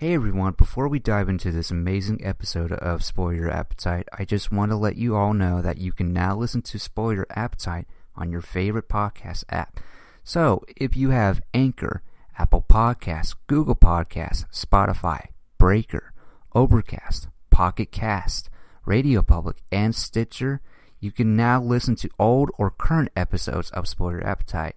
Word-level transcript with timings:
Hey 0.00 0.14
everyone, 0.14 0.52
before 0.52 0.86
we 0.86 1.00
dive 1.00 1.28
into 1.28 1.50
this 1.50 1.72
amazing 1.72 2.24
episode 2.24 2.70
of 2.70 3.02
Spoil 3.02 3.32
Your 3.32 3.50
Appetite, 3.50 4.06
I 4.16 4.24
just 4.24 4.52
want 4.52 4.70
to 4.70 4.76
let 4.76 4.94
you 4.94 5.16
all 5.16 5.34
know 5.34 5.60
that 5.60 5.78
you 5.78 5.90
can 5.90 6.12
now 6.12 6.36
listen 6.36 6.62
to 6.62 6.78
Spoil 6.78 7.14
Your 7.14 7.26
Appetite 7.30 7.88
on 8.14 8.30
your 8.30 8.40
favorite 8.40 8.88
podcast 8.88 9.42
app. 9.48 9.80
So, 10.22 10.62
if 10.76 10.96
you 10.96 11.10
have 11.10 11.42
Anchor, 11.52 12.02
Apple 12.38 12.64
Podcasts, 12.68 13.34
Google 13.48 13.74
Podcasts, 13.74 14.44
Spotify, 14.52 15.30
Breaker, 15.58 16.12
Overcast, 16.54 17.26
Pocket 17.50 17.90
Cast, 17.90 18.50
Radio 18.86 19.20
Public, 19.20 19.56
and 19.72 19.96
Stitcher, 19.96 20.60
you 21.00 21.10
can 21.10 21.34
now 21.34 21.60
listen 21.60 21.96
to 21.96 22.10
old 22.20 22.52
or 22.56 22.70
current 22.70 23.10
episodes 23.16 23.72
of 23.72 23.88
Spoil 23.88 24.12
Your 24.12 24.24
Appetite. 24.24 24.76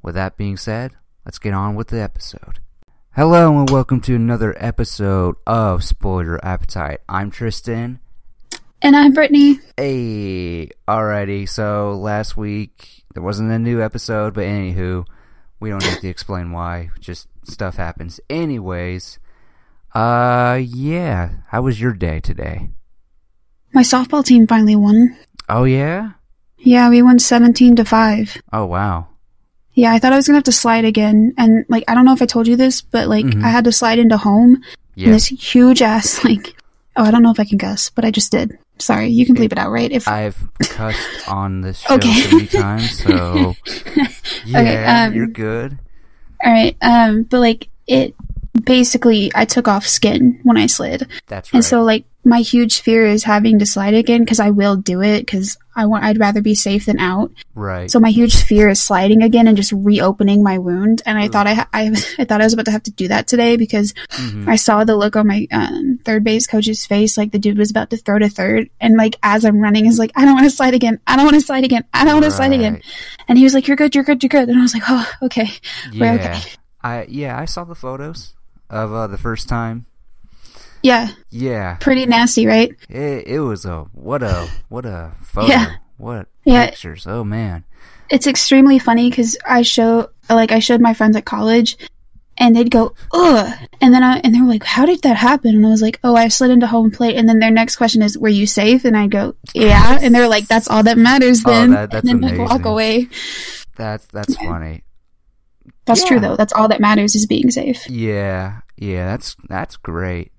With 0.00 0.14
that 0.14 0.38
being 0.38 0.56
said, 0.56 0.92
let's 1.26 1.38
get 1.38 1.52
on 1.52 1.74
with 1.74 1.88
the 1.88 2.00
episode. 2.00 2.60
Hello 3.16 3.60
and 3.60 3.70
welcome 3.70 4.00
to 4.00 4.16
another 4.16 4.56
episode 4.58 5.36
of 5.46 5.84
Spoil 5.84 6.24
Your 6.24 6.44
Appetite. 6.44 6.98
I'm 7.08 7.30
Tristan. 7.30 8.00
And 8.82 8.96
I'm 8.96 9.12
Brittany. 9.12 9.60
Hey, 9.76 10.70
alrighty. 10.88 11.48
So 11.48 11.92
last 11.92 12.36
week 12.36 13.04
there 13.14 13.22
wasn't 13.22 13.52
a 13.52 13.58
new 13.60 13.80
episode, 13.80 14.34
but 14.34 14.42
anywho, 14.42 15.06
we 15.60 15.70
don't 15.70 15.84
need 15.84 16.00
to 16.00 16.08
explain 16.08 16.50
why. 16.50 16.90
Just 16.98 17.28
stuff 17.44 17.76
happens. 17.76 18.18
Anyways, 18.28 19.20
uh, 19.94 20.58
yeah. 20.60 21.30
How 21.50 21.62
was 21.62 21.80
your 21.80 21.92
day 21.92 22.18
today? 22.18 22.70
My 23.72 23.82
softball 23.82 24.24
team 24.24 24.48
finally 24.48 24.74
won. 24.74 25.16
Oh 25.48 25.62
yeah. 25.62 26.14
Yeah, 26.58 26.90
we 26.90 27.00
won 27.00 27.20
17 27.20 27.76
to 27.76 27.84
5. 27.84 28.42
Oh 28.52 28.66
wow. 28.66 29.06
Yeah, 29.74 29.92
I 29.92 29.98
thought 29.98 30.12
I 30.12 30.16
was 30.16 30.26
gonna 30.26 30.36
have 30.38 30.44
to 30.44 30.52
slide 30.52 30.84
again. 30.84 31.34
And, 31.36 31.64
like, 31.68 31.84
I 31.88 31.94
don't 31.94 32.04
know 32.04 32.12
if 32.14 32.22
I 32.22 32.26
told 32.26 32.46
you 32.46 32.56
this, 32.56 32.80
but, 32.80 33.08
like, 33.08 33.24
Mhm. 33.26 33.42
I 33.44 33.48
had 33.48 33.64
to 33.64 33.72
slide 33.72 33.98
into 33.98 34.16
home. 34.16 34.62
Yeah. 34.94 35.06
And 35.06 35.14
this 35.14 35.26
huge 35.26 35.82
ass, 35.82 36.24
like, 36.28 36.54
oh, 36.96 37.02
I 37.04 37.10
don't 37.10 37.22
know 37.22 37.30
if 37.32 37.40
I 37.40 37.44
can 37.44 37.58
cuss, 37.58 37.90
but 37.90 38.04
I 38.04 38.10
just 38.12 38.30
did. 38.30 38.56
Sorry, 38.78 39.08
you 39.08 39.24
can 39.26 39.34
bleep 39.36 39.52
it 39.52 39.58
out, 39.58 39.70
right? 39.70 39.90
If 39.90 40.06
I've 40.08 40.36
cussed 40.60 41.28
on 41.28 41.60
this 41.60 41.78
show 41.80 41.94
Okay. 41.94 42.12
so 42.22 42.36
many 42.36 42.46
times, 42.48 42.98
so 43.02 43.54
yeah, 44.44 44.58
Okay, 44.60 44.84
um, 44.84 45.14
you're 45.14 45.26
good. 45.28 45.78
All 46.44 46.52
right, 46.52 46.76
um, 46.82 47.22
but 47.22 47.38
like 47.40 47.68
it 47.86 48.14
basically, 48.64 49.30
I 49.34 49.44
took 49.44 49.68
off 49.68 49.86
skin 49.86 50.40
when 50.42 50.56
I 50.56 50.66
slid, 50.66 51.06
That's 51.28 51.52
right. 51.52 51.58
and 51.58 51.64
so 51.64 51.82
like 51.82 52.04
my 52.24 52.40
huge 52.40 52.80
fear 52.80 53.06
is 53.06 53.24
having 53.24 53.58
to 53.60 53.66
slide 53.66 53.94
again 53.94 54.20
because 54.20 54.40
I 54.40 54.50
will 54.50 54.76
do 54.76 55.02
it 55.02 55.20
because 55.20 55.56
I 55.76 55.86
want. 55.86 56.04
I'd 56.04 56.18
rather 56.18 56.40
be 56.42 56.54
safe 56.54 56.86
than 56.86 56.98
out. 56.98 57.30
right. 57.54 57.90
So 57.90 58.00
my 58.00 58.10
huge 58.10 58.42
fear 58.44 58.68
is 58.68 58.80
sliding 58.82 59.22
again 59.22 59.46
and 59.48 59.56
just 59.56 59.72
reopening 59.72 60.42
my 60.42 60.58
wound. 60.58 61.02
And 61.06 61.18
I 61.18 61.28
thought 61.28 61.46
I, 61.46 61.66
I, 61.72 61.88
I 62.18 62.24
thought 62.24 62.40
I 62.40 62.44
was 62.44 62.52
about 62.52 62.66
to 62.66 62.70
have 62.72 62.82
to 62.84 62.90
do 62.92 63.08
that 63.08 63.26
today 63.26 63.56
because 63.56 63.92
Mhm. 64.18 64.48
I 64.48 64.56
saw 64.56 64.84
the 64.84 64.96
look 64.96 65.16
on 65.16 65.26
my 65.26 65.46
um, 65.52 65.98
third 66.04 66.24
base 66.24 66.46
coach's 66.46 66.86
face, 66.86 67.16
like 67.16 67.32
the 67.32 67.38
dude 67.38 67.58
was 67.58 67.70
about 67.70 67.90
to 67.90 67.96
throw 67.96 68.18
to 68.18 68.28
third, 68.28 68.70
and 68.80 68.96
like 68.96 69.16
as 69.22 69.44
I'm 69.44 69.60
running, 69.60 69.86
is 69.86 69.98
like, 69.98 70.12
I 70.16 70.24
don't 70.24 70.34
want 70.34 70.44
to 70.44 70.50
slide 70.50 70.74
again. 70.74 71.00
I 71.06 71.16
don't 71.16 71.24
want 71.24 71.34
to 71.36 71.40
slide 71.40 71.64
again. 71.64 71.84
I 71.92 72.04
don't 72.04 72.14
want 72.14 72.24
to 72.26 72.30
slide 72.30 72.52
again. 72.52 72.80
And 73.28 73.38
he 73.38 73.44
was 73.44 73.54
like, 73.54 73.66
You're 73.68 73.76
good. 73.76 73.94
You're 73.94 74.04
good. 74.04 74.22
You're 74.22 74.28
good. 74.28 74.48
And 74.48 74.58
I 74.58 74.62
was 74.62 74.74
like, 74.74 74.82
Oh, 74.88 75.10
okay. 75.22 75.48
We're 75.92 76.14
Yeah. 76.14 76.14
okay. 76.14 76.40
I 76.82 77.06
yeah, 77.08 77.38
I 77.38 77.46
saw 77.46 77.64
the 77.64 77.74
photos 77.74 78.34
of 78.70 78.92
uh, 78.92 79.06
the 79.06 79.18
first 79.18 79.48
time. 79.48 79.86
Yeah, 80.84 81.08
Yeah. 81.30 81.76
pretty 81.80 82.04
nasty, 82.06 82.46
right? 82.46 82.70
It, 82.88 83.26
it 83.26 83.40
was 83.40 83.64
a 83.64 83.86
what 83.92 84.22
a 84.22 84.48
what 84.68 84.84
a 84.84 85.12
photo. 85.22 85.48
Yeah. 85.48 85.70
What 85.96 86.28
Yeah. 86.44 86.66
pictures. 86.66 87.06
Oh 87.06 87.24
man. 87.24 87.64
It's 88.10 88.26
extremely 88.26 88.78
funny 88.78 89.08
because 89.08 89.36
I 89.46 89.62
show, 89.62 90.10
like, 90.28 90.52
I 90.52 90.58
showed 90.58 90.80
my 90.82 90.92
friends 90.92 91.16
at 91.16 91.24
college. 91.24 91.76
And 92.36 92.54
they'd 92.56 92.70
go, 92.70 92.94
ugh. 93.12 93.54
And 93.80 93.94
then 93.94 94.02
I, 94.02 94.18
and 94.18 94.34
they 94.34 94.40
were 94.40 94.48
like, 94.48 94.64
how 94.64 94.84
did 94.86 95.02
that 95.02 95.16
happen? 95.16 95.54
And 95.54 95.64
I 95.64 95.68
was 95.68 95.80
like, 95.80 96.00
oh, 96.02 96.16
I 96.16 96.26
slid 96.28 96.50
into 96.50 96.66
home 96.66 96.90
plate. 96.90 97.14
And 97.16 97.28
then 97.28 97.38
their 97.38 97.50
next 97.52 97.76
question 97.76 98.02
is, 98.02 98.18
were 98.18 98.28
you 98.28 98.44
safe? 98.44 98.84
And 98.84 98.96
I 98.96 99.06
go, 99.06 99.36
yeah. 99.54 100.00
And 100.02 100.12
they're 100.12 100.26
like, 100.28 100.48
that's 100.48 100.68
all 100.68 100.82
that 100.82 100.98
matters 100.98 101.42
Oh, 101.46 101.50
then. 101.50 101.70
that- 101.70 101.92
that's 101.92 102.08
and 102.10 102.22
then 102.24 102.36
like 102.38 102.50
walk 102.50 102.64
away. 102.66 103.08
That's 103.76 104.04
that's 104.06 104.34
funny. 104.36 104.82
That's 105.86 106.02
Yeah. 106.02 106.08
true 106.08 106.20
though. 106.20 106.34
That's 106.36 106.52
all 106.52 106.66
that 106.68 106.80
matters 106.80 107.14
is 107.14 107.24
being 107.26 107.50
safe. 107.52 107.88
Yeah. 107.88 108.60
Yeah, 108.76 109.06
that's 109.06 109.36
that's 109.48 109.76
great. 109.76 110.32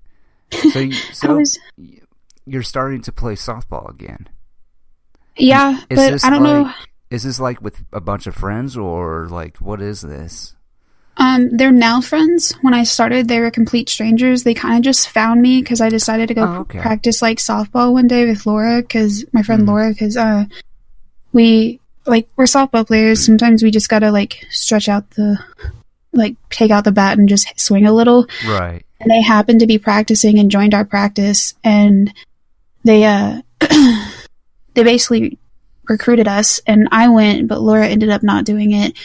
So 0.52 0.78
you, 0.80 0.92
so 1.12 1.36
was... 1.36 1.58
you're 2.46 2.62
starting 2.62 3.02
to 3.02 3.12
play 3.12 3.34
softball 3.34 3.90
again. 3.90 4.28
yeah, 5.36 5.80
Is 5.90 5.98
but 5.98 6.24
I 6.24 6.30
don't 6.30 6.42
know. 6.42 6.72
Is 7.10 7.22
this 7.22 7.38
like 7.38 7.60
with 7.62 7.84
a 7.92 8.00
bunch 8.00 8.26
of 8.26 8.34
friends 8.34 8.76
or 8.76 9.28
like 9.28 9.58
what 9.58 9.80
is 9.80 10.00
this? 10.00 10.54
Um, 11.18 11.56
they're 11.56 11.72
now 11.72 12.00
friends. 12.02 12.52
When 12.60 12.74
I 12.74 12.82
started, 12.84 13.26
they 13.26 13.40
were 13.40 13.50
complete 13.50 13.88
strangers. 13.88 14.42
They 14.42 14.52
kind 14.54 14.76
of 14.76 14.82
just 14.82 15.08
found 15.08 15.40
me 15.40 15.62
because 15.62 15.80
I 15.80 15.88
decided 15.88 16.28
to 16.28 16.34
go 16.34 16.42
Oh, 16.44 16.56
okay. 16.60 16.80
practice 16.80 17.22
like 17.22 17.38
softball 17.38 17.92
one 17.92 18.06
day 18.06 18.26
with 18.26 18.44
Laura, 18.44 18.82
because 18.82 19.24
my 19.32 19.42
friend 19.42 19.62
Mhm. 19.62 19.68
Laura, 19.68 19.88
because 19.90 20.16
uh, 20.16 20.44
we 21.32 21.80
like 22.06 22.28
we're 22.36 22.44
softball 22.44 22.86
players. 22.86 23.24
Sometimes 23.24 23.62
we 23.62 23.70
just 23.70 23.88
gotta 23.88 24.10
like 24.10 24.44
stretch 24.50 24.88
out 24.88 25.08
the, 25.12 25.38
like 26.12 26.36
take 26.50 26.70
out 26.70 26.84
the 26.84 26.92
bat 26.92 27.18
and 27.18 27.28
just 27.28 27.48
swing 27.58 27.86
a 27.86 27.92
little. 27.92 28.26
Right. 28.46 28.84
And 29.00 29.10
they 29.10 29.20
happened 29.22 29.60
to 29.60 29.66
be 29.66 29.78
practicing 29.78 30.38
and 30.38 30.50
joined 30.50 30.72
our 30.74 30.84
practice, 30.84 31.54
and 31.62 32.12
they 32.84 33.04
uh, 33.04 33.42
they 34.74 34.82
basically 34.82 35.38
recruited 35.88 36.26
us, 36.28 36.60
and 36.66 36.88
I 36.90 37.08
went, 37.08 37.46
but 37.48 37.60
Laura 37.60 37.86
ended 37.86 38.08
up 38.10 38.22
not 38.22 38.44
doing 38.44 38.72
it. 38.72 38.96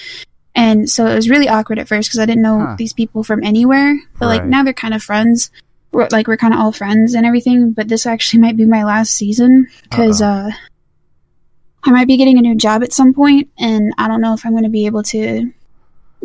And 0.56 0.90
so 0.90 1.06
it 1.08 1.16
was 1.16 1.30
really 1.30 1.48
awkward 1.48 1.80
at 1.80 1.88
first 1.88 2.10
because 2.10 2.20
I 2.20 2.26
didn't 2.26 2.42
know 2.42 2.60
Huh. 2.60 2.76
these 2.78 2.94
people 2.94 3.24
from 3.24 3.44
anywhere. 3.44 3.98
But 4.20 4.26
like 4.28 4.46
now 4.46 4.64
they're 4.64 4.74
kind 4.74 4.94
of 4.94 5.02
friends. 5.04 5.50
We're, 5.94 6.08
like 6.12 6.28
we're 6.28 6.38
kind 6.38 6.54
of 6.54 6.60
all 6.60 6.72
friends 6.72 7.14
and 7.14 7.26
everything. 7.26 7.72
But 7.72 7.88
this 7.88 8.06
actually 8.06 8.42
might 8.42 8.58
be 8.58 8.66
my 8.66 8.84
last 8.84 9.14
season 9.14 9.68
because 9.84 10.22
uh, 10.22 10.50
I 11.84 11.92
might 11.92 12.08
be 12.08 12.18
getting 12.18 12.38
a 12.38 12.42
new 12.42 12.56
job 12.56 12.84
at 12.84 12.94
some 12.94 13.14
point, 13.14 13.50
and 13.58 13.94
I 13.98 14.08
don't 14.08 14.22
know 14.22 14.34
if 14.34 14.46
I'm 14.46 14.52
going 14.52 14.64
to 14.64 14.70
be 14.70 14.86
able 14.86 15.04
to 15.04 15.52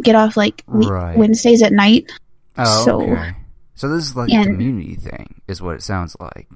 get 0.02 0.14
off 0.14 0.36
like 0.36 0.62
Right. 0.66 1.16
Wednesdays 1.16 1.62
at 1.62 1.72
night. 1.72 2.10
Oh, 2.58 2.84
So- 2.84 3.02
okay. 3.02 3.34
So 3.76 3.88
this 3.88 4.04
is 4.04 4.16
like 4.16 4.30
a 4.32 4.42
community 4.44 4.94
thing, 4.96 5.40
is 5.48 5.62
what 5.62 5.76
it 5.76 5.82
sounds 5.82 6.16
like. 6.18 6.48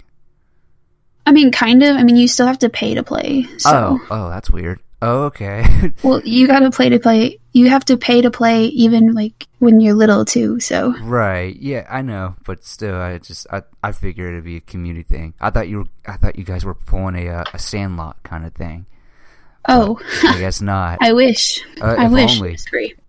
I 1.27 1.33
mean, 1.33 1.53
kind 1.53 1.83
of. 1.83 1.97
I 1.97 2.03
mean, 2.03 2.17
you 2.17 2.27
still 2.27 2.47
have 2.47 2.59
to 2.61 2.69
pay 2.71 2.95
to 2.95 3.03
play. 3.03 3.45
So, 3.59 3.71
Oh, 4.01 4.07
oh, 4.11 4.29
that's 4.31 4.51
weird. 4.51 4.81
Oh, 5.03 5.25
okay. 5.25 5.93
well, 6.03 6.21
you 6.25 6.47
got 6.47 6.61
to 6.61 6.71
play 6.71 6.89
to 6.91 6.99
play. 6.99 7.39
You 7.53 7.69
have 7.71 7.85
to 7.87 7.97
pay 7.97 8.21
to 8.23 8.31
play, 8.31 8.67
even 8.67 9.13
like 9.15 9.47
when 9.59 9.81
you're 9.81 9.95
little 9.95 10.25
too. 10.25 10.61
So, 10.61 10.95
right. 11.03 11.55
Yeah, 11.57 11.87
I 11.89 12.03
know, 12.03 12.37
but 12.45 12.65
still, 12.65 12.95
I 12.97 13.19
just 13.19 13.47
I 13.51 13.63
I 13.83 13.93
figured 13.93 14.33
it'd 14.33 14.45
be 14.45 14.57
a 14.57 14.61
community 14.61 15.03
thing. 15.05 15.35
I 15.41 15.51
thought 15.51 15.69
you 15.69 15.79
were 15.79 15.85
I 16.07 16.17
thought 16.17 16.37
you 16.39 16.45
guys 16.45 16.65
were 16.65 16.75
pulling 16.75 17.17
a 17.17 17.31
uh, 17.31 17.45
a 17.55 17.59
Sandlot 17.59 18.23
kind 18.25 18.45
of 18.45 18.53
thing. 18.55 18.87
oh, 19.69 19.99
I 20.25 20.39
guess 20.39 20.61
not. 20.63 20.99
I 21.01 21.13
wish. 21.13 21.63
Uh, 21.81 21.95
I 21.99 22.07
if 22.07 22.13
wish. 22.13 22.37
only. 22.41 22.57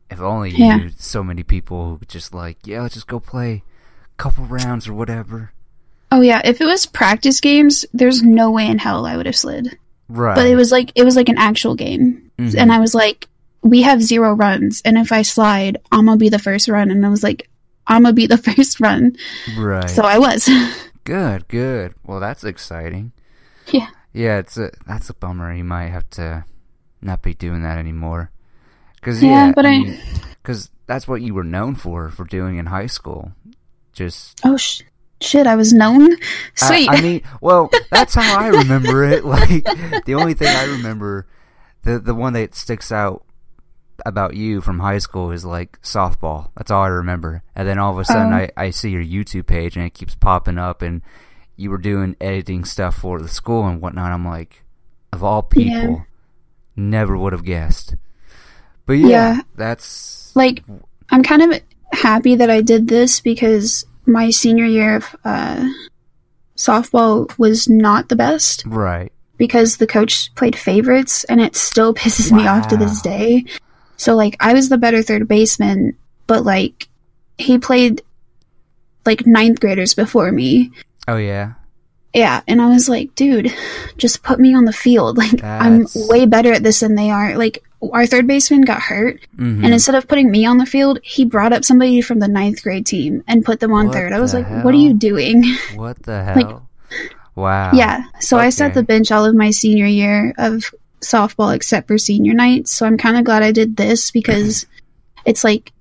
If 0.09 0.19
only 0.21 0.51
you 0.51 0.65
Yeah. 0.65 0.75
knew 0.77 0.89
so 0.97 1.23
many 1.23 1.43
people 1.43 1.97
who 1.97 2.05
just 2.07 2.33
like, 2.33 2.57
yeah, 2.67 2.81
let's 2.81 2.93
just 2.95 3.07
go 3.07 3.19
play 3.19 3.63
couple 4.21 4.45
rounds 4.45 4.87
or 4.87 4.93
whatever. 4.93 5.51
Oh 6.11 6.21
yeah, 6.21 6.41
if 6.43 6.61
it 6.61 6.65
was 6.65 6.85
practice 6.85 7.39
games, 7.41 7.85
there's 7.93 8.21
no 8.21 8.51
way 8.51 8.67
in 8.67 8.77
hell 8.77 9.05
I 9.05 9.17
would 9.17 9.25
have 9.25 9.35
slid. 9.35 9.77
Right. 10.09 10.35
But 10.35 10.47
it 10.47 10.55
was 10.55 10.71
like 10.71 10.91
it 10.95 11.03
was 11.03 11.15
like 11.15 11.29
an 11.29 11.37
actual 11.37 11.75
game, 11.75 12.31
Mhm. 12.37 12.55
and 12.57 12.71
I 12.71 12.79
was 12.79 12.93
like, 12.93 13.27
we 13.63 13.81
have 13.83 14.01
zero 14.03 14.33
runs, 14.33 14.81
and 14.83 14.97
if 14.97 15.11
I 15.11 15.21
slide, 15.21 15.77
I'm 15.91 16.05
gonna 16.05 16.17
be 16.17 16.29
the 16.29 16.39
first 16.39 16.67
run, 16.67 16.91
and 16.91 17.05
I 17.05 17.09
was 17.09 17.23
like, 17.23 17.49
I'm 17.87 18.03
gonna 18.03 18.13
be 18.13 18.27
the 18.27 18.37
first 18.49 18.79
run. 18.79 19.15
right. 19.57 19.89
So 19.89 20.03
I 20.03 20.17
was. 20.19 20.49
Good, 21.03 21.47
good. 21.47 21.95
Well, 22.05 22.19
that's 22.19 22.43
exciting. 22.43 23.11
Yeah. 23.71 23.87
Yeah, 24.13 24.37
it's 24.37 24.55
a 24.57 24.69
that's 24.85 25.09
a 25.09 25.15
bummer. 25.15 25.51
You 25.51 25.63
might 25.63 25.87
have 25.89 26.07
to 26.11 26.45
not 27.01 27.23
be 27.23 27.33
doing 27.33 27.63
that 27.63 27.79
anymore. 27.79 28.29
Cause 29.01 29.23
Yeah, 29.23 29.47
yeah, 29.47 29.51
but 29.55 29.65
I- 29.65 29.97
because 30.43 30.69
that's 30.85 31.07
what 31.07 31.21
you 31.23 31.33
were 31.33 31.43
known 31.43 31.73
for 31.73 32.09
for 32.11 32.23
doing 32.25 32.57
in 32.57 32.67
high 32.67 32.85
school. 32.85 33.31
Just 33.93 34.39
oh 34.45 34.57
sh- 34.57 34.81
shit, 35.19 35.47
I 35.47 35.55
was 35.55 35.73
known. 35.73 36.13
I- 36.13 36.17
Sweet. 36.55 36.89
I, 36.89 37.01
mean, 37.01 37.21
well, 37.41 37.69
that's 37.89 38.13
how 38.15 38.39
I 38.39 38.47
remember 38.61 39.03
it. 39.03 39.25
Like 39.25 39.65
the 40.05 40.15
only 40.15 40.33
thing 40.33 40.47
I 40.47 40.65
remember, 40.65 41.27
the 41.83 41.99
the 41.99 42.15
one 42.15 42.33
that 42.33 42.55
sticks 42.55 42.91
out 42.91 43.25
about 44.05 44.35
you 44.35 44.61
from 44.61 44.79
high 44.79 44.97
school 44.97 45.31
is 45.31 45.45
like 45.45 45.79
softball. 45.83 46.49
That's 46.57 46.71
all 46.71 46.83
I 46.83 46.87
remember. 46.87 47.43
And 47.55 47.67
then 47.67 47.77
all 47.77 47.91
of 47.91 47.99
a 47.99 48.05
sudden, 48.05 48.33
Oh. 48.33 48.37
I 48.37 48.49
I 48.57 48.69
see 48.71 48.89
your 48.89 49.03
YouTube 49.03 49.45
page 49.47 49.75
and 49.75 49.85
it 49.85 49.93
keeps 49.93 50.15
popping 50.15 50.57
up, 50.57 50.81
and 50.81 51.01
you 51.57 51.69
were 51.69 51.77
doing 51.77 52.15
editing 52.19 52.63
stuff 52.65 52.95
for 52.95 53.19
the 53.21 53.27
school 53.27 53.67
and 53.67 53.81
whatnot. 53.81 54.11
I'm 54.11 54.25
like, 54.25 54.63
of 55.13 55.23
all 55.23 55.43
people, 55.43 55.71
Yeah. 55.71 55.95
never 56.75 57.15
would 57.17 57.33
have 57.33 57.43
guessed. 57.45 57.95
But 58.87 58.93
yeah, 58.93 59.07
Yeah. 59.35 59.41
that's 59.55 60.35
like 60.35 60.63
I'm 61.09 61.21
kind 61.23 61.41
of 61.53 61.59
happy 61.91 62.35
that 62.35 62.49
I 62.49 62.61
did 62.61 62.87
this 62.87 63.19
because 63.21 63.85
my 64.05 64.29
senior 64.29 64.65
year 64.65 64.97
of 64.97 65.15
uh, 65.23 65.67
softball 66.55 67.37
was 67.37 67.67
not 67.69 68.09
the 68.09 68.15
best 68.15 68.63
right. 68.65 69.11
because 69.37 69.77
the 69.77 69.87
coach 69.87 70.33
played 70.35 70.55
favorites 70.55 71.23
and 71.25 71.41
it 71.41 71.55
still 71.55 71.93
pisses 72.01 72.31
me 72.35 72.47
off 72.47 72.67
to 72.69 72.77
this 72.77 73.01
day. 73.01 73.45
So 73.97 74.15
like 74.15 74.35
I 74.39 74.53
was 74.53 74.69
the 74.69 74.77
better 74.77 75.01
third 75.01 75.27
baseman, 75.27 75.97
but 76.27 76.43
like 76.43 76.87
he 77.37 77.57
played 77.57 78.01
like 79.05 79.25
ninth 79.25 79.59
graders 79.59 79.93
before 79.93 80.31
me. 80.31 80.71
Oh 81.07 81.17
yeah. 81.17 81.53
Yeah, 82.13 82.41
and 82.45 82.61
I 82.61 82.67
was 82.67 82.89
like, 82.89 83.15
dude, 83.15 83.53
just 83.97 84.21
put 84.21 84.37
me 84.37 84.53
on 84.53 84.65
the 84.65 84.73
field. 84.73 85.17
Like 85.21 85.43
I'm 85.43 85.87
way 85.95 86.25
better 86.25 86.51
at 86.51 86.63
this 86.63 86.81
than 86.81 86.95
they 86.95 87.09
are. 87.09 87.37
Like 87.37 87.63
our 87.93 88.05
third 88.05 88.27
baseman 88.27 88.61
got 88.61 88.81
hurt, 88.81 89.19
Mhm. 89.37 89.63
and 89.63 89.73
instead 89.73 89.95
of 89.95 90.07
putting 90.07 90.29
me 90.29 90.45
on 90.45 90.57
the 90.57 90.65
field, 90.65 90.99
he 91.03 91.25
brought 91.25 91.53
up 91.53 91.65
somebody 91.65 92.01
from 92.01 92.19
the 92.19 92.27
ninth 92.27 92.61
grade 92.63 92.85
team 92.85 93.23
and 93.27 93.43
put 93.45 93.59
them 93.59 93.73
on 93.73 93.87
What 93.87 93.95
third. 93.95 94.13
I 94.13 94.19
was 94.19 94.33
like, 94.33 94.47
what 94.63 94.73
are 94.73 94.77
you 94.77 94.93
doing? 94.93 95.43
What 95.75 96.01
the 96.03 96.23
hell? 96.23 96.35
like- 96.35 96.55
wow. 97.35 97.71
Yeah. 97.73 98.03
So 98.19 98.37
I 98.37 98.49
sat 98.49 98.73
the 98.73 98.83
bench 98.83 99.11
all 99.11 99.25
of 99.25 99.33
my 99.35 99.51
senior 99.51 99.85
year 99.87 100.33
of 100.37 100.65
softball 101.01 101.55
except 101.55 101.87
for 101.87 101.97
senior 101.97 102.33
night. 102.33 102.67
So 102.67 102.85
I'm 102.85 102.97
kind 102.97 103.17
of 103.17 103.23
glad 103.23 103.41
I 103.41 103.51
did 103.51 103.75
this 103.75 104.11
because 104.11 104.65
it's 105.25 105.43
like 105.43 105.71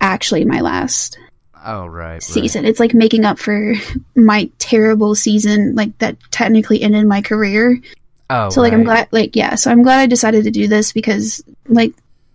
actually 0.00 0.44
my 0.46 0.60
last 0.60 1.18
Oh 1.62 1.84
right. 1.86 2.12
right. 2.12 2.22
season. 2.22 2.64
It's 2.64 2.80
like 2.80 2.94
making 2.94 3.26
up 3.26 3.38
for 3.38 3.74
my 4.14 4.48
terrible 4.58 5.14
season, 5.14 5.74
like 5.74 5.98
that 5.98 6.16
technically 6.30 6.80
ended 6.80 7.06
my 7.06 7.20
career. 7.20 7.78
Oh. 8.30 8.48
so 8.50 8.60
like 8.60 8.72
I'm 8.72 8.84
glad 8.84 9.08
like 9.10 9.34
yeah, 9.36 9.56
so 9.56 9.70
I'm 9.70 9.82
glad 9.82 9.98
I 10.00 10.06
decided 10.06 10.44
to 10.44 10.50
do 10.50 10.68
this 10.68 10.92
because 10.92 11.42
like 11.66 11.92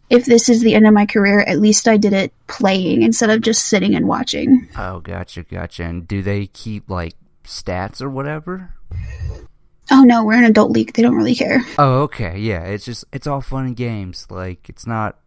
if 0.10 0.26
this 0.26 0.50
is 0.50 0.62
the 0.62 0.76
end 0.76 0.86
of 0.86 0.94
my 0.94 1.06
career, 1.06 1.40
at 1.42 1.60
least 1.60 1.88
I 1.88 1.98
did 1.98 2.14
it 2.14 2.32
playing 2.48 3.02
instead 3.02 3.30
of 3.32 3.42
just 3.42 3.66
sitting 3.68 3.96
and 3.96 4.08
watching. 4.08 4.68
Oh, 4.78 5.00
gotcha, 5.00 5.42
gotcha. 5.44 5.84
And 5.84 6.08
do 6.08 6.22
they 6.22 6.46
keep 6.48 6.90
like 6.90 7.14
stats 7.46 8.02
or 8.02 8.10
whatever? 8.10 8.72
Oh 9.92 10.04
no, 10.04 10.24
we're 10.26 10.34
an 10.38 10.44
adult 10.46 10.72
league. 10.72 10.94
They 10.94 11.02
don't 11.02 11.16
really 11.16 11.36
care. 11.36 11.62
Oh, 11.78 12.02
okay. 12.04 12.40
Yeah, 12.40 12.64
it's 12.64 12.86
just 12.86 13.06
it's 13.14 13.28
all 13.28 13.42
fun 13.42 13.66
and 13.66 13.76
games. 13.76 14.28
Like 14.30 14.68
it's 14.70 14.86
not. 14.88 15.18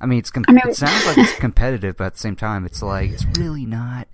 I 0.00 0.06
mean, 0.06 0.18
it's 0.18 0.30
com- 0.30 0.44
I 0.48 0.52
mean- 0.52 0.62
it 0.68 0.76
sounds 0.76 1.06
like 1.06 1.16
it's 1.18 1.34
competitive, 1.38 1.96
but 1.96 2.04
at 2.04 2.12
the 2.14 2.18
same 2.20 2.36
time, 2.36 2.66
it's 2.66 2.82
like 2.82 3.10
it's 3.10 3.24
really 3.38 3.64
not. 3.66 4.06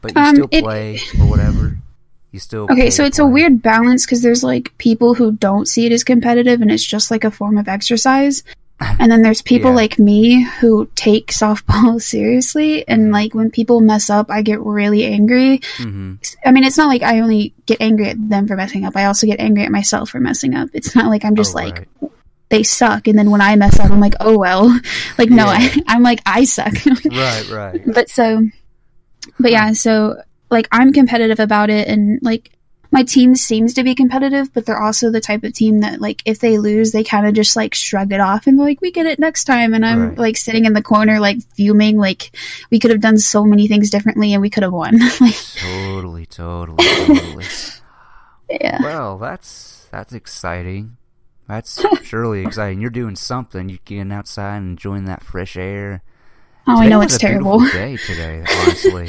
But 0.00 0.14
you 0.16 0.20
Um, 0.22 0.34
still 0.36 0.48
it- 0.50 0.62
play 0.64 1.00
or 1.20 1.26
whatever. 1.26 1.78
You 2.32 2.38
still 2.40 2.66
Okay, 2.70 2.90
so 2.90 3.04
it's 3.04 3.18
a 3.18 3.26
weird 3.26 3.62
balance 3.62 4.04
because 4.04 4.20
there's 4.22 4.44
like 4.44 4.76
people 4.78 5.14
who 5.14 5.32
don't 5.32 5.66
see 5.66 5.86
it 5.86 5.92
as 5.92 6.04
competitive 6.04 6.60
and 6.60 6.70
it's 6.70 6.84
just 6.84 7.10
like 7.10 7.24
a 7.24 7.30
form 7.30 7.56
of 7.58 7.68
exercise. 7.68 8.42
And 9.00 9.10
then 9.10 9.22
there's 9.22 9.42
people 9.42 9.70
Yeah. 9.70 9.76
like 9.76 9.98
me 9.98 10.44
who 10.60 10.88
take 10.94 11.32
softball 11.32 12.00
seriously. 12.00 12.86
And 12.86 13.10
like 13.10 13.34
when 13.34 13.50
people 13.50 13.80
mess 13.80 14.08
up, 14.08 14.30
I 14.30 14.42
get 14.42 14.60
really 14.60 15.04
angry. 15.04 15.58
Mhm. 15.78 16.18
I 16.46 16.52
mean, 16.52 16.62
it's 16.62 16.76
not 16.78 16.86
like 16.86 17.02
I 17.02 17.18
only 17.18 17.54
get 17.66 17.80
angry 17.80 18.10
at 18.10 18.28
them 18.28 18.46
for 18.46 18.54
messing 18.54 18.84
up. 18.84 18.94
I 18.96 19.06
also 19.06 19.26
get 19.26 19.40
angry 19.40 19.64
at 19.64 19.72
myself 19.72 20.10
for 20.10 20.20
messing 20.20 20.54
up. 20.54 20.68
It's 20.74 20.94
not 20.94 21.06
like 21.06 21.24
I'm 21.24 21.34
just 21.34 21.54
Oh, 21.56 21.58
like, 21.58 21.88
right. 22.00 22.12
they 22.50 22.62
suck. 22.62 23.08
And 23.08 23.18
then 23.18 23.30
when 23.32 23.40
I 23.40 23.56
mess 23.56 23.80
up, 23.80 23.90
I'm 23.90 23.98
like, 23.98 24.14
oh 24.20 24.38
well. 24.38 24.68
Like, 25.18 25.30
no, 25.30 25.46
Yeah. 25.46 25.58
I, 25.58 25.82
I'm 25.88 26.04
like, 26.04 26.20
I 26.24 26.44
suck. 26.44 26.74
right, 27.10 27.50
right. 27.50 27.80
but 27.92 28.08
so 28.08 28.46
but 29.40 29.50
yeah 29.50 29.72
so 29.72 30.22
like 30.50 30.68
i'm 30.72 30.92
competitive 30.92 31.40
about 31.40 31.70
it 31.70 31.88
and 31.88 32.18
like 32.22 32.50
my 32.90 33.02
team 33.02 33.34
seems 33.34 33.74
to 33.74 33.84
be 33.84 33.94
competitive 33.94 34.52
but 34.54 34.64
they're 34.64 34.80
also 34.82 35.10
the 35.10 35.20
type 35.20 35.44
of 35.44 35.52
team 35.52 35.80
that 35.80 36.00
like 36.00 36.22
if 36.24 36.38
they 36.38 36.56
lose 36.56 36.90
they 36.92 37.04
kind 37.04 37.26
of 37.26 37.34
just 37.34 37.54
like 37.54 37.74
shrug 37.74 38.12
it 38.12 38.20
off 38.20 38.46
and 38.46 38.56
like 38.56 38.80
we 38.80 38.90
get 38.90 39.04
it 39.04 39.18
next 39.18 39.44
time 39.44 39.74
and 39.74 39.84
i'm 39.84 40.08
Right. 40.10 40.18
like 40.18 40.36
sitting 40.38 40.64
in 40.64 40.72
the 40.72 40.82
corner 40.82 41.20
like 41.20 41.42
fuming 41.54 41.98
like 41.98 42.30
we 42.70 42.78
could 42.78 42.90
have 42.90 43.00
done 43.02 43.18
so 43.18 43.44
many 43.44 43.68
things 43.68 43.90
differently 43.90 44.32
and 44.32 44.40
we 44.40 44.48
could 44.50 44.62
have 44.62 44.72
won 44.72 44.98
like 45.20 45.34
Totally, 45.58 46.24
totally, 46.26 46.82
totally. 47.06 47.44
yeah 48.50 48.78
Well, 48.82 49.18
that's 49.18 49.86
that's 49.90 50.12
exciting. 50.12 50.96
That's 51.48 51.82
surely 52.04 52.42
exciting. 52.44 52.80
You're 52.82 52.90
doing 52.90 53.16
something. 53.16 53.68
You're 53.70 53.78
getting 53.86 54.12
outside 54.12 54.58
and 54.58 54.70
enjoying 54.72 55.04
that 55.06 55.22
fresh 55.22 55.56
air. 55.56 56.02
oh 56.66 56.80
i 56.80 56.88
know 56.88 57.00
it's 57.00 57.16
a 57.16 57.18
terrible 57.18 57.58
Day 57.60 57.96
today, 57.96 58.44
honestly. 58.60 59.08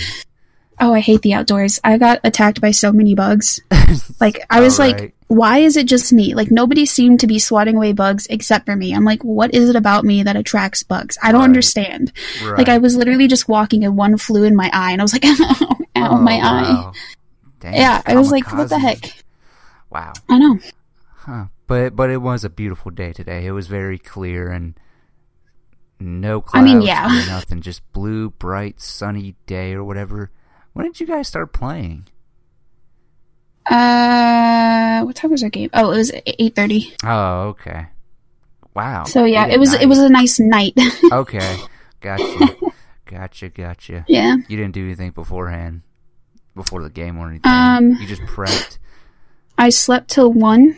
Oh 0.80 0.94
i 0.94 1.00
hate 1.00 1.22
the 1.22 1.34
outdoors 1.34 1.80
i 1.84 1.98
got 1.98 2.20
attacked 2.24 2.62
by 2.62 2.72
so 2.72 2.92
many 2.92 3.16
bugs 3.16 3.60
like 4.20 4.40
i 4.50 4.60
was 4.60 4.78
like 4.80 5.14
why 5.28 5.60
is 5.60 5.78
it 5.78 5.86
just 5.88 6.12
me 6.12 6.34
like 6.34 6.50
nobody 6.52 6.86
seemed 6.86 7.20
to 7.20 7.28
be 7.28 7.38
swatting 7.40 7.76
away 7.76 7.92
bugs 7.94 8.26
except 8.30 8.66
for 8.66 8.76
me 8.76 8.94
i'm 8.94 9.04
like 9.06 9.24
what 9.24 9.54
is 9.54 9.70
it 9.70 9.76
about 9.76 10.04
me 10.06 10.24
that 10.24 10.36
attracts 10.36 10.82
bugs 10.84 11.18
i 11.22 11.32
don't 11.32 11.42
Right. 11.42 11.46
understand 11.46 12.12
right. 12.44 12.58
Like 12.58 12.70
I 12.70 12.78
was 12.80 12.96
literally 12.96 13.28
just 13.28 13.48
walking 13.48 13.84
and 13.86 13.96
one 13.98 14.18
flew 14.18 14.44
in 14.44 14.56
my 14.56 14.70
eye 14.74 14.92
and 14.92 15.02
I 15.02 15.04
was 15.04 15.14
like, 15.14 15.26
ow, 15.28 15.68
ow, 15.96 16.10
Oh, 16.12 16.18
my 16.18 16.34
eye. 16.42 16.92
Dang, 17.60 17.74
Yeah, 17.76 18.02
I 18.06 18.16
was 18.16 18.32
like, 18.32 18.52
what 18.52 18.70
the 18.70 18.80
heck? 18.80 19.24
Wow. 19.90 20.14
I 20.30 20.38
know. 20.40 20.60
Huh. 21.16 21.46
But 21.68 21.96
but 21.96 22.10
it 22.10 22.18
was 22.22 22.44
a 22.44 22.50
beautiful 22.50 22.92
day 22.92 23.14
today. 23.14 23.46
It 23.46 23.52
was 23.52 23.68
very 23.68 23.98
clear 24.00 24.50
and 24.52 24.74
no 26.00 26.42
clouds 26.42 26.62
I 26.64 26.74
mean, 26.74 26.82
yeah. 26.82 27.06
or 27.08 27.26
nothing. 27.28 27.62
Just 27.62 27.82
blue, 27.94 28.30
bright, 28.32 28.80
sunny 28.82 29.36
day 29.46 29.74
or 29.74 29.84
whatever. 29.84 30.32
When 30.80 30.88
did 30.94 31.02
you 31.02 31.08
guys 31.08 31.28
start 31.28 31.52
playing? 31.52 32.08
Uh, 33.70 35.02
what 35.04 35.14
time 35.14 35.30
was 35.30 35.44
our 35.44 35.50
game? 35.50 35.70
Oh, 35.74 35.92
it 35.92 35.98
was 35.98 36.12
eight 36.26 36.56
thirty. 36.56 36.96
Oh, 37.04 37.50
okay. 37.50 37.88
Wow. 38.74 39.04
So 39.04 39.26
yeah, 39.26 39.48
it 39.48 39.60
was 39.60 39.74
at 39.74 39.82
it 39.82 39.88
was 39.88 39.98
a 40.00 40.08
nice 40.08 40.40
night. 40.40 40.78
Okay. 41.12 41.58
Gotcha. 42.00 42.56
gotcha, 43.06 43.50
gotcha. 43.50 44.06
yeah. 44.08 44.38
You 44.48 44.56
didn't 44.56 44.72
do 44.72 44.86
anything 44.86 45.12
beforehand? 45.12 45.82
Before 46.56 46.82
the 46.82 46.90
game 46.90 47.18
or 47.18 47.28
anything? 47.28 47.52
Um, 47.52 47.90
you 48.00 48.08
just 48.08 48.22
prepped? 48.22 48.78
I 49.58 49.72
slept 49.72 50.10
till 50.10 50.32
one, 50.32 50.78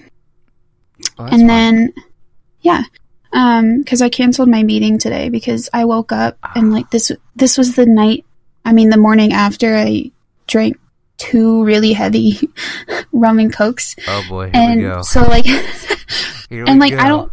Oh, 1.19 1.25
and 1.25 1.47
then 1.47 1.93
yeah, 2.61 2.85
um, 3.33 3.77
because 3.81 4.01
I 4.01 4.09
canceled 4.09 4.49
my 4.49 4.63
meeting 4.63 4.97
today 4.97 5.29
because 5.29 5.69
I 5.73 5.85
woke 5.85 6.11
up 6.11 6.39
and 6.55 6.73
like 6.73 6.89
this 6.89 7.11
this 7.35 7.55
was 7.55 7.75
the 7.75 7.85
night. 7.85 8.25
I 8.65 8.73
mean, 8.73 8.89
the 8.89 8.97
morning 8.97 9.33
after 9.33 9.75
I 9.75 10.11
drank 10.47 10.77
two 11.17 11.63
really 11.63 11.93
heavy 11.93 12.39
rum 13.11 13.39
and 13.39 13.53
cokes, 13.53 13.95
Oh 14.07 14.23
boy, 14.29 14.51
and 14.53 14.81
go. 14.81 15.01
so 15.01 15.21
like. 15.23 15.45
And 16.51 16.79
like 16.81 16.91
I 16.93 17.07
don't 17.07 17.31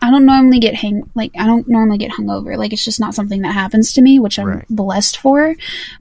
I 0.00 0.12
don't 0.12 0.24
normally 0.24 0.60
get 0.60 0.76
hang 0.76 1.10
like 1.16 1.32
I 1.36 1.44
don't 1.46 1.66
normally 1.68 1.98
get 1.98 2.12
hungover. 2.12 2.56
Like 2.56 2.72
it's 2.72 2.84
just 2.84 3.00
not 3.00 3.16
something 3.16 3.42
that 3.42 3.52
happens 3.52 3.92
to 3.94 4.00
me, 4.00 4.20
which 4.20 4.38
I'm 4.38 4.46
Right. 4.46 4.64
blessed 4.70 5.16
for. 5.18 5.56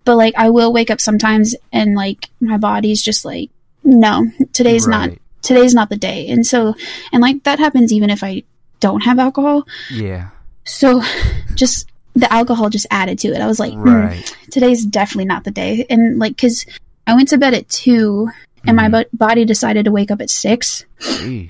But 0.05 0.17
like 0.17 0.35
I 0.37 0.51
will 0.51 0.71
wake 0.71 0.91
up 0.91 1.01
sometimes 1.01 1.55
and 1.73 1.95
like 1.95 2.29
my 2.39 2.57
body's 2.57 3.01
just 3.01 3.25
like 3.25 3.49
no, 3.83 4.27
today's 4.53 4.85
not 4.87 5.09
today's 5.41 5.73
not 5.73 5.89
the 5.89 5.97
day. 5.97 6.27
And 6.29 6.45
so 6.45 6.75
and 7.11 7.23
like 7.23 7.43
that 7.45 7.57
happens 7.57 7.91
even 7.91 8.11
if 8.11 8.23
I 8.23 8.43
don't 8.81 9.01
have 9.01 9.17
alcohol. 9.17 9.65
Yeah. 9.89 10.29
So 10.65 11.01
just 11.55 11.87
the 12.19 12.31
alcohol 12.31 12.69
just 12.69 12.87
added 12.91 13.19
to 13.19 13.29
it. 13.29 13.41
I 13.41 13.47
was 13.47 13.59
like, 13.59 13.73
hmm, 13.73 13.89
Right. 13.89 14.35
today's 14.51 14.85
definitely 14.85 15.25
not 15.25 15.43
the 15.43 15.51
day. 15.51 15.85
And 15.89 16.19
like 16.19 16.37
cuz 16.37 16.65
I 17.07 17.15
went 17.15 17.29
to 17.29 17.37
bed 17.37 17.53
at 17.53 17.67
2 17.69 18.29
and 18.65 18.75
my 18.75 18.87
Mhm. 18.87 18.91
bo- 18.91 19.09
body 19.27 19.45
decided 19.45 19.85
to 19.85 19.91
wake 19.91 20.11
up 20.11 20.21
at 20.21 20.29
6 20.29 20.85
Jeez. 20.99 21.49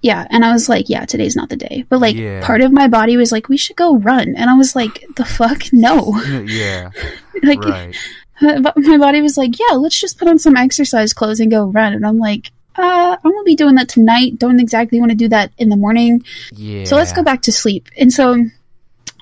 yeah 0.00 0.26
and 0.30 0.44
i 0.44 0.52
was 0.52 0.68
like 0.68 0.88
yeah 0.88 1.04
today's 1.04 1.34
not 1.36 1.48
the 1.50 1.56
day 1.56 1.84
but 1.90 2.00
like 2.00 2.16
Yeah. 2.16 2.40
part 2.40 2.60
of 2.62 2.70
my 2.72 2.86
body 2.88 3.16
was 3.16 3.32
like 3.32 3.48
we 3.50 3.56
should 3.58 3.76
go 3.76 3.96
run 3.96 4.34
and 4.36 4.48
i 4.48 4.54
was 4.54 4.74
like 4.76 5.04
the 5.16 5.24
fuck 5.24 5.64
no 5.72 6.14
yeah. 6.46 6.90
like 7.42 7.62
Right. 7.64 7.94
my 8.40 8.96
body 8.96 9.20
was 9.20 9.36
like 9.36 9.58
yeah 9.58 9.74
let's 9.76 10.00
just 10.00 10.18
put 10.18 10.28
on 10.28 10.38
some 10.38 10.56
exercise 10.56 11.12
clothes 11.12 11.40
and 11.40 11.50
go 11.50 11.64
run 11.66 11.92
and 11.92 12.06
i'm 12.06 12.16
like 12.18 12.52
uh 12.78 13.16
i'm 13.22 13.30
gonna 13.32 13.44
be 13.44 13.56
doing 13.56 13.74
that 13.74 13.88
tonight 13.88 14.38
don't 14.38 14.60
exactly 14.60 14.98
want 15.00 15.10
to 15.10 15.16
do 15.24 15.28
that 15.28 15.50
in 15.58 15.68
the 15.68 15.76
morning 15.76 16.22
Yeah. 16.54 16.84
so 16.84 16.94
let's 16.96 17.12
go 17.12 17.22
back 17.24 17.42
to 17.42 17.52
sleep 17.52 17.88
and 17.98 18.12
so 18.12 18.46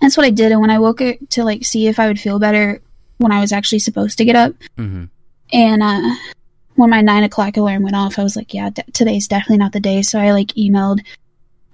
that's 0.00 0.16
what 0.16 0.26
i 0.26 0.30
did 0.30 0.52
and 0.52 0.60
when 0.60 0.70
i 0.70 0.78
woke 0.78 1.00
up 1.00 1.16
to 1.30 1.44
like 1.44 1.64
see 1.64 1.86
if 1.86 1.98
i 1.98 2.06
would 2.06 2.20
feel 2.20 2.38
better 2.38 2.80
when 3.18 3.32
i 3.32 3.40
was 3.40 3.52
actually 3.52 3.78
supposed 3.78 4.18
to 4.18 4.24
get 4.24 4.36
up 4.36 4.52
hmm 4.76 5.04
and 5.52 5.82
uh 5.82 6.14
when 6.74 6.90
my 6.90 7.00
nine 7.00 7.24
o'clock 7.24 7.56
alarm 7.56 7.82
went 7.82 7.96
off 7.96 8.18
i 8.18 8.22
was 8.22 8.36
like 8.36 8.52
yeah 8.52 8.70
d- 8.70 8.82
today's 8.92 9.26
definitely 9.26 9.56
not 9.58 9.72
the 9.72 9.80
day 9.80 10.02
so 10.02 10.18
i 10.18 10.30
like 10.32 10.48
emailed 10.48 11.00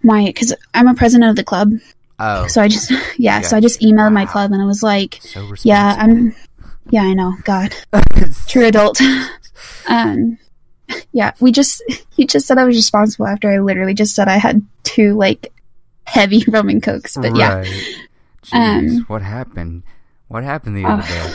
my 0.02 0.24
because 0.26 0.54
i'm 0.74 0.86
a 0.88 0.94
president 0.94 1.30
of 1.30 1.36
the 1.36 1.44
club. 1.44 1.72
Oh. 2.20 2.46
so 2.46 2.62
i 2.62 2.68
just 2.68 2.92
yeah, 3.18 3.40
so 3.40 3.56
i 3.56 3.60
just 3.60 3.80
emailed 3.80 4.12
my 4.12 4.24
club 4.26 4.52
and 4.52 4.62
i 4.62 4.64
was 4.64 4.82
like 4.82 5.18
so 5.22 5.52
yeah 5.62 5.96
i'm 5.98 6.34
yeah 6.90 7.02
i 7.02 7.12
know 7.14 7.34
god. 7.44 7.74
True 8.46 8.66
adult. 8.66 9.00
Um 9.88 10.38
yeah 11.12 11.32
we 11.40 11.50
just 11.52 11.82
he 12.14 12.26
just 12.26 12.46
said 12.46 12.58
i 12.58 12.64
was 12.64 12.76
responsible 12.76 13.26
after 13.26 13.50
i 13.50 13.58
literally 13.58 13.94
just 13.94 14.14
said 14.14 14.28
i 14.28 14.36
had 14.36 14.62
two 14.82 15.14
like 15.14 15.52
heavy 16.04 16.44
roman 16.48 16.80
cokes 16.80 17.16
but 17.16 17.34
yeah. 17.36 17.54
Right. 17.56 17.84
Jeez, 18.44 18.98
Um, 18.98 19.04
what 19.08 19.22
happened? 19.22 19.82
What 20.28 20.44
happened 20.44 20.76
the 20.76 20.84
other 20.84 21.02
uh, 21.02 21.06
day? 21.06 21.34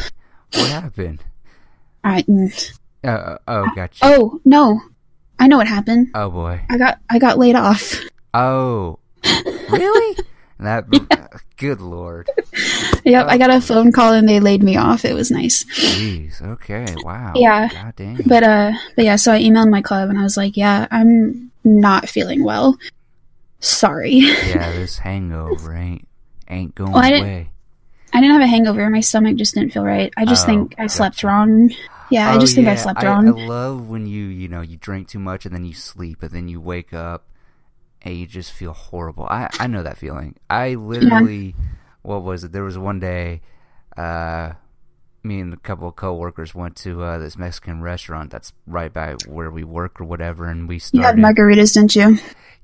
What 0.53 0.69
happened? 0.69 1.23
all 2.03 2.11
right 2.13 2.25
mm. 2.27 2.71
Uh, 3.03 3.07
uh, 3.07 3.37
oh, 3.47 3.67
gotcha. 3.75 3.99
oh 4.03 4.39
no 4.45 4.79
i 5.37 5.47
know 5.47 5.57
what 5.57 5.67
happened 5.67 6.07
Oh 6.13 6.29
boy. 6.29 6.61
i 6.69 6.77
got 6.77 6.99
i 7.09 7.19
got 7.19 7.37
laid 7.37 7.55
off 7.55 7.95
Oh. 8.33 8.99
Really? 9.69 10.17
that. 10.59 10.85
Good 11.57 11.81
lord. 11.81 12.29
Yep, 13.05 13.25
I 13.27 13.37
got 13.37 13.49
a 13.49 13.59
phone 13.61 13.91
call 13.91 14.13
and 14.13 14.27
they 14.29 14.39
laid 14.39 14.61
me 14.63 14.75
off. 14.77 15.03
It 15.05 15.13
was 15.13 15.29
nice. 15.31 15.63
Jeez. 15.65 16.41
Okay. 16.41 16.85
Wow. 17.03 17.33
Yeah. 17.35 17.67
God 17.69 17.95
dang. 17.95 18.19
But 18.25 18.43
uh 18.43 18.71
but 18.95 19.05
yeah, 19.05 19.15
so 19.17 19.31
I 19.33 19.41
emailed 19.41 19.69
my 19.69 19.81
club 19.81 20.09
and 20.09 20.17
I 20.19 20.23
was 20.23 20.37
like, 20.37 20.55
"Yeah, 20.57 20.87
I'm 20.91 21.51
not 21.63 22.07
feeling 22.09 22.43
well. 22.43 22.77
Sorry." 23.61 24.15
yeah, 24.15 24.71
this 24.73 24.97
hangover 24.99 25.73
ain't 25.73 26.07
ain't 26.49 26.75
going 26.75 26.91
Well, 26.91 27.03
I 27.03 27.09
didn't- 27.09 27.25
away. 27.25 27.49
I 28.11 28.21
didn't 28.21 28.33
have 28.33 28.41
a 28.41 28.47
hangover. 28.47 28.89
My 28.89 29.01
stomach 29.01 29.35
just 29.37 29.53
didn't 29.53 29.71
feel 29.71 29.83
right. 29.85 30.11
I 30.17 30.25
just 30.25 30.43
Oh, 30.43 30.47
think 30.47 30.75
I 30.79 30.87
slept 30.87 31.23
wrong. 31.23 31.69
Yeah, 32.09 32.31
I 32.31 32.37
Oh, 32.37 32.39
just 32.39 32.55
think 32.55 32.67
I 32.67 32.73
slept 32.75 33.03
wrong. 33.03 33.27
I 33.27 33.31
love 33.45 33.87
when 33.87 34.07
you 34.07 34.25
you 34.25 34.47
know 34.47 34.61
you 34.61 34.77
drink 34.77 35.07
too 35.09 35.19
much 35.19 35.45
and 35.45 35.53
then 35.53 35.63
you 35.63 35.73
sleep 35.75 36.23
and 36.23 36.31
then 36.31 36.47
you 36.47 36.59
wake 36.59 36.91
up 36.91 37.25
and 38.01 38.15
you 38.17 38.25
just 38.25 38.51
feel 38.51 38.73
horrible. 38.73 39.25
I 39.29 39.49
I 39.59 39.67
know 39.67 39.83
that 39.83 39.97
feeling. 39.99 40.35
I 40.49 40.73
literally, 40.73 41.53
what 42.01 42.23
was 42.23 42.43
it? 42.43 42.51
There 42.51 42.63
was 42.63 42.79
one 42.79 42.99
day, 42.99 43.41
uh, 43.95 44.53
me 45.21 45.39
and 45.41 45.53
a 45.53 45.57
couple 45.57 45.87
of 45.87 45.95
coworkers 45.95 46.55
went 46.55 46.77
to 46.77 47.03
uh, 47.03 47.17
this 47.19 47.37
Mexican 47.37 47.83
restaurant 47.83 48.31
that's 48.31 48.53
right 48.65 48.91
by 48.91 49.13
where 49.27 49.51
we 49.51 49.63
work 49.63 50.01
or 50.01 50.05
whatever, 50.05 50.47
and 50.49 50.67
we 50.67 50.81
you 50.93 51.01
had 51.03 51.15
margaritas, 51.15 51.75
didn't 51.75 51.95
you? 51.95 52.17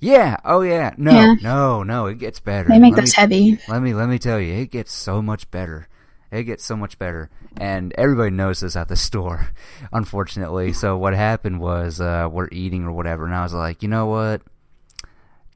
Yeah. 0.06 0.38
Oh 0.46 0.62
yeah. 0.62 0.94
No. 0.98 1.12
Yeah. 1.12 1.36
No. 1.42 1.84
No. 1.84 2.06
It 2.08 2.20
gets 2.20 2.40
better. 2.40 2.70
They 2.70 2.80
make 2.80 2.94
Let 2.96 3.02
those 3.02 3.18
me- 3.18 3.22
heavy. 3.22 3.60
let 3.68 3.82
me 3.82 3.94
let 3.94 4.08
me 4.10 4.20
tell 4.20 4.40
you, 4.40 4.54
it 4.54 4.72
gets 4.72 4.92
so 4.94 5.22
much 5.22 5.50
better. 5.52 5.88
It 6.32 6.44
gets 6.44 6.66
so 6.66 6.76
much 6.76 6.98
better, 7.00 7.30
and 7.56 7.94
everybody 7.98 8.32
knows 8.32 8.60
this 8.60 8.76
at 8.76 8.88
the 8.90 8.96
store, 9.08 9.50
unfortunately. 9.94 10.74
So 10.74 10.98
what 10.98 11.14
happened 11.14 11.60
was 11.62 12.02
uh, 12.02 12.28
we're 12.32 12.50
eating 12.52 12.84
or 12.84 12.92
whatever, 12.92 13.26
and 13.26 13.34
I 13.36 13.44
was 13.44 13.54
like, 13.54 13.82
you 13.84 13.88
know 13.90 14.08
what? 14.08 14.42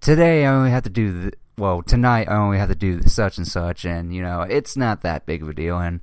Today 0.01 0.45
I 0.45 0.53
only 0.53 0.71
have 0.71 0.83
to 0.83 0.89
do 0.89 1.21
th- 1.21 1.33
well. 1.57 1.81
Tonight 1.81 2.29
I 2.29 2.35
only 2.37 2.57
have 2.57 2.69
to 2.69 2.75
do 2.75 3.01
such 3.03 3.37
and 3.37 3.47
such, 3.47 3.83
and 3.85 4.13
you 4.15 4.21
know 4.21 4.41
it's 4.41 4.77
not 4.77 5.01
that 5.01 5.25
big 5.25 5.41
of 5.41 5.49
a 5.49 5.53
deal, 5.53 5.77
and 5.79 5.99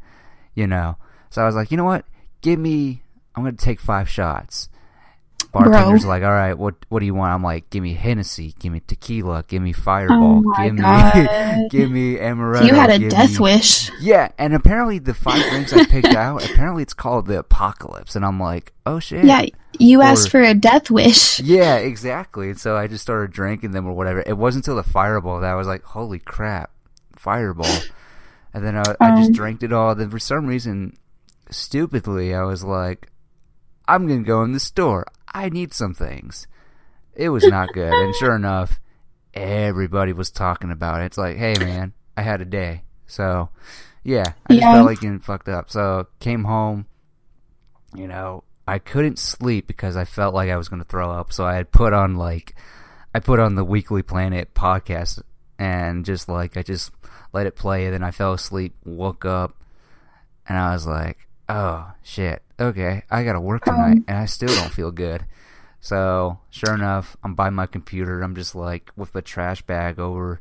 you 0.55 0.67
know. 0.67 0.97
So 1.31 1.43
I 1.43 1.47
was 1.47 1.55
like, 1.55 1.71
you 1.71 1.76
know 1.76 1.85
what? 1.85 2.05
Give 2.43 2.59
me. 2.59 3.03
I'm 3.35 3.45
gonna 3.45 3.57
take 3.57 3.81
five 3.81 4.09
shots. 4.09 4.69
Bartender's 5.64 6.04
are 6.04 6.08
like, 6.08 6.22
all 6.22 6.30
right, 6.30 6.54
what 6.54 6.75
what 6.88 7.00
do 7.00 7.06
you 7.06 7.14
want? 7.14 7.32
I'm 7.32 7.42
like, 7.42 7.70
give 7.70 7.82
me 7.82 7.94
Hennessy, 7.94 8.54
give 8.58 8.72
me 8.72 8.80
tequila, 8.86 9.44
give 9.48 9.62
me 9.62 9.72
Fireball, 9.72 10.42
Oh 10.46 10.62
give 10.64 10.75
me 10.75 11.68
give 11.70 11.90
me 11.90 12.16
Amaretto. 12.16 12.66
You 12.66 12.75
had 12.75 12.90
a 12.90 13.08
death 13.08 13.32
me- 13.32 13.38
wish. 13.38 13.90
Yeah, 14.00 14.28
and 14.38 14.54
apparently 14.54 14.98
the 14.98 15.14
five 15.14 15.42
drinks 15.50 15.72
I 15.72 15.84
picked 15.86 16.06
out, 16.14 16.44
apparently 16.48 16.82
it's 16.82 16.94
called 16.94 17.26
the 17.26 17.38
Apocalypse, 17.38 18.16
and 18.16 18.25
I'm 18.25 18.38
like, 18.40 18.72
oh 18.84 18.98
shit. 19.00 19.25
Yeah, 19.25 19.46
you 19.78 20.02
asked 20.02 20.30
for 20.30 20.40
a 20.42 20.54
death 20.54 20.90
wish. 20.90 21.40
Yeah, 21.40 21.76
exactly. 21.76 22.50
And 22.50 22.58
so 22.58 22.76
I 22.76 22.86
just 22.86 23.02
started 23.02 23.30
drinking 23.32 23.72
them 23.72 23.86
or 23.86 23.92
whatever. 23.92 24.22
It 24.26 24.36
wasn't 24.38 24.64
until 24.66 24.76
the 24.76 24.88
Fireball 24.88 25.40
that 25.40 25.50
I 25.50 25.54
was 25.54 25.66
like, 25.66 25.82
holy 25.82 26.18
crap, 26.18 26.70
Fireball. 27.14 27.66
And 28.54 28.64
then 28.64 28.76
I, 28.76 28.84
I 29.00 29.16
just 29.16 29.28
Um. 29.30 29.34
drank 29.34 29.62
it 29.62 29.72
all. 29.72 29.94
Then 29.94 30.08
for 30.10 30.18
some 30.18 30.46
reason, 30.46 30.96
stupidly, 31.50 32.34
I 32.34 32.42
was 32.44 32.64
like, 32.64 33.08
I'm 33.88 34.06
going 34.06 34.22
to 34.25 34.26
go 34.26 34.42
in 34.42 34.52
the 34.52 34.60
store. 34.60 35.06
I 35.37 35.50
need 35.50 35.75
some 35.75 35.93
things. 35.93 36.47
It 37.14 37.28
was 37.28 37.45
not 37.45 37.69
good. 37.75 37.93
and 37.93 38.14
sure 38.14 38.35
enough, 38.35 38.81
everybody 39.35 40.14
was 40.14 40.31
talking 40.31 40.71
about 40.71 41.02
it. 41.02 41.07
It's 41.07 41.19
like, 41.19 41.37
hey, 41.37 41.55
man, 41.59 41.93
I 42.16 42.23
had 42.23 42.40
a 42.40 42.47
day. 42.47 42.85
So, 43.07 43.50
yeah, 44.02 44.33
I 44.49 44.55
just 44.55 44.62
felt 44.64 44.87
like 44.87 45.00
getting 45.00 45.21
fucked 45.21 45.50
up. 45.50 45.71
So, 45.71 46.07
came 46.21 46.45
home, 46.45 46.87
you 47.95 48.09
know, 48.09 48.45
I 48.66 48.78
couldn't 48.78 49.19
sleep 49.19 49.66
because 49.66 49.95
I 49.95 50.07
felt 50.07 50.35
like 50.35 50.49
I 50.49 50.57
was 50.57 50.71
going 50.71 50.81
to 50.81 50.88
throw 50.88 51.11
up. 51.11 51.35
So, 51.35 51.45
I 51.45 51.57
had 51.57 51.71
put 51.71 51.93
on, 51.93 52.16
like, 52.16 52.55
I 53.14 53.21
put 53.21 53.38
on 53.38 53.57
the 53.57 53.64
Weekly 53.64 54.02
Planet 54.02 54.55
podcast 54.55 55.21
and 55.59 56.07
just, 56.07 56.31
like, 56.31 56.57
I 56.57 56.62
just 56.62 56.93
let 57.35 57.47
it 57.47 57.57
play. 57.57 57.85
And 57.85 57.93
then 57.93 58.02
I 58.02 58.11
fell 58.11 58.33
asleep, 58.33 58.75
woke 58.87 59.26
up, 59.26 59.62
and 60.49 60.57
I 60.57 60.73
was 60.73 60.87
like, 60.87 61.28
oh, 61.47 61.93
shit. 62.02 62.43
Okay, 62.58 63.02
I 63.10 63.22
got 63.25 63.34
to 63.34 63.40
work 63.40 63.64
tonight, 63.64 64.02
and 64.08 64.16
I 64.16 64.25
still 64.26 64.48
don't 64.48 64.72
feel 64.72 64.90
good. 64.90 65.26
So, 65.80 66.38
sure 66.50 66.75
enough, 66.75 67.16
I'm 67.22 67.34
by 67.34 67.50
my 67.50 67.66
computer. 67.66 68.22
I'm 68.22 68.34
just 68.34 68.54
like 68.54 68.90
with 68.96 69.14
a 69.14 69.22
trash 69.22 69.60
bag 69.62 69.98
over, 69.98 70.40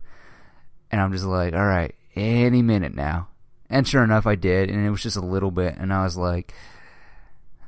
and 0.92 1.02
I'm 1.02 1.12
just 1.12 1.26
like, 1.26 1.54
all 1.54 1.66
right, 1.66 1.94
any 2.16 2.62
minute 2.62 2.96
now. 2.96 3.28
And 3.70 3.88
sure 3.88 4.04
enough, 4.04 4.26
I 4.26 4.36
did, 4.36 4.70
and 4.70 4.86
it 4.86 4.90
was 4.92 5.04
just 5.04 5.18
a 5.18 5.22
little 5.26 5.52
bit, 5.52 5.76
and 5.78 5.92
I 5.92 6.04
was 6.04 6.16
like, 6.16 6.54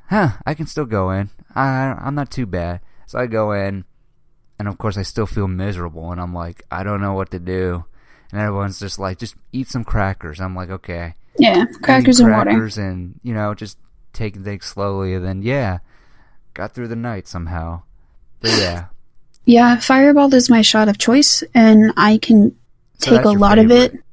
huh, 0.08 0.30
I 0.46 0.54
can 0.54 0.66
still 0.66 0.86
go 0.86 1.10
in. 1.10 1.28
I, 1.54 1.94
I'm 2.00 2.14
not 2.14 2.30
too 2.30 2.46
bad. 2.46 2.80
So 3.06 3.18
I 3.18 3.26
go 3.26 3.52
in, 3.52 3.84
and 4.58 4.66
of 4.68 4.78
course, 4.78 4.96
I 4.96 5.02
still 5.02 5.26
feel 5.26 5.48
miserable, 5.48 6.10
and 6.10 6.20
I'm 6.20 6.32
like, 6.34 6.62
I 6.70 6.82
don't 6.84 7.00
know 7.02 7.12
what 7.14 7.30
to 7.32 7.38
do. 7.38 7.84
And 8.32 8.40
everyone's 8.40 8.80
just 8.80 8.98
like, 8.98 9.18
just 9.18 9.34
eat 9.52 9.68
some 9.68 9.84
crackers. 9.84 10.40
I'm 10.40 10.54
like, 10.54 10.68
okay 10.70 11.14
Yeah, 11.38 11.64
crackers 11.82 12.20
eating 12.20 12.32
and 12.32 12.36
water. 12.36 12.70
and 12.82 13.20
you 13.22 13.32
know 13.32 13.54
just 13.54 13.78
taking 14.12 14.42
things 14.44 14.64
slowly 14.64 15.14
and 15.14 15.24
then 15.24 15.42
yeah 15.42 15.78
got 16.54 16.72
through 16.74 16.88
the 16.88 16.96
night 16.96 17.26
somehow 17.28 17.82
but 18.40 18.50
yeah 18.52 18.86
Yeah, 19.44 19.78
Fireball 19.80 20.34
is 20.34 20.50
my 20.50 20.60
shot 20.60 20.88
of 20.90 20.98
choice, 20.98 21.42
and 21.54 21.90
I 21.96 22.18
can 22.18 22.54
So 22.98 23.12
take 23.16 23.24
a 23.24 23.30
lot 23.30 23.58
of 23.58 23.70
it. 23.70 23.92
favorite. 23.92 24.04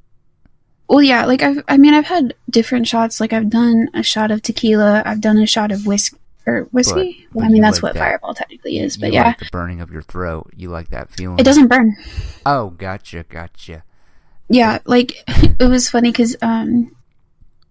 Well, 0.87 1.01
yeah, 1.01 1.25
like 1.25 1.43
I've, 1.43 1.61
I 1.67 1.75
mean, 1.75 1.93
I've 1.93 2.05
had 2.05 2.33
different 2.49 2.87
shots. 2.87 3.19
Like 3.19 3.33
I've 3.33 3.49
done 3.49 3.89
a 3.93 4.01
shot 4.01 4.31
of 4.31 4.41
tequila, 4.41 5.03
I've 5.05 5.19
done 5.19 5.37
a 5.37 5.45
shot 5.45 5.73
of 5.73 5.85
whiskey 5.85 6.15
or 6.47 6.69
whiskey. 6.71 7.27
but 7.33 7.39
well, 7.39 7.45
I 7.45 7.49
mean, 7.49 7.61
that's 7.61 7.77
like 7.77 7.83
what 7.83 7.93
that. 7.95 7.99
Fireball 7.99 8.33
technically 8.33 8.79
is, 8.79 8.95
you 8.95 9.01
but 9.01 9.11
yeah, 9.11 9.23
like 9.23 9.39
the 9.39 9.49
burning 9.51 9.81
of 9.81 9.91
your 9.91 10.03
throat 10.03 10.53
you 10.55 10.69
like 10.69 10.87
that 10.91 11.09
feeling 11.09 11.37
it 11.37 11.43
doesn't 11.43 11.67
burn. 11.67 11.97
oh 12.45 12.69
gotcha 12.69 13.25
gotcha 13.27 13.83
Yeah, 14.47 14.79
like 14.85 15.21
it 15.27 15.67
was 15.69 15.89
funny 15.89 16.11
because, 16.11 16.37
um, 16.41 16.95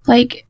like 0.06 0.46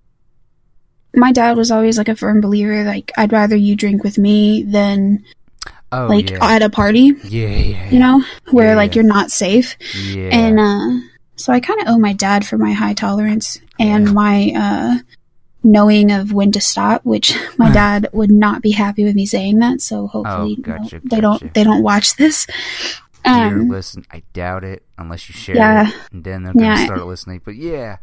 my 1.17 1.33
dad 1.33 1.57
was 1.57 1.71
always 1.71 1.99
like 1.99 2.09
a 2.09 2.17
firm 2.17 2.41
believer. 2.41 2.85
Like 2.85 3.13
I'd 3.17 3.33
rather 3.33 3.57
you 3.57 3.77
drink 3.77 4.03
with 4.05 4.19
me 4.19 4.63
than 4.65 5.25
oh 5.93 6.07
like 6.07 6.31
yeah 6.31 6.45
at 6.45 6.63
a 6.63 6.71
party, 6.71 7.13
yeah 7.25 7.49
yeah 7.49 7.91
you 7.91 7.99
know, 7.99 8.23
where 8.51 8.71
Yeah, 8.71 8.77
like 8.77 8.95
yeah. 8.95 9.03
you're 9.03 9.13
not 9.13 9.31
safe. 9.31 9.77
yeah 10.05 10.29
And 10.33 10.59
uh, 10.61 11.07
so 11.37 11.53
I 11.53 11.61
kind 11.61 11.81
of 11.81 11.89
owe 11.89 11.99
my 11.99 12.13
dad 12.13 12.47
for 12.47 12.59
my 12.59 12.73
high 12.73 12.95
tolerance 12.95 13.61
and 13.79 14.07
Yeah. 14.07 14.13
my 14.13 14.53
uh, 14.57 14.95
knowing 15.63 16.11
of 16.13 16.33
when 16.33 16.53
to 16.53 16.61
stop, 16.61 17.05
which 17.05 17.35
my 17.59 17.71
dad 17.73 18.09
would 18.13 18.31
not 18.31 18.61
be 18.63 18.71
happy 18.73 19.05
with 19.05 19.15
me 19.15 19.27
saying 19.27 19.59
that. 19.61 19.81
So 19.81 20.07
hopefully 20.07 20.57
you 20.59 20.63
know, 20.67 20.75
Oh, 20.75 20.79
gotcha, 20.83 21.01
they 21.05 21.21
gotcha. 21.21 21.21
don't 21.23 21.55
they 21.55 21.65
don't 21.65 21.83
watch 21.83 22.17
this. 22.17 22.47
Dear 23.25 23.33
Um, 23.59 23.69
listen 23.71 24.05
i 24.11 24.23
doubt 24.35 24.65
it 24.65 24.83
unless 24.99 25.31
you 25.31 25.33
share 25.35 25.57
Yeah. 25.57 25.89
it 25.89 25.95
and 26.13 26.23
then 26.25 26.43
they're 26.43 26.53
gonna 26.53 26.67
Yeah. 26.67 26.85
start 26.85 27.07
listening 27.07 27.41
but 27.43 27.55
yeah 27.57 27.97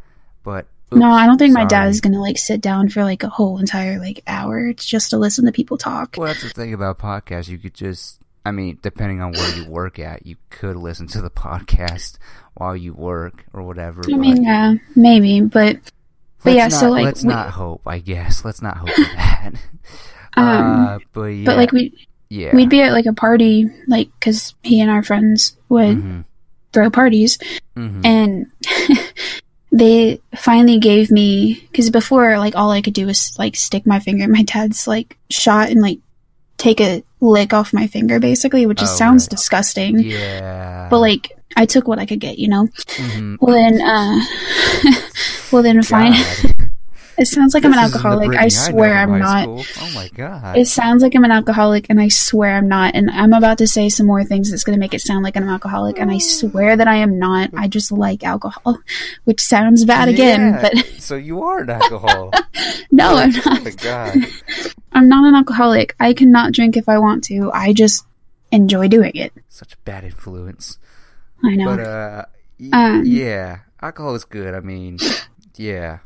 but 0.44 0.66
no, 0.92 1.10
I 1.12 1.26
don't 1.26 1.38
think 1.38 1.54
my 1.54 1.66
dad 1.66 1.88
is 1.90 2.02
gonna 2.02 2.20
like 2.22 2.38
sit 2.38 2.62
down 2.62 2.90
for 2.90 3.04
like 3.04 3.24
a 3.24 3.30
whole 3.30 3.58
entire 3.60 4.00
like 4.00 4.22
hour 4.28 4.74
just 4.74 5.10
to 5.12 5.18
listen 5.18 5.46
to 5.46 5.52
people 5.52 5.78
talk. 5.78 6.16
Well, 6.18 6.28
that's 6.28 6.44
the 6.44 6.50
thing 6.50 6.74
about 6.74 7.00
podcasts. 7.00 7.48
You 7.48 7.58
could 7.58 7.74
just, 7.74 8.20
I 8.46 8.52
mean, 8.52 8.78
depending 8.82 9.22
on 9.22 9.32
where 9.32 9.56
you 9.56 9.66
work 9.66 10.00
at, 10.00 10.26
you 10.26 10.36
could 10.50 10.76
listen 10.76 11.08
to 11.08 11.22
the 11.22 11.30
podcast 11.32 12.18
while 12.56 12.76
you 12.76 12.94
work 12.94 13.46
or 13.54 13.64
whatever. 13.64 14.02
I 14.12 14.16
mean, 14.18 14.44
yeah, 14.44 14.74
maybe, 14.96 15.42
but 15.42 15.78
but 16.44 16.54
yeah, 16.54 16.68
not, 16.68 16.72
so 16.80 16.90
like 16.90 17.06
let's 17.06 17.24
we- 17.24 17.30
not 17.30 17.50
hope. 17.52 17.82
I 17.86 18.00
guess 18.00 18.44
let's 18.44 18.62
not 18.62 18.78
hope 18.78 18.90
for 18.90 19.02
that. 19.16 19.52
Um, 20.38 20.46
uh, 20.86 21.00
but 21.12 21.24
yeah, 21.26 21.46
but 21.46 21.58
like 21.58 21.74
we 21.74 22.08
yeah, 22.30 22.56
we'd 22.56 22.70
be 22.70 22.82
at 22.82 22.94
like 22.94 23.06
a 23.06 23.12
party 23.12 23.70
like 23.88 24.10
because 24.18 24.56
he 24.64 24.80
and 24.80 24.90
our 24.90 25.04
friends 25.04 25.58
would 25.68 25.98
Mhm, 25.98 26.24
throw 26.72 26.90
parties 26.90 27.38
mhm. 27.76 28.06
and 28.06 28.46
they 29.72 30.20
finally 30.36 30.80
gave 30.80 31.10
me 31.12 31.62
because 31.72 31.90
before 31.90 32.38
like 32.38 32.56
all 32.56 32.72
i 32.72 32.82
could 32.82 32.94
do 32.94 33.06
was 33.06 33.34
like 33.40 33.56
stick 33.56 33.86
my 33.88 34.00
finger 34.00 34.26
in 34.26 34.32
my 34.32 34.44
dad's 34.44 34.86
like 34.88 35.18
shot 35.30 35.70
and 35.70 35.82
like 35.82 36.00
take 36.58 36.82
a 36.82 37.04
lick 37.22 37.54
off 37.54 37.74
my 37.74 37.88
finger 37.88 38.20
basically 38.20 38.66
which 38.66 38.80
just 38.80 38.94
Oh, 38.96 38.98
sounds 38.98 39.24
right. 39.24 39.30
disgusting 39.32 40.00
yeah, 40.00 40.88
but 40.90 41.00
like 41.00 41.32
i 41.56 41.66
took 41.66 41.88
what 41.88 42.00
i 42.00 42.06
could 42.06 42.20
get 42.20 42.38
you 42.38 42.48
know 42.50 42.68
mhm. 42.98 43.38
well 43.40 43.56
then 43.56 43.82
uh 43.82 44.20
well 45.52 45.64
then 45.64 45.82
fine. 45.84 46.14
it 47.22 47.28
sounds 47.28 47.54
like 47.54 47.64
i'm 47.66 47.72
an 47.74 47.80
This 47.80 47.90
isn't 47.90 48.02
the 48.02 48.08
alcoholic 48.10 48.38
i 48.38 48.48
swear 48.50 49.04
from 49.06 49.14
i'm 49.14 49.20
not 49.20 49.44
school. 49.44 49.64
Oh 49.86 49.92
my 49.96 50.08
god! 50.10 50.58
it 50.58 50.68
sounds 50.68 51.04
like 51.04 51.16
I'm 51.16 51.24
an 51.24 51.32
alcoholic, 51.32 51.86
and 51.90 52.02
I 52.02 52.08
swear 52.10 52.58
I'm 52.58 52.68
not. 52.68 52.96
And 52.96 53.10
I'm 53.12 53.34
about 53.34 53.58
to 53.60 53.68
say 53.68 53.90
some 53.90 54.08
more 54.08 54.24
things 54.24 54.50
that's 54.50 54.64
going 54.64 54.76
to 54.76 54.80
make 54.80 54.94
it 54.94 55.02
sound 55.02 55.24
like 55.24 55.38
I'm 55.38 55.44
an 55.44 55.50
alcoholic, 55.50 56.00
and 56.00 56.10
I 56.12 56.18
swear 56.18 56.76
that 56.76 56.88
I 56.88 56.96
am 56.96 57.20
not. 57.20 57.52
I 57.56 57.68
just 57.68 57.92
like 57.92 58.24
alcohol, 58.24 58.80
which 59.26 59.40
sounds 59.42 59.86
bad 59.86 60.10
again, 60.10 60.42
Yeah, 60.42 60.62
but 60.74 60.86
so 61.00 61.16
you 61.16 61.42
are 61.44 61.60
an 61.62 61.70
alcohol. 61.70 62.32
no, 62.92 63.16
I'm 63.16 63.32
not. 63.32 63.60
Oh 63.60 63.64
my 63.64 63.72
god! 63.72 64.16
I'm 64.94 65.08
not 65.08 65.26
an 65.28 65.36
alcoholic. 65.36 65.96
I 66.00 66.14
cannot 66.14 66.52
drink 66.54 66.76
if 66.76 66.90
I 66.90 66.98
want 66.98 67.24
to. 67.26 67.52
I 67.54 67.72
just 67.74 68.06
enjoy 68.52 68.88
doing 68.88 69.16
it. 69.16 69.32
Such 69.50 69.74
a 69.74 69.78
bad 69.86 70.04
influence. 70.04 70.78
I 71.44 71.56
know. 71.56 71.76
But 71.76 71.80
uh, 71.86 72.26
y- 72.60 72.70
Um, 72.74 73.04
yeah, 73.06 73.60
alcohol 73.82 74.16
is 74.16 74.26
good. 74.26 74.54
I 74.54 74.60
mean, 74.60 74.98
yeah. 75.56 76.00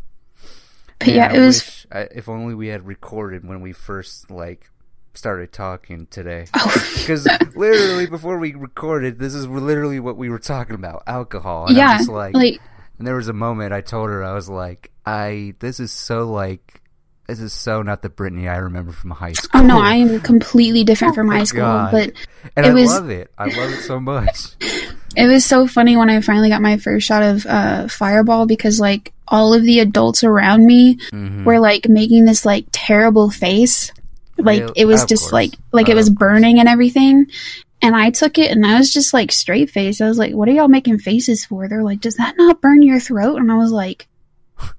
But 0.99 1.07
yeah, 1.09 1.33
it 1.33 1.39
was. 1.39 1.85
I, 1.91 1.99
if 2.15 2.29
only 2.29 2.55
we 2.55 2.67
had 2.67 2.85
recorded 2.85 3.47
when 3.47 3.61
we 3.61 3.73
first 3.73 4.29
like 4.31 4.69
started 5.13 5.51
talking 5.51 6.07
today. 6.09 6.45
Oh. 6.55 6.91
Because 6.97 7.27
literally 7.55 8.07
before 8.07 8.39
we 8.39 8.55
recorded, 8.55 9.19
this 9.19 9.33
is 9.35 9.47
literally 9.47 9.99
what 9.99 10.17
we 10.17 10.29
were 10.29 10.39
talking 10.39 10.75
about: 10.75 11.03
alcohol. 11.07 11.67
And 11.67 11.77
yeah, 11.77 11.99
like, 12.07 12.33
like 12.33 12.59
and 12.97 13.05
there 13.05 13.15
was 13.15 13.27
a 13.27 13.33
moment 13.33 13.73
I 13.73 13.81
told 13.81 14.09
her 14.09 14.23
I 14.23 14.33
was 14.33 14.49
like, 14.49 14.91
I 15.05 15.53
this 15.59 15.79
is 15.79 15.91
so 15.91 16.23
like. 16.31 16.81
This 17.27 17.39
is 17.39 17.53
so 17.53 17.81
not 17.81 18.03
the 18.03 18.09
Brittany 18.09 18.47
I 18.47 18.57
remember 18.57 18.91
from 18.91 19.09
high 19.09 19.33
school. 19.33 19.49
oh 19.59 19.65
no, 19.65 19.79
I 19.81 19.95
am 19.95 20.21
completely 20.21 20.83
different 20.83 21.15
from 21.15 21.25
Oh 21.29 21.31
my 21.33 21.37
high 21.39 21.43
school. 21.45 21.61
God. 21.61 21.91
But 21.91 22.13
and 22.55 22.67
it 22.67 22.69
I 22.69 22.73
was- 22.73 22.91
love 22.93 23.09
it. 23.09 23.31
I 23.35 23.45
love 23.45 23.71
it 23.71 23.81
so 23.81 23.99
much. 23.99 24.49
It 25.15 25.27
was 25.27 25.45
so 25.45 25.67
funny 25.67 25.95
when 25.97 26.09
I 26.09 26.21
finally 26.21 26.49
got 26.49 26.61
my 26.61 26.77
first 26.77 27.05
shot 27.07 27.23
of 27.23 27.45
uh, 27.45 27.87
Fireball 27.87 28.45
because 28.45 28.79
like 28.79 29.11
all 29.27 29.53
of 29.53 29.63
the 29.63 29.79
adults 29.79 30.23
around 30.23 30.65
me 30.65 30.97
Mhm. 31.11 31.43
were 31.45 31.59
like 31.59 31.89
making 31.89 32.25
this 32.25 32.45
like 32.45 32.65
terrible 32.71 33.29
face, 33.29 33.91
like 34.37 34.61
Real- 34.61 34.73
it 34.75 34.85
was 34.85 35.05
just 35.05 35.23
course. 35.23 35.33
like 35.33 35.53
like 35.71 35.89
it 35.89 35.95
was 35.95 36.09
burning 36.09 36.59
and 36.59 36.69
everything. 36.69 37.27
And 37.81 37.95
I 37.95 38.09
took 38.09 38.37
it 38.37 38.51
and 38.51 38.65
I 38.65 38.77
was 38.77 38.91
just 38.91 39.13
like 39.13 39.31
straight 39.31 39.69
face. 39.69 39.99
I 40.01 40.07
was 40.07 40.17
like, 40.17 40.33
"What 40.33 40.47
are 40.47 40.51
y'all 40.51 40.67
making 40.67 40.99
faces 40.99 41.45
for?" 41.45 41.67
They're 41.67 41.83
like, 41.83 42.01
"Does 42.01 42.15
that 42.15 42.35
not 42.37 42.61
burn 42.61 42.81
your 42.81 42.99
throat?" 42.99 43.37
And 43.37 43.51
I 43.51 43.55
was 43.57 43.71
like, 43.71 44.07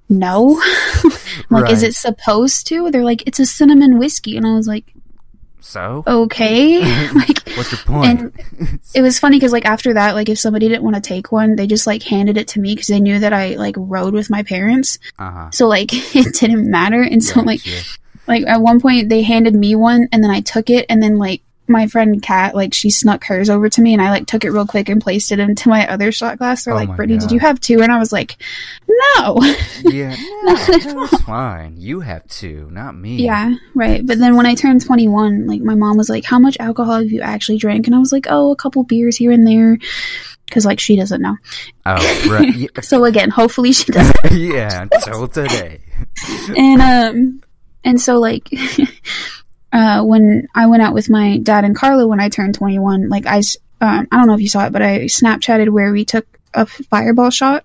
"No." 0.09 0.61
Like, 1.49 1.71
"Is 1.71 1.83
it 1.83 1.93
supposed 1.93 2.67
to?" 2.67 2.89
They're 2.91 3.03
like, 3.05 3.23
"It's 3.27 3.39
a 3.39 3.45
cinnamon 3.45 3.99
whiskey," 3.99 4.35
and 4.35 4.45
I 4.45 4.55
was 4.55 4.67
like, 4.67 4.85
So, 5.67 6.03
"Okay." 6.07 6.79
like, 7.13 7.47
what's 7.55 7.71
your 7.71 7.81
point? 7.85 8.19
And 8.19 8.79
it 8.93 9.01
was 9.01 9.19
funny 9.19 9.37
because 9.37 9.51
like 9.51 9.65
after 9.65 9.93
that 9.93 10.15
like 10.15 10.29
if 10.29 10.39
somebody 10.39 10.67
didn't 10.67 10.83
want 10.83 10.95
to 10.95 11.01
take 11.01 11.31
one 11.31 11.55
they 11.55 11.67
just 11.67 11.87
like 11.87 12.03
handed 12.03 12.37
it 12.37 12.47
to 12.49 12.59
me 12.59 12.73
because 12.73 12.87
they 12.87 12.99
knew 12.99 13.19
that 13.19 13.33
i 13.33 13.55
like 13.55 13.75
rode 13.77 14.13
with 14.13 14.29
my 14.29 14.43
parents 14.43 14.97
uh 15.19 15.31
huh. 15.31 15.51
so 15.51 15.67
like 15.67 15.89
it 16.15 16.33
didn't 16.35 16.69
matter 16.69 17.01
and 17.01 17.23
so 17.23 17.41
like 17.41 17.61
like 18.27 18.45
at 18.47 18.61
one 18.61 18.79
point 18.79 19.09
they 19.09 19.21
handed 19.21 19.55
me 19.55 19.75
one 19.75 20.07
and 20.11 20.23
then 20.23 20.31
i 20.31 20.41
took 20.41 20.69
it 20.69 20.85
and 20.89 21.01
then 21.01 21.17
like 21.17 21.41
my 21.69 21.87
friend 21.87 22.21
kat 22.21 22.55
like 22.55 22.73
she 22.73 22.89
snuck 22.89 23.23
hers 23.25 23.49
over 23.49 23.69
to 23.69 23.81
me 23.81 23.93
and 23.93 24.01
i 24.01 24.09
like 24.09 24.25
took 24.27 24.43
it 24.45 24.51
real 24.51 24.65
quick 24.65 24.89
and 24.89 25.01
placed 25.01 25.31
it 25.31 25.39
into 25.39 25.69
my 25.69 25.87
other 25.87 26.11
shot 26.11 26.37
glass 26.37 26.63
they're 26.65 26.73
Oh 26.73 26.77
like 26.77 26.95
brittany 26.95 27.17
God. 27.19 27.27
did 27.29 27.33
you 27.33 27.39
have 27.39 27.59
two 27.59 27.81
and 27.81 27.91
i 27.91 27.97
was 27.99 28.11
like 28.11 28.37
no 28.89 29.37
yeah, 29.83 30.15
no, 30.43 30.55
that's 30.55 31.21
fine. 31.23 31.75
You 31.77 31.99
have 32.01 32.25
two, 32.27 32.69
not 32.71 32.95
me. 32.95 33.17
yeah 33.17 33.53
right 33.75 34.05
but 34.05 34.17
then 34.17 34.35
when 34.35 34.45
i 34.45 34.55
turned 34.55 34.85
21 34.85 35.45
like 35.47 35.61
my 35.61 35.75
mom 35.75 35.97
was 35.97 36.09
like 36.09 36.23
how 36.25 36.39
much 36.39 36.57
alcohol 36.59 36.95
have 37.01 37.11
you 37.11 37.21
actually 37.21 37.57
drank 37.57 37.85
and 37.87 37.95
i 37.95 37.99
was 37.99 38.11
like 38.11 38.25
oh 38.29 38.51
a 38.51 38.55
couple 38.55 38.83
beers 38.83 39.15
here 39.17 39.31
and 39.31 39.45
there 39.45 39.77
because 40.45 40.65
like 40.65 40.79
she 40.79 40.95
doesn't 40.95 41.21
know 41.21 41.35
Oh, 41.85 42.29
right. 42.31 42.55
Yeah, 42.55 42.67
so 42.81 43.03
again 43.05 43.29
hopefully 43.29 43.71
she 43.73 43.91
doesn't 43.91 44.15
yeah 44.31 44.83
until 44.91 45.27
today. 45.27 45.79
and 46.57 46.81
um 46.81 47.41
and 47.83 47.99
so 48.01 48.19
like 48.19 48.49
uh 49.77 50.03
when 50.03 50.47
i 50.55 50.65
went 50.65 50.81
out 50.81 50.93
with 50.93 51.09
my 51.09 51.37
dad 51.37 51.63
and 51.63 51.75
carla 51.75 52.05
when 52.07 52.19
i 52.19 52.27
turned 52.27 52.53
21 52.55 53.07
like 53.09 53.25
I, 53.25 53.37
um 53.81 54.07
i 54.11 54.17
don't 54.17 54.27
know 54.27 54.33
if 54.33 54.41
you 54.41 54.49
saw 54.49 54.65
it 54.65 54.73
but 54.73 54.81
i 54.81 55.01
snapchatted 55.05 55.69
where 55.69 55.91
we 55.93 56.03
took 56.03 56.25
a 56.53 56.65
fireball 56.65 57.29
shot 57.29 57.63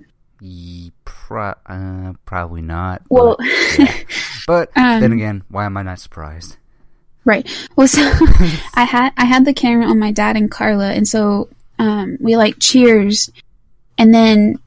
pro- 1.05 1.55
uh, 1.67 2.13
probably 2.27 2.63
not. 2.63 3.03
well 3.09 3.37
but, 3.39 3.47
yeah. 3.79 3.97
but 4.47 4.71
Um, 4.77 5.01
then 5.01 5.13
again, 5.13 5.45
why 5.49 5.65
am 5.65 5.77
I 5.77 5.83
not 5.83 5.99
surprised? 6.01 6.57
right 7.25 7.49
well 7.77 7.87
so 7.89 8.01
i 8.75 8.85
had 8.85 9.11
i 9.17 9.25
had 9.25 9.45
the 9.45 9.55
camera 9.55 9.87
on 9.87 9.99
my 9.99 10.11
dad 10.11 10.37
and 10.37 10.51
carla 10.51 10.91
and 10.91 11.07
so 11.07 11.49
um 11.79 12.17
we 12.21 12.37
like 12.37 12.57
cheers 12.59 13.31
and 13.97 14.13
then 14.13 14.59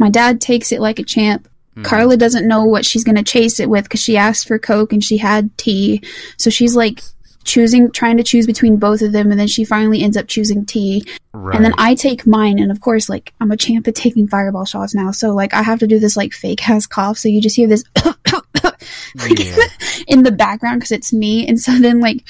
my 0.00 0.10
dad 0.10 0.40
takes 0.40 0.72
it 0.72 0.80
like 0.80 0.98
a 0.98 1.04
champ 1.04 1.48
Mhm. 1.76 1.84
Carla 1.84 2.16
doesn't 2.16 2.46
know 2.46 2.64
what 2.64 2.84
she's 2.84 3.04
going 3.04 3.16
to 3.16 3.22
chase 3.22 3.60
it 3.60 3.68
with 3.68 3.84
because 3.84 4.02
she 4.02 4.16
asked 4.16 4.46
for 4.46 4.58
Coke 4.58 4.92
and 4.92 5.02
she 5.02 5.16
had 5.16 5.56
tea. 5.56 6.02
So 6.36 6.50
she's 6.50 6.76
like 6.76 7.02
choosing, 7.44 7.90
trying 7.90 8.16
to 8.16 8.22
choose 8.22 8.46
between 8.46 8.76
both 8.76 9.02
of 9.02 9.12
them. 9.12 9.30
And 9.30 9.38
then 9.38 9.48
she 9.48 9.64
finally 9.64 10.02
ends 10.02 10.16
up 10.16 10.28
choosing 10.28 10.64
tea. 10.64 11.06
Right. 11.32 11.56
And 11.56 11.64
then 11.64 11.74
I 11.76 11.94
take 11.94 12.26
mine. 12.26 12.58
And 12.58 12.70
of 12.70 12.80
course, 12.80 13.08
like 13.08 13.32
I'm 13.40 13.50
a 13.50 13.56
champ 13.56 13.86
at 13.88 13.94
taking 13.94 14.28
fireball 14.28 14.64
shots 14.64 14.94
now. 14.94 15.10
So 15.10 15.34
like 15.34 15.52
I 15.52 15.62
have 15.62 15.80
to 15.80 15.86
do 15.86 15.98
this 15.98 16.16
like 16.16 16.32
fake 16.32 16.68
ass 16.68 16.86
cough. 16.86 17.18
So 17.18 17.28
you 17.28 17.40
just 17.40 17.56
hear 17.56 17.68
this 17.68 17.84
like, 18.04 18.16
Yeah. 19.38 19.56
in 20.08 20.22
the 20.22 20.32
background 20.32 20.80
because 20.80 20.92
it's 20.92 21.12
me. 21.12 21.46
And 21.46 21.58
so 21.58 21.78
then 21.78 22.00
like 22.00 22.24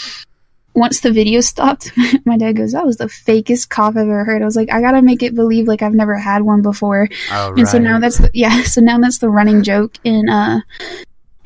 once 0.74 1.00
the 1.00 1.12
video 1.12 1.40
stopped, 1.40 1.92
my 2.24 2.36
dad 2.36 2.56
goes, 2.56 2.72
that 2.72 2.84
was 2.84 2.96
the 2.96 3.06
fakest 3.06 3.68
cough 3.68 3.96
I've 3.96 4.02
ever 4.02 4.24
heard. 4.24 4.42
I 4.42 4.44
was 4.44 4.56
like, 4.56 4.72
I 4.72 4.80
gotta 4.80 5.02
make 5.02 5.22
it 5.22 5.34
believe 5.34 5.68
like 5.68 5.82
I've 5.82 5.94
never 5.94 6.16
had 6.16 6.42
one 6.42 6.62
before. 6.62 7.08
Oh, 7.30 7.54
And 7.56 7.68
so 7.68 7.78
now 7.78 7.98
that's 8.00 8.18
the, 8.18 8.30
yeah. 8.34 8.62
So 8.62 8.80
now 8.80 8.98
that's 8.98 9.18
the 9.18 9.30
running 9.30 9.62
joke 9.62 9.96
in 10.04 10.28
uh 10.28 10.60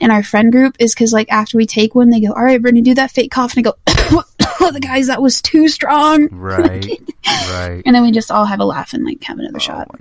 in 0.01 0.11
our 0.11 0.23
friend 0.23 0.53
group 0.53 0.77
is 0.79 0.95
because 0.95 1.13
like 1.13 1.31
after 1.31 1.57
we 1.57 1.67
take 1.67 1.95
one, 1.95 2.11
they 2.11 2.21
go, 2.21 2.33
"All 2.33 2.45
right, 2.45 2.61
Brittany, 2.61 2.83
do 2.83 2.95
that 2.95 3.11
fake 3.11 3.31
cough," 3.31 3.57
and 3.57 3.67
I 3.67 3.71
go, 3.71 3.77
"Oh, 4.61 4.71
the 4.73 4.81
guys, 4.81 5.09
that 5.09 5.21
was 5.21 5.43
too 5.43 5.69
strong." 5.69 6.29
right. 6.31 6.87
right. 7.27 7.83
And 7.85 7.95
then 7.95 8.03
we 8.03 8.13
just 8.13 8.31
all 8.31 8.45
have 8.45 8.61
a 8.61 8.65
laugh 8.65 8.93
and 8.93 9.05
like 9.05 9.23
have 9.25 9.39
another 9.39 9.57
Oh 9.57 9.59
shot. 9.59 10.01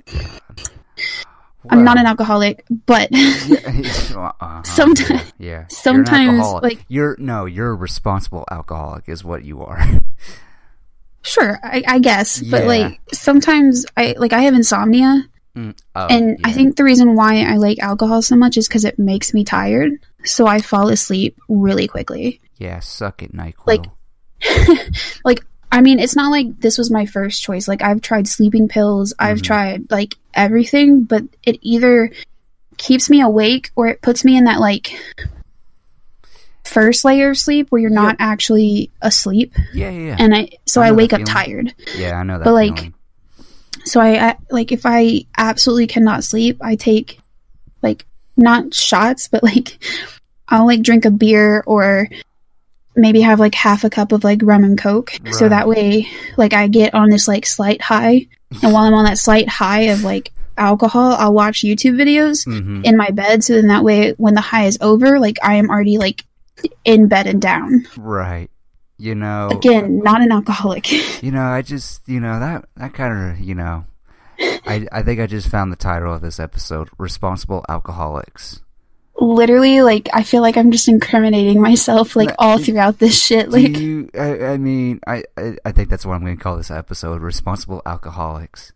God. 1.64 1.72
I'm 1.78 1.84
not 1.84 1.98
an 1.98 2.06
alcoholic, 2.06 2.64
but 2.86 3.08
yeah, 3.12 3.26
uh-huh, 3.58 4.62
Someti- 4.62 5.10
yeah, 5.10 5.22
yeah. 5.38 5.48
You're 5.60 5.66
sometimes, 5.70 6.46
like- 6.62 6.84
you're 6.88 7.16
no, 7.18 7.46
you're 7.46 7.70
a 7.70 7.74
responsible 7.74 8.44
alcoholic, 8.50 9.08
is 9.08 9.24
what 9.24 9.44
you 9.44 9.62
are. 9.62 9.84
sure, 11.22 11.58
I, 11.62 11.82
I 11.86 11.98
guess. 11.98 12.40
But 12.40 12.64
like 12.66 13.00
sometimes 13.12 13.86
I 13.96 14.14
like 14.18 14.32
I 14.32 14.42
have 14.42 14.54
insomnia, 14.54 15.24
Mm, 15.56 15.76
oh, 15.96 16.06
and 16.08 16.38
I 16.44 16.52
think 16.52 16.76
the 16.76 16.84
reason 16.84 17.16
why 17.16 17.42
I 17.42 17.56
like 17.56 17.80
alcohol 17.80 18.22
so 18.22 18.36
much 18.36 18.56
is 18.56 18.68
because 18.68 18.84
it 18.84 18.98
makes 18.98 19.34
me 19.34 19.42
tired, 19.44 19.92
so 20.24 20.46
I 20.46 20.60
fall 20.60 20.88
asleep 20.90 21.36
really 21.48 21.88
quickly. 21.88 22.40
yeah, 22.58 22.78
suck 22.80 23.22
it, 23.22 23.32
Nyquil. 23.34 23.66
like, 23.66 23.86
like 25.24 25.44
I 25.70 25.80
mean, 25.82 25.98
it's 25.98 26.16
not 26.16 26.30
like 26.30 26.60
this 26.60 26.78
was 26.78 26.90
my 26.90 27.04
first 27.06 27.42
choice. 27.42 27.68
Like 27.68 27.82
I've 27.82 28.00
tried 28.00 28.26
sleeping 28.26 28.68
pills, 28.68 29.12
I've 29.18 29.38
Mhm. 29.38 29.44
tried 29.44 29.90
like 29.90 30.14
everything, 30.34 31.02
but 31.04 31.24
it 31.44 31.58
either 31.62 32.10
keeps 32.78 33.10
me 33.10 33.20
awake 33.20 33.70
or 33.76 33.88
it 33.88 34.00
puts 34.02 34.24
me 34.24 34.36
in 34.36 34.44
that 34.44 34.60
like 34.60 34.92
first 36.64 37.04
layer 37.04 37.30
of 37.30 37.38
sleep 37.38 37.70
where 37.70 37.80
you're 37.80 37.90
not 37.90 38.14
actually 38.18 38.90
asleep 39.00 39.54
yeah, 39.72 39.90
yeah, 39.90 40.00
yeah. 40.08 40.16
and 40.18 40.34
I 40.34 40.50
so 40.66 40.82
I 40.82 40.88
I, 40.88 40.92
wake 40.92 41.12
up 41.12 41.22
tired. 41.24 41.74
yeah, 41.96 42.16
I 42.18 42.22
know 42.24 42.38
that. 42.38 42.44
but, 42.44 42.52
like, 42.52 42.76
feeling. 42.76 42.94
So 43.84 44.00
I, 44.00 44.28
I 44.30 44.36
like 44.50 44.70
if 44.70 44.82
I 44.84 45.24
absolutely 45.38 45.86
cannot 45.86 46.24
sleep, 46.24 46.58
I 46.60 46.76
take 46.76 47.20
like 47.82 48.04
not 48.36 48.74
shots, 48.74 49.28
but 49.28 49.42
like 49.42 49.82
I'll 50.48 50.66
like 50.66 50.82
drink 50.82 51.04
a 51.04 51.10
beer 51.10 51.62
or 51.66 52.08
maybe 52.98 53.20
have 53.22 53.40
like 53.40 53.54
half 53.54 53.84
a 53.84 53.90
cup 53.90 54.12
of 54.12 54.24
like 54.24 54.40
rum 54.42 54.64
and 54.64 54.78
coke. 54.78 55.12
So 55.32 55.48
that 55.48 55.68
way 55.68 56.08
like 56.36 56.52
I 56.52 56.68
get 56.68 56.94
on 56.94 57.10
this 57.10 57.26
like 57.28 57.46
slight 57.46 57.80
high. 57.80 58.26
And 58.62 58.72
while 58.72 58.84
I'm 58.84 58.94
on 58.94 59.04
that 59.04 59.18
slight 59.18 59.48
high 59.48 59.82
of 59.92 60.02
like 60.04 60.32
alcohol, 60.56 61.12
I'll 61.12 61.32
watch 61.34 61.60
YouTube 61.62 61.94
videos 61.96 62.46
Mhm. 62.46 62.84
in 62.84 62.96
my 62.96 63.10
bed 63.10 63.44
so 63.44 63.54
then 63.54 63.68
that 63.68 63.84
way 63.84 64.12
when 64.18 64.34
the 64.34 64.40
high 64.40 64.64
is 64.66 64.78
over, 64.80 65.18
like 65.20 65.38
I 65.42 65.54
am 65.54 65.70
already 65.70 65.98
like 65.98 66.24
in 66.84 67.08
bed 67.08 67.26
and 67.26 67.40
down. 67.40 67.86
right. 67.96 68.50
You 69.00 69.14
know, 69.14 69.50
Again, 69.52 70.00
not 70.02 70.22
an 70.22 70.32
alcoholic. 70.32 70.90
you 71.22 71.30
know, 71.30 71.42
I 71.44 71.62
just, 71.62 72.08
you 72.08 72.18
know, 72.18 72.40
that 72.40 72.64
that 72.76 72.94
kind 72.94 73.30
of, 73.30 73.38
you 73.38 73.54
know, 73.54 73.84
I 74.40 74.86
I 74.90 75.02
think 75.02 75.20
I 75.20 75.26
just 75.28 75.48
found 75.48 75.70
the 75.70 75.76
title 75.76 76.12
of 76.12 76.20
this 76.20 76.40
episode: 76.40 76.88
"Responsible 76.98 77.64
Alcoholics." 77.68 78.60
Literally 79.20 79.82
like 79.82 80.08
i 80.12 80.22
feel 80.22 80.42
like 80.42 80.56
i'm 80.56 80.70
just 80.70 80.88
incriminating 80.88 81.60
myself 81.60 82.14
like 82.14 82.30
all 82.38 82.58
throughout 82.58 82.98
this 82.98 83.20
shit 83.20 83.50
like 83.50 83.76
you? 83.76 84.08
I, 84.14 84.52
I 84.52 84.56
mean, 84.56 85.00
I, 85.06 85.24
I 85.36 85.56
I 85.64 85.72
think 85.72 85.88
that's 85.88 86.06
what 86.06 86.14
I'm 86.14 86.20
going 86.20 86.36
to 86.36 86.42
call 86.42 86.56
this 86.56 86.70
episode: 86.70 87.20
"Responsible 87.20 87.82
Alcoholics," 87.84 88.72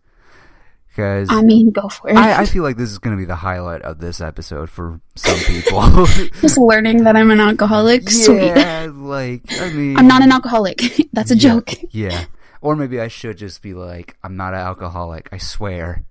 because 0.88 1.28
i 1.30 1.42
mean 1.42 1.70
go 1.70 1.88
for 1.88 2.10
it 2.10 2.16
I, 2.16 2.42
I 2.42 2.44
feel 2.44 2.62
like 2.62 2.76
this 2.76 2.90
is 2.90 2.98
going 2.98 3.16
to 3.16 3.20
be 3.20 3.24
the 3.24 3.36
highlight 3.36 3.82
of 3.82 3.98
this 3.98 4.20
episode 4.20 4.68
for 4.68 5.00
some 5.14 5.38
people. 5.38 5.80
just 6.40 6.58
learning 6.58 7.04
that 7.04 7.16
i'm 7.16 7.30
an 7.30 7.40
alcoholic 7.40 8.10
sweet 8.10 8.56
yeah, 8.56 8.88
like 8.92 9.42
I 9.60 9.70
mean, 9.70 9.96
i'm 9.96 10.06
not 10.06 10.22
an 10.22 10.32
alcoholic 10.32 10.82
that's 11.12 11.30
a 11.30 11.36
yeah, 11.36 11.40
joke 11.40 11.70
Yeah, 11.90 12.24
or 12.62 12.76
maybe 12.76 13.00
I 13.00 13.08
should 13.08 13.36
just 13.36 13.60
be 13.60 13.74
like, 13.74 14.16
"I'm 14.22 14.36
not 14.36 14.54
an 14.54 14.60
alcoholic. 14.60 15.28
I 15.32 15.38
swear." 15.38 16.04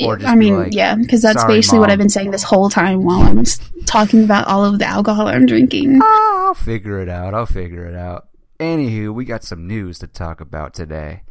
I 0.00 0.34
mean 0.34 0.56
like, 0.56 0.74
yeah 0.74 0.96
because 0.96 1.22
that's 1.22 1.40
"Sorry, 1.40 1.54
basically 1.54 1.78
what 1.78 1.90
i've 1.90 1.98
been 1.98 2.08
saying 2.08 2.30
this 2.32 2.42
whole 2.42 2.68
time 2.68 3.04
while 3.04 3.22
i'm 3.22 3.44
talking 3.86 4.24
about 4.24 4.48
all 4.48 4.64
of 4.64 4.78
the 4.78 4.86
alcohol 4.86 5.28
i'm 5.28 5.46
drinking 5.46 6.00
I'll 6.02 6.54
figure 6.54 7.00
it 7.00 7.08
out. 7.08 7.34
I'll 7.34 7.46
figure 7.46 7.86
it 7.86 7.94
out. 7.94 8.28
Anywho, 8.60 9.12
we 9.12 9.24
got 9.24 9.42
some 9.42 9.66
news 9.66 9.98
to 10.00 10.06
talk 10.06 10.40
about 10.40 10.74
today. 10.74 11.22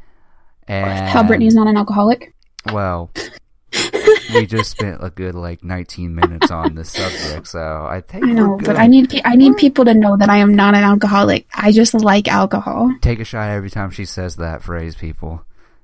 And 0.68 1.10
how 1.10 1.24
brittany's 1.24 1.56
not 1.56 1.68
an 1.68 1.78
alcoholic 1.78 2.34
well, 2.72 3.12
we 4.34 4.46
just 4.46 4.72
spent 4.72 5.04
a 5.04 5.10
good 5.10 5.36
like 5.36 5.64
19 5.64 6.16
minutes 6.16 6.50
on 6.50 6.76
this 6.76 6.92
subject, 6.92 7.48
so 7.48 7.86
I 7.90 8.02
think 8.02 8.26
i 8.26 8.32
know 8.32 8.58
but 8.64 8.78
i 8.78 8.88
need 8.88 9.22
i 9.26 9.36
need 9.36 9.58
people 9.58 9.84
to 9.86 9.94
know 9.94 10.16
that 10.16 10.30
i 10.30 10.38
am 10.38 10.54
not 10.54 10.76
an 10.76 10.84
alcoholic 10.84 11.48
i 11.54 11.72
just 11.72 11.94
like 11.94 12.28
alcohol 12.28 12.94
take 13.02 13.20
a 13.20 13.26
shot 13.26 13.50
every 13.50 13.70
time 13.70 13.92
she 13.92 14.06
says 14.06 14.38
that 14.38 14.62
phrase. 14.64 14.96
People, 14.96 15.44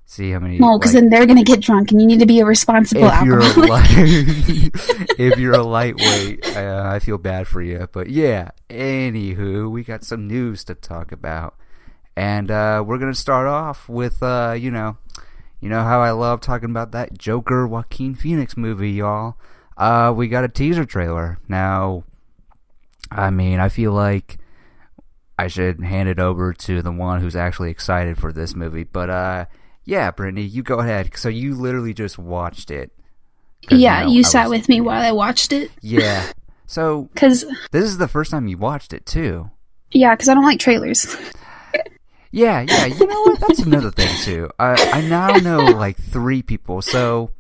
see 0.10 0.32
how 0.32 0.40
many. 0.40 0.58
no 0.58 0.80
because 0.80 0.94
like, 0.94 1.04
then 1.04 1.10
they're 1.10 1.28
gonna 1.28 1.44
get 1.44 1.60
drunk 1.60 1.92
and 1.92 2.02
you 2.02 2.08
need 2.08 2.20
to 2.20 2.26
be 2.26 2.40
a 2.40 2.46
responsible 2.46 3.06
if 3.06 3.24
you're 3.24 3.40
a 3.40 3.44
alcoholic 3.44 3.70
light, 3.70 3.90
if 5.20 5.38
you're 5.38 5.54
a 5.54 5.62
lightweight, 5.62 6.58
uh, 6.58 6.84
I 6.86 7.00
feel 7.00 7.20
bad 7.20 7.48
for 7.48 7.62
you. 7.62 7.88
But 7.92 8.10
yeah, 8.10 8.50
anywho, 8.70 9.70
we 9.70 9.84
got 9.84 10.04
some 10.04 10.28
news 10.28 10.64
to 10.66 10.76
talk 10.76 11.12
about, 11.12 11.56
and 12.16 12.50
uh, 12.50 12.84
we're 12.86 12.98
gonna 12.98 13.14
start 13.14 13.46
off 13.48 13.88
with 13.88 14.24
uh, 14.24 14.56
you 14.58 14.72
know, 14.72 14.98
you 15.62 15.70
know 15.70 15.84
how 15.84 16.02
I 16.02 16.12
love 16.12 16.42
talking 16.42 16.72
about 16.72 16.92
that 16.94 17.18
Joker 17.18 17.68
Joaquin 17.68 18.16
Phoenix 18.16 18.58
movie, 18.58 18.92
y'all. 18.92 19.36
Uh, 19.78 20.12
we 20.16 20.28
got 20.28 20.44
a 20.44 20.50
teaser 20.50 20.86
trailer 20.86 21.38
now. 21.48 22.04
I 23.12 23.30
mean, 23.30 23.60
I 23.60 23.70
feel 23.70 23.92
like 23.92 24.40
I 25.38 25.48
should 25.48 25.82
hand 25.82 26.10
it 26.10 26.20
over 26.20 26.52
to 26.52 26.82
the 26.82 26.92
one 26.92 27.22
who's 27.22 27.36
actually 27.36 27.70
excited 27.70 28.18
for 28.18 28.34
this 28.34 28.56
movie, 28.56 28.86
but 28.86 29.12
uh. 29.12 29.46
Yeah, 29.90 30.12
Brittany, 30.12 30.44
you 30.44 30.62
go 30.62 30.80
ahead. 30.80 31.12
So 31.16 31.30
you 31.30 31.56
literally 31.56 31.96
just 31.96 32.20
watched 32.20 32.70
it. 32.70 32.92
Yeah, 33.72 34.04
know, 34.04 34.12
you 34.12 34.24
sat 34.24 34.48
was- 34.50 34.60
with 34.60 34.70
me 34.70 34.82
while 34.82 35.02
I 35.02 35.12
watched 35.12 35.52
it. 35.52 35.72
Yeah. 35.82 36.32
So 36.68 37.10
Cause 37.16 37.44
this 37.72 37.86
is 37.86 37.98
the 37.98 38.08
first 38.08 38.30
time 38.30 38.48
you 38.48 38.58
watched 38.58 38.94
it 38.94 39.06
too. 39.08 39.50
yeah, 39.92 40.16
cause 40.16 40.30
I 40.30 40.36
don't 40.36 40.46
like 40.46 40.60
trailers. 40.60 41.16
Yeah, 42.32 42.62
yeah. 42.62 42.86
You 42.86 43.08
know 43.08 43.22
what? 43.24 43.40
That's 43.40 43.62
another 43.62 43.90
thing 43.90 44.16
too. 44.22 44.52
I 44.60 44.76
I 44.94 45.02
now 45.02 45.38
know 45.38 45.62
like 45.66 45.98
three 45.98 46.44
people. 46.44 46.84
So 46.84 47.32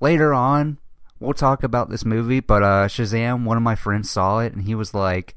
later 0.00 0.32
on, 0.32 0.78
we'll 1.20 1.34
talk 1.34 1.62
about 1.62 1.90
this 1.90 2.06
movie. 2.06 2.40
But 2.40 2.62
uh, 2.62 2.88
Shazam, 2.88 3.44
one 3.44 3.58
of 3.58 3.62
my 3.62 3.74
friends 3.74 4.10
saw 4.10 4.38
it 4.38 4.54
and 4.54 4.62
he 4.62 4.74
was 4.74 4.94
like, 4.94 5.34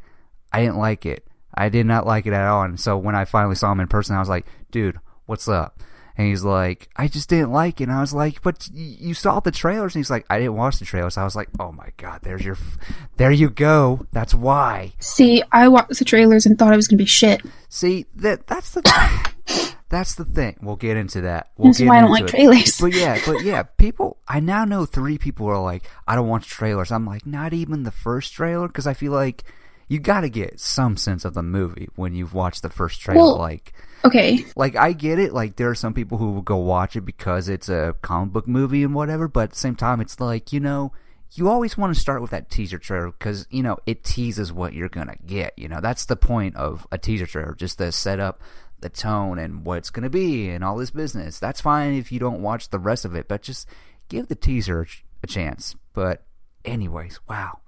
"I 0.53 0.61
didn't 0.61 0.77
like 0.77 1.05
it. 1.05 1.27
I 1.53 1.67
did 1.67 1.87
not 1.87 2.07
like 2.07 2.25
it 2.25 2.31
at 2.31 2.47
all." 2.47 2.63
And 2.63 2.79
so 2.79 2.97
when 2.97 3.15
I 3.15 3.25
finally 3.25 3.55
saw 3.55 3.69
him 3.73 3.81
in 3.81 3.87
person, 3.87 4.15
I 4.15 4.19
was 4.19 4.29
like, 4.29 4.45
"Dude, 4.71 4.97
what's 5.25 5.49
up?" 5.49 5.77
And 6.19 6.27
he's 6.27 6.43
like, 6.43 6.89
"I 6.97 7.07
just 7.07 7.29
didn't 7.29 7.53
like 7.53 7.79
it." 7.79 7.85
And 7.85 7.93
I 7.93 8.01
was 8.01 8.13
like, 8.13 8.41
"But 8.41 8.67
you 8.73 9.13
saw 9.13 9.39
the 9.39 9.51
trailers?" 9.51 9.95
And 9.95 10.01
he's 10.01 10.09
like, 10.09 10.25
"I 10.29 10.37
didn't 10.37 10.55
watch 10.57 10.77
the 10.77 10.83
trailers." 10.83 11.15
I 11.17 11.23
was 11.23 11.33
like, 11.33 11.47
"Oh 11.61 11.71
my 11.71 11.91
god, 11.95 12.19
there's 12.23 12.43
your, 12.43 12.55
f- 12.55 12.77
there 13.15 13.31
you 13.31 13.49
go. 13.49 14.05
That's 14.11 14.33
why." 14.35 14.91
See, 14.99 15.41
I 15.53 15.69
watched 15.69 15.97
the 15.97 16.03
trailers 16.03 16.45
and 16.45 16.59
thought 16.59 16.73
it 16.73 16.75
was 16.75 16.89
gonna 16.89 16.97
be 16.97 17.05
shit. 17.05 17.41
See 17.69 18.05
that 18.17 18.47
that's 18.47 18.71
the 18.71 18.81
that's 19.89 20.15
the 20.15 20.25
thing. 20.25 20.57
We'll 20.61 20.75
get 20.75 20.97
into 20.97 21.21
that. 21.21 21.51
We'll 21.55 21.69
That's 21.69 21.79
get 21.79 21.87
why 21.87 21.99
I 21.99 22.01
don't 22.01 22.11
like 22.11 22.25
it. 22.25 22.29
trailers. 22.31 22.79
But 22.81 22.93
yeah, 22.93 23.17
but 23.25 23.41
yeah, 23.41 23.63
people. 23.63 24.17
I 24.27 24.41
now 24.41 24.65
know 24.65 24.85
three 24.85 25.17
people 25.17 25.47
are 25.47 25.61
like, 25.61 25.89
I 26.05 26.15
don't 26.15 26.27
watch 26.27 26.47
trailers. 26.47 26.91
I'm 26.91 27.05
like, 27.05 27.25
not 27.25 27.53
even 27.53 27.83
the 27.83 27.91
first 27.91 28.33
trailer 28.33 28.67
because 28.67 28.87
I 28.87 28.93
feel 28.93 29.13
like 29.13 29.45
you 29.87 29.99
got 29.99 30.21
to 30.21 30.29
get 30.29 30.59
some 30.59 30.97
sense 30.97 31.23
of 31.23 31.33
the 31.33 31.43
movie 31.43 31.87
when 31.95 32.13
you've 32.13 32.33
watched 32.33 32.61
the 32.61 32.69
first 32.69 32.99
trailer. 32.99 33.21
Well- 33.21 33.37
like, 33.37 33.73
Okay, 34.05 34.45
like 34.55 34.75
I 34.75 34.93
get 34.93 35.19
it. 35.19 35.33
Like 35.33 35.55
there 35.55 35.69
are 35.69 35.75
some 35.75 35.93
people 35.93 36.17
who 36.17 36.31
will 36.31 36.41
go 36.41 36.57
watch 36.57 36.95
it 36.95 37.01
because 37.01 37.49
it's 37.49 37.69
a 37.69 37.95
comic 38.01 38.31
book 38.31 38.47
movie 38.47 38.83
and 38.83 38.93
whatever. 38.93 39.27
But 39.27 39.41
at 39.41 39.49
the 39.51 39.57
same 39.57 39.75
time, 39.75 39.99
it's 39.99 40.19
like 40.19 40.53
you 40.53 40.59
know, 40.59 40.93
you 41.33 41.49
always 41.49 41.77
want 41.77 41.93
to 41.93 41.99
start 41.99 42.21
with 42.21 42.31
that 42.31 42.49
teaser 42.49 42.77
trailer 42.77 43.11
because 43.11 43.45
you 43.49 43.61
know 43.61 43.77
it 43.85 44.03
teases 44.03 44.53
what 44.53 44.73
you're 44.73 44.89
gonna 44.89 45.17
get. 45.25 45.53
You 45.57 45.67
know 45.67 45.81
that's 45.81 46.05
the 46.05 46.15
point 46.15 46.55
of 46.55 46.87
a 46.91 46.97
teaser 46.97 47.25
trailer, 47.25 47.55
just 47.55 47.77
to 47.79 47.91
set 47.91 48.19
up 48.19 48.41
the 48.79 48.89
tone 48.89 49.37
and 49.37 49.65
what 49.65 49.79
it's 49.79 49.89
gonna 49.89 50.09
be 50.09 50.49
and 50.49 50.63
all 50.63 50.77
this 50.77 50.91
business. 50.91 51.39
That's 51.39 51.61
fine 51.61 51.93
if 51.93 52.11
you 52.11 52.19
don't 52.19 52.41
watch 52.41 52.69
the 52.69 52.79
rest 52.79 53.03
of 53.03 53.15
it, 53.15 53.27
but 53.27 53.41
just 53.41 53.67
give 54.07 54.27
the 54.27 54.35
teaser 54.35 54.87
a 55.23 55.27
chance. 55.27 55.75
But 55.93 56.23
anyways, 56.63 57.19
wow, 57.27 57.59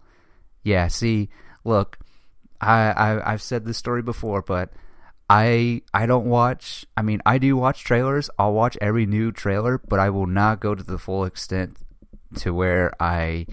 yeah. 0.64 0.88
See, 0.88 1.30
look, 1.66 2.00
I, 2.60 2.92
I 2.92 3.34
I've 3.34 3.42
said 3.42 3.66
this 3.66 3.78
story 3.78 4.02
before, 4.02 4.42
but 4.42 4.72
I 5.32 5.82
I 5.94 6.08
don't 6.08 6.26
watch. 6.26 6.86
I 6.98 7.02
mean, 7.04 7.22
I 7.26 7.38
do 7.38 7.56
watch 7.56 7.86
trailers. 7.86 8.30
I'll 8.38 8.52
watch 8.52 8.78
every 8.82 9.06
new 9.06 9.32
trailer, 9.32 9.78
but 9.78 9.98
I 9.98 10.10
will 10.10 10.28
not 10.28 10.60
go 10.60 10.76
to 10.76 10.84
the 10.84 10.98
full 10.98 11.24
extent 11.24 11.78
to 12.40 12.54
where 12.54 12.92
I 13.02 13.48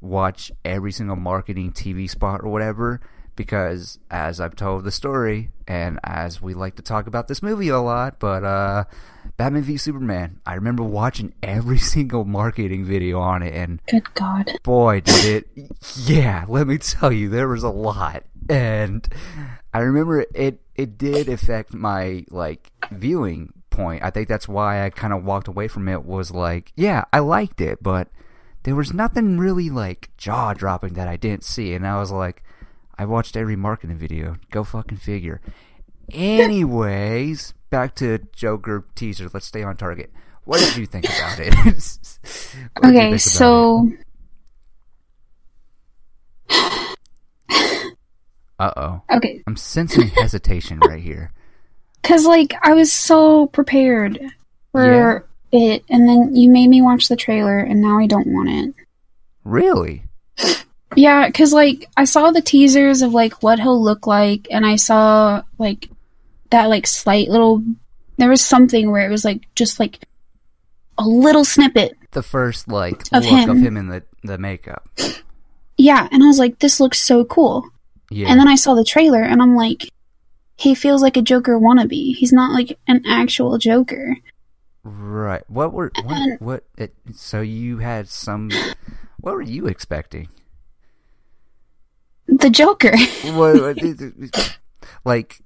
watch 0.00 0.50
every 0.64 0.90
single 0.90 1.14
marketing 1.14 1.70
TV 1.72 2.10
spot 2.10 2.40
or 2.42 2.50
whatever. 2.50 3.00
Because 3.36 4.00
as 4.10 4.40
I've 4.40 4.56
told 4.56 4.82
the 4.82 4.90
story, 4.90 5.50
and 5.68 6.00
as 6.02 6.42
we 6.42 6.54
like 6.54 6.74
to 6.76 6.82
talk 6.82 7.06
about 7.06 7.28
this 7.28 7.40
movie 7.42 7.68
a 7.68 7.78
lot, 7.78 8.18
but 8.18 8.42
uh, 8.42 8.84
Batman 9.36 9.62
v 9.62 9.76
Superman, 9.76 10.40
I 10.44 10.54
remember 10.54 10.82
watching 10.82 11.34
every 11.40 11.78
single 11.94 12.24
marketing 12.24 12.84
video 12.84 13.20
on 13.20 13.42
it, 13.44 13.54
and 13.54 13.80
good 13.86 14.12
God. 14.14 14.50
boy 14.64 15.00
did 15.02 15.24
it 15.56 15.70
yeah 16.06 16.46
let 16.48 16.66
me 16.66 16.78
tell 16.78 17.12
you 17.12 17.28
there 17.28 17.46
was 17.48 17.62
a 17.62 17.68
lot 17.68 18.22
and 18.48 19.06
i 19.74 19.78
remember 19.80 20.24
it 20.34 20.60
it 20.76 20.98
did 20.98 21.28
affect 21.28 21.74
my 21.74 22.24
like 22.30 22.70
viewing 22.90 23.52
point. 23.70 24.02
I 24.02 24.10
think 24.10 24.28
that's 24.28 24.48
why 24.48 24.84
i 24.84 24.90
kind 24.90 25.12
of 25.12 25.24
walked 25.24 25.48
away 25.48 25.68
from 25.68 25.88
it 25.88 26.04
was 26.04 26.30
like 26.30 26.72
yeah 26.76 27.04
i 27.12 27.18
liked 27.18 27.60
it 27.60 27.82
but 27.82 28.08
there 28.62 28.74
was 28.74 28.92
nothing 28.94 29.38
really 29.38 29.68
like 29.70 30.08
jaw 30.16 30.54
dropping 30.54 30.94
that 30.94 31.08
i 31.08 31.16
didn't 31.16 31.44
see 31.44 31.74
and 31.74 31.86
i 31.86 31.98
was 31.98 32.10
like 32.10 32.42
i 32.98 33.04
watched 33.04 33.36
every 33.36 33.56
marketing 33.56 33.98
video. 33.98 34.36
Go 34.50 34.64
fucking 34.64 34.96
figure. 34.98 35.40
Anyways 36.10 37.52
back 37.68 37.94
to 37.96 38.18
joker 38.34 38.86
teaser. 38.94 39.28
Let's 39.32 39.46
stay 39.46 39.62
on 39.62 39.76
target. 39.76 40.10
What 40.44 40.60
did 40.60 40.76
you 40.76 40.86
think 40.86 41.04
about 41.04 41.38
it? 41.40 41.52
Think 42.82 42.86
Okay, 42.86 43.06
about 43.08 43.12
it? 43.12 44.06
Uh 48.58 48.72
oh. 48.76 49.02
okay, 49.16 49.42
I'm 49.46 49.56
sensing 49.56 50.08
hesitation 50.08 50.80
right 50.80 51.02
here. 51.02 51.32
cause 52.02 52.24
like 52.24 52.54
I 52.62 52.72
was 52.72 52.92
so 52.92 53.46
prepared 53.48 54.18
for 54.72 55.26
it, 55.52 55.84
and 55.90 56.08
then 56.08 56.34
you 56.34 56.50
made 56.50 56.68
me 56.68 56.80
watch 56.82 57.08
the 57.08 57.16
trailer, 57.16 57.58
and 57.58 57.80
now 57.80 57.98
I 57.98 58.06
don't 58.06 58.26
want 58.28 58.48
it. 58.48 58.74
Really? 59.44 60.04
Yeah, 60.94 61.28
cause 61.30 61.52
like 61.52 61.90
I 61.96 62.04
saw 62.06 62.30
the 62.30 62.40
teasers 62.40 63.02
of 63.02 63.12
like 63.12 63.42
what 63.42 63.58
he'll 63.58 63.82
look 63.82 64.06
like, 64.06 64.46
and 64.50 64.64
I 64.64 64.76
saw 64.76 65.42
like 65.58 65.90
that 66.50 66.66
like 66.70 66.86
slight 66.86 67.28
little. 67.28 67.62
There 68.16 68.30
was 68.30 68.42
something 68.42 68.90
where 68.90 69.06
it 69.06 69.10
was 69.10 69.22
like 69.22 69.42
just 69.54 69.78
like 69.78 69.98
a 70.96 71.02
little 71.02 71.44
snippet. 71.44 71.92
The 72.12 72.22
first 72.22 72.68
like 72.68 73.02
Of 73.12 73.24
look 73.24 73.48
of 73.48 73.56
him. 73.58 73.62
him 73.62 73.76
in 73.76 73.88
the 73.88 74.04
the 74.22 74.38
makeup. 74.38 74.88
Yeah, 75.76 76.08
and 76.10 76.22
I 76.22 76.26
was 76.26 76.38
like, 76.38 76.60
this 76.60 76.80
looks 76.80 76.98
so 76.98 77.26
cool. 77.26 77.68
Yeah. 78.10 78.28
And 78.28 78.38
then 78.38 78.48
I 78.48 78.54
saw 78.54 78.74
the 78.74 78.84
trailer, 78.84 79.22
and 79.22 79.42
I'm 79.42 79.56
like, 79.56 79.88
he 80.56 80.74
feels 80.74 81.02
like 81.02 81.16
a 81.16 81.22
Joker 81.22 81.58
wannabe. 81.58 82.14
He's 82.14 82.32
not 82.32 82.52
like 82.52 82.78
an 82.86 83.02
actual 83.06 83.58
Joker. 83.58 84.16
right. 84.84 85.42
What 85.48 85.72
were 85.72 85.90
what 86.04 86.16
And- 86.16 86.40
what? 86.40 86.64
It, 86.78 86.94
so 87.14 87.40
you 87.40 87.78
had 87.78 88.08
some. 88.08 88.50
What 89.20 89.34
were 89.34 89.42
you 89.42 89.66
expecting? 89.66 90.28
The 92.28 92.50
Joker. 92.50 92.92
What, 93.34 93.60
what- 93.60 94.58
like 95.04 95.40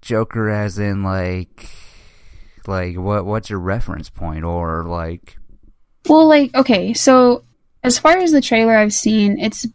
Joker, 0.00 0.48
as 0.48 0.78
in 0.78 1.02
like 1.02 1.68
like 2.66 2.96
what? 2.96 3.24
What's 3.26 3.50
your 3.50 3.58
reference 3.60 4.08
point 4.10 4.44
or 4.44 4.84
like? 4.84 5.36
well, 6.08 6.26
like 6.26 6.54
okay, 6.54 6.94
so 6.94 7.44
as 7.84 7.98
far 7.98 8.16
as 8.18 8.32
the 8.32 8.40
trailer 8.40 8.76
I've 8.76 8.92
seen, 8.92 9.38
it's 9.38 9.66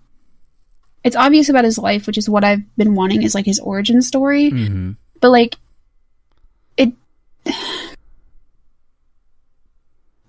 it's 1.08 1.15
obvious 1.15 1.50
about 1.50 1.63
his 1.65 1.78
life, 1.78 2.06
which 2.08 2.17
is 2.17 2.30
what 2.30 2.43
I've 2.43 2.63
been 2.78 2.93
wanting 2.96 3.24
is 3.24 3.34
like 3.34 3.46
his 3.46 3.60
origin 3.60 4.02
story. 4.02 4.50
hmm 4.50 4.91
But 5.22 5.30
like 5.32 5.56
it 6.78 6.93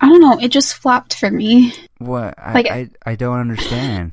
I 0.01 0.09
don't 0.09 0.21
know, 0.21 0.39
it 0.41 0.49
just 0.49 0.75
flopped 0.75 1.15
for 1.15 1.31
me. 1.31 1.73
What? 1.99 2.35
I, 2.39 2.53
Like- 2.55 2.71
I 2.71 2.91
I 3.05 3.15
don't 3.17 3.39
understand. 3.41 4.13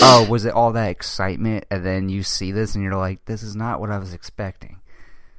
Oh, 0.00 0.26
was 0.30 0.44
it 0.44 0.54
all 0.54 0.72
that 0.72 0.90
excitement, 0.90 1.64
and 1.72 1.84
then 1.84 2.08
you 2.08 2.22
see 2.22 2.52
this, 2.52 2.74
and 2.76 2.84
you're 2.84 2.94
like, 2.94 3.24
"This 3.24 3.42
is 3.42 3.56
not 3.56 3.80
what 3.80 3.90
I 3.90 3.98
was 3.98 4.14
expecting." 4.14 4.78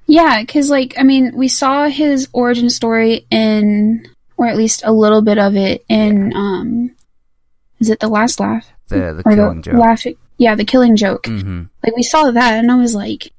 Yeah, 0.05 0.41
because 0.41 0.69
like 0.69 0.95
I 0.97 1.03
mean, 1.03 1.31
we 1.33 1.47
saw 1.47 1.87
his 1.87 2.27
origin 2.33 2.69
story 2.69 3.25
in, 3.31 4.05
or 4.35 4.47
at 4.47 4.57
least 4.57 4.83
a 4.85 4.91
little 4.91 5.21
bit 5.21 5.37
of 5.37 5.55
it 5.55 5.85
in. 5.87 6.33
um 6.35 6.91
Is 7.79 7.89
it 7.89 7.99
the 8.01 8.09
last 8.09 8.39
laugh 8.41 8.67
The 8.89 9.13
the 9.13 9.23
or 9.25 9.35
killing 9.35 9.61
the 9.61 9.71
joke. 9.71 9.79
laughing? 9.79 10.15
Yeah, 10.39 10.55
the 10.55 10.65
killing 10.65 10.95
joke. 10.95 11.27
hmm 11.27 11.63
Like 11.83 11.95
we 11.95 12.01
saw 12.03 12.31
that, 12.31 12.53
and 12.57 12.71
I 12.71 12.75
was 12.77 12.95
like, 12.95 13.31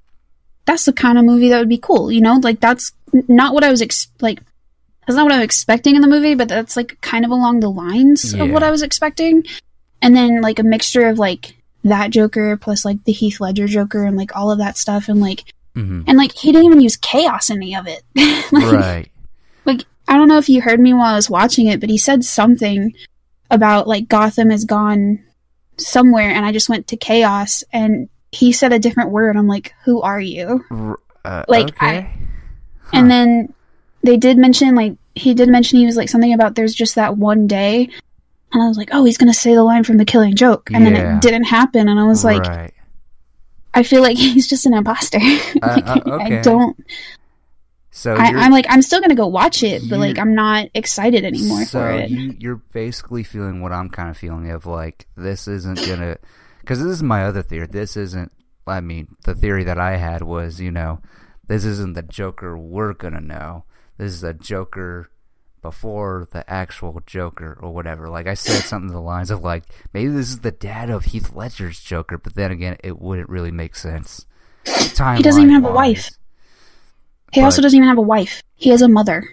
"That's 0.67 0.85
the 0.85 0.93
kind 0.93 1.19
of 1.19 1.25
movie 1.25 1.49
that 1.49 1.59
would 1.59 1.69
be 1.69 1.79
cool." 1.79 2.13
You 2.13 2.21
know, 2.21 2.37
like 2.37 2.61
that's 2.61 2.93
not 3.27 3.53
what 3.55 3.65
I 3.65 3.71
was 3.71 3.83
ex- 3.83 4.07
like. 4.21 4.41
That's 5.07 5.17
not 5.17 5.25
what 5.25 5.33
I 5.33 5.39
was 5.39 5.45
expecting 5.47 5.97
in 5.97 6.03
the 6.03 6.09
movie, 6.09 6.35
but 6.37 6.47
that's 6.49 6.77
like 6.77 7.01
kind 7.01 7.25
of 7.25 7.33
along 7.33 7.59
the 7.61 7.71
lines 7.71 8.33
of 8.35 8.49
what 8.51 8.63
I 8.63 8.71
was 8.71 8.83
expecting. 8.83 9.45
And 10.03 10.15
then 10.15 10.41
like 10.41 10.61
a 10.61 10.63
mixture 10.63 11.09
of 11.09 11.19
like 11.19 11.57
that 11.85 12.11
Joker 12.11 12.57
plus 12.57 12.85
like 12.85 13.03
the 13.05 13.13
Heath 13.13 13.41
Ledger 13.41 13.67
Joker 13.67 14.05
and 14.05 14.17
like 14.17 14.37
all 14.37 14.53
of 14.53 14.59
that 14.59 14.77
stuff, 14.77 15.09
and 15.09 15.21
like 15.21 15.43
hmm 15.75 16.03
and 16.07 16.17
like 16.19 16.33
he 16.33 16.53
didn't 16.53 16.67
even 16.67 16.81
use 16.81 16.97
chaos 16.97 17.49
in 17.51 17.57
any 17.57 17.75
of 17.75 17.87
it. 17.89 18.03
like, 18.53 18.63
Right. 18.73 19.09
like 19.65 19.85
I 20.07 20.17
don't 20.17 20.29
know 20.29 20.39
if 20.39 20.49
you 20.51 20.61
heard 20.61 20.79
me 20.81 20.93
while 20.93 21.13
I 21.15 21.17
was 21.17 21.31
watching 21.31 21.67
it, 21.67 21.81
but 21.81 21.89
he 21.91 21.99
said 21.99 22.25
something 22.25 22.95
about 23.51 23.89
like 23.89 24.07
Gotham 24.07 24.51
has 24.51 24.65
gone 24.65 25.25
somewhere, 25.81 26.31
and 26.31 26.45
I 26.45 26.53
just 26.53 26.69
went 26.69 26.87
to 26.89 26.97
chaos, 26.97 27.65
and 27.73 28.09
he 28.33 28.53
said 28.53 28.73
a 28.73 28.79
different 28.79 29.11
word. 29.11 29.37
I'm 29.37 29.47
like, 29.49 29.75
who 29.85 30.01
are 30.03 30.21
you? 30.21 30.65
Uh, 31.25 31.45
Like, 31.49 31.71
okay. 31.71 32.13
And 32.93 33.11
then 33.11 33.53
they 34.03 34.17
did 34.17 34.39
mention 34.39 34.75
like 34.75 34.95
he 35.15 35.35
did 35.35 35.49
mention 35.49 35.79
he 35.79 35.87
was 35.87 35.97
like 35.97 36.09
something 36.09 36.33
about 36.33 36.55
there's 36.55 36.75
just 36.75 36.95
that 36.95 37.17
one 37.17 37.47
day. 37.47 37.89
And 38.53 38.63
I 38.63 38.67
was 38.67 38.77
like, 38.77 38.89
oh, 38.93 39.05
he's 39.05 39.19
gonna 39.19 39.35
say 39.35 39.55
the 39.55 39.63
line 39.63 39.85
from 39.85 39.97
the 39.97 40.05
Killing 40.05 40.35
Joke, 40.35 40.71
and 40.73 40.85
then 40.85 40.95
it 40.97 41.21
didn't 41.23 41.45
happen. 41.45 41.89
And 41.89 42.01
I 42.01 42.05
was 42.05 42.25
like, 42.25 42.43
right. 42.43 42.75
I 43.75 43.83
feel 43.85 44.03
like 44.03 44.17
he's 44.19 44.49
just 44.49 44.67
an 44.67 44.75
imposter. 44.75 45.19
like, 45.63 45.87
uh, 45.87 46.01
okay. 46.07 46.39
I 46.39 46.43
don't. 46.43 46.77
So 47.93 48.15
I, 48.15 48.27
I'm 48.27 48.53
like, 48.53 48.67
I'm 48.69 48.83
still 48.83 49.01
gonna 49.01 49.17
go 49.17 49.27
watch 49.27 49.63
it, 49.65 49.83
but 49.91 49.99
like, 49.99 50.19
I'm 50.19 50.35
not 50.35 50.69
excited 50.75 51.25
anymore 51.25 51.65
so 51.65 51.81
for 51.81 51.91
it. 51.91 52.11
You, 52.11 52.35
you're 52.39 52.63
basically 52.73 53.25
feeling 53.25 53.61
what 53.61 53.73
I'm 53.73 53.91
kind 53.91 54.09
of 54.11 54.17
feeling 54.17 54.51
of 54.51 54.65
like 54.67 55.07
this 55.17 55.49
isn't 55.49 55.85
gonna, 55.87 56.17
because 56.61 56.79
this 56.79 56.93
is 56.93 57.03
my 57.03 57.25
other 57.25 57.43
theory. 57.43 57.67
This 57.67 57.97
isn't. 57.97 58.31
I 58.67 58.81
mean, 58.81 59.17
the 59.25 59.35
theory 59.35 59.65
that 59.65 59.79
I 59.79 59.97
had 59.97 60.23
was, 60.23 60.61
you 60.61 60.71
know, 60.71 61.01
this 61.49 61.65
isn't 61.65 61.95
the 61.95 62.03
Joker 62.03 62.57
we're 62.57 62.93
gonna 62.95 63.21
know. 63.21 63.65
this 63.99 64.13
is 64.13 64.23
a 64.23 64.35
Joker 64.35 65.11
before 65.61 66.29
the 66.31 66.49
actual 66.49 67.03
Joker 67.07 67.59
or 67.61 67.75
whatever. 67.75 68.09
Like 68.09 68.29
I 68.29 68.35
said 68.35 68.63
something 68.63 68.89
to 68.89 68.95
the 68.95 69.01
lines 69.01 69.33
of 69.33 69.43
like 69.43 69.65
maybe 69.93 70.13
this 70.13 70.29
is 70.31 70.41
the 70.41 70.53
dad 70.53 70.91
of 70.91 71.07
Heath 71.07 71.35
Ledger's 71.35 71.81
Joker, 71.81 72.19
but 72.19 72.35
then 72.37 72.53
again, 72.53 72.77
it 72.85 73.01
wouldn't 73.01 73.29
really 73.29 73.51
make 73.51 73.75
sense. 73.75 74.27
He 74.65 75.23
doesn't 75.23 75.43
even 75.43 75.51
have 75.51 75.65
a 75.65 75.73
wife. 75.73 76.11
He 77.33 77.41
But- 77.41 77.47
also 77.47 77.63
doesn't 77.63 77.77
even 77.77 77.89
have 77.89 77.99
a 77.99 78.03
wife. 78.03 78.43
He 78.57 78.71
has 78.71 78.83
a 78.83 78.89
mother. 78.89 79.25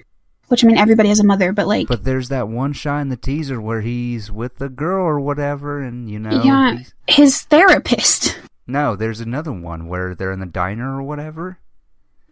Which 0.49 0.63
I 0.63 0.67
mean 0.67 0.77
everybody 0.77 1.10
has 1.10 1.19
a 1.19 1.25
mother, 1.25 1.51
but 1.51 1.67
like 1.67 1.89
But 1.89 2.05
there's 2.05 2.29
that 2.29 2.47
one 2.47 2.71
shot 2.71 2.99
in 3.01 3.10
the 3.10 3.17
teaser 3.17 3.60
where 3.60 3.81
he's 3.81 4.31
with 4.31 4.60
the 4.60 4.69
girl 4.69 5.05
or 5.05 5.19
whatever, 5.19 5.81
and 5.81 6.10
you 6.10 6.19
know, 6.19 6.41
yeah, 6.41 6.79
his 7.05 7.41
therapist. 7.41 8.39
no, 8.65 8.95
there's 8.95 9.19
another 9.19 9.51
one 9.51 9.88
where 9.89 10.15
they're 10.15 10.31
in 10.31 10.39
the 10.39 10.45
diner 10.45 10.97
or 10.97 11.03
whatever. 11.03 11.60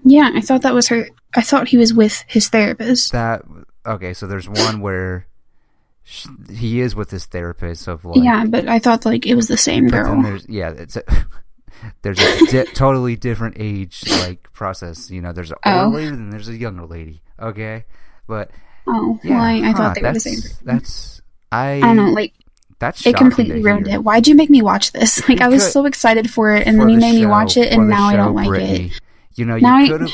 Yeah, 0.06 0.32
I 0.34 0.40
thought 0.40 0.62
that 0.62 0.74
was 0.74 0.88
her. 0.88 1.10
I 1.36 1.42
thought 1.42 1.68
he 1.68 1.76
was 1.78 1.94
with 1.94 2.24
his 2.28 2.48
therapist. 2.48 3.12
That 3.12 3.42
okay, 3.86 4.14
so 4.14 4.28
there's 4.28 4.48
one 4.48 4.80
where 4.80 5.28
sh 6.06 6.28
he 6.50 6.80
is 6.80 6.96
with 6.96 7.12
his 7.12 7.26
therapist 7.26 7.86
of 7.90 8.06
like, 8.06 8.24
yeah, 8.24 8.46
but 8.46 8.70
I 8.70 8.80
thought 8.80 9.04
like 9.04 9.26
it 9.26 9.36
was 9.36 9.50
the 9.50 9.58
same 9.58 9.90
girl. 9.90 10.40
yeah, 10.48 10.70
it's 10.70 10.96
a, 10.96 11.04
there's 12.02 12.20
a 12.20 12.46
di- 12.48 12.64
totally 12.74 13.16
different 13.16 13.58
age 13.60 14.04
like 14.22 14.52
process. 14.54 15.10
You 15.12 15.22
know, 15.22 15.32
there's 15.34 15.52
an 15.52 15.58
older 15.66 15.80
Oh. 15.86 15.90
lady 15.90 16.08
and 16.08 16.32
there's 16.34 16.48
a 16.50 16.56
younger 16.58 16.86
lady. 16.86 17.22
Okay, 17.40 17.86
but 18.28 18.52
Oh, 18.88 19.20
yeah, 19.24 19.32
well, 19.32 19.42
I, 19.42 19.52
I 19.54 19.72
huh, 19.72 19.74
thought 19.78 19.96
they 19.96 20.02
were 20.04 20.14
the 20.14 20.20
same. 20.20 20.40
That's 20.64 21.22
I. 21.52 21.78
I 21.78 21.80
don't 21.82 21.96
know, 21.98 22.10
like 22.12 22.34
That's 22.80 23.06
it 23.06 23.16
completely 23.16 23.62
ruined 23.62 23.88
it. 23.88 24.04
Why'd 24.04 24.28
you 24.28 24.36
make 24.36 24.50
me 24.50 24.62
watch 24.62 24.92
this? 24.92 25.22
Like 25.30 25.42
I 25.42 25.48
was 25.48 25.64
Because- 25.64 25.74
so 25.74 25.86
excited 25.86 26.30
for 26.30 26.54
it, 26.56 26.68
and 26.68 26.78
For 26.78 26.82
then 26.84 26.90
you 26.90 26.96
the 26.96 27.02
made 27.02 27.20
me 27.20 27.26
watch 27.26 27.58
it, 27.58 27.72
and 27.74 27.90
now 27.90 28.06
I 28.06 28.16
don't 28.16 28.36
like 28.36 28.48
Brittany. 28.48 28.88
it. 28.88 29.02
You 29.36 29.46
know, 29.46 29.58
Now 29.58 29.80
you 29.80 29.92
could 29.92 30.02
have. 30.02 30.12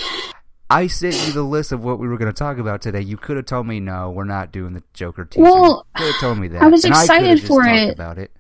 I 0.70 0.88
sent 0.88 1.16
you 1.28 1.34
the 1.34 1.44
list 1.44 1.74
of 1.74 1.84
what 1.84 2.00
we 2.00 2.08
were 2.08 2.18
going 2.18 2.32
to 2.32 2.38
talk 2.38 2.58
about 2.58 2.82
today. 2.82 3.02
You 3.02 3.18
could 3.18 3.36
have 3.36 3.46
told 3.46 3.68
me, 3.68 3.82
no, 3.82 4.10
we're 4.10 4.24
not 4.24 4.54
doing 4.54 4.72
the 4.72 4.82
Joker 4.94 5.26
teaser. 5.26 5.44
Well, 5.44 5.86
you 5.98 6.06
could 6.06 6.12
have 6.14 6.22
told 6.22 6.38
me 6.40 6.48
that. 6.48 6.62
I 6.62 6.68
was 6.68 6.86
and 6.86 6.94
I 6.94 6.98
could 6.98 7.04
excited 7.04 7.38
just 7.40 7.48
for 7.48 7.64
it. 7.68 7.94
About 7.94 8.18
it. 8.18 8.32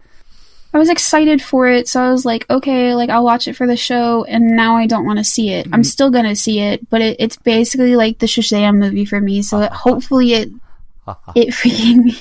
I 0.73 0.77
was 0.77 0.89
excited 0.89 1.41
for 1.41 1.67
it, 1.67 1.87
so 1.89 2.01
I 2.01 2.11
was 2.11 2.23
like, 2.25 2.49
okay, 2.49 2.95
like 2.95 3.09
I'll 3.09 3.25
watch 3.25 3.47
it 3.47 3.55
for 3.57 3.67
the 3.67 3.75
show, 3.75 4.23
and 4.25 4.55
now 4.55 4.77
I 4.77 4.87
don't 4.87 5.05
want 5.05 5.19
to 5.19 5.23
see 5.25 5.49
it. 5.51 5.65
Mm-hmm. 5.65 5.73
I'm 5.75 5.83
still 5.83 6.09
gonna 6.09 6.35
see 6.35 6.59
it, 6.59 6.89
but 6.89 7.01
it, 7.01 7.17
it's 7.19 7.35
basically 7.37 7.95
like 7.95 8.19
the 8.19 8.25
Shazam 8.25 8.77
movie 8.77 9.05
for 9.05 9.19
me. 9.19 9.41
So 9.41 9.59
it, 9.61 9.71
hopefully 9.85 10.33
it 10.33 10.49
it 11.35 11.49
freaking 11.53 12.15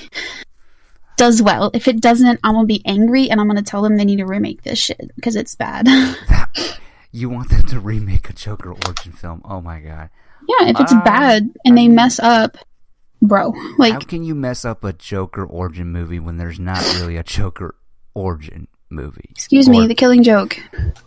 does 1.17 1.41
well. 1.41 1.71
If 1.73 1.87
it 1.87 2.01
doesn't, 2.01 2.39
I'm 2.43 2.55
gonna 2.55 2.65
be 2.65 2.81
angry, 2.85 3.29
and 3.29 3.39
I'm 3.39 3.47
gonna 3.47 3.61
tell 3.61 3.81
them 3.81 3.95
they 3.97 4.05
need 4.05 4.17
to 4.17 4.25
remake 4.25 4.63
this 4.63 4.79
shit 4.79 5.11
because 5.15 5.35
it's 5.35 5.55
bad. 5.55 5.87
you 7.11 7.29
want 7.29 7.49
them 7.49 7.63
to 7.63 7.79
remake 7.79 8.29
a 8.29 8.33
Joker 8.33 8.71
origin 8.85 9.13
film? 9.13 9.41
Oh 9.45 9.61
my 9.61 9.79
god! 9.79 10.09
Yeah, 10.47 10.67
if 10.69 10.79
it's 10.79 10.91
Uh, 10.93 11.01
bad 11.03 11.49
and 11.63 11.77
they 11.77 11.87
mess 11.87 12.19
up, 12.19 12.57
bro, 13.21 13.53
Like, 13.77 13.93
How 13.93 13.99
can 13.99 14.23
you 14.23 14.35
mess 14.35 14.65
up 14.65 14.83
a 14.83 14.91
Joker 14.91 15.45
origin 15.45 15.91
movie 15.91 16.19
when 16.19 16.35
there's 16.37 16.59
not 16.59 16.81
really 16.95 17.15
a 17.15 17.23
Joker 17.23 17.75
origin 18.13 18.67
movie? 18.89 19.29
excuse 19.31 19.67
me, 19.69 19.87
the 19.87 19.95
Killing 19.95 20.23
Joke. 20.23 20.57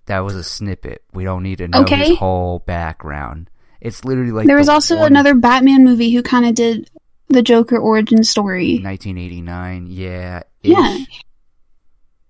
that 0.06 0.20
was 0.20 0.34
a 0.34 0.42
snippet. 0.44 1.02
We 1.12 1.24
don't 1.24 1.42
need 1.42 1.58
to 1.58 1.68
know 1.68 1.80
Okay. 1.82 2.08
his 2.10 2.18
whole 2.18 2.60
background. 2.60 3.50
It's 3.80 4.04
literally 4.04 4.32
like 4.32 4.46
there 4.46 4.56
was 4.56 4.66
the 4.68 4.72
also 4.72 4.96
one- 4.98 5.06
another 5.12 5.34
Batman 5.34 5.84
movie 5.84 6.10
who 6.12 6.22
kind 6.22 6.46
of 6.46 6.54
did 6.54 6.90
the 7.28 7.42
Joker 7.42 7.76
origin 7.78 8.24
story. 8.24 8.78
1989. 8.82 9.86
Yeah. 9.88 10.42
Yeah. 10.62 10.98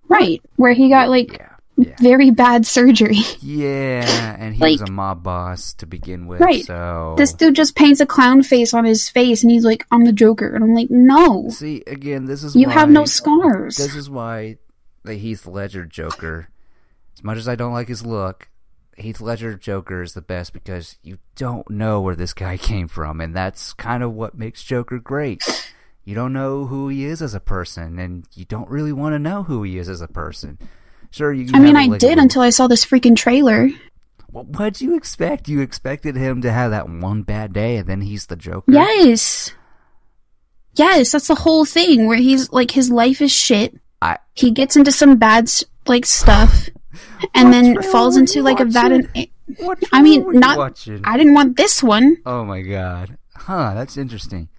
Right, 0.07 0.41
where 0.55 0.73
he 0.73 0.89
got 0.89 1.09
like 1.09 1.33
Yeah. 1.39 1.47
Yeah. 1.77 1.95
very 1.99 2.31
bad 2.31 2.65
surgery. 2.65 3.17
Yeah, 3.41 4.35
and 4.39 4.53
he 4.55 4.61
Like- 4.61 4.79
was 4.79 4.89
a 4.89 4.91
mob 4.91 5.23
boss 5.23 5.73
to 5.75 5.85
begin 5.87 6.27
with. 6.27 6.39
Right. 6.41 6.63
So 6.65 7.15
This 7.17 7.33
dude 7.33 7.55
just 7.55 7.75
paints 7.75 7.99
a 8.01 8.05
clown 8.05 8.43
face 8.43 8.73
on 8.73 8.85
his 8.85 9.09
face 9.09 9.41
and 9.43 9.51
he's 9.51 9.65
like, 9.65 9.85
I'm 9.91 10.03
the 10.05 10.13
Joker. 10.13 10.53
And 10.53 10.63
I'm 10.63 10.73
like, 10.73 10.89
no, 10.89 11.49
see 11.49 11.83
again. 11.87 12.25
This 12.25 12.43
is 12.43 12.55
you 12.55 12.67
why, 12.67 12.73
have 12.73 12.89
no 12.89 13.05
scars. 13.05 13.77
This 13.77 13.95
is 13.95 14.09
why 14.09 14.57
the 15.05 15.15
Heath 15.15 15.45
Ledger 15.45 15.85
Joker. 15.85 16.49
As 17.17 17.23
much 17.23 17.37
as 17.37 17.47
I 17.47 17.55
don't 17.55 17.73
like 17.73 17.87
his 17.87 18.05
look, 18.05 18.49
Heath 18.97 19.21
Ledger 19.21 19.55
Joker 19.55 20.01
is 20.01 20.13
the 20.13 20.21
best 20.21 20.53
because 20.53 20.97
you 21.03 21.17
don't 21.35 21.69
know 21.69 22.01
where 22.01 22.15
this 22.15 22.33
guy 22.33 22.57
came 22.57 22.87
from, 22.87 23.21
and 23.21 23.35
that's 23.35 23.73
kind 23.73 24.03
of 24.03 24.13
what 24.13 24.37
makes 24.37 24.63
Joker 24.63 24.99
great. 24.99 25.43
You 26.03 26.13
don't 26.13 26.33
know 26.33 26.65
who 26.65 26.89
he 26.89 27.05
is 27.05 27.21
as 27.21 27.33
a 27.33 27.39
person, 27.39 27.97
and 27.99 28.25
you 28.33 28.45
don't 28.45 28.69
really 28.69 28.93
want 28.93 29.13
to 29.13 29.19
know 29.19 29.43
who 29.43 29.63
he 29.63 29.77
is 29.77 29.89
as 29.89 30.01
a 30.01 30.07
person. 30.07 30.59
Sure, 31.11 31.33
you. 31.33 31.49
I 31.53 31.59
mean, 31.59 31.75
I 31.75 31.85
like, 31.85 31.99
did 31.99 32.17
until 32.17 32.41
I 32.41 32.49
saw 32.49 32.67
this 32.67 32.85
freaking 32.85 33.15
trailer. 33.15 33.69
What 34.29 34.47
what'd 34.47 34.81
you 34.81 34.95
expect? 34.95 35.47
You 35.47 35.61
expected 35.61 36.15
him 36.15 36.41
to 36.41 36.51
have 36.51 36.71
that 36.71 36.89
one 36.89 37.23
bad 37.23 37.53
day, 37.53 37.77
and 37.77 37.87
then 37.87 38.01
he's 38.01 38.25
the 38.25 38.35
Joker. 38.35 38.71
Yes. 38.71 39.53
Yes, 40.73 41.13
that's 41.13 41.27
the 41.27 41.35
whole 41.35 41.63
thing 41.63 42.05
where 42.05 42.17
he's 42.17 42.51
like, 42.51 42.71
his 42.71 42.91
life 42.91 43.21
is 43.21 43.31
shit. 43.31 43.79
I 44.05 44.17
He 44.33 44.51
gets 44.51 44.75
into 44.75 44.91
some 44.91 45.17
bad 45.17 45.49
like 45.87 46.05
stuff 46.05 46.69
and 47.33 47.51
then 47.53 47.81
falls 47.91 48.17
into 48.17 48.41
like 48.41 48.59
a 48.59 48.65
vat. 48.65 48.91
watching? 49.59 49.89
I 49.91 50.01
mean, 50.01 50.21
trailer 50.21 50.25
were 50.27 50.33
you 50.33 50.39
not- 50.39 50.57
watching? 50.57 51.01
I 51.03 51.17
didn't 51.17 51.33
want 51.33 51.57
this 51.57 51.81
one. 51.83 52.17
Oh 52.25 52.43
my 52.45 52.61
god. 52.61 53.17
Huh, 53.35 53.73
that's 53.75 53.97
interesting. 53.97 54.49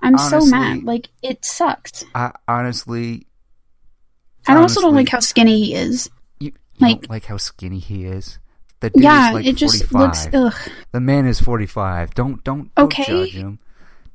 I'm 0.00 0.16
so 0.16 0.44
mad. 0.46 0.84
Like, 0.84 1.08
it 1.22 1.44
sucked. 1.44 2.04
I 2.14 2.30
honestly 2.46 3.26
I 4.46 4.54
also 4.56 4.80
don't 4.80 4.90
honestly, 4.90 5.04
like 5.04 5.08
how 5.10 5.20
skinny 5.20 5.64
he 5.64 5.74
is. 5.74 6.08
you, 6.40 6.46
you 6.48 6.52
like- 6.86 7.00
don't 7.02 7.10
like 7.10 7.24
how 7.26 7.36
skinny 7.36 7.78
he 7.80 8.04
is. 8.04 8.38
The 8.80 8.90
dude 8.90 9.02
Yeah, 9.02 9.28
is 9.30 9.34
like 9.34 9.46
it 9.46 9.56
just 9.56 9.92
looks. 9.92 10.28
Ugh. 10.32 10.54
The 10.92 11.00
man 11.00 11.26
is 11.26 11.40
45. 11.40 12.14
Don't 12.14 12.42
don't, 12.44 12.72
don't 12.76 12.84
Okay. 12.86 13.04
judge 13.04 13.32
him. 13.34 13.58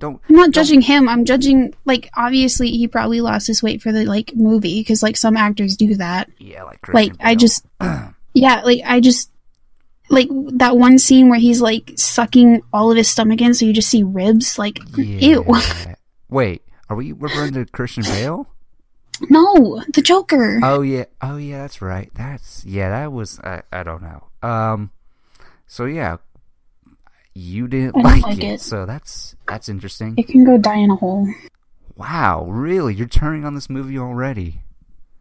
Don't 0.03 0.19
I'm 0.27 0.35
not 0.35 0.41
don't- 0.43 0.51
judging 0.53 0.81
him. 0.81 1.07
I'm 1.07 1.23
judging 1.23 1.73
like 1.85 2.09
obviously 2.13 2.71
he 2.71 2.89
probably 2.89 3.21
lost 3.21 3.47
his 3.47 3.63
weight 3.63 3.81
for 3.81 3.93
the 3.93 4.03
like 4.03 4.35
movie 4.35 4.81
because 4.81 5.01
like 5.01 5.15
some 5.15 5.37
actors 5.37 5.77
do 5.77 5.95
that. 5.95 6.29
Yeah, 6.39 6.63
like 6.63 6.85
Like 6.93 7.13
I 7.21 7.35
just 7.35 7.65
yeah, 8.33 8.59
like 8.65 8.81
I 8.85 8.99
just 8.99 9.31
like 10.09 10.27
that 10.57 10.75
one 10.75 10.99
scene 10.99 11.29
where 11.29 11.39
he's 11.39 11.61
like 11.61 11.93
sucking 11.95 12.63
all 12.73 12.91
of 12.91 12.97
his 12.97 13.07
stomach 13.09 13.39
in, 13.39 13.53
so 13.53 13.65
you 13.65 13.71
just 13.71 13.89
see 13.89 14.03
ribs. 14.03 14.59
Like 14.59 14.77
ew. 14.97 15.45
Wait, 16.29 16.63
are 16.89 16.97
we 16.97 17.13
referring 17.13 17.53
to 17.53 17.65
Christian 17.67 18.03
Bale? 18.03 18.45
No, 19.29 19.81
the 19.93 20.01
Joker. 20.01 20.59
Oh 20.61 20.81
yeah, 20.81 21.05
oh 21.21 21.37
yeah, 21.37 21.61
that's 21.61 21.81
right. 21.81 22.11
That's 22.15 22.65
yeah, 22.65 22.89
that 22.89 23.13
was 23.13 23.39
I, 23.39 23.61
I 23.71 23.83
don't 23.83 24.01
know. 24.01 24.27
Um, 24.41 24.91
so 25.65 25.85
yeah, 25.85 26.17
you 27.33 27.67
didn't 27.67 27.95
like, 27.95 28.23
like 28.23 28.37
it, 28.37 28.43
it. 28.43 28.61
so 28.61 28.85
that's 28.85 29.35
that's 29.47 29.69
interesting. 29.69 30.15
it 30.17 30.27
can 30.27 30.43
go 30.43 30.57
die 30.57 30.77
in 30.77 30.91
a 30.91 30.95
hole. 30.95 31.27
Wow, 31.95 32.45
really? 32.45 32.93
You're 32.93 33.07
turning 33.07 33.45
on 33.45 33.55
this 33.55 33.69
movie 33.69 33.97
already? 33.97 34.61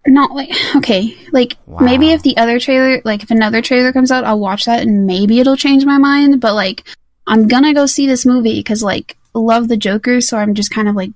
Not 0.07 0.33
like 0.33 0.51
okay, 0.77 1.17
like 1.33 1.57
maybe 1.67 2.11
if 2.11 2.23
the 2.23 2.37
other 2.37 2.59
trailer, 2.59 3.01
like 3.05 3.23
if 3.23 3.31
another 3.31 3.63
trailer 3.63 3.93
comes 3.93 4.11
out, 4.11 4.25
I'll 4.25 4.41
watch 4.41 4.65
that 4.67 4.83
and 4.83 5.07
maybe 5.07 5.41
it'll 5.41 5.57
change 5.57 5.85
my 5.85 5.99
mind. 5.99 6.41
But 6.41 6.55
like, 6.55 6.85
I'm 7.27 7.49
gonna 7.49 7.75
go 7.75 7.87
see 7.87 8.07
this 8.07 8.27
movie 8.27 8.59
because 8.59 8.83
like 8.83 9.17
love 9.35 9.69
the 9.69 9.77
Joker, 9.77 10.21
so 10.21 10.37
I'm 10.37 10.55
just 10.55 10.71
kind 10.71 10.89
of 10.89 10.97
like 10.97 11.13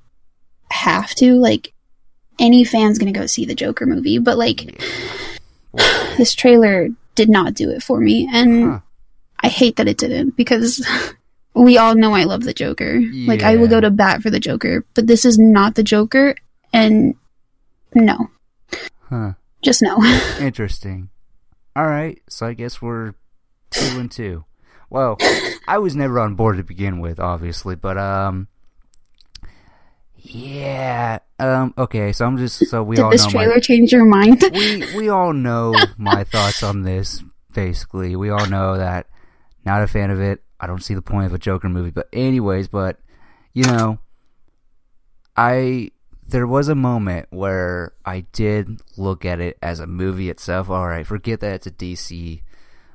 have 0.71 1.15
to 1.17 1.35
like 1.35 1.73
any 2.39 2.65
fan's 2.65 2.99
gonna 2.99 3.13
go 3.13 3.27
see 3.27 3.45
the 3.45 3.55
Joker 3.55 3.87
movie. 3.87 4.19
But 4.19 4.39
like 4.39 4.81
this 6.17 6.35
trailer 6.35 6.89
did 7.15 7.29
not 7.29 7.55
do 7.55 7.71
it 7.71 7.83
for 7.83 8.01
me, 8.01 8.29
and 8.33 8.65
Huh. 8.65 8.81
I 9.47 9.49
hate 9.49 9.77
that 9.77 9.89
it 9.89 9.99
didn't 9.99 10.37
because. 10.37 10.85
We 11.59 11.79
all 11.79 11.95
know 11.95 12.13
I 12.13 12.25
love 12.25 12.43
the 12.43 12.53
Joker. 12.53 13.01
Like 13.27 13.43
I 13.43 13.57
will 13.57 13.67
go 13.67 13.81
to 13.81 13.91
bat 13.91 14.21
for 14.21 14.29
the 14.29 14.39
Joker, 14.39 14.85
but 14.93 15.07
this 15.07 15.25
is 15.25 15.39
not 15.39 15.75
the 15.75 15.83
Joker, 15.83 16.35
and 16.71 17.15
no, 17.95 18.29
Huh. 19.09 19.33
just 19.63 19.81
no. 19.81 19.97
Interesting. 20.39 21.09
All 21.75 21.87
right, 21.87 22.21
so 22.29 22.47
I 22.47 22.53
guess 22.53 22.83
we're 22.83 23.15
two 23.71 23.99
and 23.99 24.11
two. 24.13 24.45
Well, 24.91 25.17
I 25.67 25.79
was 25.79 25.97
never 25.97 26.21
on 26.21 26.35
board 26.35 26.59
to 26.59 26.63
begin 26.63 27.01
with, 27.01 27.19
obviously, 27.19 27.75
but 27.75 27.97
um, 27.97 28.49
yeah, 30.19 31.21
um, 31.39 31.73
okay. 31.79 32.13
So 32.13 32.27
I'm 32.27 32.37
just 32.37 32.67
so 32.67 32.83
we 32.83 32.99
all 32.99 33.11
Did 33.11 33.19
this 33.21 33.25
know 33.27 33.31
trailer 33.33 33.55
my 33.55 33.61
change 33.61 33.93
your 33.93 34.05
mind? 34.05 34.45
we 34.53 34.95
we 34.95 35.09
all 35.09 35.33
know 35.33 35.75
my 35.97 36.23
thoughts 36.25 36.63
on 36.63 36.83
this. 36.83 37.23
Basically, 37.55 38.15
we 38.15 38.29
all 38.29 38.47
know 38.47 38.77
that 38.77 39.07
not 39.67 39.83
a 39.83 39.87
fan 39.87 40.11
of 40.11 40.21
it. 40.21 40.43
I 40.59 40.67
don't 40.67 40.83
see 40.83 40.95
the 40.95 41.03
point 41.03 41.27
of 41.27 41.35
a 41.35 41.39
Joker 41.39 41.69
movie, 41.69 41.91
but 41.91 42.09
anyways, 42.13 42.69
but 42.69 42.99
you 43.53 43.65
know, 43.65 43.99
I 45.37 45.91
there 46.29 46.47
was 46.47 46.69
a 46.69 46.75
moment 46.75 47.27
where 47.31 47.93
I 48.05 48.21
did 48.33 48.81
look 48.97 49.25
at 49.25 49.41
it 49.41 49.59
as 49.63 49.81
a 49.81 49.87
movie 49.87 50.31
itself. 50.31 50.71
All 50.71 50.87
right, 50.87 51.07
forget 51.07 51.41
that 51.41 51.55
it's 51.55 51.67
a 51.67 51.71
DC 51.71 52.41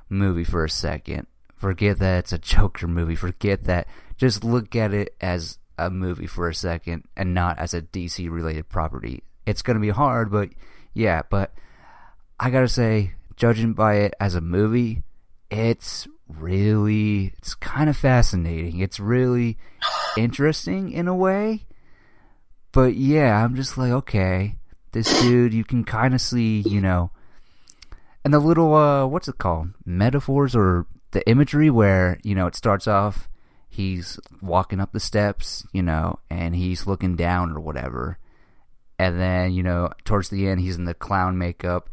movie 0.10 0.44
for 0.44 0.64
a 0.64 0.70
second. 0.70 1.28
Forget 1.54 2.00
that 2.00 2.20
it's 2.20 2.34
a 2.34 2.40
Joker 2.40 2.88
movie. 2.88 3.16
Forget 3.16 3.64
that. 3.66 3.88
Just 4.18 4.44
look 4.44 4.76
at 4.76 4.94
it 4.94 5.16
as 5.22 5.60
a 5.78 5.90
movie 5.90 6.28
for 6.28 6.48
a 6.48 6.56
second 6.56 7.04
and 7.16 7.34
not 7.34 7.60
as 7.60 7.74
a 7.74 7.82
DC 7.82 8.30
related 8.30 8.70
property. 8.70 9.24
It's 9.46 9.62
going 9.62 9.76
to 9.76 9.82
be 9.82 9.90
hard, 9.90 10.32
but 10.32 10.50
yeah, 10.94 11.22
but 11.30 11.54
I 12.40 12.50
got 12.50 12.62
to 12.62 12.68
say 12.68 13.14
judging 13.36 13.74
by 13.74 13.96
it 13.96 14.14
as 14.20 14.36
a 14.36 14.42
movie, 14.42 15.04
it's 15.50 16.08
really 16.40 17.34
it's 17.38 17.54
kind 17.56 17.90
of 17.90 17.98
fascinating. 17.98 18.80
It's 18.80 19.00
really 19.00 19.58
interesting 20.18 20.92
in 20.92 21.08
a 21.08 21.16
way. 21.16 21.66
But 22.72 22.96
yeah, 22.96 23.44
I'm 23.44 23.56
just 23.56 23.78
like, 23.78 23.92
okay, 23.92 24.56
this 24.92 25.22
dude, 25.22 25.54
you 25.54 25.64
can 25.64 25.84
kind 25.84 26.14
of 26.14 26.22
see, 26.22 26.62
you 26.62 26.80
know, 26.80 27.12
and 28.24 28.34
the 28.34 28.40
little 28.40 28.74
uh 28.74 29.06
what's 29.06 29.28
it 29.28 29.38
called? 29.38 29.70
Metaphors 29.86 30.56
or 30.56 30.86
the 31.12 31.28
imagery 31.30 31.70
where, 31.70 32.20
you 32.24 32.36
know, 32.36 32.48
it 32.48 32.56
starts 32.56 32.88
off 32.88 33.28
he's 33.72 34.20
walking 34.42 34.82
up 34.82 34.92
the 34.92 35.00
steps, 35.00 35.66
you 35.72 35.82
know, 35.82 36.20
and 36.30 36.56
he's 36.56 36.86
looking 36.86 37.16
down 37.16 37.52
or 37.52 37.60
whatever. 37.60 38.20
And 39.00 39.20
then, 39.20 39.54
you 39.54 39.64
know, 39.64 39.90
towards 40.04 40.30
the 40.30 40.48
end 40.48 40.60
he's 40.60 40.78
in 40.78 40.86
the 40.86 40.94
clown 40.94 41.38
makeup 41.38 41.90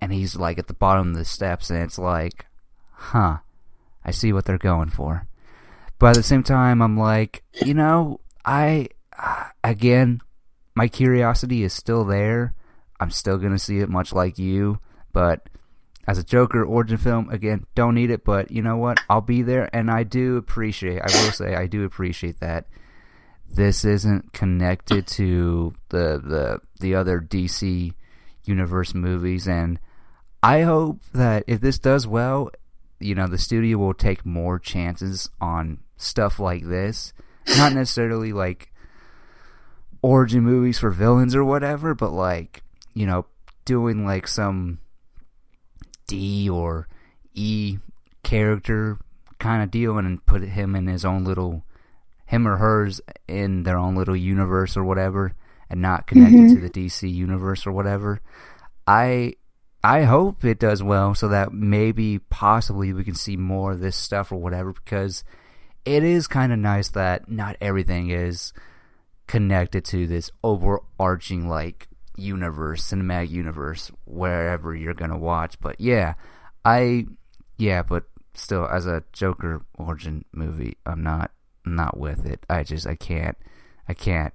and 0.00 0.12
he's 0.12 0.34
like 0.34 0.58
at 0.58 0.66
the 0.66 0.74
bottom 0.74 1.10
of 1.10 1.16
the 1.16 1.24
steps 1.24 1.70
and 1.70 1.82
it's 1.82 1.98
like, 1.98 2.46
huh, 2.92 3.38
I 4.06 4.12
see 4.12 4.32
what 4.32 4.44
they're 4.44 4.56
going 4.56 4.88
for. 4.88 5.26
But 5.98 6.10
at 6.10 6.16
the 6.16 6.22
same 6.22 6.44
time, 6.44 6.80
I'm 6.80 6.96
like, 6.96 7.42
you 7.64 7.74
know, 7.74 8.20
I, 8.44 8.88
uh, 9.18 9.46
again, 9.64 10.20
my 10.76 10.86
curiosity 10.86 11.64
is 11.64 11.72
still 11.72 12.04
there. 12.04 12.54
I'm 13.00 13.10
still 13.10 13.38
to 13.38 13.58
see 13.58 13.80
it 13.80 13.88
much 13.88 14.12
like 14.12 14.38
you. 14.38 14.78
But 15.12 15.48
as 16.06 16.18
a 16.18 16.24
Joker 16.24 16.64
origin 16.64 16.98
film, 16.98 17.30
again, 17.30 17.66
don't 17.74 17.96
need 17.96 18.10
it. 18.10 18.24
But 18.24 18.52
you 18.52 18.62
know 18.62 18.76
what? 18.76 19.00
I'll 19.10 19.20
be 19.20 19.42
there. 19.42 19.68
And 19.74 19.90
I 19.90 20.04
do 20.04 20.36
appreciate, 20.36 21.02
I 21.02 21.24
will 21.24 21.32
say, 21.32 21.56
I 21.56 21.66
do 21.66 21.84
appreciate 21.84 22.38
that 22.40 22.66
this 23.48 23.84
isn't 23.84 24.32
connected 24.32 25.08
to 25.08 25.74
the, 25.88 26.20
the, 26.22 26.60
the 26.78 26.94
other 26.94 27.20
DC 27.20 27.92
universe 28.44 28.94
movies. 28.94 29.48
And 29.48 29.80
I 30.42 30.62
hope 30.62 31.00
that 31.12 31.42
if 31.48 31.60
this 31.60 31.78
does 31.80 32.06
well, 32.06 32.50
you 33.00 33.14
know, 33.14 33.26
the 33.26 33.38
studio 33.38 33.78
will 33.78 33.94
take 33.94 34.24
more 34.24 34.58
chances 34.58 35.28
on 35.40 35.78
stuff 35.96 36.38
like 36.38 36.64
this. 36.64 37.12
Not 37.56 37.72
necessarily 37.72 38.32
like 38.32 38.72
origin 40.02 40.42
movies 40.42 40.78
for 40.78 40.90
villains 40.90 41.34
or 41.34 41.44
whatever, 41.44 41.94
but 41.94 42.10
like, 42.10 42.62
you 42.94 43.06
know, 43.06 43.26
doing 43.64 44.04
like 44.04 44.26
some 44.26 44.78
D 46.06 46.48
or 46.48 46.88
E 47.34 47.78
character 48.22 48.98
kind 49.38 49.62
of 49.62 49.70
deal 49.70 49.98
and 49.98 50.24
put 50.26 50.42
him 50.42 50.74
in 50.74 50.86
his 50.86 51.04
own 51.04 51.24
little 51.24 51.62
him 52.26 52.48
or 52.48 52.56
hers 52.56 53.00
in 53.28 53.62
their 53.62 53.78
own 53.78 53.94
little 53.94 54.16
universe 54.16 54.76
or 54.76 54.82
whatever 54.82 55.32
and 55.70 55.80
not 55.80 56.06
connected 56.06 56.38
mm-hmm. 56.38 56.54
to 56.54 56.60
the 56.60 56.70
DC 56.70 57.12
universe 57.12 57.66
or 57.66 57.72
whatever. 57.72 58.20
I 58.86 59.34
I 59.86 60.02
hope 60.02 60.44
it 60.44 60.58
does 60.58 60.82
well 60.82 61.14
so 61.14 61.28
that 61.28 61.52
maybe 61.52 62.18
possibly 62.18 62.92
we 62.92 63.04
can 63.04 63.14
see 63.14 63.36
more 63.36 63.70
of 63.70 63.78
this 63.78 63.94
stuff 63.94 64.32
or 64.32 64.36
whatever 64.36 64.72
because 64.72 65.22
it 65.84 66.02
is 66.02 66.26
kind 66.26 66.52
of 66.52 66.58
nice 66.58 66.88
that 66.88 67.30
not 67.30 67.54
everything 67.60 68.10
is 68.10 68.52
connected 69.28 69.84
to 69.84 70.08
this 70.08 70.32
overarching 70.42 71.48
like 71.48 71.86
universe, 72.16 72.90
cinematic 72.90 73.30
universe 73.30 73.92
wherever 74.06 74.74
you're 74.74 74.92
to 75.12 75.16
watch. 75.16 75.56
But 75.60 75.80
yeah, 75.80 76.14
I 76.64 77.06
yeah, 77.56 77.84
but 77.84 78.06
still 78.34 78.66
as 78.66 78.86
a 78.86 79.04
Joker 79.12 79.62
origin 79.78 80.24
movie, 80.32 80.78
I'm 80.84 81.04
not 81.04 81.30
not 81.64 81.96
with 81.96 82.26
it. 82.26 82.44
I 82.50 82.64
just 82.64 82.88
I 82.88 82.96
can't 82.96 83.38
I 83.88 83.94
can't. 83.94 84.34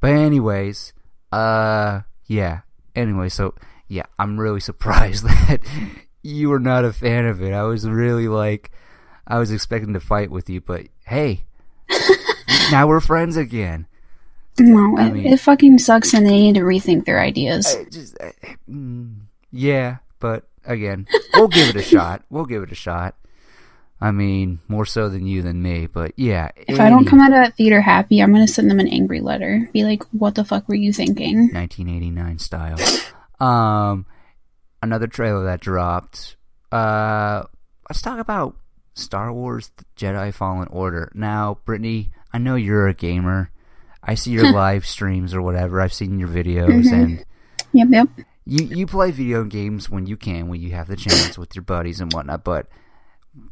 But 0.00 0.10
anyways, 0.10 0.92
uh 1.30 2.00
yeah. 2.26 2.62
Anyway, 2.96 3.28
so 3.28 3.54
yeah, 3.88 4.06
I'm 4.18 4.38
really 4.38 4.60
surprised 4.70 5.24
that 5.24 5.60
you 6.22 6.48
were 6.50 6.60
not 6.60 6.84
a 6.84 6.92
fan 6.92 7.26
of 7.26 7.42
it. 7.42 7.52
I 7.52 7.62
was 7.64 7.88
really 7.88 8.28
like, 8.28 8.70
I 9.26 9.38
was 9.38 9.50
expecting 9.50 9.94
to 9.94 10.00
fight 10.00 10.30
with 10.30 10.48
you, 10.48 10.60
but 10.60 10.86
hey, 11.06 11.44
now 12.70 12.86
we're 12.86 13.00
friends 13.00 13.36
again. 13.36 13.86
No, 14.60 14.96
I 14.98 15.06
it, 15.06 15.12
mean, 15.12 15.26
it, 15.26 15.40
fucking 15.40 15.78
sucks, 15.78 16.12
and 16.14 16.26
they 16.26 16.32
need 16.32 16.54
to 16.56 16.62
rethink 16.62 17.04
their 17.04 17.20
ideas. 17.20 17.76
Just, 17.90 18.16
mm, 18.68 19.14
yeah, 19.52 19.98
but 20.18 20.48
again, 20.64 21.06
we'll 21.34 21.48
give 21.48 21.68
it 21.68 21.76
a 21.76 21.82
shot. 21.82 22.24
We'll 22.28 22.44
give 22.44 22.64
it 22.64 22.72
a 22.72 22.74
shot. 22.74 23.14
I 24.00 24.10
mean, 24.10 24.60
more 24.68 24.86
so 24.86 25.08
than 25.08 25.26
you 25.26 25.42
than 25.42 25.62
me, 25.62 25.86
but 25.86 26.12
yeah. 26.16 26.50
If 26.56 26.78
I 26.78 26.88
don't 26.88 27.04
come 27.04 27.20
out 27.20 27.32
of 27.32 27.38
that 27.38 27.56
theater 27.56 27.80
happy, 27.80 28.20
I'm 28.20 28.32
gonna 28.32 28.46
send 28.48 28.70
them 28.70 28.80
an 28.80 28.88
angry 28.88 29.20
letter. 29.20 29.68
Be 29.72 29.84
like, 29.84 30.04
"What 30.12 30.34
the 30.34 30.44
fuck 30.44 30.68
were 30.68 30.76
you 30.76 30.92
thinking?" 30.92 31.50
1989 31.52 32.38
style. 32.38 32.78
Um, 33.40 34.06
another 34.82 35.06
trailer 35.06 35.44
that 35.44 35.60
dropped. 35.60 36.36
Uh, 36.70 37.44
let's 37.88 38.02
talk 38.02 38.18
about 38.18 38.56
Star 38.94 39.32
Wars 39.32 39.70
Jedi 39.96 40.32
Fallen 40.32 40.68
Order. 40.70 41.10
Now, 41.14 41.58
Brittany, 41.64 42.10
I 42.32 42.38
know 42.38 42.56
you're 42.56 42.88
a 42.88 42.94
gamer. 42.94 43.50
I 44.02 44.14
see 44.14 44.32
your 44.32 44.52
live 44.52 44.86
streams 44.86 45.34
or 45.34 45.42
whatever. 45.42 45.80
I've 45.80 45.92
seen 45.92 46.18
your 46.18 46.28
videos 46.28 46.84
mm-hmm. 46.84 46.94
and 46.94 47.24
yep, 47.72 47.88
yep. 47.90 48.08
You 48.44 48.64
you 48.64 48.86
play 48.86 49.10
video 49.10 49.44
games 49.44 49.90
when 49.90 50.06
you 50.06 50.16
can, 50.16 50.48
when 50.48 50.60
you 50.60 50.70
have 50.70 50.88
the 50.88 50.96
chance 50.96 51.36
with 51.36 51.54
your 51.54 51.62
buddies 51.62 52.00
and 52.00 52.12
whatnot. 52.12 52.44
But 52.44 52.66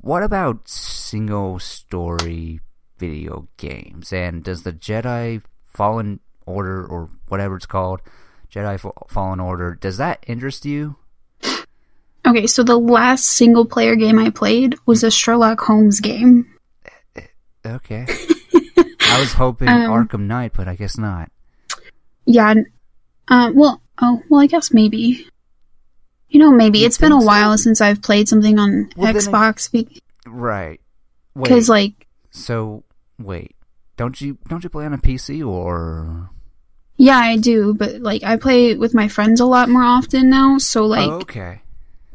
what 0.01 0.23
about 0.23 0.69
single 0.69 1.59
story 1.59 2.61
video 2.99 3.49
games? 3.59 4.13
And 4.13 4.43
does 4.43 4.63
the 4.63 4.73
Jedi 4.73 5.43
Fallen 5.67 6.21
Order 6.47 6.87
or 6.87 7.11
whatever 7.29 7.57
it's 7.57 7.67
called 7.67 8.01
Jedi 8.53 8.93
Fallen 9.09 9.41
Order. 9.41 9.75
Does 9.75 9.97
that 9.99 10.25
interest 10.27 10.65
you? 10.65 10.97
Okay, 12.27 12.47
so 12.47 12.65
the 12.65 12.79
last 12.79 13.25
single 13.25 13.65
player 13.65 13.95
game 13.95 14.19
I 14.19 14.31
played 14.31 14.75
was 14.85 15.05
a 15.05 15.11
Sherlock 15.11 15.61
Holmes 15.61 16.01
game. 16.01 16.53
Okay. 17.65 18.07
I 19.01 19.21
was 19.21 19.33
hoping 19.33 19.69
um, 19.69 19.91
Arkham 19.91 20.23
Knight, 20.23 20.53
but 20.55 20.67
I 20.67 20.75
guess 20.75 20.99
not. 20.99 21.31
Yeah. 22.25 22.55
Um, 23.29 23.55
well, 23.55 23.81
oh, 24.03 24.23
well, 24.29 24.41
I 24.41 24.47
guess 24.47 24.73
maybe. 24.73 25.29
You 26.29 26.41
know, 26.41 26.51
maybe 26.51 26.81
you 26.81 26.87
it's 26.87 26.99
been 26.99 27.13
a 27.13 27.21
so? 27.21 27.27
while 27.27 27.57
since 27.57 27.81
I've 27.81 28.03
played 28.03 28.29
something 28.29 28.59
on 28.59 28.91
well, 28.97 29.13
Xbox. 29.15 29.71
Be- 29.71 30.03
right. 30.27 30.81
Because, 31.35 31.69
like. 31.69 32.07
So 32.31 32.85
wait, 33.19 33.55
don't 33.97 34.21
you 34.21 34.39
don't 34.49 34.65
you 34.65 34.71
play 34.71 34.85
on 34.85 34.93
a 34.93 34.99
PC 34.99 35.47
or? 35.47 36.31
Yeah, 36.97 37.19
I 37.19 37.37
do, 37.37 37.75
but 37.75 38.01
like 38.01 38.23
I 38.25 38.37
play 38.37 38.75
with 38.75 38.95
my 38.95 39.09
friends 39.09 39.41
a 39.41 39.45
lot 39.45 39.69
more 39.69 39.83
often 39.83 40.31
now, 40.31 40.59
so 40.59 40.87
like 40.87 41.09
oh, 41.09 41.21
okay 41.21 41.61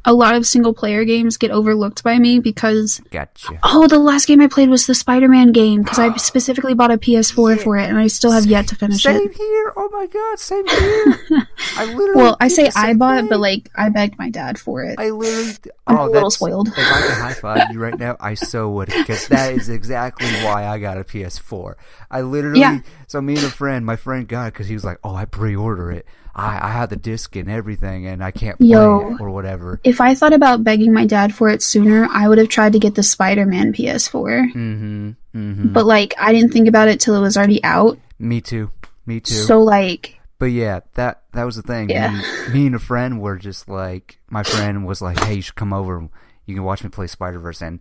a 0.05 0.13
lot 0.13 0.35
of 0.35 0.45
single 0.45 0.73
player 0.73 1.05
games 1.05 1.37
get 1.37 1.51
overlooked 1.51 2.03
by 2.03 2.17
me 2.17 2.39
because 2.39 2.99
gotcha. 3.11 3.59
Oh, 3.63 3.87
the 3.87 3.99
last 3.99 4.27
game 4.27 4.41
I 4.41 4.47
played 4.47 4.69
was 4.69 4.87
the 4.87 4.95
Spider-Man 4.95 5.51
game 5.51 5.83
because 5.83 5.99
I 5.99 6.15
specifically 6.17 6.73
bought 6.73 6.91
a 6.91 6.97
PS4 6.97 7.57
yeah. 7.57 7.63
for 7.63 7.77
it 7.77 7.89
and 7.89 7.97
I 7.97 8.07
still 8.07 8.31
have 8.31 8.43
same, 8.43 8.51
yet 8.51 8.67
to 8.69 8.75
finish 8.75 9.03
same 9.03 9.15
it. 9.15 9.19
Same 9.19 9.33
here. 9.33 9.73
Oh 9.75 9.89
my 9.91 10.07
god, 10.07 10.39
same 10.39 10.67
here. 11.29 11.47
I 11.77 11.85
literally 11.85 12.15
Well, 12.15 12.37
I 12.39 12.47
say 12.47 12.69
I 12.75 12.93
bought 12.93 13.19
thing. 13.19 13.29
but 13.29 13.39
like 13.39 13.69
I 13.75 13.89
begged 13.89 14.17
my 14.17 14.29
dad 14.29 14.59
for 14.59 14.83
it. 14.83 14.99
I 14.99 15.09
literally 15.09 15.53
I'm 15.87 15.97
oh, 15.97 16.05
a 16.05 16.09
little 16.09 16.31
spoiled. 16.31 16.69
If 16.69 16.77
I 16.77 17.01
could 17.01 17.17
high 17.17 17.33
five 17.33 17.71
you 17.71 17.79
right 17.79 17.97
now, 17.97 18.17
I 18.19 18.33
so 18.33 18.69
would 18.71 18.87
because 18.87 19.27
that 19.27 19.53
is 19.53 19.69
exactly 19.69 20.29
why 20.43 20.65
I 20.65 20.79
got 20.79 20.97
a 20.97 21.03
PS4. 21.03 21.75
I 22.09 22.21
literally 22.21 22.61
yeah. 22.61 22.79
so 23.07 23.21
me 23.21 23.35
and 23.35 23.43
a 23.43 23.49
friend, 23.49 23.85
my 23.85 23.95
friend 23.95 24.27
got 24.27 24.47
it 24.47 24.53
because 24.53 24.67
he 24.67 24.73
was 24.73 24.83
like, 24.83 24.97
"Oh, 25.03 25.15
I 25.15 25.25
pre-order 25.25 25.91
it." 25.91 26.05
I, 26.33 26.69
I 26.69 26.71
have 26.71 26.89
the 26.89 26.95
disc 26.95 27.35
and 27.35 27.49
everything 27.49 28.07
and 28.07 28.23
I 28.23 28.31
can't 28.31 28.57
play 28.57 28.67
Yo, 28.67 29.15
it 29.15 29.21
or 29.21 29.29
whatever. 29.29 29.79
If 29.83 29.99
I 29.99 30.15
thought 30.15 30.33
about 30.33 30.63
begging 30.63 30.93
my 30.93 31.05
dad 31.05 31.33
for 31.33 31.49
it 31.49 31.61
sooner, 31.61 32.07
I 32.09 32.27
would 32.27 32.37
have 32.37 32.49
tried 32.49 32.73
to 32.73 32.79
get 32.79 32.95
the 32.95 33.03
Spider 33.03 33.45
Man 33.45 33.73
PS4. 33.73 34.53
Mm-hmm, 34.53 35.09
mm-hmm. 35.35 35.73
But 35.73 35.85
like, 35.85 36.13
I 36.17 36.31
didn't 36.31 36.53
think 36.53 36.67
about 36.67 36.87
it 36.87 36.99
till 36.99 37.15
it 37.15 37.21
was 37.21 37.37
already 37.37 37.63
out. 37.63 37.97
Me 38.17 38.39
too. 38.39 38.71
Me 39.05 39.19
too. 39.19 39.33
So 39.33 39.61
like. 39.61 40.19
But 40.39 40.47
yeah, 40.47 40.79
that 40.93 41.23
that 41.33 41.43
was 41.43 41.55
the 41.55 41.61
thing. 41.61 41.89
Yeah. 41.89 42.11
Me, 42.47 42.53
me 42.53 42.65
and 42.67 42.75
a 42.75 42.79
friend 42.79 43.21
were 43.21 43.37
just 43.37 43.67
like, 43.69 44.19
my 44.29 44.41
friend 44.43 44.87
was 44.87 45.01
like, 45.01 45.19
"Hey, 45.19 45.35
you 45.35 45.41
should 45.41 45.55
come 45.55 45.73
over. 45.73 46.07
You 46.45 46.55
can 46.55 46.63
watch 46.63 46.83
me 46.83 46.89
play 46.89 47.07
Spider 47.07 47.39
Verse." 47.39 47.61
And 47.61 47.79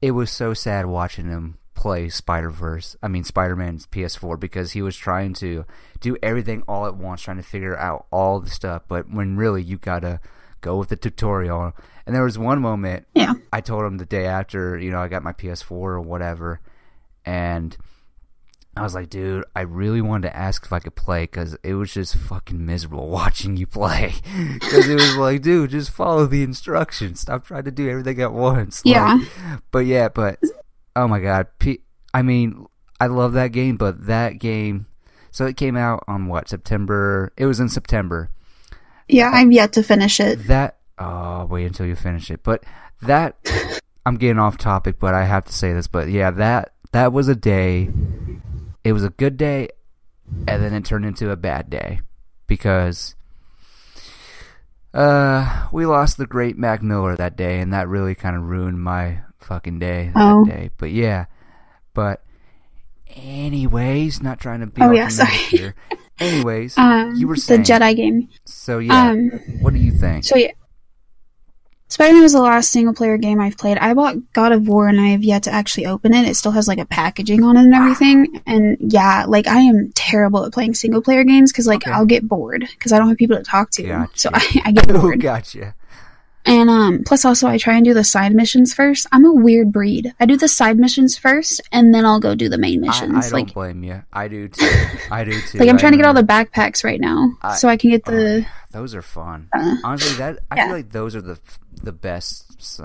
it 0.00 0.12
was 0.12 0.30
so 0.30 0.54
sad 0.54 0.86
watching 0.86 1.26
him 1.26 1.58
play 1.74 2.08
Spider 2.08 2.48
Verse. 2.48 2.96
I 3.02 3.08
mean 3.08 3.24
Spider 3.24 3.56
Man's 3.56 3.86
PS4 3.86 4.40
because 4.40 4.72
he 4.72 4.80
was 4.80 4.96
trying 4.96 5.34
to 5.34 5.66
do 6.02 6.16
everything 6.22 6.62
all 6.68 6.86
at 6.86 6.96
once, 6.96 7.22
trying 7.22 7.38
to 7.38 7.42
figure 7.42 7.76
out 7.78 8.06
all 8.10 8.40
the 8.40 8.50
stuff. 8.50 8.82
But 8.88 9.10
when 9.10 9.36
really 9.36 9.62
you 9.62 9.78
gotta 9.78 10.20
go 10.62 10.78
with 10.78 10.88
the 10.88 10.96
tutorial. 10.96 11.74
And 12.06 12.14
there 12.14 12.24
was 12.24 12.38
one 12.38 12.60
moment. 12.62 13.06
Yeah. 13.14 13.34
I 13.52 13.60
told 13.60 13.84
him 13.84 13.98
the 13.98 14.06
day 14.06 14.24
after, 14.24 14.78
you 14.78 14.90
know, 14.90 15.00
I 15.00 15.08
got 15.08 15.22
my 15.22 15.32
PS4 15.32 15.70
or 15.70 16.00
whatever, 16.00 16.60
and 17.26 17.76
I 18.74 18.82
was 18.82 18.94
like, 18.94 19.10
dude, 19.10 19.44
I 19.54 19.60
really 19.62 20.00
wanted 20.00 20.28
to 20.28 20.36
ask 20.36 20.64
if 20.64 20.72
I 20.72 20.80
could 20.80 20.94
play 20.94 21.24
because 21.24 21.56
it 21.62 21.74
was 21.74 21.92
just 21.92 22.16
fucking 22.16 22.64
miserable 22.64 23.08
watching 23.10 23.56
you 23.58 23.66
play. 23.66 24.14
Because 24.54 24.88
it 24.88 24.94
was 24.94 25.16
like, 25.16 25.42
dude, 25.42 25.70
just 25.70 25.90
follow 25.90 26.26
the 26.26 26.42
instructions. 26.42 27.20
Stop 27.20 27.44
trying 27.44 27.64
to 27.64 27.70
do 27.70 27.90
everything 27.90 28.22
at 28.22 28.32
once. 28.32 28.80
Yeah. 28.92 29.14
Like, 29.14 29.28
but 29.70 29.86
yeah, 29.86 30.08
but 30.08 30.40
oh 30.96 31.06
my 31.06 31.20
god, 31.20 31.48
P- 31.58 31.82
I 32.14 32.22
mean, 32.22 32.66
I 33.00 33.06
love 33.06 33.34
that 33.34 33.48
game, 33.48 33.76
but 33.76 34.06
that 34.06 34.38
game. 34.38 34.86
So 35.32 35.46
it 35.46 35.56
came 35.56 35.76
out 35.76 36.04
on 36.06 36.28
what 36.28 36.48
September? 36.48 37.32
It 37.36 37.46
was 37.46 37.58
in 37.58 37.68
September. 37.68 38.30
Yeah, 39.08 39.30
I'm 39.32 39.50
yet 39.50 39.72
to 39.72 39.82
finish 39.82 40.20
it. 40.20 40.46
That 40.46 40.76
oh, 40.98 41.46
wait 41.46 41.64
until 41.66 41.86
you 41.86 41.96
finish 41.96 42.30
it. 42.30 42.42
But 42.42 42.64
that 43.02 43.36
I'm 44.06 44.16
getting 44.16 44.38
off 44.38 44.58
topic, 44.58 44.96
but 45.00 45.14
I 45.14 45.24
have 45.24 45.44
to 45.46 45.52
say 45.52 45.72
this. 45.72 45.86
But 45.88 46.08
yeah, 46.08 46.30
that 46.32 46.74
that 46.92 47.12
was 47.12 47.28
a 47.28 47.34
day. 47.34 47.90
It 48.84 48.92
was 48.92 49.04
a 49.04 49.10
good 49.10 49.36
day, 49.36 49.68
and 50.46 50.62
then 50.62 50.74
it 50.74 50.84
turned 50.84 51.04
into 51.06 51.30
a 51.30 51.36
bad 51.36 51.70
day 51.70 52.00
because 52.46 53.14
uh 54.94 55.68
we 55.72 55.86
lost 55.86 56.18
the 56.18 56.26
great 56.26 56.58
Mac 56.58 56.82
Miller 56.82 57.16
that 57.16 57.36
day, 57.36 57.60
and 57.60 57.72
that 57.72 57.88
really 57.88 58.14
kind 58.14 58.36
of 58.36 58.42
ruined 58.42 58.82
my 58.82 59.20
fucking 59.40 59.78
day 59.78 60.10
that 60.14 60.20
Oh. 60.34 60.44
day. 60.44 60.70
But 60.76 60.90
yeah, 60.90 61.26
but 61.94 62.21
anyways, 63.16 64.22
not 64.22 64.40
trying 64.40 64.60
to 64.60 64.66
be 64.66 64.82
Oh, 64.82 64.90
yeah, 64.90 65.08
sorry. 65.08 65.30
here. 65.30 65.74
Anyways, 66.18 66.74
Um, 66.78 67.14
you 67.16 67.26
were 67.28 67.36
the 67.36 67.58
Jedi 67.58 67.96
game. 67.96 68.28
so 68.44 68.78
yeah. 68.78 69.10
Um, 69.10 69.30
what 69.60 69.72
do 69.72 69.78
you 69.80 69.90
think? 69.92 70.24
So 70.24 70.36
yeah, 70.36 70.50
Spider 71.88 72.14
Man 72.14 72.22
was 72.22 72.32
the 72.32 72.40
last 72.40 72.70
single 72.70 72.94
player 72.94 73.18
game 73.18 73.38
I've 73.40 73.58
played. 73.58 73.76
I 73.78 73.92
bought 73.92 74.16
God 74.32 74.52
of 74.52 74.66
War 74.66 74.88
and 74.88 74.98
I 75.00 75.08
have 75.08 75.22
yet 75.22 75.42
to 75.42 75.50
actually 75.50 75.84
open 75.86 76.14
it. 76.14 76.26
It 76.26 76.36
still 76.36 76.52
has 76.52 76.66
like 76.66 76.78
a 76.78 76.86
packaging 76.86 77.44
on 77.44 77.56
it 77.58 77.64
and 77.64 77.74
everything. 77.74 78.40
And 78.46 78.76
yeah, 78.80 79.24
like 79.28 79.46
I 79.46 79.60
am 79.60 79.90
terrible 79.94 80.44
at 80.46 80.52
playing 80.52 80.74
single 80.74 81.02
player 81.02 81.22
games 81.24 81.52
because 81.52 81.66
like 81.66 81.82
Okay. 81.86 81.90
I'll 81.90 82.06
get 82.06 82.26
bored 82.26 82.66
because 82.78 82.92
I 82.92 82.98
don't 82.98 83.08
have 83.08 83.18
people 83.18 83.36
to 83.36 83.42
talk 83.42 83.70
to. 83.72 83.82
Gotcha. 83.82 84.18
So 84.18 84.30
I, 84.34 84.62
I 84.66 84.72
get 84.72 84.90
oh, 84.94 85.00
bored. 85.00 85.20
gotcha. 85.20 85.74
And 86.44 86.68
um, 86.68 87.02
plus 87.06 87.24
also 87.24 87.46
I 87.46 87.56
try 87.56 87.76
and 87.76 87.84
do 87.84 87.94
the 87.94 88.02
side 88.02 88.34
missions 88.34 88.74
first. 88.74 89.06
I'm 89.12 89.24
a 89.24 89.32
weird 89.32 89.70
breed. 89.70 90.12
I 90.18 90.26
do 90.26 90.36
the 90.36 90.48
side 90.48 90.76
missions 90.76 91.16
first 91.16 91.60
and 91.70 91.94
then 91.94 92.04
I'll 92.04 92.18
go 92.18 92.34
do 92.34 92.48
the 92.48 92.58
main 92.58 92.82
I, 92.82 92.88
missions. 92.88 93.12
I 93.16 93.20
don't 93.30 93.32
like 93.46 93.54
blame 93.54 93.84
you. 93.84 94.02
I 94.12 94.26
do 94.26 94.48
too. 94.48 94.68
I 95.10 95.22
do 95.24 95.40
too. 95.40 95.58
like 95.58 95.68
I'm 95.68 95.76
I 95.76 95.78
trying 95.78 95.92
to 95.92 95.98
get 95.98 96.06
all 96.06 96.14
the 96.14 96.22
backpacks 96.24 96.82
right 96.84 97.00
now 97.00 97.30
I- 97.42 97.54
so 97.54 97.68
I 97.68 97.76
can 97.76 97.90
get 97.90 98.02
Oh, 98.06 98.10
the. 98.10 98.40
yeah, 98.40 98.48
those 98.72 98.94
are 98.94 99.02
fun. 99.02 99.48
Uh, 99.56 99.76
Honestly, 99.84 100.16
that 100.16 100.40
I 100.50 100.56
yeah. 100.56 100.66
feel 100.66 100.74
like 100.76 100.90
those 100.90 101.14
are 101.14 101.22
the 101.22 101.38
the 101.82 101.92
best. 101.92 102.80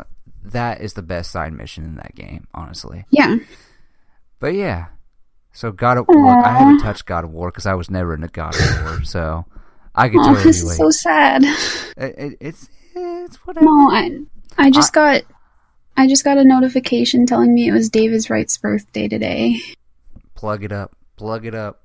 That 0.45 0.81
is 0.81 0.93
the 0.93 1.01
best 1.01 1.31
side 1.31 1.51
mission 1.53 1.83
in 1.83 1.95
that 1.95 2.13
game, 2.15 2.47
honestly. 2.53 3.05
Yeah. 3.09 3.37
But 4.39 4.53
yeah, 4.53 4.85
so 5.51 5.71
God 5.71 5.97
of 5.97 6.05
War. 6.07 6.45
I 6.45 6.57
haven't 6.57 6.79
touched 6.81 7.05
God 7.05 7.23
of 7.23 7.31
War 7.31 7.49
because 7.49 7.65
I 7.65 7.73
was 7.73 7.89
never 7.89 8.13
into 8.13 8.27
God 8.27 8.55
of 8.55 8.81
War, 8.83 9.03
so 9.03 9.45
I 9.95 10.09
could 10.09 10.19
Oh, 10.19 10.25
totally 10.27 10.43
this 10.43 10.61
relate. 10.61 10.71
is 10.73 10.77
so 10.77 10.89
sad. 10.91 11.43
It- 11.97 12.15
it- 12.17 12.37
it's 12.39 12.69
it's 13.27 13.37
whatever. 13.45 13.65
No, 13.65 13.89
I 13.91 14.19
I 14.57 14.71
just 14.71 14.93
got 14.93 15.21
I 15.95 16.07
just 16.07 16.23
got 16.23 16.37
a 16.37 16.43
notification 16.43 17.25
telling 17.25 17.53
me 17.53 17.67
it 17.67 17.71
was 17.71 17.89
David's 17.89 18.29
Wright's 18.29 18.57
birthday 18.57 19.07
today. 19.07 19.59
Plug 20.35 20.63
it 20.63 20.71
up. 20.71 20.95
Plug 21.17 21.45
it 21.45 21.55
up. 21.55 21.81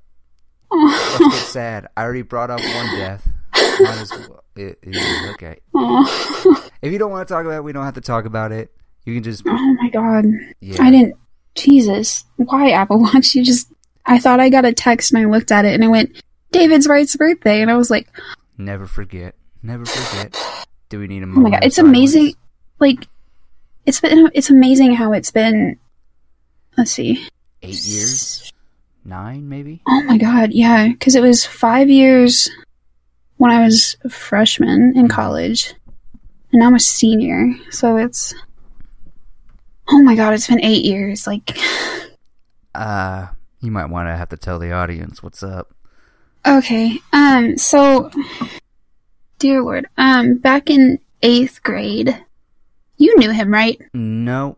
Let's 0.71 1.17
get 1.19 1.21
Oh, 1.21 1.29
sad. 1.47 1.87
I 1.95 2.03
already 2.03 2.21
brought 2.23 2.49
up 2.49 2.59
one 2.59 2.95
death. 2.97 3.27
Might 3.55 3.97
as 3.99 4.11
well. 4.11 4.43
It, 4.55 4.77
it- 4.83 5.31
okay. 5.33 5.59
oh. 5.73 6.69
If 6.81 6.91
you 6.91 6.99
don't 6.99 7.11
want 7.11 7.27
to 7.27 7.33
talk 7.33 7.45
about 7.45 7.57
it, 7.57 7.63
we 7.63 7.71
don't 7.73 7.85
have 7.85 7.93
to 7.95 8.01
talk 8.01 8.25
about 8.25 8.51
it. 8.51 8.71
You 9.05 9.13
can 9.15 9.23
just 9.23 9.43
Oh 9.47 9.77
my 9.81 9.89
god. 9.89 10.25
yeah. 10.61 10.81
I 10.83 10.91
didn't 10.91 11.15
Jesus. 11.55 12.23
Why 12.37 12.71
Apple 12.71 12.99
Watch? 13.01 13.35
You 13.35 13.43
just 13.43 13.71
I 14.05 14.19
thought 14.19 14.39
I 14.39 14.49
got 14.49 14.65
a 14.65 14.73
text 14.73 15.11
and 15.13 15.21
I 15.21 15.29
looked 15.29 15.51
at 15.51 15.65
it 15.65 15.73
and 15.73 15.83
it 15.83 15.87
went 15.87 16.21
David's 16.51 16.87
Wright's 16.87 17.15
birthday 17.15 17.61
and 17.61 17.71
I 17.71 17.77
was 17.77 17.89
like, 17.89 18.07
Never 18.57 18.85
forget. 18.85 19.35
Never 19.63 19.85
forget. 19.85 20.35
Do 20.93 20.99
we 20.99 21.07
need 21.07 21.23
a 21.23 21.25
"Oh 21.25 21.29
moment? 21.29 21.43
my 21.53 21.57
god, 21.57 21.63
it's 21.65 21.79
amazing 21.79 22.35
like 22.77 23.07
it's 23.83 23.99
been 23.99 24.29
it's 24.35 24.51
amazing 24.51 24.93
how 24.93 25.11
it's 25.11 25.31
been 25.31 25.79
let's 26.77 26.91
see. 26.91 27.27
Eight 27.63 27.83
years, 27.83 28.53
nine 29.03 29.49
maybe. 29.49 29.81
Oh 29.87 30.03
my 30.03 30.19
god, 30.19 30.51
yeah, 30.53 30.93
cuz 30.99 31.15
it 31.15 31.23
was 31.23 31.47
5 31.47 31.89
years 31.89 32.47
when 33.37 33.49
I 33.49 33.63
was 33.63 33.97
a 34.03 34.09
freshman 34.09 34.93
in 34.95 35.07
college. 35.07 35.73
And 36.51 36.59
now 36.59 36.67
I'm 36.67 36.75
a 36.75 36.79
senior. 36.79 37.55
So 37.71 37.97
it's 37.97 38.35
Oh 39.89 40.03
my 40.03 40.15
god, 40.15 40.35
it's 40.35 40.47
been 40.47 40.63
8 40.63 40.85
years. 40.85 41.25
Like 41.25 41.57
Uh, 42.75 43.29
you 43.61 43.71
might 43.71 43.89
want 43.89 44.09
to 44.09 44.15
have 44.15 44.29
to 44.29 44.37
tell 44.37 44.59
the 44.59 44.71
audience 44.73 45.23
what's 45.23 45.41
up. 45.41 45.73
okay. 46.45 46.99
Um 47.13 47.57
so 47.57 48.11
dear 49.43 49.61
lord. 49.61 49.87
Um 49.97 50.37
back 50.37 50.69
in 50.69 50.99
8th 51.21 51.61
grade, 51.61 52.17
you 52.97 53.17
knew 53.17 53.31
him, 53.31 53.51
right? 53.51 53.79
No, 53.93 54.57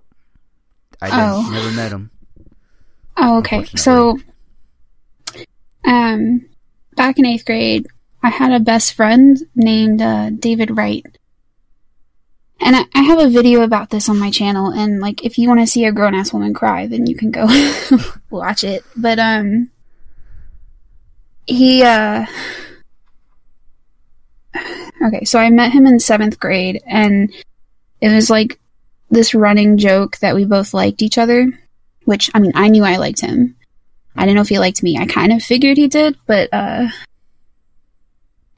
I. 1.01 1.09
Oh. 1.11 1.49
Never 1.51 1.71
met 1.71 1.91
him. 1.91 2.11
Oh, 3.17 3.37
okay. 3.39 3.63
So, 3.75 4.19
um, 5.85 6.49
back 6.95 7.17
in 7.17 7.25
eighth 7.25 7.45
grade, 7.45 7.87
I 8.21 8.29
had 8.29 8.51
a 8.51 8.59
best 8.59 8.93
friend 8.93 9.37
named 9.55 10.01
uh, 10.01 10.31
David 10.31 10.75
Wright. 10.75 11.05
And 12.59 12.75
I, 12.75 12.85
I 12.93 13.01
have 13.03 13.19
a 13.19 13.29
video 13.29 13.61
about 13.61 13.89
this 13.89 14.09
on 14.09 14.17
my 14.17 14.31
channel, 14.31 14.71
and 14.71 14.99
like, 14.99 15.23
if 15.23 15.37
you 15.37 15.47
want 15.47 15.61
to 15.61 15.67
see 15.67 15.85
a 15.85 15.91
grown 15.91 16.15
ass 16.15 16.33
woman 16.33 16.53
cry, 16.53 16.87
then 16.87 17.05
you 17.05 17.15
can 17.15 17.31
go 17.31 17.47
watch 18.29 18.63
it. 18.63 18.83
But 18.95 19.19
um, 19.19 19.71
he 21.45 21.83
uh, 21.83 22.25
okay, 25.05 25.23
so 25.25 25.39
I 25.39 25.49
met 25.49 25.71
him 25.71 25.85
in 25.85 25.99
seventh 25.99 26.39
grade, 26.39 26.81
and 26.85 27.33
it 28.01 28.09
was 28.13 28.29
like 28.29 28.59
this 29.09 29.33
running 29.35 29.77
joke 29.77 30.17
that 30.17 30.35
we 30.35 30.45
both 30.45 30.73
liked 30.73 31.01
each 31.01 31.17
other 31.17 31.47
which 32.05 32.29
I 32.33 32.39
mean, 32.39 32.51
I 32.55 32.69
knew 32.69 32.83
I 32.83 32.97
liked 32.97 33.19
him. 33.19 33.55
I 34.15 34.21
didn't 34.21 34.35
know 34.35 34.41
if 34.41 34.49
he 34.49 34.59
liked 34.59 34.81
me. 34.81 34.97
I 34.97 35.05
kind 35.07 35.33
of 35.33 35.41
figured 35.41 35.75
he 35.75 35.87
did, 35.87 36.15
but 36.25 36.49
uh, 36.53 36.87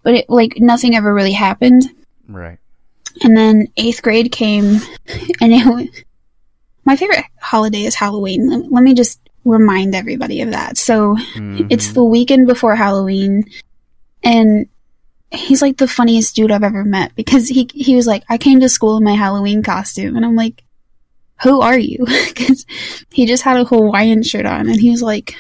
but 0.04 0.14
it 0.14 0.30
like 0.30 0.58
nothing 0.58 0.96
ever 0.96 1.14
really 1.14 1.32
happened. 1.32 1.84
Right. 2.28 2.60
And 3.24 3.36
then 3.36 3.68
eighth 3.78 4.04
grade 4.04 4.32
came, 4.32 4.80
and 5.42 5.54
it 5.54 6.06
my 6.86 6.96
favorite 6.96 7.26
holiday 7.40 7.84
is 7.84 7.96
Halloween. 7.96 8.50
Let, 8.50 8.72
let 8.72 8.84
me 8.84 8.94
just 8.94 9.20
remind 9.46 9.96
everybody 9.96 10.42
of 10.42 10.52
that. 10.52 10.78
So 10.78 11.16
Mhm. 11.36 11.68
it's 11.70 11.94
the 11.94 12.04
weekend 12.04 12.48
before 12.48 12.76
Halloween, 12.76 13.46
and 14.24 14.68
he's 15.32 15.62
like 15.62 15.78
the 15.78 15.88
funniest 15.88 16.36
dude 16.36 16.52
I've 16.52 16.64
ever 16.64 16.84
met 16.84 17.16
because 17.16 17.48
he 17.48 17.70
he 17.74 17.96
was 17.96 18.08
like, 18.08 18.24
I 18.30 18.38
came 18.38 18.60
to 18.60 18.70
school 18.70 18.98
in 18.98 19.04
my 19.04 19.14
Halloween 19.16 19.64
costume, 19.64 20.16
and 20.16 20.26
I'm 20.26 20.36
like, 20.36 20.64
who 21.44 21.62
are 21.62 21.78
you? 21.78 22.06
Because 22.28 22.66
he 23.12 23.26
just 23.26 23.44
had 23.44 23.58
a 23.58 23.66
Hawaiian 23.66 24.24
shirt 24.24 24.46
on, 24.46 24.70
and 24.70 24.80
he 24.80 24.92
was 24.92 25.02
like, 25.02 25.36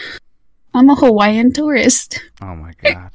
I'm 0.73 0.89
a 0.89 0.95
Hawaiian 0.95 1.53
tourist. 1.53 2.21
Oh 2.41 2.55
my 2.55 2.73
god, 2.81 3.11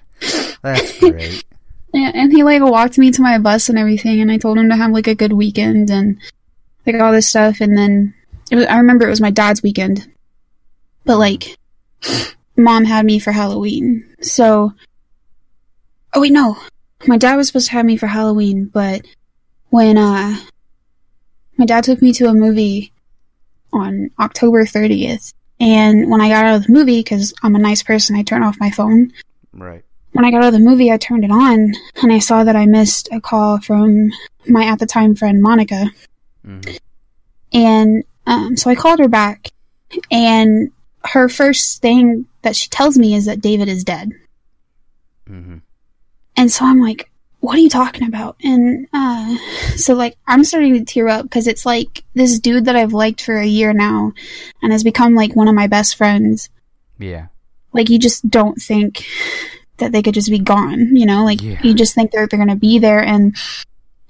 that's 0.62 0.98
great. 1.00 1.44
Yeah, 1.92 2.10
and 2.14 2.32
he 2.32 2.42
like 2.42 2.62
walked 2.62 2.96
me 2.96 3.10
to 3.10 3.22
my 3.22 3.38
bus 3.38 3.68
and 3.68 3.78
everything, 3.78 4.20
and 4.20 4.30
I 4.30 4.38
told 4.38 4.58
him 4.58 4.70
to 4.70 4.76
have 4.76 4.92
like 4.92 5.08
a 5.08 5.14
good 5.14 5.32
weekend 5.32 5.90
and 5.90 6.18
like 6.86 6.96
all 6.96 7.12
this 7.12 7.28
stuff. 7.28 7.60
And 7.60 7.76
then 7.76 8.14
it 8.50 8.56
was, 8.56 8.66
I 8.66 8.78
remember 8.78 9.06
it 9.06 9.10
was 9.10 9.20
my 9.20 9.30
dad's 9.30 9.62
weekend, 9.62 10.10
but 11.04 11.18
like 11.18 11.58
mom 12.56 12.84
had 12.84 13.04
me 13.04 13.18
for 13.18 13.32
Halloween. 13.32 14.06
So, 14.20 14.72
oh 16.14 16.20
wait, 16.20 16.32
no, 16.32 16.56
my 17.06 17.16
dad 17.16 17.36
was 17.36 17.48
supposed 17.48 17.66
to 17.68 17.72
have 17.72 17.86
me 17.86 17.96
for 17.96 18.06
Halloween, 18.06 18.66
but 18.66 19.02
when 19.70 19.96
uh 19.98 20.36
my 21.58 21.66
dad 21.66 21.84
took 21.84 22.00
me 22.02 22.12
to 22.14 22.26
a 22.28 22.34
movie 22.34 22.92
on 23.72 24.10
October 24.18 24.64
30th, 24.64 25.32
and 25.60 26.10
when 26.10 26.20
I 26.20 26.28
got 26.28 26.44
out 26.44 26.56
of 26.56 26.66
the 26.66 26.72
movie, 26.72 27.00
because 27.00 27.32
I'm 27.42 27.54
a 27.54 27.58
nice 27.58 27.82
person, 27.82 28.16
I 28.16 28.22
turn 28.22 28.42
off 28.42 28.60
my 28.60 28.70
phone 28.70 29.12
Right. 29.52 29.84
when 30.12 30.24
I 30.24 30.30
got 30.30 30.42
out 30.42 30.48
of 30.48 30.52
the 30.54 30.58
movie, 30.58 30.90
I 30.90 30.96
turned 30.96 31.24
it 31.24 31.30
on 31.30 31.72
and 32.02 32.12
I 32.12 32.18
saw 32.18 32.44
that 32.44 32.56
I 32.56 32.66
missed 32.66 33.08
a 33.12 33.20
call 33.20 33.60
from 33.60 34.10
my 34.46 34.64
at 34.64 34.78
the 34.78 34.86
time 34.86 35.14
friend 35.14 35.40
Monica. 35.42 35.90
Mhm. 36.46 36.78
And 37.52 38.04
um, 38.26 38.56
so 38.56 38.70
I 38.70 38.74
called 38.74 38.98
her 39.00 39.08
back, 39.08 39.48
and 40.10 40.70
her 41.04 41.28
first 41.28 41.82
thing 41.82 42.26
that 42.42 42.56
she 42.56 42.68
tells 42.68 42.96
me 42.98 43.14
is 43.14 43.26
that 43.26 43.40
David 43.40 43.68
is 43.68 43.84
dead. 43.84 44.12
Mhm. 45.28 45.60
And 46.36 46.50
so 46.50 46.64
I'm 46.64 46.80
like, 46.80 47.10
what 47.40 47.56
are 47.56 47.60
you 47.60 47.68
talking 47.68 48.06
about? 48.06 48.36
And 48.42 48.86
uh, 48.92 49.36
so, 49.76 49.94
like, 49.94 50.16
I'm 50.26 50.44
starting 50.44 50.74
to 50.74 50.84
tear 50.84 51.08
up 51.08 51.24
because 51.24 51.46
it's 51.48 51.66
like 51.66 52.04
this 52.14 52.38
dude 52.38 52.66
that 52.66 52.76
I've 52.76 52.92
liked 52.92 53.20
for 53.22 53.36
a 53.36 53.46
year 53.46 53.72
now 53.72 54.12
and 54.62 54.70
has 54.72 54.84
become 54.84 55.14
like 55.14 55.34
one 55.34 55.48
of 55.48 55.54
my 55.54 55.66
best 55.66 55.96
friends. 55.96 56.48
Yeah. 56.98 57.26
like 57.72 57.90
you 57.90 57.98
just 57.98 58.28
don't 58.30 58.60
think 58.62 59.04
that 59.78 59.90
they 59.90 60.02
could 60.02 60.14
just 60.14 60.30
be 60.30 60.38
gone 60.38 60.94
you 60.94 61.04
know 61.06 61.24
like 61.24 61.42
Yeah. 61.42 61.58
you 61.64 61.74
just 61.74 61.94
think 61.96 62.12
they're, 62.12 62.28
they're 62.28 62.38
gonna 62.38 62.54
be 62.54 62.78
there 62.78 63.02
and 63.02 63.34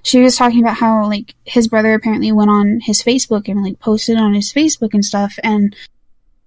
she 0.03 0.21
was 0.21 0.37
talking 0.37 0.61
about 0.61 0.77
how 0.77 1.07
like 1.07 1.35
his 1.47 1.69
brother 1.69 1.95
apparently 1.95 2.33
went 2.33 2.51
on 2.51 2.81
his 2.83 3.03
facebook 3.03 3.49
and 3.49 3.63
like 3.63 3.79
posted 3.79 4.19
on 4.19 4.35
his 4.35 4.53
facebook 4.53 4.93
and 4.93 5.05
stuff 5.05 5.39
and 5.43 5.75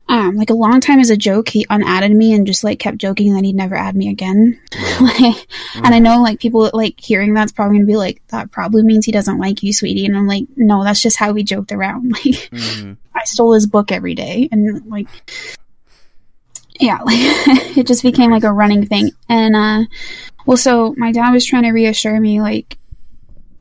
um 0.08 0.36
like 0.36 0.50
a 0.50 0.54
long 0.56 0.80
time 0.80 1.00
as 1.00 1.10
a 1.10 1.18
joke 1.18 1.50
he 1.50 1.66
unadded 1.70 2.12
me 2.12 2.34
and 2.34 2.46
just 2.46 2.64
like 2.64 2.78
kept 2.80 2.98
joking 2.98 3.34
that 3.34 3.44
he'd 3.44 3.56
never 3.56 3.76
add 3.76 3.96
me 3.96 4.08
again 4.10 4.60
like 5.02 5.48
and 5.76 5.88
i 5.96 6.00
know 6.00 6.22
like 6.22 6.40
people 6.40 6.70
like 6.74 7.00
hearing 7.00 7.34
that's 7.34 7.52
probably 7.52 7.78
gonna 7.78 7.88
be 7.88 7.96
like 7.96 8.22
that 8.28 8.52
probably 8.52 8.84
means 8.84 9.06
he 9.06 9.12
doesn't 9.12 9.40
like 9.40 9.64
you 9.64 9.74
sweetie 9.74 10.06
and 10.06 10.16
i'm 10.16 10.28
like 10.28 10.44
no 10.56 10.84
that's 10.84 11.02
just 11.02 11.18
how 11.18 11.32
we 11.32 11.44
joked 11.44 11.72
around 11.72 12.12
like 12.12 12.50
Mhm. 12.52 12.98
I 13.16 13.24
stole 13.24 13.54
his 13.54 13.66
book 13.66 13.92
every 13.92 14.14
day 14.14 14.50
and 14.52 14.86
like 14.88 15.08
yeah, 16.80 16.98
like 16.98 17.16
it 17.78 17.88
just 17.88 18.04
became 18.04 18.30
like 18.32 18.44
a 18.44 18.52
running 18.52 18.86
thing. 18.86 19.12
And 19.30 19.56
uh 19.56 19.84
well 20.46 20.58
so 20.58 20.94
my 20.98 21.12
dad 21.14 21.32
was 21.32 21.46
trying 21.46 21.64
to 21.64 21.72
reassure 21.72 22.20
me 22.20 22.42
like 22.42 22.78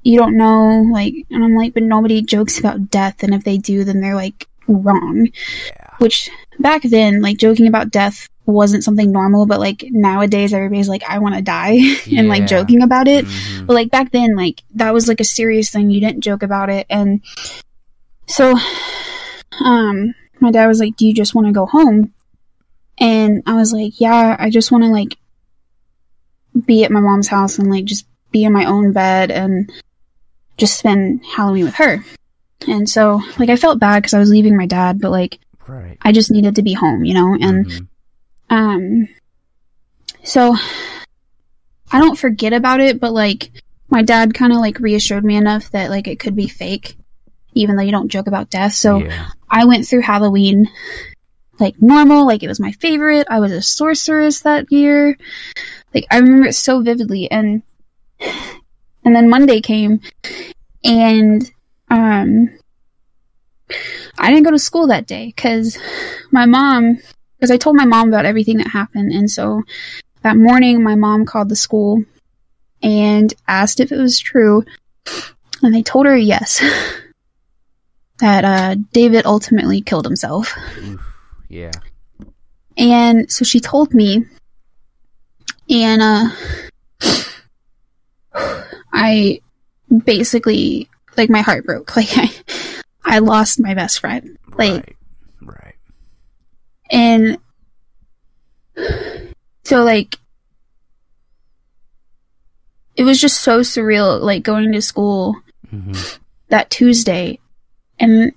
you 0.03 0.19
don't 0.19 0.37
know, 0.37 0.83
like, 0.93 1.15
and 1.31 1.43
I'm 1.43 1.55
like, 1.57 1.73
but 1.73 1.83
nobody 1.83 2.21
jokes 2.21 2.59
about 2.59 2.91
death, 2.91 3.23
and 3.23 3.33
if 3.33 3.43
they 3.45 3.57
do, 3.57 3.85
then 3.85 4.03
they're 4.03 4.15
like 4.15 4.47
wrong. 4.69 5.29
Yeah. 5.67 5.84
Which 5.99 6.31
back 6.59 6.83
then, 6.83 7.23
like, 7.23 7.39
joking 7.39 7.67
about 7.67 7.91
death 7.91 8.29
wasn't 8.47 8.85
something 8.85 9.11
normal, 9.11 9.47
but 9.47 9.59
like 9.59 9.85
nowadays, 9.91 10.53
everybody's 10.53 10.89
like, 10.89 11.03
I 11.09 11.19
want 11.19 11.35
to 11.35 11.43
die, 11.43 11.79
and 12.17 12.29
like 12.29 12.47
joking 12.47 12.83
about 12.83 13.09
it. 13.09 13.25
Mhm. 13.25 13.67
But 13.67 13.75
like 13.75 13.91
back 13.91 14.13
then, 14.13 14.37
like 14.37 14.63
that 14.75 14.93
was 14.93 15.09
like 15.09 15.21
a 15.21 15.25
serious 15.25 15.71
thing. 15.71 15.91
You 15.91 16.01
didn't 16.01 16.23
joke 16.23 16.43
about 16.43 16.69
it, 16.69 16.87
and 16.91 17.23
so, 18.27 18.57
um, 19.65 20.15
my 20.41 20.51
dad 20.51 20.67
was 20.67 20.81
like, 20.81 20.97
"Do 20.97 21.07
you 21.07 21.15
just 21.15 21.35
want 21.35 21.47
to 21.47 21.53
go 21.53 21.67
home?" 21.67 22.13
And 22.99 23.43
I 23.47 23.55
was 23.55 23.73
like, 23.73 24.01
"Yeah, 24.01 24.37
I 24.39 24.51
just 24.51 24.71
want 24.71 24.85
to 24.85 24.91
like 24.91 25.17
be 26.67 26.85
at 26.85 26.91
my 26.91 27.01
mom's 27.01 27.29
house 27.29 27.59
and 27.59 27.71
like 27.71 27.85
just 27.85 28.07
be 28.31 28.45
in 28.45 28.53
my 28.53 28.65
own 28.67 28.93
bed 28.93 29.31
and 29.31 29.71
just 30.59 30.79
spend 30.79 31.25
Halloween 31.25 31.65
with 31.65 31.75
her." 31.77 32.05
And 32.69 32.89
so, 32.89 33.21
like, 33.39 33.49
I 33.51 33.57
felt 33.57 33.81
bad 33.81 34.01
because 34.01 34.15
I 34.15 34.19
was 34.19 34.31
leaving 34.31 34.57
my 34.57 34.67
dad, 34.67 35.01
but 35.01 35.11
like, 35.11 35.39
Right. 35.67 35.99
I 36.03 36.13
just 36.13 36.31
needed 36.31 36.57
to 36.57 36.63
be 36.63 36.73
home, 36.75 37.05
you 37.05 37.15
know, 37.15 37.37
and. 37.41 37.67
Mhm. 37.67 37.89
Um, 38.51 39.09
so 40.23 40.55
I 41.91 42.01
don't 42.01 42.19
forget 42.19 42.53
about 42.53 42.81
it, 42.81 43.01
but 43.01 43.13
like 43.13 43.51
my 43.89 44.03
dad 44.03 44.35
kind 44.35 44.53
of 44.53 44.59
like 44.59 44.81
reassured 44.81 45.25
me 45.25 45.37
enough 45.37 45.71
that 45.71 45.91
like 45.91 46.09
it 46.09 46.19
could 46.19 46.35
be 46.35 46.49
fake, 46.49 46.97
even 47.55 47.77
though 47.77 47.83
you 47.83 47.93
don't 47.93 48.09
joke 48.09 48.27
about 48.27 48.51
death. 48.51 48.73
So 48.73 48.99
yeah. 48.99 49.29
I 49.49 49.65
went 49.65 49.87
through 49.87 50.01
Halloween 50.03 50.69
like 51.61 51.81
normal, 51.81 52.27
like 52.27 52.43
it 52.43 52.49
was 52.49 52.59
my 52.59 52.73
favorite. 52.73 53.27
I 53.31 53.41
was 53.41 53.53
a 53.53 53.63
sorceress 53.63 54.41
that 54.41 54.73
year. 54.73 55.17
Like 55.95 56.07
I 56.11 56.19
remember 56.19 56.49
it 56.49 56.55
so 56.55 56.81
vividly 56.81 57.31
and 57.31 57.63
and 59.05 59.15
then 59.15 59.29
Monday 59.29 59.61
came 59.61 60.01
and 60.83 61.51
um 61.91 62.51
I 64.19 64.31
didn't 64.31 64.45
go 64.45 64.51
to 64.51 64.59
school 64.59 64.87
that 64.89 65.07
day 65.07 65.33
cuz 65.37 65.79
my 66.31 66.47
mom 66.47 66.99
because 67.37 67.51
I 67.51 67.57
told 67.57 67.77
my 67.77 67.85
mom 67.85 68.09
about 68.09 68.27
everything 68.27 68.59
that 68.59 68.69
happened 68.69 69.13
and 69.13 69.31
so 69.31 69.63
that 70.23 70.37
morning 70.37 70.83
my 70.83 70.95
mom 70.95 71.27
called 71.27 71.49
the 71.49 71.57
school 71.57 72.05
and 72.83 73.33
asked 73.47 73.81
if 73.81 73.93
it 73.93 73.99
was 73.99 74.19
true 74.19 74.65
and 75.63 75.75
they 75.75 75.83
told 75.83 76.07
her 76.07 76.17
yes 76.17 76.63
that 78.19 78.45
uh, 78.45 78.77
David 78.93 79.27
ultimately 79.27 79.81
killed 79.81 80.05
himself. 80.05 80.55
Yeah. 81.49 81.73
And 82.77 83.31
so 83.31 83.45
she 83.45 83.61
told 83.61 83.95
me, 83.95 84.25
and 85.69 86.03
uh, 86.03 86.29
I 88.93 89.41
basically 90.05 90.89
like 91.17 91.31
my 91.31 91.43
heart 91.43 91.65
broke. 91.65 91.95
Like 91.97 92.09
I, 92.17 92.31
I 93.05 93.19
lost 93.19 93.61
my 93.61 93.75
best 93.75 94.01
friend. 94.01 94.39
Like, 94.57 94.73
right. 94.73 94.97
Right. 95.43 95.75
and 96.91 97.39
so 99.65 99.83
like 99.85 100.17
it 102.97 103.03
was 103.05 103.21
just 103.21 103.41
so 103.41 103.61
surreal. 103.61 104.21
Like 104.21 104.43
going 104.43 104.73
to 104.73 104.83
school 104.83 105.37
hmm 105.71 105.93
that 106.49 106.71
Tuesday 106.71 107.41
and 107.99 108.33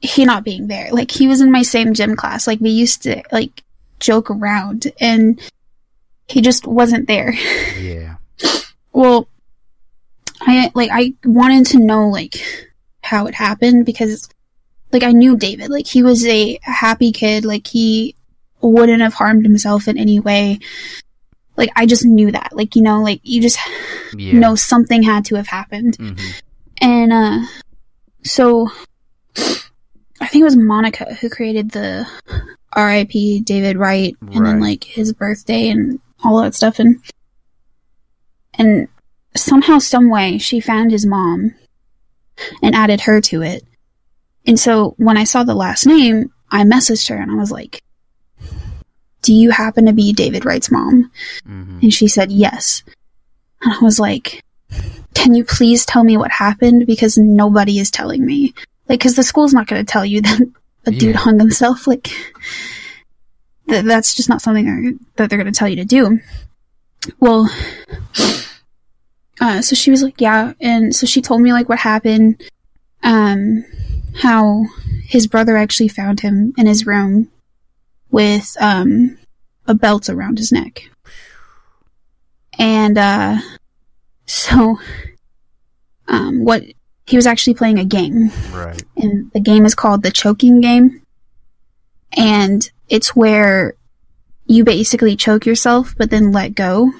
he 0.00 0.24
not 0.24 0.44
being 0.44 0.68
there. 0.68 0.90
Like 0.92 1.10
he 1.10 1.26
was 1.26 1.40
in 1.40 1.50
my 1.50 1.62
same 1.62 1.94
gym 1.94 2.14
class. 2.14 2.46
Like 2.46 2.60
we 2.60 2.70
used 2.70 3.02
to 3.02 3.22
like 3.32 3.64
joke 3.98 4.30
around 4.30 4.92
and 5.00 5.40
he 6.28 6.40
just 6.40 6.66
wasn't 6.66 7.08
there. 7.08 7.32
Yeah. 7.78 8.16
well, 8.92 9.26
I 10.42 10.70
like 10.74 10.90
I 10.92 11.14
wanted 11.24 11.66
to 11.68 11.78
know 11.78 12.08
like 12.08 12.36
how 13.08 13.26
it 13.26 13.34
happened 13.34 13.84
because 13.86 14.28
like 14.92 15.02
I 15.02 15.12
knew 15.12 15.36
David. 15.36 15.68
Like 15.70 15.86
he 15.86 16.02
was 16.02 16.26
a 16.26 16.58
happy 16.62 17.12
kid. 17.12 17.44
Like 17.44 17.66
he 17.66 18.14
wouldn't 18.60 19.02
have 19.02 19.14
harmed 19.14 19.44
himself 19.44 19.88
in 19.88 19.98
any 19.98 20.18
way. 20.20 20.58
Like 21.56 21.70
I 21.76 21.86
just 21.86 22.04
knew 22.04 22.30
that. 22.32 22.50
Like 22.52 22.76
you 22.76 22.82
know, 22.82 23.02
like 23.02 23.20
you 23.22 23.40
just 23.42 23.58
Yeah. 24.16 24.38
know 24.38 24.54
something 24.54 25.02
had 25.02 25.24
to 25.26 25.34
have 25.36 25.48
happened. 25.48 25.96
hmm 25.96 26.14
And 26.80 27.12
uh 27.12 27.38
so 28.24 28.68
I 30.20 30.26
think 30.26 30.42
it 30.42 30.50
was 30.50 30.56
Monica 30.56 31.14
who 31.14 31.28
created 31.30 31.70
the 31.70 32.06
RIP 32.76 33.44
David 33.44 33.76
Wright 33.76 34.16
and 34.20 34.46
then 34.46 34.60
like 34.60 34.84
his 34.84 35.12
birthday 35.12 35.68
and 35.68 36.00
all 36.24 36.42
that 36.42 36.54
stuff 36.54 36.78
and 36.78 37.00
and 38.54 38.88
somehow 39.36 39.78
some 39.78 40.10
way 40.10 40.38
she 40.38 40.58
found 40.60 40.90
his 40.90 41.06
mom 41.06 41.54
and 42.62 42.74
added 42.74 43.00
her 43.02 43.20
to 43.22 43.42
it. 43.42 43.64
And 44.46 44.58
so 44.58 44.94
when 44.98 45.16
I 45.16 45.24
saw 45.24 45.44
the 45.44 45.54
last 45.54 45.86
name, 45.86 46.32
I 46.50 46.62
messaged 46.64 47.08
her 47.08 47.16
and 47.16 47.30
I 47.30 47.34
was 47.34 47.50
like, 47.50 47.82
"Do 49.22 49.34
you 49.34 49.50
happen 49.50 49.86
to 49.86 49.92
be 49.92 50.12
David 50.12 50.44
Wright's 50.44 50.70
mom?" 50.70 51.10
hmm 51.44 51.78
And 51.82 51.92
she 51.92 52.08
said 52.08 52.32
yes. 52.32 52.82
And 53.62 53.72
I 53.72 53.78
was 53.80 53.98
like, 53.98 54.42
can 55.14 55.34
you 55.34 55.44
please 55.44 55.84
tell 55.84 56.04
me 56.04 56.16
what 56.16 56.30
happened? 56.30 56.86
Because 56.86 57.18
nobody 57.18 57.78
is 57.78 57.90
telling 57.90 58.24
me. 58.24 58.54
Like, 58.88 59.00
because 59.00 59.16
the 59.16 59.22
school's 59.22 59.52
not 59.52 59.66
going 59.66 59.84
to 59.84 59.90
tell 59.90 60.04
you 60.04 60.20
that 60.22 60.40
a 60.86 60.90
dude 60.92 61.16
hung 61.16 61.38
himself. 61.38 61.86
Like, 61.86 62.04
th- 63.68 63.84
that's 63.84 64.14
just 64.14 64.28
not 64.28 64.42
something 64.42 64.98
that 65.16 65.28
they're 65.28 65.38
going 65.38 65.52
to 65.52 65.58
tell 65.58 65.68
you 65.68 65.76
to 65.76 65.84
do. 65.84 66.20
Well, 67.18 67.50
uh, 69.40 69.62
so 69.62 69.74
she 69.74 69.90
was 69.90 70.02
like, 70.02 70.20
yeah. 70.20 70.52
And 70.60 70.94
so 70.94 71.06
she 71.06 71.22
told 71.22 71.40
me, 71.40 71.52
like, 71.52 71.68
what 71.68 71.78
happened, 71.78 72.42
um, 73.02 73.64
how 74.16 74.64
his 75.04 75.26
brother 75.26 75.56
actually 75.56 75.88
found 75.88 76.20
him 76.20 76.52
in 76.56 76.66
his 76.66 76.86
room 76.86 77.30
with, 78.10 78.56
um, 78.60 79.16
a 79.66 79.74
belt 79.74 80.08
around 80.08 80.38
his 80.38 80.50
neck. 80.52 80.82
And, 82.58 82.98
uh, 82.98 83.38
so, 84.26 84.78
um, 86.08 86.44
what, 86.44 86.62
he 87.06 87.16
was 87.16 87.26
actually 87.26 87.54
playing 87.54 87.78
a 87.78 87.84
game 87.84 88.30
Right. 88.52 88.82
and 88.96 89.30
the 89.32 89.40
game 89.40 89.64
is 89.64 89.74
called 89.74 90.02
the 90.02 90.10
choking 90.10 90.60
game. 90.60 91.02
And 92.16 92.68
it's 92.88 93.14
where 93.14 93.74
you 94.46 94.64
basically 94.64 95.16
choke 95.16 95.46
yourself, 95.46 95.94
but 95.96 96.10
then 96.10 96.32
let 96.32 96.54
go. 96.54 96.90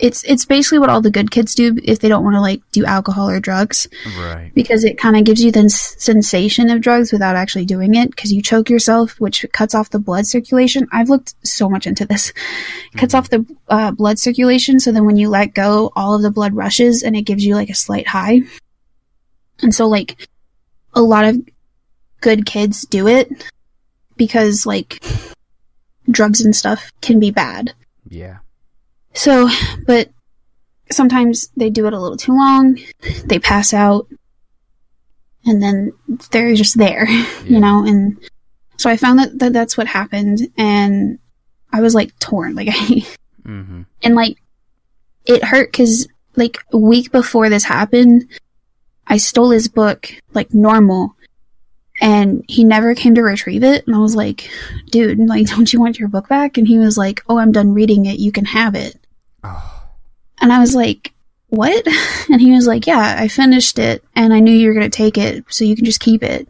It's 0.00 0.24
it's 0.24 0.44
basically 0.46 0.78
what 0.78 0.88
all 0.88 1.02
the 1.02 1.10
good 1.10 1.30
kids 1.30 1.54
do 1.54 1.76
if 1.84 1.98
they 1.98 2.08
don't 2.08 2.24
want 2.24 2.34
to 2.34 2.40
like 2.40 2.62
do 2.72 2.84
alcohol 2.86 3.28
or 3.28 3.38
drugs 3.38 3.86
Right. 4.18 4.50
because 4.54 4.82
it 4.84 4.96
kind 4.98 5.14
of 5.16 5.24
gives 5.24 5.42
you 5.44 5.52
the 5.52 5.60
s- 5.64 5.94
sensation 5.98 6.70
of 6.70 6.80
drugs 6.80 7.12
without 7.12 7.36
actually 7.36 7.66
doing 7.66 7.94
it 7.94 8.10
because 8.10 8.32
you 8.32 8.40
choke 8.40 8.70
yourself, 8.70 9.20
which 9.20 9.44
cuts 9.52 9.74
off 9.74 9.90
the 9.90 9.98
blood 9.98 10.26
circulation. 10.26 10.86
I've 10.90 11.10
looked 11.10 11.34
so 11.46 11.68
much 11.68 11.86
into 11.86 12.06
this. 12.06 12.32
Cuts 12.96 13.12
Mhm. 13.14 13.18
off 13.18 13.28
the 13.30 13.44
uh, 13.68 13.90
blood 13.90 14.18
circulation, 14.18 14.80
so 14.80 14.90
then 14.90 15.04
when 15.04 15.16
you 15.18 15.28
let 15.28 15.54
go, 15.54 15.92
all 15.94 16.14
of 16.14 16.22
the 16.22 16.30
blood 16.30 16.54
rushes 16.54 17.02
and 17.02 17.14
it 17.14 17.22
gives 17.22 17.44
you 17.44 17.54
like 17.54 17.68
a 17.70 17.74
slight 17.74 18.08
high. 18.08 18.40
And 19.62 19.74
so, 19.74 19.86
like, 19.86 20.26
a 20.94 21.02
lot 21.02 21.26
of 21.26 21.38
good 22.22 22.46
kids 22.46 22.86
do 22.86 23.06
it 23.06 23.28
because, 24.16 24.64
like, 24.64 25.02
drugs 26.10 26.40
and 26.40 26.56
stuff 26.56 26.90
can 27.02 27.20
be 27.20 27.30
bad. 27.30 27.74
Yeah. 28.08 28.38
So, 29.14 29.48
but 29.86 30.10
sometimes 30.90 31.48
they 31.56 31.70
do 31.70 31.86
it 31.86 31.92
a 31.92 31.98
little 32.00 32.16
too 32.16 32.32
long, 32.32 32.78
they 33.24 33.38
pass 33.38 33.74
out, 33.74 34.06
and 35.44 35.62
then 35.62 35.92
they're 36.30 36.54
just 36.54 36.78
there, 36.78 37.08
Yeah. 37.08 37.42
you 37.44 37.60
know? 37.60 37.84
And 37.84 38.18
so 38.76 38.88
I 38.90 38.96
found 38.96 39.18
that, 39.18 39.38
that 39.38 39.52
that's 39.52 39.76
what 39.76 39.86
happened, 39.86 40.40
and 40.56 41.18
I 41.72 41.80
was 41.80 41.94
like 41.94 42.18
torn. 42.18 42.54
Like, 42.56 42.68
I, 42.70 43.04
hmm 43.44 43.82
and 44.02 44.14
like, 44.14 44.38
it 45.26 45.44
hurt 45.44 45.70
because, 45.72 46.08
like, 46.36 46.58
a 46.72 46.78
week 46.78 47.12
before 47.12 47.48
this 47.50 47.64
happened, 47.64 48.26
I 49.06 49.16
stole 49.18 49.50
his 49.50 49.68
book, 49.68 50.08
like, 50.32 50.54
normal. 50.54 51.14
And 52.00 52.42
he 52.48 52.64
never 52.64 52.94
came 52.94 53.14
to 53.16 53.22
retrieve 53.22 53.62
it. 53.62 53.86
And 53.86 53.94
I 53.94 53.98
was 53.98 54.16
like, 54.16 54.48
dude, 54.90 55.18
like, 55.18 55.46
don't 55.50 55.70
you 55.70 55.80
want 55.80 55.98
your 55.98 56.08
book 56.08 56.28
back? 56.28 56.56
And 56.56 56.66
he 56.66 56.78
was 56.78 56.96
like, 56.96 57.22
oh, 57.28 57.36
I'm 57.38 57.52
done 57.52 57.74
reading 57.74 58.06
it. 58.06 58.18
You 58.18 58.32
can 58.32 58.46
have 58.46 58.74
it. 58.74 58.96
Oh. 59.44 59.88
And 60.40 60.52
I 60.52 60.58
was 60.58 60.74
like, 60.74 61.12
what? 61.48 61.86
And 62.30 62.40
he 62.40 62.52
was 62.52 62.66
like, 62.66 62.86
yeah, 62.86 63.16
I 63.18 63.26
finished 63.28 63.78
it 63.78 64.04
and 64.14 64.32
I 64.32 64.38
knew 64.40 64.52
you 64.52 64.68
were 64.68 64.74
going 64.74 64.88
to 64.88 64.96
take 64.96 65.18
it, 65.18 65.44
so 65.48 65.64
you 65.64 65.74
can 65.74 65.84
just 65.84 65.98
keep 66.00 66.22
it. 66.22 66.46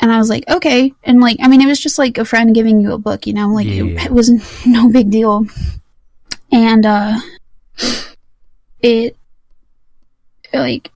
And 0.00 0.10
I 0.12 0.18
was 0.18 0.28
like, 0.28 0.48
okay. 0.48 0.92
And 1.04 1.20
like, 1.20 1.36
I 1.40 1.46
mean, 1.48 1.60
it 1.60 1.66
was 1.66 1.78
just 1.80 1.98
like 1.98 2.18
a 2.18 2.24
friend 2.24 2.54
giving 2.54 2.80
you 2.80 2.92
a 2.92 2.98
book, 2.98 3.26
you 3.26 3.32
know, 3.32 3.48
like 3.48 3.66
Yeah. 3.66 3.84
it, 3.84 4.06
it 4.06 4.10
was 4.12 4.28
no 4.66 4.88
big 4.90 5.10
deal. 5.10 5.46
And, 6.50 6.84
uh, 6.86 7.18
it, 8.80 9.16
like, 10.52 10.90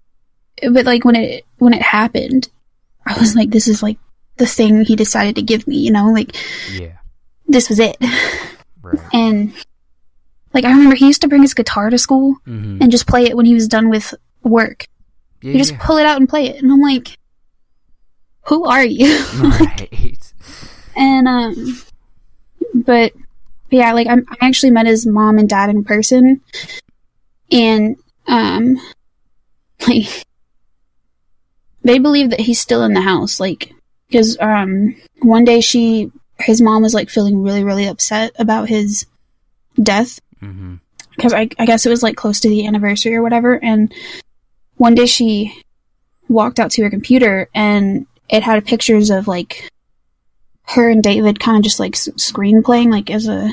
but 0.70 0.84
like 0.86 1.04
when 1.04 1.16
it, 1.16 1.44
when 1.58 1.74
it 1.74 1.82
happened, 1.82 2.48
I 3.06 3.18
was 3.18 3.34
like, 3.34 3.50
this 3.50 3.68
is 3.68 3.82
like 3.82 3.98
the 4.36 4.46
thing 4.46 4.84
he 4.84 4.96
decided 4.96 5.36
to 5.36 5.42
give 5.42 5.66
me, 5.66 5.76
you 5.76 5.90
know, 5.92 6.06
like 6.12 6.34
Yeah. 6.72 6.98
this 7.46 7.68
was 7.68 7.78
it. 7.80 7.96
Right. 8.80 8.98
And 9.12 9.52
Like 10.54 10.64
I 10.64 10.70
remember 10.70 10.94
he 10.96 11.06
used 11.06 11.22
to 11.22 11.28
bring 11.28 11.42
his 11.42 11.54
guitar 11.54 11.90
to 11.90 11.98
school 11.98 12.36
Mm-hmm. 12.46 12.78
and 12.82 12.90
just 12.90 13.06
play 13.06 13.24
it 13.24 13.36
when 13.36 13.46
he 13.46 13.54
was 13.54 13.68
done 13.68 13.88
with 13.88 14.14
work. 14.42 14.86
Yeah, 15.40 15.52
You 15.52 15.58
just 15.58 15.78
pull 15.78 15.96
it 15.98 16.06
out 16.06 16.18
and 16.18 16.28
play 16.28 16.46
it, 16.48 16.62
and 16.62 16.70
I'm 16.70 16.80
like, 16.80 17.16
"Who 18.48 18.64
are 18.64 18.84
you?" 18.84 19.18
right. 19.40 20.32
and 20.94 21.26
um, 21.28 21.82
but 22.74 23.12
yeah, 23.70 23.92
like 23.92 24.06
I'm, 24.06 24.24
I 24.28 24.46
actually 24.46 24.70
met 24.70 24.86
his 24.86 25.06
mom 25.06 25.38
and 25.38 25.48
dad 25.48 25.70
in 25.70 25.82
person, 25.84 26.40
and 27.50 27.96
um, 28.28 28.76
like 29.88 30.06
they 31.82 31.98
believe 31.98 32.30
that 32.30 32.40
he's 32.40 32.60
still 32.60 32.84
in 32.84 32.94
the 32.94 33.00
house, 33.00 33.40
like 33.40 33.72
because 34.08 34.36
um, 34.40 34.94
one 35.22 35.44
day 35.44 35.60
she, 35.60 36.12
his 36.38 36.60
mom 36.60 36.82
was 36.82 36.94
like 36.94 37.08
feeling 37.08 37.42
really, 37.42 37.64
really 37.64 37.86
upset 37.86 38.30
about 38.38 38.68
his 38.68 39.06
death 39.82 40.20
Mm-hmm. 40.42 40.74
because 41.16 41.32
I, 41.32 41.48
I 41.58 41.66
guess 41.66 41.86
it 41.86 41.90
was 41.90 42.02
like 42.02 42.16
close 42.16 42.40
to 42.40 42.48
the 42.48 42.66
anniversary 42.66 43.14
or 43.14 43.22
whatever. 43.22 43.62
And 43.62 43.92
one 44.76 44.94
day 44.94 45.06
she 45.06 45.62
walked 46.28 46.58
out 46.58 46.70
to 46.72 46.82
her 46.82 46.90
computer 46.90 47.48
and 47.54 48.06
it 48.28 48.42
had 48.42 48.64
pictures 48.64 49.10
of 49.10 49.28
like 49.28 49.68
her 50.64 50.88
and 50.88 51.02
David 51.02 51.38
kind 51.38 51.56
of 51.56 51.62
just 51.62 51.78
like 51.80 51.96
screen 51.96 52.62
playing 52.62 52.90
like 52.90 53.10
as 53.10 53.28
a 53.28 53.52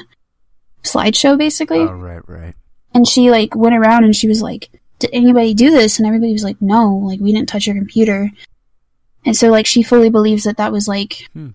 slideshow 0.84 1.38
basically. 1.38 1.80
Oh, 1.80 1.94
right, 1.94 2.28
right. 2.28 2.56
And 2.94 3.08
she 3.08 3.30
like 3.30 3.56
went 3.56 3.76
around 3.76 4.04
and 4.04 4.16
she 4.16 4.28
was 4.28 4.42
like, 4.42 4.70
"Did 5.00 5.12
anybody 5.14 5.54
do 5.54 5.70
this?" 5.70 6.00
And 6.00 6.08
everybody 6.08 6.32
was 6.32 6.44
like, 6.44 6.62
"No, 6.62 6.96
like 6.96 7.20
we 7.20 7.32
didn't 7.34 7.50
touch 7.50 7.68
your 7.68 7.76
computer." 7.76 8.32
And 9.26 9.36
so 9.36 9.50
like 9.50 9.66
she 9.66 9.84
fully 9.84 10.10
believes 10.10 10.46
that 10.46 10.58
that 10.58 10.72
was 10.72 10.88
like 10.88 11.28
Hmm. 11.34 11.50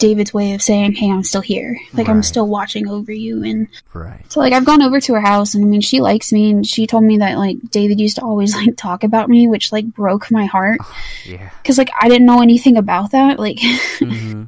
David's 0.00 0.34
way 0.34 0.54
of 0.54 0.62
saying, 0.62 0.94
"Hey, 0.94 1.10
I'm 1.10 1.22
still 1.22 1.40
here. 1.42 1.78
Like 1.92 2.08
I'm 2.08 2.22
still 2.24 2.48
watching 2.48 2.88
over 2.88 3.12
you." 3.12 3.44
And 3.44 3.68
Right. 3.94 4.24
so 4.32 4.40
like 4.40 4.52
I've 4.52 4.64
gone 4.64 4.82
over 4.82 5.00
to 5.00 5.14
her 5.14 5.20
house 5.20 5.54
and 5.54 5.64
I 5.64 5.68
mean 5.68 5.80
she 5.82 6.00
likes 6.00 6.32
me 6.32 6.50
and 6.50 6.66
she 6.66 6.86
told 6.88 7.04
me 7.04 7.18
that 7.18 7.38
like 7.38 7.58
David 7.70 8.00
used 8.00 8.16
to 8.16 8.22
always 8.24 8.56
like 8.60 8.76
talk 8.76 9.04
about 9.04 9.28
me, 9.28 9.46
which 9.46 9.70
like 9.70 9.86
broke 9.86 10.30
my 10.32 10.46
heart 10.46 10.80
Yeah. 11.24 11.50
because 11.62 11.78
like 11.78 11.90
I 12.00 12.08
didn't 12.08 12.26
know 12.26 12.42
anything 12.42 12.76
about 12.76 13.12
that. 13.12 13.38
Like 13.38 13.58
Mm-hmm. 14.00 14.44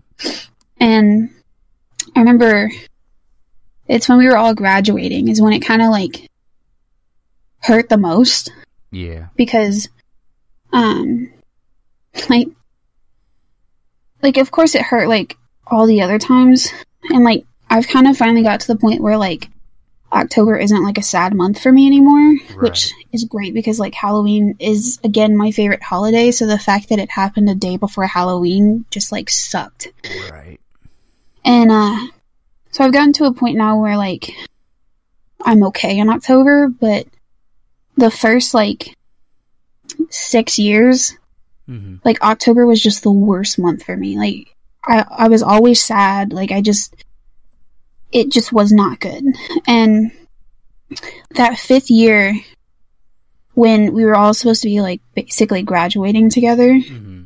and 0.81 1.31
I 2.17 2.19
remember 2.21 2.71
it's 3.87 4.09
when 4.09 4.19
we 4.19 4.27
were 4.27 4.37
all 4.37 4.55
graduating 4.55 5.29
is 5.29 5.41
when 5.41 5.53
it 5.53 5.61
kind 5.61 5.83
of 5.83 5.91
like 5.91 6.27
hurt 7.61 7.89
the 7.89 7.97
most 7.99 8.51
Yeah. 8.91 9.27
because 9.37 9.89
um 10.73 11.31
like 12.31 12.49
like 14.23 14.37
of 14.39 14.51
course 14.51 14.75
it 14.75 14.83
hurt 14.83 15.09
like 15.09 15.37
all 15.73 15.87
the 15.87 16.03
other 16.03 16.19
times 16.19 16.69
and 17.11 17.25
like 17.25 17.45
I've 17.69 17.89
kind 17.89 18.07
of 18.07 18.17
finally 18.17 18.43
got 18.43 18.61
to 18.61 18.67
the 18.67 18.79
point 18.79 19.03
where 19.03 19.17
like 19.17 19.49
October 20.13 20.59
isn't 20.59 20.85
like 20.85 20.99
a 20.99 21.03
sad 21.03 21.33
month 21.35 21.63
for 21.63 21.73
me 21.73 21.87
anymore, 21.87 22.37
which 22.61 22.93
is 23.13 23.25
great 23.25 23.55
because 23.55 23.81
like 23.81 23.95
Halloween 23.95 24.57
is 24.61 25.01
again 25.03 25.35
my 25.39 25.53
favorite 25.53 25.83
holiday, 25.83 26.31
so 26.31 26.47
the 26.47 26.59
fact 26.59 26.91
that 26.91 26.99
it 26.99 27.11
happened 27.11 27.49
a 27.49 27.55
day 27.55 27.79
before 27.79 28.07
Halloween 28.07 28.85
just 28.91 29.11
like 29.11 29.31
sucked. 29.31 29.89
Right. 30.31 30.61
And 31.45 31.73
uh 31.73 31.97
so 32.73 32.85
I've 32.85 32.93
gotten 32.93 33.15
to 33.15 33.25
a 33.25 33.33
point 33.33 33.57
now 33.57 33.81
where 33.81 33.97
like 33.97 34.31
I'm 35.43 35.63
okay 35.65 35.99
in 35.99 36.11
October, 36.11 36.69
but 36.69 37.07
the 37.97 38.11
first 38.11 38.53
like 38.55 38.95
6 40.11 40.59
years 40.59 41.17
Mm-hmm. 41.69 41.97
like 42.05 42.21
October 42.23 42.67
was 42.67 42.83
just 42.83 43.03
the 43.05 43.13
worst 43.13 43.57
month 43.59 43.85
for 43.85 43.97
me. 43.97 44.19
Like 44.19 44.55
I 44.85 45.05
I 45.09 45.29
was 45.29 45.43
always 45.43 45.83
sad. 45.83 46.33
Like 46.33 46.51
I 46.53 46.61
just 46.61 46.95
it 48.11 48.31
just 48.31 48.53
was 48.53 48.73
not 48.73 49.01
good. 49.01 49.25
And 49.67 50.13
that 51.37 51.59
fifth 51.59 51.91
year 51.91 52.35
when 53.55 53.93
we 53.93 54.05
were 54.05 54.15
all 54.17 54.35
supposed 54.35 54.63
to 54.63 54.69
be 54.69 54.81
like 54.81 55.01
basically 55.15 55.63
graduating 55.63 56.31
together, 56.31 56.71
Mm-hmm. 56.73 57.23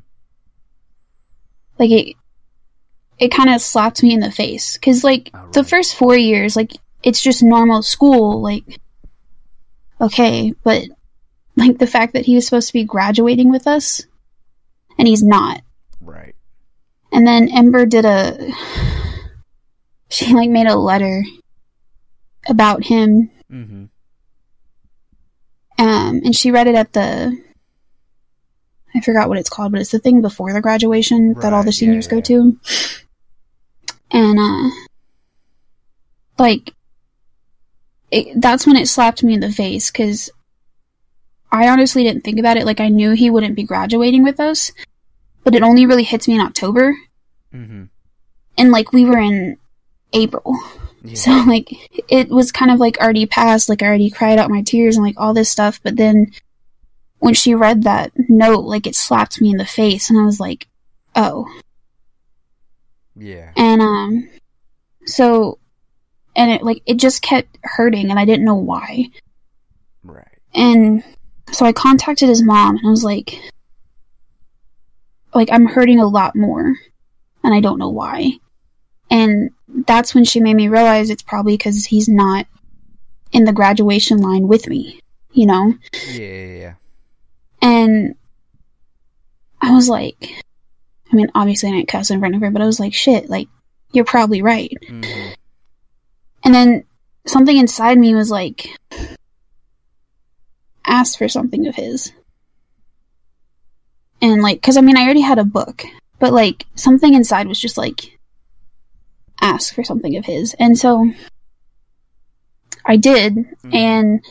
like 1.78 1.90
it 1.90 2.16
it 3.18 3.28
kind 3.28 3.48
of 3.50 3.60
slapped 3.60 4.02
me 4.02 4.12
in 4.12 4.20
the 4.20 4.30
face 4.30 4.76
cuz 4.78 5.02
like 5.02 5.30
Oh, 5.34 5.50
the 5.52 5.64
first 5.64 5.94
4 5.96 6.16
years 6.16 6.54
like 6.56 6.72
it's 7.02 7.22
just 7.22 7.42
normal 7.42 7.82
school 7.82 8.40
like 8.42 8.80
okay, 10.00 10.52
but 10.62 10.84
like 11.56 11.78
the 11.78 11.86
fact 11.86 12.12
that 12.12 12.26
he 12.26 12.34
was 12.34 12.44
supposed 12.44 12.66
to 12.68 12.72
be 12.74 12.84
graduating 12.84 13.50
with 13.50 13.66
us 13.66 14.02
and 14.98 15.08
he's 15.08 15.22
not. 15.22 15.62
Right. 17.12 17.18
And 17.18 17.26
then 17.26 17.48
Ember 17.48 17.86
did 17.86 18.04
a. 18.04 18.52
She 20.08 20.32
like 20.32 20.50
made 20.50 20.66
a 20.68 20.76
letter 20.76 21.24
about 22.48 22.84
him, 22.84 23.30
Mm-hmm. 23.50 23.84
um, 25.78 26.20
and 26.24 26.34
she 26.34 26.50
read 26.50 26.66
it 26.66 26.74
at 26.74 26.92
the. 26.92 27.36
I 28.94 29.00
forgot 29.00 29.28
what 29.28 29.38
it's 29.38 29.50
called, 29.50 29.72
but 29.72 29.80
it's 29.80 29.90
the 29.90 29.98
thing 29.98 30.22
before 30.22 30.52
the 30.52 30.60
graduation 30.60 31.34
that 31.34 31.52
all 31.52 31.62
the 31.62 31.68
yeah, 31.68 31.72
seniors 31.72 32.06
go 32.08 32.16
yeah. 32.16 32.22
to. 32.22 32.58
And 34.10 34.38
uh, 34.38 34.70
like, 36.38 36.72
it, 38.10 38.40
that's 38.40 38.66
when 38.66 38.76
it 38.76 38.88
slapped 38.88 39.22
me 39.22 39.34
in 39.34 39.40
the 39.40 39.52
face 39.52 39.90
because 39.90 40.30
I 41.52 41.68
honestly 41.68 42.04
didn't 42.04 42.24
think 42.24 42.38
about 42.38 42.56
it. 42.56 42.64
Like, 42.64 42.80
I 42.80 42.88
knew 42.88 43.10
he 43.10 43.28
wouldn't 43.28 43.54
be 43.56 43.64
graduating 43.64 44.22
with 44.22 44.40
us, 44.40 44.72
but 45.46 45.54
it 45.54 45.62
only 45.62 45.86
really 45.86 46.02
hits 46.02 46.26
me 46.26 46.34
in 46.34 46.40
October. 46.40 46.92
Mm-hmm. 47.54 47.84
and 48.58 48.70
like 48.72 48.92
we 48.92 49.04
were 49.04 49.18
in 49.18 49.56
April. 50.12 50.58
Yeah. 51.04 51.14
So 51.14 51.30
like 51.46 51.68
it 52.08 52.28
was 52.28 52.50
kind 52.50 52.72
of 52.72 52.80
like 52.80 52.98
already 52.98 53.26
past, 53.26 53.68
like 53.68 53.80
I 53.80 53.86
already 53.86 54.10
cried 54.10 54.40
out 54.40 54.50
my 54.50 54.62
tears 54.62 54.96
and 54.96 55.06
like 55.06 55.14
all 55.16 55.32
this 55.34 55.48
stuff, 55.48 55.80
but 55.84 55.96
then 55.96 56.32
when 57.20 57.32
she 57.32 57.54
read 57.54 57.84
that 57.84 58.10
note, 58.28 58.64
like 58.64 58.88
it 58.88 58.96
slapped 58.96 59.40
me 59.40 59.52
in 59.52 59.56
the 59.56 59.64
face 59.64 60.10
and 60.10 60.18
I 60.18 60.24
was 60.24 60.40
like, 60.40 60.66
"Oh." 61.14 61.46
yeah. 63.14 63.52
And 63.56 63.80
um 63.80 64.28
so 65.04 65.60
and 66.34 66.50
it 66.50 66.62
like 66.64 66.82
it 66.86 66.96
just 66.96 67.22
kept 67.22 67.56
hurting 67.62 68.10
and 68.10 68.18
I 68.18 68.24
didn't 68.24 68.44
know 68.44 68.56
why. 68.56 69.10
Right. 70.02 70.26
And 70.52 71.04
so 71.52 71.64
I 71.64 71.72
contacted 71.72 72.28
his 72.28 72.42
mom 72.42 72.76
and 72.76 72.86
I 72.86 72.90
was 72.90 73.04
like 73.04 73.40
like 75.36 75.50
I'm 75.52 75.66
hurting 75.66 76.00
a 76.00 76.08
lot 76.08 76.34
more 76.34 76.74
and 77.44 77.54
I 77.54 77.60
don't 77.60 77.78
know 77.78 77.90
why. 77.90 78.32
And 79.10 79.50
that's 79.86 80.14
when 80.14 80.24
she 80.24 80.40
made 80.40 80.54
me 80.54 80.68
realize 80.68 81.10
it's 81.10 81.22
probably 81.22 81.56
cuz 81.58 81.84
he's 81.84 82.08
not 82.08 82.46
in 83.32 83.44
the 83.44 83.52
graduation 83.52 84.18
line 84.18 84.48
with 84.48 84.66
me, 84.66 85.00
you 85.32 85.46
know? 85.46 85.74
Yeah. 86.12 86.24
Yeah. 86.24 86.58
yeah. 86.58 86.74
And 87.62 88.14
I 89.60 89.72
was 89.72 89.88
like 89.88 90.44
I 91.12 91.16
mean, 91.16 91.30
obviously 91.34 91.68
I 91.68 91.72
didn't 91.72 91.88
cuss 91.88 92.10
in 92.10 92.18
front 92.18 92.34
of 92.34 92.40
her, 92.40 92.50
but 92.50 92.62
I 92.62 92.66
was 92.66 92.80
like, 92.80 92.92
shit, 92.92 93.28
like 93.30 93.48
you're 93.92 94.04
probably 94.04 94.42
right. 94.42 94.76
Mm-hmm. 94.88 95.32
And 96.44 96.54
then 96.54 96.84
something 97.26 97.56
inside 97.56 97.98
me 97.98 98.14
was 98.14 98.30
like, 98.30 98.68
ask 100.84 101.18
for 101.18 101.28
something 101.28 101.66
of 101.66 101.74
his. 101.74 102.12
And 104.26 104.42
like, 104.42 104.62
cause 104.62 104.76
I 104.76 104.80
mean, 104.80 104.96
I 104.96 105.04
already 105.04 105.20
had 105.20 105.38
a 105.38 105.44
book, 105.44 105.84
but 106.18 106.32
like, 106.32 106.66
something 106.74 107.14
inside 107.14 107.46
was 107.46 107.60
just 107.60 107.76
like, 107.76 108.18
ask 109.40 109.74
for 109.74 109.84
something 109.84 110.16
of 110.16 110.24
his. 110.24 110.54
And 110.58 110.78
so 110.78 111.10
I 112.84 112.96
did. 112.96 113.34
Mhm. 113.34 113.74
And 113.74 114.24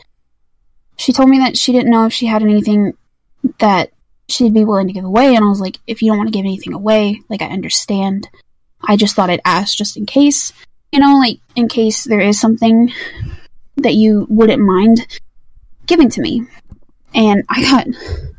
she 0.96 1.12
told 1.12 1.28
me 1.28 1.38
that 1.38 1.56
she 1.56 1.72
didn't 1.72 1.90
know 1.90 2.06
if 2.06 2.12
she 2.12 2.26
had 2.26 2.42
anything 2.42 2.94
that 3.58 3.92
she'd 4.28 4.54
be 4.54 4.64
willing 4.64 4.88
to 4.88 4.92
give 4.92 5.04
away. 5.04 5.34
And 5.34 5.44
I 5.44 5.48
was 5.48 5.60
like, 5.60 5.78
if 5.86 6.02
you 6.02 6.10
don't 6.10 6.18
want 6.18 6.28
to 6.28 6.36
give 6.36 6.44
anything 6.44 6.72
away, 6.72 7.20
like, 7.28 7.42
I 7.42 7.46
understand. 7.46 8.28
I 8.82 8.96
just 8.96 9.14
thought 9.14 9.30
I'd 9.30 9.40
ask 9.44 9.76
just 9.76 9.96
in 9.96 10.06
case 10.06 10.52
you 10.92 11.00
know, 11.00 11.18
like 11.18 11.40
in 11.54 11.68
case 11.68 12.04
there 12.04 12.20
is 12.20 12.40
something 12.40 12.92
that 13.76 13.94
you 13.94 14.26
wouldn't 14.30 14.62
mind 14.62 15.06
giving 15.86 16.08
to 16.10 16.20
me. 16.20 16.46
And 17.14 17.44
I 17.48 17.62
got 17.62 17.86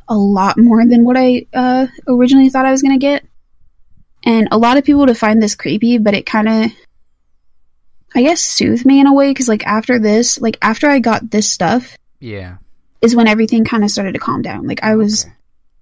a 0.08 0.16
lot 0.16 0.58
more 0.58 0.86
than 0.86 1.04
what 1.04 1.18
I 1.18 1.46
uh, 1.54 1.88
originally 2.08 2.50
thought 2.50 2.66
I 2.66 2.72
was 2.72 2.82
going 2.82 2.98
to 2.98 3.04
get. 3.06 3.26
And 4.24 4.48
a 4.52 4.58
lot 4.58 4.78
of 4.78 4.84
people 4.84 5.02
would 5.06 5.18
find 5.18 5.42
this 5.42 5.56
creepy, 5.56 5.98
but 5.98 6.14
it 6.14 6.26
kind 6.26 6.48
of, 6.50 6.72
I 8.16 8.22
guess, 8.24 8.42
soothed 8.42 8.86
me 8.86 9.00
in 9.00 9.08
a 9.08 9.14
way 9.14 9.30
because, 9.32 9.48
like, 9.48 9.66
after 9.66 10.00
this, 10.00 10.40
like, 10.40 10.58
after 10.62 10.90
I 10.90 11.00
got 11.00 11.30
this 11.30 11.50
stuff, 11.50 11.98
Yeah. 12.20 12.58
is 13.02 13.16
when 13.16 13.28
everything 13.28 13.64
kind 13.66 13.84
of 13.84 13.92
started 13.92 14.14
to 14.14 14.20
calm 14.20 14.42
down. 14.42 14.66
Like, 14.68 14.84
I 14.84 14.96
was 14.96 15.26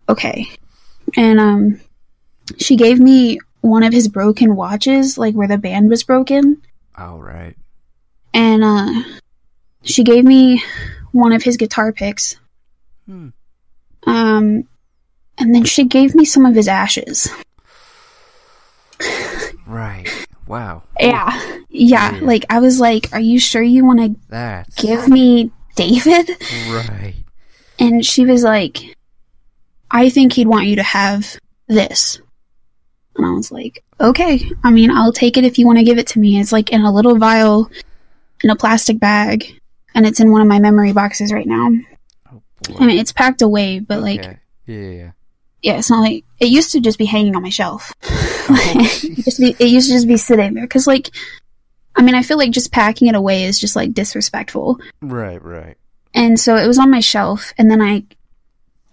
Okay. 0.09 0.29
okay. 0.29 0.49
And 1.15 1.39
um 1.39 1.79
she 2.57 2.75
gave 2.75 2.99
me 2.99 3.39
one 3.61 3.83
of 3.83 3.93
his 3.93 4.07
broken 4.07 4.55
watches, 4.55 5.17
like 5.17 5.33
where 5.33 5.47
the 5.47 5.57
band 5.57 5.89
was 5.89 6.03
broken. 6.03 6.61
All 6.97 7.19
right. 7.19 7.55
And 8.33 8.63
uh 8.63 9.03
she 9.83 10.03
gave 10.03 10.25
me 10.25 10.61
one 11.11 11.31
of 11.31 11.41
his 11.43 11.57
guitar 11.57 11.91
picks. 11.93 12.35
Hmm. 13.07 13.29
Um 14.05 14.67
and 15.37 15.53
then 15.53 15.65
she 15.65 15.83
gave 15.83 16.15
me 16.15 16.25
some 16.25 16.45
of 16.45 16.55
his 16.55 16.67
ashes. 16.67 17.29
Right. 19.67 20.07
Wow. 20.47 20.83
Yeah. 20.99 21.59
Yeah. 21.69 22.13
Yeah. 22.15 22.19
Like 22.21 22.45
I 22.49 22.59
was 22.59 22.79
like, 22.79 23.09
Are 23.13 23.19
you 23.19 23.39
sure 23.39 23.61
you 23.61 23.85
want 23.85 23.99
to 24.31 24.65
give 24.77 25.07
me 25.07 25.51
David? 25.75 26.29
right. 26.69 27.15
And 27.79 28.05
she 28.05 28.25
was 28.25 28.43
like, 28.43 28.95
I 29.91 30.09
think 30.09 30.33
he'd 30.33 30.47
want 30.47 30.67
you 30.67 30.77
to 30.77 30.83
have 30.83 31.37
this. 31.67 32.19
And 33.15 33.25
I 33.25 33.31
was 33.31 33.51
like, 33.51 33.83
okay. 33.99 34.49
I 34.63 34.71
mean, 34.71 34.91
I'll 34.91 35.13
take 35.13 35.37
it 35.37 35.43
if 35.43 35.57
you 35.57 35.65
want 35.65 35.79
to 35.79 35.83
give 35.85 35.97
it 35.97 36.07
to 36.07 36.19
me. 36.19 36.39
It's 36.39 36.51
like 36.51 36.71
in 36.71 36.81
a 36.81 36.91
little 36.93 37.17
vial 37.17 37.69
in 38.43 38.49
a 38.49 38.55
plastic 38.55 38.99
bag. 38.99 39.59
And 39.93 40.05
it's 40.05 40.19
in 40.19 40.31
one 40.31 40.41
of 40.41 40.47
my 40.47 40.59
memory 40.59 40.91
boxes 40.91 41.31
right 41.31 41.47
now. 41.47 41.69
I 42.79 42.85
mean, 42.85 42.97
it's 42.99 43.11
packed 43.13 43.41
away, 43.41 43.79
but 43.79 44.01
like, 44.01 44.19
Okay. 44.19 44.37
yeah, 44.67 44.89
yeah. 44.89 45.11
yeah, 45.61 45.77
it's 45.77 45.89
not 45.89 46.01
like 46.01 46.23
it 46.39 46.47
used 46.47 46.71
to 46.73 46.79
just 46.79 46.97
be 46.97 47.05
hanging 47.05 47.35
on 47.35 47.41
my 47.43 47.49
shelf. 47.49 47.91
Oh, 48.47 48.55
it, 48.75 49.03
used 49.25 49.37
to 49.37 49.41
be, 49.41 49.55
it 49.59 49.69
used 49.69 49.87
to 49.89 49.95
just 49.95 50.07
be 50.07 50.17
sitting 50.17 50.53
there. 50.53 50.67
Cause 50.67 50.85
like, 50.85 51.09
I 51.95 52.01
mean, 52.03 52.13
I 52.13 52.21
feel 52.21 52.37
like 52.37 52.51
just 52.51 52.71
packing 52.71 53.07
it 53.07 53.15
away 53.15 53.45
is 53.45 53.59
just 53.59 53.75
like 53.75 53.93
disrespectful. 53.93 54.79
Right, 55.01 55.41
right. 55.43 55.77
and 56.13 56.39
so 56.39 56.55
it 56.55 56.67
was 56.67 56.77
on 56.77 56.91
my 56.91 56.99
shelf 56.99 57.53
and 57.57 57.69
then 57.71 57.81
i 57.81 58.03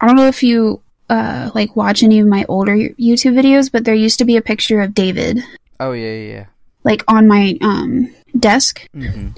i 0.01 0.07
don't 0.07 0.17
know 0.17 0.27
if 0.27 0.43
you 0.43 0.81
uh 1.09 1.51
like 1.55 1.77
watch 1.77 2.03
any 2.03 2.19
of 2.19 2.27
my 2.27 2.45
older 2.49 2.75
youtube 2.75 3.35
videos 3.35 3.71
but 3.71 3.85
there 3.85 3.95
used 3.95 4.19
to 4.19 4.25
be 4.25 4.37
a 4.37 4.43
picture 4.43 4.81
of 4.81 4.93
david 4.95 5.39
Oh 5.79 5.93
yeah, 5.93 6.13
yeah. 6.15 6.33
yeah. 6.35 6.47
like 6.83 7.05
on 7.07 7.29
my 7.29 7.57
um 7.61 8.13
desk 8.39 8.89
yeah. 8.95 9.11
hmm 9.11 9.29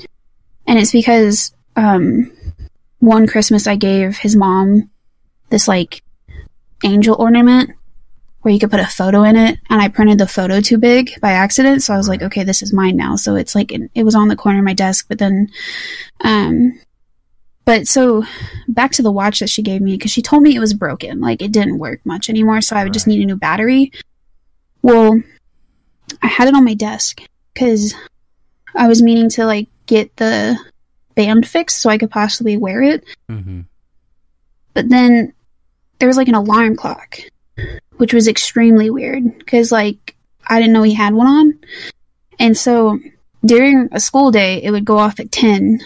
and 0.66 0.78
it's 0.78 0.92
because 0.92 1.52
um 1.76 2.30
one 3.04 3.26
christmas 3.26 3.66
i 3.66 3.76
gave 3.76 4.16
his 4.16 4.34
mom 4.34 4.90
this 5.50 5.68
like 5.68 6.02
angel 6.84 7.14
ornament 7.18 7.70
where 8.40 8.52
you 8.52 8.60
could 8.60 8.70
put 8.70 8.80
a 8.80 8.86
photo 8.86 9.22
in 9.22 9.36
it 9.36 9.58
and 9.68 9.80
i 9.80 9.88
printed 9.88 10.18
the 10.18 10.26
photo 10.26 10.60
too 10.60 10.78
big 10.78 11.18
by 11.20 11.32
accident 11.32 11.82
so 11.82 11.92
i 11.92 11.96
was 11.96 12.08
like 12.08 12.22
okay 12.22 12.44
this 12.44 12.62
is 12.62 12.72
mine 12.72 12.96
now. 12.96 13.16
So 13.16 13.36
it's 13.36 13.54
like 13.54 13.72
it 13.72 14.02
was 14.04 14.14
on 14.14 14.28
the 14.28 14.36
corner 14.36 14.58
of 14.58 14.64
my 14.64 14.74
desk 14.74 15.06
but 15.08 15.18
then 15.18 15.48
um 16.22 16.78
but 17.64 17.86
so 17.86 18.24
back 18.68 18.92
to 18.92 19.02
the 19.02 19.12
watch 19.12 19.40
that 19.40 19.48
she 19.48 19.62
gave 19.62 19.80
me 19.80 19.96
because 19.96 20.10
she 20.10 20.20
told 20.20 20.42
me 20.42 20.54
it 20.54 20.60
was 20.60 20.74
broken 20.74 21.20
like 21.20 21.40
it 21.40 21.52
didn't 21.52 21.78
work 21.78 22.00
much 22.04 22.28
anymore 22.28 22.60
so 22.60 22.76
i 22.76 22.84
would 22.84 22.92
just 22.92 23.06
need 23.06 23.22
a 23.22 23.26
new 23.26 23.36
battery. 23.36 23.92
Well 24.82 25.20
i 26.22 26.26
had 26.26 26.48
it 26.48 26.54
on 26.54 26.64
my 26.64 26.74
desk 26.74 27.22
because 27.52 27.94
i 28.74 28.88
was 28.88 29.02
meaning 29.02 29.28
to 29.30 29.46
like 29.46 29.68
get 29.86 30.16
the 30.16 30.58
band 31.14 31.46
fixed 31.46 31.78
so 31.78 31.90
i 31.90 31.98
could 31.98 32.10
possibly 32.10 32.56
wear 32.56 32.82
it 32.82 33.04
hmm 33.28 33.60
but 34.74 34.88
then 34.88 35.32
there 35.98 36.08
was 36.08 36.16
like 36.16 36.28
an 36.28 36.34
alarm 36.34 36.76
clock, 36.76 37.18
which 37.96 38.12
was 38.12 38.28
extremely 38.28 38.90
weird 38.90 39.38
because 39.38 39.72
like 39.72 40.16
I 40.46 40.58
didn't 40.58 40.74
know 40.74 40.82
he 40.82 40.94
had 40.94 41.14
one 41.14 41.26
on. 41.26 41.58
And 42.38 42.58
so 42.58 42.98
during 43.44 43.88
a 43.92 44.00
school 44.00 44.30
day, 44.30 44.62
it 44.62 44.70
would 44.70 44.84
go 44.84 44.98
off 44.98 45.20
at 45.20 45.32
10, 45.32 45.80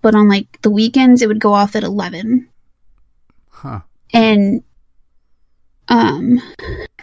but 0.00 0.14
on 0.14 0.28
like 0.28 0.62
the 0.62 0.70
weekends, 0.70 1.20
it 1.20 1.26
would 1.26 1.40
go 1.40 1.52
off 1.52 1.76
at 1.76 1.82
11. 1.82 2.48
Huh. 3.50 3.80
And 4.12 4.62
um, 5.88 6.40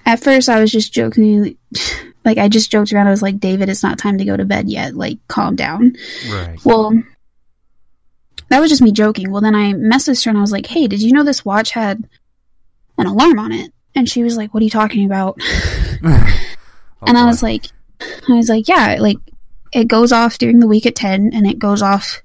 at 0.05 0.23
first, 0.23 0.49
I 0.49 0.59
was 0.59 0.71
just 0.71 0.93
joking. 0.93 1.57
Like, 2.25 2.37
I 2.37 2.49
just 2.49 2.71
joked 2.71 2.91
around. 2.91 3.07
I 3.07 3.11
was 3.11 3.21
like, 3.21 3.39
David, 3.39 3.69
it's 3.69 3.83
not 3.83 3.97
time 3.99 4.17
to 4.17 4.25
go 4.25 4.35
to 4.35 4.43
bed 4.43 4.67
yet. 4.67 4.95
Like, 4.95 5.17
calm 5.29 5.55
down. 5.55 5.95
Right. 6.29 6.57
Well, 6.65 7.01
that 8.49 8.59
was 8.59 8.69
just 8.69 8.81
me 8.81 8.91
joking. 8.91 9.31
Well, 9.31 9.41
then 9.41 9.55
I 9.55 9.73
messaged 9.73 10.25
her 10.25 10.29
and 10.29 10.37
I 10.37 10.41
was 10.41 10.51
like, 10.51 10.67
hey, 10.67 10.87
did 10.87 11.01
you 11.01 11.11
know 11.11 11.23
this 11.23 11.45
watch 11.45 11.71
had 11.71 12.07
an 12.97 13.07
alarm 13.07 13.39
on 13.39 13.51
it? 13.51 13.71
And 13.95 14.09
she 14.09 14.23
was 14.23 14.37
like, 14.37 14.53
what 14.53 14.61
are 14.61 14.63
you 14.63 14.69
talking 14.69 15.05
about? 15.05 15.37
Oh, 15.41 16.03
and 17.07 17.17
I 17.17 17.21
oh, 17.21 17.23
boy. 17.23 17.27
was 17.27 17.43
like, 17.43 17.65
I 18.01 18.33
was 18.33 18.49
like, 18.49 18.67
yeah, 18.67 18.97
like 18.99 19.17
it 19.73 19.87
goes 19.87 20.11
off 20.11 20.37
during 20.37 20.59
the 20.59 20.67
week 20.67 20.85
at 20.85 20.95
10 20.95 21.31
and 21.33 21.47
it 21.47 21.59
goes 21.59 21.81
off 21.81 22.21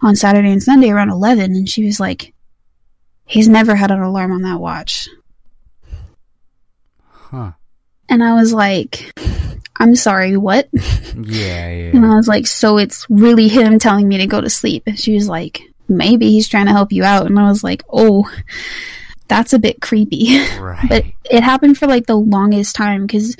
on 0.00 0.16
Saturday 0.16 0.50
and 0.50 0.62
Sunday 0.62 0.90
around 0.90 1.10
11. 1.10 1.54
And 1.54 1.68
she 1.68 1.84
was 1.84 2.00
like, 2.00 2.34
he's 3.24 3.48
never 3.48 3.74
had 3.74 3.90
an 3.90 4.00
alarm 4.00 4.32
on 4.32 4.42
that 4.42 4.60
watch. 4.60 5.08
huh. 7.10 7.52
And 8.08 8.24
I 8.24 8.34
was 8.34 8.52
like, 8.54 9.12
I'm 9.78 9.94
sorry, 9.94 10.36
what? 10.36 10.68
Yeah, 11.20 11.66
And. 11.66 12.06
I 12.06 12.14
was 12.16 12.28
like, 12.28 12.46
so 12.46 12.78
it's 12.78 13.06
really 13.10 13.48
him 13.48 13.78
telling 13.78 14.06
me 14.08 14.18
to 14.18 14.26
go 14.26 14.40
to 14.40 14.48
sleep. 14.50 14.84
And 14.86 14.98
she 14.98 15.14
was 15.14 15.28
like, 15.28 15.60
maybe 15.88 16.30
he's 16.30 16.46
trying 16.48 16.66
to 16.66 16.72
help 16.72 16.92
you 16.92 17.02
out. 17.04 17.26
And 17.26 17.38
I 17.38 17.48
was 17.48 17.64
like, 17.64 17.82
oh, 17.92 18.30
that's 19.26 19.52
a 19.52 19.58
bit 19.58 19.80
creepy. 19.80 20.38
Right. 20.60 20.86
but 20.88 21.04
it 21.30 21.42
happened 21.42 21.76
for 21.78 21.86
like 21.86 22.06
the 22.06 22.14
longest 22.16 22.76
time 22.76 23.06
because 23.06 23.36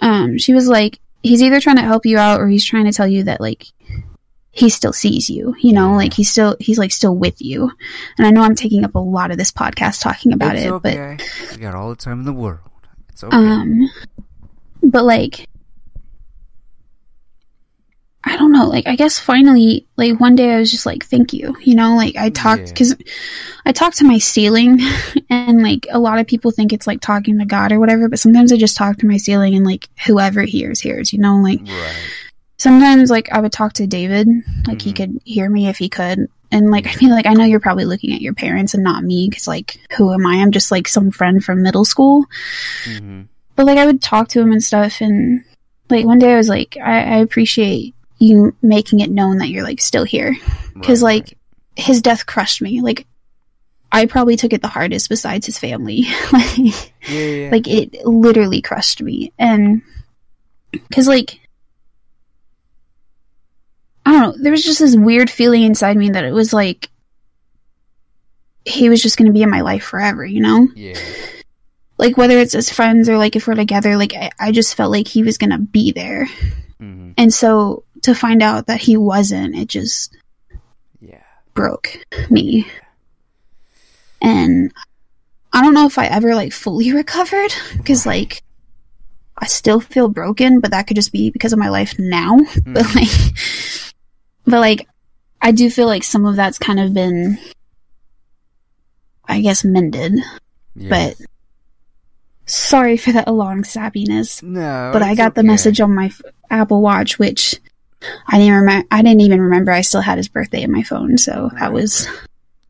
um, 0.00 0.38
she 0.38 0.54
was 0.54 0.68
like, 0.68 0.98
he's 1.22 1.42
either 1.42 1.60
trying 1.60 1.76
to 1.76 1.82
help 1.82 2.06
you 2.06 2.18
out 2.18 2.40
or 2.40 2.48
he's 2.48 2.64
trying 2.64 2.84
to 2.86 2.92
tell 2.92 3.06
you 3.06 3.24
that 3.24 3.40
like 3.40 3.66
he 4.52 4.70
still 4.70 4.92
sees 4.92 5.28
you, 5.28 5.54
you 5.60 5.72
know, 5.72 5.90
Yeah. 5.90 5.96
like 5.96 6.14
he's 6.14 6.30
still, 6.30 6.56
he's 6.60 6.78
like 6.78 6.92
still 6.92 7.14
with 7.16 7.40
you. 7.42 7.70
And 8.18 8.26
I 8.26 8.30
know 8.30 8.42
I'm 8.42 8.54
taking 8.54 8.84
up 8.84 8.94
a 8.94 8.98
lot 9.00 9.30
of 9.30 9.38
this 9.38 9.52
podcast 9.52 10.00
talking 10.02 10.32
about 10.32 10.56
it's 10.56 10.64
it, 10.66 10.70
but 10.82 10.96
okay. 10.96 11.18
We 11.52 11.62
got 11.62 11.74
all 11.74 11.90
the 11.90 11.96
time 11.96 12.20
in 12.20 12.26
the 12.26 12.32
world. 12.32 12.60
It's 13.10 13.22
okay. 13.24 13.36
um, 13.36 13.88
but 14.82 15.04
like, 15.04 15.46
I 18.22 18.36
don't 18.36 18.52
know. 18.52 18.66
Like, 18.68 18.86
I 18.86 18.96
guess 18.96 19.18
finally, 19.18 19.86
like 19.96 20.20
one 20.20 20.36
day 20.36 20.52
I 20.54 20.58
was 20.58 20.70
just 20.70 20.84
like, 20.84 21.04
"Thank 21.06 21.32
you," 21.32 21.56
you 21.62 21.74
know. 21.74 21.96
Like 21.96 22.16
I 22.16 22.28
talked 22.28 22.60
Yeah. 22.60 22.72
because 22.72 22.96
I 23.64 23.72
talked 23.72 23.96
to 23.98 24.04
my 24.04 24.18
ceiling, 24.18 24.78
and 25.30 25.62
like 25.62 25.86
a 25.90 25.98
lot 25.98 26.18
of 26.18 26.26
people 26.26 26.50
think 26.50 26.72
it's 26.72 26.86
like 26.86 27.00
talking 27.00 27.38
to 27.38 27.46
God 27.46 27.72
or 27.72 27.80
whatever. 27.80 28.08
But 28.08 28.18
sometimes 28.18 28.52
I 28.52 28.56
just 28.58 28.76
talk 28.76 28.98
to 28.98 29.06
my 29.06 29.16
ceiling, 29.16 29.54
and 29.54 29.64
like 29.64 29.88
whoever 30.06 30.42
hears 30.42 30.80
hears, 30.80 31.12
you 31.14 31.18
know. 31.18 31.36
Like 31.36 31.60
right. 31.62 32.10
sometimes, 32.58 33.10
like 33.10 33.32
I 33.32 33.40
would 33.40 33.52
talk 33.52 33.72
to 33.74 33.86
David, 33.86 34.28
like 34.66 34.82
he 34.82 34.92
Mhm. 34.92 34.96
could 34.96 35.18
hear 35.24 35.48
me 35.48 35.68
if 35.68 35.78
he 35.78 35.88
could. 35.88 36.28
And 36.52 36.70
like 36.70 36.86
I 36.86 36.92
feel 36.92 37.10
like 37.10 37.26
I 37.26 37.32
know 37.32 37.44
you're 37.44 37.58
probably 37.60 37.86
looking 37.86 38.12
at 38.12 38.20
your 38.20 38.34
parents 38.34 38.74
and 38.74 38.82
not 38.84 39.02
me 39.02 39.28
because 39.30 39.48
like 39.48 39.78
who 39.96 40.12
am 40.12 40.26
I? 40.26 40.36
I'm 40.42 40.50
just 40.50 40.70
like 40.70 40.88
some 40.88 41.10
friend 41.10 41.42
from 41.42 41.62
middle 41.62 41.84
school 41.86 42.26
hmm 42.84 43.22
but 43.60 43.66
like 43.66 43.78
I 43.78 43.84
would 43.84 44.00
talk 44.00 44.28
to 44.28 44.40
him 44.40 44.52
and 44.52 44.64
stuff, 44.64 45.02
and 45.02 45.44
like 45.90 46.06
one 46.06 46.18
day 46.18 46.32
I 46.32 46.38
was 46.38 46.48
like, 46.48 46.78
I, 46.82 47.02
I 47.02 47.16
appreciate 47.18 47.94
you 48.16 48.56
making 48.62 49.00
it 49.00 49.10
known 49.10 49.36
that 49.36 49.50
you're 49.50 49.64
like 49.64 49.82
still 49.82 50.04
here 50.04 50.34
because 50.72 51.02
Right, 51.02 51.20
like 51.20 51.38
his 51.76 52.00
death 52.00 52.24
crushed 52.24 52.62
me. 52.62 52.80
Like 52.80 53.06
I 53.92 54.06
probably 54.06 54.36
took 54.36 54.54
it 54.54 54.62
the 54.62 54.68
hardest 54.68 55.10
besides 55.10 55.44
his 55.44 55.58
family. 55.58 56.06
like, 56.32 56.56
yeah, 57.06 57.20
yeah. 57.20 57.50
like 57.52 57.68
it 57.68 58.06
literally 58.06 58.62
crushed 58.62 59.02
me, 59.02 59.30
and 59.38 59.82
because 60.72 61.06
like. 61.06 61.38
I 64.06 64.12
don't 64.12 64.22
know. 64.22 64.42
There 64.42 64.52
was 64.52 64.64
just 64.64 64.78
this 64.78 64.96
weird 64.96 65.28
feeling 65.28 65.64
inside 65.64 65.98
me 65.98 66.08
that 66.08 66.24
it 66.24 66.32
was 66.32 66.54
like 66.54 66.88
he 68.64 68.88
was 68.88 69.02
just 69.02 69.18
going 69.18 69.26
to 69.26 69.34
be 69.34 69.42
in 69.42 69.50
my 69.50 69.60
life 69.60 69.84
forever, 69.84 70.24
you 70.24 70.40
know? 70.40 70.66
yeah. 70.74 70.98
Like 72.00 72.16
whether 72.16 72.38
it's 72.38 72.54
as 72.54 72.70
friends 72.70 73.08
or 73.08 73.18
like 73.18 73.36
if 73.36 73.46
we're 73.46 73.54
together 73.54 73.96
like 73.96 74.14
i, 74.14 74.30
I 74.40 74.52
just 74.52 74.74
felt 74.74 74.90
like 74.90 75.06
he 75.06 75.22
was 75.22 75.38
gonna 75.38 75.58
be 75.58 75.92
there 75.92 76.26
mm-hmm. 76.80 77.12
and 77.16 77.32
so 77.32 77.84
to 78.02 78.14
find 78.14 78.42
out 78.42 78.66
that 78.66 78.80
he 78.80 78.96
wasn't 78.96 79.54
it 79.54 79.68
just 79.68 80.16
Yeah. 81.00 81.22
broke 81.54 81.98
me 82.30 82.66
and 84.22 84.72
i 85.52 85.62
don't 85.62 85.74
know 85.74 85.86
if 85.86 85.98
i 85.98 86.06
ever 86.06 86.34
like 86.34 86.52
fully 86.52 86.92
recovered 87.02 87.52
because 87.76 88.06
like 88.06 88.42
i 89.38 89.46
still 89.46 89.80
feel 89.80 90.08
broken 90.08 90.60
but 90.60 90.70
that 90.72 90.86
could 90.86 90.96
just 90.96 91.12
be 91.12 91.30
because 91.30 91.52
of 91.52 91.58
my 91.58 91.68
life 91.68 91.98
now 91.98 92.36
but 92.66 92.84
Mhm. 92.84 92.94
like 92.96 93.84
but 94.46 94.60
like 94.60 94.88
i 95.42 95.52
do 95.52 95.70
feel 95.70 95.86
like 95.86 96.02
some 96.04 96.24
of 96.26 96.36
that's 96.36 96.58
kind 96.58 96.80
of 96.80 96.94
been 96.94 97.38
i 99.26 99.40
guess 99.40 99.64
mended 99.64 100.14
yeah. 100.74 100.88
but 100.88 101.16
sorry 102.50 102.96
for 102.96 103.12
that 103.12 103.32
long 103.32 103.62
sappiness 103.62 104.42
no, 104.42 104.90
but 104.92 105.02
I 105.02 105.14
got 105.14 105.34
the 105.34 105.42
message 105.42 105.80
on 105.80 105.94
my 105.94 106.06
f- 106.06 106.22
Apple 106.50 106.80
Watch, 106.80 107.18
which 107.18 107.60
I 108.26 108.38
didn't 108.38 108.54
remember. 108.54 108.86
I 108.90 109.02
didn't 109.02 109.20
even 109.20 109.40
remember 109.40 109.72
I 109.72 109.82
still 109.82 110.00
had 110.00 110.18
his 110.18 110.28
birthday 110.28 110.62
in 110.62 110.72
my 110.72 110.82
phone, 110.82 111.18
so 111.18 111.50
that 111.58 111.72
was 111.72 112.08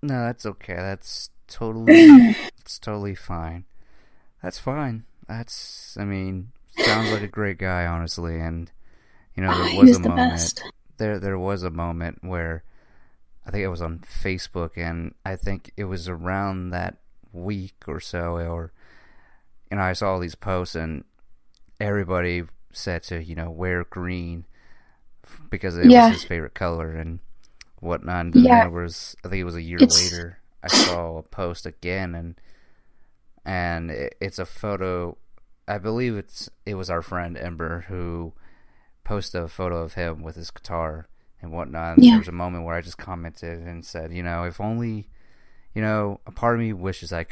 No, 0.02 0.24
that's 0.24 0.46
okay. 0.46 0.74
That's 0.74 1.30
totally. 1.46 1.94
it's 2.58 2.78
totally 2.78 3.14
fine. 3.14 3.64
That's 4.42 4.58
fine. 4.58 5.04
That's. 5.28 5.96
I 5.98 6.04
mean, 6.04 6.52
sounds 6.78 7.10
like 7.12 7.22
a 7.22 7.28
great 7.28 7.58
guy, 7.58 7.86
honestly. 7.86 8.40
And 8.40 8.70
you 9.34 9.42
know, 9.42 9.52
there 9.52 9.64
ah, 9.64 9.68
he 9.68 9.78
was 9.78 9.88
was 9.88 9.98
a 9.98 10.02
the 10.02 10.08
moment. 10.08 10.30
best. 10.32 10.62
There, 10.96 11.18
there 11.18 11.38
was 11.38 11.62
a 11.62 11.70
moment 11.70 12.18
where 12.22 12.64
I 13.46 13.50
think 13.50 13.62
it 13.62 13.68
was 13.68 13.82
on 13.82 14.00
Facebook, 14.00 14.76
and 14.76 15.14
I 15.24 15.36
think 15.36 15.72
it 15.76 15.84
was 15.84 16.08
around 16.08 16.70
that 16.70 16.96
week 17.32 17.84
or 17.86 18.00
so, 18.00 18.36
or 18.36 18.72
know, 19.76 19.82
I 19.82 19.92
saw 19.92 20.12
all 20.12 20.20
these 20.20 20.34
posts, 20.34 20.74
and 20.74 21.04
everybody 21.80 22.44
said 22.72 23.02
to 23.04 23.22
you 23.22 23.34
know 23.34 23.50
wear 23.50 23.84
green 23.84 24.44
because 25.50 25.76
it 25.76 25.86
Yeah. 25.90 26.08
was 26.10 26.20
his 26.20 26.24
favorite 26.28 26.54
color 26.54 26.92
and 26.92 27.20
whatnot. 27.80 28.26
And 28.26 28.34
then 28.34 28.42
Yeah. 28.44 28.60
there 28.62 28.70
was, 28.70 29.16
I 29.24 29.28
think 29.28 29.40
it 29.40 29.44
was 29.44 29.54
a 29.56 29.62
year 29.62 29.78
It's- 29.80 30.12
later, 30.12 30.38
I 30.62 30.68
saw 30.68 31.18
a 31.18 31.22
post 31.22 31.66
again, 31.66 32.14
and 32.14 32.40
and 33.44 33.90
it, 33.90 34.16
it's 34.20 34.38
a 34.38 34.44
photo 34.46 35.16
I 35.68 35.78
believe 35.78 36.16
it's 36.16 36.50
it 36.66 36.74
was 36.74 36.90
our 36.90 37.00
friend 37.02 37.36
Ember 37.38 37.82
who 37.88 38.32
posted 39.04 39.42
a 39.42 39.48
photo 39.48 39.82
of 39.82 39.94
him 39.94 40.20
with 40.22 40.34
his 40.36 40.50
guitar 40.50 41.06
and 41.40 41.52
whatnot. 41.52 41.96
And 41.96 42.04
Yeah. 42.04 42.12
There 42.12 42.18
was 42.20 42.28
a 42.28 42.32
moment 42.32 42.64
where 42.64 42.74
I 42.74 42.80
just 42.80 42.98
commented 42.98 43.60
and 43.60 43.84
said, 43.84 44.12
you 44.12 44.22
know, 44.22 44.44
if 44.44 44.60
only, 44.60 45.08
you 45.74 45.80
know, 45.80 46.20
a 46.26 46.32
part 46.32 46.54
of 46.56 46.60
me 46.60 46.72
wishes 46.72 47.12
I, 47.12 47.22
c- 47.24 47.30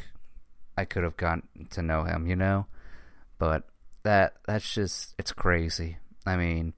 I 0.78 0.84
could 0.84 1.02
have 1.02 1.16
gotten 1.16 1.66
to 1.70 1.82
know 1.82 2.04
him, 2.04 2.28
you 2.28 2.36
know, 2.36 2.66
but 3.38 3.64
that 4.04 4.34
that's 4.46 4.72
just 4.72 5.12
it's 5.18 5.32
crazy. 5.32 5.96
I 6.24 6.36
mean, 6.36 6.72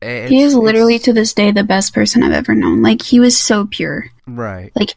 it's, 0.00 0.30
he 0.30 0.40
is 0.40 0.54
literally 0.54 0.98
to 1.00 1.12
this 1.12 1.34
day 1.34 1.50
the 1.50 1.64
best 1.64 1.92
person 1.92 2.22
I've 2.22 2.32
ever 2.32 2.54
known. 2.54 2.80
Like 2.80 3.02
he 3.02 3.20
was 3.20 3.36
so 3.36 3.66
pure. 3.66 4.06
right. 4.26 4.72
Like 4.74 4.94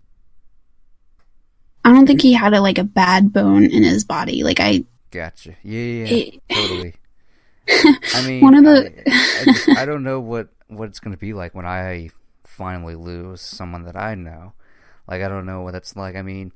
I 1.83 1.91
don't 1.91 2.07
think 2.07 2.21
he 2.21 2.31
had 2.31 2.53
a 2.53 2.61
like 2.61 2.77
a 2.77 2.85
bad 2.85 3.33
bone 3.33 3.65
in 3.65 3.83
his 3.83 4.05
body. 4.05 4.43
Like 4.43 4.61
I, 4.61 4.85
Gotcha. 5.11 5.55
Yeah, 5.61 5.79
yeah, 5.81 6.05
yeah. 6.05 6.15
it, 6.15 6.41
totally. 6.49 6.93
I 8.13 8.21
mean, 8.25 8.41
One 8.41 8.55
of 8.55 8.63
the- 8.63 8.93
I, 9.11 9.41
I, 9.41 9.45
just, 9.45 9.69
I 9.69 9.85
don't 9.85 10.03
know 10.03 10.21
what 10.21 10.47
what 10.67 10.87
it's 10.87 11.01
gonna 11.01 11.17
be 11.17 11.33
like 11.33 11.53
when 11.53 11.65
I 11.65 12.09
finally 12.45 12.95
lose 12.95 13.41
someone 13.41 13.83
that 13.83 13.97
I 13.97 14.15
know. 14.15 14.53
Like, 15.09 15.21
I 15.21 15.27
don't 15.27 15.45
know 15.45 15.61
what 15.61 15.73
that's 15.73 15.95
like. 15.97 16.15
I 16.15 16.21
mean, 16.21 16.53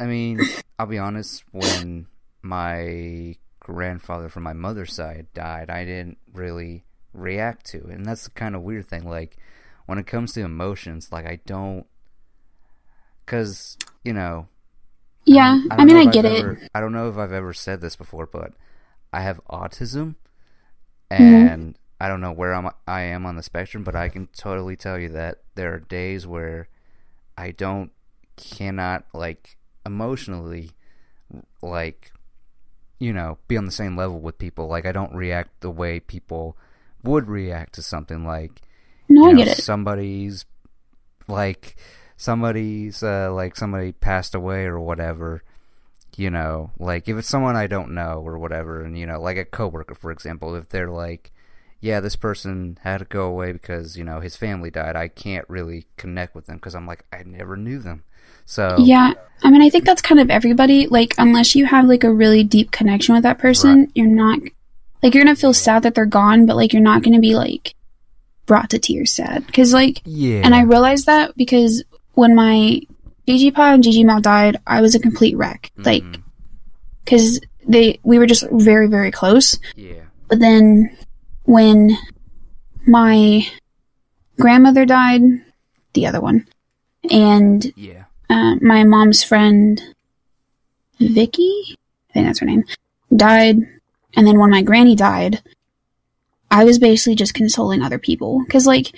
I 0.00 0.06
mean, 0.06 0.40
I'll 0.78 0.86
be 0.86 0.98
honest. 0.98 1.44
When 1.52 2.06
my 2.42 3.36
grandfather 3.60 4.28
from 4.28 4.42
my 4.42 4.54
mother's 4.54 4.92
side 4.94 5.26
died, 5.34 5.70
I 5.70 5.84
didn't 5.84 6.18
really 6.32 6.84
react 7.12 7.66
to 7.66 7.78
it, 7.78 7.90
and 7.90 8.04
that's 8.06 8.24
the 8.24 8.30
kind 8.30 8.56
of 8.56 8.62
weird 8.62 8.86
thing. 8.88 9.08
Like, 9.08 9.36
when 9.86 9.98
it 9.98 10.06
comes 10.06 10.32
to 10.32 10.40
emotions, 10.40 11.12
like 11.12 11.26
I 11.26 11.38
don't, 11.46 11.86
because 13.24 13.76
you 14.04 14.12
know, 14.12 14.48
yeah. 15.24 15.60
don't- 15.68 15.80
I, 15.80 15.84
mean, 15.84 15.96
I 15.96 16.10
get 16.10 16.24
it. 16.24 16.70
I 16.74 16.80
don't 16.80 16.92
know 16.92 17.08
if 17.08 17.18
I've 17.18 17.32
ever 17.32 17.52
said 17.52 17.80
this 17.80 17.96
before, 17.96 18.26
but 18.26 18.52
I 19.12 19.20
have 19.22 19.40
autism, 19.50 20.14
Mm-hmm. 21.10 21.22
and 21.24 21.78
I 22.00 22.06
don't 22.08 22.20
know 22.20 22.30
where 22.32 22.54
I'm, 22.54 22.70
I 22.86 23.02
am 23.02 23.26
on 23.26 23.34
the 23.36 23.42
spectrum, 23.42 23.82
but 23.82 23.96
I 23.96 24.08
can 24.08 24.28
totally 24.28 24.76
tell 24.76 24.96
you 24.98 25.08
that 25.10 25.38
there 25.56 25.74
are 25.74 25.80
days 25.80 26.24
where 26.26 26.68
I 27.36 27.50
don't, 27.50 27.90
cannot 28.36 29.04
like 29.12 29.58
emotionally, 29.86 30.70
like, 31.62 32.12
you 32.98 33.12
know, 33.12 33.38
be 33.48 33.56
on 33.56 33.64
the 33.66 33.72
same 33.72 33.96
level 33.96 34.20
with 34.20 34.38
people. 34.38 34.66
Like 34.68 34.86
I 34.86 34.92
don't 34.92 35.14
react 35.14 35.60
the 35.60 35.70
way 35.70 36.00
people 36.00 36.56
would 37.02 37.28
react 37.28 37.74
to 37.74 37.82
something 37.82 38.24
like 38.26 38.62
No, 39.08 39.28
you 39.28 39.34
know, 39.34 39.44
get 39.44 39.48
it. 39.48 39.58
Somebody's 39.58 40.44
like 41.28 41.76
somebody's 42.16 43.02
uh, 43.02 43.32
like 43.32 43.56
somebody 43.56 43.92
passed 43.92 44.34
away 44.34 44.64
or 44.64 44.78
whatever. 44.80 45.42
You 46.16 46.30
know, 46.30 46.72
like 46.78 47.08
if 47.08 47.16
it's 47.16 47.28
someone 47.28 47.56
I 47.56 47.66
don't 47.66 47.92
know 47.94 48.22
or 48.24 48.38
whatever, 48.38 48.82
and 48.84 48.98
you 48.98 49.06
know, 49.06 49.20
like 49.20 49.36
a 49.38 49.44
coworker, 49.44 49.94
for 49.94 50.10
example, 50.10 50.54
if 50.54 50.68
they're 50.68 50.90
like, 50.90 51.32
yeah, 51.80 52.00
this 52.00 52.16
person 52.16 52.78
had 52.82 52.98
to 52.98 53.04
go 53.06 53.24
away 53.26 53.52
because 53.52 53.96
you 53.96 54.04
know 54.04 54.20
his 54.20 54.36
family 54.36 54.70
died, 54.70 54.96
I 54.96 55.08
can't 55.08 55.48
really 55.48 55.86
connect 55.96 56.34
with 56.34 56.46
them 56.46 56.56
because 56.56 56.74
I'm 56.74 56.86
like 56.86 57.04
I 57.12 57.22
never 57.24 57.56
knew 57.56 57.78
them. 57.78 58.04
So 58.50 58.74
Yeah. 58.78 59.12
I 59.44 59.50
mean, 59.50 59.62
I 59.62 59.70
think 59.70 59.84
that's 59.84 60.02
kind 60.02 60.20
of 60.20 60.28
everybody. 60.28 60.86
Like, 60.88 61.14
unless 61.18 61.54
you 61.54 61.66
have 61.66 61.86
like 61.86 62.02
a 62.04 62.12
really 62.12 62.42
deep 62.42 62.72
connection 62.72 63.14
with 63.14 63.22
that 63.22 63.38
person, 63.38 63.90
you're 63.94 64.06
not 64.08 64.40
like 65.02 65.14
you're 65.14 65.22
gonna 65.24 65.36
feel 65.36 65.54
sad 65.54 65.84
that 65.84 65.94
they're 65.94 66.04
gone, 66.04 66.46
but 66.46 66.56
like 66.56 66.72
you're 66.72 66.82
not 66.82 67.02
gonna 67.04 67.20
be 67.20 67.34
like 67.36 67.74
brought 68.46 68.68
to 68.70 68.78
tears 68.80 69.12
sad 69.14 69.46
because 69.46 69.72
like 69.72 70.02
yeah, 70.04 70.42
And 70.44 70.52
I 70.54 70.62
realized 70.62 71.06
that 71.06 71.36
because 71.36 71.84
when 72.14 72.34
my 72.34 72.80
Gigi 73.26 73.52
Pa 73.52 73.72
and 73.74 73.82
Gigi 73.84 74.02
Mal 74.02 74.20
died, 74.20 74.56
I 74.66 74.80
was 74.80 74.94
a 74.96 74.98
complete 74.98 75.36
wreck. 75.36 75.70
Like, 75.76 76.02
Mhm. 76.02 76.22
because 77.04 77.40
they 77.68 78.00
we 78.02 78.18
were 78.18 78.26
just 78.26 78.44
very 78.50 78.88
very 78.88 79.12
close. 79.12 79.58
yeah, 79.76 80.02
But 80.28 80.40
then 80.40 80.90
when 81.44 81.96
my 82.86 83.46
grandmother 84.38 84.84
died, 84.84 85.22
the 85.94 86.06
other 86.06 86.20
one, 86.20 86.46
and 87.10 87.72
yeah, 87.76 87.99
uh, 88.30 88.54
my 88.62 88.84
mom's 88.84 89.22
friend 89.22 89.82
Vicky, 91.00 91.76
I 92.10 92.12
think 92.12 92.26
that's 92.26 92.38
her 92.38 92.46
name, 92.46 92.64
died, 93.14 93.56
and 94.16 94.26
then 94.26 94.38
when 94.38 94.50
my 94.50 94.62
granny 94.62 94.94
died, 94.94 95.42
I 96.50 96.64
was 96.64 96.78
basically 96.78 97.16
just 97.16 97.34
consoling 97.34 97.82
other 97.82 97.98
people. 97.98 98.42
Because 98.44 98.66
like 98.66 98.92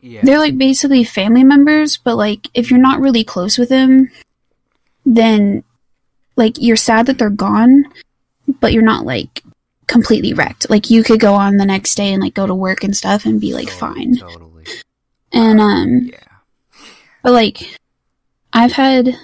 yeah, 0.00 0.20
they're 0.22 0.38
like 0.38 0.56
basically 0.56 1.04
family 1.04 1.44
members, 1.44 1.96
but 1.96 2.16
like 2.16 2.48
if 2.54 2.70
you're 2.70 2.80
not 2.80 3.00
really 3.00 3.24
close 3.24 3.58
with 3.58 3.68
them, 3.68 4.10
then 5.04 5.62
like 6.36 6.54
you're 6.58 6.76
sad 6.76 7.06
that 7.06 7.18
they're 7.18 7.30
gone, 7.30 7.84
but 8.60 8.72
you're 8.72 8.82
not 8.82 9.04
like 9.04 9.42
completely 9.86 10.32
wrecked. 10.32 10.70
Like 10.70 10.90
you 10.90 11.02
could 11.02 11.20
go 11.20 11.34
on 11.34 11.56
the 11.56 11.66
next 11.66 11.96
day 11.96 12.12
and 12.12 12.22
like 12.22 12.34
go 12.34 12.46
to 12.46 12.54
work 12.54 12.82
and 12.82 12.96
stuff 12.96 13.26
and 13.26 13.40
be 13.40 13.52
like 13.52 13.68
totally, 13.68 13.94
fine. 13.94 14.16
totally, 14.16 14.64
And 15.32 15.60
um 15.60 16.10
yeah, 16.12 16.31
but 17.22 17.32
like 17.32 17.78
I've 18.52 18.72
had 18.72 19.14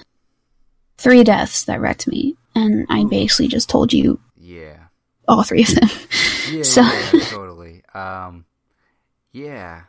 three 0.96 1.24
deaths 1.24 1.64
that 1.64 1.80
wrecked 1.80 2.06
me 2.08 2.36
and 2.54 2.86
I 2.88 3.04
basically 3.04 3.48
just 3.48 3.68
told 3.68 3.92
you 3.92 4.20
yeah. 4.36 4.76
all 5.26 5.42
three 5.42 5.62
of 5.62 5.74
them. 5.74 5.88
Yeah, 6.50 6.62
So- 6.62 6.80
yeah, 6.80 7.10
totally. 7.24 7.82
Um, 7.92 8.46
yeah. 9.32 9.82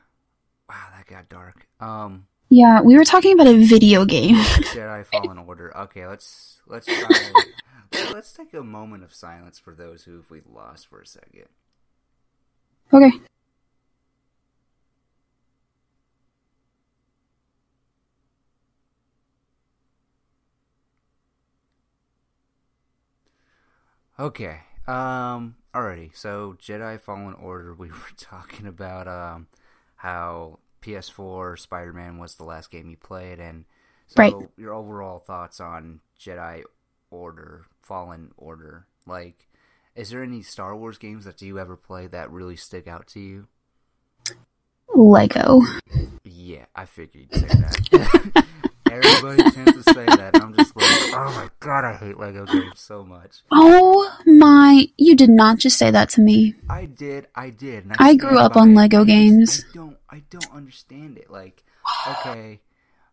Wow, 0.68 0.88
that 0.94 1.08
got 1.08 1.30
dark. 1.30 1.68
Um, 1.80 2.28
yeah, 2.50 2.82
we 2.82 2.98
were 2.98 3.06
talking 3.06 3.32
about 3.34 3.48
a 3.48 3.58
video 3.66 4.04
game. 4.04 4.36
Jedi 4.36 5.06
Fallen 5.12 5.38
Order. 5.38 5.76
Okay, 5.78 6.06
let's 6.06 6.62
let's 6.68 6.86
try. 6.86 7.08
let- 7.94 8.14
let's 8.14 8.34
take 8.34 8.54
a 8.54 8.62
moment 8.62 9.04
of 9.06 9.14
silence 9.14 9.58
for 9.58 9.74
those 9.74 10.04
who 10.04 10.26
we 10.30 10.42
lost 10.54 10.88
for 10.88 11.00
a 11.00 11.06
second. 11.08 11.46
okay. 12.92 13.12
Okay. 24.20 24.60
Um. 24.88 25.56
Alrighty. 25.74 26.16
So 26.16 26.56
Jedi 26.62 27.00
Fallen 27.00 27.34
Order. 27.36 27.74
We 27.80 27.90
were 27.90 27.98
talking 28.18 28.68
about 28.68 29.08
um 29.08 29.48
how 29.96 30.60
PS4 30.82 31.60
Spider-Man 31.60 32.18
was 32.18 32.36
the 32.36 32.44
last 32.44 32.72
game 32.72 32.90
you 32.90 32.98
played, 32.98 33.40
and 33.40 33.66
so 34.08 34.16
Right. 34.22 34.34
your 34.58 34.74
overall 34.74 35.20
thoughts 35.20 35.60
on 35.60 36.00
Jedi 36.20 36.64
Order 37.12 37.66
Fallen 37.82 38.32
Order. 38.38 38.86
Like, 39.06 39.48
is 39.96 40.10
there 40.10 40.24
any 40.24 40.42
Star 40.42 40.76
Wars 40.76 40.98
games 40.98 41.26
that 41.26 41.42
you 41.42 41.60
ever 41.60 41.76
play 41.76 42.08
that 42.08 42.32
really 42.32 42.56
stick 42.56 42.88
out 42.88 43.08
to 43.08 43.20
you? 43.20 43.48
Lego. 44.96 45.62
Yeah, 46.24 46.66
I 46.76 46.86
figured 46.86 47.28
you'd 47.32 47.36
say 47.36 47.48
that. 47.48 48.46
Everybody 48.92 49.52
tends 49.52 49.84
to 49.84 49.94
say 49.94 50.06
that. 50.06 50.42
I'm 50.42 50.54
just 50.56 50.76
like, 50.76 50.86
oh 51.14 51.34
my 51.36 51.50
god, 51.60 51.86
I 51.86 51.96
hate 51.96 52.18
Lego 52.18 52.46
games 52.46 52.80
so 52.80 53.04
much. 53.04 53.38
Oh 53.52 54.12
my, 54.26 54.88
you 54.98 55.16
did 55.16 55.30
not 55.30 55.58
just 55.58 55.78
say 55.78 55.92
that 55.92 56.10
to 56.12 56.22
me. 56.22 56.56
I 56.70 56.86
did, 56.86 57.28
I 57.36 57.50
did. 57.50 57.86
I 58.00 58.16
stand 58.16 58.20
grew 58.20 58.38
up 58.40 58.56
on. 58.56 58.74
Lego 58.76 59.02
I 59.02 59.06
games. 59.06 59.66
I 59.70 59.76
don't, 59.76 59.98
I 60.10 60.24
don't 60.30 60.52
understand 60.54 61.18
it. 61.18 61.30
Like, 61.30 61.64
okay, 62.08 62.62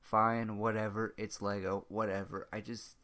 fine, 0.01 0.59
whatever. 0.59 1.15
It's 1.17 1.43
Lego, 1.43 1.85
whatever. 1.89 2.49
I 2.53 2.61
just, 2.61 2.97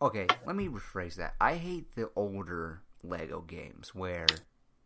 okay. 0.00 0.26
Let 0.46 0.56
me 0.56 0.68
rephrase 0.68 1.16
that. 1.16 1.34
I 1.40 1.54
hate 1.54 1.94
the 1.94 2.10
older 2.16 2.82
Lego 3.02 3.40
games 3.40 3.94
where 3.94 4.26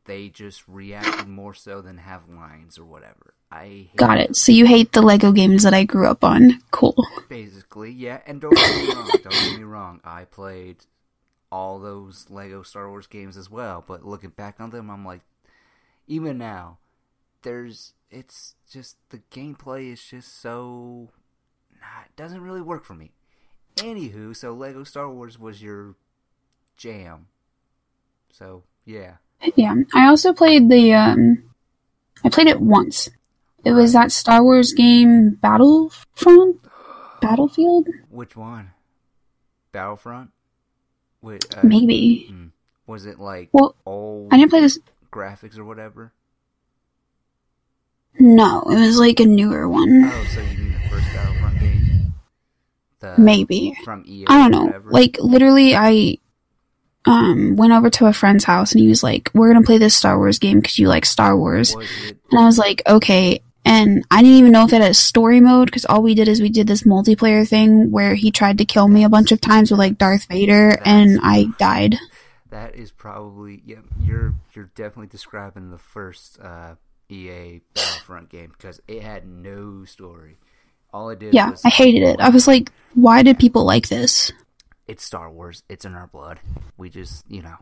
they 0.05 0.28
just 0.28 0.66
reacted 0.68 1.28
more 1.28 1.55
so 1.55 1.80
than 1.80 1.98
have 1.98 2.28
lines 2.28 2.78
or 2.78 2.84
whatever. 2.84 3.34
I 3.50 3.64
hate 3.64 3.96
Got 3.96 4.18
it. 4.18 4.36
So 4.36 4.52
you 4.52 4.66
hate 4.66 4.92
the 4.92 5.02
Lego 5.02 5.32
games 5.32 5.62
that 5.62 5.74
I 5.74 5.84
grew 5.84 6.07
up 6.07 6.24
on. 6.24 6.61
Cool. 6.70 6.96
Basically, 7.28 7.90
yeah. 7.90 8.20
And 8.26 8.40
don't 8.40 8.55
get 8.55 8.76
me 8.76 8.94
wrong. 8.94 9.11
Don't 9.22 9.32
get 9.32 9.59
me 9.59 9.64
wrong. 9.64 10.00
I 10.05 10.24
played 10.24 10.84
all 11.50 11.78
those 11.78 12.26
Lego 12.30 12.62
Star 12.62 12.88
Wars 12.88 13.07
games 13.07 13.36
as 13.36 13.48
well. 13.50 13.84
But 13.86 14.05
looking 14.05 14.30
back 14.30 14.57
on 14.59 14.70
them, 14.70 14.90
I'm 14.90 15.05
like, 15.05 15.22
even 16.07 16.36
now, 16.36 16.78
there's 17.42 17.92
it's 18.11 18.55
just 18.70 18.96
the 19.11 19.20
gameplay 19.30 19.92
is 19.92 20.02
just 20.02 20.40
so 20.40 21.11
nah, 21.80 22.05
it 22.05 22.16
doesn't 22.16 22.40
really 22.40 22.62
work 22.62 22.84
for 22.84 22.94
me. 22.94 23.12
Anywho, 23.76 24.34
so 24.36 24.52
Lego 24.52 24.84
Star 24.84 25.11
Wars 25.11 25.38
was 25.38 25.62
your 25.62 25.94
jam. 26.76 27.28
So 28.30 28.64
yeah, 28.84 29.16
Yeah. 29.57 29.74
I 29.95 30.07
also 30.07 30.32
played 30.32 30.68
the, 30.68 30.95
um, 30.95 31.45
I 32.24 32.28
played 32.30 32.47
it 32.49 32.61
once. 32.61 33.11
It 33.64 33.72
was 33.72 33.93
that 33.93 34.12
Star 34.12 34.43
Wars 34.43 34.72
game 34.72 35.30
Battlefront? 35.41 36.61
Battlefield? 37.20 37.89
which 38.11 38.37
one? 38.37 38.70
Battlefront. 39.72 40.30
Wait, 41.22 41.45
uh, 41.57 41.61
Maybe. 41.64 42.26
hmm. 42.28 42.47
was 42.87 43.07
it 43.07 43.18
like 43.18 43.49
Well, 43.53 43.74
old 43.87 44.28
I 44.32 44.37
didn't 44.37 44.51
play 44.51 44.61
this. 44.61 44.78
graphics 45.11 45.57
or 45.57 45.64
whatever? 45.64 46.12
No, 48.18 48.61
it 48.62 48.78
was 48.78 48.99
like 48.99 49.20
a 49.20 49.26
newer 49.26 49.68
one. 49.68 50.05
Oh, 50.05 50.26
so 50.32 50.41
you 50.41 50.59
mean 50.59 50.72
the 50.72 50.89
first 50.89 51.07
Battlefront 51.14 51.59
game? 51.61 52.14
The 53.01 53.14
maybe. 53.18 53.74
from 53.85 54.05
EA. 54.07 54.26
I 54.28 54.49
don't 54.49 54.51
know. 54.53 54.80
Like 54.85 55.16
literally, 55.18 55.74
I 55.74 56.18
um 57.07 57.57
went 57.57 57.72
over 57.72 57.90
to 57.90 58.07
a 58.07 58.12
friend's 58.12 58.44
house 58.44 58.72
and 58.72 58.80
he 58.80 58.88
was 58.88 59.02
like, 59.02 59.30
"We're 59.34 59.52
gonna 59.52 59.64
play 59.64 59.78
this 59.78 59.94
Star 59.94 60.18
Wars 60.18 60.38
game 60.38 60.61
because 60.61 60.78
you 60.78 60.88
like 60.88 61.05
Star 61.05 61.36
Wars." 61.36 61.74
And 61.74 62.40
I 62.40 62.46
was 62.46 62.59
like, 62.59 62.82
"Okay." 62.86 63.40
And 63.64 64.05
I 64.11 64.22
didn't 64.22 64.38
even 64.38 64.52
know 64.52 64.64
if 64.66 64.72
it 64.72 64.82
had 64.82 64.90
a 64.90 64.94
story 64.94 65.40
mode 65.40 65.66
because 65.66 65.86
all 65.86 66.02
we 66.02 66.14
did 66.14 66.28
is 66.28 66.40
we 66.42 66.50
did 66.50 66.66
this 66.66 66.82
multiplayer 66.82 67.48
thing 67.48 67.90
where 67.90 68.14
he 68.14 68.30
tried 68.30 68.59
to 68.59 68.66
kill 68.66 68.88
me 68.88 69.05
a 69.05 69.09
bunch 69.09 69.32
of 69.32 69.40
times 69.40 69.70
with 69.70 69.78
like 69.78 69.96
Darth 69.96 70.26
Vader, 70.26 70.78
and 70.84 71.18
I 71.22 71.46
died. 71.59 71.96
That 72.50 72.74
is 72.74 72.92
probably 72.92 73.62
yeah. 73.64 73.78
You're 74.00 74.34
you're 74.52 74.70
definitely 74.74 75.07
describing 75.07 75.70
the 75.70 75.78
first 75.78 76.38
uh, 76.40 76.74
EA 77.09 77.62
Battlefront 77.74 78.28
game 78.28 78.52
because 78.57 78.80
it 78.86 79.02
had 79.02 79.26
no 79.26 79.84
story. 79.84 80.36
All 80.92 81.11
it 81.11 81.18
did 81.18 81.34
Yeah, 81.34 81.50
was 81.50 81.64
I 81.64 81.70
hated 81.70 82.02
it. 82.02 82.20
I 82.20 82.28
was 82.28 82.46
like, 82.46 82.70
"Why 82.94 83.22
did 83.22 83.38
people 83.38 83.64
like 83.64 83.88
this?" 83.88 84.30
It's 84.87 85.05
Star 85.05 85.30
Wars. 85.30 85.62
It's 85.68 85.85
in 85.85 85.95
our 85.95 86.07
blood. 86.07 86.41
We 86.76 86.91
just 86.91 87.24
you 87.30 87.43
know 87.43 87.57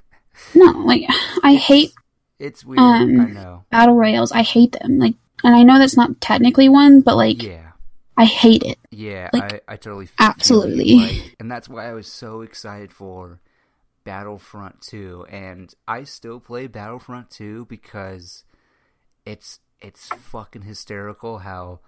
No, 0.54 0.70
like 0.84 1.02
I 1.42 1.54
hate 1.54 1.92
it's 2.38 2.64
weird. 2.64 2.78
Um, 2.78 3.20
I 3.20 3.24
know. 3.26 3.64
battle 3.70 3.96
royals. 3.96 4.30
I 4.30 4.42
hate 4.42 4.70
them. 4.72 4.98
Like, 4.98 5.14
and 5.42 5.56
I 5.56 5.64
know 5.64 5.78
that's 5.80 5.96
not 5.96 6.20
technically 6.20 6.68
one, 6.68 7.00
but 7.00 7.16
like, 7.16 7.42
Yeah. 7.42 7.72
I 8.16 8.24
hate 8.26 8.62
it. 8.62 8.78
Yeah, 8.92 9.28
Like, 9.32 9.54
I, 9.68 9.72
I 9.72 9.76
totally 9.76 10.08
absolutely. 10.20 10.94
like- 10.94 11.36
and 11.40 11.50
that's 11.50 11.68
why 11.68 11.88
I 11.90 11.94
was 11.94 12.06
so 12.06 12.42
excited 12.42 12.92
for 12.92 13.40
Battlefront 14.04 14.80
2 14.82 15.26
and 15.28 15.74
I 15.88 16.04
still 16.04 16.38
play 16.40 16.66
Battlefront 16.68 17.30
2 17.30 17.66
because 17.66 18.44
it's 19.26 19.58
it's 19.80 20.08
fucking 20.08 20.62
hysterical 20.62 21.38
how 21.38 21.80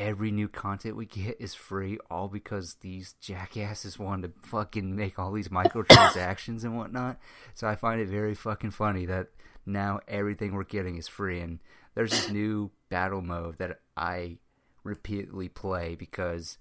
every 0.00 0.30
new 0.30 0.48
content 0.48 0.96
we 0.96 1.04
get 1.06 1.36
is 1.40 1.54
free 1.54 1.98
all 2.10 2.28
because 2.28 2.74
these 2.80 3.12
jackasses 3.20 3.98
want 3.98 4.22
to 4.22 4.32
fucking 4.42 4.96
make 4.96 5.18
all 5.18 5.30
these 5.32 5.48
microtransactions 5.48 6.64
and 6.64 6.76
whatnot. 6.76 7.18
So 7.54 7.68
I 7.68 7.74
find 7.76 8.00
it 8.00 8.08
very 8.08 8.34
fucking 8.34 8.70
funny 8.70 9.06
that 9.06 9.28
now 9.66 10.00
everything 10.08 10.54
we're 10.54 10.64
getting 10.64 10.96
is 10.96 11.06
free 11.06 11.40
and 11.40 11.58
there's 11.94 12.10
this 12.12 12.30
new 12.30 12.70
battle 12.88 13.20
mode 13.20 13.58
that 13.58 13.80
I 13.96 14.38
repeatedly 14.84 15.48
play 15.48 15.94
because 15.96 16.56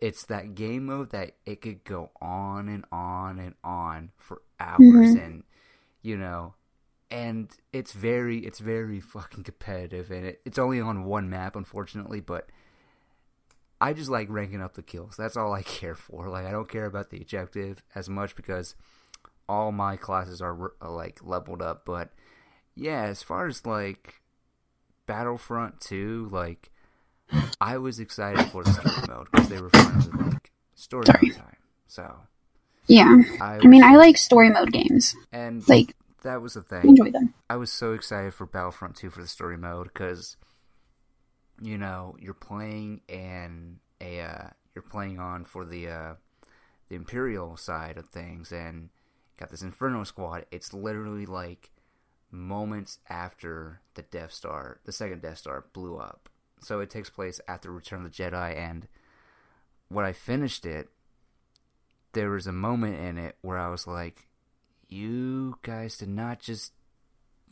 it's 0.00 0.24
that 0.26 0.54
game 0.54 0.86
mode 0.86 1.10
that 1.10 1.32
it 1.46 1.60
could 1.60 1.84
go 1.84 2.10
on 2.20 2.68
and 2.68 2.84
on 2.90 3.38
and 3.38 3.54
on 3.62 4.10
for 4.16 4.42
hours 4.58 4.80
Mhm. 5.14 5.24
and 5.24 5.42
you 6.02 6.16
know 6.16 6.54
and 7.10 7.48
it's 7.72 7.92
very 7.92 8.38
it's 8.40 8.58
very 8.58 9.00
fucking 9.00 9.44
competitive 9.44 10.10
and 10.10 10.26
it, 10.26 10.40
it's 10.44 10.58
only 10.58 10.80
on 10.80 11.04
one 11.04 11.28
map 11.30 11.56
unfortunately 11.56 12.20
but 12.20 12.50
i 13.80 13.92
just 13.92 14.10
like 14.10 14.28
ranking 14.30 14.60
up 14.60 14.74
the 14.74 14.82
kills 14.82 15.16
that's 15.16 15.36
all 15.36 15.52
i 15.52 15.62
care 15.78 15.94
for 15.94 16.28
like 16.28 16.44
i 16.44 16.50
don't 16.50 16.68
care 16.68 16.86
about 16.86 17.10
the 17.10 17.20
objective 17.20 17.82
as 17.94 18.08
much 18.08 18.36
because 18.36 18.74
all 19.48 19.72
my 19.72 19.96
classes 19.96 20.42
are, 20.42 20.72
are 20.80 20.90
like 20.90 21.20
leveled 21.22 21.62
up 21.62 21.82
but 21.86 22.10
yeah 22.74 23.02
as 23.04 23.22
far 23.22 23.46
as 23.46 23.64
like 23.64 24.20
battlefront 25.06 25.80
2 25.80 26.28
like 26.30 26.70
i 27.60 27.78
was 27.78 27.98
excited 27.98 28.44
for 28.50 28.62
the 28.62 28.72
story 28.72 29.06
mode 29.08 29.28
because 29.30 29.48
they 29.48 29.60
were 29.60 29.70
finally 29.70 30.10
like 30.30 30.50
story 30.74 31.04
mode 31.22 31.34
time 31.34 31.56
so 31.86 32.14
Yeah. 32.86 33.22
I, 33.40 33.58
I 33.62 33.66
mean, 33.66 33.82
I 33.82 33.96
like 33.96 34.16
story 34.16 34.50
mode 34.50 34.72
games. 34.72 35.14
and 35.32 35.66
Like, 35.68 35.94
that 36.22 36.42
was 36.42 36.54
the 36.54 36.62
thing 36.62 36.88
enjoy 36.88 37.10
them. 37.10 37.34
I 37.48 37.56
was 37.56 37.72
so 37.72 37.92
excited 37.92 38.34
for 38.34 38.46
Battlefront 38.46 38.96
2 38.96 39.10
for 39.10 39.20
the 39.20 39.28
story 39.28 39.56
mode 39.56 39.88
because, 39.92 40.36
you 41.60 41.78
know, 41.78 42.16
you're 42.20 42.34
playing 42.34 43.02
and 43.08 43.78
a 44.00 44.20
uh, 44.20 44.48
you're 44.74 44.82
playing 44.82 45.18
on 45.18 45.44
for 45.44 45.64
the 45.64 45.88
uh, 45.88 46.14
the 46.88 46.96
Imperial 46.96 47.56
side 47.56 47.96
of 47.96 48.08
things, 48.08 48.52
and 48.52 48.90
got 49.38 49.50
this 49.50 49.62
Inferno 49.62 50.04
squad. 50.04 50.46
It's 50.50 50.72
literally 50.72 51.26
like 51.26 51.70
moments 52.30 52.98
after 53.08 53.80
the 53.94 54.02
Death 54.02 54.32
Star, 54.32 54.80
the 54.84 54.92
second 54.92 55.22
Death 55.22 55.38
Star, 55.38 55.64
blew 55.72 55.96
up. 55.96 56.28
So 56.60 56.80
it 56.80 56.90
takes 56.90 57.10
place 57.10 57.40
after 57.48 57.70
Return 57.70 58.04
of 58.04 58.12
the 58.12 58.22
Jedi, 58.22 58.56
and 58.56 58.88
when 59.88 60.04
I 60.04 60.12
finished 60.12 60.66
it, 60.66 60.88
there 62.12 62.30
was 62.30 62.46
a 62.46 62.52
moment 62.52 62.98
in 62.98 63.18
it 63.18 63.36
where 63.42 63.58
I 63.58 63.68
was 63.68 63.86
like, 63.86 64.27
"You 64.88 65.58
guys 65.62 65.96
did 65.96 66.08
not 66.08 66.40
just 66.40 66.72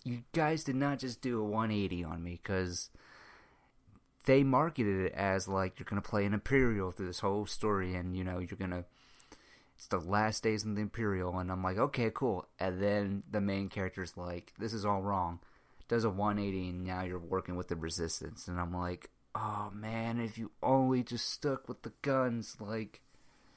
you 0.04 0.22
guys 0.32 0.62
did 0.64 0.76
not 0.76 0.98
just 1.00 1.20
do 1.20 1.40
a 1.40 1.44
180 1.44 2.04
on 2.04 2.22
me 2.22 2.38
because 2.40 2.90
they 4.24 4.42
marketed 4.44 5.06
it 5.06 5.12
as 5.14 5.48
like 5.48 5.78
you're 5.78 5.86
gonna 5.88 6.00
play 6.00 6.24
an 6.24 6.34
imperial 6.34 6.90
through 6.90 7.06
this 7.06 7.20
whole 7.20 7.46
story 7.46 7.94
and 7.94 8.16
you 8.16 8.24
know 8.24 8.38
you're 8.38 8.56
gonna 8.58 8.84
it's 9.76 9.86
the 9.88 9.98
last 9.98 10.42
days 10.42 10.64
in 10.64 10.74
the 10.74 10.80
imperial 10.80 11.38
and 11.38 11.50
i'm 11.50 11.62
like 11.62 11.76
okay 11.78 12.10
cool 12.14 12.46
and 12.58 12.80
then 12.80 13.22
the 13.30 13.40
main 13.40 13.68
character's 13.68 14.16
like 14.16 14.52
this 14.58 14.72
is 14.72 14.84
all 14.84 15.02
wrong 15.02 15.38
does 15.88 16.04
a 16.04 16.10
180 16.10 16.70
and 16.70 16.84
now 16.84 17.02
you're 17.02 17.18
working 17.18 17.56
with 17.56 17.68
the 17.68 17.76
resistance 17.76 18.48
and 18.48 18.58
i'm 18.60 18.72
like 18.74 19.10
oh 19.34 19.70
man 19.74 20.18
if 20.20 20.38
you 20.38 20.50
only 20.62 21.02
just 21.02 21.28
stuck 21.30 21.68
with 21.68 21.82
the 21.82 21.92
guns 22.02 22.56
like 22.60 23.00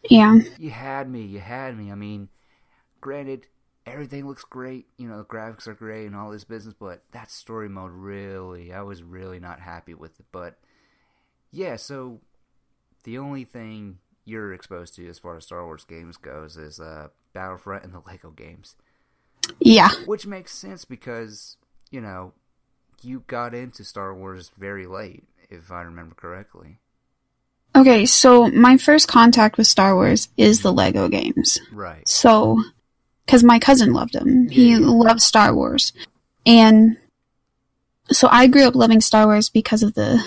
Yeah. 0.09 0.39
you 0.57 0.69
had 0.71 1.09
me, 1.09 1.21
you 1.23 1.39
had 1.39 1.77
me. 1.77 1.91
I 1.91 1.95
mean, 1.95 2.29
granted, 3.01 3.47
everything 3.89 4.27
looks 4.27 4.43
great, 4.43 4.87
you 4.97 5.07
know, 5.07 5.17
the 5.17 5.25
graphics 5.25 5.67
are 5.67 5.73
great 5.73 6.05
and 6.05 6.15
all 6.15 6.31
this 6.31 6.43
business, 6.43 6.73
but 6.79 7.03
that 7.11 7.29
story 7.31 7.67
mode 7.69 7.91
really, 7.91 8.71
I 8.73 8.81
was 8.81 9.03
really 9.03 9.39
not 9.39 9.59
happy 9.59 9.93
with 9.93 10.19
it. 10.19 10.25
But 10.31 10.57
yeah, 11.51 11.75
so 11.75 12.19
the 13.03 13.17
only 13.17 13.43
thing 13.43 13.97
you're 14.25 14.53
exposed 14.53 14.95
to 14.95 15.07
as 15.09 15.19
far 15.19 15.37
as 15.37 15.45
Star 15.45 15.65
Wars 15.65 15.83
games 15.85 16.17
goes 16.17 16.55
is 16.57 16.79
uh, 16.79 17.07
Battlefront 17.33 17.83
and 17.83 17.93
the 17.93 18.01
Lego 18.05 18.29
games, 18.31 18.75
Yeah. 19.59 19.89
which 20.05 20.27
makes 20.27 20.53
sense 20.53 20.85
because 20.85 21.57
you 21.91 22.01
know 22.01 22.33
you 23.01 23.23
got 23.27 23.53
into 23.55 23.83
Star 23.83 24.13
Wars 24.13 24.51
very 24.57 24.85
late, 24.85 25.23
if 25.49 25.71
I 25.71 25.81
remember 25.81 26.15
correctly. 26.15 26.79
Okay, 27.75 28.05
so 28.05 28.47
my 28.49 28.77
first 28.77 29.07
contact 29.07 29.57
with 29.57 29.67
Star 29.67 29.95
Wars 29.95 30.29
is 30.37 30.61
the 30.61 30.73
Lego 30.73 31.07
games. 31.07 31.59
Right. 31.71 32.05
So, 32.07 32.61
because 33.29 33.43
my 33.43 33.59
cousin 33.59 33.93
loved 33.93 34.13
them, 34.13 34.49
he 34.49 34.71
Yeah. 34.71 34.79
loved 34.79 35.21
Star 35.21 35.53
Wars, 35.53 35.93
and 36.47 36.97
so 38.11 38.27
I 38.31 38.47
grew 38.47 38.63
up 38.63 38.73
loving 38.73 39.01
Star 39.01 39.27
Wars 39.27 39.49
because 39.49 39.83
of 39.83 39.93
the 39.93 40.19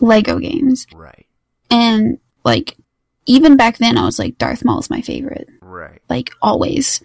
Lego 0.00 0.38
games. 0.38 0.86
Right. 0.92 1.26
And 1.70 2.18
like, 2.44 2.76
even 3.24 3.56
back 3.56 3.78
then, 3.78 3.96
I 3.96 4.04
was 4.04 4.18
like, 4.18 4.36
Darth 4.36 4.66
Maul 4.66 4.80
is 4.80 4.90
my 4.90 5.00
favorite, 5.00 5.48
Right. 5.62 6.02
like 6.10 6.28
always. 6.42 7.02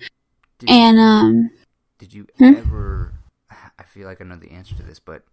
Did 0.60 0.70
And 0.70 1.00
um, 1.00 1.50
Did 1.98 2.14
you 2.14 2.28
Hmm? 2.38 2.56
ever? 2.56 3.14
I 3.80 3.84
feel 3.84 4.06
like 4.06 4.20
I 4.20 4.26
know 4.26 4.36
the 4.36 4.52
answer 4.52 4.76
to 4.76 4.84
this, 4.84 5.00
but 5.00 5.24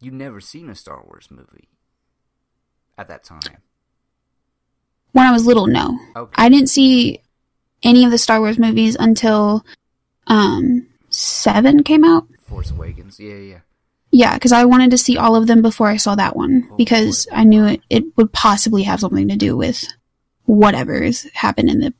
you 0.00 0.10
never 0.10 0.40
seen 0.40 0.68
a 0.68 0.74
Star 0.74 1.00
Wars 1.04 1.28
movie 1.30 1.68
at 2.98 3.06
that 3.06 3.22
time. 3.22 3.58
when 5.12 5.26
I 5.26 5.30
was 5.32 5.46
little, 5.46 5.66
no, 5.68 5.96
Okay. 6.16 6.32
I 6.42 6.48
didn't 6.48 6.70
see 6.70 7.20
any 7.82 8.04
of 8.04 8.10
the 8.10 8.18
Star 8.18 8.40
Wars 8.40 8.58
movies 8.58 8.96
until 8.98 9.64
um 10.26 10.86
seven 11.10 11.82
came 11.82 12.04
out. 12.04 12.26
Force 12.42 12.70
Awakens. 12.70 13.18
Yeah, 13.20 13.34
yeah. 13.36 13.58
Yeah, 14.12 14.34
because 14.34 14.50
I 14.52 14.64
wanted 14.64 14.90
to 14.90 14.98
see 14.98 15.16
all 15.16 15.36
of 15.36 15.46
them 15.46 15.62
before 15.62 15.86
I 15.86 15.96
saw 15.96 16.14
that 16.16 16.34
one 16.34 16.68
Oh, 16.70 16.76
because. 16.76 17.28
I 17.32 17.44
knew 17.44 17.64
it, 17.64 17.80
it 17.88 18.04
would 18.16 18.32
possibly 18.32 18.82
have 18.82 18.98
something 19.00 19.28
to 19.28 19.36
do 19.36 19.56
with 19.56 19.84
whatever's 20.46 21.22
happened 21.32 21.70
in 21.70 21.78
the 21.80 21.94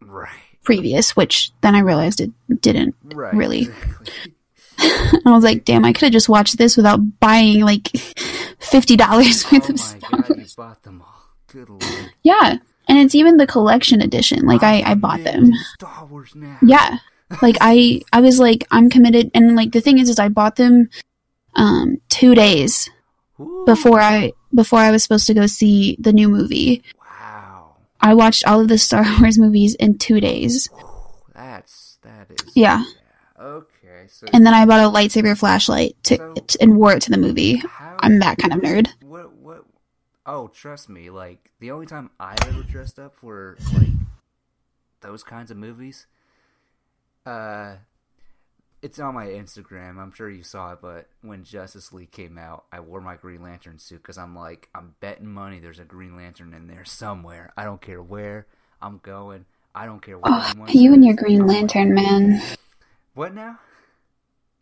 Right. 0.00 0.28
previous, 0.62 1.16
which 1.16 1.50
then 1.62 1.74
I 1.74 1.80
realized 1.80 2.20
it 2.20 2.30
didn't. 2.60 2.94
Right. 3.04 3.32
Really. 3.34 3.60
Exactly. 3.62 4.12
And 4.80 5.22
I 5.26 5.30
was 5.32 5.42
like, 5.42 5.64
damn, 5.64 5.84
I 5.84 5.92
could 5.92 6.02
have 6.02 6.12
just 6.12 6.28
watched 6.28 6.56
this 6.56 6.76
without 6.76 7.00
buying 7.18 7.62
like 7.62 7.88
fifty 8.60 8.96
dollars 8.96 9.44
oh 9.46 9.48
worth 9.52 9.70
of 9.70 9.80
stuff. 9.80 10.00
God, 10.12 10.38
you 10.38 10.44
bought 10.56 10.82
them 10.84 11.02
all. 11.02 11.22
Good 11.48 11.68
lord. 11.68 11.82
Yeah, 12.22 12.58
and 12.88 12.98
it's 12.98 13.14
even 13.14 13.36
the 13.36 13.46
collection 13.46 14.00
edition. 14.00 14.46
Like 14.46 14.62
I, 14.62 14.82
I 14.82 14.94
bought 14.94 15.22
them. 15.24 15.52
Yeah, 16.62 16.98
like 17.42 17.56
I, 17.60 18.00
I 18.12 18.20
was 18.20 18.38
like, 18.38 18.64
I'm 18.70 18.88
committed, 18.90 19.30
and 19.34 19.54
like 19.54 19.72
the 19.72 19.80
thing 19.80 19.98
is, 19.98 20.08
is 20.08 20.18
I 20.18 20.28
bought 20.28 20.56
them 20.56 20.88
um 21.54 22.00
two 22.08 22.34
days 22.34 22.88
before 23.66 24.00
I 24.00 24.32
before 24.54 24.78
I 24.80 24.90
was 24.90 25.02
supposed 25.02 25.26
to 25.28 25.34
go 25.34 25.46
see 25.46 25.96
the 26.00 26.12
new 26.12 26.28
movie. 26.28 26.82
Wow. 27.00 27.76
I 28.00 28.14
watched 28.14 28.44
all 28.46 28.60
of 28.60 28.68
the 28.68 28.78
Star 28.78 29.04
Wars 29.20 29.38
movies 29.38 29.74
in 29.74 29.98
two 29.98 30.20
days. 30.20 30.68
That's 31.34 31.98
that 32.02 32.30
is. 32.30 32.52
Yeah. 32.56 32.84
Okay. 33.38 34.06
So. 34.08 34.26
And 34.32 34.44
then 34.46 34.54
I 34.54 34.64
bought 34.66 34.80
a 34.80 34.90
lightsaber 34.92 35.36
flashlight 35.38 35.96
to, 36.04 36.16
So- 36.16 36.56
and 36.60 36.76
wore 36.76 36.94
it 36.94 37.02
to 37.02 37.10
the 37.10 37.18
movie. 37.18 37.62
I'm 38.00 38.18
that 38.20 38.38
kind 38.38 38.52
of 38.54 38.60
nerd. 38.60 38.88
Oh, 40.30 40.48
trust 40.48 40.90
me. 40.90 41.08
Like 41.08 41.50
the 41.58 41.70
only 41.70 41.86
time 41.86 42.10
I 42.20 42.36
ever 42.46 42.62
dressed 42.62 42.98
up 42.98 43.14
for 43.16 43.56
like 43.74 43.88
those 45.00 45.22
kinds 45.24 45.50
of 45.50 45.56
movies, 45.56 46.06
uh, 47.24 47.76
it's 48.82 48.98
on 49.00 49.14
my 49.14 49.26
Instagram. 49.26 49.96
I'm 49.98 50.12
sure 50.12 50.28
you 50.30 50.42
saw 50.42 50.72
it, 50.74 50.80
but 50.82 51.08
when 51.22 51.44
Justice 51.44 51.94
League 51.94 52.10
came 52.12 52.36
out, 52.36 52.66
I 52.70 52.80
wore 52.80 53.00
my 53.00 53.16
Green 53.16 53.42
Lantern 53.42 53.78
suit 53.78 54.02
because 54.02 54.18
I'm 54.18 54.36
like, 54.36 54.68
I'm 54.74 54.94
betting 55.00 55.26
money 55.32 55.60
there's 55.60 55.78
a 55.78 55.84
Green 55.84 56.14
Lantern 56.14 56.52
in 56.52 56.66
there 56.68 56.84
somewhere. 56.84 57.52
I 57.56 57.64
don't 57.64 57.80
care 57.80 58.02
where 58.02 58.46
I'm 58.82 58.98
going. 59.02 59.46
I 59.74 59.86
don't 59.86 60.02
care 60.02 60.18
what 60.18 60.30
Oh, 60.30 60.66
you 60.68 60.92
and 60.92 61.04
your 61.04 61.14
Green 61.16 61.46
Lantern, 61.46 61.94
man. 61.94 62.42
What 63.14 63.34
now? 63.34 63.58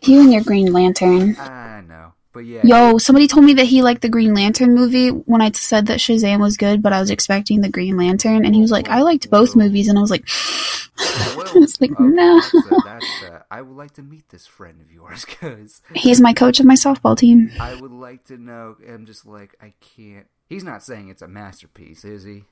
You 0.03 0.21
and 0.21 0.33
your 0.33 0.45
Green 0.45 0.73
Lantern. 0.73 1.37
I 1.39 1.81
know, 1.81 2.13
but 2.37 2.45
yeah. 2.45 2.61
Yo, 2.65 2.99
somebody 2.99 3.27
told 3.27 3.47
me 3.47 3.55
that 3.55 3.65
he 3.65 3.81
liked 3.81 4.03
the 4.03 4.11
Green 4.11 4.35
Lantern 4.35 4.75
movie 4.75 5.09
when 5.09 5.41
I 5.41 5.51
said 5.53 5.87
that 5.87 6.01
Shazam 6.01 6.39
was 6.39 6.59
good, 6.59 6.83
but 6.83 6.93
I 6.93 7.01
was 7.01 7.11
expecting 7.11 7.63
the 7.63 7.71
Green 7.71 7.97
Lantern, 7.97 8.45
and 8.45 8.55
he 8.55 8.61
was 8.61 8.71
like, 8.71 8.91
I 8.91 9.01
liked 9.01 9.31
both 9.31 9.57
movies, 9.57 9.89
and 9.89 9.97
I 9.97 10.03
was 10.03 10.11
like, 10.11 10.29
I 10.99 11.53
was 11.55 11.81
like, 11.81 11.93
okay, 11.93 12.05
no. 12.05 12.43
that's, 12.85 13.23
uh, 13.31 13.41
I 13.51 13.63
would 13.63 13.75
like 13.75 13.93
to 13.95 14.03
meet 14.03 14.29
this 14.29 14.47
friend 14.47 14.83
of 14.83 14.93
yours 14.93 15.25
because 15.27 15.81
He's 15.95 16.21
my 16.21 16.35
coach 16.35 16.61
of 16.61 16.67
my 16.67 16.75
softball 16.75 17.17
team. 17.17 17.53
I 17.59 17.75
would 17.75 17.91
like 17.91 18.25
to 18.25 18.37
know. 18.37 18.77
I'm 18.87 19.07
just 19.07 19.25
like, 19.25 19.57
I 19.59 19.73
can't. 19.81 20.27
He's 20.47 20.63
not 20.63 20.83
saying 20.83 21.09
it's 21.09 21.23
a 21.23 21.29
masterpiece, 21.29 22.05
is 22.05 22.25
he? 22.25 22.45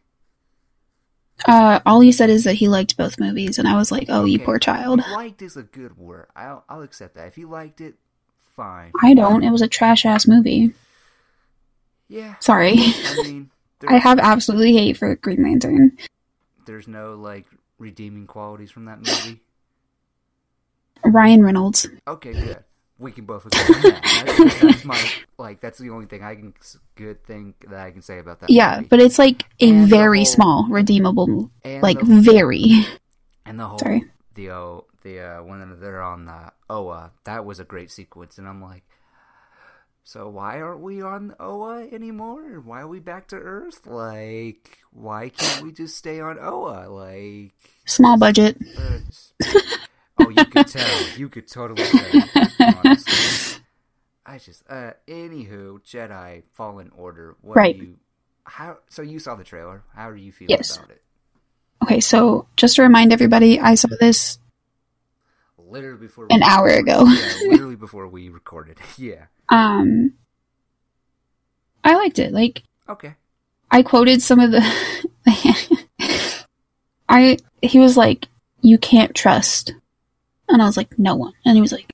Uh, 1.46 1.80
all 1.84 2.00
he 2.00 2.10
said 2.10 2.30
is 2.30 2.44
that 2.44 2.54
he 2.54 2.68
liked 2.68 2.96
both 2.96 3.20
movies, 3.20 3.58
and 3.58 3.68
I 3.68 3.76
was 3.76 3.92
like, 3.92 4.06
oh, 4.08 4.24
you 4.24 4.38
poor 4.38 4.58
child. 4.58 5.02
Liked 5.12 5.42
is 5.42 5.58
a 5.58 5.62
good 5.62 5.98
word. 5.98 6.28
I'll 6.34 6.64
I'll 6.70 6.80
accept 6.80 7.16
that. 7.16 7.26
If 7.26 7.34
he 7.34 7.44
liked 7.44 7.82
it, 7.82 7.96
fine. 8.54 8.92
I 9.02 9.14
don't. 9.14 9.42
It 9.42 9.50
was 9.50 9.62
a 9.62 9.68
trash 9.68 10.04
ass 10.06 10.26
movie. 10.26 10.72
Yeah. 12.08 12.34
Sorry. 12.40 12.74
I 12.78 13.20
mean, 13.24 13.50
I 13.88 13.98
have 13.98 14.18
absolutely 14.18 14.72
hate 14.74 14.96
for 14.96 15.14
Green 15.16 15.42
Lantern. 15.42 15.96
there's 16.66 16.88
no 16.88 17.14
like 17.14 17.46
redeeming 17.78 18.26
qualities 18.26 18.70
from 18.70 18.84
that 18.86 18.98
movie. 18.98 19.40
Ryan 21.04 21.42
Reynolds. 21.42 21.86
Okay, 22.08 22.32
good. 22.32 22.58
We 22.98 23.10
can 23.12 23.24
both 23.26 23.44
agree 23.46 23.74
on 23.74 23.82
that. 23.82 24.24
That's, 24.38 24.60
that's 24.60 24.84
my 24.84 25.10
like. 25.36 25.60
That's 25.60 25.78
the 25.78 25.90
only 25.90 26.06
thing 26.06 26.22
I 26.22 26.34
can 26.36 26.54
good 26.94 27.22
thing 27.24 27.54
that 27.68 27.80
I 27.80 27.90
can 27.90 28.00
say 28.02 28.18
about 28.20 28.40
that. 28.40 28.50
Yeah, 28.50 28.76
movie. 28.76 28.88
but 28.88 29.00
it's 29.00 29.18
like 29.18 29.42
a 29.60 29.68
And 29.68 29.88
very 29.88 30.18
whole- 30.20 30.24
small 30.26 30.66
redeemable, 30.70 31.50
like 31.64 31.98
the, 31.98 32.20
very. 32.22 32.86
and 33.44 33.58
the 33.58 33.66
whole 33.66 33.78
sorry. 33.78 34.04
the 34.34 34.50
uh, 34.50 34.80
the 35.04 35.20
uh, 35.20 35.42
when 35.44 35.78
they're 35.80 36.02
on 36.02 36.24
the 36.26 36.52
Oa, 36.68 37.12
that 37.24 37.44
was 37.44 37.60
a 37.60 37.64
great 37.64 37.92
sequence, 37.92 38.38
and 38.38 38.48
I'm 38.48 38.60
like, 38.60 38.82
so 40.02 40.28
why 40.28 40.60
aren't 40.60 40.80
we 40.80 41.00
on 41.02 41.34
Oa 41.40 41.86
anymore? 41.92 42.60
Why 42.60 42.80
are 42.80 42.88
we 42.88 42.98
back 43.00 43.28
to 43.28 43.36
Earth? 43.36 43.86
Like, 43.86 44.78
why 44.92 45.28
can't 45.28 45.62
we 45.62 45.70
just 45.72 45.96
stay 45.96 46.20
on 46.20 46.38
Oa? 46.40 46.88
Like, 46.88 47.54
Small 47.86 48.18
budget. 48.18 48.58
uh, 48.76 48.98
oh, 50.18 50.28
you 50.30 50.44
could 50.44 50.66
tell, 50.66 51.00
you 51.16 51.28
could 51.28 51.46
totally 51.48 51.82
tell. 51.84 52.74
honestly. 52.84 53.60
I 54.26 54.38
just, 54.38 54.62
uh, 54.70 54.92
anywho, 55.06 55.80
Jedi 55.84 56.42
Fallen 56.54 56.90
Order. 56.96 57.36
What 57.42 57.56
Right. 57.56 57.76
You, 57.76 57.96
how? 58.44 58.78
So 58.88 59.02
you 59.02 59.18
saw 59.18 59.34
the 59.36 59.44
trailer. 59.44 59.82
How 59.94 60.10
do 60.10 60.16
you 60.16 60.32
feel 60.32 60.46
Yes. 60.50 60.76
about 60.76 60.90
it? 60.90 61.02
Okay, 61.82 62.00
so 62.00 62.46
just 62.56 62.76
to 62.76 62.82
remind 62.82 63.12
everybody, 63.12 63.60
I 63.60 63.74
saw 63.74 63.88
this 64.00 64.38
Literally 65.74 65.98
before 65.98 66.26
An 66.30 66.42
hour 66.44 66.66
recorded. 66.66 66.88
ago. 66.88 67.04
yeah, 67.08 67.48
literally 67.50 67.74
before 67.76 68.06
we 68.06 68.28
recorded. 68.28 68.78
Yeah. 68.96 69.24
Um, 69.48 70.14
I 71.82 71.96
liked 71.96 72.18
it. 72.20 72.32
Like, 72.32 72.62
Okay. 72.88 73.14
I 73.72 73.82
quoted 73.82 74.22
some 74.22 74.38
of 74.38 74.52
the. 74.52 74.62
I 77.08 77.36
he 77.60 77.78
was 77.80 77.96
like, 77.96 78.28
"You 78.62 78.78
can't 78.78 79.14
trust," 79.14 79.72
and 80.48 80.62
I 80.62 80.66
was 80.66 80.76
like, 80.76 80.96
"No 80.98 81.16
one," 81.16 81.32
and 81.44 81.56
he 81.56 81.60
was 81.60 81.72
like, 81.72 81.92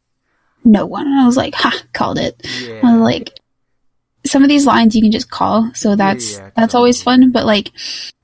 "No 0.65 0.85
one," 0.87 1.07
and 1.07 1.19
I 1.19 1.25
was 1.27 1.37
like, 1.39 1.55
"Ha, 1.55 1.83
called 1.95 2.19
it." 2.19 2.41
Yeah. 2.61 2.81
I 2.85 2.93
was 2.93 3.01
like, 3.03 3.31
some 4.27 4.43
of 4.43 4.49
these 4.51 4.67
lines 4.67 4.95
you 4.95 5.01
can 5.03 5.11
just 5.13 5.31
call, 5.31 5.71
so 5.75 5.97
that's 5.97 6.37
yeah, 6.37 6.51
that's 6.57 6.75
always 6.75 7.03
fun. 7.03 7.33
But 7.33 7.47
like, 7.47 7.71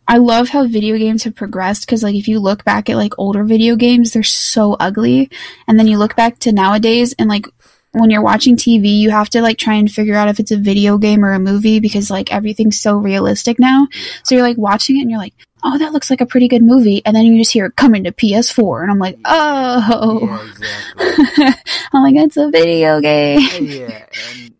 I 0.09 0.19
love 0.19 0.49
how 0.49 0.67
video 0.67 0.97
games 0.99 1.25
have 1.25 1.35
progressed 1.35 1.87
because 1.87 2.03
like 2.03 2.15
if 2.15 2.29
you 2.29 2.39
look 2.39 2.65
back 2.65 2.89
at 2.89 2.97
like 2.97 3.19
older 3.19 3.45
video 3.45 3.77
games, 3.77 4.13
they're 4.13 4.23
so 4.23 4.75
ugly, 4.75 5.31
and 5.67 5.79
then 5.79 5.87
you 5.87 5.99
look 5.99 6.17
back 6.17 6.39
to 6.41 6.53
nowadays 6.53 7.15
and 7.19 7.29
like 7.29 7.47
when 7.93 8.11
you're 8.11 8.23
watching 8.23 8.57
TV, 8.57 8.99
you 8.99 9.11
have 9.11 9.31
to 9.31 9.41
like 9.41 9.57
try 9.57 9.75
and 9.75 9.91
figure 9.91 10.15
out 10.15 10.29
if 10.29 10.39
it's 10.39 10.53
a 10.53 10.59
video 10.59 10.99
game 10.99 11.25
or 11.25 11.33
a 11.33 11.39
movie 11.39 11.81
because 11.81 12.11
like 12.11 12.31
everything's 12.31 12.79
so 12.79 12.99
realistic 12.99 13.59
now. 13.59 13.89
So 14.23 14.35
you're 14.35 14.45
like 14.45 14.59
watching 14.59 14.99
it 14.99 15.03
and 15.03 15.11
you're 15.11 15.19
like, 15.19 15.35
oh, 15.65 15.79
that 15.79 15.93
looks 15.93 16.11
like 16.11 16.21
a 16.21 16.27
pretty 16.27 16.47
good 16.47 16.63
movie, 16.63 17.03
and 17.05 17.17
then 17.17 17.25
you 17.25 17.41
just 17.41 17.53
hear 17.53 17.67
it 17.67 17.77
coming 17.77 18.05
to 18.05 18.13
PS4, 18.13 18.83
and 18.83 18.91
I'm 18.91 18.99
like, 18.99 19.19
oh, 19.25 20.21
Yeah, 20.23 20.49
exactly. 20.49 21.63
I'm 21.93 22.03
like, 22.03 22.15
it's 22.17 22.37
a 22.37 22.51
video 22.51 23.01
game. 23.01 23.41
Oh, 23.41 23.59
yeah, 23.59 24.07
and 24.31 24.55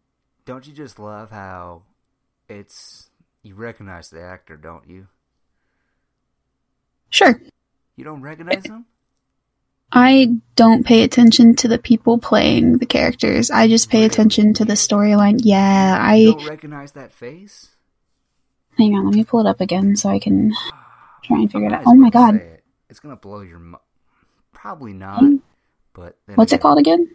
don't 0.47 0.67
you 0.67 0.73
just 0.73 0.99
love 0.99 1.31
how 1.31 1.83
it's 2.49 3.11
you 3.43 3.55
recognize 3.55 4.11
the 4.11 4.23
actor, 4.23 4.57
don't 4.57 4.89
you? 4.89 5.07
Sure. 7.11 7.41
You 7.97 8.05
don't 8.05 8.21
recognize 8.23 8.65
him? 8.67 8.87
I 9.93 10.35
don't 10.57 10.85
pay 10.85 11.03
attention 11.05 11.55
to 11.57 11.69
the 11.69 11.79
people 11.79 12.19
playing 12.19 12.79
the 12.79 12.87
characters. 12.87 13.51
I 13.51 13.69
just 13.69 13.89
pay 13.89 14.05
attention 14.05 14.53
to 14.55 14.65
the 14.65 14.73
storyline. 14.75 15.41
Yeah, 15.43 16.13
You 16.15 16.31
I 16.33 16.35
don't 16.35 16.49
recognize 16.49 16.93
that 16.93 17.13
face? 17.13 17.69
hang 18.77 18.95
on. 18.95 19.07
Let 19.07 19.15
me 19.15 19.25
pull 19.25 19.41
it 19.41 19.47
up 19.49 19.61
again 19.61 19.97
so 19.97 20.11
I 20.11 20.19
can 20.19 20.53
try 21.23 21.39
and 21.39 21.51
figure 21.51 21.69
it 21.69 21.73
out. 21.73 21.85
Oh 21.87 21.95
my 21.95 22.11
god, 22.11 22.35
it. 22.37 22.65
It's 22.91 23.01
gonna 23.01 23.17
blow 23.17 23.41
your 23.41 23.59
mi- 23.59 23.79
Probably 24.53 24.93
not, 24.93 25.23
but 25.95 26.19
what's 26.35 26.53
it 26.53 26.61
called 26.61 26.79
again? 26.79 27.09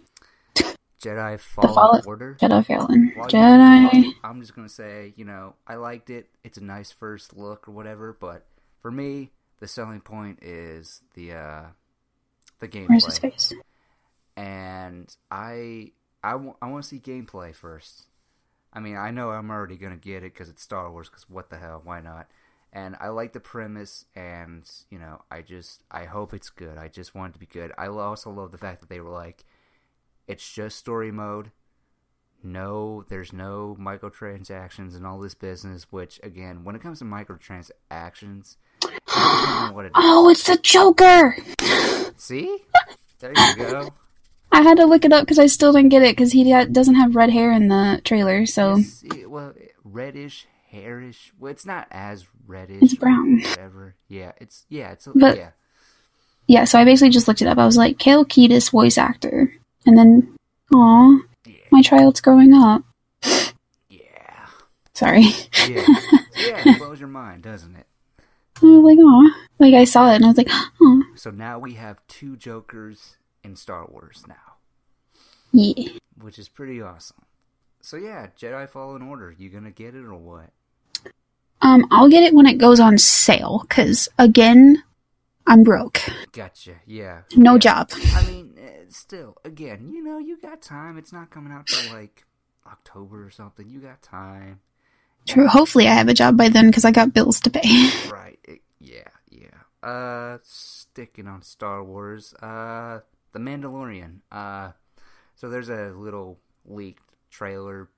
Jedi 1.03 1.39
Fallen 1.39 1.73
Fallen- 1.73 2.01
Order. 2.05 2.37
Jedi 2.39 2.65
Fallen. 2.65 3.11
Jedi. 3.17 4.13
I'm 4.23 4.39
just 4.39 4.55
gonna 4.55 4.69
say, 4.69 5.13
you 5.17 5.25
know, 5.25 5.55
I 5.67 5.75
liked 5.75 6.09
it. 6.09 6.29
It's 6.43 6.57
a 6.57 6.63
nice 6.63 6.91
first 6.91 7.35
look 7.35 7.67
or 7.67 7.71
whatever, 7.71 8.15
but 8.19 8.45
for 8.81 8.91
me, 8.91 9.31
the 9.61 9.67
selling 9.67 10.01
point 10.01 10.39
is 10.41 11.03
the 11.13 11.33
uh 11.33 11.63
the 12.59 12.67
gameplay. 12.67 12.89
And 14.35 15.15
I 15.29 15.91
I 16.23 16.35
want 16.35 16.83
to 16.83 16.83
see 16.83 16.99
gameplay 16.99 17.55
first. 17.55 18.07
I 18.73 18.79
mean, 18.79 18.97
I 18.97 19.11
know 19.11 19.31
I'm 19.31 19.49
already 19.51 19.77
gonna 19.77 19.95
get 19.97 20.23
it 20.23 20.33
because 20.33 20.49
it's 20.49 20.63
Star 20.63 20.91
Wars. 20.91 21.09
Because 21.09 21.29
what 21.29 21.49
the 21.49 21.57
hell? 21.57 21.81
Why 21.83 22.01
not? 22.01 22.27
And 22.73 22.95
I 23.01 23.09
like 23.09 23.33
the 23.33 23.39
premise, 23.39 24.05
and 24.15 24.69
you 24.89 24.97
know, 24.97 25.21
I 25.29 25.41
just 25.41 25.83
I 25.91 26.05
hope 26.05 26.33
it's 26.33 26.49
good. 26.49 26.77
I 26.77 26.87
just 26.87 27.13
want 27.13 27.31
it 27.31 27.33
to 27.33 27.39
be 27.39 27.45
good. 27.45 27.71
I 27.77 27.87
also 27.87 28.31
love 28.31 28.51
the 28.51 28.57
fact 28.57 28.79
that 28.81 28.89
they 28.89 28.99
were 28.99 29.11
like, 29.11 29.43
it's 30.27 30.51
just 30.51 30.77
story 30.77 31.11
mode. 31.11 31.51
No, 32.43 33.05
there's 33.09 33.33
no 33.33 33.77
microtransactions 33.79 34.95
and 34.95 35.05
all 35.05 35.19
this 35.19 35.35
business. 35.35 35.91
Which 35.91 36.19
again, 36.23 36.63
when 36.63 36.75
it 36.75 36.81
comes 36.81 36.99
to 36.99 37.05
microtransactions, 37.05 38.55
what 39.73 39.85
it 39.85 39.91
oh, 39.95 39.99
is. 39.99 40.05
Oh, 40.05 40.29
it's 40.29 40.43
the 40.43 40.57
Joker. 40.57 41.35
See, 42.17 42.57
there 43.19 43.33
you 43.35 43.55
go. 43.55 43.89
I 44.51 44.61
had 44.61 44.77
to 44.77 44.85
look 44.85 45.05
it 45.05 45.13
up 45.13 45.23
because 45.23 45.39
I 45.39 45.45
still 45.45 45.71
didn't 45.71 45.89
get 45.89 46.03
it 46.03 46.15
because 46.15 46.33
he 46.33 46.51
uh, 46.51 46.65
doesn't 46.65 46.95
have 46.95 47.15
red 47.15 47.29
hair 47.29 47.51
in 47.51 47.69
the 47.69 48.01
trailer. 48.03 48.45
So 48.45 48.79
well, 49.27 49.53
reddish, 49.83 50.45
hairish. 50.73 51.31
Well, 51.39 51.51
it's 51.51 51.65
not 51.65 51.87
as 51.89 52.25
reddish. 52.45 52.81
It's 52.81 52.95
brown. 52.95 53.41
Whatever. 53.41 53.95
Yeah, 54.09 54.33
it's 54.41 54.65
yeah, 54.69 54.91
it's 54.91 55.07
But- 55.15 55.37
yeah. 55.37 55.49
yeah, 56.47 56.63
so 56.65 56.79
I 56.79 56.85
basically 56.85 57.11
just 57.11 57.27
looked 57.27 57.41
it 57.41 57.47
up. 57.47 57.57
I 57.57 57.65
was 57.65 57.77
like, 57.77 57.97
Cal 57.97 58.25
Kestis 58.25 58.71
voice 58.71 58.97
actor, 58.97 59.53
and 59.85 59.97
then, 59.97 60.35
aw, 60.73 61.19
Yeah, 61.45 61.53
my 61.71 61.81
child's 61.81 62.19
growing 62.19 62.53
up. 62.53 62.83
yeah, 63.89 64.47
Sorry. 64.93 65.21
yeah. 65.67 65.85
yeah, 66.35 66.61
it 66.65 66.77
blows 66.77 66.99
your 66.99 67.09
mind, 67.09 67.43
doesn't 67.43 67.75
it? 67.75 67.85
I 68.63 68.65
was 68.67 68.83
like, 68.83 68.97
aw. 68.99 69.31
Like, 69.59 69.73
I 69.73 69.83
saw 69.83 70.11
it 70.11 70.15
and 70.15 70.25
I 70.25 70.29
was 70.29 70.37
like, 70.37 70.49
aw. 70.49 71.01
So 71.15 71.29
now 71.31 71.59
we 71.59 71.73
have 71.73 72.05
two 72.07 72.35
Jokers 72.37 73.17
in 73.43 73.55
Star 73.55 73.85
Wars 73.87 74.23
now, 74.27 74.55
Yeah. 75.51 75.89
which 76.19 76.37
is 76.39 76.47
pretty 76.49 76.81
awesome. 76.81 77.23
So 77.81 77.97
yeah, 77.97 78.27
Jedi 78.39 78.69
Fallen 78.69 79.01
Order. 79.01 79.33
You 79.37 79.49
gonna 79.49 79.71
get 79.71 79.95
it 79.95 80.03
or 80.05 80.15
what? 80.15 80.51
Um, 81.63 81.85
I'll 81.91 82.09
get 82.09 82.23
it 82.23 82.33
when 82.33 82.45
it 82.47 82.57
goes 82.57 82.79
on 82.79 82.97
sale, 82.97 83.65
because, 83.67 84.09
again, 84.17 84.83
I'm 85.45 85.63
broke. 85.63 85.99
Gotcha. 86.31 86.75
Yeah. 86.87 87.21
No 87.35 87.53
yeah. 87.53 87.59
job. 87.59 87.89
I 88.15 88.25
mean, 88.25 88.55
eh, 88.59 88.85
still, 88.89 89.37
again, 89.45 89.87
you 89.87 90.03
know, 90.03 90.17
you 90.17 90.39
got 90.41 90.61
time. 90.63 90.97
It's 90.97 91.13
not 91.13 91.29
coming 91.29 91.51
out 91.53 91.67
till 91.67 91.93
like 91.93 92.23
October 92.65 93.25
or 93.25 93.29
something. 93.29 93.69
You 93.69 93.79
got 93.79 94.01
time. 94.01 94.61
True. 95.27 95.47
Hopefully 95.47 95.87
I 95.87 95.93
have 95.93 96.07
a 96.09 96.13
job 96.13 96.37
by 96.37 96.49
then, 96.49 96.67
because 96.67 96.85
I 96.85 96.91
got 96.91 97.13
bills 97.13 97.39
to 97.41 97.49
pay. 97.49 97.61
Right. 98.11 98.39
Yeah, 98.79 99.07
yeah. 99.29 99.87
Uh, 99.87 100.37
sticking 100.43 101.27
on 101.27 101.41
Star 101.43 101.83
Wars. 101.83 102.33
Uh, 102.35 102.99
The 103.33 103.39
Mandalorian. 103.39 104.19
Uh, 104.31 104.71
so 105.35 105.49
there's 105.49 105.69
a 105.69 105.93
little 105.95 106.39
leaked 106.65 107.03
trailer 107.29 107.89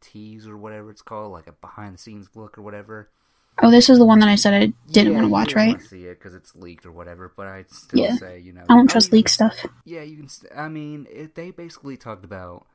tease 0.00 0.46
or 0.46 0.56
whatever 0.56 0.90
it's 0.90 1.02
called, 1.02 1.32
like 1.32 1.46
a 1.48 1.52
behind 1.52 1.94
the 1.94 1.98
scenes 1.98 2.28
look 2.34 2.56
or 2.58 2.62
whatever. 2.62 3.10
Oh, 3.62 3.70
this 3.70 3.88
is 3.88 3.98
the 3.98 4.04
one 4.04 4.18
that 4.20 4.28
I 4.28 4.34
said 4.36 4.52
I 4.54 4.72
didn't 4.92 5.12
Yeah, 5.12 5.18
want 5.18 5.26
to 5.26 5.32
watch, 5.32 5.54
right? 5.56 5.80
see 5.80 6.04
it 6.04 6.18
because 6.18 6.34
it's 6.34 6.54
leaked 6.54 6.84
or 6.86 6.92
whatever. 6.92 7.32
But 7.34 7.46
I'd 7.48 7.70
still 7.70 8.00
Yeah. 8.00 8.16
say, 8.16 8.38
you 8.38 8.52
know, 8.52 8.60
I 8.68 8.74
don't 8.76 8.88
trust 8.88 9.10
mean, 9.10 9.18
leak 9.20 9.28
stuff. 9.30 9.64
Yeah, 9.84 10.02
you 10.02 10.16
can. 10.18 10.28
St- 10.28 10.52
I 10.54 10.68
mean, 10.68 11.06
it, 11.10 11.34
they 11.34 11.50
basically 11.50 11.96
talked 11.96 12.24
about, 12.24 12.66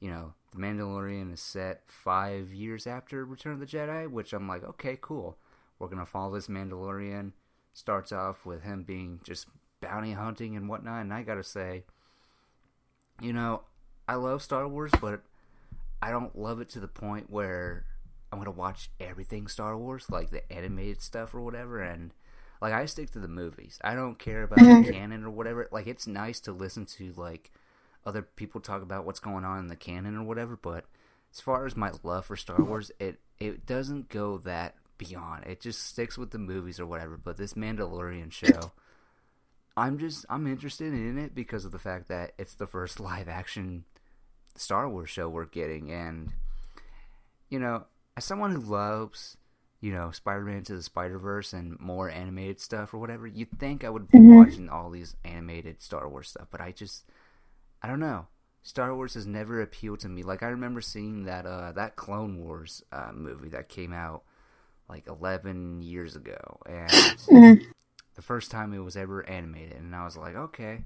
you 0.00 0.10
know, 0.10 0.32
the 0.54 0.60
Mandalorian 0.60 1.32
is 1.32 1.40
set 1.40 1.82
five 1.86 2.52
years 2.52 2.86
after 2.86 3.24
Return 3.24 3.54
of 3.54 3.60
the 3.60 3.66
Jedi, 3.66 4.08
which 4.08 4.32
I'm 4.32 4.48
like, 4.48 4.64
okay, 4.64 4.96
cool. 5.00 5.36
We're 5.78 5.88
gonna 5.88 6.06
follow 6.06 6.34
this 6.34 6.48
Mandalorian. 6.48 7.32
Starts 7.72 8.12
off 8.12 8.46
with 8.46 8.62
him 8.62 8.84
being 8.84 9.20
just 9.24 9.46
bounty 9.80 10.12
hunting 10.12 10.56
and 10.56 10.68
whatnot, 10.68 11.02
and 11.02 11.12
I 11.12 11.22
gotta 11.22 11.42
say, 11.42 11.84
you 13.20 13.32
know, 13.32 13.62
I 14.06 14.14
love 14.14 14.42
Star 14.42 14.68
Wars, 14.68 14.92
but 15.00 15.22
I 16.00 16.10
don't 16.10 16.38
love 16.38 16.60
it 16.60 16.68
to 16.70 16.80
the 16.80 16.88
point 16.88 17.30
where 17.30 17.84
I'm 18.30 18.38
gonna 18.38 18.52
watch 18.52 18.90
everything 19.00 19.48
Star 19.48 19.76
Wars, 19.76 20.06
like 20.08 20.30
the 20.30 20.50
animated 20.52 21.02
stuff 21.02 21.34
or 21.34 21.40
whatever, 21.40 21.82
and 21.82 22.12
like 22.60 22.72
I 22.72 22.86
stick 22.86 23.10
to 23.12 23.18
the 23.18 23.28
movies. 23.28 23.78
I 23.82 23.94
don't 23.94 24.18
care 24.18 24.44
about 24.44 24.58
the 24.58 24.64
mm-hmm. 24.64 24.90
canon 24.90 25.24
or 25.24 25.30
whatever. 25.30 25.68
Like 25.72 25.86
it's 25.86 26.06
nice 26.06 26.38
to 26.40 26.52
listen 26.52 26.86
to 26.86 27.12
like 27.16 27.52
other 28.06 28.22
people 28.22 28.60
talk 28.60 28.82
about 28.82 29.04
what's 29.04 29.20
going 29.20 29.44
on 29.44 29.58
in 29.58 29.66
the 29.68 29.76
canon 29.76 30.16
or 30.16 30.24
whatever, 30.24 30.56
but 30.56 30.84
as 31.32 31.40
far 31.40 31.66
as 31.66 31.76
my 31.76 31.90
love 32.02 32.26
for 32.26 32.36
Star 32.36 32.64
Wars, 32.64 32.90
it 32.98 33.20
it 33.38 33.66
doesn't 33.66 34.08
go 34.08 34.38
that 34.38 34.76
beyond. 34.98 35.44
It 35.46 35.60
just 35.60 35.82
sticks 35.82 36.16
with 36.16 36.30
the 36.30 36.38
movies 36.38 36.78
or 36.78 36.86
whatever. 36.86 37.16
But 37.16 37.36
this 37.36 37.54
Mandalorian 37.54 38.30
show, 38.30 38.72
I'm 39.76 39.98
just 39.98 40.24
I'm 40.30 40.46
interested 40.46 40.92
in 40.92 41.18
it 41.18 41.34
because 41.34 41.64
of 41.64 41.72
the 41.72 41.78
fact 41.78 42.08
that 42.08 42.32
it's 42.38 42.54
the 42.54 42.66
first 42.66 43.00
live 43.10 43.28
action 43.28 43.84
Star 44.56 44.88
Wars 44.88 45.10
show 45.10 45.28
we're 45.28 45.46
getting, 45.46 45.90
and 45.90 46.32
you 47.50 47.58
know, 47.58 47.84
as 48.16 48.24
someone 48.24 48.52
who 48.52 48.60
loves 48.60 49.36
you 49.80 49.92
know 49.92 50.10
Spider-Man 50.12 50.62
to 50.64 50.76
the 50.76 50.82
Spider-Verse 50.82 51.52
and 51.52 51.78
more 51.80 52.08
animated 52.08 52.60
stuff 52.60 52.94
or 52.94 52.98
whatever, 52.98 53.26
you'd 53.26 53.58
think 53.58 53.82
I 53.84 53.90
would 53.90 54.08
be 54.08 54.18
Mhm. 54.18 54.36
watching 54.36 54.68
all 54.68 54.90
these 54.90 55.16
animated 55.24 55.82
Star 55.82 56.08
Wars 56.08 56.28
stuff, 56.28 56.46
but 56.50 56.60
I 56.60 56.70
just 56.72 57.04
I 57.84 57.86
don't 57.86 58.00
know. 58.00 58.28
Star 58.62 58.94
Wars 58.94 59.12
has 59.12 59.26
never 59.26 59.60
appealed 59.60 60.00
to 60.00 60.08
me. 60.08 60.22
Like 60.22 60.42
I 60.42 60.46
remember 60.48 60.80
seeing 60.80 61.24
that 61.24 61.44
uh 61.44 61.72
that 61.72 61.96
Clone 61.96 62.38
Wars 62.42 62.82
uh, 62.90 63.12
movie 63.12 63.50
that 63.50 63.68
came 63.68 63.92
out 63.92 64.22
like 64.88 65.06
11 65.06 65.82
years 65.82 66.16
ago 66.16 66.38
and 66.66 67.20
Mhm. 67.30 67.66
the 68.14 68.22
first 68.22 68.50
time 68.50 68.72
it 68.72 68.78
was 68.78 68.96
ever 68.96 69.28
animated 69.28 69.76
and 69.76 69.94
I 69.94 70.04
was 70.06 70.16
like, 70.16 70.34
"Okay." 70.34 70.84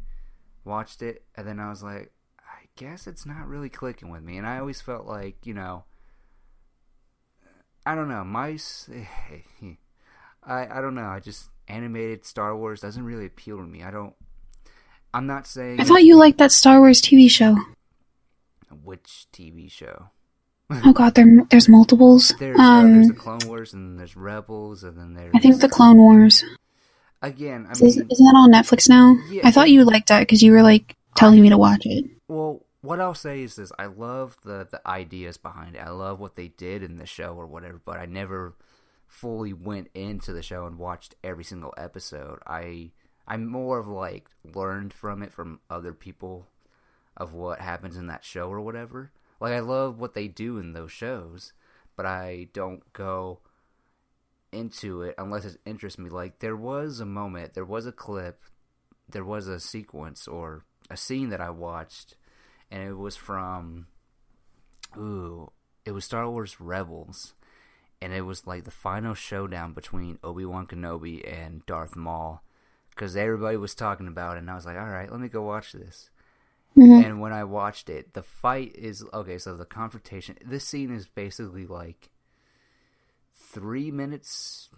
Watched 0.64 1.02
it 1.02 1.24
and 1.36 1.46
then 1.46 1.60
I 1.60 1.70
was 1.70 1.84
like, 1.84 2.12
"I 2.40 2.66
guess 2.76 3.06
it's 3.06 3.26
not 3.26 3.46
really 3.48 3.70
clicking 3.70 4.10
with 4.10 4.22
me." 4.24 4.38
And 4.38 4.46
I 4.46 4.58
always 4.58 4.80
felt 4.80 5.06
like, 5.06 5.46
you 5.46 5.54
know, 5.54 5.84
I 7.86 7.94
don't 7.94 8.08
know, 8.08 8.24
mice 8.24 8.90
I 10.42 10.78
I 10.78 10.80
don't 10.80 10.94
know. 10.94 11.06
I 11.06 11.20
just 11.20 11.50
animated 11.68 12.24
Star 12.24 12.56
Wars 12.56 12.80
doesn't 12.80 13.04
really 13.04 13.26
appeal 13.26 13.58
to 13.58 13.64
me. 13.64 13.82
I 13.84 13.90
don't 13.92 14.14
I'm 15.18 15.26
not 15.26 15.46
saying 15.46 15.80
I 15.80 15.84
thought 15.84 16.04
you 16.04 16.16
liked 16.16 16.38
that 16.38 16.52
Star 16.52 16.78
Wars 16.78 17.02
TV 17.02 17.28
show. 17.30 17.56
which 18.84 19.26
TV 19.32 19.70
show. 19.70 20.10
Oh 20.70 20.92
god, 20.92 21.14
there 21.14 21.26
there's 21.50 21.68
multiples. 21.68 22.34
There's 22.38 22.58
uh, 22.58 22.82
there's 22.82 23.06
Um, 23.06 23.08
the 23.08 23.14
Clone 23.14 23.38
Wars 23.46 23.72
and 23.72 23.98
there's 23.98 24.16
Rebels 24.16 24.84
and 24.84 24.98
then 24.98 25.14
there's 25.14 25.32
I 25.34 25.38
think 25.40 25.60
the 25.60 25.68
Clone 25.68 25.96
Wars. 25.98 26.44
again. 27.22 27.66
I 27.68 27.72
Is, 27.72 27.82
mean, 27.82 28.06
isn't 28.10 28.26
that 28.26 28.34
on 28.36 28.52
Netflix 28.52 28.88
now? 28.88 29.16
Yeah. 29.30 29.42
I 29.44 29.50
thought 29.50 29.70
you 29.70 29.84
liked 29.84 30.08
that 30.08 30.20
because 30.20 30.42
you 30.42 30.52
were 30.52 30.62
like 30.62 30.96
telling 31.16 31.40
me 31.40 31.48
to 31.48 31.58
watch 31.58 31.84
it. 31.86 32.04
well, 32.28 32.64
what 32.82 33.00
I'll 33.00 33.14
say 33.14 33.42
is 33.42 33.56
this: 33.56 33.72
I 33.78 33.86
love 33.86 34.36
the 34.44 34.68
the 34.70 34.80
ideas 34.86 35.36
behind 35.38 35.74
it. 35.76 35.80
I 35.80 35.90
love 35.90 36.20
what 36.20 36.34
they 36.36 36.48
did 36.48 36.82
in 36.82 36.96
the 36.96 37.06
show 37.06 37.34
or 37.34 37.46
whatever, 37.46 37.80
but 37.84 37.98
I 37.98 38.04
never 38.06 38.54
fully 39.06 39.54
went 39.54 39.88
into 39.94 40.32
the 40.34 40.42
show 40.42 40.66
and 40.66 40.78
watched 40.78 41.14
every 41.24 41.44
single 41.44 41.72
episode. 41.78 42.38
I 42.46 42.90
I 43.28 43.36
more 43.36 43.78
of 43.78 43.86
like 43.86 44.28
learned 44.54 44.92
from 44.92 45.22
it 45.22 45.32
from 45.32 45.60
other 45.68 45.92
people 45.92 46.48
of 47.16 47.34
what 47.34 47.60
happens 47.60 47.96
in 47.96 48.06
that 48.06 48.24
show 48.24 48.48
or 48.48 48.60
whatever. 48.60 49.12
Like 49.38 49.52
I 49.52 49.60
love 49.60 50.00
what 50.00 50.14
they 50.14 50.28
do 50.28 50.58
in 50.58 50.72
those 50.72 50.90
shows, 50.90 51.52
but 51.94 52.06
I 52.06 52.48
don't 52.54 52.90
go 52.94 53.40
into 54.50 55.02
it 55.02 55.14
unless 55.18 55.44
it 55.44 55.60
interests 55.66 55.98
me. 55.98 56.08
Like 56.08 56.38
there 56.38 56.56
was 56.56 57.00
a 57.00 57.06
moment, 57.06 57.52
there 57.52 57.64
was 57.66 57.86
a 57.86 57.92
clip, 57.92 58.40
there 59.08 59.24
was 59.24 59.46
a 59.46 59.60
sequence 59.60 60.26
or 60.26 60.64
a 60.90 60.96
scene 60.96 61.28
that 61.28 61.40
I 61.40 61.50
watched, 61.50 62.16
and 62.70 62.82
it 62.82 62.96
was 62.96 63.14
from, 63.14 63.88
ooh, 64.96 65.52
it 65.84 65.92
was 65.92 66.06
Star 66.06 66.28
Wars 66.30 66.60
Rebels, 66.60 67.34
and 68.00 68.14
it 68.14 68.22
was 68.22 68.46
like 68.46 68.64
the 68.64 68.70
final 68.70 69.12
showdown 69.12 69.74
between 69.74 70.18
Obi 70.24 70.46
Wan 70.46 70.66
Kenobi 70.66 71.30
and 71.30 71.64
Darth 71.66 71.94
Maul, 71.94 72.42
because 72.98 73.16
everybody 73.16 73.56
was 73.56 73.76
talking 73.76 74.08
about 74.08 74.36
it, 74.36 74.40
and 74.40 74.50
I 74.50 74.56
was 74.56 74.66
like, 74.66 74.76
all 74.76 74.88
right, 74.88 75.08
let 75.10 75.20
me 75.20 75.28
go 75.28 75.42
watch 75.42 75.70
this. 75.70 76.10
Mhm. 76.76 77.04
And 77.04 77.20
when 77.20 77.32
I 77.32 77.44
watched 77.44 77.88
it, 77.88 78.12
the 78.14 78.22
fight 78.22 78.74
is 78.74 79.04
okay. 79.14 79.38
So 79.38 79.56
the 79.56 79.64
confrontation, 79.64 80.36
this 80.44 80.64
scene 80.64 80.92
is 80.92 81.06
basically 81.06 81.64
like 81.64 82.10
three 83.34 83.92
minutes, 83.92 84.68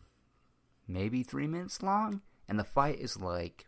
maybe 0.86 1.22
three 1.22 1.46
minutes 1.46 1.82
long, 1.82 2.20
and 2.46 2.58
the 2.58 2.64
fight 2.64 2.98
is 3.00 3.16
like 3.18 3.66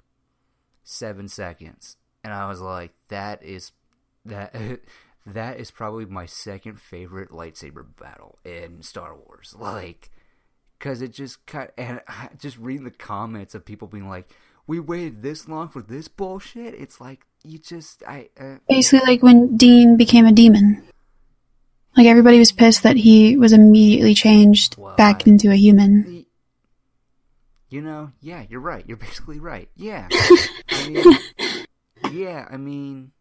seven 0.84 1.28
seconds. 1.28 1.96
And 2.22 2.34
I 2.34 2.46
was 2.46 2.60
like, 2.60 2.92
that 3.08 3.42
is 3.42 3.72
that 4.26 4.54
that 5.26 5.58
is 5.58 5.70
probably 5.70 6.04
my 6.04 6.26
second 6.26 6.78
favorite 6.78 7.30
lightsaber 7.30 7.84
battle 7.98 8.38
in 8.44 8.82
Star 8.82 9.16
Wars. 9.16 9.54
Like, 9.58 10.10
because 10.82 11.00
it 11.00 11.12
just 11.12 11.46
cut 11.46 11.72
and 11.78 12.00
I, 12.08 12.28
just 12.36 12.58
reading 12.58 12.82
the 12.82 12.90
comments 12.90 13.54
of 13.54 13.64
people 13.64 13.86
being 13.86 14.08
like, 14.08 14.28
"We 14.66 14.80
waited 14.80 15.22
this 15.22 15.46
long 15.48 15.68
for 15.68 15.80
this 15.80 16.08
bullshit." 16.08 16.74
It's 16.74 17.00
like 17.00 17.24
you 17.44 17.58
just 17.58 18.02
I. 18.06 18.30
Uh, 18.38 18.56
Basically, 18.68 19.06
like 19.06 19.22
when 19.22 19.56
Dean 19.56 19.96
became 19.96 20.26
a 20.26 20.32
demon. 20.32 20.82
Like 21.96 22.06
everybody 22.06 22.38
was 22.38 22.50
pissed 22.52 22.82
that 22.82 22.96
he 22.96 23.36
was 23.36 23.52
immediately 23.52 24.14
changed 24.14 24.76
Well, 24.76 24.96
back 24.96 25.22
I- 25.26 25.30
into 25.30 25.50
a 25.50 25.54
human. 25.56 26.24
you 27.68 27.80
know, 27.80 28.10
yeah, 28.20 28.44
you're 28.48 28.60
right. 28.60 28.84
You're 28.88 28.96
basically 28.96 29.38
right. 29.38 29.68
Yeah, 29.76 30.08
I 30.70 30.88
mean, 30.88 31.58
yeah, 32.10 32.48
I 32.50 32.56
mean, 32.56 33.12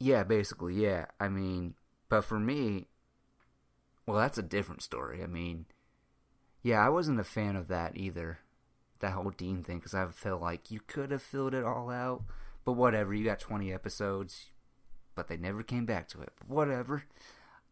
yeah, 0.00 0.22
basically, 0.24 0.74
yeah. 0.82 1.06
I 1.20 1.28
mean, 1.28 1.74
but 2.08 2.24
for 2.24 2.38
me, 2.38 2.86
well, 4.06 4.16
that's 4.16 4.38
a 4.38 4.42
different 4.42 4.82
story. 4.82 5.22
I 5.22 5.26
mean, 5.26 5.66
yeah, 6.62 6.84
I 6.84 6.88
wasn't 6.88 7.20
a 7.20 7.24
fan 7.24 7.56
of 7.56 7.68
that 7.68 7.96
either. 7.96 8.38
That 9.00 9.12
whole 9.12 9.30
Dean 9.30 9.62
thing, 9.62 9.78
because 9.78 9.94
I 9.94 10.06
felt 10.08 10.42
like 10.42 10.70
you 10.70 10.80
could 10.86 11.10
have 11.12 11.22
filled 11.22 11.54
it 11.54 11.64
all 11.64 11.90
out, 11.90 12.24
but 12.64 12.72
whatever. 12.72 13.14
You 13.14 13.24
got 13.24 13.38
20 13.38 13.72
episodes, 13.72 14.46
but 15.14 15.28
they 15.28 15.36
never 15.36 15.62
came 15.62 15.86
back 15.86 16.08
to 16.08 16.20
it. 16.20 16.32
Whatever. 16.46 17.04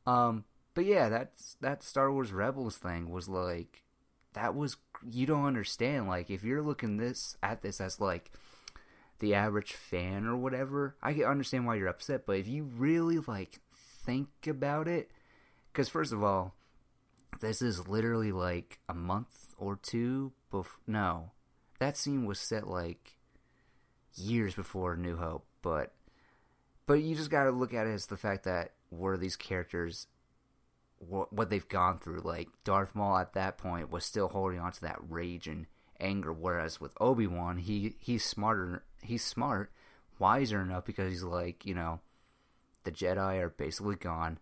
Um, 0.06 0.44
but 0.74 0.84
yeah, 0.84 1.08
that's 1.08 1.56
that 1.60 1.82
Star 1.82 2.12
Wars 2.12 2.32
Rebels 2.32 2.76
thing 2.76 3.10
was 3.10 3.28
like 3.28 3.82
that 4.34 4.54
was 4.54 4.76
you 5.10 5.26
don't 5.26 5.46
understand. 5.46 6.06
Like 6.06 6.30
if 6.30 6.44
you're 6.44 6.62
looking 6.62 6.98
this 6.98 7.36
at 7.42 7.62
this 7.62 7.80
as 7.80 8.00
like 8.00 8.30
the 9.18 9.34
average 9.34 9.72
fan 9.72 10.26
or 10.26 10.36
whatever, 10.36 10.94
I 11.02 11.14
can 11.14 11.24
understand 11.24 11.66
why 11.66 11.76
you're 11.76 11.88
upset. 11.88 12.26
But 12.26 12.36
if 12.36 12.46
you 12.46 12.64
really 12.64 13.18
like 13.18 13.58
think 14.04 14.28
about 14.46 14.86
it, 14.86 15.10
because 15.72 15.88
first 15.88 16.12
of 16.12 16.22
all, 16.22 16.54
this 17.40 17.62
is 17.62 17.88
literally 17.88 18.32
like 18.32 18.78
a 18.88 18.94
month 18.94 19.54
or 19.58 19.78
two 19.82 20.32
before. 20.50 20.80
No, 20.86 21.32
that 21.78 21.96
scene 21.96 22.26
was 22.26 22.38
set 22.38 22.66
like 22.66 23.16
years 24.14 24.54
before 24.54 24.96
New 24.96 25.16
Hope, 25.16 25.46
but 25.62 25.92
but 26.86 27.02
you 27.02 27.14
just 27.14 27.30
got 27.30 27.44
to 27.44 27.50
look 27.50 27.74
at 27.74 27.86
it 27.86 27.92
as 27.92 28.06
the 28.06 28.16
fact 28.16 28.44
that 28.44 28.72
were 28.90 29.16
these 29.16 29.36
characters 29.36 30.06
what, 30.98 31.32
what 31.32 31.50
they've 31.50 31.68
gone 31.68 31.98
through 31.98 32.20
like 32.20 32.48
Darth 32.64 32.94
Maul 32.94 33.18
at 33.18 33.34
that 33.34 33.58
point 33.58 33.90
was 33.90 34.04
still 34.04 34.28
holding 34.28 34.58
on 34.58 34.72
to 34.72 34.80
that 34.82 34.98
rage 35.08 35.46
and 35.46 35.66
anger 36.00 36.32
whereas 36.32 36.80
with 36.80 36.94
Obi-Wan 37.00 37.58
he 37.58 37.96
he's 37.98 38.24
smarter 38.24 38.84
he's 39.02 39.24
smart 39.24 39.72
wiser 40.18 40.60
enough 40.60 40.84
because 40.84 41.10
he's 41.10 41.22
like 41.22 41.66
you 41.66 41.74
know 41.74 42.00
the 42.84 42.92
Jedi 42.92 43.40
are 43.40 43.50
basically 43.50 43.96
gone 43.96 44.38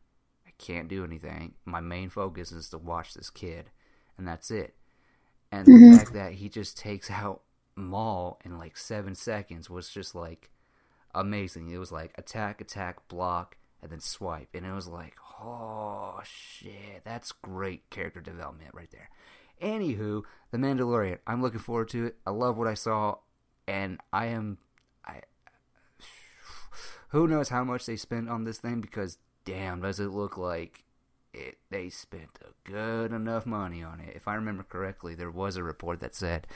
can't 0.58 0.88
do 0.88 1.04
anything 1.04 1.54
my 1.64 1.80
main 1.80 2.08
focus 2.08 2.52
is 2.52 2.68
to 2.70 2.78
watch 2.78 3.14
this 3.14 3.30
kid 3.30 3.70
and 4.18 4.26
that's 4.26 4.50
it 4.50 4.74
and 5.52 5.72
the 5.72 5.78
Mhm. 5.78 5.90
fact 5.96 6.12
that 6.12 6.34
he 6.34 6.48
just 6.48 6.76
takes 6.78 7.10
out 7.10 7.42
Maul 7.76 8.40
in 8.44 8.58
like 8.58 8.76
7 8.76 9.14
seconds 9.14 9.68
was 9.68 9.88
just 9.88 10.14
like 10.14 10.50
amazing. 11.14 11.70
It 11.70 11.78
was 11.78 11.92
like 11.92 12.12
attack, 12.18 12.60
attack, 12.60 13.06
block, 13.08 13.56
and 13.82 13.90
then 13.90 14.00
swipe, 14.00 14.48
and 14.54 14.64
it 14.66 14.72
was 14.72 14.88
like, 14.88 15.16
oh 15.40 16.20
shit, 16.24 17.02
that's 17.04 17.32
great 17.32 17.88
character 17.90 18.20
development 18.20 18.70
right 18.74 18.90
there. 18.90 19.10
Anywho, 19.62 20.22
The 20.50 20.58
Mandalorian, 20.58 21.18
I'm 21.26 21.42
looking 21.42 21.60
forward 21.60 21.88
to 21.90 22.06
it. 22.06 22.16
I 22.26 22.30
love 22.30 22.56
what 22.58 22.68
I 22.68 22.74
saw, 22.74 23.16
and 23.68 24.00
I 24.12 24.26
am, 24.26 24.58
I, 25.04 25.22
who 27.08 27.28
knows 27.28 27.48
how 27.48 27.64
much 27.64 27.86
they 27.86 27.96
spent 27.96 28.28
on 28.28 28.44
this 28.44 28.58
thing 28.58 28.80
because 28.80 29.18
damn, 29.44 29.80
does 29.80 30.00
it 30.00 30.10
look 30.10 30.36
like 30.38 30.84
it, 31.32 31.58
they 31.70 31.90
spent 31.90 32.38
a 32.42 32.70
good 32.70 33.12
enough 33.12 33.46
money 33.46 33.82
on 33.82 34.00
it. 34.00 34.14
If 34.16 34.28
I 34.28 34.34
remember 34.34 34.62
correctly, 34.64 35.14
there 35.14 35.30
was 35.30 35.56
a 35.56 35.62
report 35.64 36.00
that 36.00 36.14
said 36.14 36.46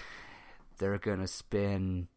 they're 0.78 0.98
gonna 0.98 1.26
spend 1.26 2.08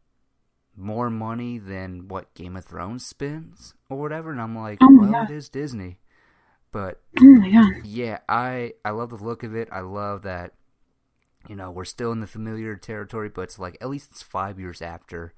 more 0.76 1.10
money 1.10 1.58
than 1.58 2.08
what 2.08 2.34
Game 2.36 2.56
of 2.56 2.66
Thrones 2.66 3.06
spends 3.06 3.74
or 3.90 4.00
whatever. 4.00 4.32
And 4.32 4.42
I'm 4.42 4.58
like, 4.58 4.84
Oh 4.84 4.90
well, 4.96 5.12
God. 5.12 5.24
it 5.24 5.30
is 5.30 5.50
Disney, 5.50 6.00
but 6.72 7.02
Oh 7.22 7.82
yeah, 7.84 8.20
I 8.30 8.74
I 8.86 8.92
love 8.92 9.10
the 9.12 9.16
look 9.18 9.44
of 9.44 9.56
it. 9.56 9.70
I 9.72 9.82
love 9.82 10.24
that 10.24 10.54
you 11.48 11.56
know 11.56 11.72
we're 11.72 11.86
still 11.86 12.12
in 12.12 12.20
the 12.20 12.28
familiar 12.28 12.76
territory, 12.76 13.30
but 13.30 13.44
it's 13.44 13.60
like 13.60 13.78
at 13.82 13.90
least 13.90 14.12
it's 14.12 14.22
five 14.22 14.60
years 14.60 14.82
after, 14.82 15.34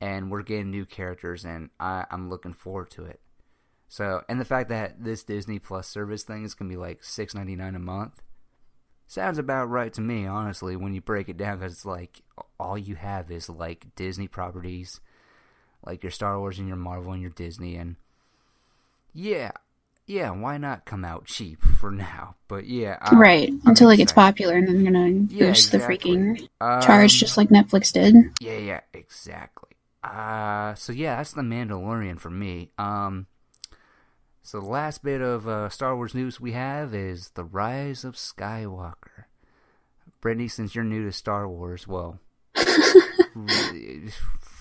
and 0.00 0.30
we're 0.30 0.42
getting 0.42 0.70
new 0.70 0.86
characters, 0.86 1.44
and 1.44 1.70
I 1.80 2.06
I'm 2.10 2.28
looking 2.30 2.54
forward 2.54 2.90
to 2.92 3.04
it. 3.04 3.20
So 3.88 4.22
and 4.28 4.40
the 4.40 4.44
fact 4.44 4.68
that 4.70 5.02
this 5.04 5.22
Disney 5.24 5.58
Plus 5.58 5.86
service 5.88 6.22
thing 6.24 6.44
is 6.44 6.54
gonna 6.54 6.68
be 6.70 6.76
like 6.76 7.04
six 7.04 7.34
ninety 7.34 7.56
nine 7.56 7.74
a 7.74 7.78
month 7.80 8.20
sounds 9.06 9.38
about 9.38 9.70
right 9.70 9.92
to 9.92 10.00
me, 10.00 10.26
honestly. 10.26 10.74
When 10.76 10.92
you 10.94 11.00
break 11.00 11.28
it 11.28 11.36
down, 11.36 11.58
because 11.58 11.72
it's 11.72 11.84
like 11.86 12.22
all 12.58 12.76
you 12.76 12.96
have 12.96 13.30
is 13.30 13.48
like 13.48 13.94
Disney 13.94 14.26
properties, 14.26 15.00
like 15.84 16.02
your 16.02 16.10
Star 16.10 16.38
Wars 16.40 16.58
and 16.58 16.66
your 16.66 16.76
Marvel 16.76 17.12
and 17.12 17.22
your 17.22 17.30
Disney, 17.30 17.76
and 17.76 17.94
yeah, 19.12 19.52
yeah, 20.06 20.30
why 20.30 20.58
not 20.58 20.84
come 20.84 21.04
out 21.04 21.24
cheap 21.26 21.62
for 21.62 21.90
now? 21.90 22.34
But 22.48 22.66
yeah, 22.66 22.98
I'm- 23.00 23.18
right. 23.18 23.48
I'm 23.48 23.60
Until 23.66 23.90
it 23.90 23.96
gets 23.96 24.12
popular 24.12 24.54
and 24.56 24.66
then 24.68 24.82
they're 24.82 24.92
gonna 24.92 25.26
Yeah, 25.30 25.46
boost 25.48 25.72
exactly. 25.72 26.16
the 26.16 26.22
freaking 26.24 26.48
Um, 26.60 26.82
charge 26.82 27.14
just 27.18 27.36
like 27.36 27.48
Netflix 27.48 27.92
did. 27.92 28.14
Yeah, 28.40 28.58
yeah, 28.58 28.80
exactly. 28.92 29.70
Uh, 30.04 30.74
so 30.74 30.92
yeah, 30.92 31.16
that's 31.16 31.32
the 31.32 31.42
Mandalorian 31.42 32.20
for 32.20 32.30
me. 32.30 32.70
Um, 32.78 33.26
so 34.46 34.60
the 34.60 34.66
last 34.66 35.02
bit 35.02 35.20
of 35.20 35.48
uh, 35.48 35.68
Star 35.68 35.96
Wars 35.96 36.14
news 36.14 36.40
we 36.40 36.52
have 36.52 36.94
is 36.94 37.30
the 37.30 37.44
Rise 37.44 38.04
of 38.04 38.14
Skywalker. 38.14 39.24
Brittany, 40.20 40.46
since 40.46 40.74
you're 40.74 40.84
new 40.84 41.04
to 41.04 41.12
Star 41.12 41.48
Wars, 41.48 41.88
well, 41.88 42.20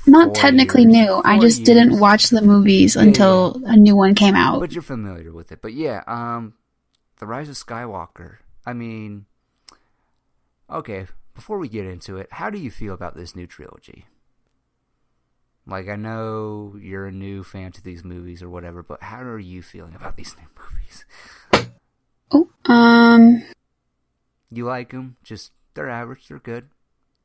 Not 0.07 0.35
technically 0.35 0.83
years- 0.83 0.93
new. 0.93 1.21
I 1.23 1.39
just 1.39 1.63
didn't 1.63 1.99
watch 1.99 2.29
the 2.29 2.41
movies 2.41 2.95
Yeah, 2.95 3.03
until 3.03 3.61
a 3.65 3.75
new 3.75 3.95
one 3.95 4.15
came 4.15 4.35
out. 4.35 4.59
But 4.59 4.73
you're 4.73 4.81
familiar 4.81 5.31
with 5.31 5.51
it. 5.51 5.61
But 5.61 5.73
yeah, 5.73 6.03
um, 6.07 6.55
the 7.19 7.27
Rise 7.27 7.49
of 7.49 7.55
Skywalker. 7.55 8.37
I 8.65 8.73
mean, 8.73 9.25
okay. 10.69 11.07
Before 11.35 11.59
we 11.59 11.67
get 11.67 11.85
into 11.85 12.17
it, 12.17 12.29
how 12.31 12.49
do 12.49 12.57
you 12.57 12.71
feel 12.71 12.93
about 12.93 13.15
this 13.15 13.35
new 13.35 13.45
trilogy? 13.45 14.05
Like, 15.67 15.89
I 15.89 15.95
know 15.95 16.75
you're 16.79 17.07
a 17.07 17.11
new 17.11 17.43
fan 17.43 17.71
to 17.73 17.81
these 17.83 18.03
movies 18.03 18.43
or 18.43 18.49
whatever, 18.49 18.83
but 18.83 19.01
how 19.01 19.21
are 19.21 19.39
you 19.39 19.61
feeling 19.63 19.95
about 19.95 20.15
these 20.15 20.35
new 20.37 20.47
movies? 21.61 21.69
oh, 22.31 22.49
um, 22.71 23.43
You 24.51 24.65
like 24.65 24.91
them? 24.91 25.17
Just 25.23 25.51
they're 25.73 25.89
average. 25.89 26.27
They're 26.27 26.39
good. 26.39 26.69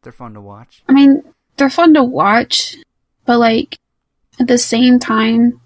They're 0.03 0.13
fun 0.13 0.35
to 0.35 0.41
watch. 0.41 0.83
I 0.89 0.93
mean, 0.93 1.23
they're 1.57 1.69
fun 1.71 1.93
to 1.95 2.03
watch, 2.03 2.77
but 3.27 3.39
like 3.39 3.79
at 4.39 4.47
the 4.49 4.57
same 4.59 4.99
time, 4.99 5.61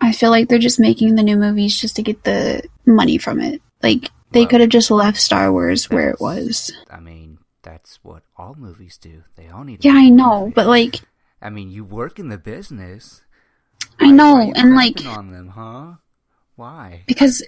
I 0.00 0.12
feel 0.12 0.30
like 0.30 0.48
they're 0.48 0.58
just 0.58 0.78
making 0.80 1.14
the 1.14 1.22
new 1.22 1.36
movies 1.36 1.80
just 1.80 1.96
to 1.96 2.02
get 2.02 2.24
the 2.24 2.62
money 2.84 3.16
from 3.16 3.40
it. 3.40 3.62
Like 3.82 4.10
they 4.32 4.40
Well, 4.40 4.48
could 4.50 4.60
have 4.60 4.68
just 4.70 4.90
left 4.90 5.18
Star 5.18 5.50
Wars 5.50 5.88
where 5.88 6.10
it 6.10 6.20
was. 6.20 6.70
I 6.90 7.00
mean, 7.00 7.38
that's 7.62 7.98
what 8.02 8.22
all 8.36 8.54
movies 8.58 8.98
do. 8.98 9.22
They 9.36 9.48
all 9.48 9.64
need. 9.64 9.82
Yeah, 9.84 9.92
I 9.94 10.10
know, 10.10 10.40
movie. 10.42 10.52
but 10.54 10.66
like 10.66 11.00
I 11.42 11.50
mean, 11.50 11.70
you 11.70 11.84
work 11.84 12.18
in 12.18 12.28
the 12.28 12.38
business. 12.38 13.22
I 14.00 14.06
Why- 14.06 14.10
know, 14.12 14.34
why 14.34 14.52
and 14.56 14.74
like 14.74 15.04
on 15.04 15.32
them, 15.32 15.48
huh? 15.48 15.92
Why? 16.56 17.02
because 17.06 17.42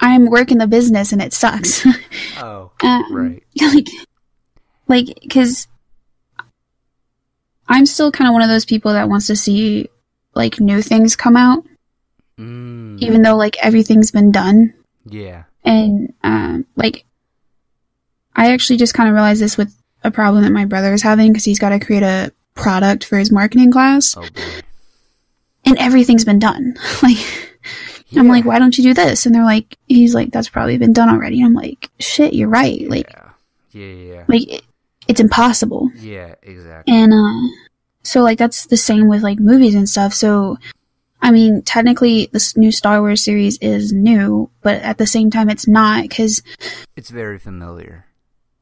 I'm 0.00 0.26
working 0.30 0.58
the 0.58 0.66
business 0.66 1.12
and 1.12 1.20
it 1.22 1.32
sucks. 1.32 1.84
Oh, 2.42 2.70
um, 2.82 3.04
right. 3.14 3.42
like 3.60 3.86
like 4.88 5.18
because 5.20 5.68
i'm 7.68 7.84
still 7.84 8.10
kind 8.10 8.26
of 8.28 8.32
one 8.32 8.40
of 8.42 8.48
those 8.48 8.64
people 8.64 8.92
that 8.94 9.08
wants 9.10 9.26
to 9.26 9.36
see 9.36 9.88
like 10.34 10.58
new 10.58 10.80
things 10.82 11.16
come 11.16 11.36
out 11.36 11.64
Mm, 12.38 12.98
even 13.02 13.20
though 13.20 13.36
like 13.36 13.56
everything's 13.62 14.10
been 14.10 14.32
done 14.32 14.72
yeah. 15.04 15.42
and 15.64 16.14
um 16.24 16.64
like 16.76 17.04
i 18.34 18.52
actually 18.52 18.78
just 18.78 18.94
kind 18.94 19.08
of 19.10 19.14
realized 19.14 19.42
this 19.42 19.58
with 19.58 19.76
a 20.02 20.10
problem 20.10 20.42
that 20.44 20.50
my 20.52 20.64
brother 20.64 20.94
is 20.94 21.02
having 21.02 21.30
because 21.30 21.44
he's 21.44 21.58
got 21.58 21.68
to 21.68 21.78
create 21.78 22.02
a 22.02 22.32
product 22.62 23.04
for 23.04 23.18
his 23.18 23.30
marketing 23.32 23.70
class 23.72 24.14
Oh 24.16 24.24
and 25.66 25.76
everything's 25.78 26.24
been 26.24 26.38
done 26.38 26.74
like 27.02 27.18
i'm 28.16 28.28
like 28.28 28.44
why 28.44 28.58
don't 28.58 28.76
you 28.78 28.84
do 28.84 28.94
this 28.94 29.26
and 29.26 29.34
they're 29.34 29.44
like 29.44 29.76
he's 29.86 30.14
like 30.14 30.30
that's 30.32 30.48
probably 30.48 30.78
been 30.78 30.92
done 30.92 31.08
already 31.08 31.38
and 31.40 31.46
i'm 31.46 31.54
like 31.54 31.90
shit 32.00 32.32
you're 32.32 32.48
right 32.48 32.88
like 32.88 33.08
Yeah. 33.10 33.28
Yeah. 33.72 33.86
Yeah. 34.14 34.24
like 34.28 34.48
it, 34.50 34.62
it's 35.08 35.20
impossible 35.20 35.90
Yeah. 35.96 36.34
Exactly. 36.42 36.94
And 36.94 37.12
uh 37.12 37.48
so 38.02 38.22
like 38.22 38.38
that's 38.38 38.66
the 38.66 38.76
same 38.76 39.08
with 39.08 39.22
like 39.22 39.38
movies 39.38 39.74
and 39.74 39.88
stuff. 39.88 40.14
So 40.14 40.56
I 41.22 41.30
mean, 41.32 41.60
technically 41.62 42.30
this 42.32 42.56
new 42.56 42.72
Star 42.72 43.00
Wars 43.02 43.22
series 43.22 43.58
is 43.58 43.92
new, 43.92 44.48
but 44.62 44.80
at 44.80 44.96
the 44.96 45.06
same 45.06 45.30
time 45.30 45.50
it's 45.50 45.68
not 45.68 46.08
cuz 46.08 46.42
It's 46.96 47.10
very 47.10 47.38
familiar. 47.38 48.06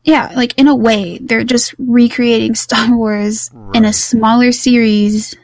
Yeah, 0.09 0.33
like 0.35 0.59
in 0.59 0.67
a 0.69 0.75
way 0.75 1.19
they're 1.19 1.45
just 1.45 1.75
recreating 1.79 2.55
Star 2.67 2.97
Wars 2.97 3.51
in 3.75 3.85
a 3.85 3.93
smaller 3.93 4.51
series 4.53 5.37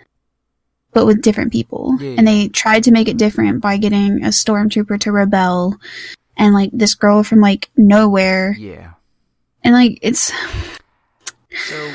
but 0.93 1.07
with 1.07 1.23
different 1.23 1.51
people. 1.53 1.97
Yeah, 2.01 2.15
And 2.19 2.27
they 2.27 2.47
tried 2.49 2.85
to 2.85 2.93
make 2.93 3.09
it 3.09 3.16
different 3.16 3.61
by 3.61 3.78
getting 3.78 4.24
a 4.24 4.28
stormtrooper 4.28 5.01
to 5.01 5.11
rebel 5.12 5.77
and 6.36 6.55
like 6.55 6.70
this 6.73 6.95
girl 6.95 7.24
from 7.24 7.41
like 7.41 7.69
nowhere 7.77 8.55
Yeah. 8.59 8.93
and 9.65 9.74
like 9.74 9.99
it's 10.03 10.31
So, 11.69 11.77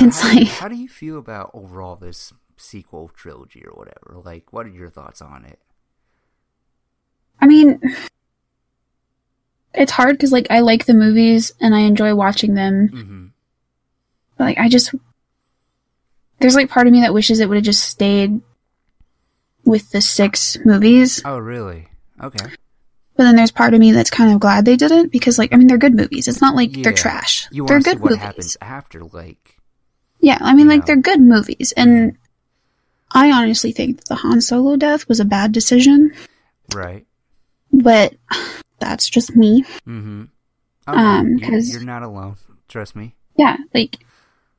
it's 0.00 0.20
how, 0.20 0.28
like 0.34 0.46
how 0.48 0.68
do 0.68 0.76
you 0.76 0.88
feel 0.88 1.18
about 1.18 1.50
overall 1.54 1.96
this 1.96 2.32
sequel 2.56 3.10
trilogy 3.14 3.64
or 3.64 3.72
whatever? 3.72 4.20
Like, 4.24 4.52
what 4.52 4.66
are 4.66 4.70
your 4.70 4.90
thoughts 4.90 5.20
on 5.22 5.44
it? 5.44 5.58
I 7.40 7.46
mean, 7.46 7.80
it's 9.74 9.92
hard 9.92 10.12
because 10.16 10.32
like 10.32 10.46
I 10.50 10.60
like 10.60 10.86
the 10.86 10.94
movies 10.94 11.52
and 11.60 11.74
I 11.74 11.80
enjoy 11.80 12.14
watching 12.14 12.54
them. 12.54 12.88
Mm-hmm. 12.92 13.26
But 14.36 14.44
like 14.44 14.58
I 14.58 14.68
just 14.68 14.94
there's 16.40 16.54
like 16.54 16.70
part 16.70 16.86
of 16.86 16.92
me 16.92 17.00
that 17.02 17.14
wishes 17.14 17.40
it 17.40 17.48
would 17.48 17.56
have 17.56 17.64
just 17.64 17.84
stayed 17.84 18.40
with 19.64 19.90
the 19.90 20.00
six 20.00 20.56
movies. 20.64 21.20
Oh, 21.24 21.38
really? 21.38 21.88
Okay. 22.22 22.44
But 23.16 23.24
then 23.24 23.36
there's 23.36 23.50
part 23.50 23.74
of 23.74 23.80
me 23.80 23.92
that's 23.92 24.08
kind 24.10 24.32
of 24.32 24.40
glad 24.40 24.64
they 24.64 24.76
didn't 24.76 25.12
because 25.12 25.38
like 25.38 25.52
I 25.52 25.56
mean 25.56 25.66
they're 25.66 25.76
good 25.78 25.94
movies. 25.94 26.26
It's 26.28 26.40
not 26.40 26.54
like 26.56 26.72
they're 26.72 26.92
trash. 26.92 27.46
You 27.50 27.66
they're 27.66 27.76
want 27.76 27.84
to 27.84 27.90
see 27.90 27.94
good 27.96 28.02
what 28.02 28.10
movies. 28.12 28.22
happens 28.22 28.56
after, 28.62 29.04
like, 29.04 29.56
Yeah, 30.20 30.38
I 30.40 30.54
mean 30.54 30.66
Yeah. 30.68 30.76
like 30.76 30.86
they're 30.86 30.96
good 30.96 31.20
movies 31.20 31.72
and 31.76 32.16
I 33.12 33.30
honestly 33.32 33.72
think 33.72 33.98
that 33.98 34.08
the 34.08 34.14
Han 34.14 34.40
Solo 34.40 34.76
death 34.76 35.08
was 35.08 35.20
a 35.20 35.24
bad 35.24 35.52
decision, 35.52 36.12
right? 36.74 37.04
but 37.72 38.14
that's 38.80 39.08
just 39.08 39.36
me. 39.36 39.62
Mm-hmm. 39.86 40.24
Um, 40.86 41.28
you're, 41.38 41.50
'cause- 41.50 41.72
you're 41.72 41.84
not 41.84 42.02
alone. 42.02 42.36
Trust 42.68 42.96
me. 42.96 43.14
Yeah, 43.36 43.56
like 43.74 43.98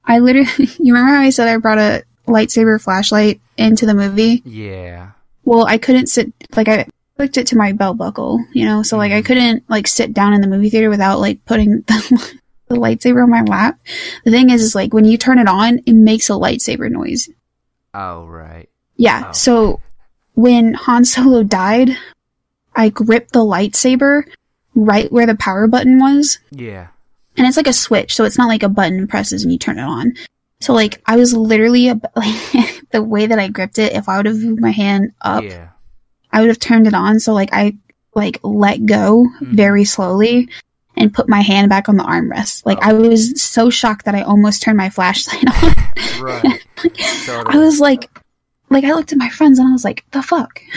I 0.06 0.20
literally 0.20 0.48
you 0.80 0.94
remember 0.94 1.14
how 1.14 1.22
I 1.22 1.30
said 1.30 1.48
I 1.48 1.58
brought 1.58 1.78
a 1.78 2.04
lightsaber 2.28 2.82
flashlight 2.82 3.42
into 3.58 3.86
the 3.86 3.94
movie? 3.94 4.42
Yeah. 4.46 5.12
Well, 5.44 5.66
I 5.66 5.78
couldn't 5.78 6.08
sit 6.08 6.32
like 6.56 6.68
I 6.68 6.88
hooked 7.18 7.38
it 7.38 7.48
to 7.48 7.58
my 7.58 7.72
belt 7.74 7.98
buckle, 7.98 8.44
you 8.54 8.66
know, 8.66 8.84
so 8.84 8.98
like 8.98 9.12
I 9.12 9.22
Mhm. 9.22 9.26
couldn't 9.26 9.70
like 9.70 9.88
sit 9.88 10.14
down 10.14 10.34
in 10.34 10.42
the 10.42 10.48
movie 10.48 10.70
theater 10.70 10.90
without 10.90 11.20
like 11.20 11.44
putting 11.46 11.82
the, 11.88 12.38
the 12.68 12.76
lightsaber 12.76 13.24
on 13.24 13.30
my 13.30 13.42
lap. 13.44 13.80
The 14.26 14.32
thing 14.32 14.50
is 14.50 14.62
is 14.62 14.76
like 14.76 14.94
when 14.94 15.06
you 15.06 15.18
turn 15.18 15.40
it 15.40 15.48
on, 15.48 15.80
it 15.86 15.94
makes 15.94 16.30
a 16.30 16.34
lightsaber 16.34 16.90
noise. 16.90 17.30
Oh, 17.94 18.26
right. 18.26 18.70
Yeah. 18.96 19.26
Oh. 19.28 19.32
So 19.34 19.82
when 20.34 20.74
Han 20.74 21.04
Solo 21.06 21.44
died, 21.44 21.98
I 22.76 22.90
gripped 22.90 23.34
the 23.34 23.40
lightsaber 23.40 24.24
right 24.76 25.12
where 25.12 25.26
the 25.28 25.36
power 25.36 25.68
button 25.68 26.00
was. 26.00 26.40
Yeah. 26.52 26.88
and 27.38 27.48
it's 27.48 27.58
like 27.58 27.68
a 27.68 27.74
switch, 27.74 28.14
so 28.16 28.24
it's 28.26 28.38
not 28.38 28.48
like 28.48 28.64
a 28.64 28.70
button 28.70 29.08
presses 29.08 29.44
and 29.44 29.52
you 29.52 29.58
turn 29.58 29.80
it 29.80 29.84
on. 29.84 30.14
So 30.62 30.74
like 30.74 31.02
I 31.06 31.16
was 31.18 31.34
literally 31.34 31.90
like 31.90 32.02
the 32.92 33.02
way 33.04 33.26
that 33.26 33.40
I 33.40 33.48
gripped 33.48 33.80
it. 33.80 33.94
If 33.94 34.08
I 34.10 34.18
would 34.18 34.26
have 34.28 34.38
moved 34.40 34.62
my 34.62 34.72
hand 34.72 35.12
up, 35.22 35.44
Yeah. 35.44 35.70
I 36.32 36.40
would 36.40 36.50
have 36.50 36.60
turned 36.60 36.88
it 36.88 36.94
on. 36.94 37.20
So 37.20 37.34
like 37.34 37.50
I 37.54 37.76
like 38.16 38.40
let 38.44 38.86
go 38.86 39.26
Mhm. 39.42 39.54
very 39.56 39.86
slowly 39.86 40.50
and 40.98 41.14
put 41.14 41.28
my 41.30 41.42
hand 41.42 41.70
back 41.70 41.90
on 41.90 41.98
the 41.98 42.04
armrest. 42.04 42.66
Like 42.66 42.78
Oh. 42.82 42.90
I 42.90 42.94
was 42.94 43.42
so 43.42 43.70
shocked 43.70 44.06
that 44.06 44.14
I 44.16 44.22
almost 44.22 44.62
turned 44.62 44.78
my 44.78 44.90
flashlight 44.90 45.44
on. 45.64 46.22
Right. 46.22 46.66
I 47.48 47.58
was 47.58 47.80
like, 47.80 48.10
like 48.72 48.84
I 48.84 48.94
looked 48.94 49.12
at 49.12 49.18
my 49.20 49.30
friends 49.30 49.60
and 49.60 49.68
I 49.68 49.72
was 49.72 49.84
like, 49.84 50.04
the 50.12 50.24
fuck. 50.24 50.62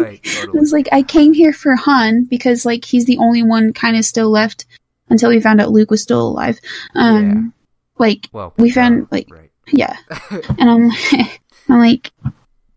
right. 0.00 0.20
I 0.24 0.46
was 0.52 0.72
like, 0.72 0.88
I 0.92 1.02
came 1.02 1.32
here 1.32 1.52
for 1.52 1.74
Han 1.74 2.24
because 2.24 2.64
like 2.64 2.84
he's 2.84 3.06
the 3.06 3.18
only 3.18 3.42
one 3.42 3.72
kind 3.72 3.96
of 3.96 4.04
still 4.04 4.30
left 4.30 4.66
until 5.08 5.30
we 5.30 5.40
found 5.40 5.60
out 5.60 5.70
Luke 5.70 5.90
was 5.90 6.02
still 6.02 6.28
alive. 6.28 6.58
Um, 6.94 7.52
like 7.98 8.28
Well, 8.32 8.52
we 8.56 8.70
found, 8.70 9.08
like- 9.10 9.28
right. 9.30 9.50
yeah, 9.72 9.96
and 10.58 10.70
I'm, 10.70 10.90
I'm 11.68 11.78
like, 11.80 12.10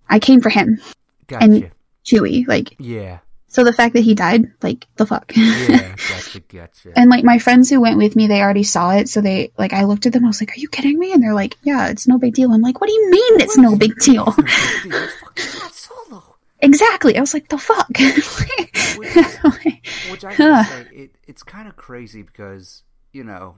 I 0.09 0.19
came 0.19 0.41
for 0.41 0.49
him, 0.49 0.79
Gotcha. 1.27 1.71
Chewie. 2.05 2.47
Like, 2.47 2.75
yeah. 2.79 3.19
So 3.55 3.63
the 3.63 3.71
fact 3.71 3.93
that 3.93 4.01
he 4.01 4.15
died, 4.15 4.51
like 4.61 4.85
the 4.97 5.05
fuck. 5.05 5.31
Yeah, 5.33 5.95
gotcha, 6.09 6.41
gotcha. 6.41 6.91
and 6.93 7.09
like 7.09 7.23
my 7.23 7.39
friends 7.39 7.69
who 7.69 7.79
went 7.79 7.95
with 7.95 8.13
me, 8.13 8.27
they 8.27 8.41
already 8.41 8.63
saw 8.63 8.91
it, 8.91 9.07
so 9.07 9.21
they 9.21 9.53
like 9.57 9.71
I 9.71 9.85
looked 9.85 10.05
at 10.05 10.11
them, 10.11 10.25
I 10.25 10.27
was 10.27 10.41
like, 10.41 10.51
"Are 10.51 10.59
you 10.59 10.67
kidding 10.67 10.99
me?" 10.99 11.13
And 11.13 11.23
they're 11.23 11.33
like, 11.33 11.55
"Yeah, 11.63 11.87
it's 11.87 12.05
no 12.05 12.17
big 12.17 12.33
deal." 12.33 12.51
I'm 12.51 12.61
like, 12.61 12.81
"What 12.81 12.87
do 12.87 12.93
you 12.93 13.09
mean 13.09 13.39
it's 13.39 13.55
no 13.55 13.77
big 13.77 13.95
deal?" 13.99 14.25
Dude, 14.35 14.91
that's 14.91 15.13
fucking 15.21 15.45
Han 15.61 15.71
Solo. 15.71 16.35
exactly. 16.59 17.15
I 17.17 17.21
was 17.21 17.33
like, 17.33 17.47
"The 17.47 17.57
fuck." 17.57 17.87
Which 20.11 20.25
I 20.25 20.35
gotta 20.35 20.69
say, 20.69 20.87
it, 20.91 21.15
it's 21.25 21.43
kind 21.43 21.69
of 21.69 21.77
crazy 21.77 22.23
because 22.23 22.83
you 23.13 23.23
know, 23.23 23.55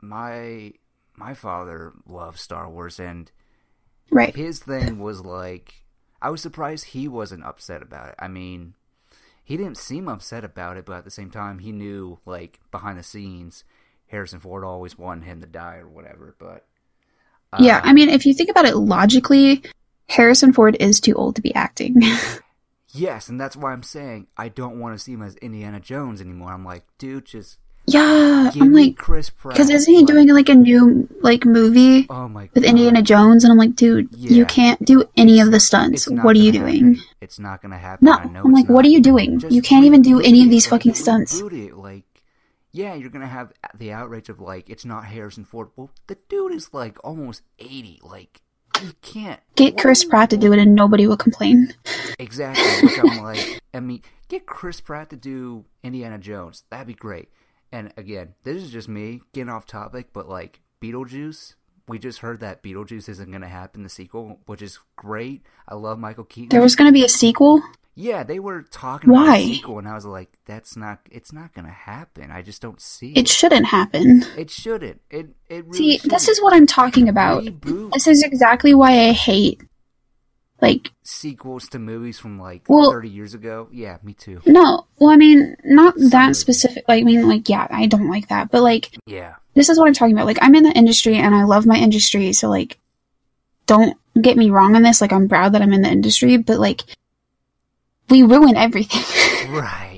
my 0.00 0.72
my 1.14 1.34
father 1.34 1.92
loves 2.06 2.40
Star 2.40 2.70
Wars, 2.70 2.98
and 2.98 3.30
right. 4.10 4.34
his 4.34 4.60
thing 4.60 4.98
was 4.98 5.20
like, 5.20 5.84
I 6.22 6.30
was 6.30 6.40
surprised 6.40 6.86
he 6.86 7.06
wasn't 7.06 7.44
upset 7.44 7.82
about 7.82 8.08
it. 8.08 8.14
I 8.18 8.28
mean, 8.28 8.72
he 9.44 9.58
didn't 9.58 9.76
seem 9.76 10.08
upset 10.08 10.42
about 10.42 10.78
it, 10.78 10.86
but 10.86 10.96
at 10.96 11.04
the 11.04 11.10
same 11.10 11.30
time, 11.30 11.58
he 11.58 11.70
knew 11.70 12.18
like 12.24 12.58
behind 12.70 12.98
the 12.98 13.02
scenes, 13.02 13.62
Harrison 14.06 14.40
Ford 14.40 14.64
always 14.64 14.98
wanted 14.98 15.24
him 15.24 15.42
to 15.42 15.46
die 15.46 15.76
or 15.76 15.88
whatever. 15.88 16.34
But 16.38 16.66
uh, 17.52 17.58
Yeah, 17.60 17.80
I 17.84 17.92
mean, 17.92 18.08
if 18.08 18.24
you 18.24 18.32
think 18.32 18.48
about 18.48 18.64
it 18.64 18.74
logically, 18.74 19.62
Harrison 20.08 20.54
Ford 20.54 20.76
is 20.80 20.98
too 20.98 21.14
old 21.14 21.36
to 21.36 21.42
be 21.42 21.54
acting. 21.54 22.00
yes, 22.88 23.28
and 23.28 23.38
that's 23.38 23.56
why 23.56 23.72
I'm 23.72 23.82
saying 23.82 24.28
I 24.36 24.48
don't 24.48 24.80
want 24.80 24.96
to 24.96 25.02
see 25.02 25.12
him 25.12 25.22
as 25.22 25.36
Indiana 25.36 25.78
Jones 25.78 26.22
anymore. 26.22 26.52
I'm 26.52 26.64
like, 26.64 26.84
dude, 26.96 27.26
just 27.26 27.58
yeah, 27.86 28.50
give 28.52 28.62
I'm 28.62 28.72
like, 28.72 28.96
Chris 28.96 29.30
Pratt. 29.30 29.54
because 29.54 29.68
isn't 29.70 29.92
he 29.92 29.98
Like, 30.00 30.06
doing 30.06 30.28
like 30.28 30.48
a 30.48 30.54
new 30.54 31.08
like 31.20 31.44
movie 31.44 32.06
Oh 32.08 32.28
my 32.28 32.48
with 32.54 32.62
God. 32.62 32.70
Indiana 32.70 33.02
Jones? 33.02 33.44
And 33.44 33.50
I'm 33.52 33.58
like, 33.58 33.76
dude, 33.76 34.08
Yeah. 34.12 34.30
you 34.30 34.44
can't 34.46 34.82
do 34.84 35.04
any 35.16 35.40
of 35.40 35.50
the 35.50 35.60
stunts. 35.60 36.08
What 36.08 36.34
are 36.34 36.38
you 36.38 36.52
gonna 36.52 36.70
doing? 36.72 36.98
It's 37.20 37.38
not 37.38 37.60
gonna 37.62 37.78
happen. 37.78 38.06
No, 38.06 38.14
I'm 38.14 38.52
like, 38.52 38.68
what 38.68 38.84
are 38.84 38.88
you 38.88 39.00
doing? 39.00 39.38
Just 39.38 39.54
You 39.54 39.60
can't 39.62 39.84
even 39.84 40.02
do 40.02 40.20
any 40.20 40.42
of 40.42 40.50
these 40.50 40.64
like, 40.70 40.80
fucking 40.80 40.94
stunts. 40.94 41.40
Like, 41.42 42.04
yeah, 42.72 42.94
you're 42.94 43.10
gonna 43.10 43.26
have 43.26 43.52
the 43.74 43.92
outrage 43.92 44.28
of 44.28 44.40
like, 44.40 44.70
it's 44.70 44.84
not 44.84 45.04
Harrison 45.04 45.44
Ford. 45.44 45.68
Well, 45.76 45.90
the 46.06 46.16
dude 46.28 46.52
is 46.52 46.72
like 46.72 46.96
almost 47.04 47.42
eighty. 47.58 48.00
Like, 48.02 48.40
you 48.82 48.92
can't 49.02 49.40
Get 49.56 49.76
Chris 49.78 50.04
Pratt 50.04 50.30
to 50.30 50.36
do 50.36 50.52
it, 50.52 50.58
and 50.58 50.74
nobody 50.74 51.06
will 51.06 51.16
complain. 51.16 51.72
exactly. 52.18 52.88
I'm 52.98 53.22
like, 53.22 53.60
I 53.72 53.80
mean, 53.80 54.02
get 54.28 54.46
Chris 54.46 54.80
Pratt 54.80 55.10
to 55.10 55.16
do 55.16 55.64
Indiana 55.84 56.18
Jones. 56.18 56.64
That'd 56.70 56.86
be 56.88 56.94
great. 56.94 57.28
And 57.74 57.92
again, 57.96 58.34
this 58.44 58.62
is 58.62 58.70
just 58.70 58.88
me 58.88 59.20
getting 59.32 59.48
off 59.48 59.66
topic, 59.66 60.10
but 60.12 60.28
like 60.28 60.60
Beetlejuice. 60.80 61.54
We 61.88 61.98
just 61.98 62.20
heard 62.20 62.38
that 62.40 62.62
Beetlejuice 62.62 63.08
isn't 63.08 63.30
going 63.30 63.42
to 63.42 63.48
happen, 63.48 63.82
the 63.82 63.88
sequel, 63.88 64.38
which 64.46 64.62
is 64.62 64.78
great. 64.96 65.42
I 65.68 65.74
love 65.74 65.98
Michael 65.98 66.24
Keaton. 66.24 66.48
There 66.50 66.62
was 66.62 66.76
going 66.76 66.88
to 66.88 66.92
be 66.92 67.04
a 67.04 67.08
sequel. 67.08 67.62
Yeah, 67.96 68.22
they 68.22 68.38
were 68.38 68.62
talking 68.62 69.10
about 69.10 69.26
Why? 69.26 69.36
a 69.38 69.54
sequel, 69.56 69.78
and 69.78 69.86
I 69.88 69.94
was 69.94 70.04
like, 70.06 70.30
"That's 70.46 70.76
not. 70.76 70.98
It's 71.12 71.32
not 71.32 71.52
gonna 71.54 71.70
happen. 71.70 72.30
I 72.32 72.42
just 72.42 72.60
don't 72.60 72.80
see 72.80 73.12
It 73.12 73.18
it. 73.18 73.28
shouldn't 73.28 73.66
happen. 73.66 74.24
It 74.36 74.50
shouldn't. 74.50 75.00
It. 75.10 75.28
It 75.48 75.64
really 75.66 75.78
See, 75.78 75.90
this 75.98 76.02
shouldn't. 76.24 76.28
is 76.28 76.42
what 76.42 76.54
I'm 76.54 76.66
talking 76.66 77.08
about. 77.08 77.44
reboot 77.44 77.92
This 77.92 78.08
is 78.08 78.22
exactly 78.24 78.74
why 78.74 78.90
I 79.08 79.12
hate, 79.12 79.62
like, 80.64 80.90
sequels 81.02 81.68
to 81.68 81.78
movies 81.78 82.18
from 82.18 82.38
like 82.40 82.62
Well- 82.68 82.90
thirty 82.90 83.08
years 83.10 83.34
ago. 83.34 83.68
Yeah, 83.72 83.98
me 84.02 84.14
too. 84.14 84.40
no. 84.46 84.86
Well, 84.98 85.10
I 85.10 85.16
mean, 85.16 85.56
not 85.64 85.94
Some 85.98 86.08
that 86.10 86.24
movies. 86.26 86.38
specific. 86.38 86.84
Like, 86.88 87.02
I 87.02 87.04
mean, 87.04 87.28
like, 87.28 87.48
yeah, 87.48 87.66
I 87.70 87.86
don't 87.86 88.08
like 88.10 88.28
that. 88.28 88.50
But 88.50 88.62
like, 88.62 88.90
Yeah, 89.06 89.34
this 89.54 89.68
is 89.68 89.78
what 89.78 89.86
I'm 89.88 89.94
talking 89.94 90.14
about. 90.14 90.26
Like, 90.26 90.38
I'm 90.42 90.54
in 90.54 90.64
the 90.64 90.72
industry 90.72 91.16
and 91.16 91.34
I 91.34 91.44
love 91.44 91.66
my 91.66 91.76
industry. 91.76 92.32
So 92.32 92.48
like, 92.48 92.78
don't 93.66 93.96
get 94.20 94.36
me 94.36 94.50
wrong 94.50 94.74
on 94.76 94.82
this. 94.82 95.00
Like, 95.00 95.12
I'm 95.12 95.28
proud 95.28 95.52
that 95.52 95.62
I'm 95.62 95.72
in 95.72 95.82
the 95.82 95.90
industry, 95.90 96.36
but 96.38 96.58
like, 96.58 96.82
we 98.10 98.22
ruin 98.22 98.56
everything. 98.56 99.02
right. 99.52 99.93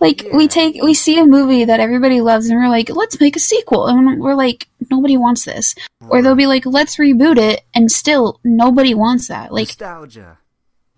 Like 0.00 0.22
Yeah. 0.22 0.36
we 0.36 0.48
take 0.48 0.82
we 0.82 0.94
see 0.94 1.18
a 1.18 1.26
movie 1.26 1.64
that 1.64 1.80
everybody 1.80 2.20
loves 2.20 2.48
and 2.48 2.58
we're 2.58 2.68
like 2.68 2.88
let's 2.90 3.20
make 3.20 3.36
a 3.36 3.40
sequel. 3.40 3.86
And 3.86 4.20
we're 4.20 4.34
like 4.34 4.68
nobody 4.90 5.16
wants 5.16 5.44
this. 5.44 5.74
Or 6.08 6.22
they'll 6.22 6.34
be 6.34 6.46
like 6.46 6.64
let's 6.66 6.96
reboot 6.96 7.38
it 7.38 7.62
and 7.74 7.90
still 7.90 8.40
nobody 8.44 8.94
wants 8.94 9.28
that. 9.28 9.52
Like 9.52 9.68
nostalgia. 9.68 10.38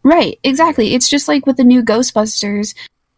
right 0.02 0.39
exactly. 0.43 0.94
It's 0.94 1.09
just 1.09 1.28
like 1.28 1.47
with 1.47 1.56
the 1.56 1.64
new 1.64 1.82
ghostbusters 1.82 2.74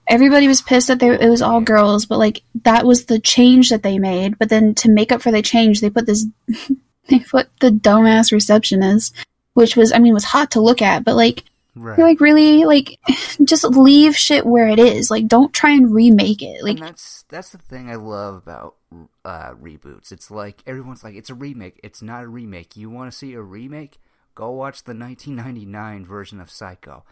everybody 0.09 0.49
was 0.49 0.61
pissed 0.61 0.89
that 0.89 0.99
they, 0.99 1.11
it 1.11 1.31
was 1.31 1.41
all 1.43 1.61
girls 1.61 2.07
but 2.07 2.19
like 2.19 2.43
that 2.65 2.85
was 2.85 3.05
the 3.07 3.19
change 3.21 3.71
that 3.71 3.83
they 3.83 3.99
made. 3.99 4.39
But 4.39 4.49
then 4.49 4.75
to 4.77 4.91
make 4.91 5.13
up 5.13 5.23
for 5.23 5.31
the 5.31 5.43
change 5.43 5.81
they 5.81 5.91
put 5.91 6.07
this 6.07 6.27
they 7.09 7.19
put 7.21 7.49
the 7.61 7.71
dumbass 7.71 8.31
receptionist 8.33 9.15
which 9.55 9.77
was 9.77 9.93
i 9.93 9.99
mean 9.99 10.15
was 10.15 10.25
hot 10.25 10.53
to 10.53 10.61
look 10.61 10.81
at 10.81 11.05
but 11.05 11.17
like 11.17 11.43
Right. 11.75 11.97
you're 11.97 12.07
like 12.07 12.21
really 12.21 12.65
like 12.65 12.99
just 13.45 13.65
leave 13.65 14.15
shit 14.17 14.45
where 14.45 14.69
it 14.69 14.79
is 14.79 15.11
like 15.11 15.27
don't 15.27 15.55
try 15.55 15.71
and 15.71 15.95
remake 15.95 16.43
it 16.43 16.63
like 16.63 16.77
and 16.79 16.89
that's 16.89 17.25
that's 17.31 17.49
the 17.49 17.59
thing 17.59 17.89
I 17.91 17.95
love 17.95 18.35
about 18.35 18.77
uh, 19.25 19.53
reboots. 19.55 20.13
It's 20.13 20.31
like 20.31 20.63
everyone's 20.67 21.03
like, 21.03 21.15
it's 21.15 21.31
a 21.31 21.35
remake. 21.35 21.81
It's 21.83 22.03
not 22.03 22.25
a 22.25 22.29
remake. 22.29 22.77
You 22.77 22.91
want 22.91 23.11
to 23.11 23.17
see 23.17 23.33
a 23.33 23.41
remake? 23.41 23.99
Go 24.35 24.51
watch 24.51 24.85
the 24.85 24.95
1999 24.95 26.05
version 26.05 26.41
of 26.41 26.51
Psycho. 26.51 27.05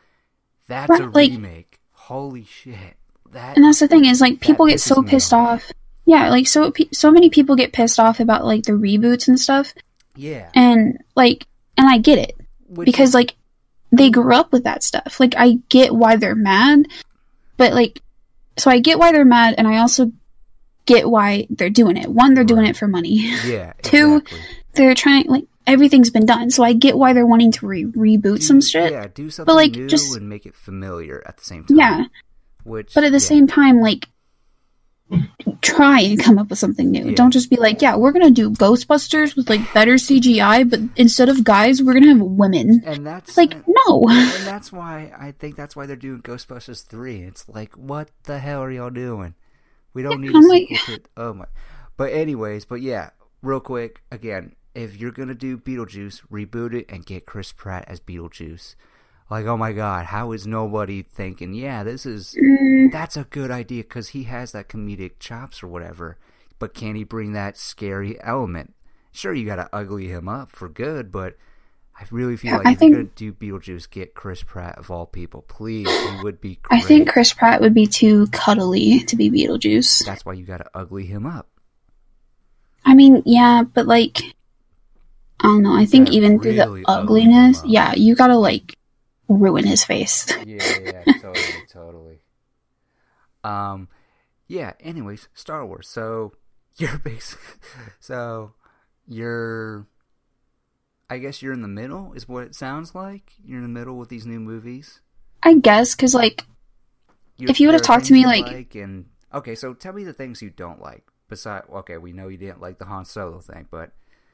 That's 0.68 0.90
a 0.90 1.06
like- 1.06 1.30
remake. 1.30 1.78
Holy 1.92 2.44
shit! 2.44 2.96
That 3.32 3.56
and 3.56 3.64
that's 3.64 3.80
the 3.80 3.88
thing 3.88 4.06
is 4.06 4.20
like 4.20 4.40
people 4.40 4.66
get 4.66 4.80
so 4.80 5.02
pissed 5.02 5.34
off. 5.34 5.64
off 5.64 5.72
yeah 6.06 6.30
like 6.30 6.46
so 6.46 6.72
so 6.92 7.10
many 7.10 7.28
people 7.28 7.56
get 7.56 7.74
pissed 7.74 8.00
off 8.00 8.20
about 8.20 8.44
like 8.44 8.64
the 8.64 8.72
reboots 8.72 9.28
and 9.28 9.38
stuff 9.38 9.74
yeah, 10.16 10.48
and 10.54 10.98
like 11.14 11.46
and 11.76 11.88
i 11.88 11.98
get 11.98 12.18
it 12.18 12.40
Which 12.68 12.86
because 12.86 13.14
like 13.14 13.36
they 13.92 14.10
grew 14.10 14.34
up 14.34 14.52
with 14.52 14.64
that 14.64 14.82
stuff. 14.82 15.18
Like 15.20 15.34
i 15.36 15.58
get 15.68 15.94
why 15.94 16.16
they're 16.16 16.34
mad 16.34 16.86
but 17.56 17.72
like 17.74 18.00
so 18.56 18.70
i 18.70 18.78
get 18.78 18.98
why 18.98 19.12
they're 19.12 19.24
mad 19.24 19.54
and 19.58 19.66
i 19.68 19.78
also 19.78 20.12
get 20.86 21.08
why 21.08 21.46
they're 21.50 21.70
doing 21.70 21.96
it. 21.96 22.08
One 22.08 22.34
they're 22.34 22.44
doing 22.44 22.66
it 22.66 22.76
for 22.76 22.88
money. 22.88 23.16
Yeah, 23.44 23.72
two, 23.82 24.16
exactly. 24.16 24.40
they're 24.74 24.94
trying 24.94 25.26
like 25.26 25.44
everything's 25.66 26.10
been 26.10 26.26
done 26.26 26.50
so 26.50 26.64
i 26.64 26.72
get 26.72 26.96
why 26.98 27.12
they're 27.12 27.26
wanting 27.26 27.52
to 27.52 27.66
re- 27.66 27.84
reboot 27.84 28.42
some 28.42 28.60
shit 28.60 28.90
Yeah, 28.92 29.06
do 29.14 29.28
something 29.30 29.46
but, 29.46 29.54
like, 29.56 29.72
new 29.72 29.86
just- 29.86 30.16
and 30.16 30.28
make 30.28 30.46
it 30.46 30.54
familiar 30.54 31.22
at 31.26 31.36
the 31.36 31.44
same 31.44 31.64
time. 31.64 31.76
yeah 31.76 32.04
which 32.64 32.92
But 32.94 33.04
at 33.04 33.12
the 33.12 33.16
yeah, 33.16 33.28
same 33.32 33.46
time, 33.46 33.80
like, 33.80 34.08
try 35.62 36.00
and 36.00 36.18
come 36.22 36.38
up 36.38 36.50
with 36.50 36.58
something 36.58 36.90
new. 36.90 37.08
Yeah. 37.10 37.14
Don't 37.14 37.30
just 37.32 37.50
be 37.50 37.56
like, 37.56 37.82
yeah, 37.82 37.96
we're 37.96 38.12
gonna 38.12 38.30
do 38.30 38.50
Ghostbusters 38.50 39.36
with 39.36 39.48
like 39.48 39.60
better 39.74 39.94
CGI, 39.94 40.68
but 40.68 40.80
instead 40.96 41.28
of 41.28 41.44
guys, 41.44 41.82
we're 41.82 41.94
gonna 41.94 42.08
have 42.08 42.20
women. 42.20 42.82
and 42.84 43.06
that's 43.06 43.36
Like, 43.36 43.54
no. 43.66 44.06
and 44.08 44.30
that's 44.46 44.72
why 44.72 45.12
I 45.18 45.32
think 45.32 45.56
that's 45.56 45.74
why 45.76 45.86
they're 45.86 45.96
doing 45.96 46.22
Ghostbusters 46.22 46.84
three. 46.84 47.22
It's 47.22 47.48
like, 47.48 47.74
what 47.76 48.10
the 48.24 48.38
hell 48.38 48.62
are 48.62 48.70
y'all 48.70 48.90
doing? 48.90 49.34
We 49.94 50.02
don't 50.02 50.20
need 50.20 50.32
a 50.34 50.36
I'm 50.38 50.46
like- 50.48 50.68
to. 50.86 51.00
Oh 51.16 51.34
my! 51.34 51.46
But 51.96 52.12
anyways, 52.12 52.64
but 52.64 52.80
yeah, 52.80 53.10
real 53.42 53.60
quick 53.60 54.02
again, 54.12 54.54
if 54.74 54.96
you're 54.96 55.10
gonna 55.10 55.34
do 55.34 55.58
Beetlejuice, 55.58 56.22
reboot 56.30 56.74
it 56.74 56.86
and 56.88 57.04
get 57.04 57.26
Chris 57.26 57.52
Pratt 57.52 57.84
as 57.88 58.00
Beetlejuice. 58.00 58.76
Like, 59.30 59.46
oh 59.46 59.56
my 59.56 59.72
God, 59.72 60.06
how 60.06 60.32
is 60.32 60.46
nobody 60.46 61.02
thinking? 61.02 61.54
Yeah, 61.54 61.84
this 61.84 62.04
is 62.04 62.34
Mm, 62.40 62.90
that's 62.90 63.16
a 63.16 63.24
good 63.24 63.50
idea 63.50 63.82
because 63.84 64.08
he 64.08 64.24
has 64.24 64.52
that 64.52 64.68
comedic 64.68 65.12
chops 65.20 65.62
or 65.62 65.68
whatever. 65.68 66.18
But 66.58 66.74
can 66.74 66.94
he 66.96 67.04
bring 67.04 67.32
that 67.32 67.56
scary 67.56 68.20
element? 68.22 68.74
Sure, 69.12 69.32
you 69.32 69.46
gotta 69.46 69.68
ugly 69.72 70.08
him 70.08 70.28
up 70.28 70.50
for 70.50 70.68
good, 70.68 71.10
but 71.12 71.36
I 71.98 72.04
really 72.10 72.36
feel 72.36 72.52
Yeah, 72.52 72.56
like 72.58 72.66
I 72.66 72.72
if 72.72 72.78
think- 72.78 72.92
you're 72.92 73.02
gonna 73.04 73.10
do 73.14 73.32
Beetlejuice, 73.32 73.88
get 73.90 74.14
Chris 74.14 74.42
Pratt 74.42 74.78
of 74.78 74.90
all 74.90 75.06
people, 75.06 75.42
please. 75.42 75.88
He 75.88 76.22
would 76.24 76.40
be 76.40 76.58
great. 76.62 76.82
I 76.82 76.84
think 76.84 77.08
Chris 77.08 77.32
Pratt 77.32 77.60
would 77.60 77.74
be 77.74 77.86
too 77.86 78.26
cuddly 78.28 79.00
to 79.00 79.16
be 79.16 79.30
Beetlejuice. 79.30 80.04
that's 80.04 80.24
why 80.26 80.32
you 80.32 80.44
gotta 80.44 80.68
ugly 80.74 81.06
him 81.06 81.24
up. 81.26 81.46
I 82.84 82.94
mean, 82.94 83.22
yeah, 83.26 83.62
but 83.62 83.86
like, 83.86 84.18
I 85.40 85.44
don't 85.44 85.62
know. 85.62 85.76
I 85.76 85.84
think 85.86 86.10
even 86.10 86.40
through 86.40 86.54
the 86.54 86.84
ugliness, 86.88 87.62
yeah, 87.64 87.94
you 87.94 88.14
gotta 88.16 88.36
like 88.36 88.76
ruin 89.36 89.66
his 89.66 89.84
face. 89.84 90.26
Yeah, 90.46 90.78
yeah, 90.82 91.04
totally, 91.20 91.66
totally. 91.70 92.18
Um, 93.44 93.88
yeah. 94.48 94.72
Anyways, 94.80 95.28
Star 95.34 95.64
Wars. 95.64 95.88
So 95.88 96.32
you're 96.76 96.98
basic. 96.98 97.38
So 98.00 98.52
you're. 99.06 99.86
I 101.08 101.18
guess 101.18 101.42
you're 101.42 101.52
in 101.52 101.62
the 101.62 101.68
middle, 101.68 102.12
is 102.12 102.28
what 102.28 102.44
it 102.44 102.54
sounds 102.54 102.94
like. 102.94 103.32
You're 103.44 103.56
in 103.58 103.64
the 103.64 103.68
middle 103.80 103.96
with 103.98 104.08
these 104.10 104.26
new 104.26 104.38
movies. 104.38 105.00
I 105.42 105.54
guess 105.54 105.96
because 105.96 106.14
like 106.14 106.44
You- 107.36 107.48
If 107.48 107.58
you 107.58 107.66
would've 107.66 107.82
talked 107.82 108.04
to 108.06 108.12
me, 108.12 108.20
you 108.20 108.26
like- 108.26 108.74
and 108.76 109.06
okay, 109.34 109.54
so 109.56 109.74
tell 109.74 109.92
me 109.92 110.04
the 110.04 110.12
things 110.12 110.40
you 110.42 110.50
don't 110.50 110.80
like. 110.80 111.04
Besides, 111.28 111.66
okay, 111.72 111.96
we 111.96 112.12
know 112.12 112.28
you 112.28 112.36
didn't 112.36 112.60
like 112.60 112.78
the 112.78 112.84
Han 112.84 113.04
Solo 113.04 113.40
thing, 113.40 113.66
but 113.70 113.90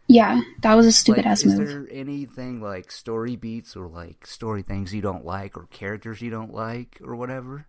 yeah, 0.09 0.41
that 0.63 0.75
was 0.75 0.87
a 0.87 0.93
stupid 0.93 1.25
like, 1.25 1.33
ass 1.33 1.45
is 1.45 1.59
move. 1.59 1.63
Is 1.63 1.75
there 1.75 1.89
anything 1.91 2.61
like 2.61 2.93
story 2.93 3.37
beats 3.37 3.77
or 3.77 3.89
like 3.89 4.27
story 4.27 4.63
things 4.63 4.95
you 4.95 5.03
don't 5.03 5.25
like 5.25 5.57
or 5.57 5.67
characters 5.71 6.23
you 6.23 6.31
don't 6.31 6.55
like 6.55 7.01
or 7.05 7.17
whatever? 7.17 7.67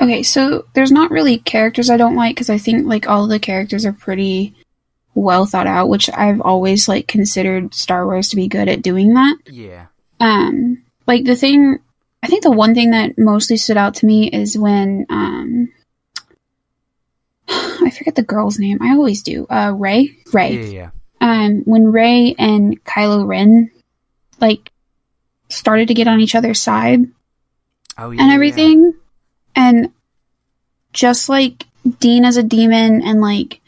Okay, 0.00 0.22
so 0.22 0.66
there's 0.74 0.92
not 0.92 1.10
really 1.10 1.38
characters 1.38 1.90
I 1.90 1.96
don't 1.96 2.16
like 2.16 2.36
because 2.36 2.50
I 2.50 2.58
think 2.58 2.86
like 2.86 3.08
all 3.08 3.26
the 3.26 3.38
characters 3.38 3.84
are 3.84 3.92
pretty 3.92 4.54
well 5.14 5.46
thought 5.46 5.66
out, 5.66 5.88
which 5.88 6.10
I've 6.10 6.40
always 6.40 6.86
like 6.86 7.08
considered 7.08 7.74
Star 7.74 8.04
Wars 8.04 8.28
to 8.28 8.36
be 8.36 8.46
good 8.46 8.68
at 8.68 8.82
doing 8.82 9.14
that. 9.14 9.38
Yeah. 9.46 9.86
Um, 10.20 10.84
like 11.06 11.24
the 11.24 11.34
thing 11.34 11.78
I 12.22 12.26
think 12.26 12.42
the 12.42 12.50
one 12.50 12.74
thing 12.74 12.90
that 12.90 13.18
mostly 13.18 13.56
stood 13.56 13.76
out 13.76 13.94
to 13.96 14.06
me 14.06 14.28
is 14.28 14.58
when 14.58 15.06
um 15.08 15.72
I 17.48 17.90
forget 17.90 18.14
the 18.14 18.22
girl's 18.22 18.58
name. 18.58 18.78
I 18.82 18.90
always 18.90 19.22
do. 19.22 19.46
Uh 19.46 19.72
Rey? 19.74 20.16
Rey. 20.32 20.56
Yeah, 20.56 20.70
yeah. 20.70 20.90
Um 21.20 21.62
when 21.64 21.90
Rey 21.92 22.34
and 22.38 22.82
Kylo 22.84 23.26
Ren 23.26 23.70
like 24.40 24.70
started 25.48 25.88
to 25.88 25.94
get 25.94 26.08
on 26.08 26.20
each 26.20 26.34
other's 26.34 26.60
side 26.60 27.00
Oh 27.96 28.10
yeah. 28.10 28.20
and 28.20 28.28
yeah. 28.30 28.34
everything. 28.34 28.94
And 29.56 29.92
just 30.92 31.28
like 31.28 31.64
Dean 32.00 32.24
as 32.24 32.36
a 32.36 32.42
demon 32.42 33.02
and 33.02 33.20
like 33.20 33.60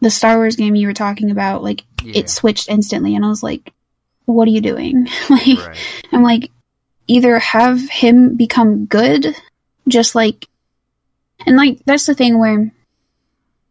the 0.00 0.10
Star 0.10 0.36
Wars 0.36 0.56
game 0.56 0.74
you 0.74 0.86
were 0.86 0.94
talking 0.94 1.30
about, 1.30 1.62
like 1.62 1.84
Yeah. 2.02 2.20
it 2.20 2.30
switched 2.30 2.68
instantly 2.68 3.14
and 3.14 3.24
I 3.24 3.28
was 3.28 3.42
like, 3.42 3.72
What 4.24 4.48
are 4.48 4.52
you 4.52 4.60
doing? 4.60 5.06
like 5.30 5.66
right. 5.66 6.04
I'm 6.12 6.22
like, 6.22 6.50
either 7.08 7.38
have 7.38 7.88
him 7.88 8.34
become 8.36 8.86
good, 8.86 9.36
just 9.86 10.14
like, 10.16 10.48
and 11.46 11.56
like, 11.56 11.78
that's 11.84 12.06
the 12.06 12.14
thing 12.16 12.38
where, 12.40 12.72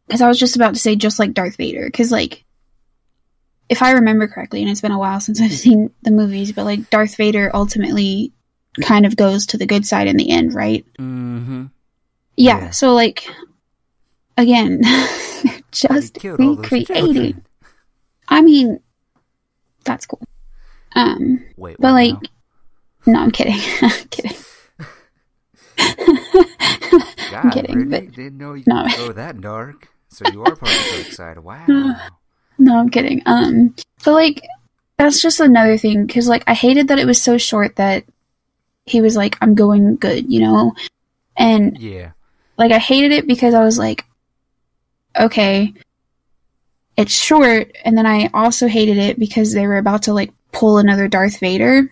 because 0.07 0.21
I 0.21 0.27
was 0.29 0.39
just 0.39 0.55
about 0.55 0.73
to 0.75 0.79
say, 0.79 0.95
just 0.95 1.19
like 1.19 1.33
Darth 1.33 1.57
Vader, 1.57 1.85
because 1.85 2.11
like, 2.13 2.44
if 3.69 3.81
I 3.81 3.91
remember 3.91 4.27
correctly, 4.27 4.61
and 4.61 4.69
it's 4.69 4.81
been 4.81 4.91
a 4.91 4.99
while 4.99 5.19
since 5.19 5.41
I've 5.41 5.51
seen 5.65 5.91
the 6.03 6.11
movies, 6.11 6.51
but 6.51 6.65
like, 6.65 6.89
Darth 6.89 7.15
Vader 7.17 7.51
ultimately 7.53 8.31
kind 8.81 9.05
of 9.05 9.15
goes 9.15 9.45
to 9.47 9.57
the 9.57 9.65
good 9.65 9.85
side 9.85 10.07
in 10.07 10.17
the 10.17 10.29
end, 10.29 10.53
right? 10.53 10.85
Mm-hmm. 10.99 11.65
Yeah, 12.37 12.57
Yeah. 12.59 12.69
so 12.71 12.93
like, 12.93 13.27
again, 14.37 14.81
just 15.71 16.15
killed 16.15 16.39
all 16.41 16.55
those 16.55 16.71
recreating. 16.71 17.41
I 18.27 18.41
mean, 18.41 18.79
that's 19.83 20.05
cool. 20.05 20.21
Um, 20.95 21.43
Wait, 21.57 21.77
but 21.79 21.91
like, 21.93 22.13
now? 23.05 23.13
no, 23.13 23.19
I'm 23.19 23.31
kidding. 23.31 23.59
I'm 23.81 24.07
kidding. 24.09 24.35
God, 27.31 27.51
kidding, 27.53 27.75
Brittany, 27.75 28.07
but- 28.07 28.15
didn't 28.15 28.37
know 28.37 28.53
you 28.53 28.63
no. 28.67 28.87
go 28.97 29.11
that 29.13 29.41
dark. 29.41 29.89
So 30.09 30.23
you 30.31 30.41
are 30.43 30.55
part 30.55 30.71
of 30.71 30.83
the 30.97 31.03
so 31.05 31.11
side. 31.11 31.39
Wow. 31.39 31.65
No, 32.57 32.77
I'm 32.77 32.89
kidding. 32.89 33.21
Um, 33.25 33.75
but 34.03 34.13
like, 34.13 34.41
that's 34.97 35.21
just 35.21 35.39
another 35.39 35.77
thing 35.77 36.05
because 36.05 36.27
like 36.27 36.43
I 36.47 36.53
hated 36.53 36.87
that 36.87 36.99
it 36.99 37.05
was 37.05 37.21
so 37.21 37.37
short 37.37 37.75
that 37.75 38.05
he 38.85 39.01
was 39.01 39.15
like, 39.15 39.37
"I'm 39.41 39.55
going 39.55 39.95
good," 39.97 40.31
you 40.31 40.39
know, 40.41 40.73
and 41.35 41.77
Yeah. 41.77 42.11
like 42.57 42.71
I 42.71 42.77
hated 42.79 43.11
it 43.11 43.27
because 43.27 43.53
I 43.53 43.63
was 43.63 43.77
like, 43.77 44.05
okay, 45.19 45.73
it's 46.97 47.13
short, 47.13 47.75
and 47.83 47.97
then 47.97 48.05
I 48.05 48.29
also 48.33 48.67
hated 48.67 48.97
it 48.97 49.19
because 49.19 49.53
they 49.53 49.67
were 49.67 49.77
about 49.77 50.03
to 50.03 50.13
like 50.13 50.31
pull 50.51 50.77
another 50.77 51.07
Darth 51.07 51.39
Vader. 51.39 51.91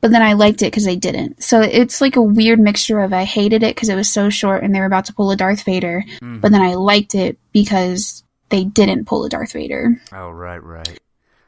But 0.00 0.12
then 0.12 0.22
I 0.22 0.32
liked 0.32 0.62
it 0.62 0.72
because 0.72 0.86
they 0.86 0.96
didn't. 0.96 1.42
So 1.42 1.60
it's 1.60 2.00
like 2.00 2.16
a 2.16 2.22
weird 2.22 2.58
mixture 2.58 3.00
of 3.00 3.12
I 3.12 3.24
hated 3.24 3.62
it 3.62 3.74
because 3.76 3.90
it 3.90 3.96
was 3.96 4.10
so 4.10 4.30
short 4.30 4.64
and 4.64 4.74
they 4.74 4.80
were 4.80 4.86
about 4.86 5.04
to 5.04 5.12
pull 5.12 5.30
a 5.30 5.36
Darth 5.36 5.62
Vader, 5.62 6.02
Mhm. 6.22 6.40
but 6.40 6.50
then 6.52 6.62
I 6.62 6.72
liked 6.74 7.14
it 7.14 7.38
because 7.52 8.24
they 8.50 8.64
didn't 8.64 9.06
pull 9.06 9.24
a 9.24 9.28
Darth 9.28 9.52
Vader. 9.52 10.00
Oh, 10.12 10.30
right, 10.30 10.62
right. 10.62 10.98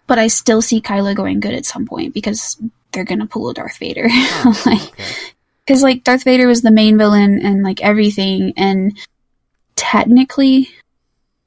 But 0.06 0.18
I 0.18 0.26
still 0.28 0.62
see 0.62 0.80
Kylo 0.80 1.14
going 1.14 1.40
good 1.40 1.54
at 1.54 1.64
some 1.66 1.86
point 1.86 2.14
because 2.14 2.60
they're 2.92 3.04
gonna 3.04 3.26
pull 3.26 3.48
a 3.50 3.54
Darth 3.54 3.78
Vader. 3.78 4.06
Oh, 4.10 4.62
like, 4.66 4.82
okay. 4.92 5.04
because 5.66 5.82
like 5.82 6.04
Darth 6.04 6.24
Vader 6.24 6.46
was 6.46 6.62
the 6.62 6.70
main 6.70 6.98
villain 6.98 7.40
and 7.44 7.62
like 7.62 7.82
everything, 7.82 8.52
and 8.56 8.96
technically, 9.76 10.68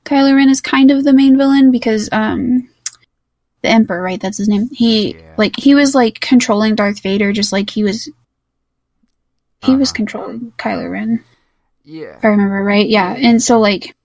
Kylo 0.06 0.36
Ren 0.36 0.50
is 0.50 0.62
kind 0.62 0.92
of 0.92 1.04
the 1.04 1.14
main 1.14 1.38
villain 1.38 1.72
because 1.72 2.10
um, 2.12 2.70
the 3.62 3.70
Emperor, 3.70 4.02
right? 4.02 4.20
That's 4.22 4.38
his 4.38 4.48
name. 4.48 4.70
He 4.72 5.16
Yeah. 5.16 5.34
like 5.38 5.58
he 5.60 5.76
was 5.76 5.94
like 5.96 6.20
controlling 6.20 6.76
Darth 6.76 7.02
Vader, 7.02 7.32
just 7.34 7.52
like 7.52 7.70
he 7.70 7.84
was. 7.84 8.10
He 9.64 9.76
was 9.76 9.90
Uh-huh. 9.90 9.96
controlling 9.96 10.54
Kylo 10.58 10.90
Ren. 10.92 11.24
Yeah. 11.84 12.18
if 12.18 12.26
I 12.26 12.30
remember 12.30 12.64
right. 12.64 12.88
Yeah, 12.88 13.14
and 13.14 13.42
so 13.42 13.60
like, 13.60 13.96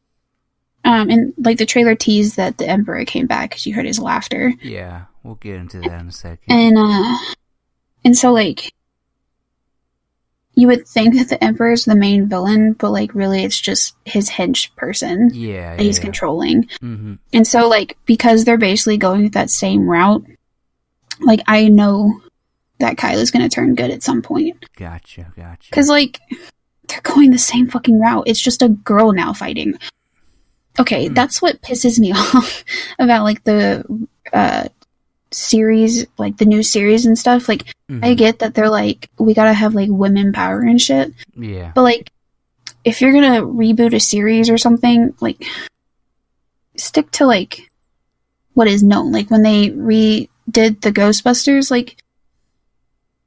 um, 0.85 1.11
and 1.11 1.35
like 1.39 1.59
the 1.59 1.66
trailer 1.66 1.94
teased 1.94 2.36
that 2.36 2.59
the 2.59 2.66
Emperor 2.69 3.05
came 3.05 3.27
back 3.27 3.51
because 3.51 3.66
you 3.66 3.74
heard 3.74 3.86
his 3.86 3.98
laughter, 3.98 4.52
Yeah. 4.62 5.02
We'll 5.23 5.35
get 5.35 5.57
into 5.57 5.81
that 5.81 6.01
in 6.01 6.09
a 6.09 6.12
second. 6.12 6.39
and 6.48 6.78
uh, 6.78 7.16
and 8.05 8.16
so 8.16 8.32
like, 8.32 8.73
you 10.55 10.66
would 10.66 10.86
think 10.86 11.15
that 11.15 11.28
the 11.28 11.43
Emperor 11.43 11.73
is 11.73 11.85
the 11.85 11.94
main 11.94 12.27
villain, 12.27 12.73
but 12.74 12.90
like 12.90 13.15
really 13.15 13.44
it's 13.44 13.61
just 13.61 13.94
his 14.05 14.28
hench 14.31 14.74
person 14.77 15.31
yeah. 15.35 15.77
that 15.77 15.82
he's 15.82 15.98
yeah. 15.98 16.05
controlling, 16.05 16.65
Mm-hmm. 16.82 17.15
and 17.32 17.47
so 17.47 17.69
like 17.69 17.97
because 18.07 18.44
they're 18.44 18.59
basically 18.59 18.97
going 18.98 19.28
that 19.31 19.51
same 19.51 19.89
route, 19.89 20.24
like 21.20 21.40
I 21.47 21.69
know 21.69 22.20
that 22.78 22.97
Kylo's 22.97 23.31
gonna 23.31 23.48
turn 23.51 23.74
good 23.74 23.90
at 23.90 24.02
some 24.02 24.23
point 24.23 24.65
Gotcha. 24.77 25.32
Gotcha. 25.36 25.69
because 25.70 25.89
like 25.90 26.19
they're 26.89 27.01
going 27.02 27.31
the 27.31 27.39
same 27.39 27.69
fucking 27.69 28.01
route. 28.01 28.24
It's 28.27 28.40
just 28.40 28.62
a 28.62 28.69
girl 28.70 29.12
now 29.12 29.32
fighting. 29.35 29.78
Okay, 30.78 31.09
Hmm. 31.09 31.14
that's 31.14 31.42
what 31.42 31.60
pisses 31.62 31.98
me 31.98 32.12
off 32.16 32.64
about 32.98 33.24
like 33.24 33.42
the 33.44 33.84
uh 34.32 34.68
series, 35.32 36.06
like 36.18 36.36
the 36.38 36.44
new 36.44 36.62
series 36.62 37.06
and 37.06 37.18
stuff. 37.18 37.48
Like 37.48 37.74
Mhm. 37.90 38.05
I 38.05 38.14
get 38.14 38.38
that 38.40 38.55
they're 38.55 38.70
like 38.70 39.09
we 39.18 39.34
gotta 39.34 39.52
have 39.52 39.74
like 39.74 39.88
women 39.90 40.32
power 40.32 40.60
and 40.60 40.80
shit, 40.80 41.12
Yeah. 41.36 41.72
but 41.74 41.82
like 41.82 42.10
if 42.84 43.01
you're 43.01 43.12
gonna 43.12 43.42
reboot 43.42 43.94
a 43.94 44.01
series 44.01 44.48
or 44.48 44.56
something, 44.59 45.12
like 45.20 45.44
stick 46.76 47.10
to 47.12 47.26
like 47.26 47.70
what 48.55 48.66
is 48.68 48.82
known. 48.82 49.12
Like 49.12 49.30
when 49.30 49.42
they 49.42 49.70
redid 49.70 50.28
the 50.80 50.90
Ghostbusters, 50.92 51.70
like 51.70 52.02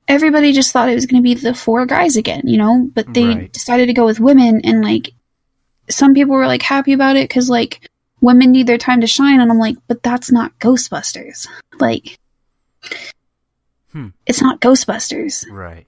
everybody 0.07 0.51
just 0.51 0.71
thought 0.71 0.89
it 0.89 0.95
was 0.95 1.05
gonna 1.05 1.21
be 1.21 1.33
the 1.35 1.53
four 1.53 1.85
guys 1.85 2.15
again, 2.17 2.41
you 2.45 2.57
know? 2.57 2.89
But 2.93 3.13
they 3.13 3.25
Right. 3.27 3.53
decided 3.53 3.85
to 3.87 3.93
go 3.93 4.05
with 4.05 4.19
women, 4.19 4.61
and 4.63 4.81
like 4.83 5.13
some 5.93 6.13
people 6.13 6.35
were 6.35 6.47
like 6.47 6.61
happy 6.61 6.93
about 6.93 7.15
it 7.15 7.29
because 7.29 7.49
like 7.49 7.89
women 8.21 8.51
need 8.51 8.67
their 8.67 8.77
time 8.77 9.01
to 9.01 9.07
shine, 9.07 9.39
and 9.41 9.51
I'm 9.51 9.59
like, 9.59 9.77
but 9.87 10.03
that's 10.03 10.31
not 10.31 10.57
Ghostbusters. 10.59 11.47
Like. 11.79 12.17
Hmm. 13.91 14.07
It's 14.25 14.41
not 14.41 14.59
Ghostbusters. 14.59 15.45
Right. 15.51 15.85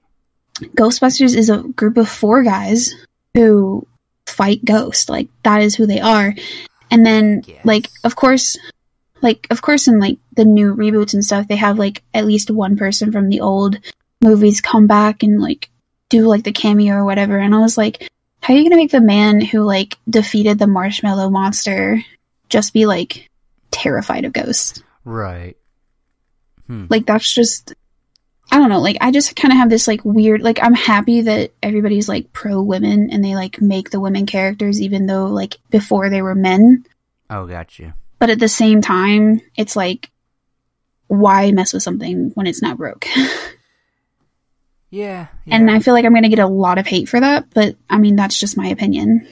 Ghostbusters 0.60 1.36
is 1.36 1.50
a 1.50 1.58
group 1.62 1.96
of 1.96 2.08
four 2.08 2.42
guys 2.42 2.94
who 3.34 3.86
fight 4.26 4.64
ghosts. 4.64 5.08
Like 5.08 5.28
that 5.42 5.60
is 5.62 5.74
who 5.74 5.86
they 5.86 6.00
are. 6.00 6.34
And 6.90 7.04
then 7.04 7.42
Yes. 7.46 7.64
like 7.64 7.88
of 8.04 8.14
course 8.16 8.56
like 9.22 9.46
of 9.50 9.60
course 9.60 9.88
in 9.88 9.98
like 9.98 10.18
the 10.36 10.44
new 10.44 10.74
reboots 10.74 11.14
and 11.14 11.24
stuff 11.24 11.48
they 11.48 11.56
have 11.56 11.78
like 11.78 12.02
at 12.14 12.26
least 12.26 12.50
one 12.50 12.76
person 12.76 13.10
from 13.10 13.28
the 13.28 13.40
old 13.40 13.78
movies 14.22 14.60
come 14.60 14.86
back 14.86 15.22
and 15.22 15.40
like 15.40 15.68
do 16.10 16.26
like 16.26 16.44
the 16.44 16.52
cameo 16.52 16.94
or 16.94 17.04
whatever 17.04 17.38
and 17.38 17.54
I 17.54 17.58
was 17.58 17.76
like 17.76 18.08
how 18.46 18.54
are 18.54 18.56
you 18.56 18.62
going 18.62 18.70
to 18.70 18.76
make 18.76 18.92
the 18.92 19.00
man 19.00 19.40
who 19.40 19.62
like 19.64 19.98
defeated 20.08 20.56
the 20.56 20.68
marshmallow 20.68 21.30
monster 21.30 22.00
just 22.48 22.72
be 22.72 22.86
like 22.86 23.28
terrified 23.72 24.24
of 24.24 24.32
ghosts? 24.32 24.80
Right. 25.04 25.56
Hmm. 26.68 26.86
like 26.88 27.06
that's 27.06 27.32
just 27.32 27.74
i 28.52 28.58
don't 28.58 28.68
know 28.70 28.80
like 28.80 28.96
i 29.00 29.10
just 29.12 29.34
kind 29.36 29.52
of 29.52 29.58
have 29.58 29.70
this 29.70 29.86
like 29.86 30.04
weird 30.04 30.42
like 30.42 30.58
i'm 30.62 30.74
happy 30.74 31.20
that 31.22 31.52
everybody's 31.62 32.08
like 32.08 32.32
pro 32.32 32.60
women 32.60 33.10
and 33.10 33.24
they 33.24 33.34
like 33.36 33.60
make 33.60 33.90
the 33.90 34.00
women 34.00 34.26
characters 34.26 34.80
even 34.80 35.06
though 35.06 35.26
like 35.26 35.58
before 35.70 36.08
they 36.10 36.22
were 36.22 36.34
men 36.34 36.84
Oh, 37.30 37.46
gotcha. 37.46 37.94
but 38.18 38.30
at 38.30 38.38
the 38.40 38.48
same 38.48 38.80
time 38.80 39.40
it's 39.56 39.76
like 39.76 40.10
why 41.08 41.52
mess 41.52 41.72
with 41.72 41.84
something 41.84 42.30
when 42.34 42.48
it's 42.48 42.62
not 42.62 42.78
broke 42.78 43.06
Yeah. 44.90 45.26
and 45.46 45.70
i 45.70 45.80
feel 45.80 45.94
like 45.94 46.04
i'm 46.04 46.14
gonna 46.14 46.28
get 46.28 46.38
a 46.38 46.46
lot 46.46 46.78
of 46.78 46.86
hate 46.86 47.08
for 47.08 47.20
that 47.20 47.46
but 47.54 47.76
i 47.90 47.98
mean 47.98 48.16
that's 48.16 48.38
just 48.38 48.56
my 48.56 48.68
opinion 48.68 49.26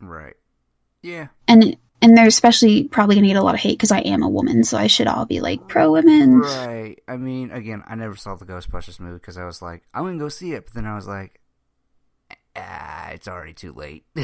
Right. 0.00 0.34
Yeah. 1.02 1.28
and 1.48 1.76
and 2.00 2.16
they're 2.16 2.26
especially 2.28 2.84
probably 2.84 3.16
gonna 3.16 3.26
get 3.26 3.36
a 3.36 3.42
lot 3.42 3.54
of 3.56 3.60
hate 3.60 3.76
because 3.78 3.90
i 3.90 3.98
am 3.98 4.22
a 4.22 4.28
woman 4.28 4.62
so 4.64 4.78
i 4.78 4.86
should 4.86 5.08
all 5.08 5.24
be 5.26 5.40
like 5.40 5.66
pro 5.68 5.90
women 5.90 6.38
Right. 6.40 6.96
I 7.08 7.16
mean, 7.16 7.50
again, 7.50 7.82
I 7.88 7.94
never 7.96 8.14
saw 8.16 8.36
the 8.36 8.44
Ghostbusters 8.44 9.00
movie 9.00 9.14
because 9.14 9.36
I 9.38 9.44
was 9.44 9.60
like, 9.62 9.82
I'm 9.92 10.04
gonna 10.04 10.18
go 10.18 10.28
see 10.28 10.52
it, 10.52 10.66
but 10.66 10.74
then 10.74 10.84
I 10.86 10.94
was 10.94 11.06
like, 11.08 11.40
ah, 12.54 13.08
it's 13.10 13.26
already 13.28 13.54
too 13.54 13.72
late. 13.72 14.04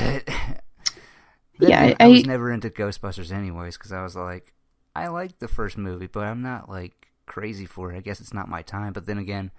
Yeah, 1.60 1.84
again, 1.84 1.96
I- 2.00 2.04
I, 2.04 2.08
was 2.08 2.26
never 2.26 2.50
into 2.50 2.68
Ghostbusters 2.68 3.30
anyways 3.30 3.76
because 3.78 3.92
I 3.92 4.02
was 4.02 4.16
like, 4.16 4.52
I 4.96 5.06
liked 5.06 5.38
the 5.38 5.46
first 5.48 5.78
movie, 5.78 6.08
but 6.08 6.24
I'm 6.24 6.42
not 6.42 6.68
like 6.68 7.12
crazy 7.26 7.64
for 7.64 7.92
it. 7.92 7.96
I 7.96 8.00
guess 8.00 8.20
it's 8.20 8.34
not 8.34 8.48
my 8.48 8.62
time. 8.62 8.92
But 8.92 9.06
then 9.06 9.18
again, 9.18 9.52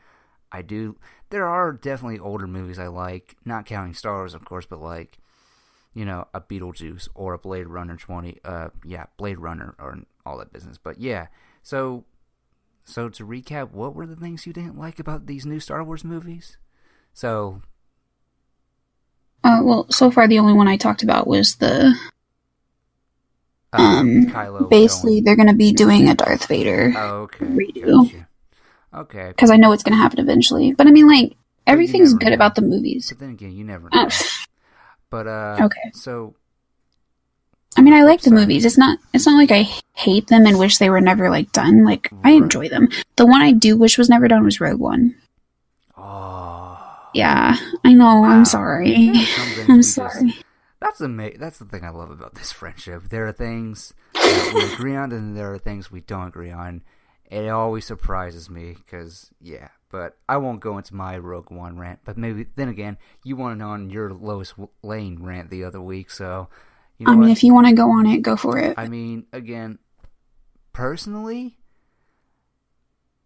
I 0.52 0.62
do. 0.62 0.96
There 1.30 1.46
are 1.48 1.74
definitely 1.74 2.20
older 2.20 2.48
movies 2.48 2.80
I 2.80 2.88
like, 2.88 3.36
not 3.46 3.66
counting 3.66 3.94
Star 3.94 4.16
Wars, 4.16 4.34
of 4.34 4.46
course, 4.46 4.66
but 4.66 4.82
like, 4.82 5.18
you 5.94 6.06
know, 6.06 6.28
a 6.34 6.40
Beetlejuice 6.42 7.08
or 7.16 7.34
a 7.34 7.38
Blade 7.38 7.68
Runner 7.68 7.96
twenty. 7.98 8.40
Uh, 8.44 8.70
yeah, 8.86 9.06
Blade 9.18 9.40
Runner 9.40 9.76
or 9.80 10.00
all 10.26 10.38
that 10.38 10.54
business. 10.54 10.78
But 10.78 11.00
yeah, 11.00 11.28
so 11.64 12.06
so 12.86 13.10
to 13.10 13.26
recap, 13.26 13.72
what 13.72 13.96
were 13.96 14.06
the 14.06 14.16
things 14.16 14.46
you 14.46 14.54
didn't 14.54 14.78
like 14.78 15.00
about 15.00 15.26
these 15.26 15.46
new 15.46 15.60
Star 15.60 15.84
Wars 15.84 16.04
movies? 16.04 16.58
So 17.14 17.62
uh, 19.44 19.62
well 19.64 19.86
so 19.92 20.10
far 20.12 20.28
the 20.28 20.40
only 20.40 20.54
one 20.54 20.68
i 20.68 20.76
talked 20.76 21.04
about 21.04 21.28
was 21.28 21.56
the 21.58 21.96
um, 23.74 23.82
Um, 23.82 24.26
Kylo 24.28 24.70
basically 24.70 25.16
going- 25.16 25.24
they're 25.24 25.36
gonna 25.36 25.54
be 25.54 25.72
doing 25.72 26.10
a 26.10 26.16
darth 26.16 26.48
vader 26.48 26.94
Oh, 26.96 27.22
okay. 27.24 27.46
redo. 27.46 28.04
Gotcha. 28.06 28.28
Okay. 28.96 29.28
because 29.30 29.52
I 29.52 29.58
know 29.58 29.72
it's 29.72 29.84
going 29.84 29.96
to 29.98 30.02
happen 30.02 30.20
eventually. 30.20 30.74
But 30.74 30.88
I 30.88 30.92
mean, 30.92 31.08
like 31.08 31.36
everything's 31.68 32.14
good 32.14 32.30
know. 32.30 32.36
about 32.36 32.56
the 32.56 32.62
movies. 32.62 33.10
But 33.10 33.20
then 33.20 33.30
again, 33.32 33.52
you 33.52 33.64
never 33.64 33.90
Uh, 33.92 34.04
know. 34.04 34.10
but 35.10 35.28
uh, 35.28 35.58
Okay. 35.62 35.92
So 35.94 36.36
I 37.78 37.82
mean, 37.82 37.94
I 37.94 38.04
like 38.04 38.22
the 38.22 38.32
movies. 38.32 38.64
It's 38.64 38.78
not. 38.78 39.00
It's 39.14 39.26
not 39.26 39.36
like 39.38 39.52
I 39.52 39.68
hate 39.94 40.28
them 40.28 40.46
and 40.46 40.58
wish 40.58 40.78
they 40.78 40.90
were 40.90 41.02
never 41.02 41.30
like 41.30 41.52
done. 41.52 41.84
Like 41.84 42.10
I 42.24 42.32
enjoy 42.32 42.70
them. 42.70 42.88
The 43.18 43.26
one 43.26 43.42
I 43.42 43.52
do 43.52 43.76
wish 43.78 43.98
was 43.98 44.08
never 44.10 44.28
done 44.30 44.46
was 44.46 44.62
Rogue 44.62 44.80
One. 44.80 45.16
oh, 45.98 46.80
Yeah, 47.14 47.58
I 47.84 47.94
know. 47.94 48.22
Wow. 48.22 48.24
I'm 48.30 48.46
sorry. 48.46 49.12
There 49.12 49.22
are 49.22 49.26
some 49.26 49.46
things 49.48 49.58
we 49.68 49.74
I'm 49.74 49.80
just- 49.82 49.94
sorry. 49.96 50.36
That's 50.82 51.02
ama- 51.02 51.38
That's 51.38 51.58
the 51.58 51.66
thing 51.66 51.84
I 51.84 51.90
love 51.90 52.12
about 52.12 52.36
this 52.36 52.52
friendship. 52.52 53.10
There 53.10 53.26
are 53.28 53.32
things 53.32 53.94
that 54.14 54.52
we 54.54 54.74
agree 54.74 54.96
on, 54.96 55.12
and 55.12 55.36
there 55.36 55.52
are 55.54 55.58
things 55.58 55.90
we 55.92 56.02
don't 56.02 56.28
agree 56.28 56.52
on. 56.52 56.84
It 57.30 57.50
always 57.50 57.86
surprises 57.86 58.50
me 58.50 58.76
because, 58.78 59.32
yeah. 59.42 59.70
But 59.90 60.18
I 60.28 60.38
won't 60.38 60.60
go 60.60 60.78
into 60.78 60.94
my 60.96 61.18
Rogue 61.18 61.52
One 61.52 61.78
rant. 61.78 62.00
But 62.04 62.18
maybe 62.18 62.48
then 62.56 62.70
again, 62.70 62.98
you 63.24 63.36
wanted 63.36 63.64
on 63.64 63.90
your 63.90 64.14
Lois 64.14 64.54
Lane 64.84 65.24
rant 65.24 65.50
the 65.50 65.64
other 65.64 65.82
week, 65.82 66.12
so 66.12 66.50
you 66.98 67.06
know 67.06 67.14
I 67.14 67.16
mean, 67.16 67.22
what? 67.30 67.32
if 67.32 67.44
you 67.44 67.54
want 67.54 67.68
to 67.68 67.74
go 67.74 67.90
on 67.92 68.06
it, 68.06 68.22
go 68.22 68.36
for 68.36 68.58
it. 68.58 68.78
I 68.78 68.88
mean, 68.88 69.26
again, 69.32 69.80
personally, 70.74 71.58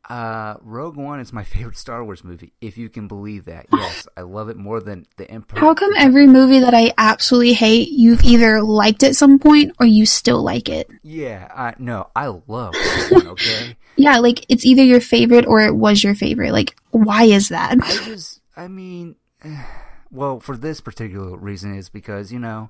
uh, 0.08 0.56
Rogue 0.62 0.96
One 0.96 1.20
is 1.20 1.34
my 1.34 1.44
favorite 1.46 1.78
Star 1.78 2.04
Wars 2.04 2.24
movie. 2.24 2.54
If 2.62 2.78
you 2.78 2.90
can 2.90 3.08
believe 3.08 3.46
that, 3.46 3.68
yes, 3.74 4.08
I 4.16 4.22
love 4.22 4.50
it 4.50 4.58
more 4.58 4.80
than 4.80 5.06
the 5.18 5.30
Emperor. 5.30 5.60
How 5.60 5.74
come 5.74 5.92
every 5.98 6.28
movie 6.28 6.60
that 6.60 6.74
I 6.74 6.94
absolutely 6.98 7.54
hate, 7.54 7.90
you've 7.90 8.24
either 8.24 8.62
liked 8.62 9.04
at 9.04 9.16
some 9.16 9.40
point 9.40 9.76
or 9.80 9.86
you 9.86 10.06
still 10.06 10.42
like 10.44 10.70
it? 10.70 10.90
Yeah, 11.04 11.48
I 11.54 11.74
no, 11.78 12.10
I 12.16 12.28
love 12.28 12.76
Rogue 12.76 13.12
One. 13.12 13.28
Okay. 13.30 13.78
Yeah, 13.96 14.20
like 14.20 14.46
it's 14.50 14.66
either 14.66 14.84
your 14.84 15.02
favorite 15.02 15.46
or 15.46 15.60
it 15.60 15.76
was 15.76 16.04
your 16.04 16.16
favorite. 16.16 16.52
Like, 16.54 16.76
why 16.92 17.26
is 17.26 17.50
that? 17.50 17.78
I 17.82 18.06
just, 18.06 18.42
I 18.56 18.68
mean, 18.68 19.16
well, 20.12 20.40
for 20.40 20.58
this 20.58 20.82
particular 20.82 21.38
reason 21.38 21.76
is 21.76 21.90
because 21.90 22.32
you 22.32 22.40
know, 22.40 22.70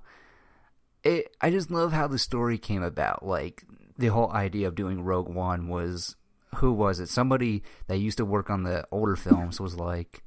it. 1.04 1.36
I 1.40 1.52
just 1.52 1.72
love 1.72 1.94
how 1.94 2.08
the 2.08 2.18
story 2.20 2.58
came 2.58 2.84
about. 2.84 3.26
Like 3.26 3.64
the 3.98 4.08
whole 4.08 4.32
idea 4.32 4.68
of 4.68 4.76
doing 4.76 5.02
Rogue 5.02 5.30
One 5.30 5.68
was, 5.68 6.16
who 6.56 6.72
was 6.74 7.00
it? 7.00 7.10
Somebody 7.10 7.64
that 7.88 7.98
used 7.98 8.18
to 8.18 8.26
work 8.26 8.50
on 8.50 8.64
the 8.64 8.86
older 8.92 9.16
films 9.16 9.60
was 9.60 9.76
like, 9.76 10.24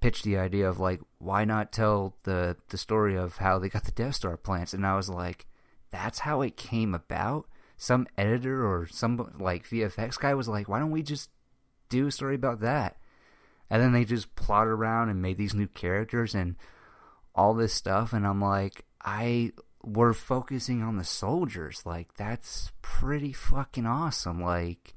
pitched 0.00 0.24
the 0.24 0.38
idea 0.38 0.68
of 0.68 0.80
like, 0.80 1.00
why 1.18 1.44
not 1.44 1.72
tell 1.72 2.16
the 2.24 2.56
the 2.68 2.78
story 2.78 3.16
of 3.16 3.36
how 3.36 3.58
they 3.58 3.68
got 3.68 3.84
the 3.84 3.92
Death 3.92 4.16
Star 4.16 4.36
plants? 4.36 4.74
And 4.74 4.86
I 4.86 4.96
was 4.96 5.08
like, 5.08 5.46
that's 5.90 6.20
how 6.20 6.42
it 6.42 6.56
came 6.56 6.94
about. 6.94 7.46
Some 7.76 8.06
editor 8.16 8.64
or 8.64 8.86
some 8.86 9.32
like 9.38 9.68
VFX 9.68 10.18
guy 10.18 10.34
was 10.34 10.48
like, 10.48 10.68
why 10.68 10.78
don't 10.78 10.90
we 10.90 11.02
just 11.02 11.30
do 11.88 12.06
a 12.06 12.12
story 12.12 12.34
about 12.34 12.60
that? 12.60 12.96
and 13.72 13.82
then 13.82 13.92
they 13.92 14.04
just 14.04 14.36
plot 14.36 14.66
around 14.66 15.08
and 15.08 15.22
made 15.22 15.38
these 15.38 15.54
new 15.54 15.66
characters 15.66 16.34
and 16.34 16.56
all 17.34 17.54
this 17.54 17.72
stuff 17.72 18.12
and 18.12 18.26
i'm 18.26 18.40
like 18.40 18.84
i 19.02 19.50
we're 19.82 20.12
focusing 20.12 20.82
on 20.82 20.98
the 20.98 21.04
soldiers 21.04 21.82
like 21.86 22.14
that's 22.14 22.70
pretty 22.82 23.32
fucking 23.32 23.86
awesome 23.86 24.40
like 24.40 24.94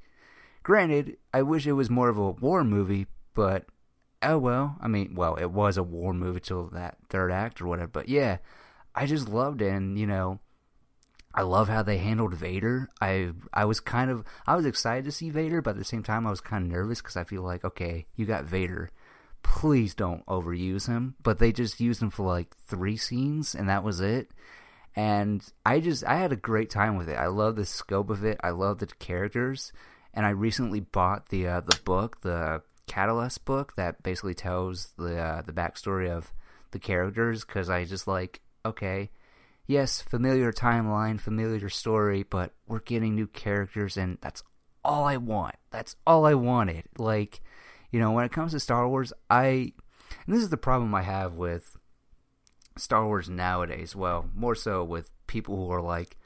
granted 0.65 1.15
i 1.31 1.43
wish 1.43 1.67
it 1.67 1.73
was 1.73 1.91
more 1.91 2.09
of 2.09 2.17
a 2.17 2.31
war 2.31 2.63
movie 2.63 3.05
but 3.35 3.65
oh 4.23 4.37
well 4.37 4.75
i 4.81 4.87
mean 4.87 5.13
well 5.13 5.35
it 5.35 5.51
was 5.51 5.77
a 5.77 5.83
war 5.83 6.11
movie 6.11 6.39
till 6.39 6.69
that 6.69 6.97
third 7.07 7.31
act 7.31 7.61
or 7.61 7.67
whatever 7.67 7.87
but 7.87 8.09
yeah 8.09 8.37
i 8.95 9.05
just 9.05 9.29
loved 9.29 9.61
it 9.61 9.71
and 9.71 9.99
you 9.99 10.07
know 10.07 10.39
I 11.37 11.41
love 11.41 11.67
how 11.67 11.83
they 11.83 11.97
handled 11.97 12.33
Vader. 12.33 12.89
I 13.01 13.31
I 13.53 13.65
was 13.65 13.81
kind 13.81 14.09
of 14.09 14.23
I 14.47 14.55
was 14.55 14.65
excited 14.65 15.03
to 15.03 15.11
see 15.11 15.29
Vader, 15.29 15.61
but 15.61 15.71
at 15.71 15.77
the 15.77 15.83
same 15.83 16.01
time 16.01 16.25
I 16.25 16.29
was 16.29 16.39
kind 16.39 16.63
of 16.63 16.71
nervous 16.71 17.01
because 17.01 17.17
I 17.17 17.25
feel 17.25 17.41
like 17.41 17.65
okay, 17.65 18.05
you 18.15 18.25
got 18.25 18.45
Vader, 18.45 18.89
please 19.43 19.93
don't 19.93 20.25
overuse 20.27 20.87
him. 20.87 21.15
But 21.21 21.39
they 21.39 21.51
just 21.51 21.81
used 21.81 22.01
him 22.01 22.09
for 22.09 22.25
like 22.25 22.55
three 22.55 22.95
scenes, 22.95 23.53
and 23.53 23.67
that 23.67 23.83
was 23.83 23.99
it. 23.99 24.29
And 24.95 25.45
I 25.65 25.81
just 25.81 26.05
I 26.05 26.15
had 26.15 26.31
a 26.31 26.37
great 26.37 26.69
time 26.69 26.95
with 26.95 27.09
it. 27.09 27.19
I 27.19 27.27
love 27.27 27.57
the 27.57 27.65
scope 27.65 28.09
of 28.09 28.23
it. 28.23 28.39
I 28.41 28.51
love 28.51 28.79
the 28.79 28.87
characters, 28.87 29.73
and 30.15 30.25
I 30.25 30.29
recently 30.29 30.79
bought 30.79 31.29
the 31.29 31.47
uh, 31.47 31.61
the 31.61 31.79
book, 31.83 32.21
the 32.21 32.61
Catalyst 32.87 33.45
book 33.45 33.75
that 33.75 34.03
basically 34.03 34.33
tells 34.33 34.89
the 34.97 35.17
uh, 35.17 35.41
the 35.41 35.53
backstory 35.53 36.09
of 36.09 36.31
the 36.71 36.79
characters 36.79 37.45
because 37.45 37.69
I 37.69 37.85
just 37.85 38.07
like 38.07 38.41
okay 38.65 39.09
yes, 39.67 40.01
familiar 40.01 40.51
timeline, 40.51 41.19
familiar 41.19 41.69
story, 41.69 42.23
but 42.23 42.51
we're 42.67 42.79
getting 42.79 43.15
new 43.15 43.27
characters, 43.27 43.97
and 43.97 44.17
that's 44.21 44.43
all 44.83 45.05
I 45.05 45.17
want. 45.17 45.55
That's 45.71 45.95
all 46.05 46.25
I 46.25 46.35
wanted. 46.35 46.83
Like, 46.97 47.41
you 47.91 47.99
know, 47.99 48.11
when 48.11 48.25
it 48.25 48.31
comes 48.31 48.51
to 48.51 48.59
Star 48.59 48.87
Wars, 48.87 49.13
I. 49.29 49.73
And 50.25 50.35
this 50.35 50.43
is 50.43 50.49
the 50.49 50.57
problem 50.57 50.93
I 50.93 51.01
have 51.01 51.33
with 51.33 51.75
Star 52.77 53.05
Wars 53.05 53.29
nowadays. 53.29 53.95
Well, 53.95 54.29
more 54.35 54.55
so 54.55 54.83
with 54.83 55.11
people 55.27 55.55
who 55.55 55.71
are 55.71 55.81
like, 55.81 56.17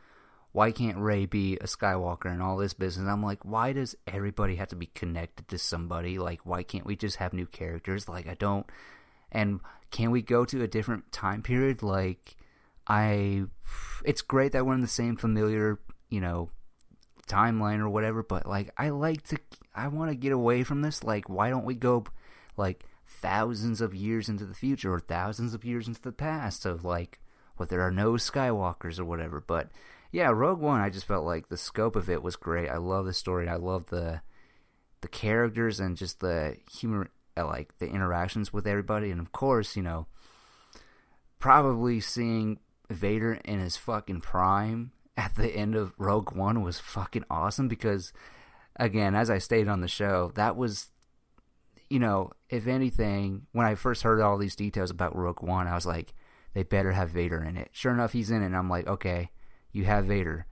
why 0.52 0.72
can't 0.72 0.98
Rey 0.98 1.26
be 1.26 1.58
a 1.58 1.66
Skywalker 1.66 2.32
and 2.32 2.42
all 2.42 2.58
this 2.58 2.74
business? 2.74 3.08
I'm 3.08 3.24
like, 3.24 3.46
why 3.46 3.74
does 3.74 3.96
everybody 4.08 4.56
have 4.56 4.70
to 4.70 4.76
be 4.76 4.88
connected 4.88 5.48
to 5.50 5.58
somebody? 5.58 6.18
Like, 6.18 6.46
why 6.46 6.64
can't 6.64 6.86
we 6.86 6.96
just 6.96 7.18
have 7.18 7.34
new 7.34 7.46
characters? 7.46 8.10
Like, 8.10 8.28
I 8.28 8.34
don't. 8.34 8.66
And 9.32 9.60
can 9.92 10.10
we 10.12 10.22
go 10.22 10.46
to 10.46 10.64
a 10.64 10.68
different 10.68 11.12
time 11.12 11.44
period? 11.44 11.84
Like, 11.84 12.36
I 12.88 13.44
it's 14.04 14.24
great 14.24 14.54
that 14.54 14.66
we're 14.66 14.74
in 14.74 14.82
the 14.82 14.88
same 14.88 15.16
familiar, 15.16 15.80
you 16.10 16.20
know, 16.20 16.50
timeline 17.28 17.80
or 17.80 17.90
whatever, 17.90 18.24
but 18.24 18.48
like 18.48 18.72
I 18.76 18.90
like 18.90 19.24
to 19.28 19.38
I 19.76 19.88
want 19.88 20.10
to 20.10 20.16
get 20.16 20.32
away 20.32 20.64
from 20.64 20.82
this. 20.82 21.04
Like 21.04 21.30
why 21.30 21.52
don't 21.52 21.66
we 21.66 21.76
go 21.76 22.04
like 22.58 22.84
thousands 23.06 23.80
of 23.80 23.94
years 23.94 24.28
into 24.28 24.46
the 24.46 24.56
future 24.56 24.94
or 24.94 25.00
thousands 25.00 25.54
of 25.54 25.64
years 25.64 25.88
into 25.88 26.02
the 26.02 26.12
past 26.12 26.66
of 26.66 26.84
like 26.84 27.20
what 27.58 27.70
there 27.70 27.82
are 27.82 27.92
no 27.92 28.14
Skywalkers 28.14 29.00
or 29.00 29.06
whatever. 29.06 29.40
But 29.46 29.70
yeah, 30.12 30.30
Rogue 30.30 30.60
One 30.60 30.82
I 30.82 30.90
just 30.90 31.06
felt 31.06 31.26
like 31.26 31.50
the 31.50 31.58
scope 31.58 31.96
of 31.96 32.10
it 32.10 32.24
was 32.24 32.36
great. 32.36 32.70
I 32.70 32.78
love 32.78 33.06
the 33.06 33.14
story. 33.14 33.48
I 33.48 33.56
love 33.56 33.88
the 33.88 34.22
the 35.02 35.08
characters 35.08 35.80
and 35.80 35.96
just 35.96 36.20
the 36.20 36.58
humor 36.72 37.10
uh, 37.38 37.46
like 37.46 37.78
the 37.78 37.88
interactions 37.88 38.52
with 38.52 38.68
everybody 38.68 39.12
and 39.12 39.20
of 39.20 39.32
course, 39.32 39.76
you 39.76 39.84
know, 39.84 40.08
probably 41.40 42.00
seeing 42.00 42.60
Vader 42.90 43.34
in 43.46 43.60
his 43.60 43.78
fucking 43.78 44.22
prime 44.22 44.92
at 45.20 45.36
the 45.36 45.50
end 45.50 45.76
of 45.76 45.94
Rogue 45.98 46.32
One 46.32 46.62
was 46.62 46.80
fucking 46.80 47.26
awesome 47.30 47.68
because, 47.68 48.14
again, 48.78 49.16
as 49.16 49.30
I 49.30 49.38
stated 49.38 49.68
on 49.68 49.82
the 49.82 49.88
show, 49.88 50.32
that 50.36 50.56
was, 50.56 50.92
you 51.90 52.00
know, 52.00 52.32
if 52.50 52.68
anything, 52.68 53.48
when 53.52 53.66
I 53.66 53.76
first 53.76 54.04
heard 54.04 54.22
all 54.22 54.38
these 54.38 54.56
details 54.56 54.92
about 54.92 55.16
Rogue 55.16 55.42
One, 55.42 55.68
I 55.68 55.76
was 55.76 55.86
like, 55.86 56.14
they 56.54 56.64
better 56.64 56.94
have 56.94 57.10
Vader 57.10 57.44
in 57.44 57.58
it. 57.58 57.70
Sure 57.74 57.94
enough, 57.94 58.14
he's 58.14 58.32
in 58.32 58.42
it, 58.42 58.48
and 58.48 58.56
I'm 58.56 58.70
like, 58.70 58.88
okay, 58.88 59.30
you 59.72 59.86
have 59.86 60.06
Vader. 60.06 60.46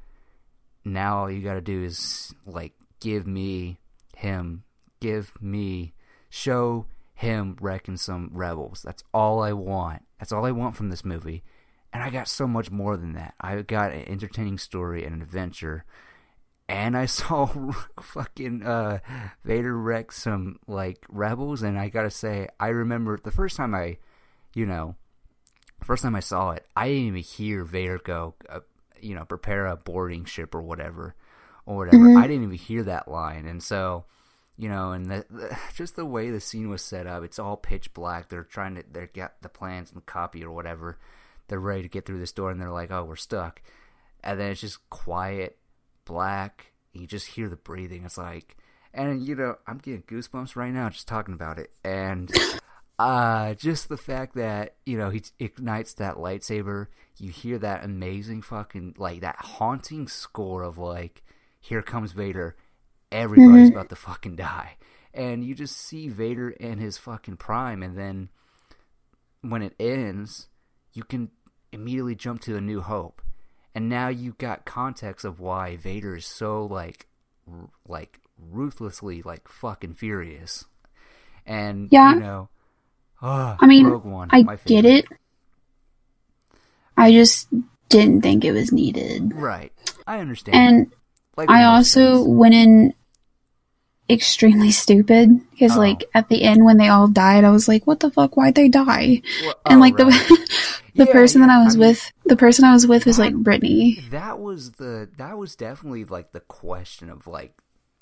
Now 0.85 1.19
all 1.19 1.31
you 1.31 1.41
gotta 1.41 1.61
do 1.61 1.84
is, 1.84 2.34
like, 2.45 2.73
give 2.99 3.27
me 3.27 3.80
him, 4.15 4.64
give 4.99 5.31
me, 5.41 5.94
show 6.30 6.85
him 7.14 7.57
wrecking 7.60 7.98
some 7.98 8.30
rebels. 8.31 8.84
That's 8.84 9.03
all 9.14 9.41
I 9.41 9.53
want. 9.53 10.03
That's 10.19 10.31
all 10.31 10.45
I 10.45 10.52
want 10.52 10.76
from 10.76 10.89
this 10.89 11.03
movie. 11.03 11.44
And 11.91 12.03
I 12.03 12.10
got 12.10 12.27
so 12.27 12.48
much 12.48 12.69
more 12.69 12.95
than 12.95 13.14
that. 13.14 13.34
I 13.41 13.61
got 13.64 13.91
an 13.91 14.07
entertaining 14.07 14.60
story 14.60 15.03
and 15.03 15.15
an 15.15 15.22
adventure. 15.22 15.84
And 16.69 16.95
I 16.95 17.06
saw 17.07 17.48
fucking 17.99 18.64
uh, 18.64 18.99
Vader 19.44 19.76
wreck 19.76 20.11
some 20.11 20.60
like 20.68 21.06
rebels, 21.10 21.64
and 21.64 21.80
I 21.80 21.89
gotta 21.89 22.11
say, 22.11 22.49
I 22.60 22.68
remember 22.68 23.18
the 23.18 23.31
first 23.31 23.57
time 23.57 23.73
I, 23.73 23.98
you 24.53 24.65
know, 24.65 24.95
first 25.84 26.03
time 26.03 26.15
I 26.15 26.19
saw 26.19 26.52
it, 26.52 26.65
I 26.76 26.88
didn't 26.88 27.07
even 27.07 27.22
hear 27.23 27.64
Vader 27.64 27.99
go, 28.03 28.35
uh, 28.49 28.60
you 29.02 29.15
know, 29.15 29.26
prepare 29.26 29.65
a 29.68 29.76
boarding 29.76 30.26
ship 30.26 30.53
or 30.56 30.61
whatever, 30.61 31.15
or 31.65 31.78
whatever. 31.78 31.98
Mhm. 32.06 32.18
I 32.22 32.28
didn't 32.28 32.44
even 32.44 32.57
hear 32.57 32.84
that 32.84 33.07
line, 33.07 33.45
and 33.45 33.61
so, 33.61 34.06
you 34.57 34.69
know, 34.69 34.91
and 34.91 35.06
the, 35.06 35.26
the, 35.30 35.57
just 35.76 35.95
the 35.95 36.06
way 36.06 36.30
the 36.32 36.40
scene 36.40 36.69
was 36.69 36.82
set 36.82 37.07
up, 37.07 37.24
it's 37.24 37.40
all 37.40 37.57
pitch 37.57 37.94
black. 37.94 38.30
They're 38.30 38.44
trying 38.44 38.76
to, 38.76 38.84
they 38.91 39.07
got 39.07 39.41
the 39.41 39.49
plans 39.49 39.90
and 39.91 39.98
the 39.98 40.06
copy 40.06 40.44
or 40.44 40.52
whatever. 40.52 40.98
They're 41.48 41.60
ready 41.60 41.84
to 41.84 41.90
get 41.90 42.06
through 42.06 42.19
this 42.19 42.32
door, 42.34 42.52
and 42.52 42.60
they're 42.60 42.72
like, 42.72 42.91
"Oh, 42.91 43.03
we're 43.06 43.15
stuck," 43.15 43.61
and 44.24 44.40
then 44.40 44.52
it's 44.52 44.61
just 44.61 44.90
quiet, 44.90 45.57
black. 46.06 46.74
You 46.94 47.07
just 47.07 47.28
hear 47.28 47.48
the 47.48 47.56
breathing. 47.56 48.03
It's 48.03 48.18
like, 48.18 48.57
and 48.94 49.22
you 49.22 49.36
know, 49.36 49.56
I'm 49.68 49.78
getting 49.78 50.02
goosebumps 50.03 50.56
right 50.56 50.74
now 50.74 50.90
just 50.90 51.07
talking 51.07 51.34
about 51.34 51.57
it, 51.60 51.72
and 51.84 52.30
uh 52.99 53.53
just 53.53 53.90
the 53.90 53.98
fact 53.98 54.36
that 54.36 54.76
you 54.86 54.98
know 54.98 55.10
he 55.10 55.22
ignites 55.40 55.94
that 55.95 56.15
lightsaber 56.15 56.88
you 57.18 57.30
hear 57.32 57.57
that 57.60 57.84
amazing 57.84 58.41
fucking 58.41 58.95
like 58.98 59.22
that 59.22 59.36
haunting 59.40 60.07
score 60.07 60.64
of 60.64 60.78
like 60.78 61.24
here 61.60 61.82
comes 61.82 62.11
vader 62.11 62.56
everybody's 63.11 63.69
Mhm. 63.69 63.74
about 63.74 63.90
to 63.90 63.95
fucking 63.95 64.36
die 64.36 64.78
and 65.14 65.44
you 65.44 65.53
just 65.56 65.78
see 65.78 66.07
vader 66.10 66.49
in 66.49 66.80
his 66.80 66.98
fucking 66.98 67.38
prime 67.38 67.84
and 67.84 67.98
then 67.98 68.30
when 69.41 69.61
it 69.61 69.76
ends 69.80 70.48
you 70.94 71.03
can 71.03 71.30
immediately 71.72 72.15
jump 72.15 72.41
to 72.41 72.56
a 72.57 72.61
new 72.61 72.82
hope 72.82 73.22
and 73.76 73.88
now 73.90 74.07
you've 74.07 74.40
got 74.40 74.65
context 74.65 75.24
of 75.24 75.40
why 75.40 75.76
vader 75.78 76.15
is 76.15 76.26
so 76.26 76.65
like 76.65 77.06
r- 77.48 77.69
like 77.88 78.19
ruthlessly 78.40 79.22
like 79.22 79.48
fucking 79.48 79.94
furious. 79.94 80.65
And 81.45 81.88
Yeah. 81.91 82.14
you 82.15 82.19
know, 82.19 82.49
ah, 83.22 83.57
I 83.60 83.68
mean, 83.68 83.88
One, 83.89 84.30
I 84.31 84.44
get 84.65 84.85
it. 84.85 85.06
I 86.95 87.11
just 87.11 87.48
didn't 87.89 88.22
think 88.22 88.44
it 88.44 88.52
was 88.52 88.72
needed. 88.72 89.34
Right, 89.35 89.72
I 90.06 90.19
understand. 90.19 90.56
And 90.57 90.91
like 91.35 91.49
I 91.49 91.64
also 91.65 92.15
things. 92.23 92.27
went 92.27 92.53
in 92.56 92.94
extremely 94.10 94.72
stupid 94.72 95.30
because, 95.52 95.76
Oh. 95.77 95.80
like, 95.80 96.06
at 96.14 96.30
the 96.30 96.44
end 96.44 96.64
when 96.65 96.77
they 96.77 96.88
all 96.88 97.07
died, 97.07 97.44
I 97.44 97.52
was 97.52 97.68
like, 97.68 97.85
"What 97.85 97.99
the 97.99 98.10
fuck? 98.10 98.35
Why'd 98.35 98.56
they 98.56 98.69
die?" 98.69 99.22
Well, 99.44 99.56
and 99.65 99.77
oh, 99.77 99.80
like 99.81 99.98
right. 99.99 100.10
the 100.11 100.49
the 100.95 101.06
Yeah, 101.06 101.11
person 101.11 101.41
that 101.41 101.49
I 101.52 101.64
was 101.64 101.77
mean, 101.77 101.89
with, 101.89 102.11
the 102.26 102.38
person 102.38 102.65
I 102.65 102.73
was 102.73 102.88
with 102.88 103.06
was 103.06 103.18
that- 103.18 103.23
like 103.23 103.35
Brittany. 103.35 104.03
that 104.11 104.39
was 104.39 104.72
the 104.73 105.10
that 105.18 105.38
was 105.38 105.56
definitely 105.56 106.06
like 106.06 106.31
the 106.31 106.39
question 106.39 107.10
of 107.10 107.27
like 107.27 107.53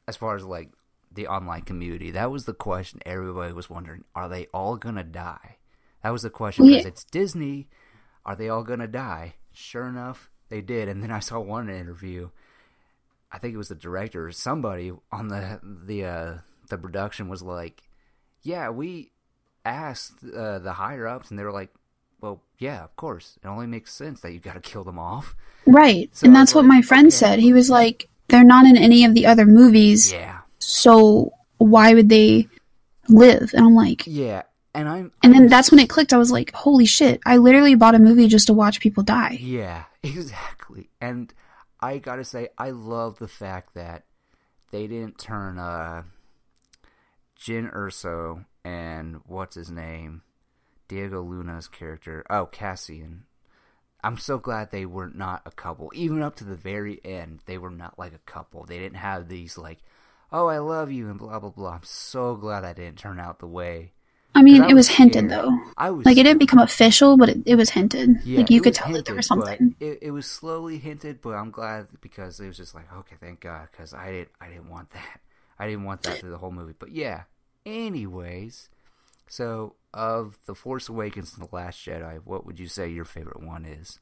as 0.08 0.16
far 0.16 0.36
as 0.36 0.46
like 0.46 0.70
the 1.16 1.28
online 1.28 1.62
community. 1.62 2.12
That 2.12 2.32
was 2.32 2.46
the 2.46 2.54
question 2.54 3.00
everybody 3.06 3.54
was 3.54 3.70
wondering. 3.70 4.04
Are 4.14 4.30
they 4.30 4.48
all 4.54 4.76
gonna 4.76 5.04
die? 5.04 5.58
That 6.04 6.12
was 6.12 6.22
the 6.22 6.30
question 6.30 6.68
because 6.68 6.84
Yeah. 6.84 6.90
it's 6.90 7.04
disney. 7.06 7.68
Are 8.26 8.36
they 8.36 8.50
all 8.50 8.64
gonna 8.64 8.88
die? 8.88 9.36
Sure 9.52 9.88
enough 9.88 10.30
they 10.50 10.62
did. 10.62 10.88
And 10.88 11.02
then 11.02 11.12
i 11.12 11.20
saw 11.20 11.40
one 11.40 11.70
interview. 11.70 12.30
I 13.32 13.38
think 13.38 13.54
it 13.54 13.58
was 13.58 13.70
the 13.70 13.76
director 13.76 14.28
or 14.28 14.32
somebody 14.32 14.92
on 15.12 15.30
the 15.30 15.60
the 15.64 16.06
uh 16.06 16.34
the 16.70 16.78
production 16.78 17.28
was 17.28 17.42
like 17.42 17.84
yeah 18.42 18.70
we 18.70 19.12
asked 19.64 20.24
uh, 20.24 20.60
the 20.60 20.74
higher 20.74 21.08
ups 21.08 21.30
and 21.30 21.40
they 21.40 21.44
were 21.44 21.52
like 21.52 21.74
well 22.22 22.42
yeah 22.60 22.84
of 22.84 22.96
course. 22.96 23.40
It 23.44 23.48
only 23.48 23.68
makes 23.68 23.94
sense 23.94 24.22
that 24.22 24.34
you 24.34 24.40
gotta 24.40 24.60
kill 24.60 24.84
them 24.84 25.00
off. 25.00 25.36
Right. 25.66 26.16
So 26.16 26.28
and 26.28 26.36
that's 26.36 26.54
what 26.54 26.66
like, 26.66 26.76
my 26.76 26.82
friend 26.82 27.08
okay. 27.08 27.16
said. 27.16 27.40
He 27.40 27.54
was 27.54 27.70
like, 27.70 28.10
they're 28.28 28.44
not 28.44 28.66
in 28.66 28.78
any 28.78 29.06
of 29.06 29.14
the 29.14 29.26
other 29.26 29.46
movies, 29.46 30.12
yeah 30.12 30.35
so 30.60 31.32
why 31.58 31.94
would 31.94 32.10
they 32.10 32.48
live? 33.10 33.52
And 33.54 33.66
I'm 33.66 33.76
like, 33.76 34.04
Yeah, 34.06 34.44
and 34.74 34.90
I'm. 34.90 35.12
and 35.24 35.34
then 35.34 35.48
that's 35.48 35.72
when 35.72 35.80
it 35.80 35.90
clicked. 35.90 36.14
I 36.14 36.18
was 36.18 36.32
like, 36.32 36.54
holy 36.54 36.86
shit, 36.86 37.22
I 37.26 37.38
literally 37.38 37.76
bought 37.76 37.96
a 37.96 38.00
movie 38.00 38.28
just 38.28 38.48
to 38.48 38.54
watch 38.54 38.80
people 38.80 39.04
die. 39.04 39.38
Yeah, 39.42 39.84
exactly. 40.04 40.90
And 41.02 41.34
I 41.80 41.98
gotta 42.00 42.24
say, 42.24 42.50
I 42.58 42.72
love 42.72 43.20
the 43.20 43.28
fact 43.28 43.74
that 43.76 44.06
they 44.72 44.88
didn't 44.88 45.18
turn 45.20 45.58
uh, 45.60 46.04
Jyn 47.40 47.72
Erso 47.74 48.46
and 48.64 49.22
what's 49.26 49.56
his 49.56 49.70
name, 49.70 50.24
Diego 50.88 51.22
Luna's 51.22 51.68
character. 51.68 52.26
Oh, 52.30 52.46
Cassian. 52.48 53.26
I'm 54.04 54.18
so 54.18 54.38
glad 54.38 54.70
they 54.70 54.86
were 54.86 55.10
not 55.10 55.42
a 55.48 55.52
couple. 55.52 55.92
Even 55.96 56.22
up 56.22 56.36
to 56.38 56.44
the 56.44 56.56
very 56.56 57.00
end, 57.04 57.40
they 57.48 57.58
were 57.58 57.72
not 57.72 57.98
like 57.98 58.14
a 58.14 58.20
couple. 58.20 58.64
They 58.64 58.78
didn't 58.78 58.98
have 58.98 59.28
these 59.30 59.58
like, 59.58 59.80
"Oh, 60.32 60.48
I 60.48 60.60
love 60.60 60.92
you" 60.92 61.10
and 61.10 61.20
blah 61.20 61.40
blah 61.40 61.50
blah. 61.50 61.74
I'm 61.76 61.84
so 61.84 62.36
glad 62.36 62.62
that 62.62 62.76
didn't 62.76 62.98
turn 62.98 63.20
out 63.20 63.40
the 63.40 63.48
way. 63.48 63.94
I 64.38 64.42
mean, 64.42 64.64
I 64.64 64.70
it 64.70 64.74
was 64.74 64.90
was 64.90 64.98
hinted 64.98 65.30
though. 65.30 65.58
I 65.78 65.92
was 65.92 66.06
Like 66.06 66.18
it 66.18 66.24
didn't 66.24 66.40
become 66.40 66.60
official, 66.60 67.16
but 67.16 67.30
it, 67.30 67.38
it 67.46 67.56
was 67.56 67.70
hinted. 67.70 68.22
Yeah, 68.26 68.40
like 68.40 68.50
you 68.50 68.62
could 68.62 68.74
tell 68.74 68.92
that 68.92 69.06
there 69.06 69.16
was 69.16 69.28
something. 69.28 69.76
It, 69.80 70.00
it 70.02 70.12
was 70.12 70.26
slowly 70.26 70.78
hinted, 70.78 71.22
but 71.22 71.32
I'm 71.36 71.52
glad 71.52 71.88
because 72.02 72.40
it 72.42 72.48
was 72.48 72.58
just 72.58 72.76
like, 72.76 72.92
okay, 72.94 73.16
thank 73.22 73.40
God, 73.40 73.70
because 73.72 73.94
I 73.94 74.12
didn't, 74.12 74.30
I 74.42 74.50
didn't 74.50 74.70
want 74.70 74.90
that. 74.90 75.22
I 75.58 75.68
didn't 75.68 75.86
want 75.86 76.04
that 76.04 76.18
through 76.18 76.32
the 76.32 76.38
whole 76.38 76.52
movie. 76.52 76.74
But 76.78 76.92
yeah. 76.92 77.24
Anyways, 77.66 78.70
so 79.28 79.76
of 79.94 80.38
the 80.46 80.54
Force 80.54 80.90
Awakens 80.90 81.34
and 81.34 81.48
the 81.48 81.56
Last 81.56 81.84
Jedi, 81.86 82.20
what 82.26 82.46
would 82.46 82.60
you 82.60 82.68
say 82.68 82.90
your 82.90 83.06
favorite 83.06 83.42
one 83.42 83.64
is? 83.66 84.00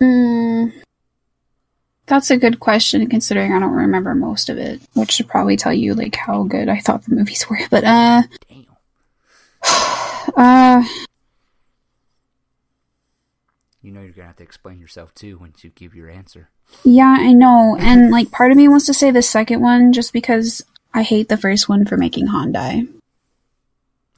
Mm, 0.00 0.35
that's 2.06 2.30
a 2.30 2.36
good 2.36 2.60
question, 2.60 3.08
considering 3.08 3.52
I 3.52 3.58
don't 3.58 3.72
remember 3.72 4.14
most 4.14 4.48
of 4.48 4.58
it, 4.58 4.80
which 4.94 5.12
should 5.12 5.28
probably 5.28 5.56
tell 5.56 5.72
you 5.72 5.94
like 5.94 6.14
how 6.16 6.44
good 6.44 6.68
I 6.68 6.78
thought 6.80 7.04
the 7.04 7.14
movies 7.14 7.48
were. 7.48 7.58
But 7.70 7.84
uh, 7.84 8.22
Damn. 8.48 8.66
uh, 10.36 10.84
You 13.82 13.92
know 13.92 14.00
you're 14.02 14.10
gonna 14.10 14.26
have 14.26 14.36
to 14.36 14.42
explain 14.42 14.80
yourself 14.80 15.14
too 15.14 15.38
once 15.38 15.62
you 15.62 15.70
give 15.70 15.94
your 15.94 16.10
answer. 16.10 16.50
yeah, 16.82 17.16
I 17.20 17.32
know, 17.32 17.76
and 17.78 18.10
like 18.10 18.32
part 18.32 18.50
of 18.50 18.56
me 18.56 18.66
wants 18.66 18.86
to 18.86 18.94
say 18.94 19.12
the 19.12 19.22
second 19.22 19.60
one 19.60 19.92
just 19.92 20.12
because 20.12 20.64
I 20.92 21.02
hate 21.02 21.28
the 21.28 21.36
first 21.36 21.68
one 21.68 21.84
for 21.84 21.96
making 21.96 22.26
Han 22.28 22.50
die. 22.50 22.82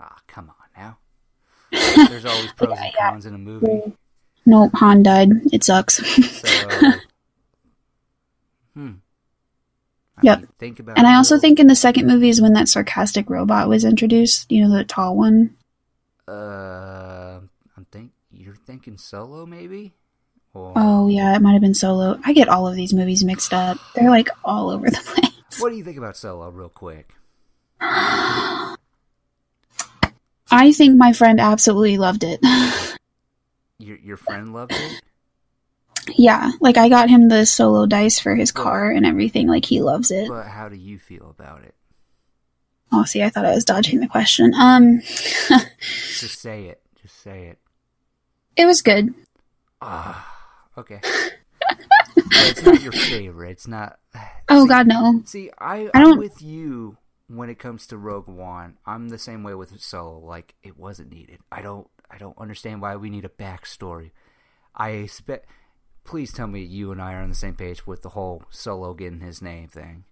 Ah, 0.01 0.16
come 0.27 0.48
on 0.51 0.55
now. 0.74 0.98
There's 2.09 2.24
always 2.24 2.51
pros 2.56 2.78
and 2.78 2.93
yeah. 2.94 3.10
cons 3.10 3.27
in 3.27 3.35
a 3.35 3.39
movie. 3.39 3.93
Nope, 4.47 4.70
Han 4.77 5.02
died. 5.02 5.32
It 5.52 5.62
sucks. 5.65 5.97
So, 5.97 6.93
hmm. 8.73 8.93
I 10.19 10.20
Yep. 10.23 10.39
mean, 10.39 10.49
think 10.59 10.81
about 10.81 10.99
and 10.99 11.07
I 11.07 11.15
also 11.16 11.39
think 11.39 11.59
in 11.61 11.66
the 11.69 11.74
second 11.74 12.07
movie 12.07 12.28
is 12.28 12.40
when 12.40 12.53
that 12.55 12.69
sarcastic 12.69 13.31
robot 13.31 13.69
was 13.69 13.85
introduced. 13.85 14.51
You 14.51 14.66
know, 14.66 14.77
the 14.77 14.85
tall 14.85 15.16
one. 15.16 15.57
Uh, 16.27 17.40
I'm 17.77 17.86
think 17.90 18.11
you're 18.32 18.57
thinking 18.57 18.99
Solo 18.99 19.47
maybe. 19.47 19.95
Or 20.55 20.73
Oh 20.77 21.09
yeah, 21.09 21.35
it 21.36 21.43
might 21.43 21.53
have 21.53 21.61
been 21.62 21.74
Solo. 21.74 22.19
I 22.24 22.32
get 22.32 22.49
all 22.49 22.66
of 22.66 22.74
these 22.74 22.93
movies 22.93 23.24
mixed 23.24 23.53
up. 23.55 23.78
They're 23.95 24.11
like 24.11 24.28
all 24.45 24.70
over 24.70 24.90
the 24.90 25.01
place. 25.05 25.61
what 25.61 25.70
do 25.70 25.77
you 25.77 25.85
think 25.85 25.99
about 25.99 26.16
Solo, 26.16 26.51
real 26.51 26.69
quick? 26.69 27.15
I 30.51 30.73
think 30.73 30.97
my 30.97 31.12
friend 31.12 31.40
absolutely 31.40 31.99
loved 31.99 32.24
it. 32.24 32.40
Your 33.81 33.97
your 33.99 34.16
friend 34.16 34.53
loved 34.53 34.73
it. 34.73 35.03
Yeah, 36.16 36.51
like 36.60 36.76
I 36.76 36.89
got 36.89 37.09
him 37.10 37.28
the 37.28 37.44
Solo 37.47 37.86
dice 37.86 38.18
for 38.18 38.35
his 38.35 38.52
car 38.52 38.90
and 38.90 39.05
everything. 39.06 39.47
Like 39.48 39.64
he 39.64 39.80
loves 39.82 40.10
it. 40.10 40.28
But 40.28 40.47
how 40.47 40.68
do 40.68 40.76
you 40.76 40.98
feel 40.98 41.35
about 41.36 41.62
it? 41.64 41.74
Oh, 42.93 43.05
see, 43.05 43.22
I 43.22 43.28
thought 43.28 43.44
I 43.44 43.55
was 43.55 43.64
dodging 43.64 44.01
the 44.01 44.09
question. 44.09 44.52
Um, 44.55 45.01
Just 45.80 46.40
say 46.40 46.66
it. 46.66 46.80
Just 47.02 47.20
say 47.22 47.47
it. 47.48 47.59
it 48.56 48.64
was 48.66 48.80
good. 48.82 49.12
Ah, 49.82 50.26
okay. 50.78 51.01
It's 52.16 52.62
not 52.64 52.80
your 52.82 52.93
favorite. 53.10 53.51
It's 53.52 53.66
not. 53.68 53.98
Oh 54.51 54.62
See- 54.64 54.68
God, 54.68 54.86
no. 54.86 55.22
See, 55.26 55.51
I, 55.59 55.82
I 55.86 55.90
I'm 55.93 56.02
don't- 56.05 56.18
with 56.18 56.40
you 56.40 56.97
when 57.26 57.51
it 57.51 57.59
comes 57.59 57.86
to 57.89 57.98
Rogue 57.98 58.28
One. 58.28 58.78
I'm 58.86 59.10
the 59.10 59.18
same 59.18 59.43
way 59.43 59.55
with 59.55 59.78
Solo. 59.78 60.20
Like 60.20 60.55
it 60.62 60.78
wasn't 60.78 61.12
needed. 61.12 61.40
I 61.52 61.60
don't. 61.60 61.86
I 62.10 62.16
don't 62.16 62.39
understand 62.39 62.80
why 62.80 62.97
we 62.97 63.10
need 63.10 63.26
a 63.26 63.28
backstory. 63.28 64.12
I 64.74 64.90
expect. 64.93 65.47
Please 66.09 66.32
tell 66.32 66.47
me 66.47 66.62
you 66.62 66.90
and 66.90 67.02
I 67.02 67.12
are 67.12 67.20
on 67.22 67.28
the 67.28 67.35
same 67.35 67.55
page 67.55 67.86
with 67.86 68.01
the 68.01 68.09
whole 68.10 68.43
Solo 68.48 68.94
getting 68.94 69.20
his 69.20 69.43
name 69.43 69.68
thing. 69.68 70.05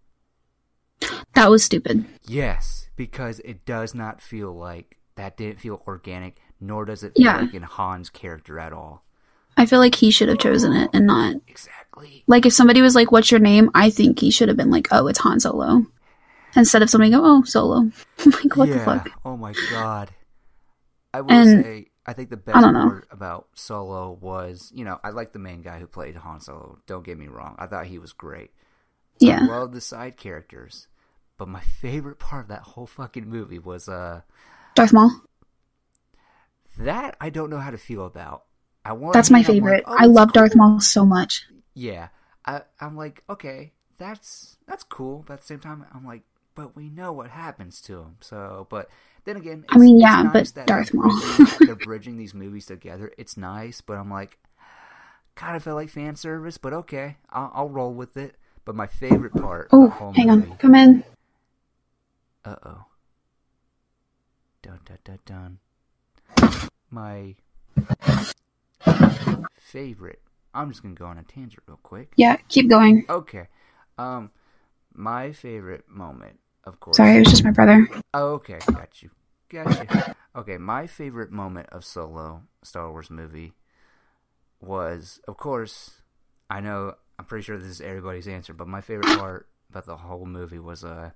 That 1.35 1.48
was 1.51 1.64
stupid. 1.64 2.05
Yes, 2.27 2.90
because 2.97 3.40
it 3.40 3.64
does 3.64 3.94
not 3.94 4.20
feel 4.20 4.52
like 4.52 4.98
that. 5.14 5.39
Didn't 5.39 5.60
feel 5.60 5.82
organic, 5.86 6.36
nor 6.60 6.85
does 6.85 7.02
it 7.02 7.14
feel 7.16 7.24
Yeah. 7.24 7.40
like 7.40 7.55
in 7.55 7.62
Han's 7.62 8.10
character 8.10 8.59
at 8.59 8.74
all. 8.74 9.05
I 9.56 9.64
feel 9.64 9.78
like 9.78 9.94
he 9.94 10.10
should 10.10 10.28
have 10.28 10.39
chosen 10.39 10.74
it 10.74 10.90
and 10.93 11.06
not 11.06 11.36
Exactly. 11.48 12.24
like 12.27 12.44
if 12.44 12.52
somebody 12.52 12.82
was 12.82 12.94
like, 12.94 13.10
"What's 13.10 13.31
your 13.31 13.40
name?" 13.40 13.70
I 13.74 13.89
think 13.89 14.18
he 14.18 14.31
should 14.31 14.48
have 14.48 14.56
been 14.59 14.70
like, 14.70 14.89
"Oh, 14.90 15.06
it's 15.06 15.20
Han 15.20 15.40
Solo," 15.40 15.86
instead 16.55 16.82
of 16.82 16.90
somebody 16.90 17.10
go, 17.10 17.23
"Oh, 17.24 17.43
Solo." 17.44 17.90
like 18.27 18.55
what 18.56 18.68
yeah. 18.68 18.74
the 18.78 18.85
fuck? 18.85 19.09
Oh 19.24 19.36
my 19.39 19.55
god. 19.70 20.10
I 21.14 21.23
will 21.23 21.32
And- 21.32 21.64
say, 21.64 21.86
I 22.07 22.12
think 22.12 22.31
the 22.31 22.37
best 22.37 22.62
part 22.62 23.09
about 23.11 23.49
Solo 23.55 24.12
was, 24.20 24.70
you 24.73 24.85
know, 24.85 25.01
I 25.03 25.11
like 25.11 25.33
the 25.33 25.41
main 25.41 25.62
guy 25.62 25.81
who 25.81 25.87
played 25.89 26.15
Han 26.16 26.41
Solo. 26.41 26.78
Don't 26.87 27.05
get 27.05 27.19
me 27.19 27.27
wrong. 27.27 27.57
I 27.59 27.66
thought 27.66 27.87
he 27.87 27.99
was 27.99 28.12
great. 28.12 28.53
Yeah. 29.19 29.41
I 29.43 29.47
love 29.47 29.73
the 29.73 29.81
side 29.81 30.16
characters. 30.16 30.87
But 31.37 31.49
my 31.49 31.61
favorite 31.61 32.19
part 32.19 32.45
of 32.45 32.49
that 32.49 32.62
whole 32.62 32.87
fucking 32.87 33.28
movie 33.28 33.59
was 33.59 33.89
uh 33.89 34.23
Darth 34.74 34.93
Maul. 34.93 35.11
that 36.78 37.16
I 37.20 37.31
don't 37.31 37.51
know 37.51 37.59
how 37.59 37.70
to 37.70 37.78
feel 37.78 38.07
about. 38.07 38.45
I 38.85 38.93
want 38.93 39.15
That's 39.15 39.31
my 39.31 39.43
favorite. 39.43 39.83
I 39.87 40.07
love 40.07 40.33
Darth 40.33 40.55
Maul 40.55 40.81
so 40.81 41.05
much. 41.05 41.45
Yeah, 41.74 42.09
I, 42.47 42.62
I'm 42.81 42.97
like, 42.97 43.24
okay, 43.28 43.73
that's 43.99 44.57
that's 44.66 44.85
cool. 44.85 45.24
But 45.27 45.35
at 45.35 45.41
the 45.41 45.47
same 45.47 45.61
time, 45.61 45.85
I'm 45.93 46.07
like, 46.07 46.23
but 46.55 46.77
we 46.77 46.89
know 46.89 47.12
what 47.12 47.31
happens 47.31 47.81
to 47.83 47.99
him. 47.99 48.16
So, 48.20 48.66
but 48.70 48.89
then 49.27 49.36
again, 49.36 49.65
I 49.69 49.77
mean, 49.77 50.01
yeah, 50.01 50.23
nice 50.23 50.53
but 50.53 50.66
Darth 50.66 50.94
Maul. 50.94 51.11
bridging- 51.36 51.66
they're 51.66 51.74
bridging 51.85 52.16
these 52.16 52.32
movies 52.32 52.65
together. 52.66 53.12
It's 53.19 53.36
nice, 53.36 53.82
but 53.82 53.98
I'm 53.98 54.11
like, 54.11 54.39
kind 55.35 55.55
of 55.57 55.62
felt 55.62 55.77
like 55.77 55.90
fan 55.90 56.16
service. 56.16 56.57
But 56.57 56.73
okay, 56.73 57.19
I'll, 57.28 57.51
I'll 57.55 57.69
roll 57.69 57.93
with 57.93 58.16
it. 58.16 58.36
But 58.65 58.74
my 58.74 58.86
favorite 58.86 59.35
part. 59.35 59.69
Oh, 59.73 59.85
of 59.85 59.90
the 59.90 59.97
whole 59.97 60.12
hang 60.15 60.28
movie, 60.28 60.51
on, 60.53 60.57
come 60.57 60.74
in. 60.74 61.05
Uh 62.44 62.57
oh. 62.65 62.85
Dun 64.62 64.81
dun 64.85 64.98
dun 65.05 65.19
dun. 65.27 65.59
My 66.90 67.35
favorite. 69.59 70.20
I'm 70.55 70.70
just 70.70 70.82
gonna 70.82 70.94
go 70.94 71.07
on 71.07 71.19
a 71.19 71.23
tangent 71.23 71.62
real 71.66 71.78
quick. 71.82 72.12
Yeah, 72.16 72.36
keep 72.48 72.69
going. 72.69 73.05
Okay. 73.09 73.48
Um, 73.98 74.31
my 74.94 75.32
favorite 75.32 75.85
moment, 75.89 76.39
of 76.66 76.78
course. 76.80 76.97
Sorry, 76.98 77.16
it 77.16 77.20
was 77.20 77.28
just 77.30 77.44
my 77.44 77.51
brother. 77.52 77.88
Oh, 78.12 78.32
okay, 78.34 78.59
got 78.72 79.02
you, 79.02 79.10
got 79.48 79.78
you. 79.93 80.14
Okay, 80.34 80.59
my 80.59 80.86
favorite 80.86 81.30
moment 81.30 81.68
of 81.72 81.84
Solo 81.84 82.43
Star 82.62 82.90
Wars 82.90 83.09
movie 83.10 83.55
was, 84.60 85.20
of 85.28 85.36
course, 85.36 86.02
I 86.51 86.60
know 86.60 86.94
I'm 87.18 87.24
pretty 87.24 87.44
sure 87.44 87.56
this 87.59 87.68
is 87.68 87.80
everybody's 87.80 88.28
answer, 88.28 88.52
but 88.52 88.68
my 88.68 88.80
favorite 88.80 89.18
part 89.18 89.48
about 89.70 89.86
the 89.86 89.97
whole 89.97 90.26
movie 90.26 90.59
was 90.59 90.84
uh, 90.84 91.10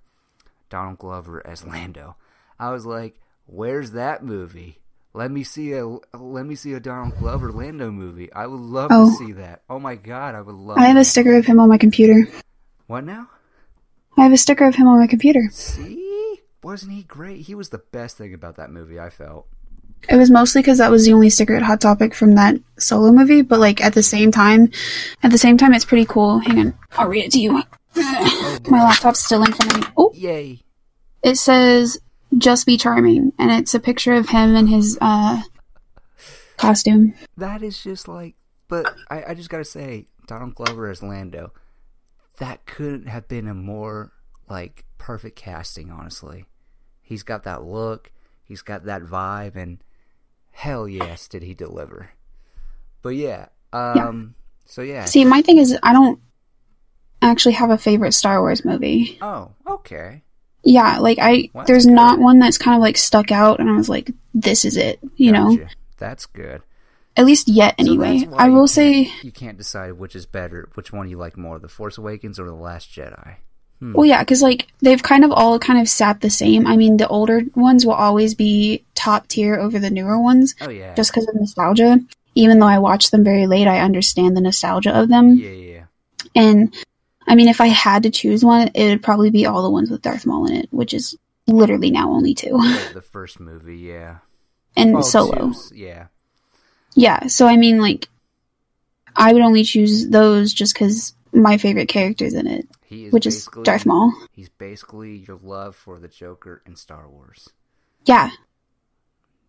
Donald 0.68 0.98
Glover 0.98 1.46
as 1.46 1.64
Lando. 1.66 2.16
I 2.58 2.70
was 2.70 2.86
like, 2.86 3.18
"Where's 3.46 3.92
that 3.92 4.24
movie? 4.24 4.78
Let 5.12 5.30
me 5.30 5.42
see 5.42 5.72
a 5.72 5.86
let 5.86 6.46
me 6.46 6.54
see 6.54 6.72
a 6.74 6.80
Donald 6.80 7.18
Glover 7.18 7.50
Lando 7.52 7.90
movie. 7.90 8.32
I 8.32 8.46
would 8.46 8.60
love 8.60 8.90
Oh. 8.92 9.10
to 9.10 9.16
see 9.26 9.32
that. 9.32 9.62
Oh 9.68 9.78
my 9.78 9.96
god, 9.96 10.34
I 10.34 10.40
would 10.40 10.54
love. 10.54 10.78
I 10.78 10.86
have 10.86 10.96
a 10.96 11.04
sticker 11.04 11.36
of 11.36 11.46
him 11.46 11.58
on 11.58 11.68
my 11.68 11.78
computer. 11.78 12.28
what 12.86 13.04
now? 13.04 13.28
I 14.16 14.22
have 14.24 14.32
a 14.32 14.36
sticker 14.36 14.66
of 14.66 14.74
him 14.74 14.86
on 14.86 14.98
my 14.98 15.06
computer. 15.06 15.48
See, 15.52 16.40
wasn't 16.62 16.92
he 16.92 17.02
great? 17.04 17.42
He 17.42 17.54
was 17.54 17.70
the 17.70 17.78
best 17.78 18.16
thing 18.18 18.34
about 18.34 18.56
that 18.56 18.70
movie. 18.70 18.98
I 19.00 19.10
felt. 19.10 19.46
It 20.08 20.16
was 20.16 20.30
mostly 20.30 20.62
because 20.62 20.78
that 20.78 20.90
was 20.90 21.04
the 21.04 21.12
only 21.12 21.28
sticker 21.30 21.54
at 21.54 21.62
Hot 21.62 21.80
Topic 21.80 22.14
from 22.14 22.34
that 22.34 22.56
solo 22.78 23.12
movie, 23.12 23.42
but 23.42 23.60
like 23.60 23.82
at 23.82 23.92
the 23.94 24.02
same 24.02 24.30
time, 24.32 24.70
at 25.22 25.30
the 25.30 25.38
same 25.38 25.58
time, 25.58 25.74
it's 25.74 25.84
pretty 25.84 26.06
cool. 26.06 26.38
Hang 26.38 26.58
on, 26.58 26.74
I'll 26.96 27.08
read 27.08 27.24
it 27.26 27.32
to 27.32 27.38
you. 27.38 27.62
My 27.94 28.82
laptop's 28.82 29.24
still 29.24 29.42
in 29.42 29.52
front 29.52 29.72
of 29.74 29.80
me. 29.80 29.86
Oh, 29.96 30.12
Yay! 30.14 30.62
it 31.22 31.36
says 31.36 31.98
"Just 32.38 32.64
Be 32.66 32.76
Charming," 32.78 33.32
and 33.38 33.50
it's 33.50 33.74
a 33.74 33.80
picture 33.80 34.14
of 34.14 34.30
him 34.30 34.54
in 34.56 34.68
his 34.68 34.96
uh 35.00 35.42
costume. 36.56 37.14
That 37.36 37.62
is 37.62 37.82
just 37.82 38.08
like, 38.08 38.36
but 38.68 38.94
I, 39.10 39.24
I 39.28 39.34
just 39.34 39.50
gotta 39.50 39.64
say, 39.64 40.06
Donald 40.26 40.54
Glover 40.54 40.88
as 40.88 41.02
Lando, 41.02 41.52
that 42.40 42.66
couldn't 42.66 43.06
have 43.06 43.28
been 43.28 43.46
a 43.46 43.54
more 43.54 44.12
like 44.48 44.84
perfect 44.98 45.36
casting. 45.36 45.90
Honestly, 45.90 46.44
he's 47.00 47.22
got 47.22 47.44
that 47.44 47.62
look, 47.64 48.10
he's 48.44 48.62
got 48.62 48.84
that 48.86 49.02
vibe, 49.02 49.54
and 49.56 49.78
hell 50.50 50.88
yes, 50.88 51.28
did 51.28 51.42
he 51.42 51.54
deliver. 51.54 52.10
But 53.02 53.10
yeah, 53.10 53.46
um, 53.72 54.34
so 54.66 54.82
yeah. 54.82 55.04
See, 55.04 55.24
my 55.24 55.40
thing 55.42 55.58
is, 55.58 55.78
I 55.82 55.92
don't 55.92 56.20
actually 57.22 57.52
have 57.54 57.70
a 57.70 57.78
favorite 57.78 58.12
Star 58.12 58.40
Wars 58.40 58.64
movie. 58.64 59.18
Oh, 59.22 59.52
okay. 59.66 60.22
Yeah, 60.62 60.98
like 60.98 61.18
I, 61.18 61.48
Well, 61.54 61.64
there's 61.66 61.86
good. 61.86 61.94
not 61.94 62.18
one 62.18 62.38
that's 62.38 62.58
kind 62.58 62.76
of 62.76 62.82
like 62.82 62.98
stuck 62.98 63.32
out, 63.32 63.60
and 63.60 63.70
I 63.70 63.76
was 63.76 63.88
like, 63.88 64.10
this 64.34 64.64
is 64.66 64.76
it. 64.76 65.00
You 65.16 65.32
know, 65.32 65.58
that's 65.96 66.26
good. 66.26 66.62
At 67.20 67.26
least 67.26 67.48
yet 67.48 67.74
anyway. 67.78 68.22
why 68.22 68.46
I 68.46 68.48
will 68.48 68.60
can't- 68.66 68.70
say, 68.70 69.12
you 69.22 69.30
can't 69.32 69.58
decide 69.58 69.92
which 69.92 70.16
is 70.16 70.26
better, 70.26 70.68
which 70.74 70.92
one 70.92 71.08
you 71.08 71.18
like 71.18 71.36
more, 71.36 71.58
The 71.58 71.68
Force 71.68 71.98
Awakens 71.98 72.38
or 72.40 72.46
The 72.46 72.54
Last 72.54 72.90
Jedi. 72.90 73.36
Hmm. 73.78 73.92
well, 73.94 74.04
yeah, 74.06 74.22
because 74.22 74.42
like 74.42 74.66
they've 74.80 75.02
kind 75.02 75.24
of 75.24 75.32
all 75.32 75.58
kind 75.58 75.80
of 75.80 75.88
sat 75.88 76.20
the 76.20 76.28
same. 76.28 76.66
I 76.66 76.76
mean, 76.76 76.98
the 76.98 77.08
older 77.08 77.42
ones 77.54 77.86
will 77.86 77.94
always 77.94 78.34
be 78.34 78.84
top 78.94 79.26
tier 79.28 79.54
over 79.54 79.78
the 79.78 79.88
newer 79.90 80.18
ones, 80.20 80.54
Oh 80.60 80.68
yeah, 80.70 80.94
just 80.94 81.10
because 81.12 81.26
of 81.28 81.34
nostalgia. 81.34 81.98
Even 82.34 82.58
though 82.58 82.66
I 82.66 82.78
watched 82.78 83.10
them 83.10 83.24
very 83.24 83.46
late, 83.46 83.66
I 83.66 83.80
understand 83.80 84.36
the 84.36 84.40
nostalgia 84.42 84.92
of 84.96 85.08
them. 85.08 85.34
yeah, 85.34 85.50
yeah. 85.50 85.84
And 86.34 86.74
I 87.26 87.34
mean, 87.36 87.48
if 87.48 87.60
I 87.60 87.66
had 87.68 88.02
to 88.04 88.10
choose 88.10 88.44
one, 88.44 88.68
it 88.74 88.88
would 88.88 89.02
probably 89.02 89.30
be 89.30 89.46
all 89.46 89.62
the 89.62 89.70
ones 89.70 89.90
with 89.90 90.02
Darth 90.02 90.26
Maul 90.26 90.46
in 90.46 90.56
it, 90.56 90.68
which 90.70 90.92
is 90.94 91.16
literally 91.46 91.90
now 91.90 92.10
only 92.10 92.34
two, 92.34 92.50
The, 92.58 92.90
the 92.94 93.00
first 93.16 93.40
movie, 93.40 93.78
yeah. 93.78 94.18
and 94.76 94.94
Oh, 94.96 95.00
Solo. 95.00 95.52
yeah. 95.74 96.06
Yeah, 96.94 97.26
so 97.28 97.46
I 97.46 97.56
mean, 97.56 97.78
like, 97.80 98.08
I 99.16 99.32
would 99.32 99.42
only 99.42 99.64
choose 99.64 100.08
those 100.08 100.52
just 100.52 100.74
because 100.74 101.14
my 101.32 101.56
favorite 101.58 101.88
character's 101.88 102.34
in 102.34 102.46
it, 102.46 102.68
He 102.86 103.06
is 103.06 103.12
which 103.12 103.26
is 103.26 103.48
Darth 103.62 103.86
Maul. 103.86 104.12
He's 104.32 104.48
basically 104.48 105.24
your 105.26 105.38
love 105.42 105.76
for 105.76 105.98
the 106.00 106.08
Joker 106.08 106.62
in 106.66 106.74
Star 106.76 107.08
Wars. 107.08 107.48
Yeah, 108.04 108.30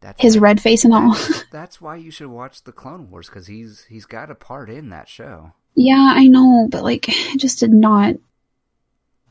That's 0.02 0.22
his 0.22 0.38
why- 0.38 0.44
red 0.44 0.62
face 0.62 0.84
and 0.86 0.94
all. 0.94 1.14
That's, 1.14 1.44
that's 1.52 1.82
why 1.82 1.96
you 1.96 2.12
should 2.12 2.28
watch 2.30 2.64
the 2.64 2.72
Clone 2.72 3.10
Wars 3.10 3.28
because 3.28 3.48
he's 3.48 3.86
he's 3.86 4.06
got 4.06 4.30
a 4.32 4.36
part 4.36 4.70
in 4.70 4.90
that 4.90 5.08
show. 5.10 5.54
yeah, 5.76 6.14
I 6.16 6.28
know, 6.28 6.68
but 6.70 6.84
like, 6.84 7.08
it 7.10 7.38
just 7.40 7.60
did 7.60 7.74
not. 7.74 8.16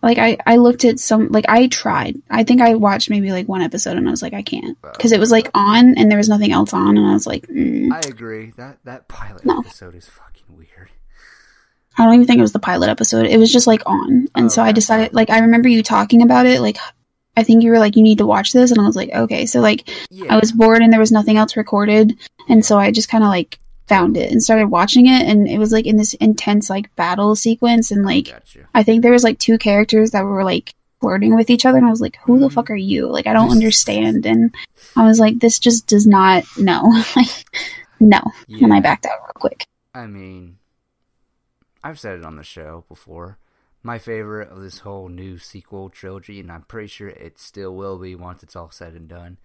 Like, 0.02 0.18
I 0.18 0.38
I 0.46 0.56
looked 0.56 0.84
at 0.84 0.98
some, 0.98 1.28
like, 1.28 1.44
I 1.48 1.66
tried. 1.68 2.16
I 2.30 2.42
think 2.44 2.60
I 2.62 2.74
watched 2.74 3.10
maybe 3.10 3.32
like 3.32 3.48
one 3.48 3.60
episode, 3.62 3.96
and 3.96 4.08
I 4.08 4.10
was 4.10 4.22
like, 4.22 4.32
I 4.34 4.42
can't, 4.42 4.80
because 4.82 5.12
it 5.12 5.20
was 5.20 5.30
like 5.30 5.50
on, 5.54 5.98
and 5.98 6.10
there 6.10 6.18
was 6.18 6.28
nothing 6.28 6.52
else 6.52 6.72
on, 6.72 6.96
and 6.96 7.06
I 7.06 7.12
was 7.12 7.26
like, 7.26 7.46
mm. 7.48 7.92
I 7.92 8.00
agree 8.08 8.52
that 8.56 8.78
that 8.84 9.08
pilot 9.08 9.44
No. 9.44 9.58
episode 9.60 9.94
is 9.94 10.06
fucking 10.08 10.56
weird. 10.56 10.90
I 11.98 12.04
don't 12.04 12.14
even 12.14 12.26
think 12.26 12.38
it 12.38 12.42
was 12.42 12.52
the 12.52 12.58
pilot 12.60 12.88
episode. 12.88 13.26
It 13.26 13.36
was 13.38 13.52
just 13.52 13.66
like 13.66 13.82
on. 13.84 14.28
And 14.34 14.46
Oh, 14.46 14.48
so 14.48 14.62
I 14.62 14.72
decided, 14.72 15.12
like, 15.12 15.28
I 15.28 15.40
remember 15.40 15.68
you 15.68 15.82
talking 15.82 16.22
about 16.22 16.46
it. 16.46 16.60
Like, 16.60 16.78
I 17.36 17.42
think 17.42 17.62
you 17.62 17.70
were 17.70 17.78
like, 17.78 17.96
you 17.96 18.02
need 18.02 18.18
to 18.18 18.26
watch 18.26 18.52
this. 18.52 18.70
And 18.70 18.80
I 18.80 18.86
was 18.86 18.96
like, 18.96 19.10
okay. 19.10 19.44
So, 19.44 19.60
like, 19.60 19.88
Yeah, 20.10 20.32
I 20.34 20.38
was 20.38 20.52
bored 20.52 20.82
and 20.82 20.92
there 20.92 21.00
was 21.00 21.12
nothing 21.12 21.36
else 21.36 21.56
recorded. 21.56 22.16
And 22.48 22.64
so 22.64 22.78
I 22.78 22.90
just 22.90 23.10
kind 23.10 23.22
of 23.24 23.28
like 23.28 23.58
found 23.90 24.16
it 24.16 24.30
and 24.30 24.40
started 24.40 24.68
watching 24.68 25.06
it. 25.06 25.26
And 25.26 25.48
it 25.48 25.58
was 25.58 25.72
like 25.72 25.84
in 25.84 25.96
this 25.96 26.14
intense, 26.14 26.70
like, 26.70 26.94
battle 26.94 27.34
sequence. 27.34 27.90
And, 27.90 28.04
like, 28.04 28.26
gotcha. 28.26 28.68
I 28.72 28.84
think 28.84 29.02
there 29.02 29.12
was 29.12 29.24
like 29.24 29.38
two 29.38 29.58
characters 29.58 30.12
that 30.12 30.24
were 30.24 30.44
like 30.44 30.74
flirting 31.00 31.34
with 31.34 31.50
each 31.50 31.66
other. 31.66 31.76
And 31.76 31.86
I 31.86 31.90
was 31.90 32.00
like, 32.00 32.16
who 32.22 32.38
the 32.38 32.46
mm-hmm. 32.46 32.54
fuck 32.54 32.70
are 32.70 32.76
you? 32.76 33.08
Like, 33.08 33.26
I 33.26 33.32
don't 33.32 33.50
understand. 33.50 34.24
And 34.24 34.54
I 34.96 35.04
was 35.04 35.18
like, 35.18 35.40
this 35.40 35.58
just 35.58 35.88
does 35.88 36.06
not, 36.06 36.44
no. 36.56 37.02
like, 37.16 37.44
no. 37.98 38.20
And 38.48 38.72
I 38.72 38.80
backed 38.80 39.06
out 39.06 39.20
real 39.22 39.32
quick. 39.34 39.66
I 39.92 40.06
mean, 40.06 40.58
I've 41.82 41.98
said 41.98 42.20
it 42.20 42.24
on 42.24 42.36
the 42.36 42.44
show 42.44 42.84
before. 42.88 43.38
My 43.82 43.98
favorite 43.98 44.50
of 44.50 44.60
this 44.60 44.80
whole 44.80 45.08
new 45.08 45.38
sequel 45.38 45.88
trilogy, 45.88 46.38
and 46.38 46.52
I'm 46.52 46.62
pretty 46.62 46.88
sure 46.88 47.08
it 47.08 47.38
still 47.38 47.74
will 47.74 47.98
be 47.98 48.14
once 48.14 48.42
it's 48.42 48.54
all 48.54 48.70
said 48.70 48.92
and 48.92 49.08
done. 49.08 49.38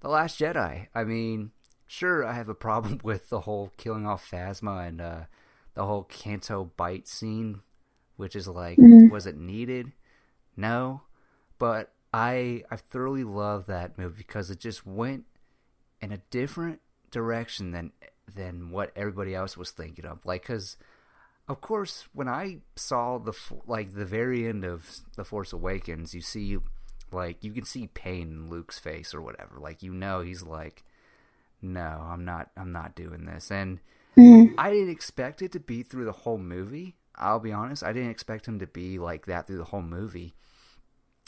The 0.00 0.08
Last 0.08 0.40
Jedi. 0.40 0.88
I 0.94 1.04
mean, 1.04 1.52
sure, 1.92 2.24
I 2.24 2.32
have 2.32 2.48
a 2.48 2.54
problem 2.54 3.00
with 3.04 3.28
the 3.28 3.40
whole 3.40 3.70
killing 3.76 4.06
off 4.06 4.28
Phasma 4.30 4.88
and 4.88 5.00
uh, 5.00 5.20
the 5.74 5.84
whole 5.84 6.04
Canto 6.04 6.70
Bight 6.76 7.06
scene, 7.06 7.60
which 8.16 8.34
is 8.34 8.48
like, 8.48 8.78
Mhm. 8.78 9.10
was 9.10 9.26
it 9.26 9.36
needed? 9.36 9.92
No, 10.56 11.02
but 11.58 11.92
I 12.14 12.64
I 12.70 12.76
thoroughly 12.76 13.24
love 13.24 13.66
that 13.66 13.98
movie 13.98 14.18
because 14.18 14.50
it 14.50 14.58
just 14.60 14.86
went 14.86 15.24
in 16.00 16.12
a 16.12 16.18
different 16.30 16.80
direction 17.10 17.72
than 17.72 17.92
than 18.34 18.70
what 18.70 18.92
everybody 18.96 19.34
else 19.34 19.56
was 19.56 19.70
thinking 19.70 20.04
of. 20.06 20.24
Like, 20.24 20.44
cause 20.44 20.76
of 21.48 21.60
course, 21.60 22.06
when 22.14 22.28
I 22.28 22.58
saw 22.76 23.18
the 23.18 23.32
like 23.66 23.94
the 23.94 24.04
very 24.04 24.46
end 24.46 24.64
of 24.64 24.88
the 25.16 25.24
Force 25.24 25.52
Awakens, 25.52 26.14
you 26.14 26.20
see 26.20 26.56
like 27.10 27.42
you 27.44 27.52
can 27.52 27.64
see 27.64 27.88
pain 27.88 28.28
in 28.28 28.48
Luke's 28.50 28.78
face 28.78 29.12
or 29.14 29.20
whatever. 29.22 29.58
Like 29.58 29.82
you 29.82 29.92
know 29.92 30.20
he's 30.20 30.42
like, 30.42 30.84
no, 31.62 32.06
I'm 32.10 32.24
not, 32.24 32.50
I'm 32.56 32.72
not 32.72 32.94
doing 32.94 33.24
this, 33.24 33.50
and 33.50 33.78
Mhm. 34.16 34.54
I 34.58 34.70
didn't 34.70 34.90
expect 34.90 35.40
it 35.42 35.52
to 35.52 35.60
be 35.60 35.82
through 35.82 36.04
the 36.04 36.12
whole 36.12 36.38
movie. 36.38 36.96
I'll 37.14 37.40
be 37.40 37.52
honest, 37.52 37.82
I 37.82 37.92
didn't 37.92 38.10
expect 38.10 38.46
him 38.46 38.58
to 38.58 38.66
be 38.66 38.98
like 38.98 39.26
that 39.26 39.46
through 39.46 39.58
the 39.58 39.64
whole 39.64 39.82
movie, 39.82 40.34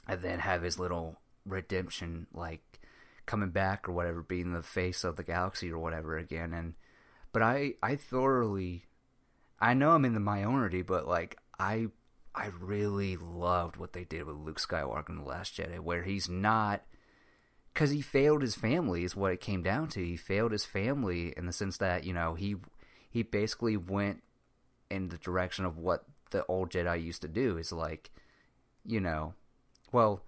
and 0.06 0.20
then 0.20 0.40
have 0.40 0.62
his 0.62 0.78
little 0.78 1.20
redemption, 1.46 2.26
like 2.32 2.62
coming 3.26 3.50
back 3.50 3.88
or 3.88 3.92
whatever, 3.92 4.22
being 4.22 4.52
the 4.52 4.62
face 4.62 5.04
of 5.04 5.16
the 5.16 5.22
galaxy 5.22 5.70
or 5.70 5.78
whatever 5.78 6.16
again. 6.16 6.52
And 6.52 6.74
but 7.32 7.42
I, 7.42 7.74
I 7.82 7.96
thoroughly, 7.96 8.86
I 9.60 9.74
know 9.74 9.92
I'm 9.92 10.04
in 10.04 10.14
the 10.14 10.20
minority, 10.20 10.82
but 10.82 11.06
like 11.06 11.38
I, 11.58 11.88
I 12.34 12.50
really 12.58 13.16
loved 13.16 13.76
what 13.76 13.92
they 13.92 14.04
did 14.04 14.24
with 14.24 14.36
Luke 14.36 14.60
Skywalker 14.60 15.08
in 15.10 15.16
the 15.18 15.24
Last 15.24 15.56
Jedi, 15.56 15.78
where 15.80 16.02
he's 16.02 16.28
not 16.28 16.82
because 17.74 17.90
he 17.90 18.02
failed 18.02 18.42
his 18.42 18.56
family 18.56 19.04
is 19.04 19.16
what 19.16 19.32
it 19.32 19.40
came 19.40 19.62
down 19.62 19.88
to. 19.90 20.04
He 20.04 20.16
failed 20.16 20.52
his 20.52 20.64
family 20.66 21.34
in 21.36 21.46
the 21.46 21.52
sense 21.52 21.78
that 21.78 22.04
you 22.04 22.14
know 22.14 22.34
he 22.34 22.56
he 23.10 23.22
basically 23.22 23.76
went 23.76 24.22
in 24.90 25.08
the 25.08 25.18
direction 25.18 25.64
of 25.64 25.78
what 25.78 26.04
the 26.30 26.44
old 26.46 26.70
Jedi 26.70 27.02
used 27.02 27.22
to 27.22 27.28
do. 27.28 27.58
Is 27.58 27.72
like, 27.72 28.10
you 28.84 29.00
know, 29.00 29.34
well, 29.92 30.22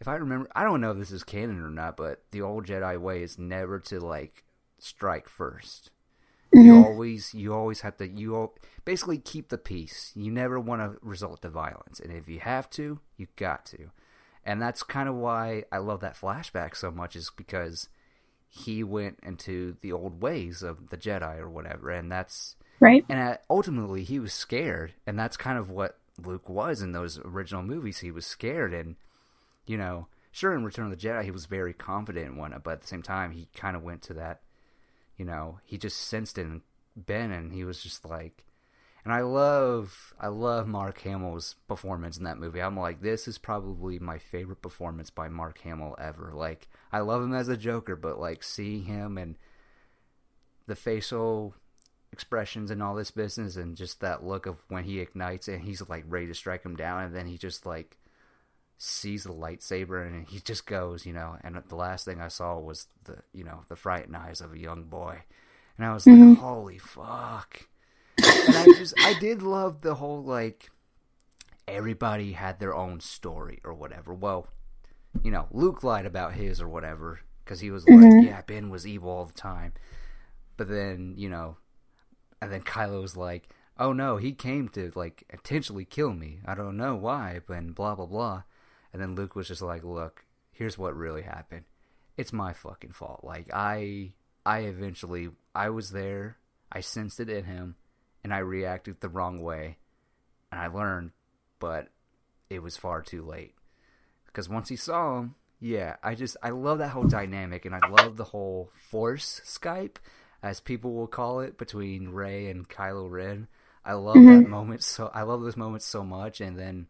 if 0.00 0.08
I 0.08 0.14
remember, 0.16 0.48
I 0.54 0.64
don't 0.64 0.80
know 0.80 0.92
if 0.92 0.98
this 0.98 1.12
is 1.12 1.24
canon 1.24 1.60
or 1.62 1.70
not, 1.70 1.96
but 1.96 2.22
the 2.32 2.42
old 2.42 2.66
Jedi 2.66 2.98
way 3.00 3.22
is 3.22 3.38
never 3.38 3.78
to 3.80 4.00
like 4.00 4.44
strike 4.78 5.28
first. 5.28 5.90
You 6.58 6.74
Mhm. 6.74 6.76
always 6.76 7.34
you 7.34 7.54
always 7.54 7.80
have 7.82 7.96
to 7.98 8.08
you 8.08 8.36
al- 8.36 8.54
basically 8.84 9.18
keep 9.18 9.48
the 9.48 9.58
peace. 9.58 10.12
You 10.14 10.30
never 10.32 10.60
want 10.60 10.82
to 10.82 10.98
resort 11.02 11.42
to 11.42 11.50
violence, 11.50 12.00
and 12.00 12.12
if 12.12 12.28
you 12.28 12.40
have 12.40 12.70
to, 12.70 13.00
you 13.16 13.26
got 13.36 13.66
to. 13.66 13.90
And 14.44 14.60
that's 14.60 14.82
kind 14.82 15.08
of 15.08 15.14
why 15.14 15.64
I 15.70 15.78
love 15.78 16.00
that 16.00 16.16
flashback 16.16 16.76
so 16.76 16.90
much, 16.90 17.14
is 17.16 17.30
because 17.36 17.88
he 18.48 18.84
went 18.84 19.18
into 19.22 19.76
the 19.80 19.92
old 19.92 20.20
ways 20.20 20.62
of 20.62 20.90
the 20.90 20.96
Jedi 20.96 21.38
or 21.38 21.48
whatever, 21.48 21.90
and 21.90 22.10
that's 22.12 22.56
Right? 22.80 23.04
and 23.08 23.38
ultimately 23.48 24.02
he 24.02 24.18
was 24.18 24.34
scared, 24.34 24.92
and 25.06 25.18
that's 25.18 25.36
kind 25.36 25.56
of 25.58 25.70
what 25.70 25.98
Luke 26.18 26.48
was 26.48 26.82
in 26.82 26.92
those 26.92 27.18
original 27.24 27.62
movies. 27.62 28.00
He 28.00 28.10
was 28.10 28.26
scared, 28.26 28.74
and 28.74 28.96
you 29.64 29.78
know, 29.78 30.08
sure 30.32 30.54
in 30.54 30.64
Return 30.64 30.86
of 30.86 30.90
the 30.90 30.96
Jedi 31.08 31.24
he 31.24 31.30
was 31.30 31.46
very 31.46 31.72
confident 31.72 32.26
and 32.26 32.36
whatnot, 32.36 32.64
but 32.64 32.72
at 32.72 32.80
the 32.82 32.88
same 32.88 33.02
time 33.02 33.30
he 33.30 33.48
kind 33.54 33.76
of 33.76 33.82
went 33.84 34.02
to 34.02 34.14
that, 34.14 34.40
you 35.16 35.24
know, 35.24 35.60
he 35.64 35.78
just 35.78 35.96
sensed 35.98 36.36
it 36.36 36.42
in 36.42 36.62
Ben, 36.96 37.30
and 37.30 37.52
he 37.52 37.64
was 37.64 37.82
just 37.82 38.04
like, 38.04 38.44
and 39.04 39.12
I 39.12 39.20
love, 39.22 40.14
I 40.20 40.28
love 40.28 40.66
Mark 40.68 41.00
Hamill's 41.00 41.54
performance 41.68 42.16
in 42.18 42.24
that 42.24 42.38
movie. 42.38 42.60
I'm 42.62 42.78
like, 42.78 43.00
this 43.02 43.26
is 43.28 43.38
probably 43.38 43.98
my 43.98 44.18
favorite 44.18 44.62
performance 44.62 45.10
by 45.10 45.28
Mark 45.28 45.58
Hamill 45.58 45.96
ever. 45.98 46.32
Like, 46.34 46.68
I 46.92 47.00
love 47.00 47.22
him 47.22 47.34
as 47.34 47.48
a 47.48 47.56
Joker, 47.56 47.96
but 47.96 48.18
like 48.20 48.42
seeing 48.42 48.84
him 48.84 49.18
and 49.18 49.36
the 50.66 50.76
facial 50.76 51.54
expressions 52.12 52.70
and 52.70 52.82
all 52.82 52.94
this 52.94 53.10
business, 53.10 53.56
and 53.56 53.76
just 53.76 54.00
that 54.00 54.24
look 54.24 54.46
of 54.46 54.56
when 54.68 54.84
he 54.84 55.00
ignites 55.00 55.48
and 55.48 55.62
he's 55.62 55.88
like 55.88 56.04
ready 56.08 56.26
to 56.26 56.34
strike 56.34 56.64
him 56.64 56.76
down, 56.76 57.04
and 57.04 57.14
then 57.14 57.26
he 57.26 57.38
just 57.38 57.66
like 57.66 57.98
sees 58.78 59.24
the 59.24 59.32
lightsaber 59.32 60.06
and 60.06 60.28
he 60.28 60.40
just 60.40 60.66
goes, 60.66 61.06
you 61.06 61.12
know. 61.12 61.36
And 61.42 61.56
the 61.68 61.76
last 61.76 62.04
thing 62.04 62.20
I 62.20 62.28
saw 62.28 62.58
was 62.58 62.88
the 63.04 63.18
you 63.32 63.44
know 63.44 63.64
the 63.68 63.76
frightened 63.76 64.16
eyes 64.16 64.40
of 64.40 64.52
a 64.52 64.58
young 64.58 64.84
boy, 64.84 65.22
and 65.78 65.86
I 65.86 65.94
was 65.94 66.06
Mhm. 66.06 66.36
like, 66.36 66.38
holy 66.38 66.78
fuck. 66.78 67.66
And 68.18 68.56
I 68.56 68.66
just 68.78 68.94
I 69.00 69.14
did 69.20 69.42
love 69.42 69.80
the 69.82 69.94
whole 69.94 70.22
like 70.22 70.70
everybody 71.68 72.32
had 72.32 72.58
their 72.58 72.74
own 72.74 73.00
story 73.00 73.60
or 73.64 73.74
whatever. 73.74 74.12
Well, 74.14 74.48
you 75.22 75.30
know, 75.30 75.46
Luke 75.50 75.82
lied 75.82 76.06
about 76.06 76.34
his 76.34 76.60
or 76.60 76.68
whatever 76.68 77.20
because 77.44 77.60
he 77.60 77.70
was 77.70 77.86
like, 77.86 77.96
Mhm. 77.96 78.24
yeah, 78.24 78.42
Ben 78.42 78.70
was 78.70 78.86
evil 78.86 79.10
all 79.10 79.24
the 79.24 79.32
time. 79.32 79.72
But 80.56 80.68
then, 80.68 81.14
you 81.16 81.28
know, 81.28 81.56
and 82.40 82.52
then 82.52 82.62
Kylo 82.62 83.00
was 83.02 83.16
like, 83.16 83.48
oh 83.78 83.92
no, 83.92 84.16
he 84.16 84.32
came 84.32 84.68
to 84.70 84.92
like 84.94 85.24
intentionally 85.30 85.84
kill 85.84 86.12
me. 86.12 86.40
I 86.44 86.54
don't 86.54 86.76
know 86.76 86.94
why, 86.96 87.40
but 87.46 87.56
and 87.58 87.74
blah 87.74 87.94
blah 87.94 88.06
blah. 88.06 88.42
And 88.92 89.00
then 89.00 89.14
Luke 89.14 89.34
was 89.34 89.48
just 89.48 89.62
like, 89.62 89.84
look, 89.84 90.24
here's 90.50 90.76
what 90.76 90.94
really 90.96 91.22
happened. 91.22 91.64
It's 92.16 92.32
my 92.32 92.52
fucking 92.52 92.92
fault. 92.92 93.20
Like 93.22 93.48
I 93.52 94.12
I 94.44 94.60
eventually 94.60 95.30
I 95.54 95.70
was 95.70 95.90
there, 95.90 96.36
I 96.70 96.80
sensed 96.80 97.20
it 97.20 97.28
in 97.30 97.44
him, 97.44 97.76
and 98.24 98.32
I 98.32 98.38
reacted 98.38 99.00
the 99.00 99.08
wrong 99.08 99.40
way. 99.42 99.78
And 100.50 100.60
I 100.60 100.66
learned, 100.68 101.12
but 101.58 101.88
it 102.50 102.62
was 102.62 102.76
far 102.76 103.02
too 103.02 103.22
late. 103.24 103.54
Because 104.26 104.48
once 104.48 104.68
he 104.68 104.76
saw 104.76 105.18
him, 105.20 105.34
yeah, 105.60 105.96
I 106.02 106.14
just 106.14 106.36
I 106.42 106.50
love 106.50 106.78
that 106.78 106.90
whole 106.90 107.04
dynamic 107.04 107.64
and 107.64 107.74
I 107.74 107.80
love 107.80 108.16
the 108.16 108.24
whole 108.24 108.70
force 108.90 109.40
Skype, 109.44 109.96
as 110.42 110.60
people 110.60 110.94
will 110.94 111.06
call 111.06 111.40
it, 111.40 111.56
between 111.58 112.10
Rey 112.10 112.48
and 112.48 112.68
Kylo 112.68 113.10
Ren. 113.10 113.48
I 113.84 113.94
love 113.94 114.16
Mhm. 114.22 114.26
that 114.26 114.48
moment 114.48 114.82
so 114.82 115.10
I 115.14 115.22
love 115.22 115.42
those 115.42 115.56
moments 115.56 115.86
so 115.86 116.04
much 116.04 116.40
and 116.40 116.58
then 116.58 116.88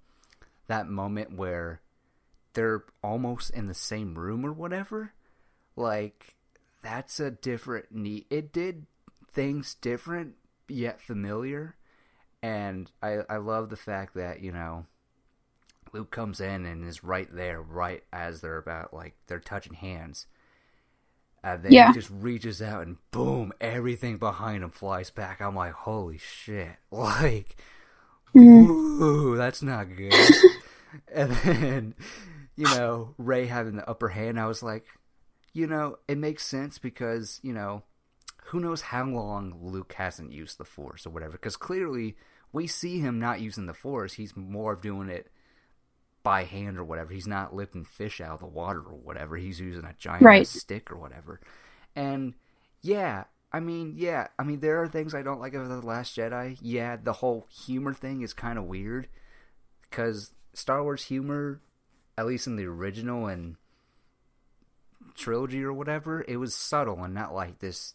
that 0.66 0.88
moment 0.88 1.36
where 1.36 1.80
they're 2.54 2.84
almost 3.02 3.50
in 3.50 3.66
the 3.66 3.74
same 3.74 4.14
room 4.18 4.44
or 4.44 4.52
whatever. 4.52 5.12
Like 5.76 6.36
that's 6.82 7.20
a 7.20 7.30
different 7.30 7.92
neat 7.92 8.26
it 8.30 8.52
did 8.52 8.86
things 9.30 9.74
different 9.74 10.34
yet 10.68 11.00
familiar. 11.00 11.76
And 12.42 12.90
I 13.02 13.20
I 13.30 13.38
love 13.38 13.70
the 13.70 13.76
fact 13.76 14.14
that, 14.14 14.40
you 14.42 14.52
know, 14.52 14.86
Luke 15.92 16.10
comes 16.10 16.40
in 16.40 16.66
and 16.66 16.84
is 16.84 17.04
right 17.04 17.32
there, 17.32 17.62
right 17.62 18.04
as 18.12 18.40
they're 18.40 18.58
about 18.58 18.92
like 18.92 19.14
they're 19.28 19.38
touching 19.40 19.74
hands. 19.74 20.26
And 21.44 21.62
then 21.64 21.78
Yeah. 21.78 21.82
he 21.82 21.90
just 21.90 22.08
reaches 22.10 22.62
out 22.62 22.86
and 22.86 22.98
boom, 23.10 23.52
everything 23.60 24.16
behind 24.18 24.62
him 24.62 24.70
flies 24.70 25.10
back. 25.10 25.40
I'm 25.40 25.56
like, 25.56 25.72
holy 25.72 26.18
shit. 26.18 26.76
Like 26.92 27.56
Mhm. 28.34 28.72
ooh, 28.72 29.36
that's 29.36 29.62
not 29.62 29.96
good. 29.96 30.36
and 31.14 31.32
then, 31.32 31.94
you 32.56 32.68
know, 32.68 33.14
Rey 33.18 33.46
having 33.46 33.76
the 33.76 33.88
upper 33.88 34.08
hand, 34.10 34.40
I 34.40 34.46
was 34.46 34.62
like, 34.62 34.86
you 35.54 35.66
know, 35.66 35.98
it 36.08 36.18
makes 36.18 36.46
sense 36.46 36.78
because, 36.78 37.40
you 37.42 37.52
know, 37.54 37.82
who 38.46 38.60
knows 38.60 38.80
how 38.82 39.04
long 39.04 39.54
Luke 39.60 39.92
hasn't 39.94 40.32
used 40.32 40.58
the 40.58 40.64
Force 40.64 41.06
or 41.06 41.10
whatever. 41.10 41.32
Because 41.32 41.56
clearly 41.56 42.16
we 42.52 42.66
see 42.66 42.98
him 43.00 43.18
not 43.18 43.40
using 43.40 43.66
the 43.66 43.74
Force. 43.74 44.14
He's 44.14 44.36
more 44.36 44.72
of 44.72 44.82
doing 44.82 45.08
it 45.08 45.30
by 46.22 46.44
hand 46.44 46.78
or 46.78 46.84
whatever. 46.84 47.12
He's 47.12 47.26
not 47.26 47.54
lifting 47.54 47.84
fish 47.84 48.20
out 48.20 48.32
of 48.34 48.40
the 48.40 48.46
water 48.46 48.80
or 48.80 48.96
whatever. 48.96 49.36
He's 49.36 49.60
using 49.60 49.84
a 49.84 49.94
giant 49.98 50.22
Right. 50.22 50.46
stick 50.46 50.90
or 50.90 50.96
whatever. 50.96 51.40
And 51.96 52.34
yeah, 52.80 53.24
I 53.52 53.60
mean, 53.60 53.94
yeah, 53.96 54.28
I 54.38 54.44
mean, 54.44 54.60
there 54.60 54.82
are 54.82 54.88
things 54.88 55.14
I 55.14 55.22
don't 55.22 55.40
like 55.40 55.54
about 55.54 55.68
The 55.68 55.86
Last 55.86 56.16
Jedi. 56.16 56.58
Yeah, 56.60 56.96
the 56.96 57.12
whole 57.14 57.46
humor 57.50 57.92
thing 57.92 58.22
is 58.22 58.32
kind 58.32 58.58
of 58.58 58.64
weird 58.64 59.08
because 59.82 60.32
Star 60.54 60.82
Wars 60.82 61.04
humor, 61.04 61.60
at 62.16 62.26
least 62.26 62.46
in 62.46 62.56
the 62.56 62.66
original 62.66 63.26
and 63.26 63.56
trilogy 65.16 65.62
or 65.62 65.72
whatever, 65.72 66.24
it 66.26 66.36
was 66.36 66.54
subtle 66.54 67.02
and 67.04 67.14
not 67.14 67.34
like 67.34 67.58
this 67.58 67.94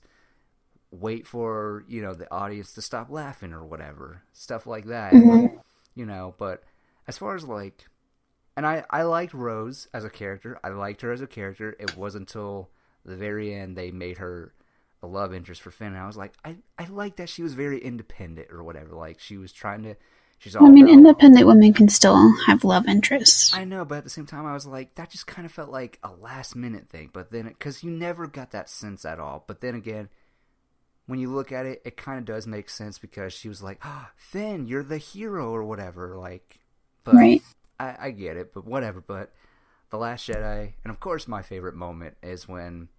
wait 0.92 1.28
for, 1.28 1.84
you 1.88 2.02
know, 2.02 2.14
the 2.14 2.32
audience 2.32 2.74
to 2.74 2.82
stop 2.82 3.10
laughing 3.10 3.54
or 3.54 3.66
whatever. 3.66 4.24
Stuff 4.34 4.66
like 4.66 4.86
that. 4.86 5.14
Mhm. 5.14 5.60
You 5.96 6.06
know, 6.06 6.36
but 6.38 6.64
as 7.08 7.18
far 7.18 7.36
as 7.36 7.44
like 7.44 7.88
and 8.56 8.66
I 8.66 8.84
I 8.90 9.04
liked 9.04 9.34
Rose 9.34 9.88
as 9.94 10.04
a 10.04 10.10
character. 10.10 10.60
I 10.64 10.70
liked 10.70 11.02
her 11.02 11.12
as 11.12 11.22
a 11.22 11.28
character. 11.28 11.76
It 11.80 11.96
wasn't 11.96 12.30
until 12.30 12.70
the 13.06 13.16
very 13.16 13.54
end 13.54 13.78
they 13.78 13.92
made 13.92 14.18
her 14.18 14.54
a 15.04 15.08
love 15.08 15.34
interest 15.34 15.62
for 15.62 15.72
Finn. 15.72 15.90
And 15.90 15.98
I 15.98 16.08
was 16.08 16.18
like, 16.18 16.34
I 16.44 16.58
I 16.78 16.86
like 16.86 17.18
that 17.18 17.30
she 17.30 17.44
was 17.44 17.54
very 17.54 17.80
independent 17.80 18.52
or 18.52 18.64
whatever. 18.64 18.96
Like 18.96 19.20
she 19.20 19.38
was 19.38 19.52
trying 19.52 19.84
to 19.84 19.96
she's 20.40 20.56
all 20.56 20.66
I 20.66 20.72
mean, 20.72 20.90
independent 20.90 21.46
women 21.46 21.74
can 21.74 21.90
still 21.90 22.34
have 22.46 22.64
love 22.64 22.88
interests. 22.88 23.54
I 23.54 23.64
know, 23.64 23.86
but 23.86 24.00
at 24.00 24.04
the 24.04 24.10
same 24.10 24.26
time, 24.26 24.46
I 24.46 24.54
was 24.54 24.66
like, 24.66 24.96
that 24.96 25.12
just 25.12 25.28
kind 25.28 25.46
of 25.46 25.52
felt 25.52 25.70
like 25.70 26.00
a 26.04 26.12
last 26.12 26.56
minute 26.56 26.90
thing. 26.90 27.10
But 27.14 27.32
then, 27.32 27.48
because 27.48 27.84
you 27.84 27.92
never 27.92 28.28
got 28.28 28.52
that 28.52 28.70
sense 28.70 29.06
at 29.06 29.20
all. 29.20 29.44
But 29.48 29.62
then 29.62 29.76
again, 29.76 30.10
when 31.08 31.20
you 31.20 31.34
look 31.34 31.52
at 31.52 31.66
it, 31.66 31.82
it 31.86 31.98
kind 31.98 32.20
of 32.20 32.26
does 32.26 32.46
make 32.46 32.70
sense 32.70 33.00
because 33.00 33.34
she 33.34 33.48
was 33.50 33.64
like, 33.64 33.80
oh, 33.84 34.08
Finn, 34.16 34.68
you're 34.68 34.84
the 34.84 34.98
hero 34.98 35.50
or 35.52 35.64
whatever. 35.64 36.18
Like, 36.18 36.60
but 37.04 37.16
Right. 37.16 37.42
I, 37.80 37.96
I 38.00 38.12
get 38.12 38.36
it, 38.38 38.54
but 38.54 38.66
whatever. 38.66 39.02
But 39.02 39.32
The 39.90 39.98
Last 39.98 40.28
Jedi, 40.28 40.74
and 40.84 40.92
of 40.92 41.00
course, 41.00 41.28
my 41.28 41.42
favorite 41.42 41.76
moment 41.76 42.18
is 42.22 42.48
when, 42.48 42.90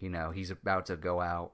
you 0.00 0.08
know, 0.08 0.30
he's 0.30 0.50
about 0.50 0.86
to 0.86 0.96
go 0.96 1.20
out. 1.20 1.52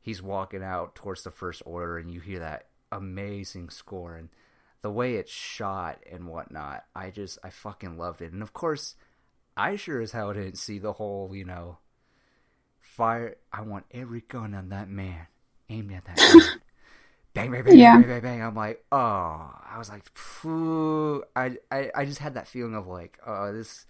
He's 0.00 0.22
walking 0.22 0.62
out 0.62 0.94
towards 0.94 1.24
the 1.24 1.30
First 1.30 1.62
Order, 1.66 1.98
and 1.98 2.10
you 2.10 2.20
hear 2.20 2.38
that 2.38 2.68
amazing 2.90 3.68
score. 3.68 4.16
And 4.16 4.30
the 4.80 4.90
way 4.90 5.16
it's 5.16 5.32
shot 5.32 6.02
and 6.10 6.26
whatnot, 6.26 6.84
I 6.94 7.10
just 7.10 7.38
I 7.44 7.50
fucking 7.50 7.98
loved 7.98 8.22
it. 8.22 8.32
And 8.32 8.42
of 8.42 8.54
course, 8.54 8.94
I 9.56 9.76
sure 9.76 10.00
as 10.00 10.12
hell 10.12 10.32
didn't 10.32 10.56
see 10.58 10.78
the 10.78 10.94
whole, 10.94 11.34
you 11.34 11.44
know, 11.44 11.78
fire. 12.80 13.36
I 13.52 13.62
want 13.62 13.84
every 13.90 14.20
gun 14.22 14.54
on 14.54 14.70
that 14.70 14.88
man 14.88 15.26
aimed 15.68 15.92
at 15.92 16.04
that 16.06 16.18
bang, 17.34 17.50
bang, 17.50 17.64
bang, 17.64 17.76
Yeah. 17.78 17.96
bang, 17.96 18.06
bang, 18.06 18.20
bang. 18.20 18.42
I'm 18.42 18.54
like, 18.54 18.84
oh, 18.92 18.96
I 18.98 19.76
was 19.78 19.88
like, 19.88 20.04
phew. 20.16 21.24
I, 21.34 21.56
I, 21.70 21.90
I 21.94 22.04
just 22.04 22.20
had 22.20 22.34
that 22.34 22.46
feeling 22.48 22.74
of 22.74 22.86
like, 22.86 23.18
oh, 23.26 23.52
this. 23.52 23.86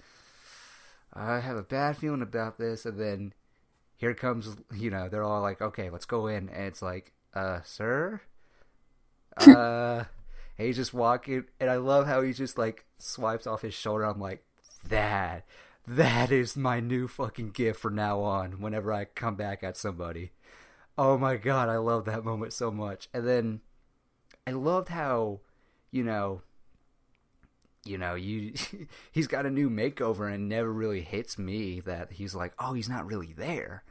I 1.12 1.38
have 1.40 1.56
a 1.56 1.62
bad 1.62 1.96
feeling 1.96 2.22
about 2.22 2.58
this, 2.58 2.84
and 2.86 2.98
then 2.98 3.32
here 3.96 4.14
comes, 4.14 4.56
you 4.74 4.90
know, 4.90 5.08
they're 5.08 5.22
all 5.22 5.42
like, 5.42 5.62
okay, 5.62 5.90
let's 5.90 6.06
go 6.06 6.26
in, 6.26 6.48
and 6.48 6.64
it's 6.64 6.82
like, 6.82 7.12
uh, 7.34 7.60
sir, 7.64 8.20
uh. 9.36 10.04
And 10.56 10.66
he's 10.68 10.76
just 10.76 10.94
walking, 10.94 11.44
and 11.58 11.68
I 11.68 11.76
love 11.76 12.06
how 12.06 12.22
he 12.22 12.32
just 12.32 12.56
like 12.58 12.84
swipes 12.98 13.46
off 13.46 13.62
his 13.62 13.74
shoulder. 13.74 14.04
I'm 14.04 14.20
like, 14.20 14.44
that, 14.88 15.44
that 15.86 16.30
is 16.30 16.56
my 16.56 16.78
new 16.78 17.08
fucking 17.08 17.50
gift 17.50 17.80
from 17.80 17.96
now 17.96 18.20
on. 18.20 18.60
Whenever 18.60 18.92
I 18.92 19.04
come 19.06 19.34
back 19.34 19.64
at 19.64 19.76
somebody, 19.76 20.30
oh 20.96 21.18
my 21.18 21.36
god, 21.36 21.68
I 21.68 21.76
love 21.76 22.04
that 22.06 22.24
moment 22.24 22.52
so 22.52 22.70
much. 22.70 23.08
And 23.12 23.26
then 23.26 23.60
I 24.46 24.52
loved 24.52 24.88
how, 24.88 25.40
you 25.90 26.04
know, 26.04 26.42
you 27.84 27.98
know, 27.98 28.14
you 28.14 28.54
he's 29.12 29.26
got 29.26 29.46
a 29.46 29.50
new 29.50 29.70
makeover, 29.70 30.32
and 30.32 30.48
never 30.48 30.72
really 30.72 31.02
hits 31.02 31.38
me 31.38 31.80
that 31.80 32.12
he's 32.12 32.34
like, 32.34 32.52
oh, 32.58 32.72
he's 32.72 32.88
not 32.88 33.06
really 33.06 33.32
there. 33.32 33.84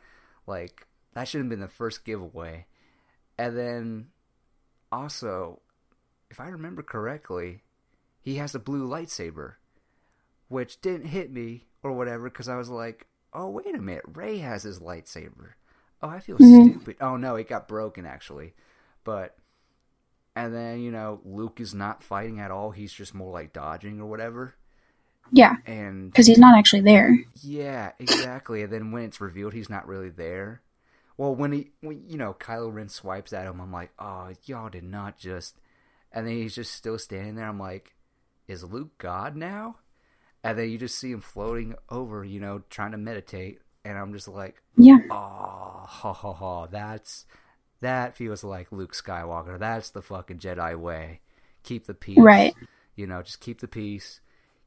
Like 0.48 0.88
that 1.14 1.28
should 1.28 1.42
have 1.42 1.50
been 1.50 1.60
the 1.60 1.68
first 1.68 2.06
giveaway. 2.06 2.66
And 3.38 3.58
then 3.58 4.08
also 4.92 5.62
if 6.34 6.40
I 6.40 6.48
remember 6.48 6.82
correctly, 6.82 7.62
he 8.20 8.38
has 8.38 8.56
a 8.56 8.60
blue 8.60 8.88
lightsaber, 8.88 9.54
which 10.48 10.82
didn't 10.82 11.06
hit 11.06 11.32
me 11.32 11.68
or 11.84 11.92
whatever 11.92 12.24
because 12.24 12.50
I 12.50 12.56
was 12.56 12.70
like, 12.70 13.06
oh, 13.34 13.50
wait 13.50 13.76
a 13.76 13.82
minute, 13.82 14.06
Rey 14.12 14.40
has 14.40 14.64
his 14.64 14.80
lightsaber. 14.80 15.52
Oh, 16.04 16.10
I 16.10 16.20
feel 16.22 16.40
Mhm. 16.40 16.82
stupid. 16.84 16.98
Oh, 17.02 17.18
no, 17.18 17.38
it 17.38 17.50
got 17.50 17.68
broken 17.70 18.06
actually. 18.06 18.56
But, 19.06 19.38
and 20.36 20.54
then, 20.54 20.80
you 20.82 20.92
know, 20.92 21.22
Luke 21.26 21.60
is 21.62 21.74
not 21.74 22.04
fighting 22.04 22.40
at 22.40 22.52
all. 22.52 22.72
He's 22.72 22.94
just 22.94 23.14
more 23.16 23.32
like 23.32 23.54
dodging 23.54 24.02
or 24.02 24.08
whatever. 24.10 24.56
Yeah, 25.32 25.56
And 25.66 26.12
because 26.12 26.28
he's 26.28 26.38
not 26.40 26.58
actually 26.58 26.82
there. 26.82 27.18
yeah, 27.42 27.92
exactly. 28.00 28.62
And 28.64 28.72
then 28.72 28.92
when 28.92 29.04
it's 29.04 29.22
revealed 29.22 29.54
he's 29.54 29.70
not 29.70 29.88
really 29.88 30.10
there. 30.10 30.62
Well, 31.18 31.36
when 31.36 31.52
he, 31.52 31.72
when, 31.82 32.04
you 32.08 32.18
know, 32.18 32.34
Kylo 32.34 32.74
Ren 32.74 32.90
swipes 32.90 33.34
at 33.34 33.48
him, 33.48 33.62
I'm 33.62 33.72
like, 33.72 33.92
oh, 34.00 34.32
y'all 34.46 34.70
did 34.70 34.84
not 34.84 35.18
just. 35.18 35.60
And 36.12 36.28
then 36.28 36.36
he's 36.36 36.56
just 36.56 36.74
still 36.74 37.00
standing 37.00 37.36
there. 37.36 37.48
I'm 37.48 37.60
like, 37.60 37.96
is 38.48 38.64
Luke 38.64 38.98
God 38.98 39.36
now? 39.36 39.78
And 40.44 40.60
then 40.60 40.70
you 40.70 40.78
just 40.80 41.00
see 41.00 41.12
him 41.12 41.22
floating 41.22 41.76
over, 41.90 42.26
you 42.26 42.40
know, 42.40 42.64
trying 42.70 42.92
to 42.94 42.98
meditate. 43.00 43.62
And 43.86 43.98
I'm 43.98 44.14
just 44.14 44.28
like, 44.28 44.62
Yeah. 44.78 45.00
oh, 45.12 45.84
ha 45.86 46.14
ha 46.14 46.34
ha. 46.34 46.68
That's 46.68 47.26
that 47.82 48.16
feels 48.16 48.44
like 48.44 48.72
Luke 48.72 48.94
Skywalker. 48.94 49.60
That's 49.60 49.90
the 49.90 50.02
fucking 50.02 50.40
Jedi 50.40 50.78
way. 50.80 51.20
Keep 51.64 51.86
the 51.88 51.94
peace. 51.94 52.18
Right. 52.18 52.54
You 52.96 53.08
know, 53.08 53.22
just 53.22 53.40
keep 53.42 53.60
the 53.60 53.68
peace, 53.68 54.22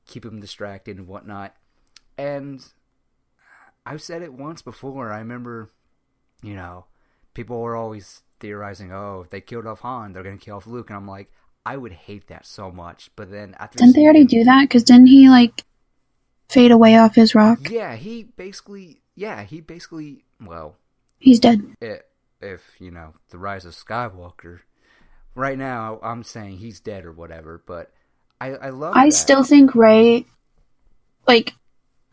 keep 0.06 0.24
him 0.24 0.40
distracted 0.40 0.98
and 0.98 1.06
whatnot. 1.06 1.54
And 2.18 2.62
I've 3.86 4.02
said 4.02 4.22
it 4.22 4.32
once 4.34 4.62
before. 4.62 5.12
I 5.12 5.18
remember, 5.18 5.70
you 6.42 6.54
know, 6.54 6.86
people 7.34 7.60
were 7.60 7.76
always 7.76 8.22
theorizing, 8.40 8.92
oh, 8.92 9.22
if 9.24 9.30
they 9.30 9.40
killed 9.40 9.66
off 9.66 9.80
Han, 9.80 10.12
they're 10.12 10.22
gonna 10.22 10.36
kill 10.38 10.56
off 10.56 10.66
Luke, 10.66 10.90
and 10.90 10.96
I'm 10.96 11.08
like, 11.08 11.30
I 11.64 11.76
would 11.76 11.92
hate 11.92 12.26
that 12.28 12.44
so 12.46 12.70
much. 12.70 13.10
But 13.16 13.30
then 13.30 13.54
after 13.58 13.78
Didn't 13.78 13.94
they 13.96 14.02
already 14.04 14.20
him- 14.22 14.26
do 14.26 14.44
that? 14.44 14.62
Because 14.62 14.84
didn't 14.84 15.06
he 15.06 15.28
like 15.30 15.64
fade 16.48 16.70
away 16.70 16.96
off 16.98 17.14
his 17.14 17.34
rock? 17.34 17.70
Yeah, 17.70 17.96
he 17.96 18.24
basically, 18.24 19.00
yeah, 19.16 19.42
he 19.42 19.60
basically, 19.60 20.22
well, 20.40 20.76
He's 21.18 21.40
dead. 21.40 21.62
it, 21.80 22.06
if 22.40 22.62
you 22.78 22.90
know 22.90 23.14
the 23.30 23.38
rise 23.38 23.64
of 23.64 23.74
Skywalker. 23.74 24.60
Right 25.34 25.58
now, 25.58 25.98
I'm 26.02 26.22
saying 26.22 26.58
he's 26.58 26.80
dead 26.80 27.04
or 27.04 27.12
whatever, 27.12 27.60
but 27.66 27.90
I, 28.40 28.52
I 28.52 28.70
love. 28.70 28.94
I 28.96 29.06
that. 29.06 29.12
still 29.12 29.42
think 29.42 29.74
Rey, 29.74 30.24
like, 31.26 31.52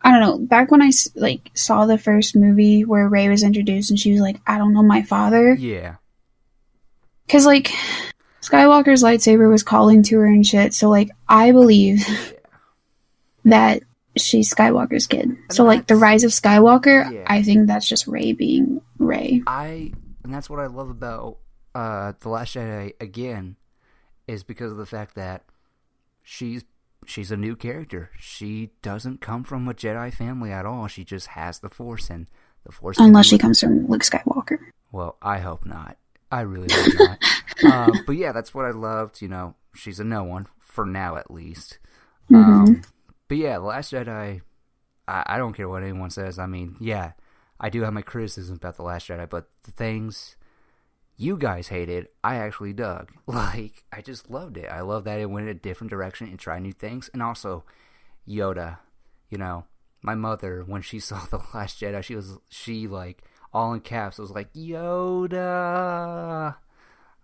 I 0.01 0.11
don't 0.11 0.19
know. 0.19 0.37
Back 0.45 0.71
when 0.71 0.81
I 0.81 0.91
like 1.15 1.51
saw 1.53 1.85
the 1.85 1.97
first 1.97 2.35
movie 2.35 2.83
where 2.83 3.07
Rey 3.07 3.29
was 3.29 3.43
introduced 3.43 3.89
and 3.91 3.99
she 3.99 4.11
was 4.11 4.19
like, 4.21 4.41
"I 4.47 4.57
don't 4.57 4.73
know 4.73 4.83
my 4.83 5.03
father," 5.03 5.53
yeah, 5.53 5.95
because 7.25 7.45
like 7.45 7.71
Skywalker's 8.41 9.03
lightsaber 9.03 9.49
was 9.49 9.63
calling 9.63 10.03
to 10.03 10.17
her 10.19 10.25
and 10.25 10.45
shit. 10.45 10.73
So 10.73 10.89
like, 10.89 11.09
I 11.27 11.51
believe 11.53 12.05
that 13.45 13.83
she's 14.17 14.53
Skywalker's 14.53 15.07
kid. 15.07 15.35
so 15.51 15.63
like, 15.63 15.87
the 15.87 15.95
rise 15.95 16.23
of 16.23 16.31
Skywalker, 16.31 17.11
Yeah. 17.11 17.23
I 17.27 17.41
think 17.43 17.67
that's 17.67 17.87
just 17.87 18.07
Rey 18.07 18.33
being 18.33 18.81
Rey. 18.97 19.41
I 19.47 19.91
and 20.23 20.33
that's 20.33 20.49
what 20.49 20.59
I 20.59 20.67
love 20.67 20.89
about 20.89 21.37
uh 21.75 22.13
the 22.19 22.29
Last 22.29 22.55
Jedi 22.55 22.93
again 23.01 23.55
is 24.27 24.43
because 24.43 24.71
of 24.71 24.77
the 24.77 24.85
fact 24.85 25.15
that 25.15 25.43
she's 26.21 26.63
she's 27.05 27.31
a 27.31 27.37
new 27.37 27.55
character. 27.55 28.11
She 28.19 28.71
doesn't 28.81 29.21
come 29.21 29.43
from 29.43 29.67
a 29.67 29.73
Jedi 29.73 30.13
family 30.13 30.51
at 30.51 30.65
all. 30.65 30.87
She 30.87 31.03
just 31.03 31.27
has 31.27 31.59
the 31.59 31.69
Force 31.69 32.09
and 32.09 32.27
the 32.65 32.71
Force. 32.71 32.97
Unless 32.99 33.25
she 33.27 33.37
comes 33.37 33.59
from 33.59 33.87
Luke 33.87 34.03
Skywalker. 34.03 34.57
Well, 34.91 35.17
I 35.21 35.39
hope 35.39 35.65
not. 35.65 35.97
I 36.31 36.41
really 36.41 36.69
hope 36.71 36.93
not. 36.99 37.19
uh, 37.65 37.91
but 38.05 38.13
yeah, 38.15 38.31
that's 38.31 38.53
what 38.53 38.65
I 38.65 38.71
loved. 38.71 39.21
You 39.21 39.27
know, 39.27 39.55
she's 39.75 39.99
a 39.99 40.03
no 40.03 40.23
one 40.23 40.47
for 40.59 40.85
now, 40.85 41.17
at 41.17 41.29
least. 41.29 41.79
Um, 42.33 42.81
but 43.33 43.39
yeah, 43.39 43.57
The 43.57 43.65
Last 43.65 43.91
Jedi. 43.91 44.41
I, 45.07 45.23
I 45.25 45.37
don't 45.39 45.53
care 45.53 45.67
what 45.67 45.81
anyone 45.81 46.11
says. 46.11 46.37
I 46.37 46.45
mean, 46.45 46.75
yeah, 46.79 47.13
I 47.59 47.71
do 47.71 47.81
have 47.81 47.91
my 47.91 48.03
criticisms 48.03 48.57
about 48.57 48.77
The 48.77 48.83
Last 48.83 49.07
Jedi, 49.07 49.27
but 49.27 49.49
the 49.63 49.71
things 49.71 50.35
you 51.17 51.35
guys 51.35 51.69
hated, 51.69 52.09
I 52.23 52.35
actually 52.35 52.73
dug. 52.73 53.11
Like, 53.25 53.85
I 53.91 54.01
just 54.01 54.29
loved 54.29 54.57
it. 54.57 54.71
I 54.71 54.81
love 54.81 55.05
that 55.05 55.19
it 55.19 55.31
went 55.31 55.47
in 55.47 55.55
a 55.55 55.59
different 55.59 55.89
direction 55.89 56.27
and 56.27 56.37
tried 56.37 56.61
new 56.61 56.73
things, 56.73 57.09
and 57.11 57.23
also 57.23 57.63
Yoda. 58.29 58.77
You 59.31 59.39
know, 59.39 59.65
my 60.03 60.13
mother 60.13 60.63
when 60.67 60.83
she 60.83 60.99
saw 60.99 61.25
The 61.25 61.41
Last 61.55 61.81
Jedi, 61.81 62.03
she 62.03 62.15
was 62.15 62.37
she 62.49 62.87
like 62.87 63.23
all 63.51 63.73
in 63.73 63.79
caps 63.79 64.19
was 64.19 64.29
like 64.29 64.53
Yoda. 64.53 66.55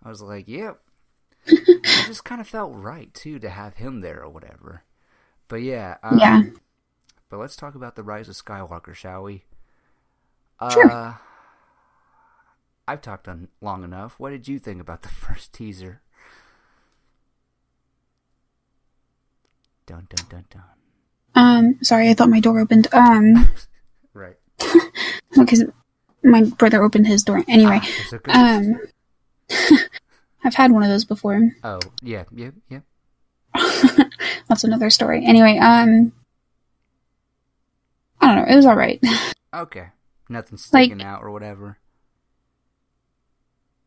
I 0.02 0.08
was 0.08 0.22
like, 0.22 0.48
yep. 0.48 0.80
it 1.46 2.06
just 2.08 2.24
kind 2.24 2.40
of 2.40 2.48
felt 2.48 2.74
right 2.74 3.14
too 3.14 3.38
to 3.38 3.48
have 3.48 3.74
him 3.74 4.00
there 4.00 4.24
or 4.24 4.28
whatever. 4.28 4.82
But 5.50 5.62
yeah, 5.62 5.96
um, 6.02 6.18
Yeah. 6.18 6.42
But 7.28 7.38
let's 7.38 7.56
talk 7.56 7.74
about 7.74 7.94
the 7.96 8.02
rise 8.02 8.28
of 8.28 8.36
Skywalker, 8.36 8.94
shall 8.94 9.24
we? 9.24 9.44
Sure. 10.72 10.90
Uh, 10.90 11.14
I've 12.88 13.02
talked 13.02 13.28
on 13.28 13.48
long 13.60 13.84
enough. 13.84 14.14
What 14.18 14.30
did 14.30 14.48
you 14.48 14.58
think 14.58 14.80
about 14.80 15.02
the 15.02 15.08
first 15.08 15.52
teaser? 15.52 16.00
Dun 19.86 20.06
dun 20.08 20.26
dun 20.28 20.44
dun. 20.50 20.62
Um, 21.34 21.78
sorry, 21.82 22.08
I 22.10 22.14
thought 22.14 22.28
my 22.30 22.40
door 22.40 22.58
opened. 22.60 22.88
Um, 22.92 23.50
Right. 24.14 24.36
because 25.36 25.64
my 26.24 26.42
brother 26.42 26.82
opened 26.82 27.06
his 27.06 27.22
door. 27.22 27.44
Anyway, 27.48 27.78
Ah, 27.82 28.10
good- 28.10 28.28
um, 28.34 28.80
I've 30.44 30.54
had 30.54 30.72
one 30.72 30.82
of 30.82 30.88
those 30.88 31.04
before. 31.04 31.40
oh 31.64 31.78
yeah, 32.02 32.24
yeah, 32.32 32.50
yeah. 32.68 32.80
That's 34.50 34.64
another 34.64 34.90
story. 34.90 35.24
Anyway, 35.24 35.56
um, 35.58 36.12
I 38.20 38.26
don't 38.34 38.36
know. 38.44 38.52
It 38.52 38.56
was 38.56 38.66
all 38.66 38.76
right. 38.76 39.02
Okay, 39.52 39.88
nothing 40.28 40.58
Like- 40.72 40.84
sticking 40.90 41.02
out 41.02 41.22
or 41.24 41.30
whatever. 41.32 41.76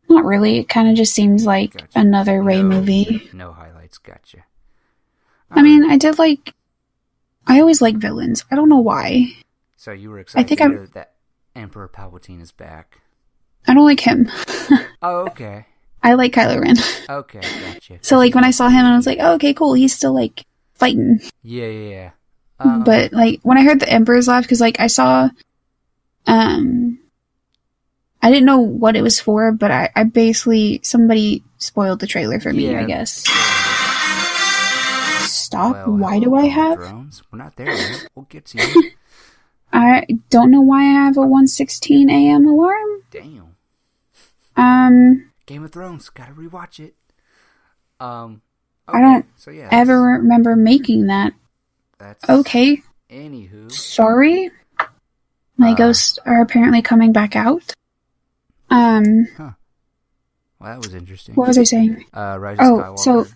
Not 0.10 0.26
really. 0.26 0.58
It 0.58 0.68
kind 0.68 0.90
of 0.90 0.96
just 0.96 1.14
seems 1.14 1.46
like 1.46 1.72
Gotcha. 1.72 1.88
another 1.96 2.44
Rey 2.44 2.62
No- 2.62 2.68
movie. 2.80 3.30
No 3.32 3.54
highlights. 3.54 3.98
Gotcha. 3.98 4.40
I 5.50 5.62
mean, 5.62 5.90
I 5.90 5.98
did 5.98 6.20
like. 6.20 6.54
I 7.48 7.60
always 7.62 7.82
like 7.82 7.96
villains. 7.96 8.44
I 8.52 8.56
don't 8.56 8.68
know 8.68 8.80
why. 8.82 9.28
so 9.78 9.92
you 9.94 10.10
were 10.10 10.20
excited 10.20 10.48
think 10.50 10.60
I'm- 10.62 10.90
that 10.94 11.14
Emperor 11.56 11.88
Palpatine 11.88 12.42
is 12.42 12.52
back. 12.52 13.00
I 13.68 13.74
don't 13.74 13.86
like 13.86 14.02
him. 14.02 14.30
Oh, 15.02 15.26
okay. 15.28 15.66
I 16.02 16.14
like 16.14 16.32
Kylo 16.34 16.62
Ren. 16.62 16.76
Okay, 17.10 17.42
gotcha. 17.42 18.00
So 18.02 18.18
like 18.18 18.34
when 18.36 18.44
I 18.46 18.52
saw 18.52 18.70
him, 18.70 18.86
I 18.86 18.96
was 18.96 19.06
like, 19.06 19.18
oh, 19.22 19.34
okay, 19.36 19.54
cool. 19.54 19.74
He's 19.74 19.94
still 19.96 20.14
like 20.14 20.46
fighting. 20.84 21.22
Yeah, 21.44 21.68
yeah, 21.68 21.90
yeah. 21.90 22.12
Um, 22.60 22.84
but 22.84 23.14
like 23.14 23.40
when 23.44 23.58
I 23.58 23.64
heard 23.64 23.80
the 23.80 23.90
Emperor's 23.90 24.28
laugh, 24.28 24.44
because 24.44 24.62
like 24.62 24.80
I 24.80 24.88
saw, 24.88 25.30
um, 26.28 27.00
I 28.22 28.30
didn't 28.30 28.46
know 28.46 28.60
what 28.60 28.96
it 28.96 29.02
was 29.02 29.20
for, 29.20 29.52
but 29.52 29.72
I, 29.72 29.90
I 29.96 30.04
basically 30.04 30.80
somebody 30.84 31.44
spoiled 31.58 32.00
the 32.00 32.08
trailer 32.08 32.40
for 32.40 32.54
me. 32.54 32.74
I 32.76 32.84
guess. 32.86 33.24
Stop. 35.30 35.76
well, 35.88 35.98
why 35.98 36.20
do 36.20 36.36
I 36.36 36.46
have? 36.46 36.78
Thrones? 36.80 37.22
We're 37.32 37.40
not 37.40 37.56
there 37.56 37.74
yet. 37.74 38.08
We'll 38.16 38.26
get 38.26 38.46
to 38.48 38.58
you. 38.58 38.92
I 39.74 40.06
don't 40.30 40.52
know 40.52 40.62
why 40.62 40.82
I 40.82 41.06
have 41.06 41.18
a 41.18 41.22
116 41.22 42.10
a.m. 42.10 42.46
alarm. 42.48 43.04
Damn. 43.12 43.56
Um, 44.56 45.32
Game 45.46 45.64
of 45.64 45.72
Thrones. 45.72 46.10
Gotta 46.10 46.34
rewatch 46.34 46.80
it. 46.80 46.96
Um. 48.00 48.42
I 48.88 49.00
don't 49.00 49.26
So 49.38 49.52
yeah. 49.52 49.70
ever 49.72 50.02
remember 50.02 50.56
making 50.56 51.08
that. 51.08 51.34
That's, 52.00 52.28
Okay, 52.30 52.82
Anywho. 53.10 53.72
sorry. 53.72 54.52
My 55.58 55.72
Uh. 55.72 55.76
ghosts 55.76 56.20
are 56.26 56.42
apparently 56.42 56.82
coming 56.82 57.14
back 57.14 57.36
out. 57.36 57.74
Um, 58.70 59.28
Huh. 59.38 59.52
Well, 60.60 60.72
that 60.74 60.78
was 60.86 60.94
interesting. 60.96 61.36
what 61.36 61.48
was 61.48 61.58
I 61.58 61.64
saying? 61.64 62.06
Uh, 62.14 62.38
Rise 62.40 62.58
Oh, 62.60 62.78
Skywalker. 62.80 63.00
so- 63.00 63.28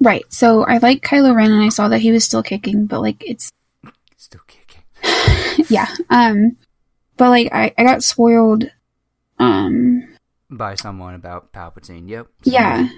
Right. 0.00 0.24
So 0.32 0.64
I 0.64 0.78
like 0.78 1.00
Kylo 1.02 1.32
Ren, 1.34 1.52
and 1.52 1.62
I 1.62 1.68
saw 1.68 1.86
that 1.88 2.00
he 2.00 2.10
was 2.10 2.24
still 2.24 2.42
kicking, 2.42 2.86
but 2.86 3.00
like 3.00 3.22
it's 3.24 3.52
Still 4.16 4.40
kicking. 4.48 4.82
yeah. 5.68 5.86
Um, 6.10 6.56
but 7.16 7.28
like 7.30 7.52
I 7.52 7.72
I 7.78 7.84
got 7.84 8.02
spoiled. 8.02 8.64
Um, 9.38 10.08
By 10.50 10.74
someone 10.74 11.14
about 11.14 11.52
Palpatine. 11.52 12.08
Yep. 12.08 12.26
yeah. 12.44 12.88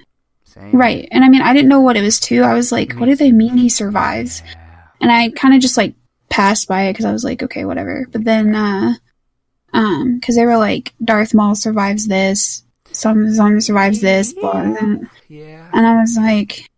Same. 0.45 0.73
Right. 0.73 1.09
And 1.11 1.25
I 1.25 1.29
mean, 1.29 1.43
I 1.43 1.53
didn't 1.53 1.69
know 1.69 1.81
what 1.81 1.97
it 1.97 2.03
was 2.03 2.21
too. 2.21 2.43
I 2.43 2.55
was 2.55 2.71
like, 2.71 2.95
what 2.95 3.07
do 3.07 3.17
they 3.17 3.33
mean 3.33 3.57
he 3.57 3.69
survives? 3.69 4.43
And 5.01 5.11
I 5.11 5.31
kind 5.31 5.55
of 5.55 5.61
just 5.61 5.77
like 5.77 5.95
passed 6.31 6.69
by 6.69 6.85
it 6.85 6.93
because 6.93 7.05
I 7.05 7.13
was 7.13 7.25
like, 7.25 7.43
okay, 7.43 7.65
whatever. 7.65 8.07
But 8.13 8.25
then, 8.25 8.55
uh, 8.55 8.95
um, 9.73 10.17
because 10.19 10.37
they 10.37 10.47
were 10.47 10.57
like, 10.57 10.93
Darth 11.03 11.35
Maul 11.35 11.55
survives 11.57 12.07
this, 12.07 12.63
some 12.93 13.33
some 13.35 13.61
survives 13.61 14.01
this, 14.01 14.33
blah, 14.33 14.53
and, 14.61 14.77
then- 14.77 15.11
Yeah. 15.29 15.69
and 15.73 15.85
I 15.87 16.01
was 16.01 16.17
like, 16.17 16.71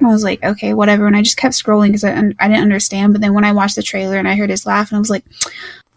I 0.00 0.06
was 0.06 0.24
like, 0.24 0.42
okay, 0.42 0.74
whatever. 0.74 1.06
And 1.06 1.14
I 1.16 1.22
just 1.22 1.36
kept 1.36 1.54
scrolling 1.54 1.88
because 1.88 2.02
I 2.02 2.10
I 2.40 2.48
didn't 2.48 2.62
understand. 2.64 3.12
But 3.12 3.20
then 3.22 3.34
when 3.34 3.44
I 3.44 3.52
watched 3.52 3.76
the 3.76 3.82
trailer 3.84 4.16
and 4.16 4.26
I 4.26 4.34
heard 4.34 4.50
his 4.50 4.66
laugh, 4.66 4.90
and 4.90 4.96
I 4.96 4.98
was 4.98 5.10
like, 5.10 5.24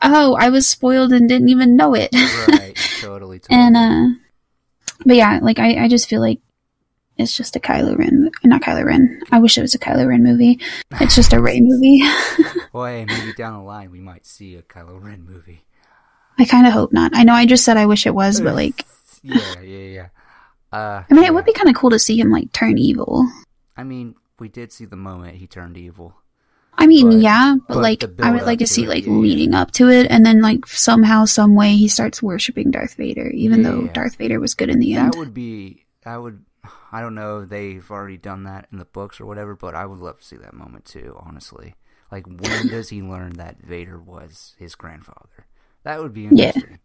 oh, 0.04 0.36
I 0.36 0.50
was 0.50 0.68
spoiled 0.68 1.12
and 1.12 1.28
didn't 1.28 1.50
even 1.50 1.76
know 1.76 1.96
it. 1.96 2.14
right. 2.14 2.76
Totally. 3.02 3.40
Totally. 3.40 3.42
and 3.50 3.76
uh, 3.76 4.16
but 5.06 5.16
yeah, 5.16 5.40
like 5.42 5.58
I 5.58 5.86
I 5.86 5.88
just 5.88 6.08
feel 6.08 6.22
like. 6.22 6.40
It's 7.18 7.36
just 7.36 7.56
a 7.56 7.60
Kylo 7.60 7.98
Ren, 7.98 8.30
not 8.44 8.62
Kylo 8.62 8.86
Ren. 8.86 9.22
I 9.32 9.40
wish 9.40 9.58
it 9.58 9.62
was 9.62 9.74
a 9.74 9.80
Kylo 9.80 10.08
Ren 10.08 10.24
movie. 10.24 10.60
It's 11.00 11.16
just 11.16 11.32
a 11.34 11.40
Rey 11.42 11.62
movie. 11.62 12.02
well, 12.74 12.86
hey, 12.86 13.06
maybe 13.06 13.34
down 13.34 13.54
the 13.54 13.64
line 13.64 13.90
we 13.92 14.02
might 14.02 14.26
see 14.26 14.56
a 14.56 14.62
Kylo 14.62 15.02
Ren 15.02 15.26
movie. 15.26 15.64
I 16.38 16.44
kind 16.46 16.68
of 16.68 16.74
hope 16.74 16.92
not. 16.92 17.16
I 17.16 17.24
know 17.24 17.34
I 17.34 17.46
just 17.46 17.64
said 17.64 17.78
I 17.78 17.86
wish 17.86 18.06
it 18.06 18.14
was, 18.14 18.42
but 18.42 18.56
like, 18.56 18.86
Yeah, 19.24 19.62
yeah, 19.62 19.78
yeah. 19.88 20.08
Uh, 20.74 21.04
I 21.10 21.14
mean, 21.14 21.24
yeah. 21.24 21.30
it 21.30 21.34
would 21.34 21.46
be 21.46 21.54
kind 21.54 21.70
of 21.70 21.76
cool 21.76 21.90
to 21.92 22.00
see 22.00 22.20
him 22.20 22.30
like 22.32 22.52
turn 22.52 22.78
evil. 22.78 23.26
I 23.78 23.84
mean, 23.84 24.16
we 24.40 24.50
did 24.50 24.74
see 24.74 24.84
the 24.86 24.98
moment 24.98 25.38
he 25.38 25.48
turned 25.48 25.78
evil. 25.78 26.16
I 26.78 26.88
mean, 26.88 27.10
But- 27.10 27.20
yeah, 27.20 27.56
but, 27.70 27.76
but 27.76 27.78
like, 27.82 28.04
I 28.22 28.32
would 28.32 28.44
like 28.44 28.60
to 28.60 28.66
to 28.66 28.74
see 28.74 28.84
it, 28.84 28.90
like 28.90 29.06
yeah, 29.06 29.14
leading 29.14 29.54
up 29.54 29.72
to 29.72 29.90
it, 29.90 30.08
and 30.12 30.26
then 30.26 30.42
like 30.42 30.68
somehow, 30.68 31.24
some 31.24 31.56
way, 31.56 31.76
he 31.78 31.88
starts 31.88 32.22
worshiping 32.22 32.72
Darth 32.72 32.96
Vader, 32.96 33.30
even 33.30 33.64
though 33.64 33.84
Yeah. 33.86 33.94
Darth 33.94 34.18
Vader 34.18 34.42
was 34.42 34.54
good 34.56 34.70
in 34.70 34.80
the 34.80 34.96
end. 34.96 35.14
That 35.14 35.18
would 35.20 35.34
be. 35.34 35.86
That 36.04 36.18
would. 36.22 36.44
I 36.96 37.02
don't 37.02 37.16
know 37.16 37.40
if 37.42 37.50
they've 37.50 37.92
already 37.92 38.18
done 38.18 38.44
that 38.44 38.68
in 38.72 38.78
the 38.78 38.86
books 38.86 39.20
or 39.20 39.26
whatever, 39.26 39.56
but 39.56 39.76
I 39.76 39.86
would 39.86 40.00
love 40.00 40.20
to 40.20 40.26
see 40.26 40.38
that 40.38 40.54
moment 40.54 40.86
too. 40.86 41.18
Honestly, 41.20 41.76
like 42.12 42.26
when 42.26 42.68
does 42.70 42.90
he 42.90 43.02
learn 43.02 43.34
that 43.34 43.58
Vader 43.62 44.00
was 44.00 44.56
his 44.58 44.76
grandfather? 44.76 45.46
That 45.84 46.02
would 46.02 46.14
be 46.14 46.22
Yeah. 46.32 46.48
interesting. 46.54 46.80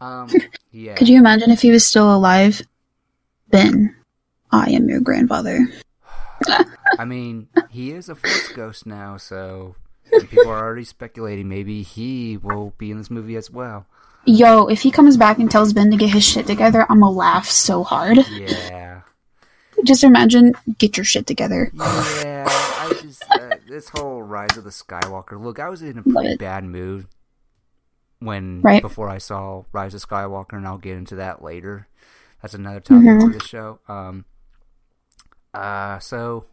Um. 0.00 0.28
Yeah. 0.72 0.94
Could 0.94 1.08
you 1.08 1.18
imagine 1.18 1.50
if 1.50 1.60
he 1.62 1.72
was 1.72 1.84
still 1.84 2.14
alive? 2.14 2.62
Ben, 3.50 3.94
I 4.52 4.70
am 4.70 4.88
your 4.88 5.00
grandfather. 5.00 5.58
I 6.98 7.04
mean, 7.04 7.48
he 7.70 7.90
is 7.90 8.08
a 8.08 8.14
Force 8.14 8.48
ghost 8.54 8.86
now, 8.86 9.16
so 9.16 9.74
people 10.28 10.48
are 10.48 10.64
already 10.64 10.84
speculating 10.84 11.48
maybe 11.48 11.82
he 11.82 12.36
will 12.36 12.72
be 12.78 12.90
in 12.92 12.98
this 12.98 13.10
movie 13.10 13.34
as 13.36 13.50
well. 13.50 13.86
Yo, 14.26 14.66
if 14.68 14.82
he 14.82 14.90
comes 14.92 15.16
back 15.16 15.38
and 15.38 15.50
tells 15.50 15.72
Ben 15.72 15.90
to 15.90 15.96
get 15.96 16.10
his 16.10 16.24
shit 16.24 16.46
together, 16.46 16.86
I'm 16.88 17.00
gonna 17.00 17.10
laugh 17.10 17.46
so 17.46 17.82
hard. 17.82 18.18
Yeah. 18.28 18.99
Just 19.84 20.04
imagine, 20.04 20.52
get 20.78 20.96
your 20.96 21.04
shit 21.04 21.26
together. 21.26 21.70
Yeah, 21.74 22.44
I 22.48 22.98
just 23.02 23.22
uh, 23.30 23.56
this 23.68 23.88
whole 23.88 24.22
Rise 24.22 24.56
of 24.56 24.64
the 24.64 24.70
Skywalker. 24.70 25.40
Look, 25.42 25.58
I 25.58 25.68
was 25.68 25.82
in 25.82 25.98
a 25.98 26.02
pretty 26.02 26.36
bad 26.36 26.64
mood 26.64 27.06
when 28.18 28.60
Right. 28.62 28.82
before 28.82 29.08
I 29.08 29.18
saw 29.18 29.64
Rise 29.72 29.94
of 29.94 30.06
Skywalker, 30.06 30.52
and 30.54 30.66
I'll 30.66 30.78
get 30.78 30.96
into 30.96 31.14
that 31.16 31.42
later. 31.42 31.88
That's 32.42 32.54
another 32.54 32.80
topic 32.80 33.04
Mhm. 33.06 33.22
for 33.32 33.38
the 33.38 33.44
show. 33.44 33.78
Um, 33.88 34.24
uh, 35.54 35.98
so 35.98 36.44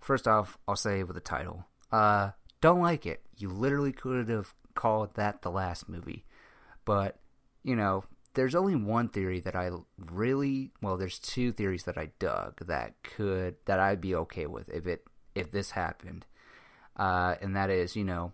first 0.00 0.26
off, 0.26 0.58
I'll 0.66 0.76
say 0.76 1.02
with 1.02 1.14
the 1.14 1.20
title, 1.20 1.66
uh, 1.92 2.30
don't 2.60 2.80
like 2.80 3.06
it. 3.06 3.22
You 3.36 3.48
literally 3.50 3.92
could 3.92 4.28
have 4.28 4.54
called 4.74 5.14
that 5.14 5.42
the 5.42 5.50
last 5.50 5.88
movie, 5.88 6.24
but 6.84 7.18
you 7.62 7.76
know. 7.76 8.04
There's 8.36 8.54
only 8.54 8.76
one 8.76 9.08
theory 9.08 9.40
that 9.40 9.56
I 9.56 9.70
really 9.98 10.70
well. 10.80 10.96
There's 10.96 11.18
two 11.18 11.50
theories 11.52 11.82
that 11.84 11.98
I 11.98 12.10
dug 12.20 12.64
that 12.66 12.94
could 13.02 13.56
that 13.64 13.80
I'd 13.80 14.00
be 14.00 14.14
okay 14.14 14.46
with 14.46 14.68
if 14.68 14.86
it 14.86 15.04
if 15.34 15.50
this 15.50 15.72
happened, 15.72 16.24
uh, 16.96 17.34
and 17.42 17.56
that 17.56 17.70
is 17.70 17.96
you 17.96 18.04
know 18.04 18.32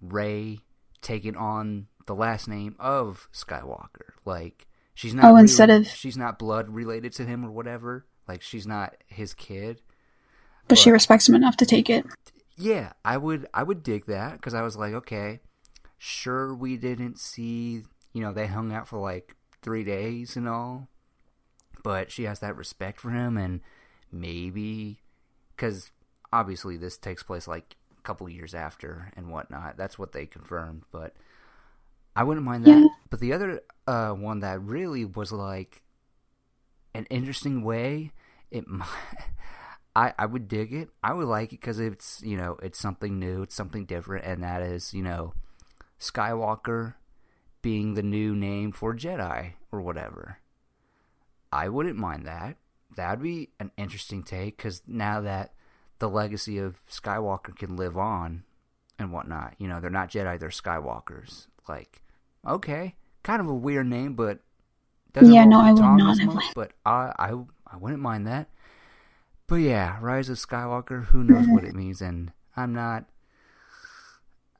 Rey 0.00 0.58
taking 1.02 1.36
on 1.36 1.86
the 2.06 2.14
last 2.14 2.48
name 2.48 2.74
of 2.80 3.28
Skywalker. 3.32 4.12
Like 4.24 4.66
she's 4.94 5.14
not 5.14 5.24
Oh, 5.26 5.34
rela- 5.34 5.40
instead 5.40 5.70
of- 5.70 5.86
she's 5.86 6.16
not 6.16 6.38
blood 6.38 6.68
related 6.68 7.12
to 7.14 7.24
him 7.24 7.44
or 7.44 7.50
whatever. 7.50 8.06
Like 8.26 8.42
she's 8.42 8.66
not 8.66 8.96
his 9.06 9.34
kid. 9.34 9.80
But 10.68 10.78
she 10.78 10.90
respects 10.90 11.28
him 11.28 11.34
enough 11.34 11.56
to 11.58 11.66
take 11.66 11.90
it. 11.90 12.06
Yeah, 12.56 12.92
I 13.04 13.16
would 13.18 13.46
I 13.52 13.62
would 13.64 13.82
dig 13.82 14.06
that 14.06 14.32
because 14.32 14.54
I 14.54 14.62
was 14.62 14.76
like, 14.76 14.94
okay, 14.94 15.40
sure 15.98 16.54
we 16.54 16.76
didn't 16.76 17.18
see 17.18 17.82
you 18.12 18.22
know 18.22 18.32
they 18.32 18.46
hung 18.46 18.72
out 18.72 18.88
for 18.88 18.98
like 18.98 19.36
three 19.62 19.84
days 19.84 20.36
and 20.36 20.48
all, 20.48 20.88
but 21.82 22.10
she 22.10 22.24
has 22.24 22.40
that 22.40 22.56
respect 22.56 23.00
for 23.00 23.10
him 23.10 23.36
and 23.36 23.60
maybe 24.10 25.00
because 25.56 25.90
obviously 26.32 26.76
this 26.76 26.96
takes 26.96 27.22
place 27.22 27.46
like 27.46 27.76
a 27.96 28.02
couple 28.02 28.28
years 28.28 28.54
after 28.54 29.12
and 29.16 29.30
whatnot. 29.30 29.76
That's 29.76 29.98
what 29.98 30.12
they 30.12 30.26
confirmed, 30.26 30.82
but 30.90 31.14
I 32.14 32.24
wouldn't 32.24 32.46
mind 32.46 32.64
that. 32.64 32.78
Yeah. 32.78 32.88
But 33.10 33.20
the 33.20 33.32
other 33.32 33.60
uh, 33.86 34.10
one 34.10 34.40
that 34.40 34.60
really 34.60 35.04
was 35.04 35.32
like 35.32 35.82
an 36.94 37.06
interesting 37.10 37.62
way, 37.62 38.12
it 38.50 38.66
might. 38.68 38.88
I, 39.94 40.14
I 40.18 40.24
would 40.24 40.48
dig 40.48 40.72
it. 40.72 40.88
I 41.02 41.12
would 41.12 41.28
like 41.28 41.52
it 41.52 41.60
because 41.60 41.78
it's 41.78 42.22
you 42.24 42.36
know 42.36 42.56
it's 42.62 42.78
something 42.78 43.18
new, 43.18 43.42
it's 43.42 43.54
something 43.54 43.84
different, 43.84 44.24
and 44.24 44.42
that 44.42 44.62
is 44.62 44.94
you 44.94 45.02
know 45.02 45.34
Skywalker 46.00 46.94
being 47.62 47.94
the 47.94 48.02
new 48.02 48.34
name 48.34 48.72
for 48.72 48.94
Jedi 48.94 49.52
or 49.70 49.80
whatever. 49.80 50.38
I 51.52 51.68
wouldn't 51.68 51.96
mind 51.96 52.26
that. 52.26 52.56
That'd 52.96 53.22
be 53.22 53.50
an 53.58 53.70
interesting 53.76 54.22
take 54.22 54.56
because 54.56 54.82
now 54.86 55.20
that 55.22 55.54
the 55.98 56.08
legacy 56.08 56.58
of 56.58 56.84
Skywalker 56.90 57.56
can 57.56 57.76
live 57.76 57.96
on 57.96 58.42
and 58.98 59.12
whatnot, 59.12 59.54
you 59.58 59.68
know 59.68 59.80
they're 59.80 59.90
not 59.90 60.10
Jedi, 60.10 60.38
they're 60.38 60.48
Skywalkers. 60.50 61.46
Like, 61.68 62.02
okay, 62.46 62.96
kind 63.22 63.40
of 63.40 63.48
a 63.48 63.54
weird 63.54 63.86
name, 63.86 64.14
but 64.14 64.40
Yeah, 65.14 65.44
no, 65.44 65.60
I 65.60 65.72
would 65.72 65.80
not 65.80 66.18
have 66.18 66.34
much, 66.34 66.54
But 66.54 66.72
I, 66.84 67.12
I, 67.18 67.32
I 67.66 67.76
wouldn't 67.76 68.00
mind 68.02 68.26
that. 68.26 68.48
But 69.46 69.56
yeah, 69.56 69.98
Rise 70.00 70.28
of 70.28 70.38
Skywalker, 70.38 71.06
who 71.06 71.22
knows 71.22 71.46
what 71.48 71.64
it 71.64 71.74
means, 71.76 72.00
and 72.00 72.32
I'm 72.56 72.72
not 72.72 73.04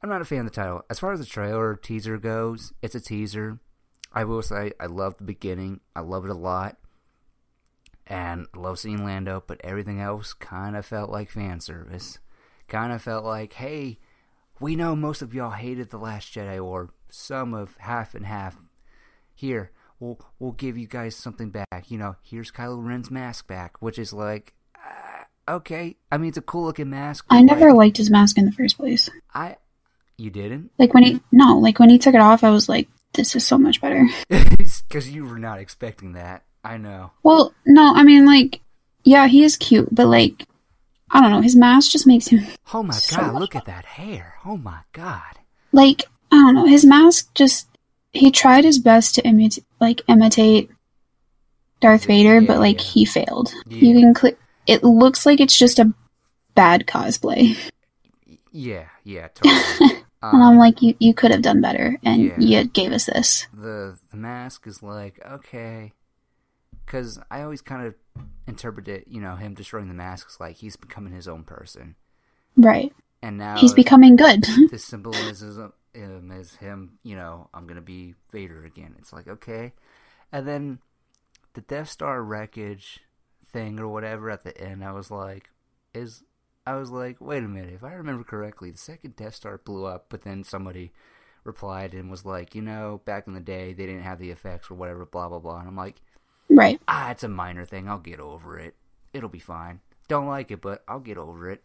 I'm 0.03 0.09
not 0.09 0.21
a 0.21 0.25
fan 0.25 0.41
of 0.41 0.47
the 0.47 0.51
title. 0.51 0.85
As 0.91 0.99
far 0.99 1.13
as 1.13 1.21
the 1.21 1.27
trailer 1.27 1.71
or 1.71 1.77
teaser 1.77 2.19
goes, 2.19 2.73
it's 2.83 2.97
a 2.97 3.01
teaser. 3.01 3.61
I 4.13 4.25
will 4.25 4.43
say 4.43 4.73
I 4.81 4.87
love 4.87 5.17
the 5.17 5.25
beginning. 5.25 5.81
I 5.95 6.01
love 6.01 6.25
it 6.25 6.31
a 6.31 6.35
lot. 6.35 6.77
And 8.07 8.47
I 8.55 8.59
love 8.59 8.81
seeing 8.81 9.05
Lando, 9.05 9.45
but 9.47 9.61
everything 9.63 10.01
else 10.01 10.33
kind 10.33 10.77
of 10.77 10.85
felt 10.85 11.09
like 11.09 11.31
fan 11.31 11.61
service. 11.61 12.19
Kind 12.69 12.93
of 12.93 13.01
felt 13.01 13.25
like, 13.25 13.53
hey, 13.53 13.99
we 14.59 14.75
know 14.75 14.97
most 14.97 15.23
of 15.23 15.35
y'all 15.35 15.51
hated 15.51 15.91
The 15.91 15.99
Last 15.99 16.35
Jedi, 16.35 16.63
or 16.63 16.91
some 17.09 17.55
of 17.55 17.77
half 17.79 18.15
and 18.15 18.27
half. 18.27 18.57
Here, 19.35 19.71
we'll 20.01 20.19
we'll 20.39 20.53
give 20.53 20.77
you 20.77 20.87
guys 20.87 21.15
something 21.15 21.51
back. 21.51 21.91
You 21.91 21.99
know, 21.99 22.17
here's 22.23 22.51
Kylo 22.51 22.85
Ren's 22.85 23.11
mask 23.11 23.47
back, 23.47 23.81
which 23.81 23.99
is 23.99 24.13
like, 24.13 24.53
uh, 24.77 25.53
okay. 25.57 25.97
I 26.11 26.19
mean, 26.19 26.29
it's 26.31 26.39
a 26.39 26.43
cool 26.43 26.65
looking 26.65 26.91
mask. 26.91 27.25
I 27.31 27.43
never 27.43 27.69
like, 27.69 27.77
liked 27.77 27.97
his 27.99 28.11
mask 28.11 28.37
in 28.37 28.47
the 28.47 28.53
first 28.53 28.77
place. 28.77 29.09
I, 29.33 29.57
you 30.19 30.31
didn't, 30.31 30.71
Like 30.79 30.95
when 30.95 31.03
he 31.05 31.21
no, 31.33 31.59
like 31.59 31.79
when 31.79 31.91
he 31.91 31.99
took 31.99 32.15
it 32.15 32.21
off, 32.21 32.45
I 32.45 32.51
was 32.51 32.69
like, 32.69 32.89
this 33.15 33.35
is 33.37 33.47
so 33.47 33.59
much 33.59 33.81
better. 33.81 34.07
because 34.29 35.11
you 35.11 35.25
were 35.25 35.39
not 35.39 35.59
expecting 35.59 36.13
that. 36.13 36.45
I 36.65 36.77
know. 36.77 37.11
Well, 37.23 37.55
no, 37.67 37.93
I 37.95 38.03
mean 38.05 38.25
like, 38.27 38.61
yeah, 39.05 39.27
he 39.27 39.43
is 39.45 39.57
cute, 39.57 39.89
but 39.93 40.07
like, 40.07 40.47
I 41.11 41.21
don't 41.21 41.31
know, 41.33 41.41
his 41.41 41.57
mask 41.57 41.91
just 41.93 42.07
makes 42.07 42.29
him 42.29 42.47
Oh 42.73 42.83
my 42.83 42.95
So 42.95 43.17
god, 43.17 43.35
look 43.41 43.57
at 43.57 43.65
that 43.67 43.85
hair. 43.85 44.35
Oh 44.45 44.57
my 44.57 44.81
god. 44.93 45.39
like 45.73 46.05
I 46.31 46.37
don't 46.37 46.55
know, 46.55 46.67
his 46.67 46.85
mask 46.85 47.35
just 47.35 47.67
he 48.13 48.31
tried 48.31 48.65
his 48.65 48.79
best 48.79 49.15
to 49.17 49.27
imitate 49.27 49.65
like 49.81 50.03
imitate 50.09 50.71
Darth 51.81 52.05
Vader, 52.05 52.39
Yeah, 52.41 52.47
but 52.47 52.59
like 52.61 52.79
yeah. 52.79 52.91
he 52.93 53.05
failed. 53.05 53.53
Yeah. 53.67 53.79
You 53.89 54.01
can 54.01 54.15
click. 54.15 54.39
It 54.67 54.85
looks 54.85 55.27
like 55.27 55.41
it's 55.41 55.59
just 55.59 55.79
a 55.81 55.93
bad 56.55 56.87
cosplay, 56.87 57.57
Yeah, 58.53 58.85
yeah, 59.03 59.29
totally. 59.35 60.02
And 60.31 60.43
I'm 60.43 60.53
Um, 60.53 60.59
like, 60.59 60.83
you 60.83 60.95
you 60.99 61.15
could 61.15 61.31
have 61.31 61.43
done 61.43 61.61
better, 61.61 61.99
and 62.05 62.23
Yeah. 62.23 62.39
you 62.39 62.65
gave 62.65 62.93
us 62.93 63.07
this. 63.07 63.47
the 63.53 63.99
the 64.11 64.17
mask 64.17 64.67
is 64.67 64.83
like 64.83 65.21
okay, 65.27 65.93
because 66.87 67.19
I 67.31 67.43
always 67.43 67.63
kind 67.63 67.87
of 67.87 67.95
interpret 68.47 68.89
it, 68.89 69.09
you 69.09 69.21
know, 69.21 69.37
him 69.37 69.55
destroying 69.55 69.89
the 69.89 69.95
mask 69.95 70.29
is 70.31 70.41
like 70.41 70.57
he's 70.57 70.77
becoming 70.77 71.13
his 71.13 71.29
own 71.29 71.45
person, 71.45 71.97
Right. 72.57 72.93
and 73.23 73.39
now 73.39 73.59
He's 73.61 73.75
becoming 73.75 74.17
good. 74.17 74.45
the 74.71 74.79
symbolism 74.79 75.73
um, 75.95 76.31
is 76.33 76.57
him, 76.57 76.99
you 77.03 77.17
know, 77.17 77.49
I'm 77.55 77.67
gonna 77.67 77.81
be 77.81 78.15
Vader 78.31 78.65
again. 78.65 78.95
It's 78.99 79.13
like 79.13 79.29
okay, 79.29 79.73
and 80.33 80.47
then 80.47 80.79
the 81.55 81.61
Death 81.63 81.89
Star 81.91 82.23
wreckage 82.23 83.01
thing 83.45 83.79
or 83.79 83.89
whatever 83.89 84.31
at 84.31 84.45
the 84.45 84.57
end, 84.59 84.85
I 84.85 84.93
was 84.93 85.11
like, 85.11 85.51
is 85.95 86.23
I 86.67 86.75
was 86.77 86.91
like, 86.91 87.21
wait 87.21 87.43
a 87.43 87.49
minute, 87.49 87.75
if 87.75 87.85
I 87.85 87.95
remember 87.95 88.25
correctly, 88.25 88.71
the 88.71 88.79
second 88.79 89.17
Death 89.17 89.35
Star 89.35 89.59
blew 89.59 89.85
up, 89.85 90.07
but 90.09 90.23
then 90.23 90.45
somebody 90.45 90.93
replied 91.45 91.93
and 91.93 92.11
was 92.11 92.25
like, 92.25 92.55
you 92.55 92.63
know, 92.63 93.01
back 93.05 93.27
in 93.27 93.35
the 93.35 93.41
day 93.41 93.73
they 93.73 93.87
didn't 93.87 94.03
have 94.03 94.19
the 94.19 94.31
effects 94.31 94.71
or 94.71 94.75
whatever, 94.75 95.05
blah 95.05 95.29
blah 95.29 95.41
blah, 95.41 95.59
and 95.59 95.69
I'm 95.69 95.77
like, 95.77 96.01
right. 96.49 96.81
ah, 96.87 97.11
it's 97.11 97.25
a 97.25 97.29
minor 97.29 97.65
thing, 97.65 97.89
I'll 97.89 97.99
get 97.99 98.21
over 98.21 98.59
it, 98.59 98.75
it'll 99.13 99.29
be 99.29 99.41
fine. 99.41 99.81
Don't 100.09 100.27
like 100.27 100.51
it, 100.51 100.61
but 100.61 100.83
I'll 100.87 101.01
get 101.01 101.19
over 101.19 101.51
it. 101.51 101.63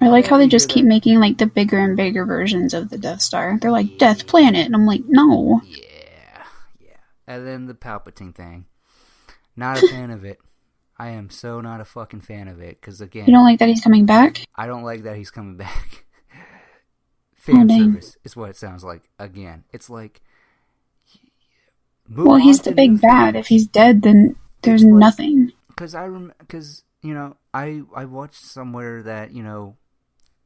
I 0.00 0.08
like 0.08 0.26
how 0.26 0.36
they 0.36 0.46
just 0.46 0.68
keep 0.68 0.84
making 0.84 1.20
like 1.20 1.38
the 1.38 1.46
bigger 1.46 1.78
and 1.78 1.96
bigger 1.96 2.26
versions 2.26 2.74
of 2.74 2.90
the 2.90 2.98
Death 2.98 3.22
Star. 3.22 3.58
They're 3.60 3.70
like 3.70 3.98
Death 3.98 4.26
Planet, 4.26 4.66
and 4.66 4.74
I'm 4.74 4.86
like, 4.86 5.02
no. 5.08 5.62
Yeah, 5.64 6.44
yeah. 6.78 6.96
And 7.26 7.46
then 7.46 7.66
the 7.66 7.74
Palpatine 7.74 8.34
thing. 8.34 8.66
Not 9.56 9.82
a 9.82 9.88
fan 9.90 10.10
of 10.10 10.24
it. 10.24 10.38
I 10.98 11.08
am 11.10 11.28
so 11.30 11.60
not 11.60 11.80
a 11.80 11.84
fucking 11.84 12.22
fan 12.22 12.48
of 12.48 12.60
it. 12.60 12.80
Because 12.80 13.00
again, 13.00 13.26
You 13.26 13.32
don't 13.34 13.44
like 13.44 13.58
that 13.58 13.68
he's 13.68 13.82
coming 13.82 14.06
back? 14.06 14.44
I 14.54 14.66
don't 14.66 14.82
like 14.82 15.02
that 15.02 15.16
he's 15.16 15.30
coming 15.30 15.56
back. 15.56 16.04
Oh, 17.48 17.52
fan 17.52 17.70
Oh, 17.70 17.78
service 17.78 18.16
is 18.24 18.34
what 18.34 18.50
it 18.50 18.56
sounds 18.56 18.82
like. 18.82 19.08
Again, 19.20 19.62
it's 19.72 19.88
like. 19.88 20.20
Well, 22.10 22.36
he's 22.36 22.60
the 22.60 22.72
big 22.72 23.00
bad. 23.00 23.36
If 23.36 23.46
he's 23.46 23.66
dead, 23.68 24.02
then 24.02 24.34
there's 24.62 24.82
like- 24.84 24.92
nothing. 24.94 25.52
because 25.68 25.94
I 25.94 26.06
rem 26.06 26.32
because 26.38 26.82
you 27.02 27.14
know 27.14 27.36
I 27.54 27.82
I 27.94 28.04
watched 28.06 28.42
somewhere 28.44 29.02
that 29.04 29.32
you 29.32 29.42
know 29.44 29.76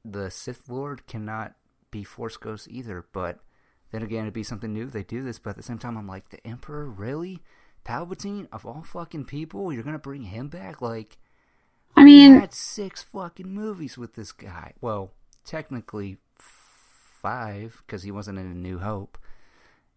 the 0.05 0.31
Sith 0.31 0.69
Lord 0.69 1.07
cannot 1.07 1.55
be 1.91 2.05
Force 2.05 2.37
Ghost 2.37 2.69
either, 2.71 3.07
but 3.13 3.39
then 3.93 4.03
again 4.03 4.23
it'd 4.25 4.35
be 4.35 4.43
something 4.43 4.73
new 4.73 4.85
if 4.85 4.93
they 4.93 5.03
do 5.03 5.23
this. 5.23 5.39
But 5.39 5.51
at 5.51 5.57
the 5.57 5.63
same 5.63 5.79
time, 5.79 5.97
I'm 5.97 6.07
like 6.07 6.29
the 6.31 6.47
Emperor 6.47 6.87
really 6.87 7.41
Palpatine 7.85 8.49
of 8.53 8.67
all 8.67 8.83
fucking 8.83 9.25
people, 9.25 9.73
you're 9.73 9.83
gonna 9.83 9.99
bring 9.99 10.23
him 10.23 10.49
back? 10.49 10.81
Like 10.83 11.19
I 11.97 12.05
mean, 12.05 12.39
had 12.39 12.55
six 12.55 13.03
fucking 13.03 13.53
movies 13.53 13.99
with 13.99 14.15
this 14.15 14.33
guy. 14.33 14.75
Well, 14.81 15.13
technically 15.45 16.19
five 16.39 17.83
because 17.87 18.03
he 18.03 18.11
wasn't 18.11 18.39
in 18.39 18.47
A 18.47 18.55
New 18.55 18.79
Hope. 18.79 19.19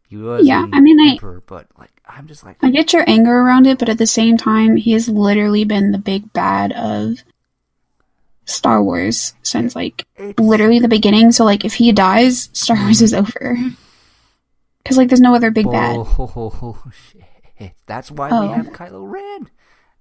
He 0.10 0.18
was 0.18 0.46
Yeah, 0.46 0.68
I 0.72 0.80
mean, 0.80 1.00
I- 1.00 1.18
but 1.46 1.68
like 1.78 1.92
I'm 2.06 2.28
just 2.28 2.44
like 2.44 2.58
I 2.62 2.70
get 2.70 2.94
your 2.94 3.04
anger 3.08 3.36
around 3.36 3.68
it, 3.68 3.80
but 3.80 3.90
at 3.90 3.98
the 3.98 4.08
same 4.08 4.38
time, 4.38 4.76
he 4.76 4.92
has 4.92 5.08
literally 5.08 5.64
been 5.64 5.92
the 5.92 5.98
big 5.98 6.34
bad 6.34 6.72
of 6.74 7.24
Star 8.46 8.84
Wars 8.84 9.34
since 9.42 9.76
like 9.76 10.06
literally 10.38 10.80
the 10.80 10.88
beginning. 10.88 11.32
So 11.32 11.46
like, 11.46 11.66
if 11.66 11.74
he 11.76 11.92
dies, 11.92 12.50
Star 12.54 12.78
Wars 12.78 12.98
mm-hmm. 12.98 13.06
is 13.06 13.14
over. 13.14 13.58
Because 14.84 14.98
like, 14.98 15.10
there's 15.10 15.22
no 15.22 15.36
other 15.36 15.52
big 15.52 15.70
bad. 15.70 16.06
That's 17.86 18.12
why 18.12 18.30
Oh. 18.32 18.42
we 18.42 18.54
have 18.54 18.70
Kylo 18.72 19.10
Ren, 19.10 19.50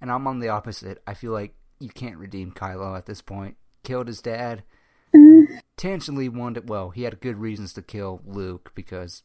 and 0.01 0.11
I'm 0.11 0.27
on 0.27 0.39
the 0.39 0.49
opposite. 0.49 1.01
I 1.07 1.13
feel 1.13 1.31
like 1.31 1.55
you 1.79 1.89
can't 1.89 2.17
redeem 2.17 2.51
Kylo 2.51 2.97
at 2.97 3.05
this 3.05 3.21
point. 3.21 3.57
Killed 3.83 4.07
his 4.07 4.21
dad, 4.21 4.63
Mm, 5.13 5.61
intentionally 5.77 6.27
wanted. 6.29 6.67
Well, 6.69 6.89
he 6.89 7.03
had 7.03 7.19
good 7.21 7.37
reasons 7.37 7.73
to 7.73 7.81
kill 7.81 8.21
Luke 8.25 8.71
because 8.73 9.21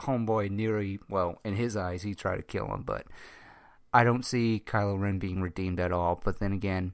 homeboy 0.00 0.50
nearly, 0.50 0.98
well, 1.08 1.40
in 1.44 1.54
his 1.54 1.76
eyes, 1.76 2.02
he 2.02 2.14
tried 2.14 2.36
to 2.36 2.42
kill 2.42 2.66
him, 2.72 2.82
but 2.82 3.06
I 3.92 4.04
don't 4.04 4.24
see 4.24 4.62
Kylo 4.64 5.00
Ren 5.00 5.18
being 5.18 5.40
redeemed 5.40 5.80
at 5.80 5.92
all. 5.92 6.20
But 6.22 6.38
then 6.38 6.52
again, 6.52 6.92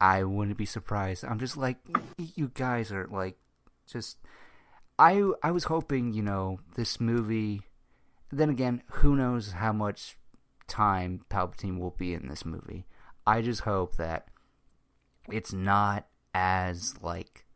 I 0.00 0.22
wouldn't 0.24 0.56
be 0.58 0.64
surprised. 0.66 1.24
I'm 1.24 1.38
just 1.40 1.56
like, 1.56 1.78
you 2.16 2.50
guys 2.54 2.92
are 2.92 3.06
like, 3.10 3.36
just. 3.86 4.18
I 4.98 5.30
I 5.42 5.50
was 5.50 5.64
hoping, 5.64 6.12
you 6.12 6.22
know, 6.22 6.60
this 6.76 7.00
movie. 7.00 7.62
Then 8.32 8.50
again, 8.50 8.82
who 8.88 9.16
knows 9.16 9.52
how 9.52 9.72
much 9.72 10.16
time 10.68 11.24
Palpatine 11.28 11.78
will 11.78 11.94
be 11.98 12.14
in 12.14 12.28
this 12.28 12.44
movie. 12.44 12.86
I 13.26 13.42
just 13.42 13.62
hope 13.62 13.96
that 13.96 14.28
it's 15.30 15.52
not 15.52 16.06
as 16.34 16.94
like 17.02 17.46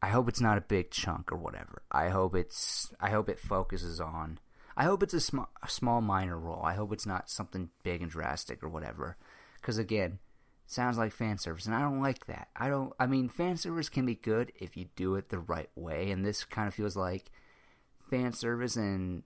I 0.00 0.08
hope 0.08 0.28
it's 0.28 0.40
not 0.40 0.58
a 0.58 0.62
big 0.62 0.90
chunk 0.90 1.30
or 1.30 1.36
whatever. 1.36 1.82
I 1.90 2.08
hope 2.08 2.34
it's 2.34 2.92
I 3.00 3.10
hope 3.10 3.28
it 3.28 3.38
focuses 3.38 4.00
on 4.00 4.38
I 4.76 4.84
hope 4.84 5.02
it's 5.02 5.14
a, 5.14 5.20
sm- 5.20 5.40
a 5.62 5.68
small 5.68 6.00
minor 6.00 6.38
role. 6.38 6.62
I 6.64 6.74
hope 6.74 6.92
it's 6.92 7.06
not 7.06 7.28
something 7.28 7.68
big 7.82 8.00
and 8.00 8.10
drastic 8.10 8.62
or 8.62 8.68
whatever. 8.68 9.16
Cuz 9.60 9.78
again, 9.78 10.18
sounds 10.66 10.96
like 10.96 11.12
fan 11.12 11.38
service 11.38 11.66
and 11.66 11.74
I 11.74 11.80
don't 11.80 12.00
like 12.00 12.26
that. 12.26 12.48
I 12.56 12.68
don't 12.68 12.92
I 13.00 13.06
mean 13.06 13.28
fan 13.28 13.56
service 13.56 13.88
can 13.88 14.06
be 14.06 14.14
good 14.14 14.52
if 14.58 14.76
you 14.76 14.86
do 14.96 15.16
it 15.16 15.28
the 15.28 15.40
right 15.40 15.70
way 15.74 16.10
and 16.10 16.24
this 16.24 16.44
kind 16.44 16.68
of 16.68 16.74
feels 16.74 16.96
like 16.96 17.30
fan 18.08 18.32
service 18.32 18.76
and 18.76 19.24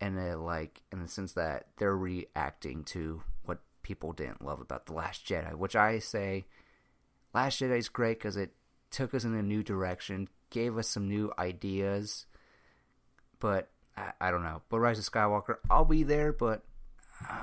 and 0.00 0.18
uh, 0.18 0.38
like 0.38 0.82
in 0.92 1.00
the 1.00 1.08
sense 1.08 1.32
that 1.32 1.66
they're 1.76 1.96
reacting 1.96 2.84
to 2.84 3.22
what 3.44 3.58
people 3.82 4.12
didn't 4.12 4.44
love 4.44 4.60
about 4.60 4.86
the 4.86 4.94
Last 4.94 5.26
Jedi, 5.26 5.54
which 5.54 5.76
I 5.76 5.98
say 5.98 6.46
Last 7.34 7.60
Jedi 7.60 7.78
is 7.78 7.88
great 7.88 8.18
because 8.18 8.36
it 8.36 8.52
took 8.90 9.14
us 9.14 9.24
in 9.24 9.34
a 9.34 9.42
new 9.42 9.62
direction, 9.62 10.28
gave 10.50 10.76
us 10.78 10.88
some 10.88 11.08
new 11.08 11.32
ideas, 11.38 12.26
but 13.38 13.70
I, 13.96 14.12
I 14.20 14.30
don't 14.30 14.42
know. 14.42 14.62
But 14.68 14.80
Rise 14.80 14.98
of 14.98 15.04
Skywalker, 15.04 15.56
I'll 15.70 15.84
be 15.84 16.02
there, 16.02 16.32
but 16.32 16.62
uh, 17.28 17.34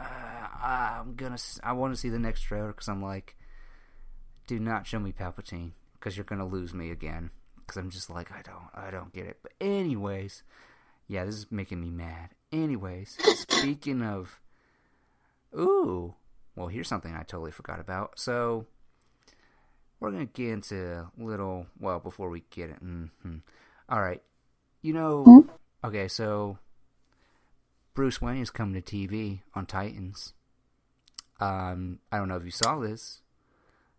I'm 0.61 1.15
gonna 1.15 1.37
I 1.63 1.73
want 1.73 1.93
to 1.93 1.99
see 1.99 2.09
the 2.09 2.19
next 2.19 2.41
trailer 2.41 2.67
because 2.67 2.87
I'm 2.87 3.01
like, 3.03 3.35
do 4.47 4.59
not 4.59 4.87
show 4.87 4.99
me 4.99 5.11
Palpatine 5.11 5.71
because 5.93 6.17
you're 6.17 6.23
gonna 6.23 6.47
lose 6.47 6.73
me 6.73 6.91
again. 6.91 7.31
Because 7.59 7.77
I'm 7.77 7.89
just 7.89 8.09
like 8.09 8.31
I 8.31 8.41
don't 8.41 8.69
I 8.73 8.91
don't 8.91 9.13
get 9.13 9.25
it. 9.25 9.39
But 9.41 9.53
anyways, 9.59 10.43
yeah, 11.07 11.25
this 11.25 11.35
is 11.35 11.51
making 11.51 11.81
me 11.81 11.89
mad. 11.89 12.29
Anyways, 12.51 13.17
speaking 13.49 14.01
of, 14.01 14.39
ooh, 15.57 16.15
well, 16.55 16.67
here's 16.67 16.87
something 16.87 17.13
I 17.13 17.23
totally 17.23 17.51
forgot 17.51 17.79
about. 17.79 18.19
So, 18.19 18.65
we're 19.99 20.11
gonna 20.11 20.25
get 20.25 20.49
into 20.49 21.09
a 21.19 21.23
little. 21.23 21.67
Well, 21.79 21.99
before 21.99 22.29
we 22.29 22.43
get 22.49 22.69
it, 22.69 22.83
mm-hmm. 22.83 23.37
all 23.89 24.01
right. 24.01 24.21
You 24.81 24.93
know, 24.93 25.47
okay, 25.83 26.07
so 26.07 26.59
Bruce 27.93 28.21
Wayne 28.21 28.41
is 28.41 28.51
coming 28.51 28.79
to 28.79 28.95
TV 28.95 29.39
on 29.55 29.65
Titans. 29.65 30.33
Um, 31.39 31.99
I 32.11 32.17
don't 32.17 32.27
know 32.27 32.37
if 32.37 32.45
you 32.45 32.51
saw 32.51 32.79
this. 32.79 33.21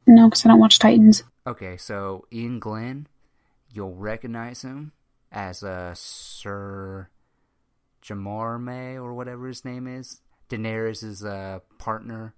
No, 0.06 0.28
because 0.28 0.46
I 0.46 0.48
don't 0.48 0.60
watch 0.60 0.78
Titans. 0.78 1.24
Okay, 1.46 1.76
so 1.76 2.24
Iain 2.32 2.60
Glen, 2.60 3.08
you'll 3.72 3.94
recognize 3.94 4.62
him 4.62 4.92
as 5.32 5.62
uh, 5.62 5.92
Sir 5.94 7.08
Jamarme 8.02 8.96
or 8.96 9.14
whatever 9.14 9.48
his 9.48 9.64
name 9.64 9.86
is. 9.86 10.20
Daenerys' 10.48 11.04
is 11.04 11.24
uh, 11.24 11.58
partner, 11.78 12.34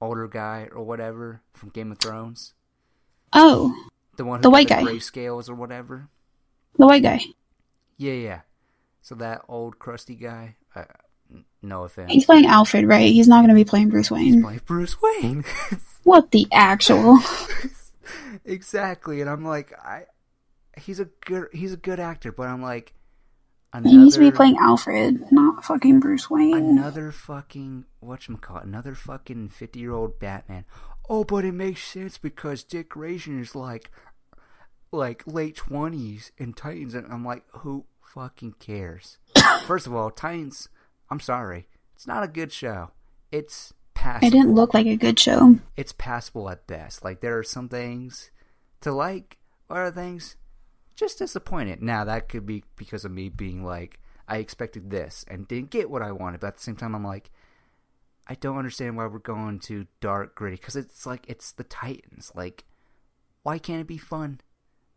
older 0.00 0.28
guy 0.28 0.68
or 0.72 0.82
whatever 0.84 1.42
from 1.52 1.70
Game 1.70 1.90
of 1.90 1.98
Thrones. 1.98 2.54
Oh, 3.32 3.74
The 4.16 4.24
one 4.24 4.38
who 4.38 4.42
The 4.42 4.50
white 4.50 4.68
the 4.68 4.74
guy. 4.74 4.98
scales 4.98 5.48
or 5.48 5.54
whatever. 5.54 6.08
the 6.78 6.86
white 6.86 7.02
guy. 7.02 7.20
Yeah, 7.96 8.12
yeah. 8.12 8.40
So 9.00 9.14
that 9.16 9.42
old 9.48 9.78
crusty 9.80 10.14
guy. 10.14 10.56
Uh, 10.76 10.84
no 11.60 11.82
offense. 11.84 12.12
He's 12.12 12.24
playing 12.26 12.46
Alfred, 12.46 12.86
right? 12.86 13.10
He's 13.10 13.26
not 13.26 13.38
going 13.38 13.48
to 13.48 13.54
be 13.54 13.64
playing 13.64 13.88
Bruce 13.88 14.08
He's 14.08 14.16
Wayne. 14.34 14.42
playing 14.42 14.60
Bruce 14.66 14.96
Wayne. 15.02 15.44
What 16.04 16.30
the 16.30 16.46
actual? 16.52 17.18
exactly, 18.44 19.20
and 19.20 19.30
I'm 19.30 19.44
like, 19.44 19.72
I. 19.78 20.02
He's 20.76 21.00
a 21.00 21.06
good. 21.24 21.48
He's 21.52 21.72
a 21.72 21.76
good 21.78 22.00
actor, 22.00 22.32
but 22.32 22.48
I'm 22.48 22.62
like. 22.62 22.94
He 23.84 23.96
needs 23.96 24.16
to 24.16 24.20
be 24.20 24.30
playing 24.30 24.58
Alfred, 24.58 25.32
not 25.32 25.64
fucking 25.64 26.00
Bruce 26.00 26.28
Wayne. 26.28 26.54
another 26.54 27.10
fucking 27.10 27.86
whatchamacallit, 28.04 28.64
another 28.64 28.94
fucking 28.94 29.48
fifty 29.48 29.80
year 29.80 29.94
old 29.94 30.18
Batman. 30.18 30.66
Oh, 31.08 31.24
but 31.24 31.46
it 31.46 31.52
makes 31.52 31.82
sense 31.82 32.18
because 32.18 32.64
Dick 32.64 32.90
Grayson 32.90 33.40
is 33.40 33.54
like 33.54 33.90
like 34.90 35.22
late 35.26 35.56
twenties 35.56 36.32
in 36.36 36.52
Titans 36.52 36.94
and 36.94 37.06
I'm 37.10 37.24
like, 37.24 37.44
who 37.60 37.86
fucking 38.02 38.56
cares? 38.60 39.16
First 39.66 39.86
of 39.86 39.94
all, 39.94 40.10
Titans 40.10 40.68
I'm 41.10 41.20
sorry. 41.20 41.68
It's 41.94 42.06
not 42.06 42.24
a 42.24 42.28
good 42.28 42.52
show. 42.52 42.90
It's 43.30 43.74
passable. 43.92 44.28
It 44.28 44.30
didn't 44.30 44.54
look 44.54 44.72
like 44.74 44.86
a 44.86 44.96
good 44.96 45.18
show. 45.18 45.58
it's 45.76 45.92
passable 45.92 46.48
at 46.48 46.66
best. 46.66 47.04
Like 47.04 47.20
there 47.20 47.38
are 47.38 47.42
some 47.42 47.68
things 47.68 48.30
to 48.80 48.92
like, 48.92 49.38
other 49.70 49.90
things 49.90 50.36
just 50.94 51.18
disappointed. 51.18 51.82
Now 51.82 52.04
that 52.04 52.28
could 52.28 52.46
be 52.46 52.64
because 52.76 53.04
of 53.04 53.12
me 53.12 53.28
being 53.28 53.64
like, 53.64 54.00
I 54.28 54.38
expected 54.38 54.90
this 54.90 55.24
and 55.28 55.48
didn't 55.48 55.70
get 55.70 55.90
what 55.90 56.02
I 56.02 56.12
wanted. 56.12 56.40
But 56.40 56.48
at 56.48 56.56
the 56.56 56.62
same 56.62 56.76
time, 56.76 56.94
I'm 56.94 57.04
like, 57.04 57.30
I 58.26 58.34
don't 58.34 58.58
understand 58.58 58.96
why 58.96 59.06
we're 59.06 59.18
going 59.18 59.58
to 59.60 59.86
dark 60.00 60.34
gritty 60.34 60.56
because 60.56 60.76
it's 60.76 61.06
like 61.06 61.24
it's 61.28 61.52
the 61.52 61.64
Titans. 61.64 62.32
Like, 62.34 62.64
why 63.42 63.58
can't 63.58 63.80
it 63.80 63.86
be 63.86 63.98
fun? 63.98 64.40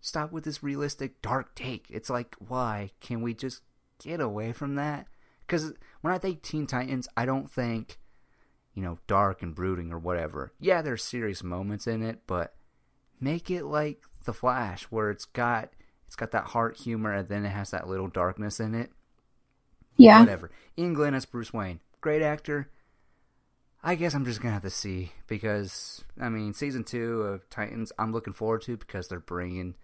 Stop 0.01 0.31
with 0.31 0.43
this 0.43 0.61
realistic 0.61 1.21
dark 1.21 1.55
take. 1.55 1.87
It's 1.89 2.09
like, 2.09 2.35
why 2.39 2.91
can 2.99 3.21
we 3.21 3.33
just 3.33 3.63
get 4.03 4.21
away 4.21 4.51
from 4.51 4.75
that? 4.75 5.07
Because 5.39 5.73
when 6.01 6.13
I 6.13 6.19
think 6.19 6.41
Teen 6.43 6.67
Titans, 6.67 7.07
I 7.17 7.25
don't 7.25 7.49
think 7.49 7.97
you 8.75 8.83
know, 8.83 8.99
dark 9.07 9.41
and 9.41 9.55
brooding 9.55 9.91
or 9.91 9.97
whatever. 9.97 10.51
Yeah, 10.59 10.81
there's 10.81 11.03
serious 11.03 11.41
moments 11.41 11.87
in 11.87 12.03
it, 12.03 12.19
but 12.27 12.53
make 13.19 13.49
it 13.49 13.63
like 13.65 14.03
The 14.25 14.33
Flash, 14.33 14.83
where 14.83 15.09
it's 15.09 15.25
got 15.25 15.69
it's 16.15 16.19
got 16.21 16.31
that 16.31 16.45
heart 16.51 16.77
humor 16.77 17.11
and 17.11 17.27
then 17.27 17.45
it 17.45 17.49
has 17.49 17.71
that 17.71 17.89
little 17.89 18.07
darkness 18.07 18.61
in 18.61 18.73
it. 18.73 18.89
Yeah. 19.97 20.21
Whatever. 20.21 20.49
Iain 20.79 20.93
Glen 20.93 21.13
as 21.13 21.25
Bruce 21.25 21.51
Wayne, 21.51 21.81
great 21.99 22.21
actor. 22.21 22.69
I 23.83 23.95
guess 23.95 24.15
I'm 24.15 24.23
just 24.23 24.41
gonna 24.41 24.53
have 24.53 24.61
to 24.63 24.69
see 24.69 25.11
because 25.27 26.05
I 26.17 26.29
mean, 26.29 26.53
season 26.53 26.85
two 26.85 27.23
of 27.23 27.49
Titans, 27.49 27.91
I'm 27.99 28.13
looking 28.13 28.31
forward 28.31 28.61
to 28.61 28.77
because 28.77 29.09
they're 29.09 29.19
bringing 29.19 29.75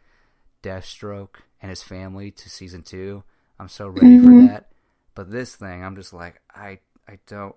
Deathstroke 0.63 1.35
and 1.61 1.69
his 1.69 1.83
family 1.83 2.31
to 2.31 2.49
season 2.49 2.81
two. 2.83 3.23
I'm 3.59 3.67
so 3.67 3.89
ready 3.89 4.17
Mhm. 4.17 4.23
for 4.23 4.47
that. 4.47 4.71
But 5.13 5.31
this 5.31 5.53
thing, 5.57 5.83
I'm 5.83 5.97
just 5.97 6.13
like, 6.13 6.41
I 6.55 6.79
I 7.09 7.19
don't. 7.27 7.55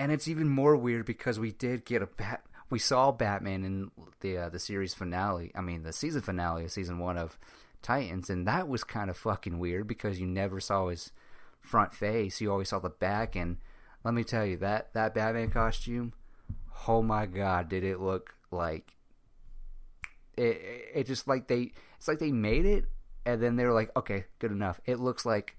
And 0.00 0.10
it's 0.10 0.26
even 0.26 0.48
more 0.48 0.76
weird 0.76 1.06
because 1.06 1.38
we 1.38 1.52
did 1.52 1.84
get 1.84 2.02
a 2.02 2.06
bat. 2.06 2.42
We 2.70 2.80
saw 2.80 3.12
Batman 3.12 3.64
in 3.64 3.90
the 4.18 4.36
uh, 4.36 4.48
the 4.48 4.58
series 4.58 4.94
finale. 4.94 5.52
I 5.54 5.60
mean, 5.60 5.84
the 5.84 5.92
season 5.92 6.22
finale 6.22 6.64
of 6.64 6.72
season 6.72 6.98
one 6.98 7.16
of 7.16 7.38
Titans, 7.86 8.28
and 8.28 8.48
that 8.48 8.66
was 8.66 8.82
kind 8.82 9.08
of 9.10 9.16
fucking 9.16 9.60
weird 9.60 9.86
because 9.86 10.18
you 10.18 10.26
never 10.26 10.58
saw 10.58 10.88
his 10.88 11.12
front 11.60 11.94
face. 11.94 12.40
You 12.40 12.50
always 12.50 12.70
saw 12.70 12.80
the 12.80 12.90
back. 12.90 13.36
And 13.36 13.58
let 14.04 14.12
me 14.12 14.24
tell 14.24 14.44
you 14.44 14.56
that 14.56 14.92
that 14.94 15.14
Batman 15.14 15.50
costume. 15.50 16.12
Oh 16.88 17.00
my 17.00 17.26
god, 17.26 17.68
did 17.68 17.84
it 17.84 18.00
look 18.00 18.34
like 18.50 18.94
it? 20.36 20.60
It 20.94 21.06
just 21.06 21.28
like 21.28 21.46
they. 21.46 21.72
It's 21.96 22.08
like 22.08 22.18
they 22.18 22.32
made 22.32 22.66
it, 22.66 22.86
and 23.24 23.40
then 23.42 23.56
they 23.56 23.64
were 23.64 23.72
like, 23.72 23.90
okay, 23.96 24.24
good 24.38 24.50
enough. 24.52 24.80
It 24.84 24.98
looks 24.98 25.24
like 25.24 25.56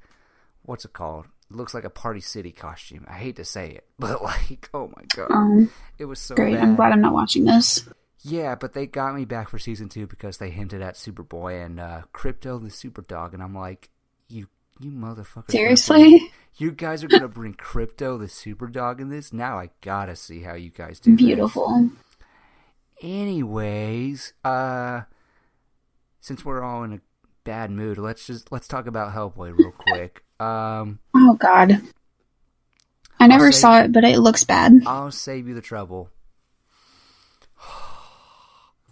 what's 0.64 0.84
it 0.86 0.91
called? 0.94 1.26
It 1.49 1.56
looks 1.56 1.74
like 1.74 1.86
a 1.86 1.90
Party 1.90 2.20
City 2.20 2.52
costume. 2.52 3.06
I 3.08 3.14
hate 3.14 3.38
to 3.38 3.45
say 3.45 3.70
it, 3.70 3.86
but 3.99 4.22
like, 4.22 4.70
oh 4.74 4.91
my 4.95 5.04
god, 5.16 5.32
Um, 5.32 5.72
it 5.98 6.06
was 6.06 6.20
so 6.20 6.36
great. 6.36 6.56
bad. 6.56 6.64
I'm 6.64 6.76
glad 6.76 6.91
I'm 6.91 7.02
not 7.02 7.14
watching 7.14 7.45
this. 7.45 7.88
Yeah, 8.22 8.56
but 8.56 8.73
they 8.73 8.88
got 8.88 9.15
me 9.15 9.26
back 9.26 9.49
for 9.49 9.60
season 9.60 9.89
two 9.89 10.07
because 10.07 10.38
they 10.38 10.49
hinted 10.49 10.81
at 10.81 10.95
Superboy 10.95 11.64
and 11.65 11.80
uh, 11.80 12.02
Krypto 12.14 12.61
the 12.61 12.69
Super 12.72 13.02
Dog, 13.03 13.34
and 13.34 13.44
I'm 13.44 13.53
like, 13.56 13.89
you, 14.27 14.48
you 14.80 14.91
motherfuckers! 14.91 15.52
Seriously? 15.52 16.31
You 16.60 16.72
guys 16.72 17.03
are 17.03 17.07
gonna 17.07 17.27
bring 17.27 17.53
Krypto 17.53 18.19
the 18.19 18.27
Super 18.27 18.65
Dog 18.65 18.99
in 18.99 19.10
this? 19.10 19.31
Now 19.31 19.60
I 19.60 19.69
gotta 19.81 20.15
see 20.15 20.41
how 20.41 20.56
you 20.56 20.72
guys 20.72 20.99
do. 20.99 21.11
this. 21.11 21.18
Beautiful. 21.23 21.91
Anyways, 22.99 24.34
uh, 24.44 25.02
since 26.19 26.44
we're 26.44 26.64
all 26.64 26.84
in 26.84 26.94
a 26.94 26.99
bad 27.44 27.69
mood, 27.69 27.99
let's 27.99 28.26
just 28.26 28.52
let's 28.52 28.68
talk 28.68 28.88
about 28.88 29.14
Hellboy 29.14 29.56
real 29.56 29.72
quick. 29.72 30.23
Um, 30.39 30.98
Oh 31.15 31.35
God. 31.39 31.80
I 33.19 33.27
never 33.27 33.52
say- 33.52 33.60
saw 33.60 33.80
it, 33.81 33.91
but 33.91 34.03
it 34.03 34.18
looks 34.18 34.44
bad. 34.44 34.73
I'll 34.88 35.11
save 35.11 35.48
you 35.48 35.53
the 35.53 35.61
trouble. 35.61 36.10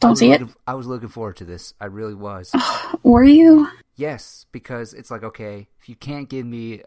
I 0.06 0.07
Don't 0.07 0.11
was 0.11 0.19
see 0.19 0.32
it. 0.32 0.41
looking- 0.41 0.56
I 0.68 0.73
was 0.76 0.88
looking 0.88 1.10
forward 1.10 1.38
to 1.38 1.45
this. 1.45 1.73
I 1.82 1.86
really 1.86 2.14
was. 2.14 2.53
Were 3.03 3.23
you? 3.23 3.68
Yes, 3.95 4.45
because 4.52 4.94
it's 4.94 5.10
like 5.11 5.23
okay, 5.23 5.68
if 5.80 5.90
you 5.90 5.95
can't 5.95 6.30
give 6.30 6.45
me 6.45 6.82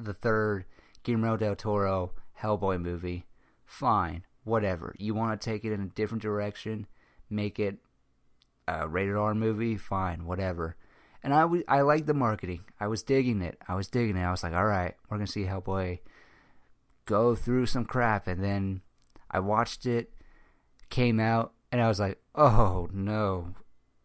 the 0.00 0.12
third 0.12 0.64
Guillermo 1.02 1.36
del 1.36 1.56
Toro 1.56 2.12
Hellboy 2.40 2.80
movie, 2.80 3.26
fine, 3.64 4.24
whatever. 4.44 4.94
You 4.98 5.14
want 5.14 5.40
to 5.40 5.44
take 5.50 5.64
it 5.64 5.72
in 5.72 5.80
a 5.80 5.86
different 5.86 6.22
direction, 6.22 6.86
make 7.30 7.58
it 7.60 7.78
a 8.68 8.86
rated 8.88 9.16
R 9.16 9.34
movie, 9.34 9.76
fine, 9.76 10.24
whatever. 10.26 10.76
And 11.22 11.32
I 11.32 11.46
I 11.68 11.82
liked 11.82 12.06
the 12.06 12.14
marketing. 12.14 12.64
I 12.80 12.88
was 12.88 13.02
digging 13.04 13.40
it. 13.42 13.56
I 13.68 13.74
was 13.76 13.86
digging 13.88 14.16
it. 14.16 14.22
I 14.24 14.30
was 14.32 14.42
like, 14.42 14.52
all 14.54 14.66
right, 14.66 14.94
we're 15.08 15.16
gonna 15.18 15.26
see 15.28 15.44
Hellboy 15.44 16.00
go 17.04 17.34
through 17.36 17.66
some 17.66 17.84
crap, 17.84 18.26
and 18.26 18.42
then 18.42 18.80
I 19.30 19.38
watched 19.40 19.86
it, 19.86 20.12
came 20.90 21.20
out, 21.20 21.52
and 21.72 21.82
I 21.82 21.88
was 21.88 22.00
like, 22.00 22.20
oh 22.36 22.88
no, 22.92 23.54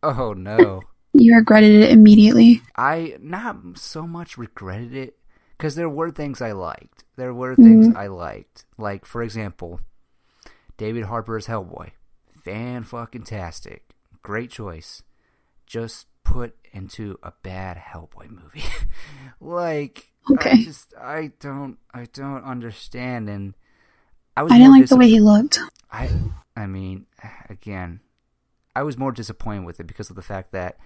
oh 0.04 0.34
no. 0.34 0.88
You 1.14 1.36
regretted 1.36 1.84
it 1.84 1.92
immediately. 1.92 2.62
I 2.76 3.18
not 3.20 3.78
so 3.78 4.08
much 4.08 4.38
regretted 4.38 4.94
it 4.96 5.18
because 5.58 5.76
there 5.76 5.90
were 5.90 6.12
things 6.12 6.42
I 6.42 6.52
liked. 6.52 7.04
There 7.16 7.34
were 7.34 7.56
things 7.56 7.90
Mhm. 7.90 7.96
I 7.96 8.08
liked, 8.08 8.66
like 8.78 9.06
for 9.06 9.24
example, 9.24 9.80
David 10.78 11.06
Harbour's 11.06 11.48
Hellboy, 11.48 11.92
fan 12.44 12.84
fucking 12.84 13.24
tastic, 13.24 13.84
great 14.24 14.52
choice. 14.52 15.04
Just 15.68 16.08
put 16.24 16.56
into 16.74 17.20
a 17.24 17.34
bad 17.44 17.78
Hellboy 17.78 18.30
movie, 18.30 18.66
like 19.42 20.12
I 20.38 20.52
Okay. 20.52 20.58
just 20.58 20.94
I 21.00 21.34
don't 21.40 21.78
I 21.94 22.06
don't 22.14 22.44
understand, 22.44 23.30
and 23.30 23.56
I 24.38 24.44
was 24.44 24.52
I 24.52 24.60
didn't 24.60 24.72
like 24.72 24.88
the 24.88 24.98
way 24.98 25.10
he 25.10 25.20
looked. 25.20 25.60
I 25.92 26.10
I 26.56 26.68
mean, 26.68 27.08
again, 27.50 28.02
I 28.76 28.84
was 28.84 28.98
more 28.98 29.12
disappointed 29.12 29.66
with 29.66 29.80
it 29.80 29.88
because 29.88 30.12
of 30.12 30.16
the 30.16 30.22
fact 30.22 30.52
that 30.52 30.78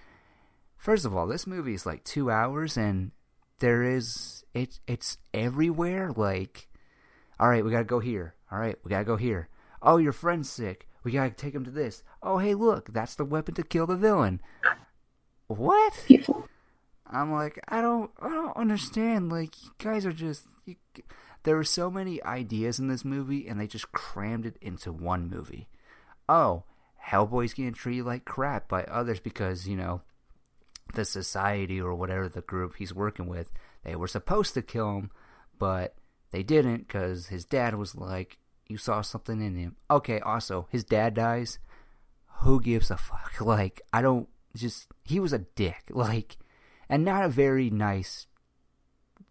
first 0.78 1.04
of 1.04 1.14
all, 1.14 1.26
this 1.26 1.46
movie 1.46 1.74
is 1.74 1.84
like 1.84 2.02
2 2.04 2.30
hours 2.30 2.78
and 2.78 3.10
there 3.58 3.82
is 3.82 4.42
it 4.54 4.80
it's 4.86 5.18
everywhere 5.34 6.10
like 6.16 6.68
all 7.38 7.48
right, 7.48 7.64
we 7.64 7.70
got 7.70 7.78
to 7.78 7.84
go 7.84 7.98
here. 7.98 8.34
All 8.50 8.58
right, 8.58 8.76
we 8.84 8.88
got 8.88 9.00
to 9.00 9.04
go 9.04 9.16
here. 9.16 9.48
Oh, 9.82 9.96
your 9.96 10.12
friend's 10.12 10.48
sick. 10.48 10.88
We 11.02 11.12
got 11.12 11.24
to 11.24 11.30
take 11.30 11.54
him 11.54 11.64
to 11.64 11.70
this. 11.70 12.04
Oh, 12.22 12.38
hey, 12.38 12.54
look, 12.54 12.92
that's 12.92 13.16
the 13.16 13.24
weapon 13.24 13.54
to 13.56 13.64
kill 13.64 13.86
the 13.86 13.96
villain. 13.96 14.40
What? 15.48 16.06
I'm 17.06 17.32
like, 17.32 17.58
I 17.68 17.80
don't, 17.80 18.12
I 18.20 18.28
don't 18.28 18.56
understand. 18.56 19.30
Like, 19.30 19.62
you 19.62 19.72
guys 19.78 20.06
are 20.06 20.12
just. 20.12 20.46
You, 20.64 20.76
there 21.44 21.56
were 21.56 21.64
so 21.64 21.90
many 21.90 22.22
ideas 22.22 22.78
in 22.78 22.88
this 22.88 23.04
movie, 23.04 23.48
and 23.48 23.60
they 23.60 23.66
just 23.66 23.92
crammed 23.92 24.46
it 24.46 24.56
into 24.60 24.92
one 24.92 25.28
movie. 25.28 25.68
Oh, 26.28 26.64
Hellboy's 27.06 27.54
getting 27.54 27.74
treated 27.74 28.04
like 28.04 28.24
crap 28.24 28.68
by 28.68 28.84
others 28.84 29.20
because 29.20 29.66
you 29.66 29.76
know, 29.76 30.02
the 30.94 31.04
society 31.04 31.80
or 31.80 31.94
whatever 31.94 32.28
the 32.28 32.42
group 32.42 32.76
he's 32.76 32.94
working 32.94 33.26
with, 33.26 33.50
they 33.84 33.96
were 33.96 34.08
supposed 34.08 34.54
to 34.54 34.62
kill 34.62 34.96
him, 34.96 35.10
but 35.58 35.94
they 36.30 36.42
didn't 36.42 36.86
because 36.86 37.26
his 37.26 37.44
dad 37.44 37.74
was 37.74 37.94
like, 37.94 38.38
"You 38.68 38.76
saw 38.78 39.00
something 39.02 39.40
in 39.40 39.56
him." 39.56 39.76
Okay, 39.90 40.20
also 40.20 40.68
his 40.70 40.84
dad 40.84 41.14
dies. 41.14 41.58
Who 42.40 42.60
gives 42.60 42.90
a 42.90 42.96
fuck? 42.96 43.34
Like, 43.40 43.82
I 43.92 44.02
don't. 44.02 44.28
Just 44.56 44.88
he 45.04 45.18
was 45.18 45.32
a 45.32 45.38
dick. 45.38 45.84
Like 45.90 46.36
and 46.92 47.06
not 47.06 47.24
a 47.24 47.28
very 47.30 47.70
nice, 47.70 48.26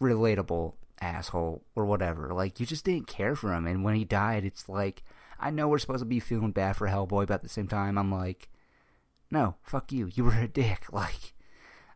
relatable 0.02 0.74
asshole 1.02 1.64
or 1.76 1.86
whatever. 1.86 2.34
Like 2.34 2.60
you 2.60 2.65
just 2.65 2.86
didn't 2.86 3.07
care 3.07 3.36
for 3.36 3.53
him, 3.53 3.68
and 3.68 3.84
when 3.84 3.95
he 3.95 4.06
died, 4.06 4.45
it's 4.45 4.69
like 4.69 5.03
I 5.40 5.49
know 5.49 5.68
we're 5.68 5.80
supposed 5.80 6.02
to 6.02 6.06
be 6.06 6.19
feeling 6.19 6.52
bad 6.52 6.76
for 6.76 6.88
Hellboy, 6.88 7.28
but 7.28 7.32
at 7.32 7.41
the 7.41 7.49
same 7.49 7.68
time, 7.68 7.98
I'm 7.98 8.11
like, 8.11 8.49
no, 9.32 9.56
fuck 9.64 9.91
you. 9.91 10.10
You 10.14 10.26
were 10.26 10.38
a 10.38 10.48
dick. 10.48 10.86
Like 10.91 11.34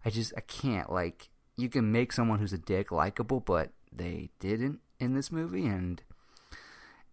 I 0.04 0.10
just 0.10 0.34
I 0.36 0.42
can't. 0.42 0.92
Like 0.92 1.30
you 1.58 1.70
can 1.70 1.92
make 1.92 2.12
someone 2.12 2.40
who's 2.40 2.54
a 2.54 2.58
dick 2.58 2.92
likable, 2.92 3.40
but 3.40 3.72
they 3.92 4.30
didn't 4.40 4.80
in 5.00 5.14
this 5.14 5.32
movie, 5.32 5.66
and 5.66 6.02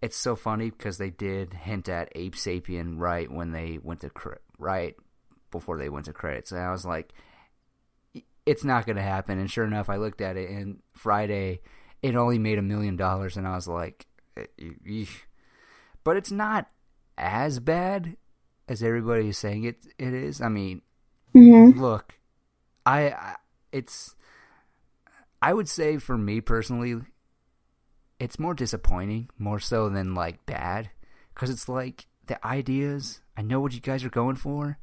it's 0.01 0.17
so 0.17 0.35
funny 0.35 0.71
because 0.71 0.99
they 0.99 1.11
did 1.11 1.55
hint 1.55 1.89
at 1.89 2.11
Abe 2.15 2.35
Sapien 2.35 2.99
right 2.99 3.31
when 3.31 3.53
they 3.53 3.79
went 3.83 4.01
to 4.01 4.11
cre- 4.11 4.35
right 4.59 4.97
before 5.51 5.77
they 5.77 5.89
went 5.89 6.07
to 6.07 6.13
credits, 6.13 6.51
and 6.51 6.61
I 6.61 6.71
was 6.73 6.85
like 6.85 7.13
it's 8.47 8.65
not 8.65 8.87
going 8.87 8.97
to 8.97 9.03
happen. 9.03 9.39
And 9.39 9.51
sure 9.51 9.65
enough, 9.65 9.89
I 9.89 9.97
looked 9.97 10.21
at 10.21 10.37
it, 10.37 10.51
and 10.51 10.81
Friday, 10.95 11.61
it 12.03 12.17
only 12.17 12.39
made 12.39 12.59
a 12.59 12.63
million 12.63 12.97
dollars, 12.97 13.37
and 13.37 13.47
I 13.47 13.55
was 13.55 13.69
like, 13.69 14.07
eesh. 14.59 15.23
but 16.05 16.17
it's 16.17 16.33
not 16.33 16.69
as 17.17 17.61
bad 17.61 18.17
as 18.69 18.83
everybody 18.83 19.29
is 19.29 19.39
saying 19.39 19.65
it. 19.65 19.87
It 19.99 20.15
is. 20.15 20.41
I 20.41 20.49
mean, 20.49 20.83
hmm 21.33 21.71
look, 21.71 22.19
I, 22.85 23.11
I 23.11 23.37
it's. 23.73 24.15
I 25.41 25.53
would 25.53 25.69
say 25.69 25.99
for 25.99 26.17
me 26.17 26.41
personally, 26.41 27.01
it's 28.19 28.39
more 28.39 28.55
disappointing, 28.55 29.29
more 29.39 29.59
so 29.59 29.89
than 29.89 30.15
like 30.15 30.45
bad, 30.47 30.91
because 31.35 31.51
it's 31.51 31.69
like 31.69 32.07
the 32.27 32.45
ideas. 32.47 33.21
I 33.37 33.43
know 33.43 33.61
what 33.61 33.73
you 33.73 33.81
guys 33.81 34.05
are 34.05 34.11
going 34.11 34.37
for, 34.37 34.79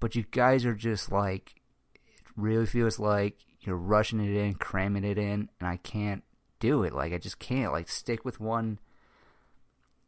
but 0.00 0.14
you 0.14 0.24
guys 0.30 0.64
are 0.64 0.74
just 0.74 1.10
like 1.10 1.54
it 1.94 2.30
really 2.36 2.66
feels 2.66 2.98
like 2.98 3.36
you're 3.60 3.76
rushing 3.76 4.20
it 4.20 4.36
in, 4.36 4.54
cramming 4.54 5.04
it 5.04 5.18
in, 5.18 5.48
and 5.60 5.68
I 5.68 5.76
can't 5.78 6.22
do 6.60 6.82
it. 6.82 6.92
Like 6.92 7.12
I 7.12 7.18
just 7.18 7.38
can't. 7.38 7.72
Like 7.72 7.88
stick 7.88 8.24
with 8.24 8.40
one 8.40 8.78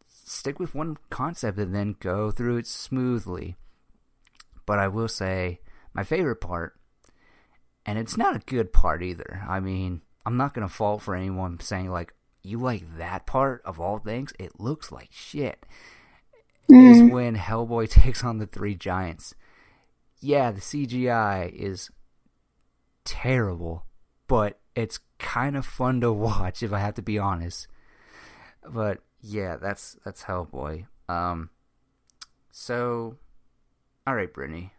stick 0.08 0.58
with 0.58 0.74
one 0.74 0.96
concept 1.10 1.58
and 1.58 1.74
then 1.74 1.96
go 2.00 2.30
through 2.30 2.56
it 2.56 2.66
smoothly. 2.66 3.56
But 4.66 4.78
I 4.78 4.88
will 4.88 5.08
say 5.08 5.60
my 5.92 6.02
favorite 6.02 6.40
part 6.40 6.74
and 7.84 7.98
it's 7.98 8.16
not 8.16 8.34
a 8.36 8.40
good 8.40 8.72
part 8.72 9.02
either. 9.02 9.44
I 9.48 9.60
mean, 9.60 10.02
I'm 10.24 10.36
not 10.36 10.54
going 10.54 10.66
to 10.66 10.72
fault 10.72 11.02
for 11.02 11.14
anyone 11.14 11.60
saying 11.60 11.90
like 11.90 12.12
you 12.42 12.58
like 12.58 12.96
that 12.98 13.26
part 13.26 13.62
of 13.64 13.80
all 13.80 13.98
things. 13.98 14.32
It 14.38 14.58
looks 14.60 14.90
like 14.92 15.08
shit. 15.12 15.64
Is 16.68 17.00
Mm. 17.00 17.12
when 17.12 17.36
Hellboy 17.36 17.88
takes 17.90 18.24
on 18.24 18.38
the 18.38 18.46
three 18.46 18.74
giants 18.74 19.34
yeah, 20.20 20.50
the 20.50 20.60
CGI 20.60 21.52
is 21.52 21.90
terrible, 23.04 23.85
but 24.26 24.58
it's 24.74 25.00
kind 25.18 25.56
of 25.56 25.64
fun 25.66 26.00
to 26.00 26.12
watch 26.28 26.62
if 26.62 26.72
I 26.72 26.78
have 26.80 26.94
to 26.94 27.02
be 27.02 27.18
honest. 27.18 27.66
But 28.68 28.98
yeah, 29.20 29.56
that's 29.56 29.96
that's 30.04 30.24
Hellboy. 30.24 30.86
Um 31.08 31.50
so 32.50 33.16
all 34.06 34.14
right, 34.14 34.32
Brittany. 34.32 34.72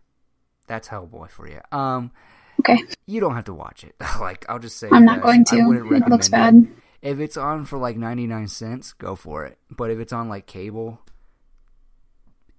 That's 0.68 0.88
Hellboy 0.90 1.30
for 1.30 1.48
you. 1.48 1.62
Um 1.72 2.12
Okay. 2.60 2.78
you 3.06 3.20
don't 3.20 3.36
have 3.36 3.46
to 3.46 3.54
watch 3.54 3.84
it. 3.84 3.96
like 4.20 4.46
I'll 4.50 4.60
just 4.60 4.78
say 4.78 4.90
I'm 4.92 5.06
not 5.06 5.22
going 5.22 5.46
to. 5.46 5.56
It 5.58 6.10
looks 6.10 6.28
bad. 6.30 6.68
If 7.02 7.20
it's 7.20 7.38
on 7.38 7.66
for 7.66 7.78
like 7.78 7.96
99 7.96 8.48
cents, 8.48 8.94
go 8.94 9.16
for 9.16 9.46
it. 9.46 9.58
But 9.70 9.92
if 9.92 10.00
it's 10.00 10.12
on 10.12 10.28
like 10.28 10.48
cable, 10.48 11.00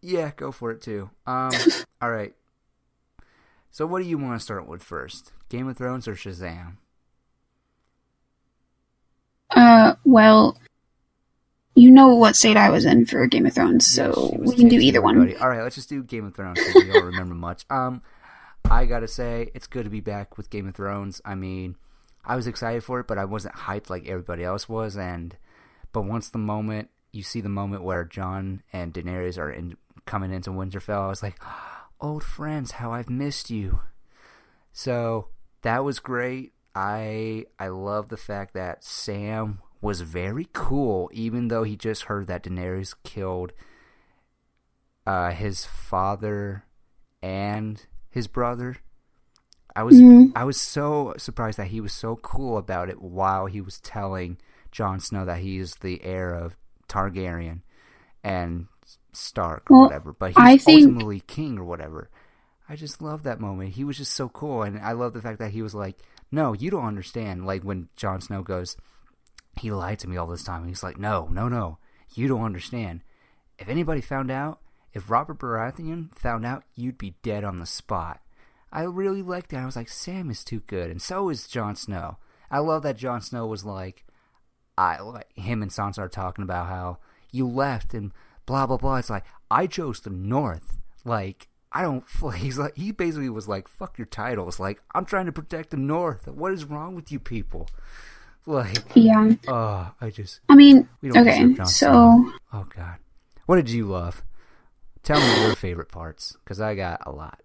yeah, 0.01 0.31
go 0.36 0.52
for 0.52 0.70
it 0.70 0.81
too. 0.81 1.10
Um 1.27 1.52
all 2.01 2.10
right. 2.10 2.35
So 3.70 3.86
what 3.86 4.03
do 4.03 4.09
you 4.09 4.19
want 4.19 4.39
to 4.39 4.45
start 4.45 4.66
with 4.66 4.82
first? 4.82 5.32
Game 5.49 5.69
of 5.69 5.77
Thrones 5.77 6.09
or 6.09 6.15
Shazam? 6.15 6.77
Uh, 9.51 9.95
well, 10.05 10.59
you 11.74 11.90
know 11.90 12.15
what 12.15 12.36
state 12.36 12.57
I 12.57 12.70
was 12.70 12.85
in 12.85 13.07
for 13.07 13.27
Game 13.27 13.47
of 13.47 13.55
Thrones, 13.55 13.86
so 13.86 14.36
we 14.39 14.57
can 14.57 14.69
do 14.69 14.78
either 14.78 15.01
one. 15.01 15.36
All 15.40 15.49
right, 15.49 15.62
let's 15.62 15.77
just 15.77 15.89
do 15.89 16.03
Game 16.03 16.27
of 16.27 16.35
Thrones 16.35 16.59
because 16.59 16.74
we 16.74 16.93
don't 16.93 17.07
remember 17.07 17.35
much. 17.35 17.65
Um, 17.70 18.03
I 18.70 18.85
gotta 18.85 19.09
say, 19.09 19.51
it's 19.55 19.66
good 19.66 19.85
to 19.85 19.90
be 19.90 20.01
back 20.01 20.36
with 20.36 20.51
Game 20.51 20.69
of 20.69 20.74
Thrones. 20.74 21.23
I 21.24 21.35
mean, 21.35 21.77
I 22.24 22.36
was 22.36 22.47
excited 22.47 22.85
for 22.85 23.01
it, 23.01 23.07
but 23.07 23.16
I 23.16 23.24
wasn't 23.24 23.55
hyped 23.55 23.89
like 23.89 24.07
everybody 24.07 24.45
else 24.45 24.69
was. 24.69 24.97
And 24.97 25.36
but 25.93 26.03
once 26.03 26.28
the 26.28 26.39
moment 26.39 26.90
you 27.12 27.23
see 27.23 27.40
the 27.40 27.49
moment 27.49 27.82
where 27.82 28.05
Jon 28.05 28.62
and 28.73 28.93
Daenerys 28.93 29.39
are 29.39 29.51
in, 29.51 29.77
coming 30.05 30.32
into 30.32 30.51
Winterfell, 30.51 31.05
I 31.05 31.09
was 31.09 31.23
like, 31.23 31.40
old 32.01 32.23
friends, 32.25 32.73
how 32.73 32.93
I've 32.93 33.11
missed 33.11 33.51
you. 33.51 33.81
So 34.73 35.29
that 35.62 35.85
was 35.85 35.99
great. 35.99 36.53
I 36.75 37.47
I 37.59 37.69
love 37.69 38.09
the 38.09 38.16
fact 38.16 38.55
that 38.55 38.85
Sam 38.85 39.61
was 39.81 40.01
very 40.03 40.49
cool, 40.53 41.11
even 41.12 41.49
though 41.49 41.62
he 41.62 41.77
just 41.77 42.05
heard 42.05 42.27
that 42.27 42.45
Daenerys 42.45 42.95
killed 43.05 43.53
uh, 45.07 45.31
his 45.31 45.65
father 45.65 46.65
and 47.23 47.85
his 48.11 48.27
brother. 48.27 48.77
I 49.75 49.83
was 49.83 50.01
Mhm. 50.01 50.33
I 50.35 50.45
was 50.45 50.61
so 50.61 51.15
surprised 51.16 51.59
that 51.59 51.69
he 51.69 51.81
was 51.81 51.93
so 51.93 52.16
cool 52.16 52.59
about 52.59 52.89
it 52.89 53.01
while 53.01 53.47
he 53.47 53.61
was 53.61 53.81
telling 53.81 54.39
Jon 54.70 55.01
Snow 55.01 55.25
that 55.25 55.39
he 55.39 55.59
is 55.59 55.77
the 55.77 56.03
heir 56.03 56.35
of 56.35 56.57
Targaryen 56.89 57.62
and 58.23 58.66
Stark 59.12 59.70
or 59.70 59.77
Well, 59.77 59.86
whatever, 59.86 60.12
but 60.12 60.31
he's 60.31 60.36
I 60.39 60.56
think- 60.56 60.82
ultimately 60.86 61.20
king 61.20 61.59
or 61.59 61.65
whatever. 61.65 62.10
I 62.69 62.77
just 62.77 63.01
love 63.01 63.23
that 63.23 63.40
moment. 63.40 63.70
He 63.74 63.85
was 63.85 63.97
just 63.97 64.12
so 64.12 64.28
cool, 64.28 64.62
and 64.62 64.78
I 64.78 64.93
love 64.93 65.15
the 65.15 65.23
fact 65.23 65.39
that 65.39 65.52
he 65.52 65.62
was 65.62 65.74
like, 65.74 65.98
"No, 66.31 66.52
you 66.52 66.70
don't 66.70 66.85
understand." 66.85 67.47
Like 67.47 67.62
when 67.62 67.89
Jon 67.97 68.20
Snow 68.20 68.43
goes, 68.43 68.77
"He 69.56 69.70
lied 69.73 69.98
to 70.01 70.09
me 70.09 70.16
all 70.19 70.27
this 70.27 70.44
time." 70.44 70.60
And 70.60 70.69
he's 70.69 70.82
like, 70.82 70.98
"No, 70.98 71.28
no, 71.32 71.48
no, 71.48 71.78
you 72.15 72.28
don't 72.28 72.44
understand. 72.44 73.01
If 73.59 73.69
anybody 73.69 74.01
found 74.02 74.31
out, 74.31 74.60
if 74.93 75.10
Robert 75.10 75.39
Baratheon 75.39 76.15
found 76.15 76.44
out, 76.44 76.62
you'd 76.74 76.98
be 76.98 77.16
dead 77.23 77.43
on 77.44 77.59
the 77.59 77.66
spot." 77.66 78.20
I 78.70 78.82
really 78.82 79.23
liked 79.23 79.48
that. 79.51 79.62
I 79.62 79.65
was 79.66 79.77
like, 79.77 79.89
Sam 79.89 80.28
is 80.31 80.44
too 80.44 80.60
good, 80.66 80.90
and 80.90 81.01
so 81.01 81.31
is 81.31 81.48
Jon 81.48 81.74
Snow. 81.74 82.19
I 82.51 82.59
love 82.59 82.82
that 82.82 82.98
Jon 82.98 83.23
Snow 83.23 83.47
was 83.47 83.65
like, 83.65 84.05
I 84.77 85.01
like 85.01 85.32
him 85.36 85.62
and 85.62 85.70
Sansa 85.70 86.01
are 86.01 86.09
talking 86.09 86.43
about 86.43 86.69
how 86.69 86.98
you 87.32 87.48
left 87.48 87.94
and 87.94 88.12
blah 88.49 88.66
blah 88.66 88.79
blah. 88.79 88.97
It's 88.97 89.11
like 89.11 89.25
I 89.51 89.66
chose 89.69 90.01
the 90.01 90.11
North. 90.11 90.79
Like 91.05 91.47
I 91.70 91.83
don't. 91.83 92.03
He's 92.37 92.59
like 92.59 92.75
he 92.77 92.91
basically 92.91 93.29
was 93.29 93.47
like, 93.47 93.69
"Fuck 93.69 93.99
your 93.99 94.07
titles." 94.07 94.59
Like 94.59 94.81
I'm 94.95 95.05
trying 95.05 95.27
to 95.27 95.33
protect 95.33 95.70
the 95.70 95.77
North. 95.77 96.27
What 96.27 96.53
is 96.53 96.65
wrong 96.65 96.97
with 96.97 97.12
you 97.12 97.20
people? 97.20 97.69
Like 98.47 98.83
Yeah. 98.95 99.33
oh, 99.47 99.93
I 100.01 100.09
just 100.11 100.41
I 100.49 100.55
mean, 100.55 100.89
we 101.03 101.11
don't 101.11 101.29
okay, 101.29 101.65
so 101.65 102.25
oh 102.55 102.66
god, 102.75 102.97
what 103.45 103.57
did 103.57 103.69
you 103.69 103.85
love? 103.85 104.23
Tell 105.03 105.20
me 105.20 105.43
your 105.43 105.55
favorite 105.55 105.91
parts, 105.91 106.35
because 106.43 106.59
I 106.61 106.75
got 106.75 107.03
a 107.07 107.12
lot. 107.12 107.41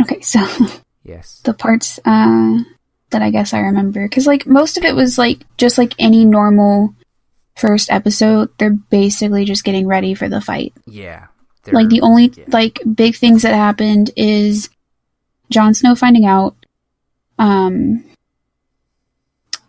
okay, 0.00 0.20
so 0.20 0.40
Yes. 1.04 1.40
the 1.44 1.54
parts 1.54 1.98
uh 2.04 2.58
that 3.10 3.22
I 3.22 3.30
guess 3.30 3.52
I 3.54 3.60
remember 3.60 4.06
cuz 4.08 4.26
like 4.26 4.46
most 4.46 4.76
of 4.76 4.84
it 4.84 4.94
was 4.94 5.16
like 5.18 5.40
just 5.56 5.78
like 5.78 5.94
any 5.98 6.24
normal 6.26 6.94
first 7.56 7.90
episode, 7.90 8.50
they're 8.58 8.70
basically 8.70 9.44
just 9.44 9.64
getting 9.64 9.86
ready 9.86 10.14
for 10.14 10.28
the 10.28 10.40
fight. 10.40 10.72
Yeah. 10.86 11.26
like 11.70 11.88
the 11.88 12.00
only 12.00 12.32
yeah. 12.34 12.44
like 12.48 12.80
big 12.94 13.16
things 13.16 13.42
that 13.42 13.54
happened 13.54 14.10
is 14.16 14.68
Jon 15.50 15.74
Snow 15.74 15.94
finding 15.94 16.24
out 16.24 16.56
um 17.38 18.04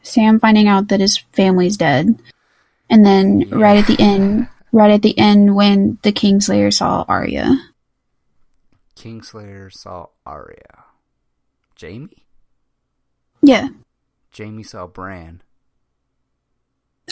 Sam 0.02 0.40
finding 0.40 0.68
out 0.68 0.90
that 0.90 1.00
his 1.00 1.18
family's 1.18 1.78
dead. 1.78 2.20
And 2.90 3.06
then 3.06 3.50
right 3.50 3.78
at 3.78 3.88
the 3.88 4.02
end 4.02 4.48
right 4.72 4.92
at 4.92 5.02
the 5.02 5.18
end 5.18 5.56
when 5.56 6.00
the 6.02 6.12
Kingslayer 6.12 6.74
saw 6.74 7.06
Arya. 7.08 7.58
Kingslayer 8.96 9.72
saw 9.72 10.08
Arya. 10.26 10.86
Jaime? 11.80 12.26
Yeah. 13.42 13.70
Jaime 14.36 14.64
saw 14.64 14.88
Bran. 14.88 15.42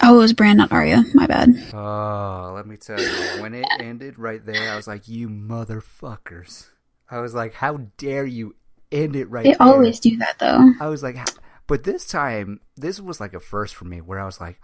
Oh, 0.02 0.16
it 0.16 0.20
was 0.20 0.34
Bran, 0.34 0.58
not 0.58 0.72
Arya. 0.72 1.04
My 1.14 1.28
bad. 1.28 1.50
Oh, 1.74 2.54
let 2.56 2.66
me 2.66 2.78
tell 2.78 3.00
you, 3.00 3.42
when 3.42 3.54
it 3.54 3.66
ended 3.80 4.18
right 4.18 4.44
there, 4.46 4.72
I 4.72 4.76
was 4.76 4.88
like, 4.88 5.08
"You 5.08 5.28
motherfuckers!" 5.28 6.70
I 7.10 7.20
was 7.20 7.34
like, 7.34 7.54
"How 7.56 7.78
dare 7.98 8.26
you 8.26 8.56
end 8.92 9.16
it 9.16 9.30
right 9.30 9.44
They 9.44 9.52
there?" 9.52 9.62
always 9.62 10.00
do 10.00 10.18
that 10.18 10.40
though. 10.40 10.72
I 10.80 10.88
was 10.88 11.04
like, 11.04 11.16
"How-" 11.18 11.26
but 11.68 11.84
this 11.84 12.08
time, 12.08 12.62
this 12.78 13.00
was 13.02 13.20
like 13.20 13.34
a 13.34 13.40
first 13.40 13.76
for 13.76 13.86
me, 13.86 14.00
where 14.02 14.20
I 14.20 14.26
was 14.26 14.40
like, 14.40 14.60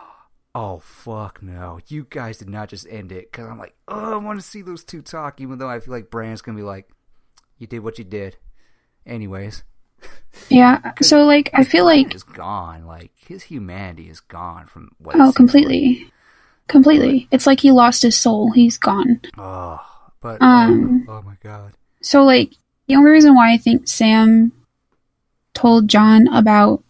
"Oh 0.54 0.78
fuck 0.78 1.42
no, 1.42 1.80
you 1.88 2.06
guys 2.08 2.38
did 2.38 2.48
not 2.48 2.68
just 2.68 2.86
end 2.88 3.10
it," 3.12 3.30
because 3.32 3.48
I'm 3.48 3.58
like, 3.58 3.74
"Oh, 3.88 4.14
I 4.14 4.16
want 4.16 4.40
to 4.40 4.46
see 4.46 4.62
those 4.62 4.84
two 4.84 5.02
talk," 5.02 5.40
even 5.40 5.58
though 5.58 5.68
I 5.68 5.80
feel 5.80 5.92
like 5.92 6.10
Bran's 6.10 6.40
gonna 6.40 6.56
be 6.56 6.62
like, 6.62 6.88
"You 7.58 7.66
did 7.66 7.80
what 7.80 7.98
you 7.98 8.04
did," 8.04 8.36
anyways. 9.04 9.64
Yeah. 10.48 10.92
So 11.02 11.24
like 11.24 11.50
I 11.52 11.64
feel 11.64 11.84
like 11.84 12.14
is 12.14 12.22
gone. 12.22 12.86
Like 12.86 13.10
his 13.16 13.42
humanity 13.44 14.08
is 14.08 14.20
gone 14.20 14.66
from 14.66 14.90
what. 14.98 15.14
oh 15.14 15.18
seems 15.18 15.26
like. 15.28 15.34
completely. 15.36 16.12
Completely. 16.68 17.28
It's 17.30 17.46
like 17.46 17.60
he 17.60 17.70
lost 17.70 18.02
his 18.02 18.16
soul. 18.16 18.52
He's 18.52 18.76
gone. 18.78 19.20
Oh, 19.38 19.80
but 20.20 20.40
Um, 20.42 21.06
oh, 21.08 21.14
oh 21.18 21.22
my 21.22 21.34
god. 21.42 21.72
So 22.02 22.24
like 22.24 22.52
the 22.86 22.96
only 22.96 23.10
reason 23.10 23.34
why 23.34 23.52
I 23.52 23.56
think 23.58 23.88
Sam 23.88 24.52
told 25.54 25.88
Jon 25.88 26.28
about 26.28 26.82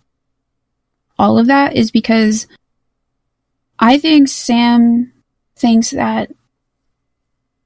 all 1.19 1.39
of 1.39 1.47
that 1.47 1.75
is 1.75 1.91
because 1.91 2.47
I 3.79 3.99
think 3.99 4.29
Sam 4.29 5.13
thinks 5.57 5.91
that 5.91 6.31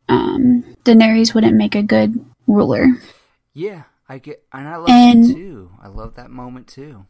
um 0.09 0.65
Daenerys 0.85 1.35
wouldn't 1.35 1.57
make 1.57 1.75
a 1.75 1.83
good 1.83 2.25
ruler. 2.47 2.87
Yeah, 3.55 3.83
I 4.13 4.19
get, 4.19 4.45
and 4.53 4.69
I 4.69 4.77
love 4.77 4.91
And- 4.91 5.25
that 5.25 5.35
too. 5.35 5.71
I 5.83 5.89
love 5.89 6.17
that 6.17 6.31
moment 6.31 6.67
too. 6.67 7.07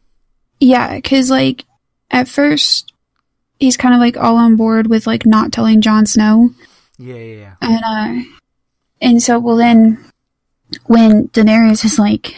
Yeah, 0.59 0.99
cuz 1.01 1.29
like 1.29 1.65
at 2.09 2.27
first 2.29 2.93
he's 3.59 3.75
kind 3.75 3.93
of 3.93 3.99
like 3.99 4.15
all 4.15 4.37
on 4.37 4.55
board 4.55 4.87
with 4.87 5.05
like 5.05 5.25
not 5.25 5.51
telling 5.51 5.81
Jon 5.81 6.05
Snow 6.05 6.51
Yeah, 6.97 7.15
yeah, 7.15 7.35
yeah. 7.35 7.55
and 7.61 7.83
uh 7.83 8.29
and 9.01 9.21
so 9.21 9.37
well 9.39 9.57
then 9.57 9.97
when 10.85 11.27
Daenerys 11.29 11.83
is 11.83 11.99
like 11.99 12.35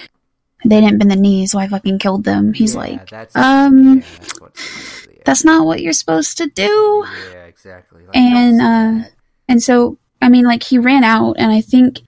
they 0.65 0.81
didn't 0.81 0.97
bend 0.97 1.11
the 1.11 1.15
knees 1.15 1.51
so 1.51 1.59
I 1.59 1.67
fucking 1.67 1.99
killed 1.99 2.23
them. 2.23 2.53
He's 2.53 2.73
Yeah, 2.73 2.79
like 2.79 3.09
that's, 3.09 3.35
um, 3.35 3.97
yeah, 3.99 4.03
that's. 4.39 5.07
Yeah, 5.07 5.21
that's 5.25 5.45
not 5.45 5.67
what 5.67 5.81
you're 5.83 5.93
supposed 5.93 6.37
to 6.39 6.47
do. 6.47 7.05
yeah, 7.31 7.43
exactly. 7.45 8.01
Like, 8.07 8.15
And, 8.17 8.61
uh. 8.61 9.07
And 9.47 9.61
so, 9.61 9.99
I 10.23 10.29
mean, 10.29 10.43
like, 10.45 10.63
he 10.63 10.79
ran 10.79 11.03
out, 11.03 11.33
and 11.37 11.51
I 11.51 11.61
think, 11.61 12.01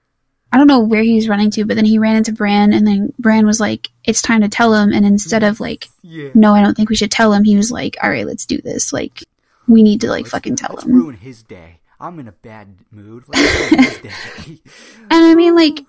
I 0.58 0.60
don't 0.60 0.68
know 0.68 0.80
where 0.80 1.04
he 1.04 1.14
was 1.14 1.30
running 1.30 1.52
to, 1.52 1.66
but 1.66 1.76
then 1.76 1.86
he 1.86 2.00
ran 2.00 2.16
into 2.16 2.32
Bran, 2.32 2.74
and 2.74 2.88
then 2.88 3.14
Bran 3.20 3.46
was 3.46 3.60
like, 3.60 3.90
it's 4.04 4.24
time 4.24 4.42
to 4.42 4.50
tell 4.50 4.74
him. 4.74 4.92
And 4.92 5.06
instead 5.06 5.44
of, 5.44 5.60
like, 5.60 5.88
yeah, 6.02 6.30
no, 6.34 6.56
I 6.56 6.64
don't 6.64 6.74
think 6.76 6.90
we 6.90 6.96
should 6.96 7.12
tell 7.12 7.32
him, 7.32 7.44
he 7.44 7.56
was 7.58 7.72
like, 7.72 7.96
all 8.02 8.10
right, 8.10 8.26
let's 8.26 8.48
do 8.48 8.60
this. 8.60 8.92
Like, 8.92 9.24
we 9.68 9.84
need 9.84 10.02
to, 10.02 10.08
like, 10.10 10.24
Let's- 10.24 10.32
fucking 10.32 10.56
tell 10.56 10.78
him. 10.78 10.94
ruin 10.94 11.16
his 11.16 11.44
day. 11.44 11.80
I'm 12.00 12.18
in 12.18 12.28
a 12.28 12.32
bad 12.32 12.70
mood. 12.90 13.26
Let's 13.28 13.70
his 13.70 13.98
day. 14.00 14.60
And 15.12 15.26
I 15.26 15.36
mean, 15.36 15.54
like, 15.56 15.80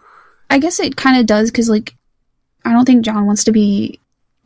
I 0.51 0.59
guess 0.59 0.81
it 0.81 0.97
kind 0.97 1.19
of 1.19 1.25
does, 1.25 1.51
because, 1.51 1.71
like, 1.71 1.95
I 2.63 2.73
don't 2.75 2.85
think 2.85 3.07
Jon 3.07 3.25
wants 3.25 3.45
to 3.45 3.53
be 3.53 4.01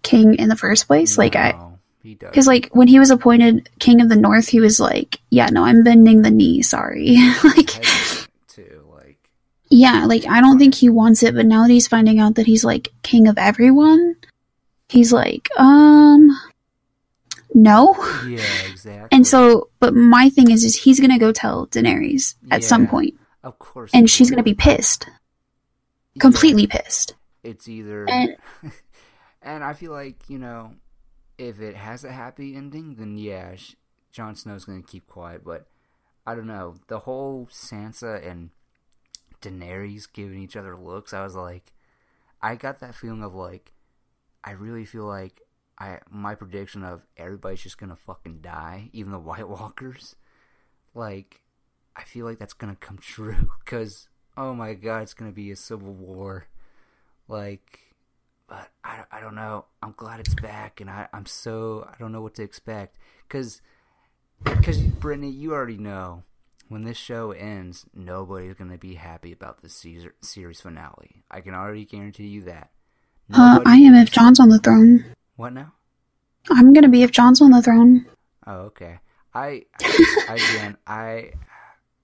king 0.05 0.37
in 0.37 0.49
the 0.49 0.57
first 0.57 0.87
place. 0.87 1.19
Like, 1.19 1.35
I, 1.35 1.51
No, 1.51 1.79
he 2.03 2.15
does. 2.15 2.31
because, 2.31 2.47
like, 2.47 2.69
when 2.73 2.87
he 2.87 2.99
was 3.01 3.11
appointed 3.11 3.69
king 3.81 4.01
of 4.01 4.09
the 4.09 4.15
north, 4.17 4.47
he 4.47 4.61
was 4.61 4.79
like, 4.79 5.19
yeah, 5.31 5.47
no, 5.51 5.65
I'm 5.65 5.83
bending 5.83 6.23
the 6.23 6.31
knee, 6.31 6.63
sorry. 6.63 7.17
like. 7.45 7.57
Like, 7.75 7.85
Yeah, 9.75 10.05
like 10.05 10.27
I 10.29 10.43
don't 10.43 10.59
think 10.59 10.75
he 10.75 10.91
wants 10.91 11.23
it, 11.23 11.35
but 11.35 11.47
now 11.47 11.63
that 11.67 11.73
he's 11.73 11.89
finding 11.89 12.21
out 12.21 12.35
that 12.35 12.45
he's 12.47 12.63
like 12.63 12.89
king 13.03 13.27
of 13.27 13.39
everyone, 13.39 14.17
he's 14.91 15.15
like, 15.15 15.49
um, 15.57 16.29
no. 17.55 17.95
yeah, 18.27 18.45
exactly. 18.71 19.09
And 19.11 19.27
so, 19.27 19.71
but 19.81 19.95
my 19.95 20.29
thing 20.29 20.51
is, 20.51 20.63
is 20.63 20.77
he's 20.77 21.01
gonna 21.01 21.19
go 21.19 21.33
tell 21.33 21.69
Daenerys 21.69 22.35
at 22.51 22.65
some 22.65 22.87
point, 22.87 23.15
of 23.43 23.59
course, 23.59 23.91
and 23.95 24.11
she's 24.11 24.29
gonna 24.31 24.43
be 24.43 24.53
pissed, 24.55 25.07
Yeah. 26.15 26.21
completely 26.21 26.67
pissed. 26.67 27.15
It's 27.43 27.67
either, 27.67 28.09
And- 28.11 28.37
and 29.43 29.65
I 29.65 29.73
feel 29.73 29.93
like 29.93 30.29
you 30.29 30.39
know, 30.39 30.75
if 31.39 31.61
it 31.63 31.77
has 31.77 32.05
a 32.05 32.13
happy 32.13 32.55
ending, 32.57 32.97
then 32.97 33.17
yeah, 33.17 33.55
Jon 34.13 34.35
Snow's 34.37 34.67
gonna 34.67 34.83
keep 34.83 35.07
quiet. 35.07 35.45
But 35.45 35.67
I 36.27 36.35
don't 36.35 36.47
know 36.47 36.75
the 36.89 36.99
whole 36.99 37.49
Sansa 37.51 38.25
and 38.31 38.51
Daenerys 39.43 40.07
giving 40.13 40.41
each 40.41 40.57
other 40.57 40.77
looks. 40.77 41.13
I 41.13 41.23
was 41.23 41.35
like, 41.35 41.73
I 42.41 42.57
got 42.57 42.81
that 42.81 42.95
feeling 42.95 43.23
of 43.23 43.35
like, 43.35 43.73
I 44.45 44.53
really 44.53 44.85
feel 44.85 45.05
like 45.05 45.41
I 45.79 45.99
my 46.11 46.35
prediction 46.35 46.85
of 46.85 47.03
everybody's 47.17 47.63
just 47.63 47.79
gonna 47.79 47.97
fucking 47.97 48.41
die, 48.41 48.91
even 48.93 49.13
the 49.13 49.19
White 49.19 49.49
Walkers. 49.49 50.17
Like, 50.95 51.43
I 51.97 52.05
feel 52.05 52.27
like 52.27 52.39
that's 52.39 52.53
gonna 52.53 52.77
come 52.77 52.99
true 53.01 53.51
because 53.65 54.09
oh 54.37 54.55
my 54.55 54.75
god, 54.75 55.03
it's 55.03 55.15
gonna 55.15 55.33
be 55.33 55.51
a 55.51 55.57
civil 55.57 55.93
war. 55.93 56.47
Like, 57.29 57.81
but 58.49 58.71
I, 58.85 59.05
I 59.11 59.21
don't 59.21 59.35
know. 59.35 59.67
I'm 59.83 59.95
glad 59.97 60.21
it's 60.21 60.35
back, 60.35 60.81
and 60.81 60.91
I 60.91 61.09
I'm 61.13 61.27
so 61.27 61.89
I 61.91 61.97
don't 61.99 62.13
know 62.13 62.23
what 62.23 62.35
to 62.35 62.43
expect 62.43 62.99
because 63.29 63.61
because 64.45 64.79
Brittany, 64.79 65.31
you 65.31 65.53
already 65.53 65.79
know 65.79 66.25
when 66.73 66.85
this 66.85 66.97
show 66.97 67.33
ends, 67.33 67.85
nobody's 67.95 68.55
gonna 68.55 68.79
be 68.79 68.95
happy 68.95 69.31
about 69.33 69.61
the 69.63 69.69
Caesar, 69.69 70.15
series 70.23 70.61
finale. 70.61 71.23
I 71.31 71.41
can 71.43 71.55
already 71.55 71.85
guarantee 71.85 72.27
you 72.29 72.43
that. 72.43 72.71
Uh, 73.33 73.61
I 73.65 73.77
am 73.77 73.95
if 73.95 74.11
Jon's 74.11 74.41
on 74.41 74.49
the 74.49 74.59
throne. 74.59 75.05
What 75.37 75.53
now? 75.53 75.73
I'm 76.51 76.73
gonna 76.73 76.89
be 76.89 77.03
if 77.03 77.13
Jon's 77.13 77.41
on 77.43 77.51
the 77.51 77.63
throne. 77.63 78.07
Oh, 78.47 78.71
okay. 78.73 78.99
I 79.35 79.65
I- 79.83 80.47
again, 80.55 80.77
I 80.87 81.33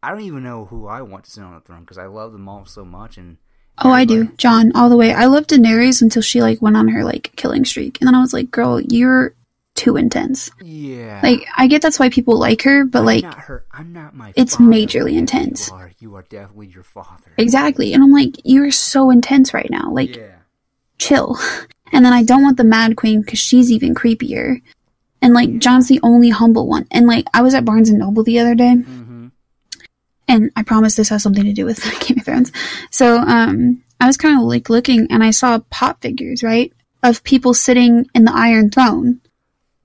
I 0.02 0.10
don't 0.10 0.20
even 0.20 0.42
know 0.44 0.66
who 0.66 0.86
I 0.86 1.02
want 1.02 1.24
to 1.24 1.30
sit 1.30 1.42
on 1.42 1.54
the 1.54 1.60
throne 1.60 1.80
because 1.80 1.98
I 1.98 2.06
love 2.06 2.32
them 2.32 2.48
all 2.48 2.66
so 2.66 2.84
much, 2.84 3.16
and 3.18 3.38
Oh, 3.80 3.90
I 3.92 4.04
do, 4.04 4.24
Jon, 4.36 4.72
all 4.74 4.88
the 4.88 4.96
way. 4.96 5.12
I 5.14 5.26
loved 5.26 5.50
Daenerys 5.50 6.02
until 6.02 6.20
she 6.20 6.42
like 6.42 6.60
went 6.60 6.76
on 6.76 6.88
her 6.88 7.04
like 7.04 7.32
killing 7.36 7.64
streak, 7.64 8.00
and 8.00 8.08
then 8.08 8.14
I 8.14 8.20
was 8.20 8.32
like, 8.34 8.50
girl, 8.50 8.80
you're 8.80 9.34
too 9.78 9.96
intense. 9.96 10.50
Yeah, 10.62 11.20
Like, 11.22 11.46
I 11.56 11.66
get 11.68 11.80
that's 11.80 11.98
why 11.98 12.10
people 12.10 12.38
like 12.38 12.60
her, 12.62 12.84
but 12.84 12.98
I'm 13.00 13.04
like, 13.06 13.22
not 13.24 13.38
her. 13.38 13.64
I'm 13.72 13.92
not 13.94 14.14
my. 14.14 14.32
it's 14.36 14.56
father. 14.56 14.70
majorly 14.70 15.12
Yes, 15.12 15.20
intense. 15.20 15.68
You 15.68 15.74
are. 15.74 15.90
You 16.00 16.16
are 16.16 16.22
definitely 16.28 16.66
your 16.66 16.82
father. 16.82 17.32
Exactly. 17.38 17.94
And 17.94 18.02
I'm 18.04 18.12
like, 18.12 18.36
you're 18.44 18.70
so 18.70 19.10
intense 19.10 19.54
right 19.54 19.70
now. 19.70 19.90
Like, 19.90 20.16
Yeah. 20.16 20.32
chill. 20.98 21.38
And 21.90 22.04
then 22.04 22.12
I 22.12 22.22
don't 22.22 22.42
want 22.42 22.58
the 22.58 22.64
Mad 22.64 22.96
Queen 22.96 23.22
because 23.22 23.38
she's 23.38 23.72
even 23.72 23.94
creepier. 23.94 24.60
And 25.22 25.32
like, 25.32 25.58
Jon's 25.58 25.88
the 25.88 26.00
only 26.02 26.28
humble 26.28 26.68
one. 26.68 26.86
And 26.90 27.06
like, 27.06 27.24
I 27.32 27.40
was 27.40 27.54
at 27.54 27.64
Barnes 27.64 27.88
and 27.88 27.98
Noble 27.98 28.22
the 28.24 28.40
other 28.40 28.54
day, 28.54 28.74
Mm-hmm. 28.76 29.28
and 30.28 30.50
I 30.54 30.62
promise 30.64 30.94
this 30.96 31.08
has 31.08 31.22
something 31.22 31.44
to 31.44 31.52
do 31.54 31.64
with 31.64 31.82
Game 32.06 32.18
of 32.18 32.24
Thrones. 32.26 32.52
So, 32.90 33.16
um, 33.16 33.82
I 34.00 34.06
was 34.06 34.16
kind 34.18 34.38
of 34.38 34.46
like 34.46 34.68
looking, 34.68 35.06
and 35.10 35.24
I 35.24 35.30
saw 35.30 35.60
pop 35.70 36.02
figures, 36.02 36.42
right, 36.42 36.72
of 37.02 37.24
people 37.24 37.54
sitting 37.54 38.06
in 38.14 38.24
the 38.24 38.32
Iron 38.34 38.70
Throne. 38.70 39.20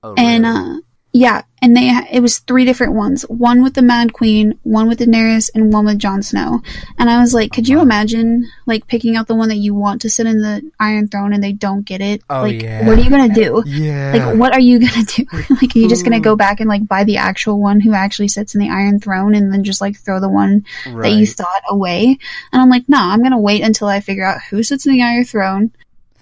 Oh, 0.04 0.14
And 0.18 0.44
really? 0.44 0.56
uh, 0.56 0.80
Yeah, 1.16 1.42
and 1.62 1.76
they 1.76 1.88
it 2.12 2.20
was 2.20 2.40
three 2.40 2.64
different 2.64 2.94
ones. 2.94 3.22
One 3.28 3.62
with 3.62 3.74
the 3.74 3.82
Mad 3.82 4.12
Queen, 4.12 4.58
one 4.64 4.88
with 4.88 4.98
Daenerys, 4.98 5.48
and 5.54 5.72
one 5.72 5.86
with 5.86 6.00
Jon 6.00 6.22
Snow. 6.24 6.60
And 6.98 7.08
I 7.08 7.20
was 7.20 7.32
like, 7.32 7.52
could 7.52 7.68
you 7.68 7.80
imagine 7.80 8.48
like 8.66 8.88
picking 8.88 9.14
out 9.16 9.28
the 9.28 9.36
one 9.36 9.48
that 9.50 9.58
you 9.62 9.74
want 9.74 10.02
to 10.02 10.10
sit 10.10 10.26
in 10.26 10.40
the 10.42 10.68
Iron 10.80 11.06
Throne 11.06 11.32
and 11.32 11.40
they 11.42 11.52
don't 11.52 11.86
get 11.86 12.00
it? 12.00 12.20
Oh, 12.28 12.42
like, 12.42 12.60
yeah. 12.60 12.84
what 12.84 12.98
are 12.98 13.00
you 13.00 13.10
gonna 13.10 13.32
do? 13.32 13.62
Yeah. 13.64 14.12
Like, 14.26 14.38
what 14.40 14.52
are 14.52 14.60
you 14.60 14.80
gonna 14.80 15.04
do? 15.06 15.24
like, 15.62 15.76
are 15.76 15.78
you 15.78 15.88
just 15.88 16.04
gonna 16.04 16.18
go 16.20 16.34
back 16.34 16.58
and 16.58 16.68
like 16.68 16.86
buy 16.88 17.04
the 17.04 17.18
actual 17.18 17.60
one 17.60 17.78
who 17.80 17.94
actually 17.94 18.28
sits 18.28 18.56
in 18.56 18.60
the 18.60 18.70
Iron 18.70 18.98
Throne 18.98 19.36
and 19.36 19.52
then 19.52 19.62
just 19.62 19.80
like 19.80 19.96
throw 19.96 20.18
the 20.18 20.28
one 20.28 20.64
that 20.84 21.12
you 21.12 21.26
thought 21.28 21.62
away? 21.68 22.18
And 22.52 22.60
I'm 22.60 22.68
like, 22.70 22.88
no, 22.88 22.98
I'm 22.98 23.22
gonna 23.22 23.38
wait 23.38 23.62
until 23.62 23.86
I 23.86 24.00
figure 24.00 24.24
out 24.26 24.42
who 24.50 24.64
sits 24.64 24.84
in 24.84 24.92
the 24.92 25.02
Iron 25.02 25.24
Throne, 25.24 25.70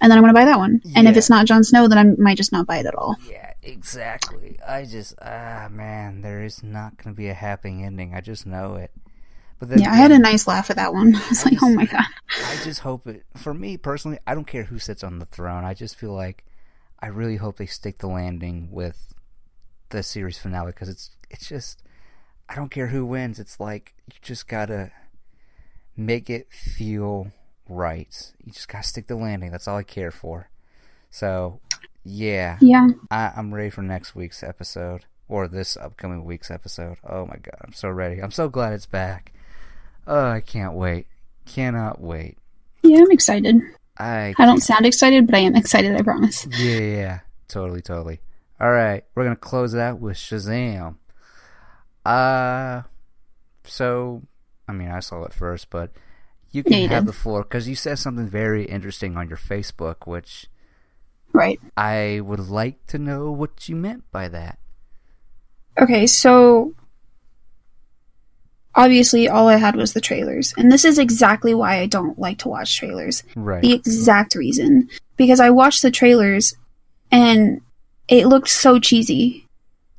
and 0.03 0.11
then 0.11 0.19
I'm 0.19 0.23
gonna 0.23 0.35
buy 0.35 0.45
that 0.45 0.59
one. 0.59 0.83
And 0.95 1.09
if 1.09 1.17
it's 1.17 1.31
not 1.31 1.47
Jon 1.47 1.65
Snow, 1.65 1.89
then 1.89 1.99
I 1.99 2.05
might 2.21 2.37
just 2.37 2.53
not 2.53 2.67
buy 2.67 2.77
it 2.79 2.87
at 2.87 2.95
all. 2.95 3.17
Yeah, 3.29 3.42
exactly. 3.63 4.59
I 4.67 4.85
just 4.85 5.15
ah 5.21 5.69
man, 5.71 6.23
there 6.23 6.43
is 6.45 6.63
not 6.63 6.97
going 6.97 7.15
to 7.15 7.17
be 7.17 7.29
a 7.29 7.35
happy 7.35 7.83
ending. 7.83 8.15
I 8.15 8.21
just 8.21 8.47
know 8.47 8.75
it. 8.77 8.91
But 9.59 9.69
then 9.69 9.81
Yeah, 9.81 9.93
I 9.93 9.97
had 9.97 10.11
a 10.11 10.19
nice 10.19 10.49
laugh 10.49 10.71
at 10.71 10.77
that 10.77 10.93
one. 10.93 11.15
I 11.17 11.29
was 11.29 11.45
like, 11.45 11.59
oh 11.63 11.73
my 11.73 11.87
god. 11.87 12.05
I 12.47 12.57
just 12.65 12.81
hope 12.81 13.07
it. 13.07 13.25
For 13.37 13.55
me 13.55 13.77
personally, 13.77 14.19
I 14.27 14.35
don't 14.35 14.47
care 14.47 14.65
who 14.65 14.79
sits 14.79 15.05
on 15.05 15.19
the 15.19 15.25
throne. 15.25 15.65
I 15.65 15.75
just 15.75 15.97
feel 15.97 16.13
like 16.13 16.45
I 16.99 17.07
really 17.07 17.37
hope 17.37 17.57
they 17.57 17.67
stick 17.67 17.99
the 17.99 18.09
landing 18.09 18.69
with 18.71 19.15
the 19.91 20.03
series 20.03 20.39
finale 20.39 20.73
because 20.73 20.89
it's 20.89 21.11
it's 21.31 21.49
just 21.49 21.83
I 22.49 22.55
don't 22.55 22.71
care 22.71 22.89
who 22.89 23.07
wins. 23.07 23.39
It's 23.39 23.61
like 23.61 23.95
you 24.13 24.19
just 24.23 24.49
gotta 24.49 24.91
make 25.97 26.29
it 26.29 26.53
feel 26.53 27.29
right. 27.69 28.33
You 28.45 28.53
just 28.53 28.69
gotta 28.69 28.87
stick 28.87 29.07
the 29.07 29.17
landing. 29.17 29.51
That's 29.51 29.69
all 29.69 29.77
I 29.77 29.83
care 29.85 30.11
for. 30.11 30.51
So 31.11 31.61
yeah, 32.05 32.59
Yeah. 32.61 32.89
I, 33.11 33.33
I'm 33.37 33.53
ready 33.55 33.71
for 33.71 33.83
next 33.83 34.15
week's 34.15 34.43
episode 34.43 35.05
or 35.29 35.49
this 35.49 35.77
upcoming 35.77 36.25
week's 36.25 36.51
episode. 36.51 36.97
Oh 37.09 37.27
my 37.27 37.37
god, 37.37 37.57
I'm 37.65 37.73
so 37.73 37.89
ready. 37.89 38.21
I'm 38.23 38.31
so 38.33 38.49
glad 38.49 38.73
it's 38.73 38.87
back. 38.87 39.33
Oh, 40.07 40.27
I 40.29 40.41
can't 40.41 40.75
wait. 40.75 41.07
Cannot 41.47 42.01
wait. 42.01 42.37
Yeah, 42.83 42.99
I'm 42.99 43.11
excited. 43.13 43.57
I 43.99 44.35
I 44.39 44.47
don't 44.47 44.61
sound 44.61 44.85
excited, 44.87 45.27
but 45.27 45.35
I 45.37 45.41
am 45.41 45.55
excited, 45.55 45.95
I 45.95 46.03
promise. 46.03 46.47
yeah, 46.59 46.79
yeah, 46.81 47.21
totally, 47.49 47.83
totally. 47.83 48.21
All 48.61 48.71
right, 48.71 49.05
we're 49.15 49.25
gonna 49.25 49.37
close 49.37 49.75
it 49.75 49.81
out 49.81 50.01
with 50.01 50.17
Shazam. 50.17 50.97
Uh, 52.05 52.83
so 53.65 54.23
I 54.69 54.73
mean, 54.73 54.89
I 54.89 55.01
saw 55.01 55.25
it 55.25 55.33
first, 55.33 55.71
but 55.71 55.91
you 56.51 56.63
can 56.63 56.73
Yeah, 56.73 56.79
you 56.79 56.89
have 56.89 57.05
did. 57.05 57.09
the 57.09 57.13
floor 57.19 57.43
because 57.43 57.69
you 57.69 57.75
said 57.75 57.99
something 57.99 58.27
very 58.27 58.65
interesting 58.65 59.17
on 59.17 59.29
your 59.29 59.39
Facebook, 59.39 60.07
which 60.07 60.47
Right. 61.33 61.61
I 61.77 62.21
would 62.23 62.49
like 62.51 62.87
to 62.89 62.99
know 62.99 63.31
what 63.31 63.69
you 63.69 63.77
meant 63.77 64.05
by 64.11 64.29
that. 64.29 64.59
Okay, 65.79 66.07
so 66.07 66.75
obviously 68.75 69.29
all 69.29 69.49
I 69.49 69.57
had 69.57 69.77
was 69.77 69.93
the 69.93 70.01
trailers. 70.01 70.55
And 70.57 70.71
this 70.71 70.85
is 70.85 70.99
exactly 70.99 71.55
why 71.55 71.79
I 71.79 71.87
don't 71.87 72.19
like 72.19 72.39
to 72.39 72.49
watch 72.49 72.77
trailers. 72.77 73.23
Right. 73.35 73.63
The 73.63 73.73
exact 73.73 74.35
reason. 74.35 74.89
Because 75.17 75.41
I 75.41 75.51
watched 75.51 75.83
the 75.83 75.91
trailers 75.91 76.55
and 77.11 77.61
it 78.09 78.27
looked 78.27 78.49
so 78.49 78.79
cheesy. 78.79 79.47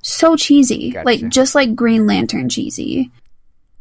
So 0.02 0.36
cheesy. 0.36 0.92
Gotcha. 0.92 1.06
Like 1.06 1.28
just 1.30 1.56
like 1.56 1.76
Green 1.76 2.06
Lantern 2.06 2.50
cheesy. 2.50 3.12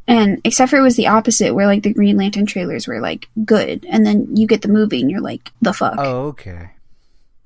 And 0.07 0.41
except 0.43 0.69
for 0.71 0.77
it 0.77 0.83
was 0.83 0.95
the 0.95 1.07
opposite 1.07 1.53
where 1.53 1.67
like 1.67 1.83
the 1.83 1.93
Green 1.93 2.17
Lantern 2.17 2.45
trailers 2.45 2.87
were 2.87 2.99
like 2.99 3.27
good 3.45 3.85
and 3.89 4.05
then 4.05 4.35
you 4.35 4.47
get 4.47 4.61
the 4.61 4.67
movie 4.67 5.01
and 5.01 5.09
you're 5.09 5.21
like 5.21 5.51
the 5.61 5.73
fuck. 5.73 5.95
Oh, 5.97 6.27
okay. 6.27 6.71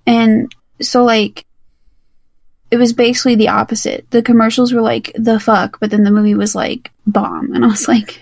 And 0.08 0.52
so 0.82 1.04
like 1.04 1.46
it 2.72 2.78
was 2.78 2.94
basically 2.94 3.36
the 3.36 3.50
opposite. 3.50 4.10
The 4.12 4.22
commercials 4.22 4.74
were 4.74 4.82
like 4.82 5.12
the 5.16 5.40
fuck, 5.40 5.80
but 5.80 5.90
then 5.92 6.04
the 6.04 6.12
movie 6.12 6.36
was 6.36 6.56
like 6.56 6.92
bomb. 7.06 7.54
And 7.54 7.64
I 7.64 7.68
was 7.68 7.88
like, 7.88 8.22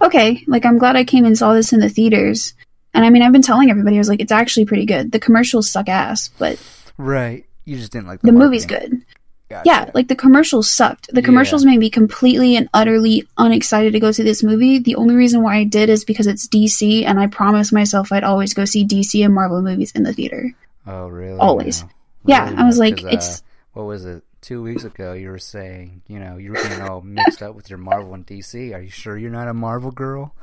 okay, 0.00 0.42
like 0.46 0.64
I'm 0.64 0.78
glad 0.78 0.96
I 0.96 1.04
came 1.04 1.24
and 1.24 1.36
saw 1.36 1.52
this 1.52 1.72
in 1.72 1.80
the 1.80 1.88
theaters. 1.88 2.54
And 2.94 3.04
I 3.04 3.10
mean, 3.10 3.22
I've 3.22 3.32
been 3.32 3.42
telling 3.42 3.70
everybody, 3.70 3.96
I 3.96 3.98
was 3.98 4.08
like, 4.08 4.20
it's 4.20 4.32
actually 4.32 4.64
pretty 4.64 4.86
good. 4.86 5.12
The 5.12 5.18
commercials 5.18 5.70
suck 5.70 5.88
ass, 5.88 6.30
but 6.38 6.58
Right. 6.96 7.44
You 7.66 7.76
just 7.76 7.92
didn't 7.92 8.06
like 8.06 8.20
the 8.22 8.28
the, 8.28 8.32
movie's 8.32 8.64
good. 8.64 9.02
Gotcha. 9.50 9.62
Yeah, 9.66 9.90
like 9.92 10.08
the 10.08 10.16
commercials 10.16 10.70
sucked. 10.70 11.08
The 11.12 11.20
Yeah. 11.20 11.26
commercials 11.26 11.64
made 11.64 11.78
me 11.78 11.90
completely 11.90 12.56
and 12.56 12.68
utterly 12.72 13.28
unexcited 13.36 13.92
to 13.92 14.00
go 14.00 14.10
see 14.10 14.22
this 14.22 14.42
movie. 14.42 14.78
The 14.78 14.96
only 14.96 15.14
reason 15.14 15.42
why 15.42 15.56
I 15.56 15.64
did 15.64 15.90
is 15.90 16.04
because 16.04 16.26
it's 16.26 16.48
DC, 16.48 17.04
and 17.04 17.20
I 17.20 17.26
promised 17.26 17.72
myself 17.72 18.10
I'd 18.10 18.24
always 18.24 18.54
go 18.54 18.64
see 18.64 18.86
DC 18.86 19.24
and 19.24 19.34
Marvel 19.34 19.60
movies 19.62 19.92
in 19.92 20.02
the 20.04 20.12
theater. 20.14 20.52
Oh, 20.86 21.08
really? 21.08 21.38
Always. 21.38 21.84
Yeah, 22.24 22.44
Really 22.46 22.56
I 22.56 22.64
was 22.64 22.78
like, 22.78 22.96
'Cause, 22.96 23.04
uh, 23.04 23.08
it's- 23.08 23.42
what 23.72 23.84
was 23.86 24.04
it? 24.04 24.22
Two 24.40 24.62
weeks 24.62 24.84
ago, 24.84 25.12
you 25.12 25.30
were 25.30 25.38
saying, 25.38 26.02
you 26.06 26.20
know, 26.20 26.36
you 26.36 26.50
were 26.50 26.56
getting 26.56 26.80
all 26.82 27.00
mixed 27.00 27.42
up 27.42 27.54
with 27.56 27.68
your 27.68 27.78
Marvel 27.78 28.14
and 28.14 28.24
DC. 28.24 28.72
Are 28.74 28.80
you 28.80 28.90
sure 28.90 29.16
you're 29.18 29.30
not 29.30 29.48
a 29.48 29.54
Marvel 29.54 29.90
girl? 29.90 30.34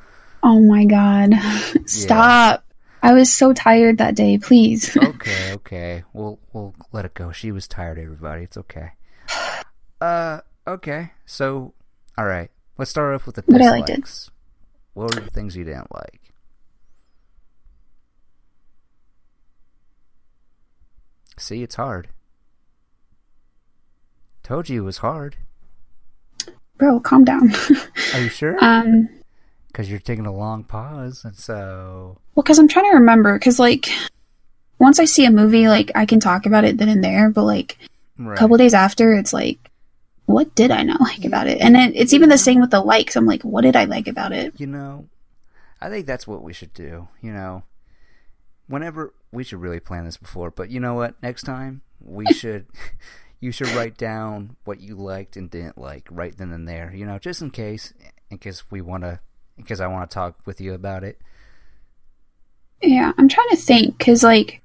Oh 0.44 0.60
my 0.60 0.84
god. 0.86 1.32
Stop. 1.86 2.66
I 3.02 3.14
was 3.14 3.32
so 3.34 3.54
tired 3.54 3.98
that 4.00 4.16
day, 4.16 4.38
please. 4.38 4.96
Okay, 5.24 5.54
okay. 5.54 6.04
We'll 6.12 6.38
we'll 6.52 6.74
let 6.92 7.06
it 7.06 7.14
go. 7.14 7.32
She 7.32 7.52
was 7.54 7.66
tired, 7.68 7.98
everybody. 7.98 8.44
It's 8.44 8.58
okay. 8.58 8.92
Uh, 10.02 10.42
okay. 10.68 11.12
So, 11.26 11.74
all 12.18 12.26
right. 12.26 12.50
Let's 12.78 12.92
start 12.92 13.16
off 13.16 13.26
with 13.26 13.36
the 13.36 13.44
But 13.48 13.62
I 13.62 13.70
liked 13.70 13.90
it. 13.90 14.02
dislikes. 14.02 14.32
What 14.96 15.16
were 15.16 15.22
the 15.22 15.30
things 15.32 15.56
you 15.56 15.64
didn't 15.64 15.94
like? 15.94 16.20
See, 21.38 21.64
it's 21.64 21.76
hard. 21.76 22.10
Told 24.44 24.70
you 24.70 24.84
it 24.84 24.86
was 24.86 24.98
hard. 25.00 25.38
Bro, 26.78 27.00
calm 27.02 27.24
down. 27.24 27.54
Are 28.14 28.20
you 28.22 28.30
sure? 28.30 28.58
um, 28.64 29.08
Because 29.68 29.90
you're 29.90 30.00
taking 30.00 30.26
a 30.26 30.34
long 30.34 30.64
pause, 30.64 31.24
and 31.24 31.36
so 31.36 32.18
well, 32.36 32.44
because 32.44 32.60
I'm 32.60 32.68
trying 32.68 32.92
to 32.92 32.98
remember, 32.98 33.38
because, 33.38 33.60
like, 33.60 33.90
once 34.80 35.00
I 35.00 35.06
see 35.06 35.26
a 35.26 35.32
movie, 35.32 35.68
like, 35.68 35.92
I 35.96 36.06
can 36.06 36.20
talk 36.20 36.46
about 36.46 36.66
it 36.66 36.78
then 36.78 36.90
and 36.90 37.04
there, 37.04 37.30
but, 37.30 37.44
like, 37.44 37.78
right. 38.18 38.34
a 38.34 38.38
couple 38.38 38.58
days 38.58 38.74
after, 38.74 39.14
it's 39.14 39.34
like, 39.34 39.60
what 40.26 40.54
did 40.56 40.72
I 40.72 40.84
not 40.84 41.00
like 41.02 41.26
about 41.26 41.48
it? 41.48 41.62
And 41.62 41.78
it, 41.78 41.96
it's 41.96 42.14
even 42.14 42.30
the 42.30 42.38
same 42.38 42.60
with 42.60 42.72
the 42.72 42.82
likes. 42.82 43.16
I'm 43.16 43.26
like, 43.26 43.44
what 43.44 43.62
did 43.62 43.76
I 43.76 43.86
like 43.86 44.08
about 44.08 44.32
it? 44.32 44.60
you 44.60 44.68
know, 44.68 45.08
I 45.80 45.90
think 45.90 46.06
that's 46.06 46.28
what 46.28 46.44
we 46.44 46.54
should 46.54 46.74
do. 46.74 47.08
You 47.22 47.34
know, 47.34 47.64
whenever 48.74 49.14
we 49.32 49.44
should 49.44 49.62
really 49.62 49.80
plan 49.80 50.04
this 50.04 50.18
before, 50.18 50.50
but 50.50 50.72
you 50.72 50.80
know 50.80 50.96
what? 50.96 51.14
Next 51.22 51.44
time 51.44 51.82
we 52.04 52.26
should, 52.34 52.66
you 53.40 53.52
should 53.52 53.70
write 53.70 53.98
down 53.98 54.56
what 54.64 54.82
you 54.82 54.96
liked 54.96 55.38
and 55.38 55.48
didn't 55.50 55.78
like 55.78 56.08
right 56.10 56.36
then 56.36 56.52
and 56.52 56.68
there. 56.68 56.92
You 56.92 57.06
know, 57.06 57.20
just 57.20 57.42
in 57.44 57.52
case, 57.52 57.94
in 58.32 58.40
case 58.40 58.64
we 58.72 58.82
want 58.82 59.04
to, 59.04 59.20
in 59.60 59.64
case 59.64 59.80
I 59.80 59.86
want 59.86 60.10
to 60.10 60.14
talk 60.14 60.40
with 60.48 60.60
you 60.60 60.74
about 60.74 61.04
it. 61.04 61.22
Yeah, 62.82 63.14
I'm 63.16 63.30
trying 63.30 63.50
to 63.50 63.56
think, 63.58 63.96
because, 63.98 64.24
like, 64.24 64.62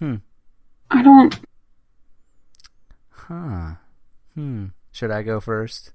Hmm. 0.00 0.16
I 0.90 1.00
don't. 1.00 1.38
Huh. 3.10 3.74
Hmm. 4.34 4.66
Should 4.90 5.12
I 5.12 5.22
go 5.22 5.38
first? 5.38 5.92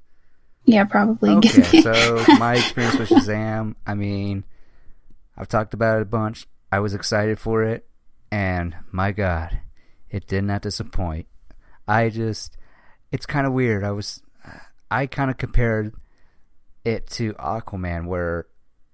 Yeah, 0.63 0.85
probably. 0.85 1.31
Okay, 1.35 1.81
so 1.81 2.23
my 2.39 2.55
experience 2.55 2.97
with 2.97 3.09
Shazam, 3.09 3.75
I 3.85 3.95
mean, 3.95 4.45
I've 5.37 5.47
talked 5.47 5.73
about 5.73 5.99
it 5.99 6.03
a 6.03 6.05
bunch. 6.05 6.47
I 6.71 6.79
was 6.79 6.93
excited 6.93 7.39
for 7.39 7.63
it, 7.63 7.87
and 8.31 8.75
my 8.91 9.11
God, 9.11 9.59
it 10.09 10.27
did 10.27 10.43
not 10.43 10.61
disappoint. 10.61 11.27
I 11.87 12.09
just, 12.09 12.57
it's 13.11 13.25
kind 13.25 13.47
of 13.47 13.53
weird. 13.53 13.83
I 13.83 13.91
was, 13.91 14.21
I 14.89 15.05
kind 15.05 15.31
of 15.31 15.37
compared 15.37 15.93
it 16.83 17.07
to 17.11 17.33
Aquaman, 17.33 18.07
where 18.07 18.47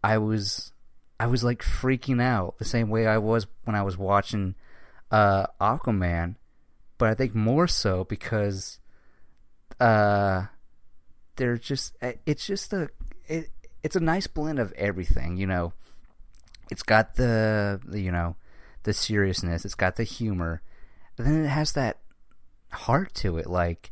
I 0.04 0.18
was, 0.18 0.72
I 1.20 1.28
was 1.28 1.44
like 1.44 1.64
freaking 1.64 2.22
out 2.22 2.58
the 2.58 2.66
same 2.66 2.90
way 2.90 3.08
I 3.08 3.18
was 3.18 3.48
when 3.64 3.76
I 3.76 3.84
was 3.84 3.98
watching 3.98 4.56
uh, 5.12 5.48
Aquaman, 5.62 6.36
but 6.98 7.10
I 7.10 7.14
think 7.14 7.34
more 7.34 7.68
so 7.68 8.04
because, 8.04 8.80
uh, 9.80 10.46
they're 11.36 11.58
just 11.58 11.96
it's 12.26 12.46
just 12.46 12.74
a 12.74 12.90
it, 13.28 13.50
it's 13.82 13.96
a 13.96 14.00
nice 14.00 14.28
blend 14.28 14.60
of 14.60 14.72
everything 14.74 15.38
you 15.38 15.48
know 15.48 15.74
it's 16.74 16.84
got 16.84 17.16
the, 17.16 17.80
you 17.92 18.12
know 18.12 18.36
the 18.82 18.94
seriousness 18.94 19.64
it's 19.64 19.76
got 19.76 19.96
the 19.96 20.04
humor 20.04 20.62
and 21.18 21.28
then 21.28 21.46
it 21.46 21.48
has 21.48 21.72
that 21.74 22.00
heart 22.72 23.14
to 23.14 23.38
it 23.38 23.48
like 23.48 23.92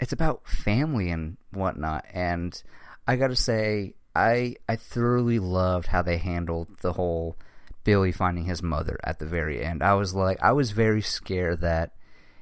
it's 0.00 0.12
about 0.12 0.48
family 0.48 1.10
and 1.10 1.36
whatnot 1.50 2.04
and 2.14 2.62
i 3.06 3.16
gotta 3.16 3.36
say 3.36 3.94
i 4.14 4.54
i 4.68 4.76
thoroughly 4.76 5.38
loved 5.38 5.88
how 5.88 6.00
they 6.00 6.16
handled 6.16 6.68
the 6.80 6.92
whole 6.92 7.36
billy 7.84 8.12
finding 8.12 8.44
his 8.44 8.62
mother 8.62 8.98
at 9.02 9.18
the 9.18 9.26
very 9.26 9.62
end 9.62 9.82
i 9.82 9.92
was 9.92 10.14
like 10.14 10.40
i 10.40 10.52
was 10.52 10.70
very 10.70 11.02
scared 11.02 11.60
that 11.60 11.92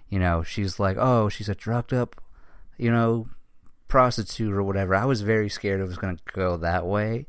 you 0.08 0.18
know 0.18 0.42
she's 0.42 0.78
like 0.78 0.96
oh 1.00 1.28
she's 1.28 1.48
a 1.48 1.54
drugged 1.54 1.94
up 1.94 2.22
you 2.76 2.90
know 2.92 3.26
prostitute 3.90 4.54
or 4.54 4.62
whatever. 4.62 4.94
I 4.94 5.04
was 5.04 5.20
very 5.20 5.50
scared 5.50 5.80
it 5.80 5.86
was 5.86 5.98
going 5.98 6.16
to 6.16 6.22
go 6.32 6.56
that 6.58 6.86
way 6.86 7.26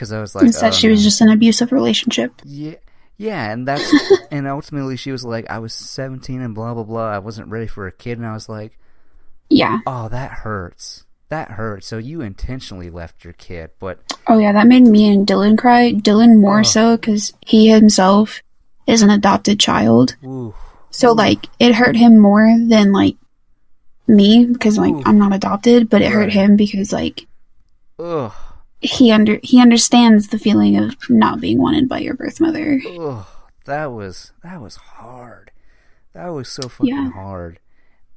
because 0.00 0.12
I 0.12 0.20
was 0.20 0.34
like, 0.34 0.44
Instead, 0.44 0.72
oh, 0.72 0.76
she 0.76 0.86
um, 0.86 0.92
was 0.92 1.02
just 1.04 1.20
an 1.20 1.28
abusive 1.28 1.72
relationship. 1.72 2.32
yeah, 2.44 2.76
Yeah, 3.18 3.52
and 3.52 3.68
that's 3.68 3.84
and 4.30 4.48
ultimately 4.48 4.96
she 4.96 5.12
was 5.12 5.24
like, 5.24 5.50
I 5.50 5.58
was 5.58 5.74
17 5.74 6.40
and 6.40 6.54
blah 6.54 6.72
blah 6.72 6.84
blah. 6.84 7.10
I 7.10 7.18
wasn't 7.18 7.48
ready 7.48 7.66
for 7.66 7.86
a 7.86 7.92
kid, 7.92 8.16
and 8.16 8.26
I 8.26 8.32
was 8.32 8.48
like, 8.48 8.78
Yeah. 9.50 9.80
oh, 9.86 10.08
that 10.08 10.30
hurts. 10.30 11.04
That 11.28 11.50
hurts. 11.52 11.86
So 11.86 11.98
you 11.98 12.22
intentionally 12.22 12.88
left 12.88 13.22
your 13.24 13.34
kid, 13.34 13.70
but 13.78 14.00
Oh 14.26 14.38
yeah, 14.38 14.52
that 14.52 14.66
made 14.66 14.82
me 14.84 15.12
and 15.12 15.26
Dylan 15.26 15.58
cry. 15.58 15.92
Dylan 15.92 16.40
more 16.40 16.60
Oh. 16.60 16.62
so 16.62 16.96
because 16.96 17.34
he 17.46 17.68
himself 17.68 18.42
is 18.86 19.02
an 19.02 19.10
adopted 19.10 19.60
child. 19.60 20.16
ooh, 20.24 20.54
So 20.90 21.12
like 21.12 21.46
it 21.60 21.74
hurt 21.74 21.94
him 21.94 22.18
more 22.18 22.48
than 22.58 22.92
like 22.92 23.16
me 24.08 24.46
because 24.46 24.76
like 24.78 24.94
Ooh. 24.94 25.02
I'm 25.04 25.18
not 25.18 25.32
adopted, 25.34 25.88
but 25.90 26.00
it 26.02 26.10
hurt 26.10 26.32
him 26.32 26.56
because 26.56 26.90
like 26.92 27.26
ugh, 28.00 28.32
he 28.80 29.12
under 29.12 29.38
he 29.42 29.60
understands 29.60 30.28
the 30.28 30.38
feeling 30.38 30.76
of 30.76 30.94
not 31.10 31.40
being 31.40 31.58
wanted 31.60 31.88
by 31.88 31.98
your 31.98 32.14
birth 32.14 32.40
mother. 32.40 32.80
ugh. 33.00 33.26
That 33.66 33.92
was 33.92 34.32
that 34.42 34.60
was 34.60 34.76
hard. 34.76 35.50
That 36.14 36.28
was 36.28 36.48
so 36.48 36.68
fucking 36.68 36.88
Yeah. 36.94 37.10
hard. 37.12 37.58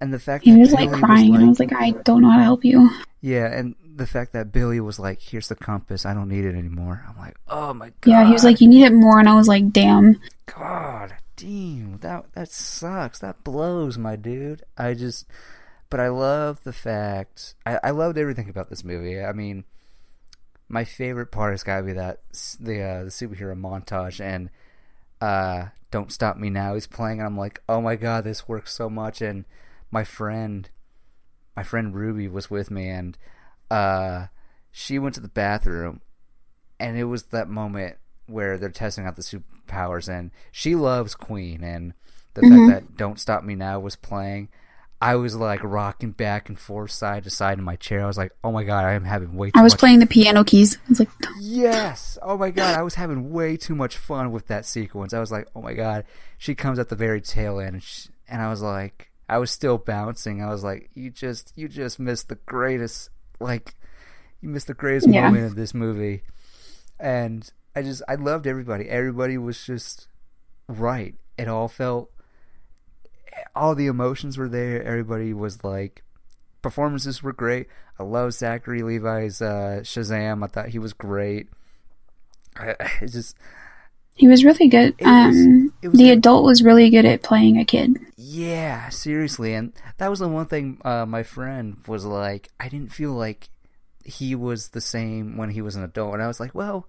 And 0.01 0.13
the 0.13 0.19
fact 0.19 0.43
He 0.43 0.55
was 0.55 0.71
like 0.71 0.89
Billy 0.89 1.01
crying, 1.01 1.35
and 1.35 1.45
I 1.45 1.47
was 1.47 1.59
like, 1.59 1.73
I 1.73 1.91
don't 1.91 2.21
know 2.21 2.29
how 2.31 2.37
to 2.37 2.43
help 2.43 2.65
you. 2.65 2.89
yeah, 3.21 3.45
and 3.47 3.75
the 3.95 4.07
fact 4.07 4.33
that 4.33 4.51
Billy 4.51 4.79
was 4.79 4.97
like, 4.99 5.21
"Here's 5.21 5.47
the 5.47 5.55
compass. 5.55 6.05
I 6.05 6.13
don't 6.13 6.27
need 6.27 6.43
it 6.45 6.55
anymore." 6.55 7.05
I'm 7.07 7.17
like, 7.17 7.35
"Oh 7.47 7.73
my 7.73 7.91
god." 8.01 8.09
Yeah, 8.11 8.25
he 8.25 8.33
was 8.33 8.43
like, 8.43 8.59
you 8.59 8.67
need 8.67 8.83
it 8.85 8.93
more, 8.93 9.19
and 9.19 9.29
I 9.29 9.35
was 9.35 9.47
like, 9.47 9.71
damn. 9.71 10.19
God, 10.47 11.13
damn, 11.37 11.99
that 11.99 12.25
that 12.33 12.49
sucks. 12.49 13.19
That 13.19 13.43
blows, 13.43 13.97
my 13.97 14.15
dude. 14.15 14.63
I 14.77 14.93
just, 14.95 15.25
but 15.89 15.99
I 15.99 16.07
love 16.09 16.63
the 16.63 16.73
fact. 16.73 17.53
I, 17.65 17.79
I 17.83 17.89
loved 17.91 18.17
everything 18.17 18.49
about 18.49 18.69
this 18.69 18.83
movie. 18.83 19.21
I 19.21 19.31
mean, 19.31 19.63
my 20.73 20.83
favorite 20.83 21.27
part 21.31 21.53
has 21.53 21.63
got 21.63 21.77
to 21.77 21.83
be 21.83 21.93
that 21.93 22.21
the 22.59 22.81
uh, 22.81 23.03
the 23.03 23.09
superhero 23.11 23.55
montage 23.55 24.19
and 24.19 24.49
uh, 25.21 25.67
"Don't 25.91 26.11
Stop 26.11 26.35
Me 26.37 26.49
Now" 26.49 26.73
is 26.73 26.87
playing, 26.87 27.19
and 27.19 27.27
I'm 27.27 27.37
like, 27.37 27.61
oh 27.69 27.79
my 27.79 27.95
god, 27.95 28.23
this 28.23 28.47
works 28.47 28.73
so 28.73 28.89
much. 28.89 29.21
And 29.21 29.45
my 29.91 30.03
friend, 30.03 30.67
my 31.55 31.61
friend 31.63 31.93
Ruby 31.93 32.27
was 32.27 32.49
with 32.49 32.71
me, 32.71 32.89
and 32.89 33.15
uh, 33.69 34.27
she 34.71 34.97
went 34.97 35.13
to 35.15 35.21
the 35.21 35.27
bathroom, 35.27 36.01
and 36.79 36.97
it 36.97 37.05
was 37.05 37.23
that 37.25 37.47
moment 37.47 37.97
where 38.25 38.57
they're 38.57 38.69
testing 38.69 39.05
out 39.05 39.15
the 39.15 39.21
superpowers, 39.21 40.09
and 40.09 40.31
she 40.51 40.73
loves 40.73 41.13
Queen, 41.13 41.63
and 41.63 41.93
the 42.33 42.41
Mhm. 42.41 42.49
fact 42.49 42.67
that 42.67 42.97
"Don't 42.97 43.19
Stop 43.19 43.43
Me 43.43 43.53
Now" 43.53 43.79
was 43.79 43.95
playing. 43.95 44.49
I 45.03 45.15
was 45.15 45.35
like 45.35 45.61
rocking 45.63 46.11
back 46.11 46.47
and 46.47 46.57
forth, 46.57 46.91
side 46.91 47.25
to 47.25 47.29
side 47.29 47.57
in 47.57 47.63
my 47.63 47.75
chair. 47.75 48.03
I 48.03 48.07
was 48.07 48.17
like, 48.17 48.31
"Oh 48.43 48.51
my 48.53 48.63
god, 48.63 48.85
I 48.85 48.93
am 48.93 49.03
having 49.03 49.35
way 49.35 49.51
too 49.51 49.59
I 49.59 49.63
was 49.63 49.73
much 49.73 49.79
playing 49.79 49.99
the 49.99 50.05
piano 50.05 50.43
keys. 50.45 50.77
I 50.77 50.89
was 50.89 50.99
like, 50.99 51.09
Yes. 51.39 52.17
Oh 52.21 52.37
my 52.37 52.51
god, 52.51 52.77
I 52.77 52.83
was 52.83 52.95
having 52.95 53.31
way 53.31 53.57
too 53.57 53.75
much 53.75 53.97
fun 53.97 54.31
with 54.31 54.47
that 54.47 54.65
sequence. 54.65 55.13
I 55.13 55.19
was 55.19 55.31
like, 55.31 55.47
oh 55.55 55.61
my 55.61 55.73
god. 55.73 56.05
She 56.37 56.55
comes 56.55 56.79
at 56.79 56.87
the 56.89 56.95
very 56.95 57.19
tail 57.21 57.59
end, 57.59 57.73
and, 57.75 57.83
she, 57.83 58.09
and 58.29 58.41
I 58.41 58.49
was 58.49 58.61
like, 58.61 59.11
I 59.27 59.37
was 59.39 59.51
still 59.51 59.77
bouncing. 59.77 60.41
I 60.41 60.49
was 60.49 60.63
like, 60.63 60.89
you 60.93 61.09
just, 61.09 61.51
you 61.55 61.67
just 61.67 61.99
missed 61.99 62.29
the 62.29 62.35
greatest, 62.45 63.09
like, 63.39 63.75
you 64.41 64.47
missed 64.49 64.67
the 64.67 64.73
greatest 64.73 65.07
Yeah. 65.09 65.21
moment 65.25 65.45
of 65.45 65.55
this 65.55 65.73
movie. 65.73 66.23
And 66.99 67.49
I 67.75 67.81
just, 67.81 68.03
I 68.07 68.15
loved 68.15 68.47
everybody. 68.47 68.89
Everybody 68.89 69.37
was 69.37 69.65
just 69.65 70.07
right. 70.67 71.15
It 71.37 71.47
all 71.47 71.67
felt, 71.67 72.09
all 73.55 73.75
the 73.75 73.87
emotions 73.87 74.37
were 74.37 74.49
there. 74.49 74.83
Everybody 74.83 75.33
was 75.33 75.63
like, 75.63 76.03
performances 76.61 77.21
were 77.23 77.33
great. 77.33 77.67
I 77.99 78.03
love 78.03 78.33
Zachary 78.33 78.81
Levi's 78.81 79.41
uh, 79.41 79.81
Shazam. 79.83 80.43
I 80.43 80.47
thought 80.47 80.69
he 80.69 80.79
was 80.79 80.93
great. 80.93 81.47
I, 82.57 82.71
I 82.79 82.91
it 83.01 83.07
just 83.11 83.35
he 84.15 84.27
was 84.27 84.43
really 84.45 84.67
good. 84.67 84.95
It 84.99 85.05
was- 85.05 85.35
um, 85.35 85.73
it 85.81 85.87
was 85.89 85.97
the 85.97 86.11
adult 86.11 86.45
was 86.45 86.63
really 86.63 86.89
good 86.89 87.05
at 87.05 87.23
playing 87.23 87.57
a 87.57 87.65
kid. 87.65 87.97
yeah, 88.15 88.89
seriously, 88.89 89.53
and 89.53 89.73
that 89.97 90.09
was 90.09 90.19
the 90.19 90.27
one 90.27 90.45
thing 90.45 90.79
uh, 90.85 91.05
my 91.05 91.23
friend 91.23 91.77
was 91.87 92.05
like. 92.05 92.49
I 92.59 92.69
didn't 92.69 92.91
feel 92.93 93.11
like 93.13 93.49
he 94.05 94.35
was 94.35 94.69
the 94.69 94.81
same 94.81 95.37
when 95.37 95.49
he 95.49 95.61
was 95.61 95.75
an 95.75 95.83
adult, 95.83 96.13
and 96.13 96.21
I 96.23 96.27
was 96.27 96.39
like, 96.39 96.53
well, 96.53 96.87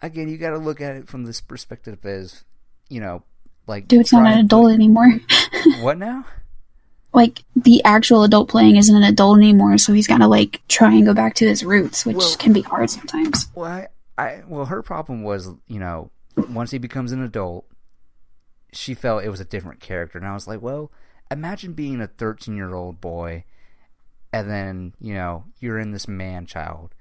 again, 0.00 0.28
you 0.28 0.36
got 0.36 0.50
to 0.50 0.58
look 0.58 0.80
at 0.80 0.96
it 0.96 1.08
from 1.08 1.24
this 1.24 1.40
perspective 1.40 2.04
as, 2.04 2.44
you 2.90 3.00
know, 3.00 3.22
like 3.66 3.88
Dude's 3.88 4.12
not 4.12 4.26
an 4.26 4.38
adult 4.38 4.72
anymore. 4.72 5.20
what 5.80 5.98
now? 5.98 6.24
like 7.14 7.44
the 7.54 7.82
actual 7.84 8.24
adult 8.24 8.48
playing 8.48 8.76
isn't 8.76 8.94
an 8.94 9.04
adult 9.04 9.38
anymore, 9.38 9.78
so 9.78 9.92
he's 9.92 10.08
got 10.08 10.18
to 10.18 10.26
like 10.26 10.60
try 10.68 10.92
and 10.92 11.06
go 11.06 11.14
back 11.14 11.34
to 11.36 11.46
his 11.46 11.64
roots, 11.64 12.04
which 12.04 12.16
Well- 12.16 12.36
can 12.36 12.52
be 12.52 12.62
hard 12.62 12.90
sometimes. 12.90 13.46
Well, 13.54 13.70
I, 13.70 13.88
I 14.18 14.42
well, 14.46 14.66
her 14.66 14.82
problem 14.82 15.22
was, 15.22 15.48
you 15.68 15.78
know, 15.78 16.10
once 16.50 16.72
he 16.72 16.78
becomes 16.78 17.12
an 17.12 17.22
adult, 17.22 17.66
she 18.72 18.94
felt 18.94 19.24
it 19.24 19.30
was 19.30 19.40
a 19.40 19.44
different 19.44 19.80
character, 19.80 20.18
and 20.18 20.26
I 20.26 20.34
was 20.34 20.48
like, 20.48 20.60
well, 20.60 20.90
imagine 21.30 21.72
being 21.72 22.00
a 22.00 22.08
thirteen-year-old 22.08 23.00
boy, 23.00 23.44
and 24.32 24.50
then 24.50 24.94
you 25.00 25.14
know 25.14 25.44
you're 25.60 25.78
in 25.78 25.92
this 25.92 26.08
man 26.08 26.46
child, 26.46 26.94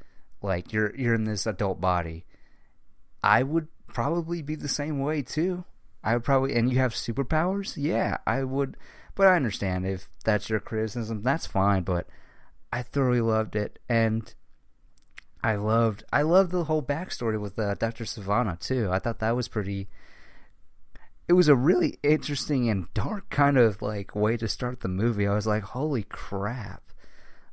like 0.43 0.71
you're 0.71 0.95
you're 0.95 1.15
in 1.15 1.23
this 1.23 1.47
adult 1.47 1.81
body. 1.81 2.25
I 3.23 3.41
would 3.41 3.67
probably 3.87 4.43
be 4.43 4.55
the 4.55 4.67
same 4.67 4.99
way 4.99 5.23
too. 5.23 5.65
I 6.03 6.13
would 6.15 6.23
probably, 6.23 6.53
and 6.55 6.71
you 6.71 6.79
have 6.79 6.93
superpowers, 6.93 7.75
yeah, 7.77 8.17
I 8.27 8.43
would. 8.43 8.77
But 9.15 9.27
I 9.27 9.35
understand 9.35 9.85
if 9.85 10.09
that's 10.25 10.49
your 10.49 10.59
criticism, 10.59 11.21
that's 11.21 11.45
fine. 11.45 11.83
But 11.83 12.07
I 12.71 12.81
thoroughly 12.81 13.21
loved 13.21 13.55
it, 13.55 13.79
and 13.87 14.33
I 15.43 15.55
loved 15.55 16.03
I 16.11 16.23
loved 16.23 16.51
the 16.51 16.63
whole 16.65 16.81
backstory 16.81 17.39
with 17.39 17.57
uh, 17.59 17.75
Dr. 17.75 18.05
Sivana 18.05 18.59
too. 18.59 18.89
I 18.91 18.99
thought 18.99 19.19
that 19.19 19.35
was 19.35 19.47
pretty. 19.47 19.87
It 21.27 21.33
was 21.33 21.47
a 21.47 21.55
really 21.55 21.99
interesting 22.03 22.69
and 22.69 22.93
dark 22.93 23.29
kind 23.29 23.57
of 23.57 23.81
like 23.81 24.15
way 24.15 24.35
to 24.37 24.47
start 24.47 24.81
the 24.81 24.87
movie. 24.89 25.27
I 25.27 25.35
was 25.35 25.47
like, 25.47 25.63
"Holy 25.63 26.03
crap!" 26.03 26.83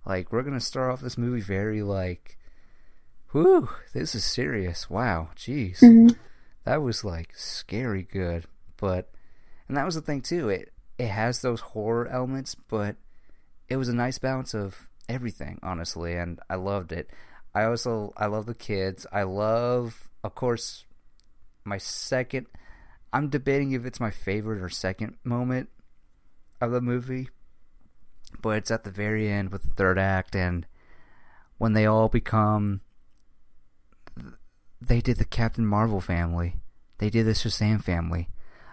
Like 0.07 0.33
we're 0.33 0.43
gonna 0.43 0.61
start 0.61 0.91
off 0.91 1.01
this 1.03 1.19
movie 1.19 1.41
very 1.41 1.83
like, 1.83 2.39
"Whew, 3.33 3.69
this 3.93 4.15
is 4.15 4.25
serious." 4.25 4.89
Wow, 4.91 5.29
jeez, 5.37 5.79
Mhm. 5.81 6.17
That 6.65 6.83
was 6.83 7.05
like 7.05 7.33
scary 7.37 8.03
good. 8.03 8.47
But 8.77 9.11
and 9.69 9.77
that 9.77 9.87
was 9.87 9.95
the 9.95 10.01
thing 10.01 10.21
too. 10.21 10.49
It 10.49 10.73
it 10.99 11.09
has 11.09 11.41
those 11.41 11.61
horror 11.61 12.07
elements, 12.09 12.55
but 12.55 12.97
it 13.69 13.77
was 13.77 13.89
a 13.89 13.95
nice 13.95 14.19
balance 14.19 14.55
of 14.55 14.89
everything, 15.09 15.59
honestly, 15.63 16.15
and 16.15 16.41
I 16.51 16.57
loved 16.57 16.93
it. 16.93 17.11
I 17.55 17.65
also 17.65 18.13
I 18.17 18.27
love 18.27 18.47
the 18.47 18.55
kids. 18.55 19.07
I 19.13 19.23
love, 19.23 20.11
of 20.23 20.35
course, 20.35 20.85
my 21.65 21.79
second. 21.79 22.47
I'm 23.13 23.29
debating 23.29 23.73
if 23.73 23.85
it's 23.85 23.99
my 23.99 24.11
favorite 24.11 24.63
or 24.63 24.69
second 24.69 25.17
moment 25.25 25.69
of 26.61 26.71
the 26.71 26.81
movie, 26.81 27.29
but 28.41 28.59
it's 28.59 28.71
at 28.71 28.85
the 28.85 28.91
very 28.91 29.29
end 29.29 29.51
with 29.51 29.63
the 29.63 29.75
third 29.75 29.99
act 29.99 30.37
and 30.37 30.67
when 31.59 31.73
they 31.73 31.87
all 31.87 32.09
become. 32.09 32.83
They 34.81 35.01
did 35.01 35.19
the 35.19 35.25
Captain 35.25 35.67
Marvel 35.67 36.01
family. 36.01 36.57
They 36.99 37.11
did 37.11 37.27
the 37.27 37.33
Shazam 37.33 37.83
family. 37.83 38.29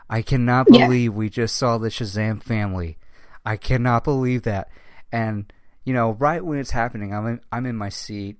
I 0.09 0.21
cannot 0.21 0.67
Yeah. 0.69 0.85
believe 0.85 1.13
we 1.13 1.29
just 1.29 1.55
saw 1.57 1.77
the 1.77 1.89
Shazam 1.89 2.41
family. 2.41 2.97
I 3.45 3.57
cannot 3.57 4.03
believe 4.03 4.43
that. 4.43 4.69
And 5.11 5.51
you 5.83 5.93
know, 5.93 6.11
right 6.11 6.43
when 6.43 6.59
it's 6.59 6.71
happening, 6.71 7.13
I'm 7.13 7.25
in, 7.27 7.41
I'm 7.51 7.65
in 7.65 7.77
my 7.77 7.87
seat. 7.89 8.37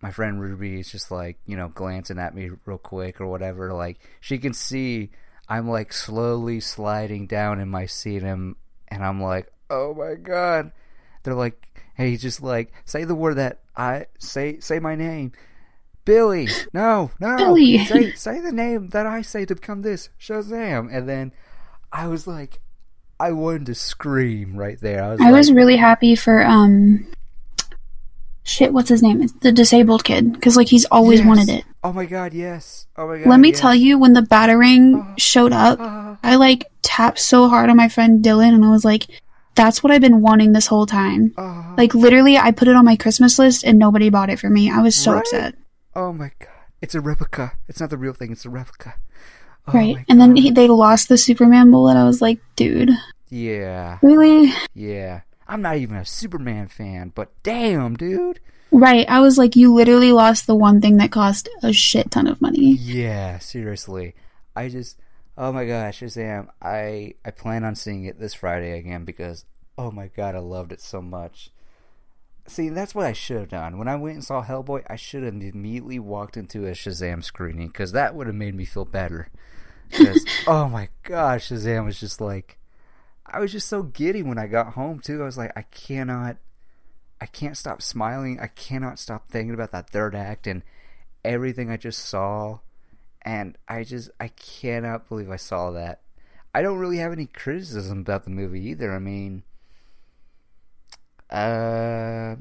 My 0.00 0.10
friend 0.10 0.40
Ruby 0.40 0.80
is 0.80 0.90
just 0.90 1.10
like, 1.10 1.38
you 1.44 1.56
know, 1.56 1.68
glancing 1.68 2.18
at 2.18 2.34
me 2.34 2.50
real 2.64 2.78
quick 2.78 3.20
or 3.20 3.26
whatever. 3.26 3.72
Like 3.74 3.98
she 4.20 4.38
can 4.38 4.54
see 4.54 5.10
I'm 5.48 5.68
like 5.68 5.92
slowly 5.92 6.60
sliding 6.60 7.26
down 7.26 7.58
in 7.60 7.68
my 7.68 7.86
seat, 7.86 8.22
and 8.22 8.54
and 8.88 9.04
I'm 9.04 9.20
like, 9.22 9.50
oh 9.70 9.94
my 9.94 10.14
god. 10.14 10.72
They're 11.22 11.34
like, 11.34 11.62
hey, 11.94 12.16
just 12.16 12.42
like 12.42 12.72
say 12.84 13.04
the 13.04 13.14
word 13.14 13.34
that 13.34 13.60
I 13.76 14.06
say. 14.18 14.60
Say 14.60 14.78
my 14.78 14.94
name. 14.94 15.32
Billy, 16.08 16.48
no, 16.72 17.10
no, 17.20 17.36
Billy. 17.36 17.84
say 17.84 18.12
say 18.14 18.40
the 18.40 18.50
name 18.52 18.88
that 18.88 19.06
I 19.06 19.22
say 19.22 19.44
to 19.44 19.54
become 19.54 19.82
this 19.82 20.08
Shazam, 20.20 20.88
and 20.90 21.08
then 21.08 21.32
I 21.92 22.08
was 22.08 22.26
like, 22.26 22.60
I 23.20 23.32
wanted 23.32 23.66
to 23.66 23.74
scream 23.74 24.56
right 24.56 24.80
there. 24.80 25.04
I 25.04 25.10
was, 25.12 25.20
I 25.20 25.24
like, 25.24 25.34
was 25.34 25.52
really 25.52 25.76
happy 25.76 26.16
for 26.16 26.44
um, 26.44 27.06
shit, 28.42 28.72
what's 28.72 28.88
his 28.88 29.02
name? 29.02 29.22
It's 29.22 29.32
the 29.34 29.52
disabled 29.52 30.04
kid, 30.04 30.32
because 30.32 30.56
like 30.56 30.68
he's 30.68 30.86
always 30.86 31.20
Yes. 31.20 31.28
wanted 31.28 31.48
it. 31.50 31.64
Oh 31.84 31.92
my 31.92 32.06
god, 32.06 32.32
yes. 32.32 32.86
Oh 32.96 33.06
my 33.06 33.18
god. 33.18 33.28
Let 33.28 33.40
me 33.40 33.50
yes. 33.50 33.60
tell 33.60 33.74
you, 33.74 33.98
when 33.98 34.14
the 34.14 34.22
Batarang 34.22 35.18
showed 35.18 35.52
up, 35.52 35.78
Ah, 35.80 36.18
I 36.22 36.36
like 36.36 36.64
tapped 36.82 37.18
so 37.20 37.48
hard 37.48 37.70
on 37.70 37.76
my 37.76 37.88
friend 37.88 38.24
Dylan, 38.24 38.54
and 38.54 38.64
I 38.64 38.70
was 38.70 38.84
like, 38.84 39.06
"That's 39.54 39.82
what 39.82 39.92
I've 39.92 40.00
been 40.00 40.22
wanting 40.22 40.52
this 40.52 40.66
whole 40.66 40.86
time." 40.86 41.34
ah. 41.36 41.74
Like 41.76 41.94
literally, 41.94 42.36
I 42.38 42.50
put 42.50 42.66
it 42.68 42.74
on 42.76 42.84
my 42.84 42.96
Christmas 42.96 43.38
list, 43.38 43.62
and 43.64 43.78
nobody 43.78 44.08
bought 44.10 44.30
it 44.30 44.40
for 44.40 44.48
me. 44.50 44.70
I 44.70 44.80
was 44.80 44.96
so 44.96 45.12
Right? 45.12 45.18
upset. 45.20 45.54
Oh 45.98 46.12
my 46.12 46.30
god. 46.38 46.48
It's 46.80 46.94
a 46.94 47.00
replica. 47.00 47.52
It's 47.66 47.80
not 47.80 47.90
the 47.90 47.98
real 47.98 48.12
thing, 48.12 48.30
it's 48.30 48.44
a 48.44 48.50
replica. 48.50 48.94
Oh 49.66 49.72
right, 49.72 49.96
and 50.08 50.20
then 50.20 50.36
he, 50.36 50.50
they 50.50 50.68
lost 50.68 51.08
the 51.08 51.18
Superman 51.18 51.70
bullet. 51.70 51.96
I 51.96 52.04
was 52.04 52.22
like, 52.22 52.38
"Dude, 52.56 52.90
Yeah. 53.28 53.98
really?" 54.02 54.52
Yeah. 54.74 55.22
I'm 55.46 55.60
not 55.62 55.76
even 55.78 55.96
a 55.96 56.04
Superman 56.04 56.68
fan, 56.68 57.10
but 57.14 57.30
damn, 57.42 57.96
dude. 57.96 58.38
Right. 58.70 59.06
I 59.08 59.20
was 59.20 59.36
like, 59.38 59.56
"You 59.56 59.74
literally 59.74 60.12
lost 60.12 60.46
the 60.46 60.54
one 60.54 60.80
thing 60.80 60.98
that 60.98 61.10
cost 61.10 61.48
a 61.62 61.72
shit 61.72 62.10
ton 62.10 62.26
of 62.26 62.40
money." 62.40 62.72
Yeah, 62.80 63.38
seriously. 63.40 64.14
I 64.54 64.68
just 64.68 64.98
oh 65.36 65.52
my 65.52 65.64
gosh, 65.66 66.00
Shazam! 66.00 66.48
I 66.62 67.14
I 67.24 67.30
plan 67.30 67.64
on 67.64 67.74
seeing 67.74 68.04
it 68.04 68.18
this 68.20 68.34
Friday 68.34 68.78
again 68.78 69.04
because 69.04 69.44
oh 69.76 69.90
my 69.90 70.08
god, 70.08 70.34
I 70.34 70.38
loved 70.40 70.72
it 70.72 70.80
so 70.80 71.02
much. 71.02 71.50
See, 72.48 72.70
that's 72.70 72.94
what 72.94 73.06
I 73.06 73.12
should 73.12 73.36
have 73.36 73.48
done. 73.48 73.78
When 73.78 73.88
I 73.88 73.96
went 73.96 74.14
and 74.14 74.24
saw 74.24 74.42
Hellboy, 74.42 74.84
I 74.88 74.96
should 74.96 75.22
have 75.22 75.34
immediately 75.34 75.98
walked 75.98 76.36
into 76.36 76.66
a 76.66 76.72
Shazam 76.72 77.22
screening 77.22 77.68
because 77.68 77.92
that 77.92 78.14
would 78.14 78.26
have 78.26 78.36
made 78.36 78.54
me 78.54 78.64
feel 78.64 78.86
better. 78.86 79.28
Because 79.90 80.24
oh 80.46 80.68
my 80.68 80.88
gosh, 81.02 81.50
Shazam 81.50 81.84
was 81.84 82.00
just 82.00 82.20
like, 82.20 82.58
I 83.26 83.40
was 83.40 83.52
just 83.52 83.68
so 83.68 83.82
giddy 83.82 84.22
when 84.22 84.38
I 84.38 84.46
got 84.46 84.72
home 84.72 84.98
too. 84.98 85.20
I 85.22 85.26
was 85.26 85.36
like, 85.36 85.52
I 85.56 85.62
cannot, 85.62 86.38
I 87.20 87.26
can't 87.26 87.56
stop 87.56 87.82
smiling. 87.82 88.40
I 88.40 88.46
cannot 88.46 88.98
stop 88.98 89.28
thinking 89.28 89.54
about 89.54 89.72
that 89.72 89.90
third 89.90 90.14
act 90.14 90.46
and 90.46 90.62
everything 91.24 91.70
I 91.70 91.76
just 91.76 92.06
saw, 92.06 92.60
and 93.22 93.58
I 93.68 93.84
just 93.84 94.10
I 94.18 94.28
cannot 94.28 95.08
believe 95.08 95.30
I 95.30 95.36
saw 95.36 95.70
that. 95.72 96.00
I 96.54 96.62
don't 96.62 96.78
really 96.78 96.98
have 96.98 97.12
any 97.12 97.26
criticism 97.26 98.00
about 98.00 98.24
the 98.24 98.30
movie 98.30 98.64
either. 98.70 98.94
I 98.94 98.98
mean, 98.98 99.42
uh, 101.30 102.36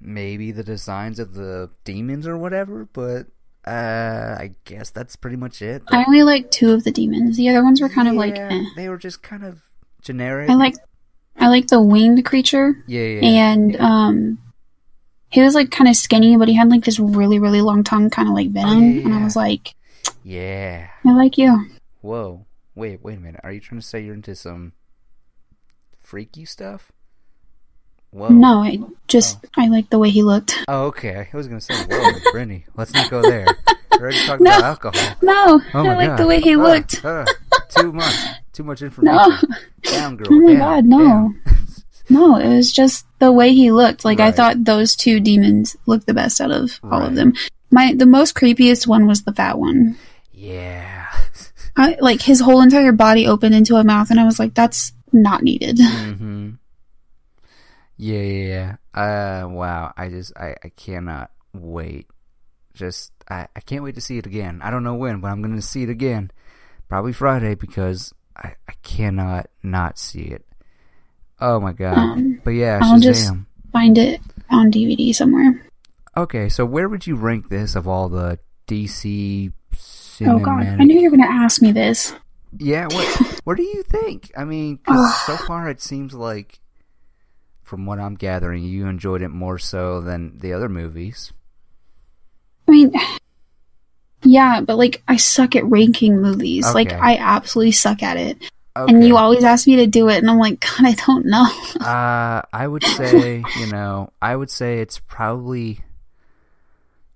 maybe 0.00 0.52
the 0.52 0.64
designs 0.64 1.18
of 1.18 1.34
the 1.34 1.70
demons 1.84 2.26
or 2.26 2.36
whatever, 2.36 2.88
but 2.92 3.26
uh, 3.66 4.36
I 4.38 4.52
guess 4.64 4.90
that's 4.90 5.16
pretty 5.16 5.36
much 5.36 5.60
it. 5.62 5.82
I 5.88 6.04
only 6.06 6.22
like 6.22 6.50
two 6.50 6.72
of 6.72 6.84
the 6.84 6.92
demons. 6.92 7.36
The 7.36 7.48
other 7.48 7.64
ones 7.64 7.80
were 7.80 7.88
kind 7.88 8.08
of 8.08 8.14
like. 8.14 8.36
Eh. 8.36 8.62
they 8.76 8.88
were 8.88 8.98
just 8.98 9.22
kind 9.22 9.44
of 9.44 9.60
generic. 10.02 10.48
I 10.48 10.54
like, 10.54 10.74
I 11.38 11.48
like 11.48 11.66
the 11.66 11.80
winged 11.80 12.24
creature, 12.24 12.82
yeah, 12.86 13.02
yeah, 13.02 13.52
and 13.52 13.76
um, 13.76 14.38
he 15.30 15.42
was 15.42 15.54
like 15.54 15.70
kind 15.70 15.88
of 15.88 15.96
skinny, 15.96 16.36
but 16.36 16.48
he 16.48 16.54
had 16.54 16.70
like 16.70 16.84
this 16.84 16.98
really 16.98 17.38
really 17.38 17.60
long 17.60 17.82
tongue, 17.84 18.10
kind 18.10 18.28
of 18.28 18.34
like 18.34 18.50
Venom. 18.50 18.82
yeah, 18.92 19.04
And 19.04 19.14
I 19.14 19.24
was 19.24 19.36
like, 19.36 19.74
yeah. 20.22 20.88
I 21.04 21.12
like 21.12 21.36
you. 21.38 21.66
Whoa, 22.00 22.46
wait, 22.74 23.02
wait 23.02 23.18
a 23.18 23.20
minute. 23.20 23.40
Are 23.42 23.52
you 23.52 23.60
trying 23.60 23.80
to 23.80 23.86
say 23.86 24.00
you're 24.00 24.14
into 24.14 24.34
some 24.36 24.72
freaky 26.00 26.44
stuff? 26.44 26.92
Whoa. 28.10 28.28
No, 28.30 28.62
I 28.62 28.78
just 29.08 29.38
I 29.56 29.68
like 29.68 29.90
the 29.90 29.98
way 29.98 30.10
he 30.10 30.22
looked. 30.22 30.56
Oh, 30.68 30.84
okay. 30.86 31.28
I 31.32 31.36
was 31.36 31.48
gonna 31.48 31.60
say, 31.60 31.74
whoa, 31.74 32.12
Brittany, 32.32 32.64
let's 32.76 32.94
not 32.94 33.10
go 33.10 33.22
there. 33.22 33.46
We're 33.92 33.98
already 34.00 34.18
talking 34.26 34.44
No. 34.44 34.50
about 34.56 34.64
alcohol. 34.64 35.16
No, 35.22 35.60
Oh 35.74 35.86
I 35.86 35.94
like 35.94 36.08
god. 36.08 36.18
the 36.18 36.26
way 36.26 36.40
he 36.40 36.56
looked. 36.56 37.02
too 37.70 37.92
much. 37.92 38.14
Too 38.52 38.64
much 38.64 38.82
information. 38.82 39.16
No, 39.16 39.36
Down, 39.90 40.16
girl. 40.16 40.28
Oh 40.30 40.40
my 40.40 40.52
down, 40.54 40.58
God, 40.58 40.84
no. 40.86 41.34
no, 42.08 42.36
it 42.36 42.48
was 42.48 42.72
just 42.72 43.06
the 43.18 43.32
way 43.32 43.52
he 43.52 43.70
looked. 43.70 44.04
Like 44.04 44.20
I 44.20 44.32
thought 44.32 44.64
those 44.64 44.96
two 44.96 45.20
demons 45.20 45.76
looked 45.86 46.06
the 46.06 46.14
best 46.14 46.40
out 46.40 46.50
of 46.50 46.78
all 46.82 47.00
Right. 47.00 47.08
of 47.08 47.14
them. 47.16 47.34
My 47.70 47.92
the 47.94 48.06
most 48.06 48.34
creepiest 48.34 48.86
one 48.86 49.06
was 49.06 49.22
the 49.24 49.32
fat 49.32 49.58
one. 49.58 49.96
yeah. 50.32 51.06
I, 51.78 51.96
like 52.00 52.22
his 52.22 52.40
whole 52.40 52.62
entire 52.62 52.92
body 52.92 53.26
opened 53.26 53.54
into 53.54 53.76
a 53.76 53.84
mouth, 53.84 54.10
and 54.10 54.18
I 54.18 54.24
was 54.24 54.38
like, 54.38 54.54
"That's 54.54 54.92
not 55.12 55.42
needed." 55.42 55.78
hmm 55.78 56.35
Yeah, 57.96 58.20
yeah, 58.20 58.76
yeah. 58.94 59.42
Uh, 59.44 59.48
wow. 59.48 59.92
I 59.96 60.08
just, 60.08 60.36
I, 60.36 60.54
I 60.62 60.68
cannot 60.70 61.30
wait. 61.54 62.06
Just, 62.74 63.12
I, 63.30 63.48
I 63.56 63.60
can't 63.60 63.82
wait 63.82 63.94
to 63.94 64.00
see 64.00 64.18
it 64.18 64.26
again. 64.26 64.60
I 64.62 64.70
don't 64.70 64.84
know 64.84 64.94
when, 64.94 65.20
but 65.20 65.28
I'm 65.28 65.40
gonna 65.42 65.62
see 65.62 65.82
it 65.82 65.88
again. 65.88 66.30
Probably 66.88 67.12
Friday 67.12 67.54
because 67.54 68.12
I, 68.36 68.54
I 68.68 68.72
cannot 68.82 69.46
not 69.62 69.98
see 69.98 70.22
it. 70.24 70.44
Oh 71.40 71.58
my 71.58 71.72
god. 71.72 71.96
Um, 71.98 72.40
but 72.44 72.50
yeah, 72.50 72.80
I'll 72.82 73.00
just- 73.00 73.32
Find 73.72 73.98
it 73.98 74.20
on 74.50 74.70
DVD 74.70 75.14
somewhere. 75.14 75.62
Okay, 76.16 76.48
so 76.48 76.64
where 76.64 76.88
would 76.88 77.06
you 77.06 77.14
rank 77.16 77.50
this 77.50 77.76
of 77.76 77.86
all 77.86 78.08
the 78.08 78.38
DC 78.68 79.52
cinematic? 79.74 80.28
Oh 80.30 80.38
God, 80.38 80.62
I 80.66 80.84
knew 80.84 80.98
you 80.98 81.10
were 81.10 81.16
going 81.16 81.28
to 81.28 81.34
ask 81.34 81.60
me 81.60 81.72
this. 81.72 82.14
Yeah, 82.58 82.86
what 82.86 83.40
what 83.44 83.56
do 83.58 83.62
you 83.64 83.82
think? 83.82 84.30
I 84.36 84.44
mean, 84.44 84.78
'cause 84.78 85.24
so 85.26 85.36
far 85.36 85.68
it 85.68 85.82
seems 85.82 86.14
like, 86.14 86.58
from 87.66 87.84
what 87.84 87.98
I'm 87.98 88.14
gathering, 88.14 88.62
you 88.62 88.86
enjoyed 88.86 89.22
it 89.22 89.28
more 89.28 89.58
so 89.58 90.00
than 90.00 90.38
the 90.38 90.52
other 90.52 90.68
movies. 90.68 91.32
I 92.68 92.70
mean, 92.70 92.92
yeah, 94.22 94.60
but 94.60 94.76
like 94.76 95.02
I 95.08 95.16
suck 95.16 95.56
at 95.56 95.64
ranking 95.66 96.22
movies. 96.22 96.64
Like 96.72 96.92
I 96.92 97.16
absolutely 97.16 97.72
suck 97.72 98.04
at 98.04 98.16
it. 98.16 98.38
Okay. 98.76 98.92
And 98.92 99.04
you 99.04 99.16
always 99.16 99.42
ask 99.42 99.66
me 99.66 99.76
to 99.76 99.86
do 99.88 100.08
it, 100.08 100.18
and 100.18 100.30
I'm 100.30 100.38
like, 100.38 100.60
God, 100.60 100.84
I 100.86 100.92
don't 100.92 101.26
know. 101.26 101.44
uh, 101.80 102.42
I 102.52 102.68
would 102.68 102.84
say, 102.96 103.42
you 103.58 103.66
know, 103.66 104.12
I 104.22 104.36
would 104.36 104.50
say 104.50 104.78
it's 104.78 105.00
probably. 105.00 105.80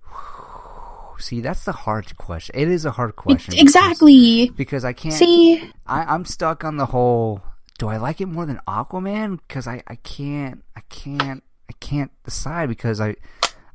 See, 1.19 1.39
that's 1.39 1.63
the 1.65 1.71
hard 1.71 2.17
question. 2.17 2.55
It 2.59 2.67
is 2.67 2.83
a 2.83 2.91
hard 2.91 3.15
question. 3.15 3.51
because- 3.51 3.61
exactly. 3.61 4.49
Because 4.49 4.83
I 4.83 4.91
can't. 4.91 5.13
See, 5.13 5.61
I, 5.87 6.03
I'm 6.03 6.25
stuck 6.25 6.65
on 6.65 6.75
the 6.77 6.87
whole. 6.87 7.41
Do 7.81 7.87
I 7.87 7.97
like 7.97 8.21
it 8.21 8.27
more 8.27 8.45
than 8.45 8.61
Aquaman? 8.67 9.39
Because 9.47 9.67
I, 9.67 9.81
I 9.87 9.95
can't 9.95 10.63
I 10.75 10.81
can't 10.81 11.43
I 11.67 11.73
can't 11.79 12.11
decide 12.23 12.69
because 12.69 13.01
I 13.01 13.15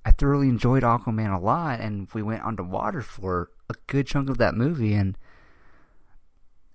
I 0.05 0.13
thoroughly 0.13 0.49
enjoyed 0.49 0.85
Aquaman 0.85 1.35
a 1.37 1.43
lot, 1.43 1.81
and 1.81 2.07
we 2.15 2.23
went 2.23 2.45
underwater 2.45 3.03
for 3.03 3.51
a 3.69 3.75
good 3.89 4.07
chunk 4.07 4.31
of 4.31 4.39
that 4.39 4.55
movie, 4.55 4.95
and 4.95 5.19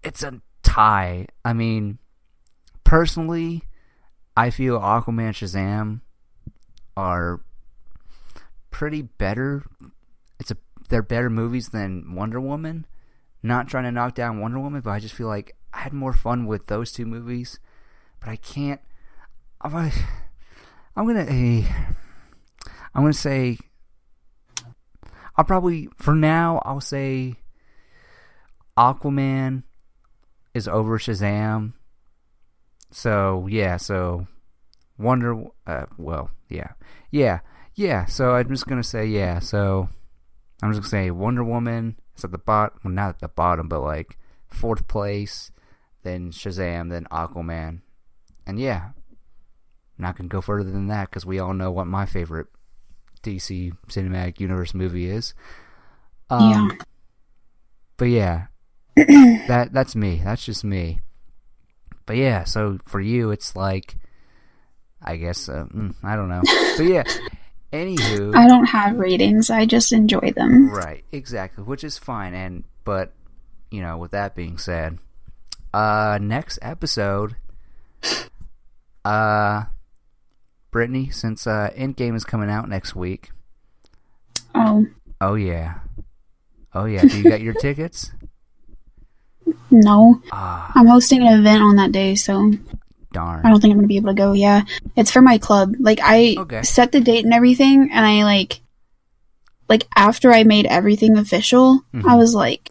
it's 0.04 0.24
a 0.24 0.42
tie. 0.62 1.28
I 1.46 1.54
mean, 1.54 2.00
personally, 2.84 3.64
I 4.36 4.50
feel 4.50 4.78
Aquaman 4.78 5.32
Shazam 5.32 6.02
are 6.98 7.40
pretty 8.72 9.04
better. 9.04 9.64
It's 10.38 10.52
a 10.52 10.58
they're 10.90 11.02
better 11.02 11.30
movies 11.30 11.70
than 11.70 12.14
Wonder 12.14 12.42
Woman. 12.42 12.86
Not 13.42 13.70
trying 13.70 13.86
to 13.86 13.92
knock 13.94 14.16
down 14.16 14.42
Wonder 14.42 14.60
Woman, 14.60 14.82
but 14.82 14.90
I 14.90 15.00
just 15.00 15.16
feel 15.16 15.28
like 15.28 15.56
I 15.74 15.80
had 15.80 15.94
more 15.94 16.14
fun 16.14 16.46
with 16.46 16.68
those 16.68 16.92
two 16.92 17.06
movies. 17.06 17.60
But 18.20 18.30
I 18.30 18.36
can't. 18.36 18.82
I'm, 19.62 19.72
gonna- 19.72 19.92
I'm 20.96 21.08
gonna. 21.08 21.26
eh, 21.28 21.64
I'm 22.94 23.04
gonna 23.04 23.14
say. 23.14 23.58
I'll 25.36 25.46
probably 25.46 25.88
for 25.98 26.14
now. 26.16 26.62
I'll 26.66 26.82
say. 26.82 27.36
Aquaman 28.78 29.64
is 30.54 30.68
over 30.68 30.98
Shazam. 30.98 31.74
So 32.92 33.48
yeah, 33.50 33.78
so 33.78 34.28
Wonder. 34.98 35.44
Uh, 35.66 35.86
well, 35.98 36.32
yeah, 36.50 36.72
yeah, 37.12 37.40
yeah. 37.76 38.06
So 38.06 38.32
I'm 38.36 38.50
just 38.50 38.68
gonna 38.68 38.84
say 38.84 39.06
yeah. 39.06 39.40
So 39.40 39.90
I'm 40.62 40.72
just 40.72 40.82
gonna 40.82 40.90
say 40.90 41.12
Wonder 41.12 41.44
Woman 41.44 41.98
is 42.18 42.24
at 42.24 42.32
the 42.32 42.38
bottom. 42.38 42.80
Well, 42.84 42.94
not 42.94 43.10
at 43.10 43.20
the 43.20 43.28
bottom, 43.30 43.68
but 43.68 43.82
like 43.82 44.18
fourth 44.48 44.88
place. 44.88 45.52
Then 46.04 46.32
Shazam, 46.32 46.90
then 46.90 47.06
Aquaman, 47.12 47.82
and 48.48 48.60
yeah, 48.60 48.90
I'm 48.96 50.04
not 50.04 50.18
gonna 50.18 50.30
go 50.30 50.42
further 50.42 50.72
than 50.72 50.88
that 50.88 51.10
because 51.10 51.26
we 51.26 51.40
all 51.40 51.54
know 51.54 51.72
what 51.72 51.88
my 51.88 52.06
favorite 52.06 52.48
DC 53.24 53.72
Cinematic 53.88 54.40
Universe 54.40 54.74
movie 54.74 55.10
is. 55.10 55.34
Um, 56.30 56.70
Yeah. 56.70 56.86
But 57.98 58.06
yeah, 58.06 58.46
that 58.96 59.70
that's 59.72 59.96
me. 59.96 60.22
That's 60.24 60.44
just 60.44 60.64
me. 60.64 61.02
But 62.08 62.18
yeah, 62.18 62.46
so 62.46 62.80
for 62.88 63.00
you, 63.00 63.30
it's 63.30 63.56
like, 63.56 63.96
I 65.02 65.18
guess 65.18 65.48
uh, 65.48 65.66
mm, 65.66 65.94
I 66.04 66.16
don't 66.16 66.30
know. 66.30 66.42
But 66.78 66.86
yeah, 66.86 67.04
anywho, 67.72 68.36
I 68.36 68.48
don't 68.48 68.66
have 68.66 68.98
ratings. 68.98 69.52
I 69.52 69.68
just 69.68 69.94
enjoy 69.94 70.34
them. 70.36 70.72
Right, 70.72 71.04
exactly, 71.12 71.64
which 71.64 71.84
is 71.84 72.00
fine. 72.00 72.34
And 72.34 72.64
but 72.84 73.14
you 73.70 73.82
know, 73.82 73.98
with 73.98 74.12
that 74.12 74.36
being 74.36 74.58
said, 74.58 74.98
uh, 75.74 76.20
next 76.22 76.60
episode, 76.62 77.36
uh, 79.06 79.64
Brittany, 80.72 81.10
since 81.10 81.48
uh, 81.48 81.70
Endgame 81.76 82.16
is 82.16 82.24
coming 82.24 82.50
out 82.50 82.70
next 82.70 82.96
week. 82.96 83.32
Oh 84.56 84.86
Oh 85.20 85.36
yeah, 85.36 85.80
oh 86.74 86.86
yeah. 86.86 87.06
Do 87.06 87.18
you 87.18 87.24
got 87.26 87.42
your 87.42 87.54
tickets? 87.60 88.12
no, 89.70 90.22
Ah, 90.32 90.72
I'm 90.76 90.88
hosting 90.88 91.26
an 91.28 91.40
event 91.40 91.62
on 91.64 91.76
that 91.78 91.92
day, 91.92 92.16
so 92.16 92.52
darn. 93.12 93.46
I 93.46 93.50
don't 93.50 93.60
think 93.62 93.72
I'm 93.72 93.78
gonna 93.78 93.88
be 93.88 93.98
able 93.98 94.10
to 94.10 94.14
go. 94.16 94.34
Yeah, 94.34 94.64
it's 94.96 95.12
for 95.12 95.22
my 95.22 95.38
club. 95.38 95.76
Like 95.80 96.00
I 96.02 96.36
Okay. 96.38 96.64
set 96.64 96.92
the 96.92 97.02
date 97.02 97.24
and 97.26 97.34
everything, 97.34 97.90
and 97.92 98.06
I 98.06 98.24
like, 98.24 98.62
like 99.70 99.88
after 99.96 100.32
I 100.32 100.44
made 100.44 100.66
everything 100.68 101.18
official, 101.18 101.82
Mhm. 101.94 102.06
I 102.08 102.16
was 102.16 102.34
like, 102.36 102.70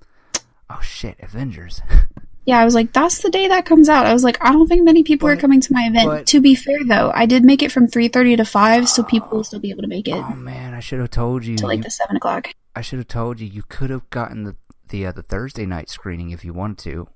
Oh 0.69 0.81
shit, 0.83 1.17
Avengers. 1.21 1.83
yeah, 2.47 2.59
I 2.59 2.65
was 2.65 2.75
like, 2.75 2.93
that's 2.93 3.23
the 3.23 3.31
day 3.31 3.49
that 3.49 3.67
comes 3.67 3.89
out. 3.89 4.07
I 4.07 4.13
was 4.13 4.25
like, 4.25 4.39
I 4.45 4.53
don't 4.53 4.67
think 4.67 4.83
many 4.83 5.03
people 5.05 5.29
are 5.29 5.37
coming 5.37 5.61
to 5.61 5.73
my 5.73 5.87
event. 5.87 6.07
but- 6.07 6.27
to 6.29 6.41
be 6.41 6.55
fair, 6.55 6.79
though, 6.87 7.13
I 7.15 7.27
did 7.27 7.45
make 7.45 7.63
it 7.63 7.71
from 7.73 7.87
three 7.87 8.09
thirty 8.09 8.35
to 8.37 8.45
five, 8.45 8.89
so 8.89 9.03
people 9.03 9.29
will 9.37 9.45
still 9.45 9.61
be 9.61 9.71
able 9.71 9.83
to 9.83 9.89
make 9.89 10.09
it 10.09 10.15
Oh 10.15 10.35
man, 10.35 10.75
I 10.75 10.81
should 10.81 11.01
have 11.01 11.11
told 11.11 11.45
you. 11.45 11.57
to 11.59 11.67
like 11.67 11.79
You- 11.79 11.85
the 11.85 11.91
seven 11.91 12.17
o'clock. 12.17 12.49
I 12.75 12.81
should 12.83 12.99
have 12.99 13.09
told 13.09 13.41
you. 13.41 13.47
You 13.47 13.63
could 13.69 13.91
have 13.91 14.09
gotten 14.11 14.45
the 14.45 14.57
the 14.89 15.07
uh, 15.07 15.13
the 15.13 15.23
Thursday 15.23 15.67
night 15.67 15.89
screening 15.91 16.31
if 16.31 16.45
you 16.45 16.53
wanted 16.53 16.79
to. 16.79 17.09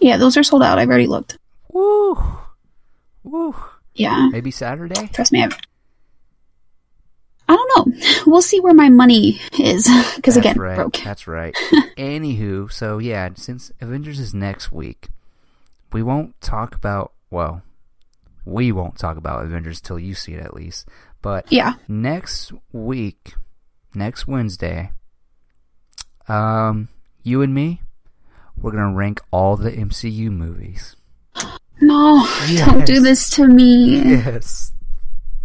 Yeah, 0.00 0.16
those 0.16 0.36
are 0.36 0.42
sold 0.42 0.62
out. 0.62 0.78
I've 0.78 0.88
already 0.88 1.06
looked. 1.06 1.38
Woo, 1.72 2.18
woo. 3.22 3.54
Yeah, 3.94 4.28
Maybe 4.30 4.50
Saturday. 4.50 5.08
trust 5.12 5.32
me. 5.32 5.42
I've... 5.44 5.56
I 7.50 7.56
don't 7.56 7.88
know. 7.88 8.06
We'll 8.26 8.42
see 8.42 8.60
where 8.60 8.72
my 8.74 8.88
money 8.88 9.40
is 9.58 9.90
because 10.14 10.36
again, 10.36 10.56
right. 10.56 10.76
broke. 10.76 10.98
That's 10.98 11.26
right. 11.26 11.52
Anywho, 11.96 12.70
so 12.70 12.98
yeah, 12.98 13.28
since 13.34 13.72
Avengers 13.80 14.20
is 14.20 14.32
next 14.32 14.70
week, 14.70 15.08
we 15.92 16.00
won't 16.00 16.40
talk 16.40 16.76
about 16.76 17.12
well, 17.28 17.62
we 18.44 18.70
won't 18.70 18.98
talk 18.98 19.16
about 19.16 19.44
Avengers 19.44 19.80
till 19.80 19.98
you 19.98 20.14
see 20.14 20.34
it 20.34 20.44
at 20.44 20.54
least. 20.54 20.86
But 21.22 21.50
Yeah. 21.50 21.74
next 21.88 22.52
week, 22.72 23.34
next 23.96 24.28
Wednesday, 24.28 24.92
um, 26.28 26.88
you 27.24 27.42
and 27.42 27.52
me, 27.52 27.82
we're 28.56 28.70
gonna 28.70 28.94
rank 28.94 29.20
all 29.32 29.56
the 29.56 29.72
MCU 29.72 30.30
movies. 30.30 30.94
No, 31.82 32.26
don't 32.58 32.84
do 32.84 33.00
this 33.00 33.30
to 33.30 33.48
me. 33.48 34.02
Yes. 34.10 34.72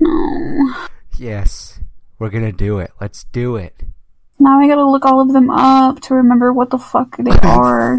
No. 0.01 0.73
Yes. 1.17 1.64
We're 2.19 2.29
gonna 2.29 2.51
do 2.51 2.79
it. 2.79 2.91
Let's 3.01 3.25
do 3.25 3.55
it. 3.55 3.83
Now 4.39 4.59
I 4.59 4.67
gotta 4.67 4.85
look 4.85 5.05
all 5.05 5.21
of 5.21 5.31
them 5.33 5.49
up 5.49 6.01
to 6.01 6.15
remember 6.15 6.51
what 6.53 6.69
the 6.69 6.77
fuck 6.77 7.17
they 7.17 7.31
are. 7.43 7.97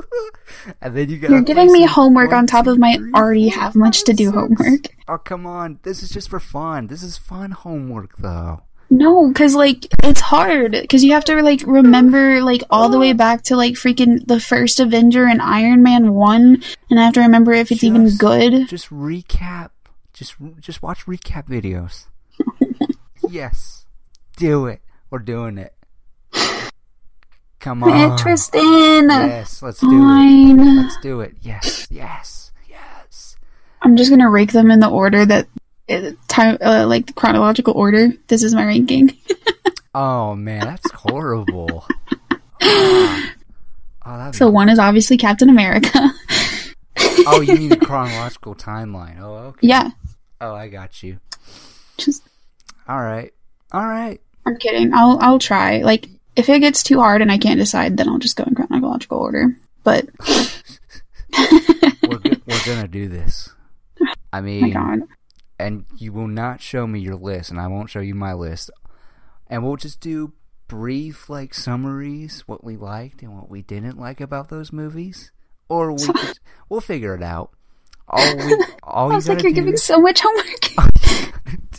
and 0.80 0.96
then 0.96 1.08
you 1.10 1.18
gotta 1.18 1.34
You're 1.34 1.42
giving 1.42 1.72
me 1.72 1.84
homework 1.84 2.30
one, 2.30 2.40
on 2.40 2.46
top 2.46 2.66
of 2.66 2.78
my 2.78 2.96
three, 2.96 3.12
already 3.14 3.48
have 3.48 3.74
much 3.74 4.04
to 4.04 4.12
do 4.12 4.26
six. 4.26 4.36
homework. 4.36 4.80
Oh 5.08 5.18
come 5.18 5.46
on! 5.46 5.78
This 5.82 6.02
is 6.02 6.10
just 6.10 6.28
for 6.30 6.40
fun. 6.40 6.86
This 6.86 7.02
is 7.02 7.16
fun 7.18 7.50
homework, 7.50 8.16
though. 8.18 8.62
No, 8.90 9.28
because 9.28 9.54
like 9.54 9.86
it's 10.04 10.20
hard 10.20 10.72
because 10.72 11.02
you 11.02 11.12
have 11.12 11.24
to 11.24 11.42
like 11.42 11.62
remember 11.66 12.42
like 12.42 12.62
all 12.68 12.90
the 12.90 12.98
way 12.98 13.14
back 13.14 13.42
to 13.44 13.56
like 13.56 13.74
freaking 13.74 14.26
the 14.26 14.38
first 14.38 14.80
Avenger 14.80 15.24
and 15.26 15.40
Iron 15.40 15.82
Man 15.82 16.12
one, 16.12 16.62
and 16.90 17.00
I 17.00 17.04
have 17.04 17.14
to 17.14 17.20
remember 17.20 17.52
if 17.52 17.72
it's 17.72 17.84
even 17.84 18.14
good. 18.16 18.68
Just 18.68 18.90
recap. 18.90 19.70
Just 20.12 20.34
just 20.60 20.82
watch 20.82 21.06
recap 21.06 21.48
videos. 21.48 22.06
Yes, 23.32 23.84
do 24.36 24.66
it. 24.66 24.80
We're 25.10 25.18
doing 25.20 25.58
it. 25.58 25.74
Come 27.60 27.84
on. 27.84 28.18
Tristan, 28.18 29.08
Yes, 29.08 29.62
let's 29.62 29.80
do 29.80 29.88
it. 29.88 30.54
Let's 30.56 30.96
do 31.00 31.20
it. 31.20 31.36
Yes, 31.42 31.86
yes, 31.90 32.50
yes. 32.68 33.36
I'm 33.82 33.96
just 33.96 34.10
gonna 34.10 34.28
rank 34.28 34.50
them 34.52 34.70
in 34.70 34.80
the 34.80 34.88
order 34.88 35.24
that 35.24 35.46
uh, 35.88 36.10
time, 36.28 36.58
uh, 36.60 36.86
like 36.88 37.06
the 37.06 37.12
chronological 37.12 37.74
order. 37.74 38.08
This 38.28 38.42
is 38.42 38.54
my 38.54 38.64
ranking. 38.64 39.16
Oh 39.94 40.34
man, 40.34 40.60
that's 40.60 40.90
horrible. 40.92 41.86
oh, 42.62 43.26
that'd 44.06 44.32
be 44.32 44.38
So 44.38 44.48
one 44.48 44.70
is 44.70 44.78
obviously 44.78 45.18
Captain 45.18 45.50
America. 45.50 46.10
Oh, 47.26 47.42
you 47.42 47.54
mean 47.56 47.68
the 47.68 47.76
chronological 47.84 48.54
timeline? 48.54 49.20
Oh, 49.20 49.34
okay. 49.48 49.66
yeah, 49.66 49.90
Oh, 50.40 50.54
I 50.54 50.68
got 50.68 51.02
you. 51.02 51.18
just 51.98 52.22
All 52.88 53.00
right. 53.00 53.32
All 53.72 53.86
right. 53.86 54.20
I'm 54.44 54.56
kidding. 54.56 54.92
I'll 54.92 55.18
I'll 55.20 55.38
try. 55.38 55.78
Like 55.78 56.08
if 56.36 56.48
it 56.48 56.60
gets 56.60 56.82
too 56.82 56.98
hard 57.00 57.22
and 57.22 57.30
I 57.30 57.38
can't 57.38 57.58
decide, 57.60 57.96
then 57.96 58.08
I'll 58.08 58.18
just 58.18 58.36
go 58.36 58.44
in 58.44 58.54
chronological 58.54 59.18
order. 59.18 59.56
But 59.84 60.08
We're 62.08 62.18
go- 62.18 62.36
we're 62.46 62.66
gonna 62.66 62.88
do 62.88 63.08
this. 63.08 63.50
I 64.00 64.04
oh 64.06 64.14
my 64.32 64.40
mean, 64.40 64.72
God, 64.72 65.00
and 65.58 65.84
you 65.96 66.12
will 66.12 66.28
not 66.28 66.60
show 66.60 66.86
me 66.86 67.00
your 67.00 67.16
list, 67.16 67.50
and 67.50 67.60
I 67.60 67.68
won't 67.68 67.90
show 67.90 68.00
you 68.00 68.14
my 68.14 68.32
list, 68.34 68.70
and 69.48 69.64
we'll 69.64 69.76
just 69.76 70.00
do 70.00 70.32
brief 70.68 71.28
like 71.28 71.52
summaries 71.52 72.42
what 72.46 72.64
we 72.64 72.76
liked 72.76 73.22
and 73.22 73.34
what 73.36 73.50
we 73.50 73.60
didn't 73.62 73.98
like 73.98 74.20
about 74.20 74.48
those 74.48 74.72
movies, 74.72 75.32
or 75.68 75.92
we 75.92 76.06
we'll 76.68 76.80
figure 76.80 77.14
it 77.14 77.22
out. 77.22 77.50
All 78.08 78.36
we 78.36 78.64
all 78.82 79.12
I 79.12 79.16
you 79.18 79.20
like, 79.22 79.42
you're 79.42 79.52
giving 79.52 79.76
so 79.76 80.00
much 80.00 80.20
homework. 80.22 80.91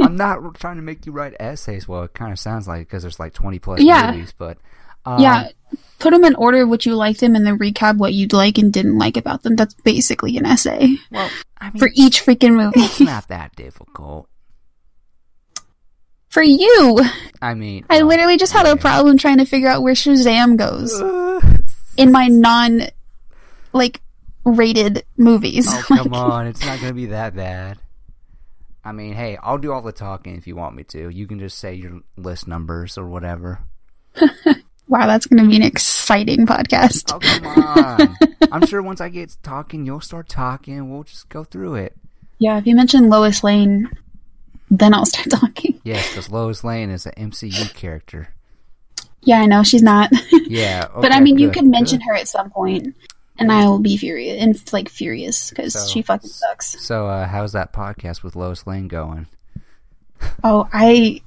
I'm 0.00 0.16
not 0.16 0.54
trying 0.54 0.76
to 0.76 0.82
make 0.82 1.06
you 1.06 1.12
write 1.12 1.34
essays. 1.40 1.86
Well, 1.88 2.02
it 2.04 2.14
kind 2.14 2.32
of 2.32 2.38
sounds 2.38 2.66
like 2.68 2.80
because 2.86 3.02
there's 3.02 3.18
like 3.20 3.32
20 3.34 3.58
plus 3.58 3.80
Yeah. 3.80 4.10
movies, 4.12 4.32
but 4.36 4.58
um, 5.06 5.20
yeah, 5.20 5.48
put 5.98 6.10
them 6.12 6.24
in 6.24 6.34
order 6.36 6.62
of 6.62 6.68
what 6.68 6.86
you 6.86 6.94
like 6.96 7.18
them, 7.18 7.34
and 7.34 7.46
then 7.46 7.58
recap 7.58 7.98
what 7.98 8.14
you'd 8.14 8.32
like 8.32 8.56
and 8.58 8.72
didn't 8.72 8.96
like 8.98 9.16
about 9.16 9.42
them. 9.42 9.54
That's 9.56 9.74
basically 9.74 10.36
an 10.38 10.46
essay 10.46 10.96
Well, 11.10 11.30
I 11.60 11.70
mean, 11.70 11.78
for 11.78 11.90
each 11.94 12.24
freaking 12.24 12.54
movie, 12.54 12.80
it's 12.80 13.00
not 13.00 13.28
that 13.28 13.54
difficult. 13.54 14.28
for 16.28 16.42
you, 16.42 17.00
I 17.42 17.54
mean, 17.54 17.84
I 17.90 17.98
well, 17.98 18.06
literally 18.08 18.36
just 18.38 18.52
had 18.52 18.66
a 18.66 18.76
problem 18.76 19.18
trying 19.18 19.38
to 19.38 19.44
figure 19.44 19.68
out 19.68 19.82
where 19.82 19.94
Shazam 19.94 20.56
goes 20.56 20.92
in 21.96 22.10
my 22.10 22.26
non, 22.28 22.82
like, 23.72 24.00
rated 24.44 25.04
movies. 25.16 25.66
oh 25.68 25.84
Like, 25.90 25.98
come 26.00 26.14
on, 26.14 26.46
it's 26.46 26.64
not 26.64 26.80
gonna 26.80 26.92
be 26.94 27.06
that 27.06 27.36
bad. 27.36 27.78
I 28.84 28.92
mean, 28.92 29.14
hey, 29.14 29.38
I'll 29.42 29.58
do 29.58 29.72
all 29.72 29.82
the 29.82 29.92
talking 29.92 30.36
if 30.36 30.46
you 30.46 30.56
want 30.56 30.76
me 30.76 30.84
to. 30.84 31.08
You 31.08 31.26
can 31.26 31.38
just 31.38 31.58
say 31.58 31.74
your 31.74 32.00
list 32.16 32.46
numbers 32.46 32.98
or 32.98 33.06
whatever. 33.06 33.60
Wow, 34.86 35.06
that's 35.06 35.26
going 35.26 35.42
to 35.42 35.48
be 35.48 35.56
an 35.56 35.62
exciting 35.62 36.46
podcast. 36.46 37.10
Oh 37.12 37.18
come 37.18 37.46
on! 37.46 38.16
I'm 38.52 38.66
sure 38.66 38.82
once 38.82 39.00
I 39.00 39.08
get 39.08 39.34
talking, 39.42 39.86
you'll 39.86 40.02
start 40.02 40.28
talking. 40.28 40.90
We'll 40.90 41.04
just 41.04 41.28
go 41.30 41.42
through 41.42 41.76
it. 41.76 41.96
Yeah, 42.38 42.58
if 42.58 42.66
you 42.66 42.74
mention 42.76 43.08
Lois 43.08 43.42
Lane, 43.42 43.88
then 44.70 44.92
I'll 44.92 45.06
start 45.06 45.30
talking. 45.30 45.80
Yes, 45.84 46.10
because 46.10 46.30
Lois 46.30 46.64
Lane 46.64 46.90
is 46.90 47.06
an 47.06 47.12
MCU 47.30 47.72
character. 47.74 48.28
Yeah, 49.22 49.40
I 49.40 49.46
know 49.46 49.62
she's 49.62 49.82
not, 49.82 50.10
Yeah, 50.32 50.86
but 50.94 51.10
I 51.12 51.16
okay, 51.16 51.24
mean, 51.24 51.38
you 51.38 51.50
could 51.50 51.64
mention 51.64 52.00
good. 52.00 52.04
her 52.08 52.14
at 52.16 52.28
some 52.28 52.50
point, 52.50 52.94
and 53.38 53.50
I 53.52 53.66
will 53.68 53.78
be 53.80 53.96
furious 53.96 54.40
and 54.42 54.72
like 54.72 54.88
furious 54.88 55.50
because 55.50 55.74
So- 55.74 55.86
she 55.92 56.02
fucking 56.02 56.30
sucks. 56.30 56.80
So, 56.84 57.06
uh, 57.06 57.26
how's 57.26 57.52
that 57.52 57.72
podcast 57.72 58.22
with 58.22 58.36
Lois 58.36 58.66
Lane 58.66 58.88
going? 58.88 59.26
Oh, 60.42 60.66
I 60.72 61.20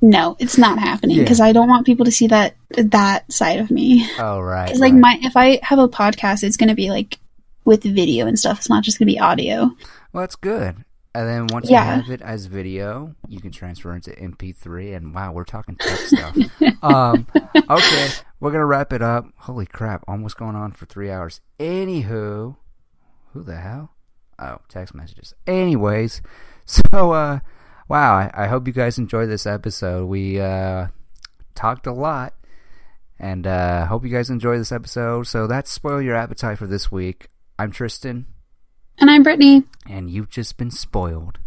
no, 0.00 0.36
it's 0.38 0.58
not 0.58 0.78
happening 0.78 1.16
Yeah. 1.16 1.22
because 1.24 1.40
I 1.40 1.52
don't 1.52 1.68
want 1.68 1.86
people 1.86 2.04
to 2.04 2.12
see 2.12 2.28
that 2.28 2.54
that 2.70 3.32
side 3.32 3.58
of 3.58 3.70
me. 3.70 4.08
Oh, 4.18 4.38
right. 4.40 4.66
Because 4.66 4.78
like 4.80 4.92
right. 4.92 5.00
my 5.00 5.18
if 5.22 5.36
I 5.36 5.58
have 5.62 5.80
a 5.80 5.88
podcast, 5.88 6.44
it's 6.44 6.56
going 6.56 6.68
to 6.68 6.76
be 6.76 6.90
like 6.90 7.18
with 7.64 7.82
video 7.82 8.26
and 8.26 8.38
stuff. 8.38 8.58
It's 8.58 8.70
not 8.70 8.84
just 8.84 8.98
going 8.98 9.08
to 9.08 9.12
be 9.12 9.18
audio. 9.18 9.70
Well, 10.12 10.22
that's 10.22 10.36
good. 10.36 10.76
And 11.14 11.28
then 11.28 11.46
once 11.48 11.68
Yeah. 11.68 11.96
you 11.96 12.02
have 12.02 12.10
it 12.12 12.22
as 12.22 12.46
video, 12.46 13.14
you 13.28 13.40
can 13.40 13.50
transfer 13.50 13.92
into 13.92 14.10
MP3. 14.10 14.94
And 14.96 15.12
wow, 15.12 15.32
we're 15.32 15.44
talking 15.44 15.74
tech 15.74 15.98
stuff. 15.98 16.36
um, 16.82 17.26
okay, 17.68 18.08
we're 18.40 18.52
gonna 18.52 18.66
wrap 18.66 18.92
it 18.92 19.02
up. 19.02 19.26
Holy 19.36 19.66
crap, 19.66 20.04
almost 20.08 20.36
going 20.36 20.56
on 20.56 20.72
for 20.72 20.86
three 20.86 21.10
hours. 21.10 21.40
Anywho, 21.58 22.56
who 23.32 23.42
the 23.42 23.56
hell? 23.56 23.94
Oh, 24.38 24.58
text 24.68 24.94
messages. 24.94 25.34
Anyways, 25.46 26.22
so 26.64 27.12
uh, 27.12 27.40
wow, 27.88 28.14
I, 28.14 28.30
I 28.34 28.46
hope 28.46 28.66
you 28.66 28.72
guys 28.72 28.98
enjoyed 28.98 29.28
this 29.28 29.46
episode. 29.46 30.06
We 30.06 30.40
uh 30.40 30.88
talked 31.54 31.86
a 31.86 31.92
lot. 31.92 32.34
And 33.20 33.46
uh 33.48 33.86
hope 33.86 34.04
you 34.04 34.10
guys 34.10 34.30
enjoy 34.30 34.58
this 34.58 34.70
episode. 34.70 35.26
So 35.26 35.46
that's 35.48 35.70
spoil 35.72 36.00
your 36.00 36.14
appetite 36.14 36.58
for 36.58 36.66
this 36.68 36.92
week. 36.92 37.28
I'm 37.58 37.72
Tristan. 37.72 38.26
And 39.00 39.10
I'm 39.10 39.22
Brittany. 39.22 39.64
and 39.88 40.08
you've 40.10 40.30
just 40.30 40.56
been 40.56 40.70
spoiled. 40.70 41.38